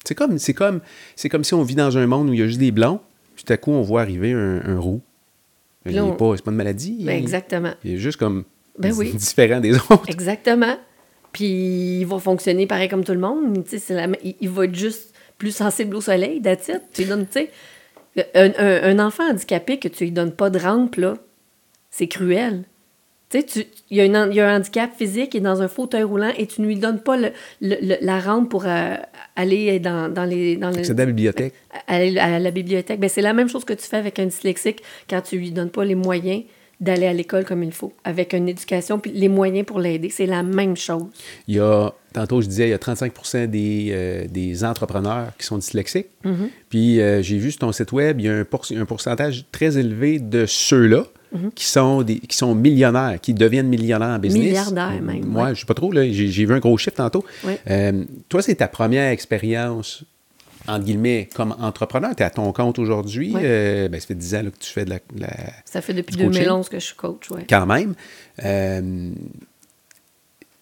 C'est 0.04 0.14
comme, 0.16 0.38
c'est 0.38 0.54
comme, 0.54 0.80
c'est 1.16 1.28
comme 1.28 1.44
si 1.44 1.54
on 1.54 1.62
vit 1.62 1.74
dans 1.76 1.96
un 1.96 2.06
monde 2.06 2.30
où 2.30 2.32
il 2.32 2.40
y 2.40 2.42
a 2.42 2.46
juste 2.46 2.58
des 2.58 2.72
blonds, 2.72 3.00
puis 3.36 3.44
tout 3.44 3.52
à 3.52 3.56
coup 3.56 3.70
on 3.70 3.82
voit 3.82 4.00
arriver 4.00 4.32
un, 4.32 4.62
un 4.64 4.78
roux. 4.80 5.00
Il 5.86 5.92
Là, 5.94 5.98
est 5.98 6.04
on- 6.04 6.16
pas, 6.16 6.32
c'est 6.36 6.44
pas 6.44 6.50
une 6.50 6.56
maladie. 6.56 6.98
Ben, 7.04 7.12
il- 7.18 7.22
exactement. 7.22 7.72
Il 7.84 7.94
est 7.94 7.98
juste 7.98 8.16
comme 8.18 8.44
Ben 8.78 8.92
oui. 8.96 9.12
différent 9.14 9.60
des 9.60 9.76
autres. 9.76 10.08
Exactement. 10.08 10.76
Puis 11.32 12.00
il 12.00 12.04
va 12.04 12.18
fonctionner 12.18 12.66
pareil 12.66 12.88
comme 12.88 13.04
tout 13.04 13.12
le 13.12 13.20
monde. 13.20 13.64
La- 13.90 14.06
il, 14.24 14.34
il 14.40 14.48
va 14.48 14.64
être 14.64 14.74
juste 14.74 15.14
plus 15.36 15.54
sensible 15.54 15.94
au 15.94 16.00
soleil, 16.00 16.40
donnes, 16.40 16.56
tu 16.56 16.72
sais, 17.32 17.50
un, 18.34 18.50
un- 18.58 18.98
un 18.98 19.06
enfant 19.06 19.24
handicapé 19.30 19.78
que 19.78 19.88
tu 19.88 20.04
lui 20.04 20.10
donnes 20.12 20.32
pas 20.32 20.50
de 20.50 20.58
rampe, 20.58 20.96
là, 20.96 21.14
c'est 21.90 22.08
cruel. 22.08 22.64
Tu 23.30 23.40
sais, 23.40 23.44
tu- 23.44 23.66
il 23.90 23.98
y, 23.98 24.00
a 24.00 24.04
un 24.04 24.56
handicap 24.56 24.90
physique, 24.96 25.34
il 25.34 25.38
est 25.38 25.40
dans 25.40 25.60
un 25.60 25.68
fauteuil 25.68 26.02
roulant 26.02 26.32
et 26.38 26.46
tu 26.46 26.62
ne 26.62 26.66
lui 26.66 26.76
donnes 26.76 27.00
pas 27.00 27.16
le- 27.18 27.32
le- 27.60 27.76
le- 27.82 27.98
la 28.00 28.20
rampe 28.20 28.48
pour 28.48 28.64
euh, 28.66 28.94
aller 29.36 29.78
dans, 29.80 30.08
dans 30.12 30.24
les... 30.24 30.56
Dans 30.56 30.70
les 30.70 30.84
C'est 30.84 30.92
à 30.92 30.96
la 30.96 31.06
bibliothèque. 31.06 31.52
aller 31.86 32.18
à 32.18 32.38
la 32.38 32.50
bibliothèque. 32.50 32.98
Ben, 33.00 33.10
c'est 33.10 33.20
la 33.20 33.34
même 33.34 33.50
chose 33.50 33.66
que 33.66 33.74
tu 33.74 33.86
fais 33.86 33.98
avec 33.98 34.18
un 34.18 34.24
dyslexique 34.26 34.82
quand 35.10 35.20
tu 35.20 35.36
lui 35.36 35.50
donnes 35.50 35.68
pas 35.70 35.84
les 35.84 35.94
moyens 35.94 36.44
d'aller 36.80 37.06
à 37.06 37.12
l'école 37.12 37.44
comme 37.44 37.62
il 37.62 37.72
faut, 37.72 37.92
avec 38.04 38.32
une 38.32 38.48
éducation, 38.48 38.98
puis 38.98 39.10
les 39.12 39.28
moyens 39.28 39.66
pour 39.66 39.80
l'aider. 39.80 40.10
C'est 40.10 40.26
la 40.26 40.42
même 40.42 40.76
chose. 40.76 41.06
Il 41.48 41.56
y 41.56 41.60
a, 41.60 41.92
tantôt 42.12 42.40
je 42.40 42.46
disais, 42.46 42.68
il 42.68 42.70
y 42.70 42.74
a 42.74 42.78
35 42.78 43.12
des, 43.50 43.88
euh, 43.90 44.26
des 44.28 44.64
entrepreneurs 44.64 45.32
qui 45.38 45.44
sont 45.46 45.58
dyslexiques. 45.58 46.06
Mm-hmm. 46.24 46.48
Puis 46.70 47.00
euh, 47.00 47.20
j'ai 47.22 47.38
vu 47.38 47.50
sur 47.50 47.60
ton 47.60 47.72
site 47.72 47.90
web, 47.92 48.20
il 48.20 48.26
y 48.26 48.28
a 48.28 48.36
un, 48.38 48.44
pour- 48.44 48.64
un 48.74 48.84
pourcentage 48.84 49.44
très 49.50 49.76
élevé 49.78 50.18
de 50.18 50.46
ceux-là 50.46 51.04
Mm-hmm. 51.36 51.50
qui, 51.54 51.64
sont 51.66 52.00
des, 52.00 52.20
qui 52.20 52.34
sont 52.34 52.54
millionnaires, 52.54 53.20
qui 53.20 53.34
deviennent 53.34 53.68
millionnaires 53.68 54.08
en 54.16 54.18
business. 54.18 54.44
Milliardaires 54.44 55.02
même, 55.02 55.26
Moi, 55.26 55.44
ouais. 55.48 55.54
je 55.54 55.60
sais 55.60 55.66
pas 55.66 55.74
trop, 55.74 55.92
j'ai 55.92 56.10
j'ai 56.10 56.46
vu 56.46 56.54
un 56.54 56.58
gros 56.58 56.78
chiffre 56.78 56.96
tantôt. 56.96 57.22
Ouais. 57.44 57.58
Euh, 57.68 58.02
toi, 58.30 58.40
c'est 58.40 58.54
ta 58.54 58.66
première 58.66 59.10
expérience, 59.10 60.04
entre 60.68 60.84
guillemets, 60.84 61.28
comme 61.34 61.54
entrepreneur. 61.58 62.14
Tu 62.14 62.22
es 62.22 62.26
à 62.26 62.30
ton 62.30 62.52
compte 62.52 62.78
aujourd'hui. 62.78 63.34
Ouais. 63.34 63.40
Euh, 63.44 63.88
ben, 63.88 63.98
ça 64.00 64.06
fait 64.06 64.14
10 64.14 64.34
ans 64.36 64.42
là, 64.42 64.50
que 64.50 64.58
tu 64.58 64.70
fais 64.70 64.84
de 64.84 64.90
la- 64.90 65.00
la, 65.16 65.28
Ça 65.64 65.80
fait 65.80 65.94
depuis 65.94 66.14
Du 66.16 66.24
coaching? 66.24 66.42
2011 66.42 66.68
que 66.68 66.78
je 66.78 66.84
suis 66.84 66.94
coach, 66.96 67.30
ouais. 67.30 67.46
quand 67.48 67.66
même. 67.66 67.94
Euh, 68.44 69.10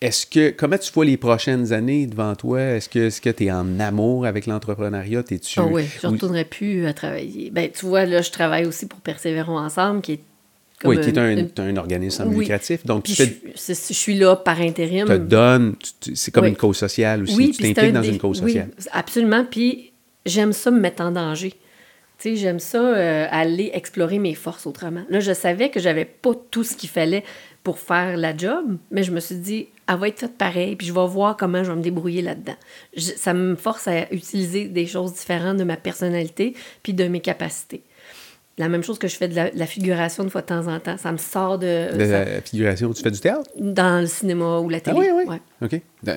est-ce 0.02 0.26
que 0.26 0.50
comment 0.50 0.76
tu 0.76 0.92
vois 0.92 1.06
les 1.06 1.16
prochaines 1.16 1.72
années 1.72 2.06
devant 2.06 2.34
toi? 2.34 2.60
Est-ce 2.60 2.88
que 2.88 2.98
est-ce 3.06 3.20
que 3.20 3.30
tu 3.30 3.46
es 3.46 3.50
en 3.50 3.80
amour 3.80 4.26
avec 4.26 4.46
l'entrepreneuriat? 4.46 5.22
T'es-tu. 5.22 5.58
Ah 5.58 5.64
oui, 5.64 5.84
je 6.00 6.06
ne 6.06 6.12
Oui. 6.12 6.16
retournerai 6.18 6.44
plus 6.44 6.86
à 6.86 6.92
travailler. 6.92 7.50
Ben, 7.50 7.70
tu 7.72 7.86
vois, 7.86 8.04
là, 8.04 8.20
je 8.20 8.30
travaille 8.30 8.66
aussi 8.66 8.86
pour 8.86 9.00
Persévérons 9.00 9.58
Ensemble, 9.58 10.02
qui 10.02 10.12
est 10.12 10.20
comme 10.82 10.90
Oui, 10.90 11.00
qui 11.00 11.08
est 11.08 11.16
un, 11.18 11.30
une- 11.30 11.48
un 11.56 11.76
organisme 11.78 12.24
Oui. 12.28 12.40
lucratif. 12.40 12.84
Donc, 12.84 13.04
Puis 13.04 13.14
tu 13.14 13.24
je, 13.56 13.72
suis 13.72 14.18
là 14.18 14.36
par 14.36 14.60
intérim. 14.60 15.06
te 15.06 15.16
donnes, 15.16 15.74
tu- 15.82 15.90
tu- 16.10 16.16
c'est 16.16 16.30
comme 16.30 16.44
Oui. 16.44 16.50
une 16.50 16.56
cause 16.56 16.76
sociale 16.76 17.22
aussi. 17.22 17.34
Oui, 17.34 17.50
tu 17.52 17.62
t'impliques 17.62 17.78
un 17.78 17.92
dans 17.92 18.02
une 18.02 18.18
cause 18.18 18.42
oui, 18.42 18.50
sociale. 18.52 18.68
absolument. 18.92 19.46
Puis 19.50 19.92
j'aime 20.26 20.52
ça 20.52 20.70
me 20.70 20.78
mettre 20.78 21.02
en 21.02 21.12
danger. 21.12 21.54
J'aime 22.24 22.58
ça 22.58 22.78
euh, 22.78 23.26
aller 23.30 23.70
explorer 23.72 24.18
mes 24.18 24.34
forces 24.34 24.66
autrement. 24.66 25.04
Là, 25.10 25.20
je 25.20 25.32
savais 25.32 25.70
que 25.70 25.78
j'avais 25.78 26.04
pas 26.04 26.32
tout 26.50 26.64
ce 26.64 26.74
qu'il 26.74 26.88
fallait 26.88 27.22
pour 27.62 27.78
faire 27.78 28.16
la 28.16 28.36
job, 28.36 28.78
mais 28.90 29.02
je 29.02 29.12
me 29.12 29.20
suis 29.20 29.36
dit, 29.36 29.68
elle 29.88 29.96
va 29.96 30.08
être 30.08 30.20
faite 30.20 30.38
pareil, 30.38 30.76
puis 30.76 30.86
je 30.86 30.92
vais 30.92 31.06
voir 31.06 31.36
comment 31.36 31.62
je 31.62 31.70
vais 31.70 31.76
me 31.76 31.82
débrouiller 31.82 32.22
là-dedans. 32.22 32.56
Ça 32.96 33.34
me 33.34 33.54
force 33.54 33.86
à 33.86 34.12
utiliser 34.12 34.66
des 34.66 34.86
choses 34.86 35.14
différentes 35.14 35.58
de 35.58 35.64
ma 35.64 35.76
personnalité 35.76 36.54
puis 36.82 36.94
de 36.94 37.06
mes 37.06 37.20
capacités. 37.20 37.82
La 38.58 38.68
même 38.70 38.82
chose 38.82 38.98
que 38.98 39.06
je 39.06 39.16
fais 39.16 39.28
de 39.28 39.34
la, 39.36 39.50
de 39.50 39.58
la 39.58 39.66
figuration 39.66 40.24
de 40.24 40.30
fois 40.30 40.40
de 40.40 40.46
temps 40.46 40.66
en 40.66 40.80
temps. 40.80 40.96
Ça 40.96 41.12
me 41.12 41.18
sort 41.18 41.58
de... 41.58 41.94
De 41.94 42.04
ça- 42.06 42.24
la 42.24 42.40
figuration, 42.40 42.90
tu 42.94 43.02
fais 43.02 43.10
du 43.10 43.20
théâtre? 43.20 43.50
dans 43.58 44.00
le 44.00 44.06
cinéma 44.06 44.58
ou 44.60 44.70
la 44.70 44.78
Ah 44.78 44.80
télé. 44.80 44.96
oui, 44.98 45.06
oui. 45.14 45.24
Ouais. 45.26 45.40
OK. 45.62 45.80
Euh, 46.08 46.14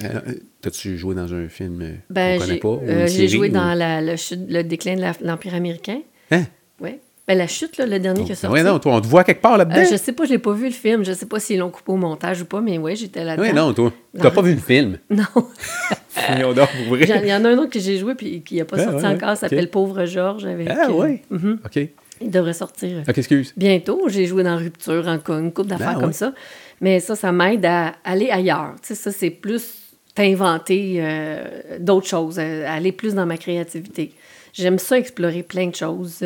T'as-tu 0.62 0.98
joué 0.98 1.16
dans 1.16 1.34
un 1.34 1.50
film 1.50 1.82
euh, 1.82 1.92
Ben, 2.10 2.40
qu'on 2.40 2.46
connaît 2.46 2.60
pas? 2.60 2.68
euh, 2.70 3.02
une 3.02 3.08
j'ai 3.10 3.28
joué 3.28 3.50
ou- 3.50 3.52
dans 3.52 3.74
la- 3.74 4.02
le, 4.02 4.16
chute- 4.16 4.50
le 4.50 4.64
déclin 4.64 4.96
de 4.96 5.02
l'Empire 5.26 5.54
américain. 5.54 6.00
Hein? 6.32 6.44
Oui. 6.80 7.00
Ben, 7.28 7.38
la 7.38 7.46
chute, 7.48 7.78
là, 7.78 7.86
le 7.86 8.00
dernier 8.00 8.24
qui 8.24 8.32
est 8.32 8.36
sorti. 8.36 8.56
Oui, 8.58 8.64
non, 8.64 8.80
toi, 8.80 8.96
on 8.96 9.02
te 9.02 9.08
voit 9.08 9.24
quelque 9.26 9.42
part 9.42 9.58
là-dedans. 9.58 9.82
Euh, 9.82 9.86
je 9.92 9.98
sais 9.98 10.14
pas, 10.14 10.24
je 10.26 10.32
l'ai 10.32 10.40
pas 10.40 10.54
vu 10.54 10.66
le 10.66 10.72
film. 10.72 11.04
Je 11.06 11.12
sais 11.12 11.26
pas 11.28 11.40
s'ils 11.40 11.60
l'ont 11.60 11.70
coupé 11.70 11.92
au 11.92 11.96
montage 11.98 12.42
ou 12.42 12.46
pas, 12.46 12.60
mais 12.62 12.78
oui, 12.78 12.96
j'étais 12.96 13.24
là-dedans. 13.26 13.48
Oui, 13.48 13.54
non, 13.54 13.74
toi. 13.74 13.92
T'as 14.18 14.32
pas 14.32 14.42
vu 14.42 14.54
le 14.54 14.60
film. 14.62 14.98
Non. 15.10 15.26
Il 16.32 16.40
y 16.40 17.34
en 17.34 17.46
a 17.46 17.50
un 17.50 17.58
autre 17.58 17.70
que 17.70 17.80
j'ai 17.80 17.98
joué 17.98 18.16
puis 18.16 18.42
qui 18.44 18.56
n'a 18.58 18.66
pas 18.66 18.78
Ah, 18.80 18.84
sorti 18.84 19.06
ouais, 19.06 19.12
encore. 19.14 19.30
Ça 19.30 19.36
s'appelle. 19.36 19.70
Pauvre 19.70 20.06
Georges. 20.06 20.46
Avec, 20.46 20.68
Ah, 20.70 20.88
euh, 20.90 20.94
oui. 20.94 21.20
mhm. 21.30 21.60
OK. 21.66 21.88
Il 22.22 22.30
devrait 22.30 22.54
sortir 22.54 22.98
euh, 22.98 23.10
OK, 23.10 23.18
excuse. 23.18 23.54
bientôt. 23.56 24.08
J'ai 24.08 24.26
joué 24.26 24.44
dans 24.44 24.58
Rupture, 24.58 25.08
en 25.08 25.40
une 25.40 25.52
couple 25.52 25.70
d'affaires 25.70 25.96
Ah, 25.98 26.00
comme 26.00 26.14
ça. 26.14 26.34
Mais 26.82 27.00
ça, 27.00 27.16
ça 27.16 27.32
m'aide 27.32 27.66
à 27.66 27.94
aller 28.04 28.30
ailleurs. 28.30 28.76
Tu 28.82 28.90
sais, 28.90 28.96
ça, 28.96 29.12
c'est 29.12 29.30
plus 29.30 29.90
t'inventer 30.16 30.96
euh, 30.98 31.44
d'autres 31.80 32.08
choses, 32.08 32.38
euh, 32.40 32.66
aller 32.68 32.92
plus 32.92 33.14
dans 33.14 33.26
ma 33.26 33.38
créativité. 33.38 34.12
J'aime 34.54 34.80
ça 34.80 34.98
explorer 34.98 35.44
plein 35.44 35.68
de 35.68 35.76
choses. 35.76 36.24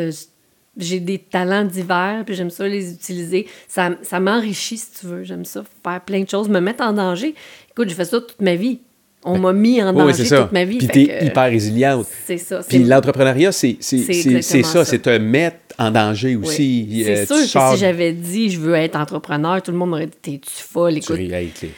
J'ai 0.76 0.98
des 0.98 1.18
talents 1.18 1.64
divers, 1.64 2.24
puis 2.26 2.34
j'aime 2.34 2.50
ça 2.50 2.66
les 2.66 2.92
utiliser. 2.92 3.46
Ça, 3.68 3.90
ça 4.02 4.18
m'enrichit, 4.18 4.78
si 4.78 4.88
tu 4.98 5.06
veux. 5.06 5.22
J'aime 5.22 5.44
ça 5.44 5.62
faire 5.84 6.00
plein 6.00 6.22
de 6.22 6.28
choses, 6.28 6.48
me 6.48 6.58
mettre 6.60 6.82
en 6.82 6.92
danger. 6.92 7.34
Écoute, 7.70 7.88
j'ai 7.88 7.94
fait 7.94 8.04
ça 8.04 8.20
toute 8.20 8.40
ma 8.40 8.56
vie. 8.56 8.80
On 9.22 9.38
m'a 9.38 9.52
mis 9.52 9.80
en 9.80 9.92
Ben, 9.92 10.06
Oui, 10.06 10.12
danger 10.12 10.28
toute 10.28 10.52
ma 10.52 10.64
vie. 10.64 10.78
Puis 10.78 10.88
t'es 10.88 11.06
que, 11.06 11.24
hyper 11.26 11.44
résiliente. 11.44 12.06
C'est 12.26 12.38
ça. 12.38 12.60
Puis 12.68 12.82
l'entrepreneuriat, 12.82 13.52
c'est 13.52 13.78
ça. 13.80 14.84
c'est 14.84 15.02
te 15.02 15.18
mettre 15.18 15.58
en 15.78 15.90
danger 15.90 16.36
Oui. 16.36 16.46
aussi. 16.46 17.02
C'est 17.04 17.10
Euh, 17.22 17.26
sûr 17.26 17.36
tu 17.36 17.42
que 17.42 17.48
sors- 17.48 17.72
si 17.74 17.80
j'avais 17.80 18.12
dit 18.12 18.50
je 18.50 18.60
veux 18.60 18.74
être 18.74 18.96
entrepreneur, 18.96 19.62
tout 19.62 19.72
le 19.72 19.76
monde 19.78 19.90
m'aurait 19.90 20.06
dit 20.06 20.12
t'es-tu 20.20 20.62
folle, 20.62 20.92
tu 20.94 20.98
écoute. 21.00 21.16
ris, 21.16 21.32
hey, 21.32 21.50
tu 21.56 21.68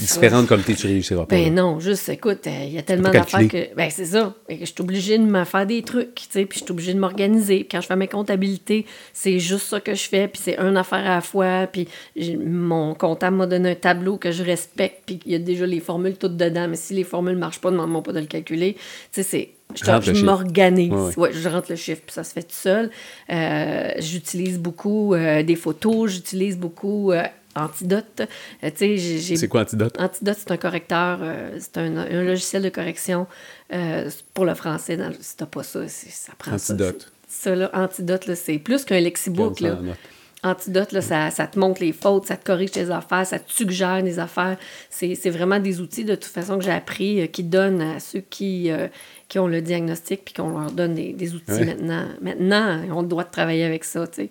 différente 0.00 0.46
comme 0.46 0.62
t'es, 0.62 0.72
tu 0.72 0.86
réussiras 0.86 1.26
pas. 1.26 1.36
Ben 1.36 1.54
non, 1.54 1.78
juste 1.78 2.08
écoute, 2.08 2.46
euh, 2.46 2.64
il 2.66 2.72
y 2.72 2.78
a 2.78 2.82
tellement 2.82 3.10
d'affaires 3.10 3.46
que. 3.46 3.74
Ben 3.76 3.90
c'est 3.90 4.06
ça. 4.06 4.34
Que 4.48 4.54
je 4.60 4.64
suis 4.64 4.74
obligée 4.80 5.18
de 5.18 5.22
me 5.24 5.44
faire 5.44 5.66
des 5.66 5.82
trucs, 5.82 6.14
tu 6.14 6.22
sais, 6.30 6.46
puis 6.46 6.60
je 6.60 6.64
suis 6.64 6.72
obligée 6.72 6.94
de 6.94 6.98
m'organiser. 6.98 7.68
Quand 7.70 7.82
je 7.82 7.88
fais 7.88 7.96
mes 7.96 8.08
comptabilités, 8.08 8.86
c'est 9.12 9.38
juste 9.38 9.66
ça 9.66 9.80
que 9.80 9.94
je 9.94 10.04
fais, 10.04 10.28
puis 10.28 10.40
c'est 10.42 10.58
une 10.58 10.78
affaire 10.78 11.00
à 11.04 11.16
la 11.16 11.20
fois. 11.20 11.66
Puis 11.70 11.86
mon 12.42 12.94
comptable 12.94 13.36
m'a 13.36 13.46
donné 13.46 13.72
un 13.72 13.74
tableau 13.74 14.16
que 14.16 14.30
je 14.32 14.42
respecte, 14.42 15.02
puis 15.04 15.20
il 15.26 15.32
y 15.32 15.34
a 15.34 15.38
déjà 15.38 15.66
les 15.66 15.80
formules 15.80 16.16
toutes 16.16 16.38
dedans. 16.38 16.68
Mais 16.68 16.76
si 16.76 16.94
les 16.94 17.04
formules 17.04 17.34
ne 17.34 17.40
marchent 17.40 17.60
pas, 17.60 17.70
demande-moi 17.70 18.02
pas 18.02 18.12
de 18.12 18.20
le 18.20 18.26
calculer. 18.26 18.74
Tu 18.74 18.80
sais, 19.10 19.22
c'est. 19.22 19.50
Je, 19.74 20.24
m'organise. 20.24 20.90
Ouais, 20.92 20.98
ouais. 20.98 21.16
Ouais, 21.18 21.30
je 21.32 21.48
rentre 21.48 21.70
le 21.70 21.76
chiffre, 21.76 22.02
puis 22.04 22.12
ça 22.14 22.24
se 22.24 22.32
fait 22.32 22.42
tout 22.42 22.48
seul. 22.54 22.90
Euh, 23.30 23.90
j'utilise 23.98 24.58
beaucoup 24.58 25.14
euh, 25.14 25.42
des 25.42 25.56
photos, 25.56 26.10
j'utilise 26.10 26.56
beaucoup 26.58 27.12
euh, 27.12 27.22
Antidote. 27.54 28.22
Euh, 28.64 28.70
C'est 28.76 29.48
quoi 29.48 29.62
Antidote? 29.62 29.94
Antidote, 29.98 30.36
c'est 30.38 30.50
un 30.50 30.56
correcteur, 30.56 31.20
c'est 31.58 31.78
un, 31.78 31.96
un 31.96 32.22
logiciel 32.24 32.62
de 32.62 32.68
correction 32.70 33.26
pour 34.34 34.44
le 34.44 34.54
français. 34.54 34.96
Dans, 34.96 35.12
si 35.20 35.36
t'as 35.36 35.46
pas 35.46 35.62
ça, 35.62 35.86
c'est- 35.88 36.10
ça 36.10 36.32
prend. 36.38 36.52
Antidote. 36.52 37.12
Ça, 37.28 37.54
là, 37.54 37.70
Antidote, 37.74 38.26
là, 38.26 38.36
c'est 38.36 38.58
plus 38.58 38.84
qu'un 38.84 39.00
lexibook. 39.00 39.60
Là. 39.60 39.78
Antidote, 40.44 40.90
là, 40.90 41.00
ça, 41.00 41.30
ça 41.30 41.46
te 41.46 41.56
montre 41.56 41.80
les 41.80 41.92
fautes, 41.92 42.26
ça 42.26 42.36
te 42.36 42.44
corrige 42.44 42.72
tes 42.72 42.90
affaires, 42.90 43.24
ça 43.24 43.38
te 43.38 43.50
suggère 43.52 44.02
des 44.02 44.18
affaires. 44.18 44.56
C'est 44.90 45.14
c'est 45.14 45.30
vraiment 45.30 45.60
des 45.60 45.80
outils, 45.80 46.04
de 46.04 46.16
toute 46.16 46.24
façon, 46.32 46.58
que 46.58 46.64
j'ai 46.64 46.72
appris, 46.72 47.20
euh, 47.20 47.26
qui 47.28 47.44
donnent 47.44 47.80
à 47.80 48.00
ceux 48.00 48.20
qui, 48.28 48.68
euh, 48.70 48.88
qui 49.32 49.38
ont 49.38 49.46
le 49.46 49.62
diagnostic, 49.62 50.26
puis 50.26 50.34
qu'on 50.34 50.50
leur 50.50 50.70
donne 50.72 50.92
des, 50.94 51.14
des 51.14 51.34
outils 51.34 51.52
Ouais. 51.52 51.64
maintenant. 51.64 52.04
Maintenant, 52.20 52.82
on 52.94 53.02
de 53.02 53.30
travailler 53.30 53.64
avec 53.64 53.82
ça, 53.82 54.06
tu 54.06 54.16
sais. 54.24 54.30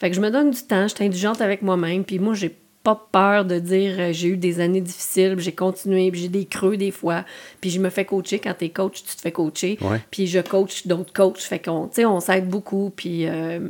Fait 0.00 0.10
que 0.10 0.16
je 0.16 0.20
me 0.20 0.28
donne 0.28 0.50
du 0.50 0.60
temps, 0.62 0.88
je 0.88 0.94
suis 0.96 1.04
indulgente 1.04 1.40
avec 1.40 1.62
moi-même, 1.62 2.02
puis 2.02 2.18
moi, 2.18 2.34
j'ai 2.34 2.52
pas 2.82 3.00
peur 3.12 3.44
de 3.44 3.60
dire 3.60 3.94
euh, 4.00 4.12
j'ai 4.12 4.26
eu 4.28 4.36
des 4.36 4.58
années 4.58 4.80
difficiles, 4.80 5.36
j'ai 5.38 5.52
continué, 5.52 6.10
puis 6.10 6.22
j'ai 6.22 6.28
des 6.28 6.46
creux 6.46 6.76
des 6.76 6.90
fois, 6.90 7.24
puis 7.60 7.70
je 7.70 7.78
me 7.78 7.90
fais 7.90 8.04
coacher. 8.04 8.40
Quand 8.40 8.54
t'es 8.58 8.70
coach, 8.70 9.04
tu 9.04 9.14
te 9.14 9.20
fais 9.20 9.30
coacher, 9.30 9.78
Ouais. 9.82 10.00
puis 10.10 10.26
je 10.26 10.40
coach 10.40 10.88
d'autres 10.88 11.12
coachs. 11.12 11.38
Fait 11.38 11.60
qu'on, 11.60 11.86
tu 11.86 11.96
sais, 11.96 12.04
on 12.06 12.18
s'aide 12.18 12.48
beaucoup, 12.48 12.90
puis... 12.96 13.28
euh, 13.28 13.60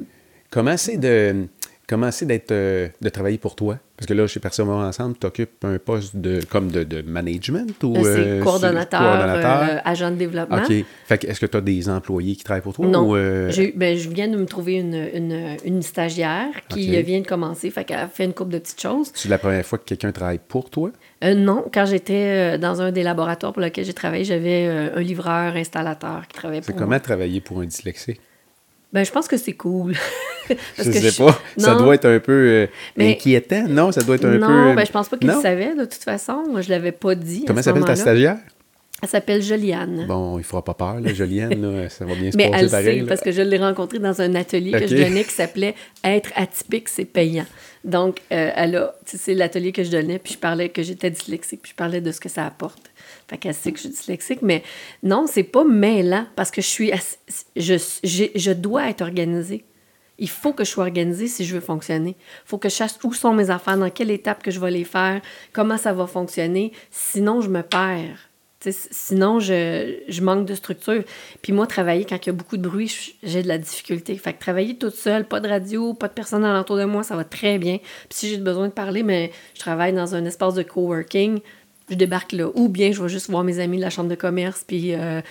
Comment 0.50 0.78
c'est 0.78 0.96
de 0.96 1.46
comment 1.90 2.10
c'est 2.12 2.24
d'être 2.24 2.52
euh, 2.52 2.88
de 3.02 3.08
travailler 3.08 3.36
pour 3.38 3.56
toi? 3.56 3.78
Parce 3.96 4.06
que 4.06 4.14
là, 4.14 4.26
chez 4.26 4.40
Persévérance 4.40 4.98
Ensemble, 4.98 5.16
tu 5.20 5.26
occupes 5.26 5.62
un 5.64 5.78
poste 5.78 6.16
de 6.16 6.40
comme 6.48 6.70
de, 6.70 6.84
de 6.84 7.02
management 7.02 7.70
ou 7.82 7.96
Euh, 7.96 8.00
euh, 8.06 8.38
c'est 8.38 8.44
coordonnateur, 8.44 9.00
coordonnateur? 9.00 9.68
euh, 9.76 9.78
agent 9.84 10.10
de 10.12 10.16
développement. 10.16 10.62
OK. 10.62 10.72
Fait 11.04 11.18
que 11.18 11.26
est-ce 11.26 11.40
que 11.40 11.44
tu 11.46 11.56
as 11.56 11.60
des 11.60 11.88
employés 11.90 12.34
qui 12.36 12.44
travaillent 12.44 12.62
pour 12.62 12.72
toi? 12.72 12.86
Non. 12.86 13.10
Ou, 13.10 13.14
ben, 13.14 13.96
je 13.98 14.08
viens 14.08 14.28
de 14.28 14.36
me 14.38 14.46
trouver 14.46 14.74
une, 14.76 14.94
une, 15.12 15.56
une 15.66 15.82
stagiaire 15.82 16.48
qui 16.70 17.02
vient 17.02 17.20
de 17.20 17.26
commencer, 17.26 17.68
fait 17.70 17.84
qu'elle 17.84 17.98
a 17.98 18.08
fait 18.08 18.24
une 18.24 18.32
couple 18.32 18.52
de 18.52 18.58
petites 18.60 18.80
choses. 18.80 19.10
C'est 19.14 19.28
la 19.28 19.38
première 19.38 19.66
fois 19.66 19.76
que 19.78 19.84
quelqu'un 19.84 20.12
travaille 20.12 20.40
pour 20.48 20.70
toi? 20.70 20.90
Non, 21.22 21.66
quand 21.74 21.84
j'étais 21.84 22.56
dans 22.58 22.80
un 22.80 22.92
des 22.92 23.02
laboratoires 23.02 23.52
pour 23.52 23.60
lequel 23.60 23.84
j'ai 23.84 23.92
travaillé, 23.92 24.24
j'avais 24.24 24.64
un 24.94 25.00
livreur 25.00 25.56
installateur 25.56 26.26
qui 26.28 26.34
travaillait 26.38 26.62
C'est 26.62 26.72
pour 26.72 26.78
comment 26.78 26.90
moi. 26.92 27.00
travailler 27.00 27.40
pour 27.42 27.60
un 27.60 27.66
dyslexique? 27.66 28.20
Ben, 28.94 29.04
je 29.04 29.10
pense 29.12 29.28
que 29.28 29.36
c'est 29.36 29.52
cool. 29.52 29.94
Parce 30.76 30.88
je 30.88 30.92
que 30.92 30.98
sais 31.10 31.22
pas. 31.22 31.40
Ça 31.56 31.74
Non. 31.74 31.82
doit 31.84 31.94
être 31.94 32.06
un 32.06 32.18
peu 32.20 32.32
euh, 32.32 32.66
Mais- 32.96 33.12
inquiétant. 33.12 33.64
Non, 33.68 33.92
ça 33.92 34.02
doit 34.02 34.16
être 34.16 34.24
un 34.26 34.38
non, 34.38 34.46
peu. 34.70 34.74
ben, 34.76 34.84
je 34.86 34.92
pense 34.92 35.08
pas 35.08 35.16
qu'il 35.18 35.28
Non? 35.28 35.40
savait, 35.40 35.74
de 35.74 35.84
toute 35.84 36.02
façon. 36.04 36.44
Moi, 36.50 36.60
je 36.62 36.70
l'avais 36.70 36.92
pas 36.92 37.14
dit. 37.14 37.44
Comment 37.46 37.62
s'appelle 37.62 37.84
ta 37.84 37.96
stagiaire? 37.96 38.38
Elle 39.02 39.08
s'appelle 39.08 39.40
Joliane. 39.42 40.04
Bon, 40.06 40.36
il 40.38 40.44
fera 40.44 40.62
pas 40.62 40.74
peur, 40.74 41.00
là, 41.00 41.14
Jolienne. 41.14 41.62
là, 41.82 41.88
ça 41.88 42.04
va 42.04 42.14
bien 42.14 42.30
se 42.30 42.36
Mais 42.36 42.50
passer 42.50 42.64
elle 42.64 42.70
pareil. 42.70 42.84
sait, 42.96 43.00
là. 43.00 43.06
parce 43.08 43.22
que 43.22 43.32
je 43.32 43.40
l'ai 43.40 43.56
rencontrée 43.56 43.98
dans 43.98 44.20
un 44.20 44.34
atelier 44.34 44.72
que 44.72 44.86
je 44.86 44.94
donnais 44.94 45.24
qui 45.24 45.30
s'appelait 45.32 45.74
Être 46.04 46.30
atypique, 46.36 46.86
c'est 46.90 47.06
payant. 47.06 47.46
Donc, 47.82 48.18
euh, 48.30 48.50
elle 48.54 48.76
a, 48.76 48.94
tu 49.06 49.12
sais, 49.12 49.16
c'est 49.16 49.34
l'atelier 49.34 49.72
que 49.72 49.84
je 49.84 49.90
donnais, 49.90 50.18
puis 50.18 50.34
je 50.34 50.38
parlais 50.38 50.68
que 50.68 50.82
j'étais 50.82 51.08
dyslexique, 51.10 51.60
puis 51.62 51.70
je 51.70 51.76
parlais 51.76 52.02
de 52.02 52.12
ce 52.12 52.20
que 52.20 52.28
ça 52.28 52.44
apporte. 52.44 52.90
Fait 53.26 53.38
qu'elle 53.38 53.54
sait 53.54 53.70
que 53.72 53.78
je 53.78 53.84
suis 53.84 53.90
dyslexique, 53.90 54.40
mais 54.42 54.62
non, 55.02 55.24
c'est 55.26 55.44
pas 55.44 55.64
mêlant, 55.64 56.26
parce 56.36 56.50
que 56.50 56.60
je 56.60 56.66
suis, 56.66 56.92
je, 57.56 57.74
j'ai- 58.04 58.32
je 58.34 58.50
dois 58.52 58.90
être 58.90 59.00
organisée. 59.00 59.64
Il 60.20 60.28
faut 60.28 60.52
que 60.52 60.64
je 60.64 60.70
sois 60.70 60.84
organisée 60.84 61.26
si 61.26 61.44
je 61.44 61.54
veux 61.54 61.60
fonctionner. 61.60 62.16
Il 62.18 62.48
faut 62.48 62.58
que 62.58 62.68
je 62.68 62.74
sache 62.74 62.92
où 63.02 63.12
sont 63.12 63.32
mes 63.32 63.50
affaires, 63.50 63.76
dans 63.76 63.90
quelle 63.90 64.10
étape 64.10 64.42
que 64.42 64.50
je 64.50 64.60
vais 64.60 64.70
les 64.70 64.84
faire, 64.84 65.20
comment 65.52 65.76
ça 65.76 65.92
va 65.92 66.06
fonctionner. 66.06 66.72
Sinon, 66.90 67.40
je 67.40 67.48
me 67.48 67.62
perds. 67.62 68.30
Sinon, 68.68 69.40
je, 69.40 70.00
je 70.06 70.20
manque 70.20 70.44
de 70.44 70.54
structure. 70.54 71.02
Puis 71.40 71.52
moi, 71.54 71.66
travailler 71.66 72.04
quand 72.04 72.18
il 72.24 72.26
y 72.26 72.30
a 72.30 72.34
beaucoup 72.34 72.58
de 72.58 72.68
bruit, 72.68 73.16
j'ai 73.22 73.42
de 73.42 73.48
la 73.48 73.56
difficulté. 73.56 74.14
Fait 74.18 74.34
que 74.34 74.38
travailler 74.38 74.76
toute 74.76 74.94
seule, 74.94 75.24
pas 75.24 75.40
de 75.40 75.48
radio, 75.48 75.94
pas 75.94 76.08
de 76.08 76.12
personne 76.12 76.44
alentour 76.44 76.76
de 76.76 76.84
moi, 76.84 77.02
ça 77.02 77.16
va 77.16 77.24
très 77.24 77.58
bien. 77.58 77.78
Puis 77.78 78.18
si 78.18 78.28
j'ai 78.28 78.36
besoin 78.36 78.68
de 78.68 78.72
parler, 78.72 79.02
mais 79.02 79.32
je 79.54 79.60
travaille 79.60 79.94
dans 79.94 80.14
un 80.14 80.26
espace 80.26 80.52
de 80.54 80.62
coworking, 80.62 81.40
je 81.88 81.94
débarque 81.94 82.32
là. 82.32 82.50
Ou 82.54 82.68
bien 82.68 82.92
je 82.92 83.02
vais 83.02 83.08
juste 83.08 83.30
voir 83.30 83.44
mes 83.44 83.60
amis 83.60 83.78
de 83.78 83.82
la 83.82 83.90
chambre 83.90 84.10
de 84.10 84.14
commerce, 84.14 84.62
puis 84.66 84.94
euh, 84.94 85.22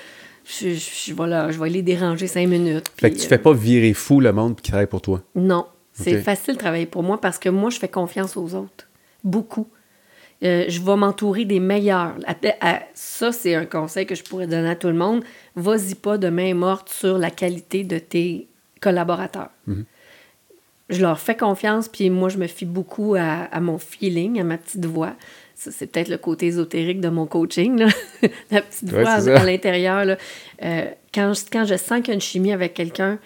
je, 0.45 0.69
je, 0.69 0.89
je 1.07 1.13
vais 1.13 1.27
là, 1.27 1.51
je 1.51 1.59
vais 1.59 1.69
les 1.69 1.81
déranger 1.81 2.27
cinq 2.27 2.47
minutes. 2.47 2.89
Fait 2.97 3.09
que 3.09 3.15
puis, 3.15 3.21
tu 3.21 3.25
euh, 3.25 3.29
fais 3.29 3.37
pas 3.37 3.53
virer 3.53 3.93
fou 3.93 4.19
le 4.19 4.31
monde 4.31 4.55
qui 4.55 4.69
travaille 4.69 4.87
pour 4.87 5.01
toi? 5.01 5.21
non, 5.35 5.65
c'est 5.93 6.21
facile 6.21 6.55
de 6.55 6.59
travailler 6.59 6.85
pour 6.85 7.03
moi 7.03 7.19
parce 7.19 7.37
que 7.37 7.49
moi, 7.49 7.69
je 7.69 7.79
fais 7.79 7.87
confiance 7.87 8.37
aux 8.37 8.55
autres. 8.55 8.87
Beaucoup. 9.23 9.67
Euh, 10.41 10.65
je 10.69 10.81
vais 10.81 10.95
m'entourer 10.95 11.43
des 11.43 11.59
meilleurs. 11.59 12.15
Ça, 12.93 13.31
c'est 13.31 13.55
un 13.55 13.65
conseil 13.65 14.05
que 14.05 14.15
je 14.15 14.23
pourrais 14.23 14.47
donner 14.47 14.69
à 14.69 14.75
tout 14.75 14.87
le 14.87 14.93
monde. 14.93 15.23
Vas-y 15.55 15.95
pas 15.95 16.17
de 16.17 16.29
main 16.29 16.53
morte 16.53 16.89
sur 16.89 17.17
la 17.17 17.29
qualité 17.29 17.83
de 17.83 17.99
tes 17.99 18.47
collaborateurs. 18.79 19.49
Je 20.89 21.01
leur 21.01 21.19
fais 21.19 21.35
confiance, 21.35 21.87
puis 21.87 22.09
moi, 22.09 22.29
je 22.29 22.37
me 22.37 22.47
fie 22.47 22.65
beaucoup 22.65 23.15
à, 23.15 23.43
à 23.51 23.59
mon 23.59 23.77
feeling, 23.77 24.39
à 24.39 24.43
ma 24.43 24.57
petite 24.57 24.85
voix. 24.85 25.13
Ça, 25.61 25.71
c'est 25.71 25.87
peut-être 25.87 26.07
le 26.07 26.17
côté 26.17 26.45
ésotérique 26.45 27.01
de 27.01 27.09
mon 27.09 27.25
coaching, 27.25 27.79
là. 27.79 27.87
la 28.51 28.61
petite 28.61 28.91
Ouais, 28.93 29.01
voix 29.03 29.11
à, 29.11 29.43
l'intérieur. 29.43 30.05
là. 30.05 30.17
Euh, 30.63 30.85
quand, 31.13 31.33
je, 31.33 31.41
quand 31.51 31.65
je 31.65 31.75
sens 31.75 31.97
qu'il 31.99 32.07
y 32.07 32.11
a 32.11 32.13
une 32.13 32.21
chimie 32.21 32.53
avec 32.53 32.73
quelqu'un, 32.73 33.19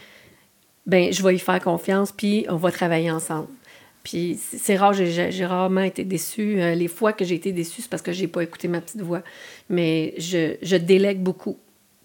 ben 0.87 1.13
je 1.13 1.21
vais 1.23 1.35
y 1.35 1.39
faire 1.39 1.59
confiance, 1.61 2.11
puis 2.11 2.45
on 2.49 2.55
va 2.55 2.71
travailler 2.71 3.11
ensemble. 3.11 3.49
Puis 4.03 4.37
c'est 4.41 4.75
rare, 4.75 4.93
j'ai- 4.93 5.11
j'ai 5.11 5.31
j'ai 5.31 5.45
rarement 5.45 5.81
été 5.83 6.03
déçue. 6.03 6.59
Euh, 6.59 6.73
les 6.73 6.87
fois 6.87 7.13
que 7.13 7.23
j'ai 7.23 7.35
été 7.35 7.51
déçue, 7.51 7.83
c'est 7.83 7.89
parce 7.89 8.01
que 8.01 8.11
j'ai 8.11 8.27
pas 8.27 8.41
écouté 8.41 8.67
ma 8.67 8.81
petite 8.81 9.01
voix. 9.01 9.21
Mais 9.69 10.15
je, 10.17 10.55
je 10.61 10.75
délègue 10.75 11.19
beaucoup. 11.21 11.57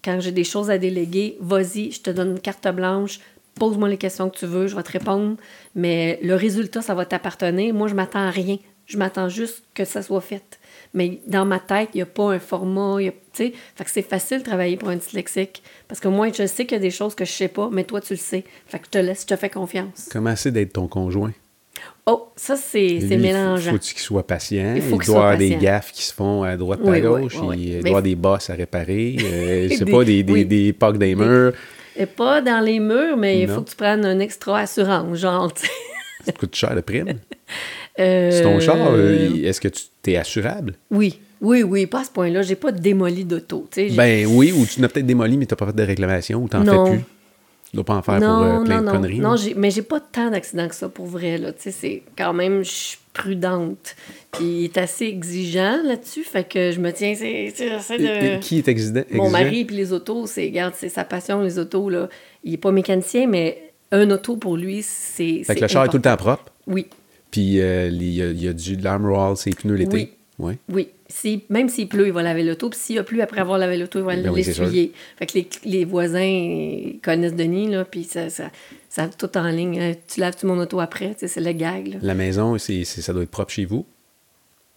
Quand 0.05 0.19
j'ai 0.21 0.31
des 0.31 0.43
choses 0.45 0.69
à 0.69 0.77
déléguer, 0.77 1.37
vas-y, 1.41 1.91
je 1.91 2.01
te 2.01 2.09
donne 2.11 2.31
une 2.33 2.39
carte 2.39 2.67
blanche, 2.73 3.19
pose-moi 3.55 3.89
les 3.89 3.97
questions 3.97 4.29
que 4.29 4.37
tu 4.37 4.45
veux, 4.45 4.67
je 4.67 4.75
vais 4.75 4.83
te 4.83 4.91
répondre. 4.91 5.35
Mais 5.75 6.19
le 6.23 6.35
résultat, 6.35 6.81
ça 6.83 6.93
va 6.93 7.03
t'appartenir. 7.05 7.73
Moi, 7.73 7.87
je 7.89 7.95
m'attends 7.95 8.19
à 8.25 8.29
rien. 8.29 8.57
Je 8.89 8.97
m'attends 8.97 9.29
juste 9.29 9.63
que 9.75 9.85
ça 9.85 10.01
soit 10.01 10.19
fait. 10.21 10.59
Mais 10.95 11.19
dans 11.27 11.45
ma 11.45 11.59
tête, 11.59 11.89
il 11.93 11.97
n'y 11.97 12.01
a 12.01 12.07
pas 12.07 12.31
un 12.33 12.39
format. 12.39 12.97
il 12.99 13.05
y 13.05 13.07
a- 13.09 13.13
fait 13.33 13.53
que 13.85 13.89
c'est 13.91 14.01
facile 14.01 14.39
de 14.39 14.43
travailler 14.43 14.75
pour 14.75 14.89
un 14.89 14.95
dyslexique. 14.97 15.61
Parce 15.87 16.01
que 16.01 16.07
moi, 16.09 16.27
je 16.35 16.45
sais 16.47 16.65
qu'il 16.65 16.75
y 16.75 16.79
a 16.79 16.81
des 16.81 16.89
choses 16.91 17.13
que 17.15 17.23
je 17.23 17.31
sais 17.31 17.47
pas, 17.47 17.69
mais 17.71 17.83
toi, 17.85 18.01
tu 18.01 18.13
le 18.13 18.19
sais. 18.19 18.43
Fait 18.67 18.79
que 18.79 18.85
je 18.85 18.89
te 18.89 18.97
laisse, 18.97 19.21
je 19.21 19.27
te 19.27 19.35
fais 19.35 19.49
confiance. 19.49 20.09
Comment 20.11 20.35
c'est 20.35 20.51
d'être 20.51 20.73
ton 20.73 20.87
conjoint? 20.87 21.31
Oh, 22.07 22.29
ça, 22.35 22.55
c'est 22.57 22.99
mélangeant. 23.17 23.71
Faut, 23.71 23.77
faut 23.77 23.83
qu'il 23.83 23.99
soit 23.99 24.25
patient? 24.27 24.73
Il 24.75 24.83
Il, 24.83 24.89
faut 24.89 24.97
qu'il 24.97 25.05
doit 25.13 25.17
avoir 25.21 25.37
des 25.37 25.55
gaffes 25.55 25.91
qui 25.93 26.01
se 26.03 26.13
font 26.13 26.41
à 26.43 26.57
droite 26.57 26.79
Oui, 26.83 26.97
à 26.97 27.01
gauche. 27.01 27.35
oui, 27.41 27.47
oui. 27.47 27.57
Il 27.59 27.71
doit 27.73 27.81
Mais- 27.83 27.89
avoir 27.89 28.01
des 28.03 28.15
bosses 28.15 28.49
à 28.49 28.55
réparer. 28.55 29.15
euh, 29.23 29.67
je 29.69 29.75
sais 29.75 29.85
Des- 29.85 29.91
pas, 29.91 30.03
des, 30.03 30.23
des, 30.23 30.43
des 30.45 30.73
pocs 30.73 30.97
des 30.97 31.13
murs. 31.13 31.53
Et 31.95 32.07
pas 32.07 32.41
dans 32.41 32.59
les 32.65 32.79
murs, 32.79 33.15
mais 33.15 33.41
il 33.41 33.47
faut 33.47 33.61
que 33.61 33.69
tu 33.69 33.75
prennes 33.75 34.03
un 34.05 34.19
extra 34.19 34.59
assurance, 34.61 35.17
genre. 35.19 35.53
Ça 36.25 36.31
te 36.33 36.39
coûte 36.39 36.55
cher 36.55 36.73
de 36.75 36.81
prime. 36.81 37.13
Euh, 37.99 38.31
C'est 38.31 38.43
ton 38.43 38.59
char. 38.59 38.77
euh, 38.79 39.43
Est-ce 39.43 39.59
que 39.61 39.67
tu 39.67 40.11
es 40.11 40.15
assurable? 40.17 40.75
Oui, 40.91 41.19
oui, 41.41 41.63
oui, 41.63 41.85
pas 41.85 42.01
à 42.01 42.03
ce 42.03 42.11
point-là. 42.11 42.41
J'ai 42.41 42.55
pas 42.55 42.71
démoli 42.71 43.25
d'auto. 43.25 43.67
tu 43.71 43.81
sais. 43.81 43.89
J'ai- 43.89 43.95
Ben 43.95 44.25
oui, 44.27 44.51
ou 44.51 44.65
tu 44.65 44.79
n'as 44.81 44.87
peut-être 44.87 45.05
démoli, 45.05 45.37
mais 45.37 45.45
tu 45.45 45.53
n'as 45.53 45.57
pas 45.57 45.65
fait 45.67 45.75
de 45.75 45.83
réclamation, 45.83 46.43
ou 46.43 46.47
tu 46.49 46.57
n'en 46.57 46.63
non. 46.63 46.85
fais 46.85 46.91
plus? 46.97 47.03
Tu 47.71 47.75
dois 47.75 47.85
pas 47.85 47.95
en 47.95 48.01
faire 48.01 48.17
pour 48.17 48.41
euh, 48.41 48.63
plein 48.63 48.75
non, 48.77 48.81
de 48.81 48.85
non, 48.87 48.91
conneries. 48.93 49.19
non, 49.19 49.35
j'ai- 49.35 49.53
mais 49.53 49.69
j'ai 49.69 49.83
pas 49.83 49.99
tant 49.99 50.31
d'accidents 50.31 50.67
que 50.67 50.73
ça 50.73 50.89
pour 50.89 51.05
vrai. 51.05 51.37
Là. 51.37 51.51
Tu 51.53 51.61
sais, 51.63 51.71
c'est 51.71 52.03
quand 52.17 52.33
même, 52.33 52.63
je 52.63 52.69
suis 52.71 52.97
prudente. 53.13 53.95
Puis 54.31 54.43
il 54.45 54.63
est 54.65 54.77
assez 54.79 55.05
exigeant 55.05 55.77
là-dessus, 55.83 56.23
fait 56.23 56.47
que 56.47 56.71
je 56.71 56.79
me 56.79 56.91
tiens, 56.91 57.13
c'est, 57.15 57.53
Et- 57.53 58.37
de... 58.37 58.39
qui 58.39 58.57
est 58.57 58.67
exigeant? 58.67 59.03
Mon 59.11 59.29
mari 59.29 59.65
puis 59.65 59.75
les 59.75 59.93
autos, 59.93 60.25
c'est, 60.25 60.45
regarde, 60.45 60.73
c'est 60.77 60.89
sa 60.89 61.03
passion, 61.03 61.41
les 61.43 61.59
autos, 61.59 61.89
là. 61.89 62.09
Il 62.43 62.53
est 62.53 62.57
pas 62.57 62.71
mécanicien, 62.71 63.27
mais 63.27 63.61
un 63.91 64.09
auto 64.09 64.35
pour 64.37 64.57
lui, 64.57 64.81
c'est. 64.81 65.43
Fait 65.43 65.53
que 65.55 65.61
le 65.61 65.67
char 65.67 65.85
est 65.85 65.89
tout 65.89 65.97
le 65.97 66.01
temps 66.03 66.17
propre? 66.17 66.45
Oui, 66.65 66.87
Puis 67.31 67.59
euh, 67.61 67.87
il 67.89 68.03
y, 68.13 68.21
a- 68.21 68.31
il 68.31 68.43
y 68.43 68.47
a 68.47 68.53
du 68.53 68.77
roll, 68.87 69.37
ses 69.37 69.51
pneus 69.51 69.75
l'été. 69.75 69.95
Oui. 69.95 70.09
Ouais. 70.39 70.57
oui. 70.71 70.87
Si, 71.11 71.43
même 71.49 71.69
s'il 71.69 71.89
pleut, 71.89 72.05
il 72.07 72.13
va 72.13 72.21
laver 72.23 72.43
l'auto. 72.43 72.69
Puis 72.69 72.79
s'il 72.79 72.97
a 72.99 73.03
plu 73.03 73.19
après 73.21 73.41
avoir 73.41 73.57
lavé 73.57 73.77
l'auto, 73.77 73.99
il 73.99 74.05
va 74.05 74.15
Ben 74.15 74.29
oui, 74.29 74.43
l'essuyer. 74.43 74.93
fait 75.17 75.25
que 75.25 75.33
les, 75.33 75.49
les 75.65 75.83
voisins 75.85 76.81
connaissent 77.03 77.33
Denis, 77.35 77.67
là, 77.67 77.83
puis 77.83 78.03
ça, 78.03 78.29
ça, 78.29 78.45
ça 78.89 79.07
tout 79.09 79.35
en 79.37 79.47
ligne. 79.49 79.79
Euh, 79.79 79.93
Tu 80.07 80.19
laves-tu 80.19 80.45
mon 80.45 80.57
auto 80.59 80.79
après? 80.79 81.09
Tu 81.15 81.21
sais, 81.21 81.27
c'est 81.27 81.41
le 81.41 81.51
gag, 81.51 81.87
là. 81.87 81.95
La 82.01 82.13
maison, 82.13 82.57
c'est, 82.57 82.83
ça 82.85 83.11
doit 83.11 83.23
être 83.23 83.31
propre 83.31 83.51
chez 83.51 83.65
vous? 83.65 83.85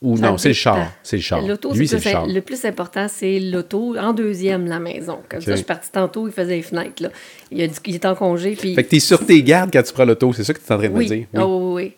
Ou 0.00 0.16
Ça 0.16 0.30
non, 0.30 0.38
c'est 0.38 0.48
le 0.48 0.54
char. 0.54 0.92
C'est 1.04 1.16
le 1.16 1.22
char. 1.22 1.42
L'auto, 1.46 1.72
Lui, 1.74 1.86
c'est 1.86 1.96
le 1.96 2.00
plus- 2.02 2.10
char. 2.10 2.26
le 2.26 2.40
plus 2.40 2.64
important, 2.64 3.06
c'est 3.08 3.38
l'auto. 3.38 3.96
En 3.98 4.12
deuxième, 4.12 4.66
la 4.66 4.80
maison. 4.80 5.18
Comme 5.28 5.40
ça, 5.42 5.52
je 5.52 5.56
suis 5.56 5.64
partie 5.64 5.92
tantôt, 5.92 6.26
il 6.26 6.32
faisait 6.32 6.56
les 6.56 6.62
fenêtres. 6.62 7.02
Là. 7.04 7.10
Il, 7.52 7.62
a 7.62 7.66
dit 7.68 7.78
qu'il 7.80 7.94
était 7.94 8.08
en 8.08 8.16
congé. 8.16 8.56
Puis... 8.56 8.74
Fait 8.74 8.82
que 8.82 8.88
t'es 8.90 8.98
sur 9.00 9.24
tes 9.24 9.40
gardes 9.44 9.70
quand 9.72 9.82
tu 9.82 9.92
prends 9.92 10.04
l'auto, 10.04 10.32
c'est 10.32 10.42
ça 10.44 10.54
que 10.54 10.58
tu 10.58 10.64
es 10.66 10.72
en 10.72 10.78
train 10.78 10.88
de 10.88 10.94
oui. 10.94 11.04
me 11.04 11.14
dire? 11.14 11.26
Ah 11.34 11.46
oui, 11.46 11.54
oui, 11.60 11.72
oui. 11.84 11.92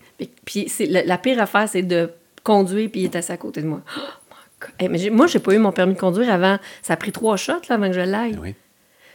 Puis, 0.45 0.71
la, 0.89 1.05
la 1.05 1.19
pire 1.19 1.41
affaire, 1.41 1.69
c'est 1.69 1.83
de 1.83 2.11
conduire, 2.43 2.89
puis 2.91 3.03
il 3.03 3.05
est 3.05 3.17
assis 3.17 3.33
à 3.33 3.37
côté 3.37 3.63
de 3.63 3.67
moi. 3.67 3.81
Oh 3.97 4.67
mais 4.89 5.11
moi, 5.11 5.27
j'ai 5.27 5.39
pas 5.41 5.53
eu 5.55 5.59
mon 5.59 5.73
permis 5.73 5.95
de 5.95 5.99
conduire 5.99 6.33
avant. 6.33 6.59
Ça 6.83 6.95
a 6.95 6.97
pris 6.97 7.13
trois 7.13 7.37
shots 7.37 7.53
là, 7.69 7.75
avant 7.75 7.89
que 7.89 7.93
je 7.95 8.01
l'aille. 8.01 8.39
Oui. 8.41 8.55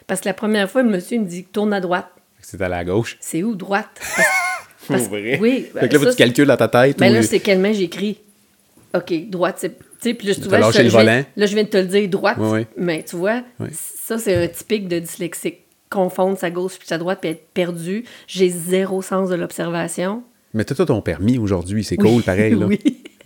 Parce 0.08 0.22
que 0.22 0.28
la 0.28 0.34
première 0.34 0.70
fois, 0.70 0.84
le 0.84 0.90
monsieur 0.90 1.16
il 1.18 1.22
me 1.22 1.28
dit 1.28 1.44
tourne 1.46 1.74
à 1.74 1.80
droite. 1.80 2.08
C'est 2.42 2.62
à 2.62 2.70
la 2.70 2.84
gauche. 2.84 3.18
C'est 3.20 3.42
où, 3.44 3.56
droite? 3.56 3.88
Parce- 4.16 4.28
parce- 4.88 5.02
Pour 5.04 5.10
vrai? 5.18 5.40
Oui. 5.42 5.68
Fait 5.74 5.88
que 5.90 5.98
là, 5.98 6.04
ça, 6.04 6.10
tu 6.12 6.16
calcules 6.18 6.46
dans 6.48 6.58
ta 6.58 6.68
tête. 6.68 6.98
Ben 7.00 7.12
ou- 7.12 7.16
là, 7.16 7.24
c'est 7.24 7.40
quelle 7.40 7.60
main 7.60 7.72
j'écris. 7.74 8.20
OK, 8.96 9.14
droite, 9.30 9.56
c'est. 9.60 9.78
Tu 9.78 9.86
sais, 10.02 10.14
puis 10.14 10.28
là, 10.28 10.34
je 10.34 10.38
T'as 10.40 10.44
trouvais, 10.46 10.60
lâché 10.60 10.78
je- 10.80 10.84
le 10.84 10.90
je 10.90 10.96
viens- 10.98 11.04
volant. 11.04 11.26
Là, 11.36 11.46
je 11.46 11.54
viens 11.56 11.64
de 11.64 11.70
te 11.70 11.78
le 11.78 11.86
dire, 11.86 12.10
droite. 12.10 12.38
Mais 12.78 13.04
tu 13.04 13.16
vois, 13.16 13.42
ça, 13.72 14.18
c'est 14.18 14.36
un 14.36 14.48
typique 14.48 14.88
de 14.88 15.00
dyslexique. 15.00 15.60
Confondre 15.90 16.38
sa 16.38 16.52
gauche 16.52 16.78
puis 16.78 16.88
sa 16.88 16.98
droite 17.00 17.20
puis 17.22 17.32
être 17.32 17.48
perdu. 17.54 18.06
J'ai 18.28 18.50
zéro 18.50 19.02
sens 19.02 19.30
de 19.30 19.36
l'observation. 19.36 20.24
Mais 20.54 20.64
t'as 20.64 20.86
ton 20.86 21.02
permis 21.02 21.38
aujourd'hui, 21.38 21.84
c'est 21.84 21.98
cool, 21.98 22.24
pareil. 22.24 22.56
Là. 22.56 22.66
oui. 22.68 22.80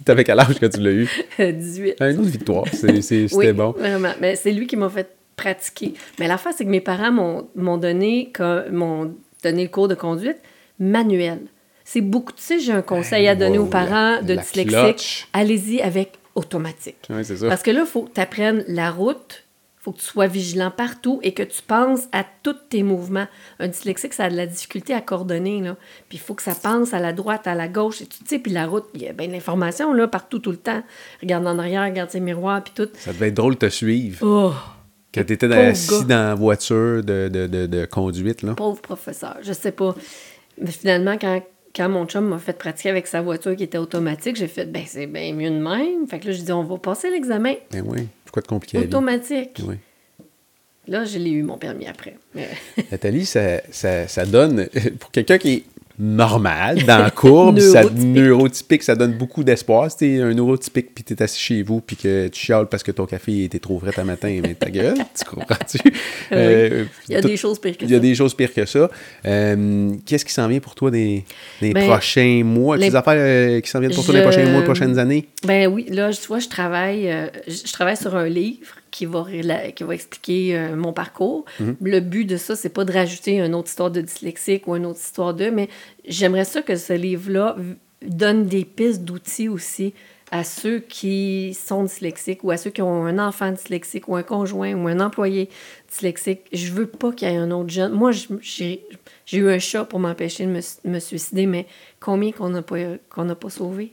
T'avais 0.03 0.23
quel 0.23 0.39
âge 0.39 0.59
que 0.59 0.65
tu 0.65 0.81
l'as 0.81 0.91
eu? 0.91 1.07
18. 1.39 1.95
Ah, 1.99 2.09
Une 2.09 2.19
autre 2.19 2.29
victoire, 2.29 2.65
c'était 2.71 3.27
oui, 3.33 3.53
bon. 3.53 3.71
Vraiment. 3.71 4.11
Mais 4.19 4.35
c'est 4.35 4.51
lui 4.51 4.67
qui 4.67 4.75
m'a 4.75 4.89
fait 4.89 5.09
pratiquer. 5.35 5.93
Mais 6.19 6.27
l'affaire, 6.27 6.51
c'est 6.55 6.65
que 6.65 6.69
mes 6.69 6.81
parents 6.81 7.11
m'ont 7.55 7.77
donné, 7.77 8.31
donné 8.39 9.63
le 9.63 9.67
cours 9.69 9.87
de 9.87 9.95
conduite 9.95 10.37
manuel. 10.79 11.39
C'est 11.85 12.01
beaucoup. 12.01 12.33
Tu 12.33 12.41
sais, 12.41 12.59
j'ai 12.59 12.71
un 12.71 12.81
conseil 12.81 13.27
à 13.27 13.35
donner 13.35 13.57
wow, 13.57 13.65
aux 13.65 13.69
parents 13.69 14.15
la- 14.15 14.21
de 14.21 14.35
dyslexiques. 14.35 15.27
Allez-y 15.33 15.81
avec 15.81 16.13
automatique. 16.35 17.07
C'est 17.23 17.37
ça. 17.37 17.47
Parce 17.47 17.61
que 17.61 17.71
là, 17.71 17.81
il 17.81 17.87
faut 17.87 18.03
que 18.03 18.13
tu 18.13 18.21
apprennes 18.21 18.63
la 18.67 18.89
route, 18.91 19.42
faut 19.83 19.91
que 19.91 19.99
tu 19.99 20.05
sois 20.05 20.27
vigilant 20.27 20.71
partout 20.71 21.19
et 21.23 21.33
que 21.33 21.43
tu 21.43 21.61
penses 21.61 22.07
à 22.13 22.23
tous 22.41 22.55
tes 22.69 22.83
mouvements. 22.83 23.27
Un 23.59 23.67
dyslexique, 23.67 24.13
ça 24.13 24.25
a 24.25 24.29
de 24.29 24.37
la 24.37 24.47
difficulté 24.47 24.93
à 24.93 25.01
coordonner. 25.01 25.59
Là. 25.59 25.75
Puis 26.07 26.17
il 26.17 26.21
faut 26.21 26.35
que 26.35 26.41
ça 26.41 26.55
pense 26.55 26.93
à 26.93 26.99
la 26.99 27.11
droite, 27.11 27.47
à 27.47 27.53
la 27.53 27.67
gauche, 27.67 28.01
et 28.01 28.05
tu 28.05 28.17
sais, 28.25 28.39
puis 28.39 28.53
la 28.53 28.65
route, 28.65 28.85
il 28.93 29.01
y 29.01 29.07
a 29.09 29.13
bien 29.13 29.27
de 29.27 29.33
l'information 29.33 29.91
là, 29.91 30.07
partout, 30.07 30.39
tout 30.39 30.51
le 30.51 30.57
temps. 30.57 30.81
Regarde 31.21 31.45
en 31.45 31.59
arrière, 31.59 31.83
regarde 31.83 32.09
ses 32.09 32.21
miroirs, 32.21 32.63
puis 32.63 32.71
tout. 32.73 32.89
Ça 32.97 33.11
devait 33.11 33.27
être 33.27 33.33
drôle 33.33 33.55
de 33.55 33.59
te 33.59 33.69
suivre. 33.69 34.25
Oh, 34.25 34.53
Quand 35.13 35.25
t'étais 35.25 35.49
pauvre 35.49 35.59
assis 35.59 36.05
dans 36.05 36.29
la 36.29 36.35
voiture 36.35 37.03
de, 37.03 37.27
de, 37.27 37.47
de, 37.47 37.65
de 37.65 37.85
conduite, 37.85 38.41
là. 38.41 38.53
pauvre 38.53 38.81
professeur, 38.81 39.35
je 39.41 39.51
sais 39.51 39.73
pas. 39.73 39.95
Mais 40.61 40.71
finalement, 40.71 41.17
quand, 41.19 41.41
quand 41.75 41.89
mon 41.89 42.05
chum 42.05 42.25
m'a 42.29 42.37
fait 42.37 42.57
pratiquer 42.57 42.89
avec 42.89 43.05
sa 43.07 43.21
voiture 43.21 43.53
qui 43.57 43.63
était 43.63 43.77
automatique, 43.77 44.37
j'ai 44.37 44.47
fait, 44.47 44.65
ben 44.65 44.83
c'est 44.87 45.07
bien 45.07 45.33
mieux 45.33 45.49
de 45.49 45.59
même. 45.59 46.07
Fait 46.07 46.19
que 46.19 46.27
là, 46.27 46.31
je 46.31 46.41
dis, 46.41 46.51
on 46.53 46.63
va 46.63 46.77
passer 46.77 47.09
l'examen 47.09 47.55
Ben 47.71 47.83
oui. 47.85 48.07
Compliquer 48.41 48.77
la 48.77 48.83
vie? 48.83 48.87
automatique. 48.89 49.61
Oui. 49.67 49.75
Là, 50.87 51.05
je 51.05 51.17
l'ai 51.17 51.29
eu, 51.31 51.43
mon 51.43 51.57
permis 51.57 51.87
après. 51.87 52.17
Mais- 52.35 52.49
Nathalie, 52.91 53.25
ça, 53.25 53.61
ça, 53.71 54.07
ça 54.07 54.25
donne, 54.25 54.67
pour 54.99 55.11
quelqu'un 55.11 55.37
qui 55.37 55.53
est 55.53 55.63
normal, 55.99 56.83
dans 56.85 56.97
la 56.99 57.11
courbe, 57.11 57.59
ça, 57.59 57.81
Neurotypique. 57.83 58.05
neurotypique, 58.15 58.83
ça 58.83 58.95
donne 58.95 59.13
beaucoup 59.13 59.43
d'espoir. 59.43 59.89
Si 59.91 59.97
t'es 59.97 60.19
un 60.21 60.33
neurotypique 60.33 60.93
puis 60.93 61.03
t'es 61.03 61.21
assis 61.21 61.39
chez 61.39 61.63
vous 61.63 61.81
puis 61.81 61.95
que 61.95 62.27
tu 62.27 62.39
chiales 62.45 62.67
parce 62.67 62.83
que 62.83 62.91
ton 62.91 63.05
café 63.05 63.43
était 63.43 63.59
trop 63.59 63.79
frais 63.79 63.91
un 63.97 64.03
matin, 64.03 64.39
mais 64.41 64.55
ta 64.55 64.69
gueule, 64.69 64.95
tu 65.17 65.25
comprends-tu? 65.25 65.77
Euh, 66.31 66.85
Il 67.09 67.13
y 67.13 67.15
a 67.17 67.21
tout- 67.21 67.27
des 67.27 67.37
choses 67.37 67.59
pires 67.59 67.77
que 67.77 67.85
Il 67.85 67.91
y 67.91 67.93
a 67.93 67.97
ça. 67.97 68.01
des 68.01 68.15
choses 68.15 68.33
pires 68.33 68.53
que 68.53 68.65
ça. 68.65 68.89
Euh, 69.25 69.91
Qu'est-ce 70.05 70.25
qui 70.25 70.33
s'en 70.33 70.47
vient 70.47 70.59
pour 70.59 70.75
toi 70.75 70.89
des, 70.91 71.23
des 71.61 71.73
Ben, 71.73 71.87
prochains 71.87 72.41
mois? 72.43 72.77
les- 72.77 72.95
affaires 72.95 73.13
euh, 73.17 73.61
qui 73.61 73.69
s'en 73.69 73.79
viennent 73.79 73.93
pour 73.93 74.05
toi 74.05 74.13
des 74.15 74.21
prochains 74.21 74.45
mois, 74.49 74.59
des 74.59 74.65
prochaines 74.65 74.97
années? 74.99 75.27
Ben 75.45 75.67
oui, 75.67 75.85
là, 75.89 76.11
tu 76.11 76.27
vois, 76.27 76.39
je 76.39 76.47
travaille, 76.49 77.09
euh, 77.11 77.27
je 77.47 77.71
travaille 77.71 77.97
sur 77.97 78.15
un 78.15 78.27
livre 78.27 78.67
qui 78.93 79.05
va, 79.07 79.23
réla- 79.23 79.73
qui 79.73 79.83
va 79.83 79.95
expliquer 79.95 80.55
euh, 80.55 80.75
mon 80.75 80.93
parcours. 80.93 81.43
Mhm. 81.59 81.75
Le 81.81 81.99
but 81.99 82.25
de 82.25 82.37
ça, 82.37 82.55
c'est 82.55 82.69
pas 82.69 82.85
de 82.85 82.93
rajouter 82.93 83.39
une 83.39 83.55
autre 83.55 83.67
histoire 83.69 83.91
de 83.91 84.01
dyslexique 84.01 84.67
ou 84.67 84.75
une 84.75 84.85
autre 84.85 84.99
histoire 84.99 85.33
de, 85.33 85.49
mais 85.49 85.67
j'aimerais 86.07 86.45
ça 86.45 86.61
que 86.61 86.75
ce 86.75 86.93
livre-là 86.93 87.57
donne 88.05 88.45
des 88.45 88.63
pistes 88.65 89.03
d'outils 89.03 89.49
aussi 89.49 89.93
à 90.31 90.43
ceux 90.43 90.79
qui 90.79 91.53
sont 91.53 91.83
dyslexiques 91.83 92.43
ou 92.43 92.51
à 92.51 92.57
ceux 92.57 92.69
qui 92.71 92.81
ont 92.81 93.05
un 93.05 93.19
enfant 93.19 93.51
dyslexique 93.51 94.07
ou 94.07 94.15
un 94.15 94.23
conjoint 94.23 94.73
ou 94.73 94.87
un 94.87 94.99
employé 94.99 95.49
dyslexique. 95.91 96.41
Je 96.51 96.71
veux 96.71 96.87
pas 96.87 97.11
qu'il 97.11 97.27
y 97.27 97.31
ait 97.31 97.37
un 97.37 97.51
autre 97.51 97.69
jeune. 97.69 97.91
Moi, 97.93 98.11
j'ai 98.41 98.83
eu 99.31 99.47
un 99.49 99.59
chat 99.59 99.85
pour 99.85 99.99
m'empêcher 99.99 100.45
de 100.45 100.51
me, 100.51 100.61
me 100.85 100.99
suicider, 100.99 101.45
mais 101.45 101.65
combien 101.99 102.31
qu'on 102.31 102.49
n'a 102.49 102.61
pas, 102.61 102.77
qu'on 103.09 103.25
n'a 103.25 103.35
pas 103.35 103.49
sauvé? 103.49 103.91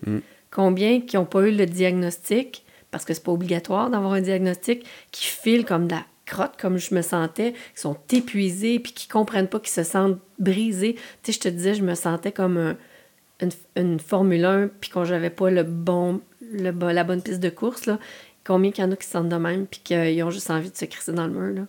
Combien 0.51 1.01
qui 1.01 1.17
n'ont 1.17 1.27
pas 1.27 1.43
eu 1.47 1.53
le 1.53 1.67
diagnostic, 1.67 2.65
parce 2.91 3.05
que 3.05 3.15
c'est 3.15 3.23
pas 3.25 3.33
obligatoire 3.33 3.91
d'avoir 3.91 4.13
un 4.13 4.21
diagnostic, 4.21 4.85
qui 5.11 5.27
filent 5.27 5.65
comme 5.65 5.87
de 5.87 5.93
la 5.93 6.05
crotte, 6.27 6.55
comme 6.61 6.79
je 6.79 6.95
me 6.95 7.03
sentais, 7.03 7.53
qui 7.75 7.81
sont 7.81 7.97
épuisés, 8.13 8.79
puis 8.79 8.93
qui 8.93 9.09
comprennent 9.09 9.49
pas, 9.49 9.61
qui 9.61 9.71
se 9.71 9.83
sentent 9.83 10.19
brisés. 10.39 10.95
Tu 11.23 11.33
sais, 11.33 11.33
je 11.33 11.41
te 11.41 11.49
disais, 11.49 11.75
je 11.75 11.83
me 11.83 11.95
sentais 11.95 12.33
comme 12.33 12.57
un- 12.57 12.77
une, 13.77 13.99
Formule 14.01 14.45
1, 14.45 14.69
puis 14.81 14.91
quand 14.91 15.05
j'avais 15.05 15.31
pas 15.31 15.51
le 15.51 15.63
bon, 15.63 16.21
la 16.53 17.05
bonne 17.05 17.23
piste 17.23 17.41
de 17.41 17.51
course, 17.51 17.87
là. 17.87 17.99
Combien 18.45 18.71
qu'il 18.71 18.85
y 18.85 18.87
en 18.87 18.91
a 18.93 18.97
qui 18.97 19.07
se 19.07 19.13
sentent 19.13 19.29
de 19.29 19.37
même, 19.37 19.67
puis 19.67 19.81
qu'ils 19.85 20.23
ont 20.23 20.31
juste 20.31 20.51
envie 20.51 20.71
de 20.71 20.77
se 20.77 20.85
crisser 20.87 21.13
dans 21.13 21.27
le 21.27 21.33
mur. 21.33 21.67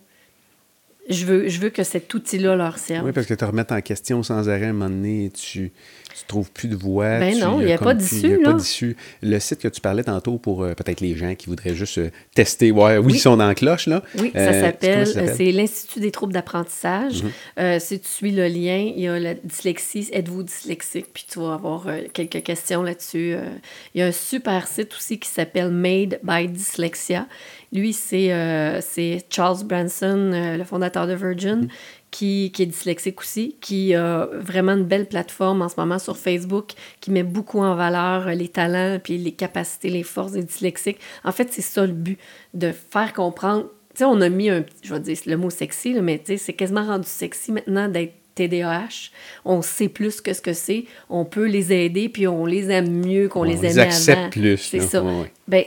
Je 1.08 1.24
veux, 1.26 1.48
je 1.48 1.60
veux 1.60 1.70
que 1.70 1.82
cet 1.82 2.12
outil-là 2.14 2.54
leur 2.54 2.78
serve. 2.78 3.04
Oui, 3.04 3.12
parce 3.12 3.26
que 3.26 3.34
te 3.34 3.44
remettre 3.44 3.74
en 3.74 3.80
question 3.80 4.22
sans 4.22 4.48
arrêt, 4.48 4.66
à 4.66 4.68
un 4.68 4.72
moment 4.72 4.88
donné, 4.90 5.30
tu 5.34 5.72
tu 6.14 6.26
trouves 6.26 6.50
plus 6.52 6.68
de 6.68 6.76
voix. 6.76 7.18
Ben 7.18 7.32
tu- 7.34 7.40
non, 7.40 7.58
il 7.58 7.64
d'issue, 7.94 8.16
Il 8.26 8.36
n'y 8.36 8.44
a 8.44 8.50
pas 8.52 8.52
d'issue. 8.52 8.96
Le 9.22 9.38
site 9.38 9.60
que 9.60 9.68
tu 9.68 9.80
parlais 9.80 10.04
tantôt 10.04 10.36
pour 10.36 10.62
euh, 10.62 10.74
peut-être 10.74 11.00
les 11.00 11.16
gens 11.16 11.34
qui 11.34 11.46
voudraient 11.48 11.74
juste 11.74 11.96
euh, 11.96 12.10
tester, 12.34 12.70
ouais, 12.70 12.98
oui, 12.98 13.06
Oui. 13.06 13.12
ils 13.14 13.18
sont 13.18 13.36
dans 13.38 13.46
la 13.48 13.54
cloche, 13.54 13.86
là. 13.86 14.02
Oui, 14.18 14.30
Euh, 14.36 14.52
ça 14.52 14.60
s'appelle? 14.60 15.08
Mhm. 15.08 15.34
c'est 15.34 15.50
l'Institut 15.52 16.00
des 16.00 16.10
troubles 16.10 16.34
d'apprentissage. 16.34 17.22
Euh, 17.58 17.78
si 17.80 17.98
tu 17.98 18.08
suis 18.08 18.30
le 18.30 18.46
lien, 18.46 18.92
il 18.94 19.00
y 19.00 19.08
a 19.08 19.18
la 19.18 19.32
dyslexie, 19.34 20.10
êtes-vous 20.12 20.42
dyslexique, 20.42 21.06
puis 21.14 21.24
tu 21.26 21.38
vas 21.40 21.54
avoir 21.54 21.86
euh, 21.88 22.00
quelques 22.12 22.42
questions 22.42 22.82
là-dessus. 22.82 23.32
Euh, 23.34 23.46
il 23.94 24.00
y 24.00 24.02
a 24.02 24.06
un 24.08 24.12
super 24.12 24.66
site 24.68 24.92
aussi 24.94 25.18
qui 25.18 25.30
s'appelle 25.30 25.70
Made 25.70 26.20
by 26.22 26.46
Dyslexia. 26.46 27.26
Lui, 27.72 27.92
c'est 27.92 28.32
euh, 28.32 28.80
c'est 28.82 29.24
Charles 29.30 29.64
Branson, 29.64 30.30
euh, 30.34 30.56
le 30.58 30.64
fondateur 30.64 31.06
de 31.06 31.14
Virgin, 31.14 31.62
Mhm. 31.62 31.68
qui, 32.10 32.52
qui 32.52 32.62
est 32.64 32.66
dyslexique 32.66 33.20
aussi, 33.20 33.56
qui 33.60 33.94
a 33.94 34.26
vraiment 34.34 34.72
une 34.72 34.84
belle 34.84 35.06
plateforme 35.06 35.62
en 35.62 35.68
ce 35.70 35.76
moment 35.78 35.98
sur 35.98 36.16
Facebook, 36.18 36.72
qui 37.00 37.10
met 37.10 37.22
beaucoup 37.22 37.60
en 37.60 37.74
valeur 37.74 38.28
euh, 38.28 38.34
les 38.34 38.48
talents, 38.48 38.98
puis 39.02 39.16
les 39.16 39.32
capacités, 39.32 39.88
les 39.88 40.02
forces 40.02 40.32
des 40.32 40.42
dyslexiques. 40.42 40.98
En 41.24 41.32
fait, 41.32 41.48
c'est 41.50 41.62
ça 41.62 41.86
le 41.86 41.92
but, 41.92 42.18
de 42.52 42.72
faire 42.72 43.12
comprendre. 43.14 43.64
Tu 43.94 43.98
sais, 43.98 44.04
on 44.04 44.20
a 44.20 44.28
mis 44.28 44.50
un, 44.50 44.64
je 44.82 44.92
vais 44.94 45.00
dire 45.00 45.16
le 45.26 45.36
mot 45.36 45.50
sexy, 45.50 45.94
là, 45.94 46.02
mais 46.02 46.18
tu 46.18 46.26
sais, 46.32 46.36
c'est 46.36 46.52
quasiment 46.52 46.84
rendu 46.84 47.06
sexy 47.08 47.52
maintenant 47.52 47.88
d'être 47.88 48.14
TDAH. 48.34 49.10
On 49.44 49.62
sait 49.62 49.88
plus 49.88 50.20
que 50.20 50.32
ce 50.32 50.40
que 50.40 50.52
c'est. 50.52 50.84
On 51.10 51.24
peut 51.24 51.46
les 51.46 51.72
aider, 51.72 52.08
puis 52.08 52.26
on 52.26 52.46
les 52.46 52.70
aime 52.70 52.90
mieux 52.90 53.28
qu'on 53.28 53.40
On 53.40 53.44
les 53.44 53.56
les 53.56 53.72
aimait 53.72 53.82
accepte 53.82 54.18
avant. 54.18 54.30
plus, 54.30 54.56
C'est 54.58 54.80
ça. 54.80 55.02
Ouais, 55.02 55.20
ouais. 55.20 55.32
Ben, 55.48 55.64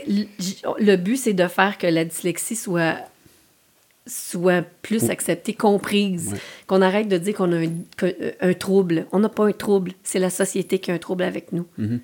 le 0.80 0.96
but, 0.96 1.18
c'est 1.18 1.34
de 1.34 1.48
faire 1.48 1.78
que 1.78 1.88
la 1.88 2.06
dyslexie 2.06 2.56
soit 2.56 2.98
soit 4.08 4.64
plus 4.84 5.10
acceptée, 5.10 5.54
comprise, 5.54 6.30
Ouais. 6.34 6.38
qu'on 6.68 6.82
arrête 6.84 7.08
de 7.08 7.18
dire 7.18 7.34
qu'on 7.34 7.52
a 7.52 7.58
un, 7.58 7.72
que- 7.98 8.36
un 8.40 8.54
trouble. 8.54 9.08
On 9.12 9.18
n'a 9.20 9.30
pas 9.30 9.48
un 9.48 9.52
trouble, 9.52 9.94
c'est 10.04 10.20
la 10.20 10.30
société 10.30 10.78
qui 10.78 10.92
a 10.92 10.94
un 10.94 11.00
trouble 11.00 11.24
avec 11.24 11.52
nous. 11.52 11.66
Mhm. 11.80 12.00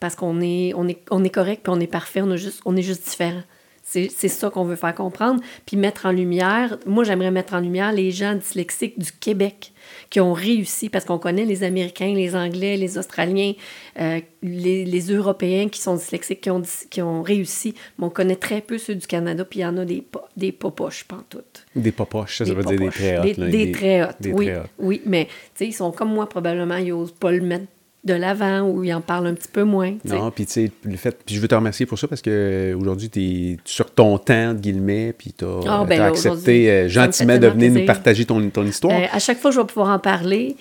Parce 0.00 0.14
qu'on 0.14 0.40
est, 0.40 0.72
on 0.74 0.88
est, 0.88 1.00
on 1.10 1.22
est 1.24 1.28
correct 1.30 1.60
puis 1.64 1.72
on 1.76 1.80
est 1.80 1.86
parfait, 1.86 2.22
on, 2.22 2.30
a 2.30 2.36
juste, 2.36 2.60
on 2.64 2.76
est 2.76 2.82
juste 2.82 3.04
différent. 3.04 3.42
C'est 3.88 4.28
ça 4.28 4.50
qu'on 4.50 4.64
veut 4.64 4.76
faire 4.76 4.94
comprendre. 4.94 5.40
Puis 5.64 5.76
mettre 5.76 6.04
en 6.04 6.12
lumière, 6.12 6.76
moi 6.84 7.04
j'aimerais 7.04 7.30
mettre 7.30 7.54
en 7.54 7.60
lumière 7.60 7.90
les 7.92 8.10
gens 8.10 8.34
dyslexiques 8.34 8.98
du 8.98 9.10
Québec 9.12 9.72
qui 10.10 10.20
ont 10.20 10.34
réussi, 10.34 10.90
parce 10.90 11.06
qu'on 11.06 11.18
connaît 11.18 11.46
les 11.46 11.62
Américains, 11.62 12.12
les 12.14 12.36
Anglais, 12.36 12.76
les 12.76 12.98
Australiens, 12.98 13.54
euh, 13.98 14.20
les, 14.42 14.84
les 14.84 15.00
Européens 15.10 15.68
qui 15.68 15.80
sont 15.80 15.96
dyslexiques, 15.96 16.42
qui 16.42 16.50
ont, 16.50 16.62
qui 16.90 17.00
ont 17.00 17.22
réussi, 17.22 17.74
mais 17.98 18.06
on 18.06 18.10
connaît 18.10 18.36
très 18.36 18.60
peu 18.60 18.76
ceux 18.76 18.94
du 18.94 19.06
Canada, 19.06 19.44
puis 19.44 19.60
il 19.60 19.62
y 19.62 19.66
en 19.66 19.78
a 19.78 19.86
des, 19.86 20.04
des 20.36 20.52
pas 20.52 20.70
poches, 20.70 21.04
pantoute. 21.04 21.64
Des 21.74 21.92
popoches, 21.92 22.38
ça, 22.38 22.44
ça 22.44 22.52
veut 22.52 22.62
dire 22.64 22.78
des 22.78 22.84
popoches. 22.86 22.94
très 22.94 23.18
hauts. 23.18 23.48
Des, 23.48 23.72
très 23.72 24.02
hautes, 24.02 24.16
oui. 24.26 24.46
très 24.46 24.58
hauts. 24.58 24.64
Oui, 24.78 25.02
mais 25.06 25.24
tu 25.26 25.32
sais, 25.54 25.66
ils 25.66 25.72
sont 25.72 25.92
comme 25.92 26.12
moi, 26.12 26.28
probablement, 26.28 26.76
ils 26.76 26.90
n'osent 26.90 27.12
pas 27.12 27.32
le 27.32 27.40
mettre 27.40 27.66
de 28.04 28.14
l'avant 28.14 28.60
ou 28.62 28.84
ils 28.84 28.92
en 28.94 29.00
parlent 29.00 29.26
un 29.26 29.34
petit 29.34 29.48
peu 29.52 29.64
moins. 29.64 29.94
Non, 30.04 30.30
puis 30.30 30.46
tu 30.46 30.52
sais, 30.52 30.70
le 30.84 30.96
fait. 30.96 31.18
Puis 31.26 31.34
je 31.34 31.40
veux 31.40 31.48
te 31.48 31.54
remercier 31.54 31.84
pour 31.84 31.98
ça 31.98 32.06
parce 32.08 32.22
que 32.22 32.74
aujourd'hui, 32.78 33.10
tu 33.10 33.20
es 33.20 33.56
sur 33.64 33.90
ton 33.90 34.18
temps, 34.18 34.54
de 34.54 34.60
guillemets, 34.60 35.12
puis 35.16 35.32
tu 35.36 35.44
as, 35.44 35.60
Ah, 35.66 35.84
ben 35.86 36.00
accepté 36.02 36.70
euh, 36.70 36.88
gentiment 36.88 37.36
de 37.38 37.48
venir 37.48 37.72
nous 37.72 37.84
partager 37.86 38.24
ton, 38.24 38.48
ton 38.50 38.64
histoire. 38.64 38.98
Euh, 38.98 39.06
à 39.12 39.18
chaque 39.18 39.38
fois 39.38 39.50
que 39.50 39.56
je 39.56 39.60
vais 39.60 39.66
pouvoir 39.66 39.88
en 39.94 39.98
parler, 39.98 40.56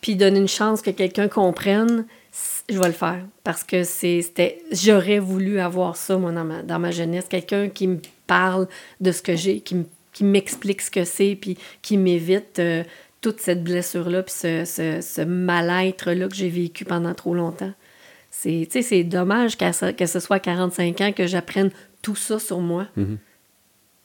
puis 0.00 0.16
donner 0.16 0.38
une 0.38 0.48
chance 0.48 0.82
que 0.82 0.90
quelqu'un 0.90 1.28
comprenne, 1.28 2.04
je 2.68 2.78
vais 2.78 2.86
le 2.86 2.92
faire. 2.92 3.20
Parce 3.42 3.64
que 3.64 3.84
c'est- 3.84 4.22
c'était. 4.22 4.60
J'aurais 4.70 5.18
voulu 5.18 5.60
avoir 5.60 5.96
ça, 5.96 6.16
moi, 6.18 6.30
dans 6.32 6.44
ma, 6.44 6.62
dans 6.62 6.78
ma 6.78 6.90
jeunesse. 6.90 7.24
Quelqu'un 7.28 7.68
qui 7.68 7.86
me 7.88 7.98
parle 8.26 8.68
de 9.00 9.12
ce 9.12 9.22
que 9.22 9.34
j'ai, 9.34 9.60
qui 9.60 9.74
me- 9.76 9.84
qui 10.12 10.24
m'explique 10.24 10.82
ce 10.82 10.90
que 10.90 11.04
c'est, 11.04 11.36
puis 11.40 11.56
qui 11.80 11.96
m'évite 11.96 12.58
euh, 12.58 12.84
toute 13.22 13.40
cette 13.40 13.64
blessure-là, 13.64 14.22
puis 14.22 14.34
ce, 14.36 14.64
ce- 14.66 15.00
ce 15.00 15.22
mal-être-là 15.22 16.28
que 16.28 16.34
j'ai 16.34 16.50
vécu 16.50 16.84
pendant 16.84 17.14
trop 17.14 17.34
longtemps. 17.34 17.72
C'est, 18.30 18.66
tu 18.70 18.72
sais, 18.72 18.82
c'est 18.82 19.04
dommage 19.04 19.52
ce- 19.52 19.92
que 19.92 20.06
ce 20.06 20.20
soit 20.20 20.36
à 20.36 20.40
45 20.40 21.00
ans 21.00 21.12
que 21.12 21.26
j'apprenne 21.26 21.70
tout 22.02 22.16
ça 22.16 22.38
sur 22.38 22.58
moi. 22.60 22.88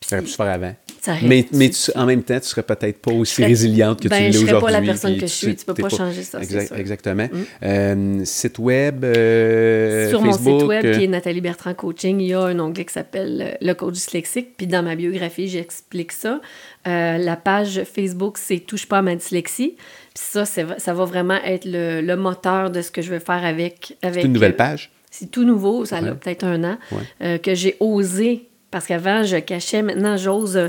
Ça 0.01 0.17
aurait 0.17 0.23
pu 0.25 0.31
se 0.31 0.35
faire 0.35 0.45
avant. 0.47 0.75
Ça 1.07 1.15
Mais, 1.23 1.45
mais 1.53 1.69
tu- 1.69 1.91
tu- 1.91 1.97
en 1.97 2.05
même 2.05 2.21
temps, 2.21 2.37
tu 2.39 2.47
serais 2.47 2.63
peut-être 2.63 2.99
pas 3.01 3.11
aussi 3.13 3.35
serais- 3.35 3.47
résiliente 3.47 4.01
que 4.01 4.09
ben, 4.09 4.17
tu 4.17 4.23
l'es 4.23 4.31
je 4.33 4.37
aujourd'hui. 4.39 4.49
serais 4.59 4.61
pas 4.61 4.71
la 4.71 4.81
personne 4.85 5.15
que 5.15 5.21
je 5.21 5.31
suis. 5.31 5.55
Tu 5.55 5.65
peux 5.65 5.73
t'es 5.73 5.81
pas 5.81 5.89
changer 5.89 6.23
ça, 6.23 6.39
c'est 6.39 6.43
Exact- 6.45 6.67
sûr. 6.67 6.75
Mm. 6.75 6.79
Exactement. 6.79 7.27
Euh, 7.63 8.21
site 8.25 8.59
web, 8.59 9.05
euh, 9.05 10.09
Sur 10.09 10.21
Facebook. 10.21 10.45
mon 10.51 10.59
site 10.59 10.67
web, 10.67 10.85
euh, 10.85 10.97
qui 10.97 11.03
est 11.03 11.07
Nathalie 11.07 11.41
Bertrand 11.41 11.73
Coaching, 11.73 12.19
il 12.19 12.27
y 12.27 12.33
a 12.33 12.41
un 12.41 12.59
onglet 12.59 12.85
qui 12.85 12.93
s'appelle 12.93 13.41
euh, 13.41 13.57
Le 13.65 13.73
coach 13.73 13.93
dyslexique. 13.93 14.57
Puis 14.57 14.67
dans 14.67 14.83
ma 14.83 14.95
biographie, 14.95 15.47
j'explique 15.47 16.11
ça. 16.11 16.41
Euh, 16.87 17.17
la 17.17 17.35
page 17.35 17.83
Facebook, 17.83 18.37
c'est 18.37 18.59
Touche 18.59 18.85
pas 18.85 18.97
à 18.97 19.01
ma 19.01 19.15
dyslexie. 19.15 19.75
Puis 19.77 20.23
ça, 20.31 20.45
ça 20.45 20.93
va 20.93 21.05
vraiment 21.05 21.39
être 21.45 21.65
le, 21.65 22.01
le 22.01 22.15
moteur 22.17 22.69
de 22.69 22.81
ce 22.81 22.91
que 22.91 23.01
je 23.01 23.11
veux 23.13 23.19
faire 23.19 23.45
avec. 23.45 23.95
avec 24.01 24.21
C'est 24.21 24.27
une 24.27 24.33
nouvelle 24.33 24.51
euh, 24.51 24.55
page? 24.55 24.91
C'est 25.09 25.31
tout 25.31 25.45
nouveau, 25.45 25.85
ça 25.85 25.97
a 25.97 26.01
peut-être 26.01 26.43
un 26.43 26.63
an, 26.63 26.77
Ouais. 26.91 26.97
euh, 27.23 27.37
que 27.37 27.55
j'ai 27.55 27.77
osé. 27.79 28.43
Parce 28.69 28.85
qu'avant, 28.85 29.23
je 29.23 29.37
cachais. 29.37 29.81
Maintenant, 29.81 30.17
j'ose 30.17 30.57
euh, 30.57 30.67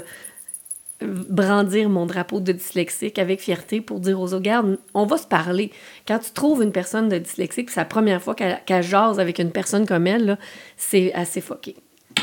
brandir 1.00 1.88
mon 1.88 2.06
drapeau 2.06 2.40
de 2.40 2.52
dyslexique 2.52 3.18
avec 3.18 3.40
fierté 3.40 3.80
pour 3.80 4.00
dire 4.00 4.20
aux 4.20 4.26
autres, 4.26 4.36
regarde, 4.36 4.78
on 4.94 5.06
va 5.06 5.16
se 5.16 5.26
parler. 5.26 5.70
Quand 6.06 6.18
tu 6.18 6.32
trouves 6.32 6.62
une 6.62 6.72
personne 6.72 7.08
de 7.08 7.18
dyslexique, 7.18 7.70
c'est 7.70 7.80
la 7.80 7.86
première 7.86 8.22
fois 8.22 8.34
qu'elle 8.34 8.60
qu'elle 8.66 8.82
jase 8.82 9.20
avec 9.20 9.38
une 9.38 9.52
personne 9.52 9.86
comme 9.86 10.06
elle, 10.06 10.38
c'est 10.76 11.12
assez 11.14 11.40
fucké. 11.40 11.76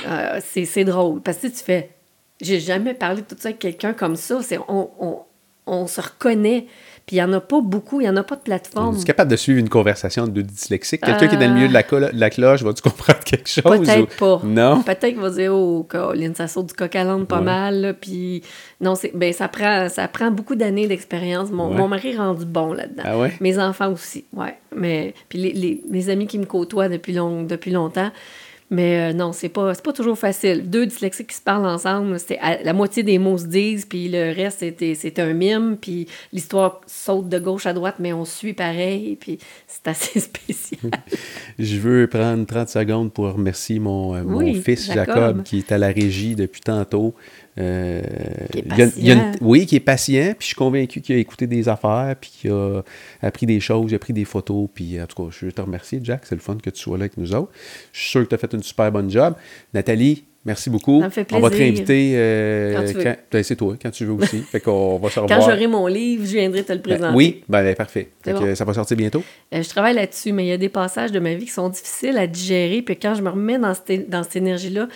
Euh, 0.08 0.40
c'est 0.44 0.84
drôle. 0.84 1.22
Parce 1.22 1.38
que 1.38 1.48
tu 1.48 1.64
fais, 1.64 1.92
j'ai 2.42 2.60
jamais 2.60 2.94
parlé 2.94 3.22
de 3.22 3.28
tout 3.28 3.36
ça 3.40 3.50
avec 3.50 3.60
quelqu'un 3.60 3.94
comme 3.94 4.16
ça. 4.16 4.42
C'est 4.42 4.60
on, 4.68 4.90
on, 5.00 5.20
on 5.66 5.88
se 5.88 6.02
reconnaît. 6.02 6.68
Puis 7.06 7.18
il 7.18 7.20
n'y 7.20 7.24
en 7.26 7.34
a 7.34 7.40
pas 7.40 7.62
beaucoup, 7.62 8.02
il 8.02 8.06
n'y 8.06 8.10
en 8.10 8.16
a 8.18 8.24
pas 8.24 8.36
de 8.36 8.42
plateforme. 8.42 8.96
Tu 8.96 9.02
es 9.02 9.06
capable 9.06 9.30
de 9.30 9.36
suivre 9.36 9.60
une 9.60 9.70
conversation 9.70 10.26
de 10.26 10.32
deux 10.32 10.42
dyslexiques? 10.42 11.02
Quelqu'un 11.02 11.28
qui 11.28 11.36
est 11.36 11.38
dans 11.38 11.48
le 11.48 11.54
milieu 11.54 11.68
de 11.68 11.74
la, 11.74 11.84
colo- 11.84 12.12
de 12.12 12.20
la 12.20 12.30
cloche, 12.32 12.64
vas-tu 12.64 12.82
comprendre 12.82 13.20
quelque 13.24 13.48
chose? 13.48 13.62
Peut-être 13.64 14.02
ou- 14.16 14.20
pas. 14.20 14.42
Non? 14.44 14.82
Peut-être 14.82 15.06
qu'il 15.10 15.20
va 15.20 15.30
dire, 15.30 15.54
oh, 15.54 15.86
Colin, 15.88 16.32
ça 16.34 16.48
saute 16.48 16.66
du 16.70 16.74
coq 16.74 16.96
à 16.96 17.04
l'âne 17.04 17.28
pas 17.28 17.38
Ouais. 17.38 17.44
mal. 17.44 17.82
là, 17.82 17.94
Puis, 17.94 18.42
non, 18.82 18.96
c'est, 18.96 19.12
ben, 19.14 19.32
ça, 19.34 19.48
prend, 19.48 19.88
ça 19.88 20.08
prend 20.08 20.32
beaucoup 20.32 20.56
d'années 20.56 20.88
d'expérience. 20.88 21.52
Mon, 21.52 21.70
Ouais. 21.70 21.78
mon 21.78 21.88
mari 21.88 22.14
est 22.14 22.18
rendu 22.18 22.46
bon 22.46 22.74
là-dedans. 22.74 23.04
Ah 23.06 23.20
ouais? 23.20 23.34
Mes 23.40 23.60
enfants 23.60 23.92
aussi, 23.92 24.26
ouais. 24.34 24.58
Mais, 24.76 25.14
puis 25.30 25.38
les, 25.38 25.54
les- 25.54 25.84
mes 25.88 26.10
amis 26.10 26.26
qui 26.26 26.40
me 26.40 26.46
côtoient 26.46 26.90
depuis, 26.90 27.14
long, 27.14 27.44
depuis 27.44 27.70
longtemps. 27.70 28.10
Mais 28.72 29.12
euh, 29.12 29.14
non, 29.14 29.32
c'est 29.32 29.50
pas, 29.50 29.76
c'est 29.76 29.84
pas 29.84 29.94
toujours 29.94 30.18
facile. 30.18 30.68
Deux 30.70 30.88
dyslexiques 30.88 31.28
qui 31.28 31.36
se 31.36 31.42
parlent 31.42 31.68
ensemble, 31.68 32.20
c'est 32.20 32.40
la 32.64 32.74
moitié 32.74 33.04
des 33.04 33.20
mots 33.20 33.38
se 33.38 33.46
disent, 33.46 33.86
puis 33.86 34.10
le 34.10 34.34
reste, 34.36 34.66
c'est 34.80 35.20
un 35.20 35.34
mime, 35.34 35.78
puis 35.80 36.08
l'histoire 36.34 36.82
saute 36.88 37.30
de 37.30 37.38
gauche 37.38 37.68
à 37.68 37.74
droite, 37.74 37.96
mais 38.00 38.12
on 38.12 38.26
suit 38.26 38.54
pareil, 38.54 39.18
puis 39.20 39.38
c'est 39.68 39.88
assez 39.88 40.20
spécial. 40.32 40.92
Je 41.60 41.78
veux 41.78 42.08
prendre 42.08 42.44
30 42.46 42.68
secondes 42.70 43.14
pour 43.14 43.32
remercier 43.32 43.78
mon, 43.80 44.16
euh, 44.16 44.24
mon 44.24 44.40
Oui, 44.40 44.60
fils 44.62 44.88
Jacob. 44.88 45.16
Jacob. 45.16 45.44
qui 45.44 45.60
est 45.60 45.72
à 45.72 45.78
la 45.78 45.90
régie 45.90 46.36
depuis 46.36 46.62
tantôt. 46.62 47.14
Euh, 47.58 48.02
Qui 48.52 48.60
est 48.60 48.64
il 48.66 48.78
y 48.78 48.82
a- 48.82 48.92
il 48.98 49.08
y 49.08 49.12
a 49.12 49.14
une- 49.14 49.20
patient. 49.32 49.40
oui, 49.42 49.66
qui 49.66 49.76
est 49.78 49.80
patient, 49.80 50.26
puis 50.38 50.38
je 50.42 50.46
suis 50.48 50.56
convaincu 50.56 51.00
qu'il 51.02 51.16
a 51.16 51.20
écouté 51.20 51.48
des 51.48 51.70
affaires, 51.70 52.16
puis 52.20 52.30
qu'il 52.30 52.52
a 52.52 52.82
appris 53.22 53.46
des 53.46 53.60
choses, 53.62 53.92
il 53.92 53.96
a 53.96 54.00
pris 54.00 54.12
des 54.14 54.26
photos, 54.26 54.68
puis 54.74 55.02
en 55.02 55.06
tout 55.08 55.24
cas, 55.24 55.30
je 55.40 55.46
veux 55.46 55.52
te 55.54 55.62
remercier, 55.62 56.00
Jack, 56.04 56.22
c'est 56.26 56.36
le 56.36 56.42
fun 56.42 56.58
que 56.62 56.70
tu 56.70 56.82
sois 56.82 56.98
là 56.98 57.04
avec 57.04 57.18
nous 57.18 57.34
autres. 57.34 57.52
Je 57.94 58.02
suis 58.02 58.10
sûr 58.10 58.24
que 58.24 58.28
tu 58.30 58.36
as 58.36 58.38
fait 58.38 58.52
une 58.54 58.64
super 58.64 58.92
bonne 58.92 59.10
job. 59.10 59.36
Nathalie, 59.74 60.26
merci 60.44 60.70
beaucoup. 60.70 61.00
Ça 61.00 61.06
me 61.06 61.12
fait 61.12 61.28
On 61.32 61.40
va 61.40 61.50
te 61.50 61.56
plaisir. 61.56 61.74
réinviter 61.76 62.12
euh, 62.16 62.74
Quand 63.04 63.16
ben, 63.32 63.44
c'est 63.44 63.56
toi, 63.56 63.76
quand 63.82 63.92
tu 63.92 64.04
veux 64.06 64.12
aussi. 64.14 64.40
fait 64.52 64.60
qu'on 64.60 64.98
va 64.98 65.10
se 65.10 65.16
Quand 65.16 65.22
revoir. 65.22 65.42
j'aurai 65.50 65.68
mon 65.68 65.88
livre, 65.88 66.26
je 66.26 66.34
viendrai 66.34 66.64
te 66.64 66.74
le 66.74 66.80
Ben, 66.80 66.84
présenter. 66.98 67.16
oui, 67.16 67.44
ben, 67.48 67.64
ben, 67.64 67.74
parfait. 67.74 68.10
C'est 68.24 68.32
Fait 68.34 68.38
bon. 68.38 68.44
que 68.46 68.56
ça 68.56 68.66
va 68.66 68.74
sortir 68.74 68.98
bientôt. 68.98 69.24
Euh, 69.54 69.64
je 69.64 69.70
travaille 69.70 69.96
là-dessus, 69.96 70.34
mais 70.34 70.44
il 70.46 70.50
y 70.50 70.52
a 70.52 70.58
des 70.58 70.68
passages 70.70 71.14
de 71.14 71.20
ma 71.20 71.34
vie 71.36 71.46
qui 71.46 71.52
sont 71.52 71.70
difficiles 71.70 72.18
à 72.18 72.28
digérer. 72.28 72.82
Puis 72.82 72.98
quand 72.98 73.16
je 73.16 73.22
me 73.22 73.30
remets 73.30 73.60
dans 73.60 73.74
cette, 73.74 74.10
dans 74.10 74.24
cette 74.24 74.36
énergie-là, 74.36 74.90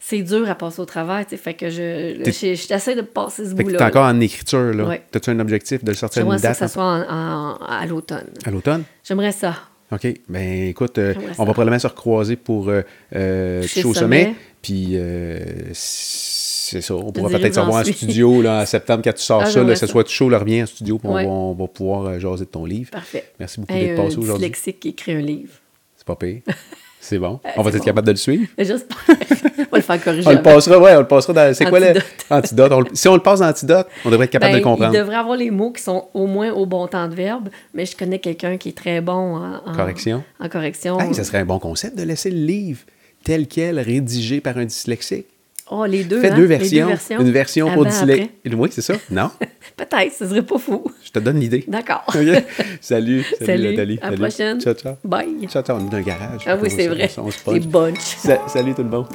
c'est 0.00 0.22
dur 0.22 0.48
à 0.48 0.54
passer 0.54 0.80
au 0.80 0.84
travers. 0.84 1.26
tu. 1.26 1.36
Fait 1.36 1.54
que 1.54 1.68
je, 1.70 2.22
je, 2.24 2.54
j'essaie 2.54 2.94
de 2.94 3.02
passer 3.02 3.44
ce 3.46 3.54
que 3.54 3.62
bout-là. 3.62 3.78
tu 3.78 3.82
es 3.84 3.86
encore 3.86 4.06
en 4.06 4.20
écriture, 4.20 4.72
là. 4.74 4.84
Ouais. 4.86 5.02
As-tu 5.14 5.30
un 5.30 5.40
objectif 5.40 5.82
de 5.84 5.90
le 5.90 5.96
sortir 5.96 6.22
J'aimerais 6.22 6.36
une 6.36 6.42
ça 6.42 6.48
que 6.48 6.52
date 6.52 6.58
ça 6.58 6.68
soit 6.68 6.84
en- 6.84 7.10
en- 7.10 7.56
à 7.66 7.86
l'automne. 7.86 8.26
à 8.44 8.50
l'automne? 8.50 8.84
J'aimerais 9.04 9.32
ça. 9.32 9.54
OK. 9.92 10.06
Ben 10.28 10.68
écoute, 10.68 10.98
euh, 10.98 11.12
J'aimerais 11.12 11.30
on 11.30 11.34
ça. 11.34 11.44
va 11.44 11.52
probablement 11.52 11.78
se 11.78 11.86
recroiser 11.86 12.36
pour 12.36 12.68
euh, 12.68 12.82
euh, 13.14 13.62
Toucher 13.62 13.82
Toucher 13.82 13.88
au 13.88 13.94
sommet. 13.94 14.22
sommet. 14.24 14.36
Puis 14.62 14.88
euh, 14.94 15.38
c'est 15.72 16.80
ça. 16.80 16.94
On 16.96 17.12
pourra 17.12 17.28
peut-être 17.30 17.52
où 17.52 17.54
j'en 17.54 17.62
se 17.66 17.66
voir 17.70 17.80
en 17.82 17.84
studio 17.84 18.42
là, 18.42 18.62
en 18.62 18.66
septembre 18.66 19.02
quand 19.04 19.12
tu 19.12 19.22
sors 19.22 19.42
Ah, 19.42 19.44
ça. 19.46 19.50
j'aimerais 19.52 19.68
Là, 19.68 19.74
que 19.74 19.78
ce 19.80 19.86
ça. 19.86 19.92
soit 19.92 20.08
chaud, 20.08 20.28
le 20.28 20.36
reviens 20.36 20.64
en 20.64 20.66
studio. 20.66 20.98
Puis 20.98 21.08
on, 21.08 21.14
Ouais. 21.14 21.24
va, 21.24 21.30
on 21.30 21.54
va 21.54 21.66
pouvoir 21.68 22.06
euh, 22.06 22.18
jaser 22.18 22.44
de 22.46 22.50
ton 22.50 22.64
livre. 22.64 22.90
Parfait. 22.90 23.30
Merci 23.38 23.60
beaucoup 23.60 23.72
d'être 23.74 23.98
un 24.00 24.04
passé 24.04 24.16
aujourd'hui. 24.18 24.48
dyslexique 24.48 24.80
qui 24.80 24.88
écrit 24.88 25.12
un 25.12 25.20
livre. 25.20 25.52
C'est 25.96 26.06
pas 26.06 26.16
pire. 26.16 26.40
C'est 27.08 27.18
bon. 27.18 27.38
Euh, 27.44 27.48
on 27.56 27.62
va 27.62 27.70
être 27.70 27.78
bon. 27.78 27.84
capable 27.84 28.06
de 28.08 28.12
le 28.12 28.16
suivre? 28.16 28.48
J'espère. 28.58 28.96
on 29.08 29.62
va 29.62 29.76
le 29.76 29.80
faire 29.82 30.02
corriger. 30.02 30.28
On 30.28 30.32
le 30.32 30.42
passera, 30.42 30.76
ouais, 30.78 30.96
on 30.96 31.00
le 31.00 31.06
passera 31.06 31.32
dans. 31.32 31.54
C'est 31.54 31.66
quoi 31.66 31.78
le 31.78 31.86
Antidote. 31.90 32.04
antidote? 32.30 32.72
On 32.72 32.80
le- 32.80 32.86
Si 32.94 33.08
on 33.08 33.14
le 33.14 33.22
passe 33.22 33.40
en 33.40 33.48
antidote, 33.48 33.86
on 34.04 34.10
devrait 34.10 34.24
être 34.24 34.32
capable 34.32 34.50
Ben, 34.52 34.58
de 34.58 34.64
le 34.64 34.64
comprendre. 34.64 34.92
Il 34.92 34.98
devrait 34.98 35.14
avoir 35.16 35.36
les 35.36 35.52
mots 35.52 35.70
qui 35.70 35.82
sont 35.82 36.08
au 36.14 36.26
moins 36.26 36.50
au 36.50 36.66
bon 36.66 36.88
temps 36.88 37.06
de 37.06 37.14
verbe, 37.14 37.48
mais 37.74 37.86
je 37.86 37.96
connais 37.96 38.18
quelqu'un 38.18 38.56
qui 38.56 38.70
est 38.70 38.76
très 38.76 39.00
bon 39.00 39.36
en, 39.36 39.54
en- 39.66 39.72
Correction. 39.74 40.24
En 40.40 40.48
correction. 40.48 40.98
Hey, 40.98 41.14
ça 41.14 41.22
serait 41.22 41.38
un 41.38 41.44
bon 41.44 41.60
concept 41.60 41.96
de 41.96 42.02
laisser 42.02 42.30
le 42.30 42.38
livre 42.44 42.80
tel 43.24 43.46
quel, 43.46 43.78
rédigé 43.78 44.40
par 44.40 44.56
un 44.58 44.64
dyslexique. 44.64 45.26
Oh, 45.70 45.84
les 45.84 46.04
deux. 46.04 46.20
Fais 46.20 46.30
hein? 46.30 46.36
deux 46.36 46.46
Les 46.46 46.58
versions. 46.58 46.88
Une 47.20 47.30
version 47.32 47.66
Avant, 47.66 47.74
pour 47.76 47.86
dyslexique. 47.86 48.30
Oui, 48.56 48.68
c'est 48.72 48.82
ça. 48.82 48.94
Non? 49.10 49.30
Peut-être, 49.76 50.12
ce 50.16 50.26
serait 50.26 50.42
pas 50.42 50.58
fou. 50.58 50.84
Je 51.04 51.10
te 51.10 51.18
donne 51.18 51.40
l'idée. 51.40 51.64
D'accord. 51.66 52.04
Salut. 52.80 53.24
Salut. 53.44 53.70
Nathalie. 53.70 53.98
À 54.00 54.10
la 54.10 54.16
prochaine. 54.16 54.60
Ciao, 54.60 54.74
ciao. 54.74 54.94
Bye. 55.04 55.46
Ciao, 55.48 55.62
ciao. 55.62 55.76
On 55.76 55.86
est 55.86 55.90
dans 55.90 55.96
un 55.96 56.02
garage. 56.02 56.42
Ah 56.46 56.56
oui, 56.60 56.70
c'est 56.70 56.86
vrai. 56.88 57.10
on 57.18 57.30
se 57.30 57.38
Les 57.52 57.60
punch. 57.60 57.66
bunch. 57.66 57.98
Sa- 57.98 58.46
Salut 58.48 58.74
tout 58.74 58.82
le 58.84 58.90
monde. 58.90 59.06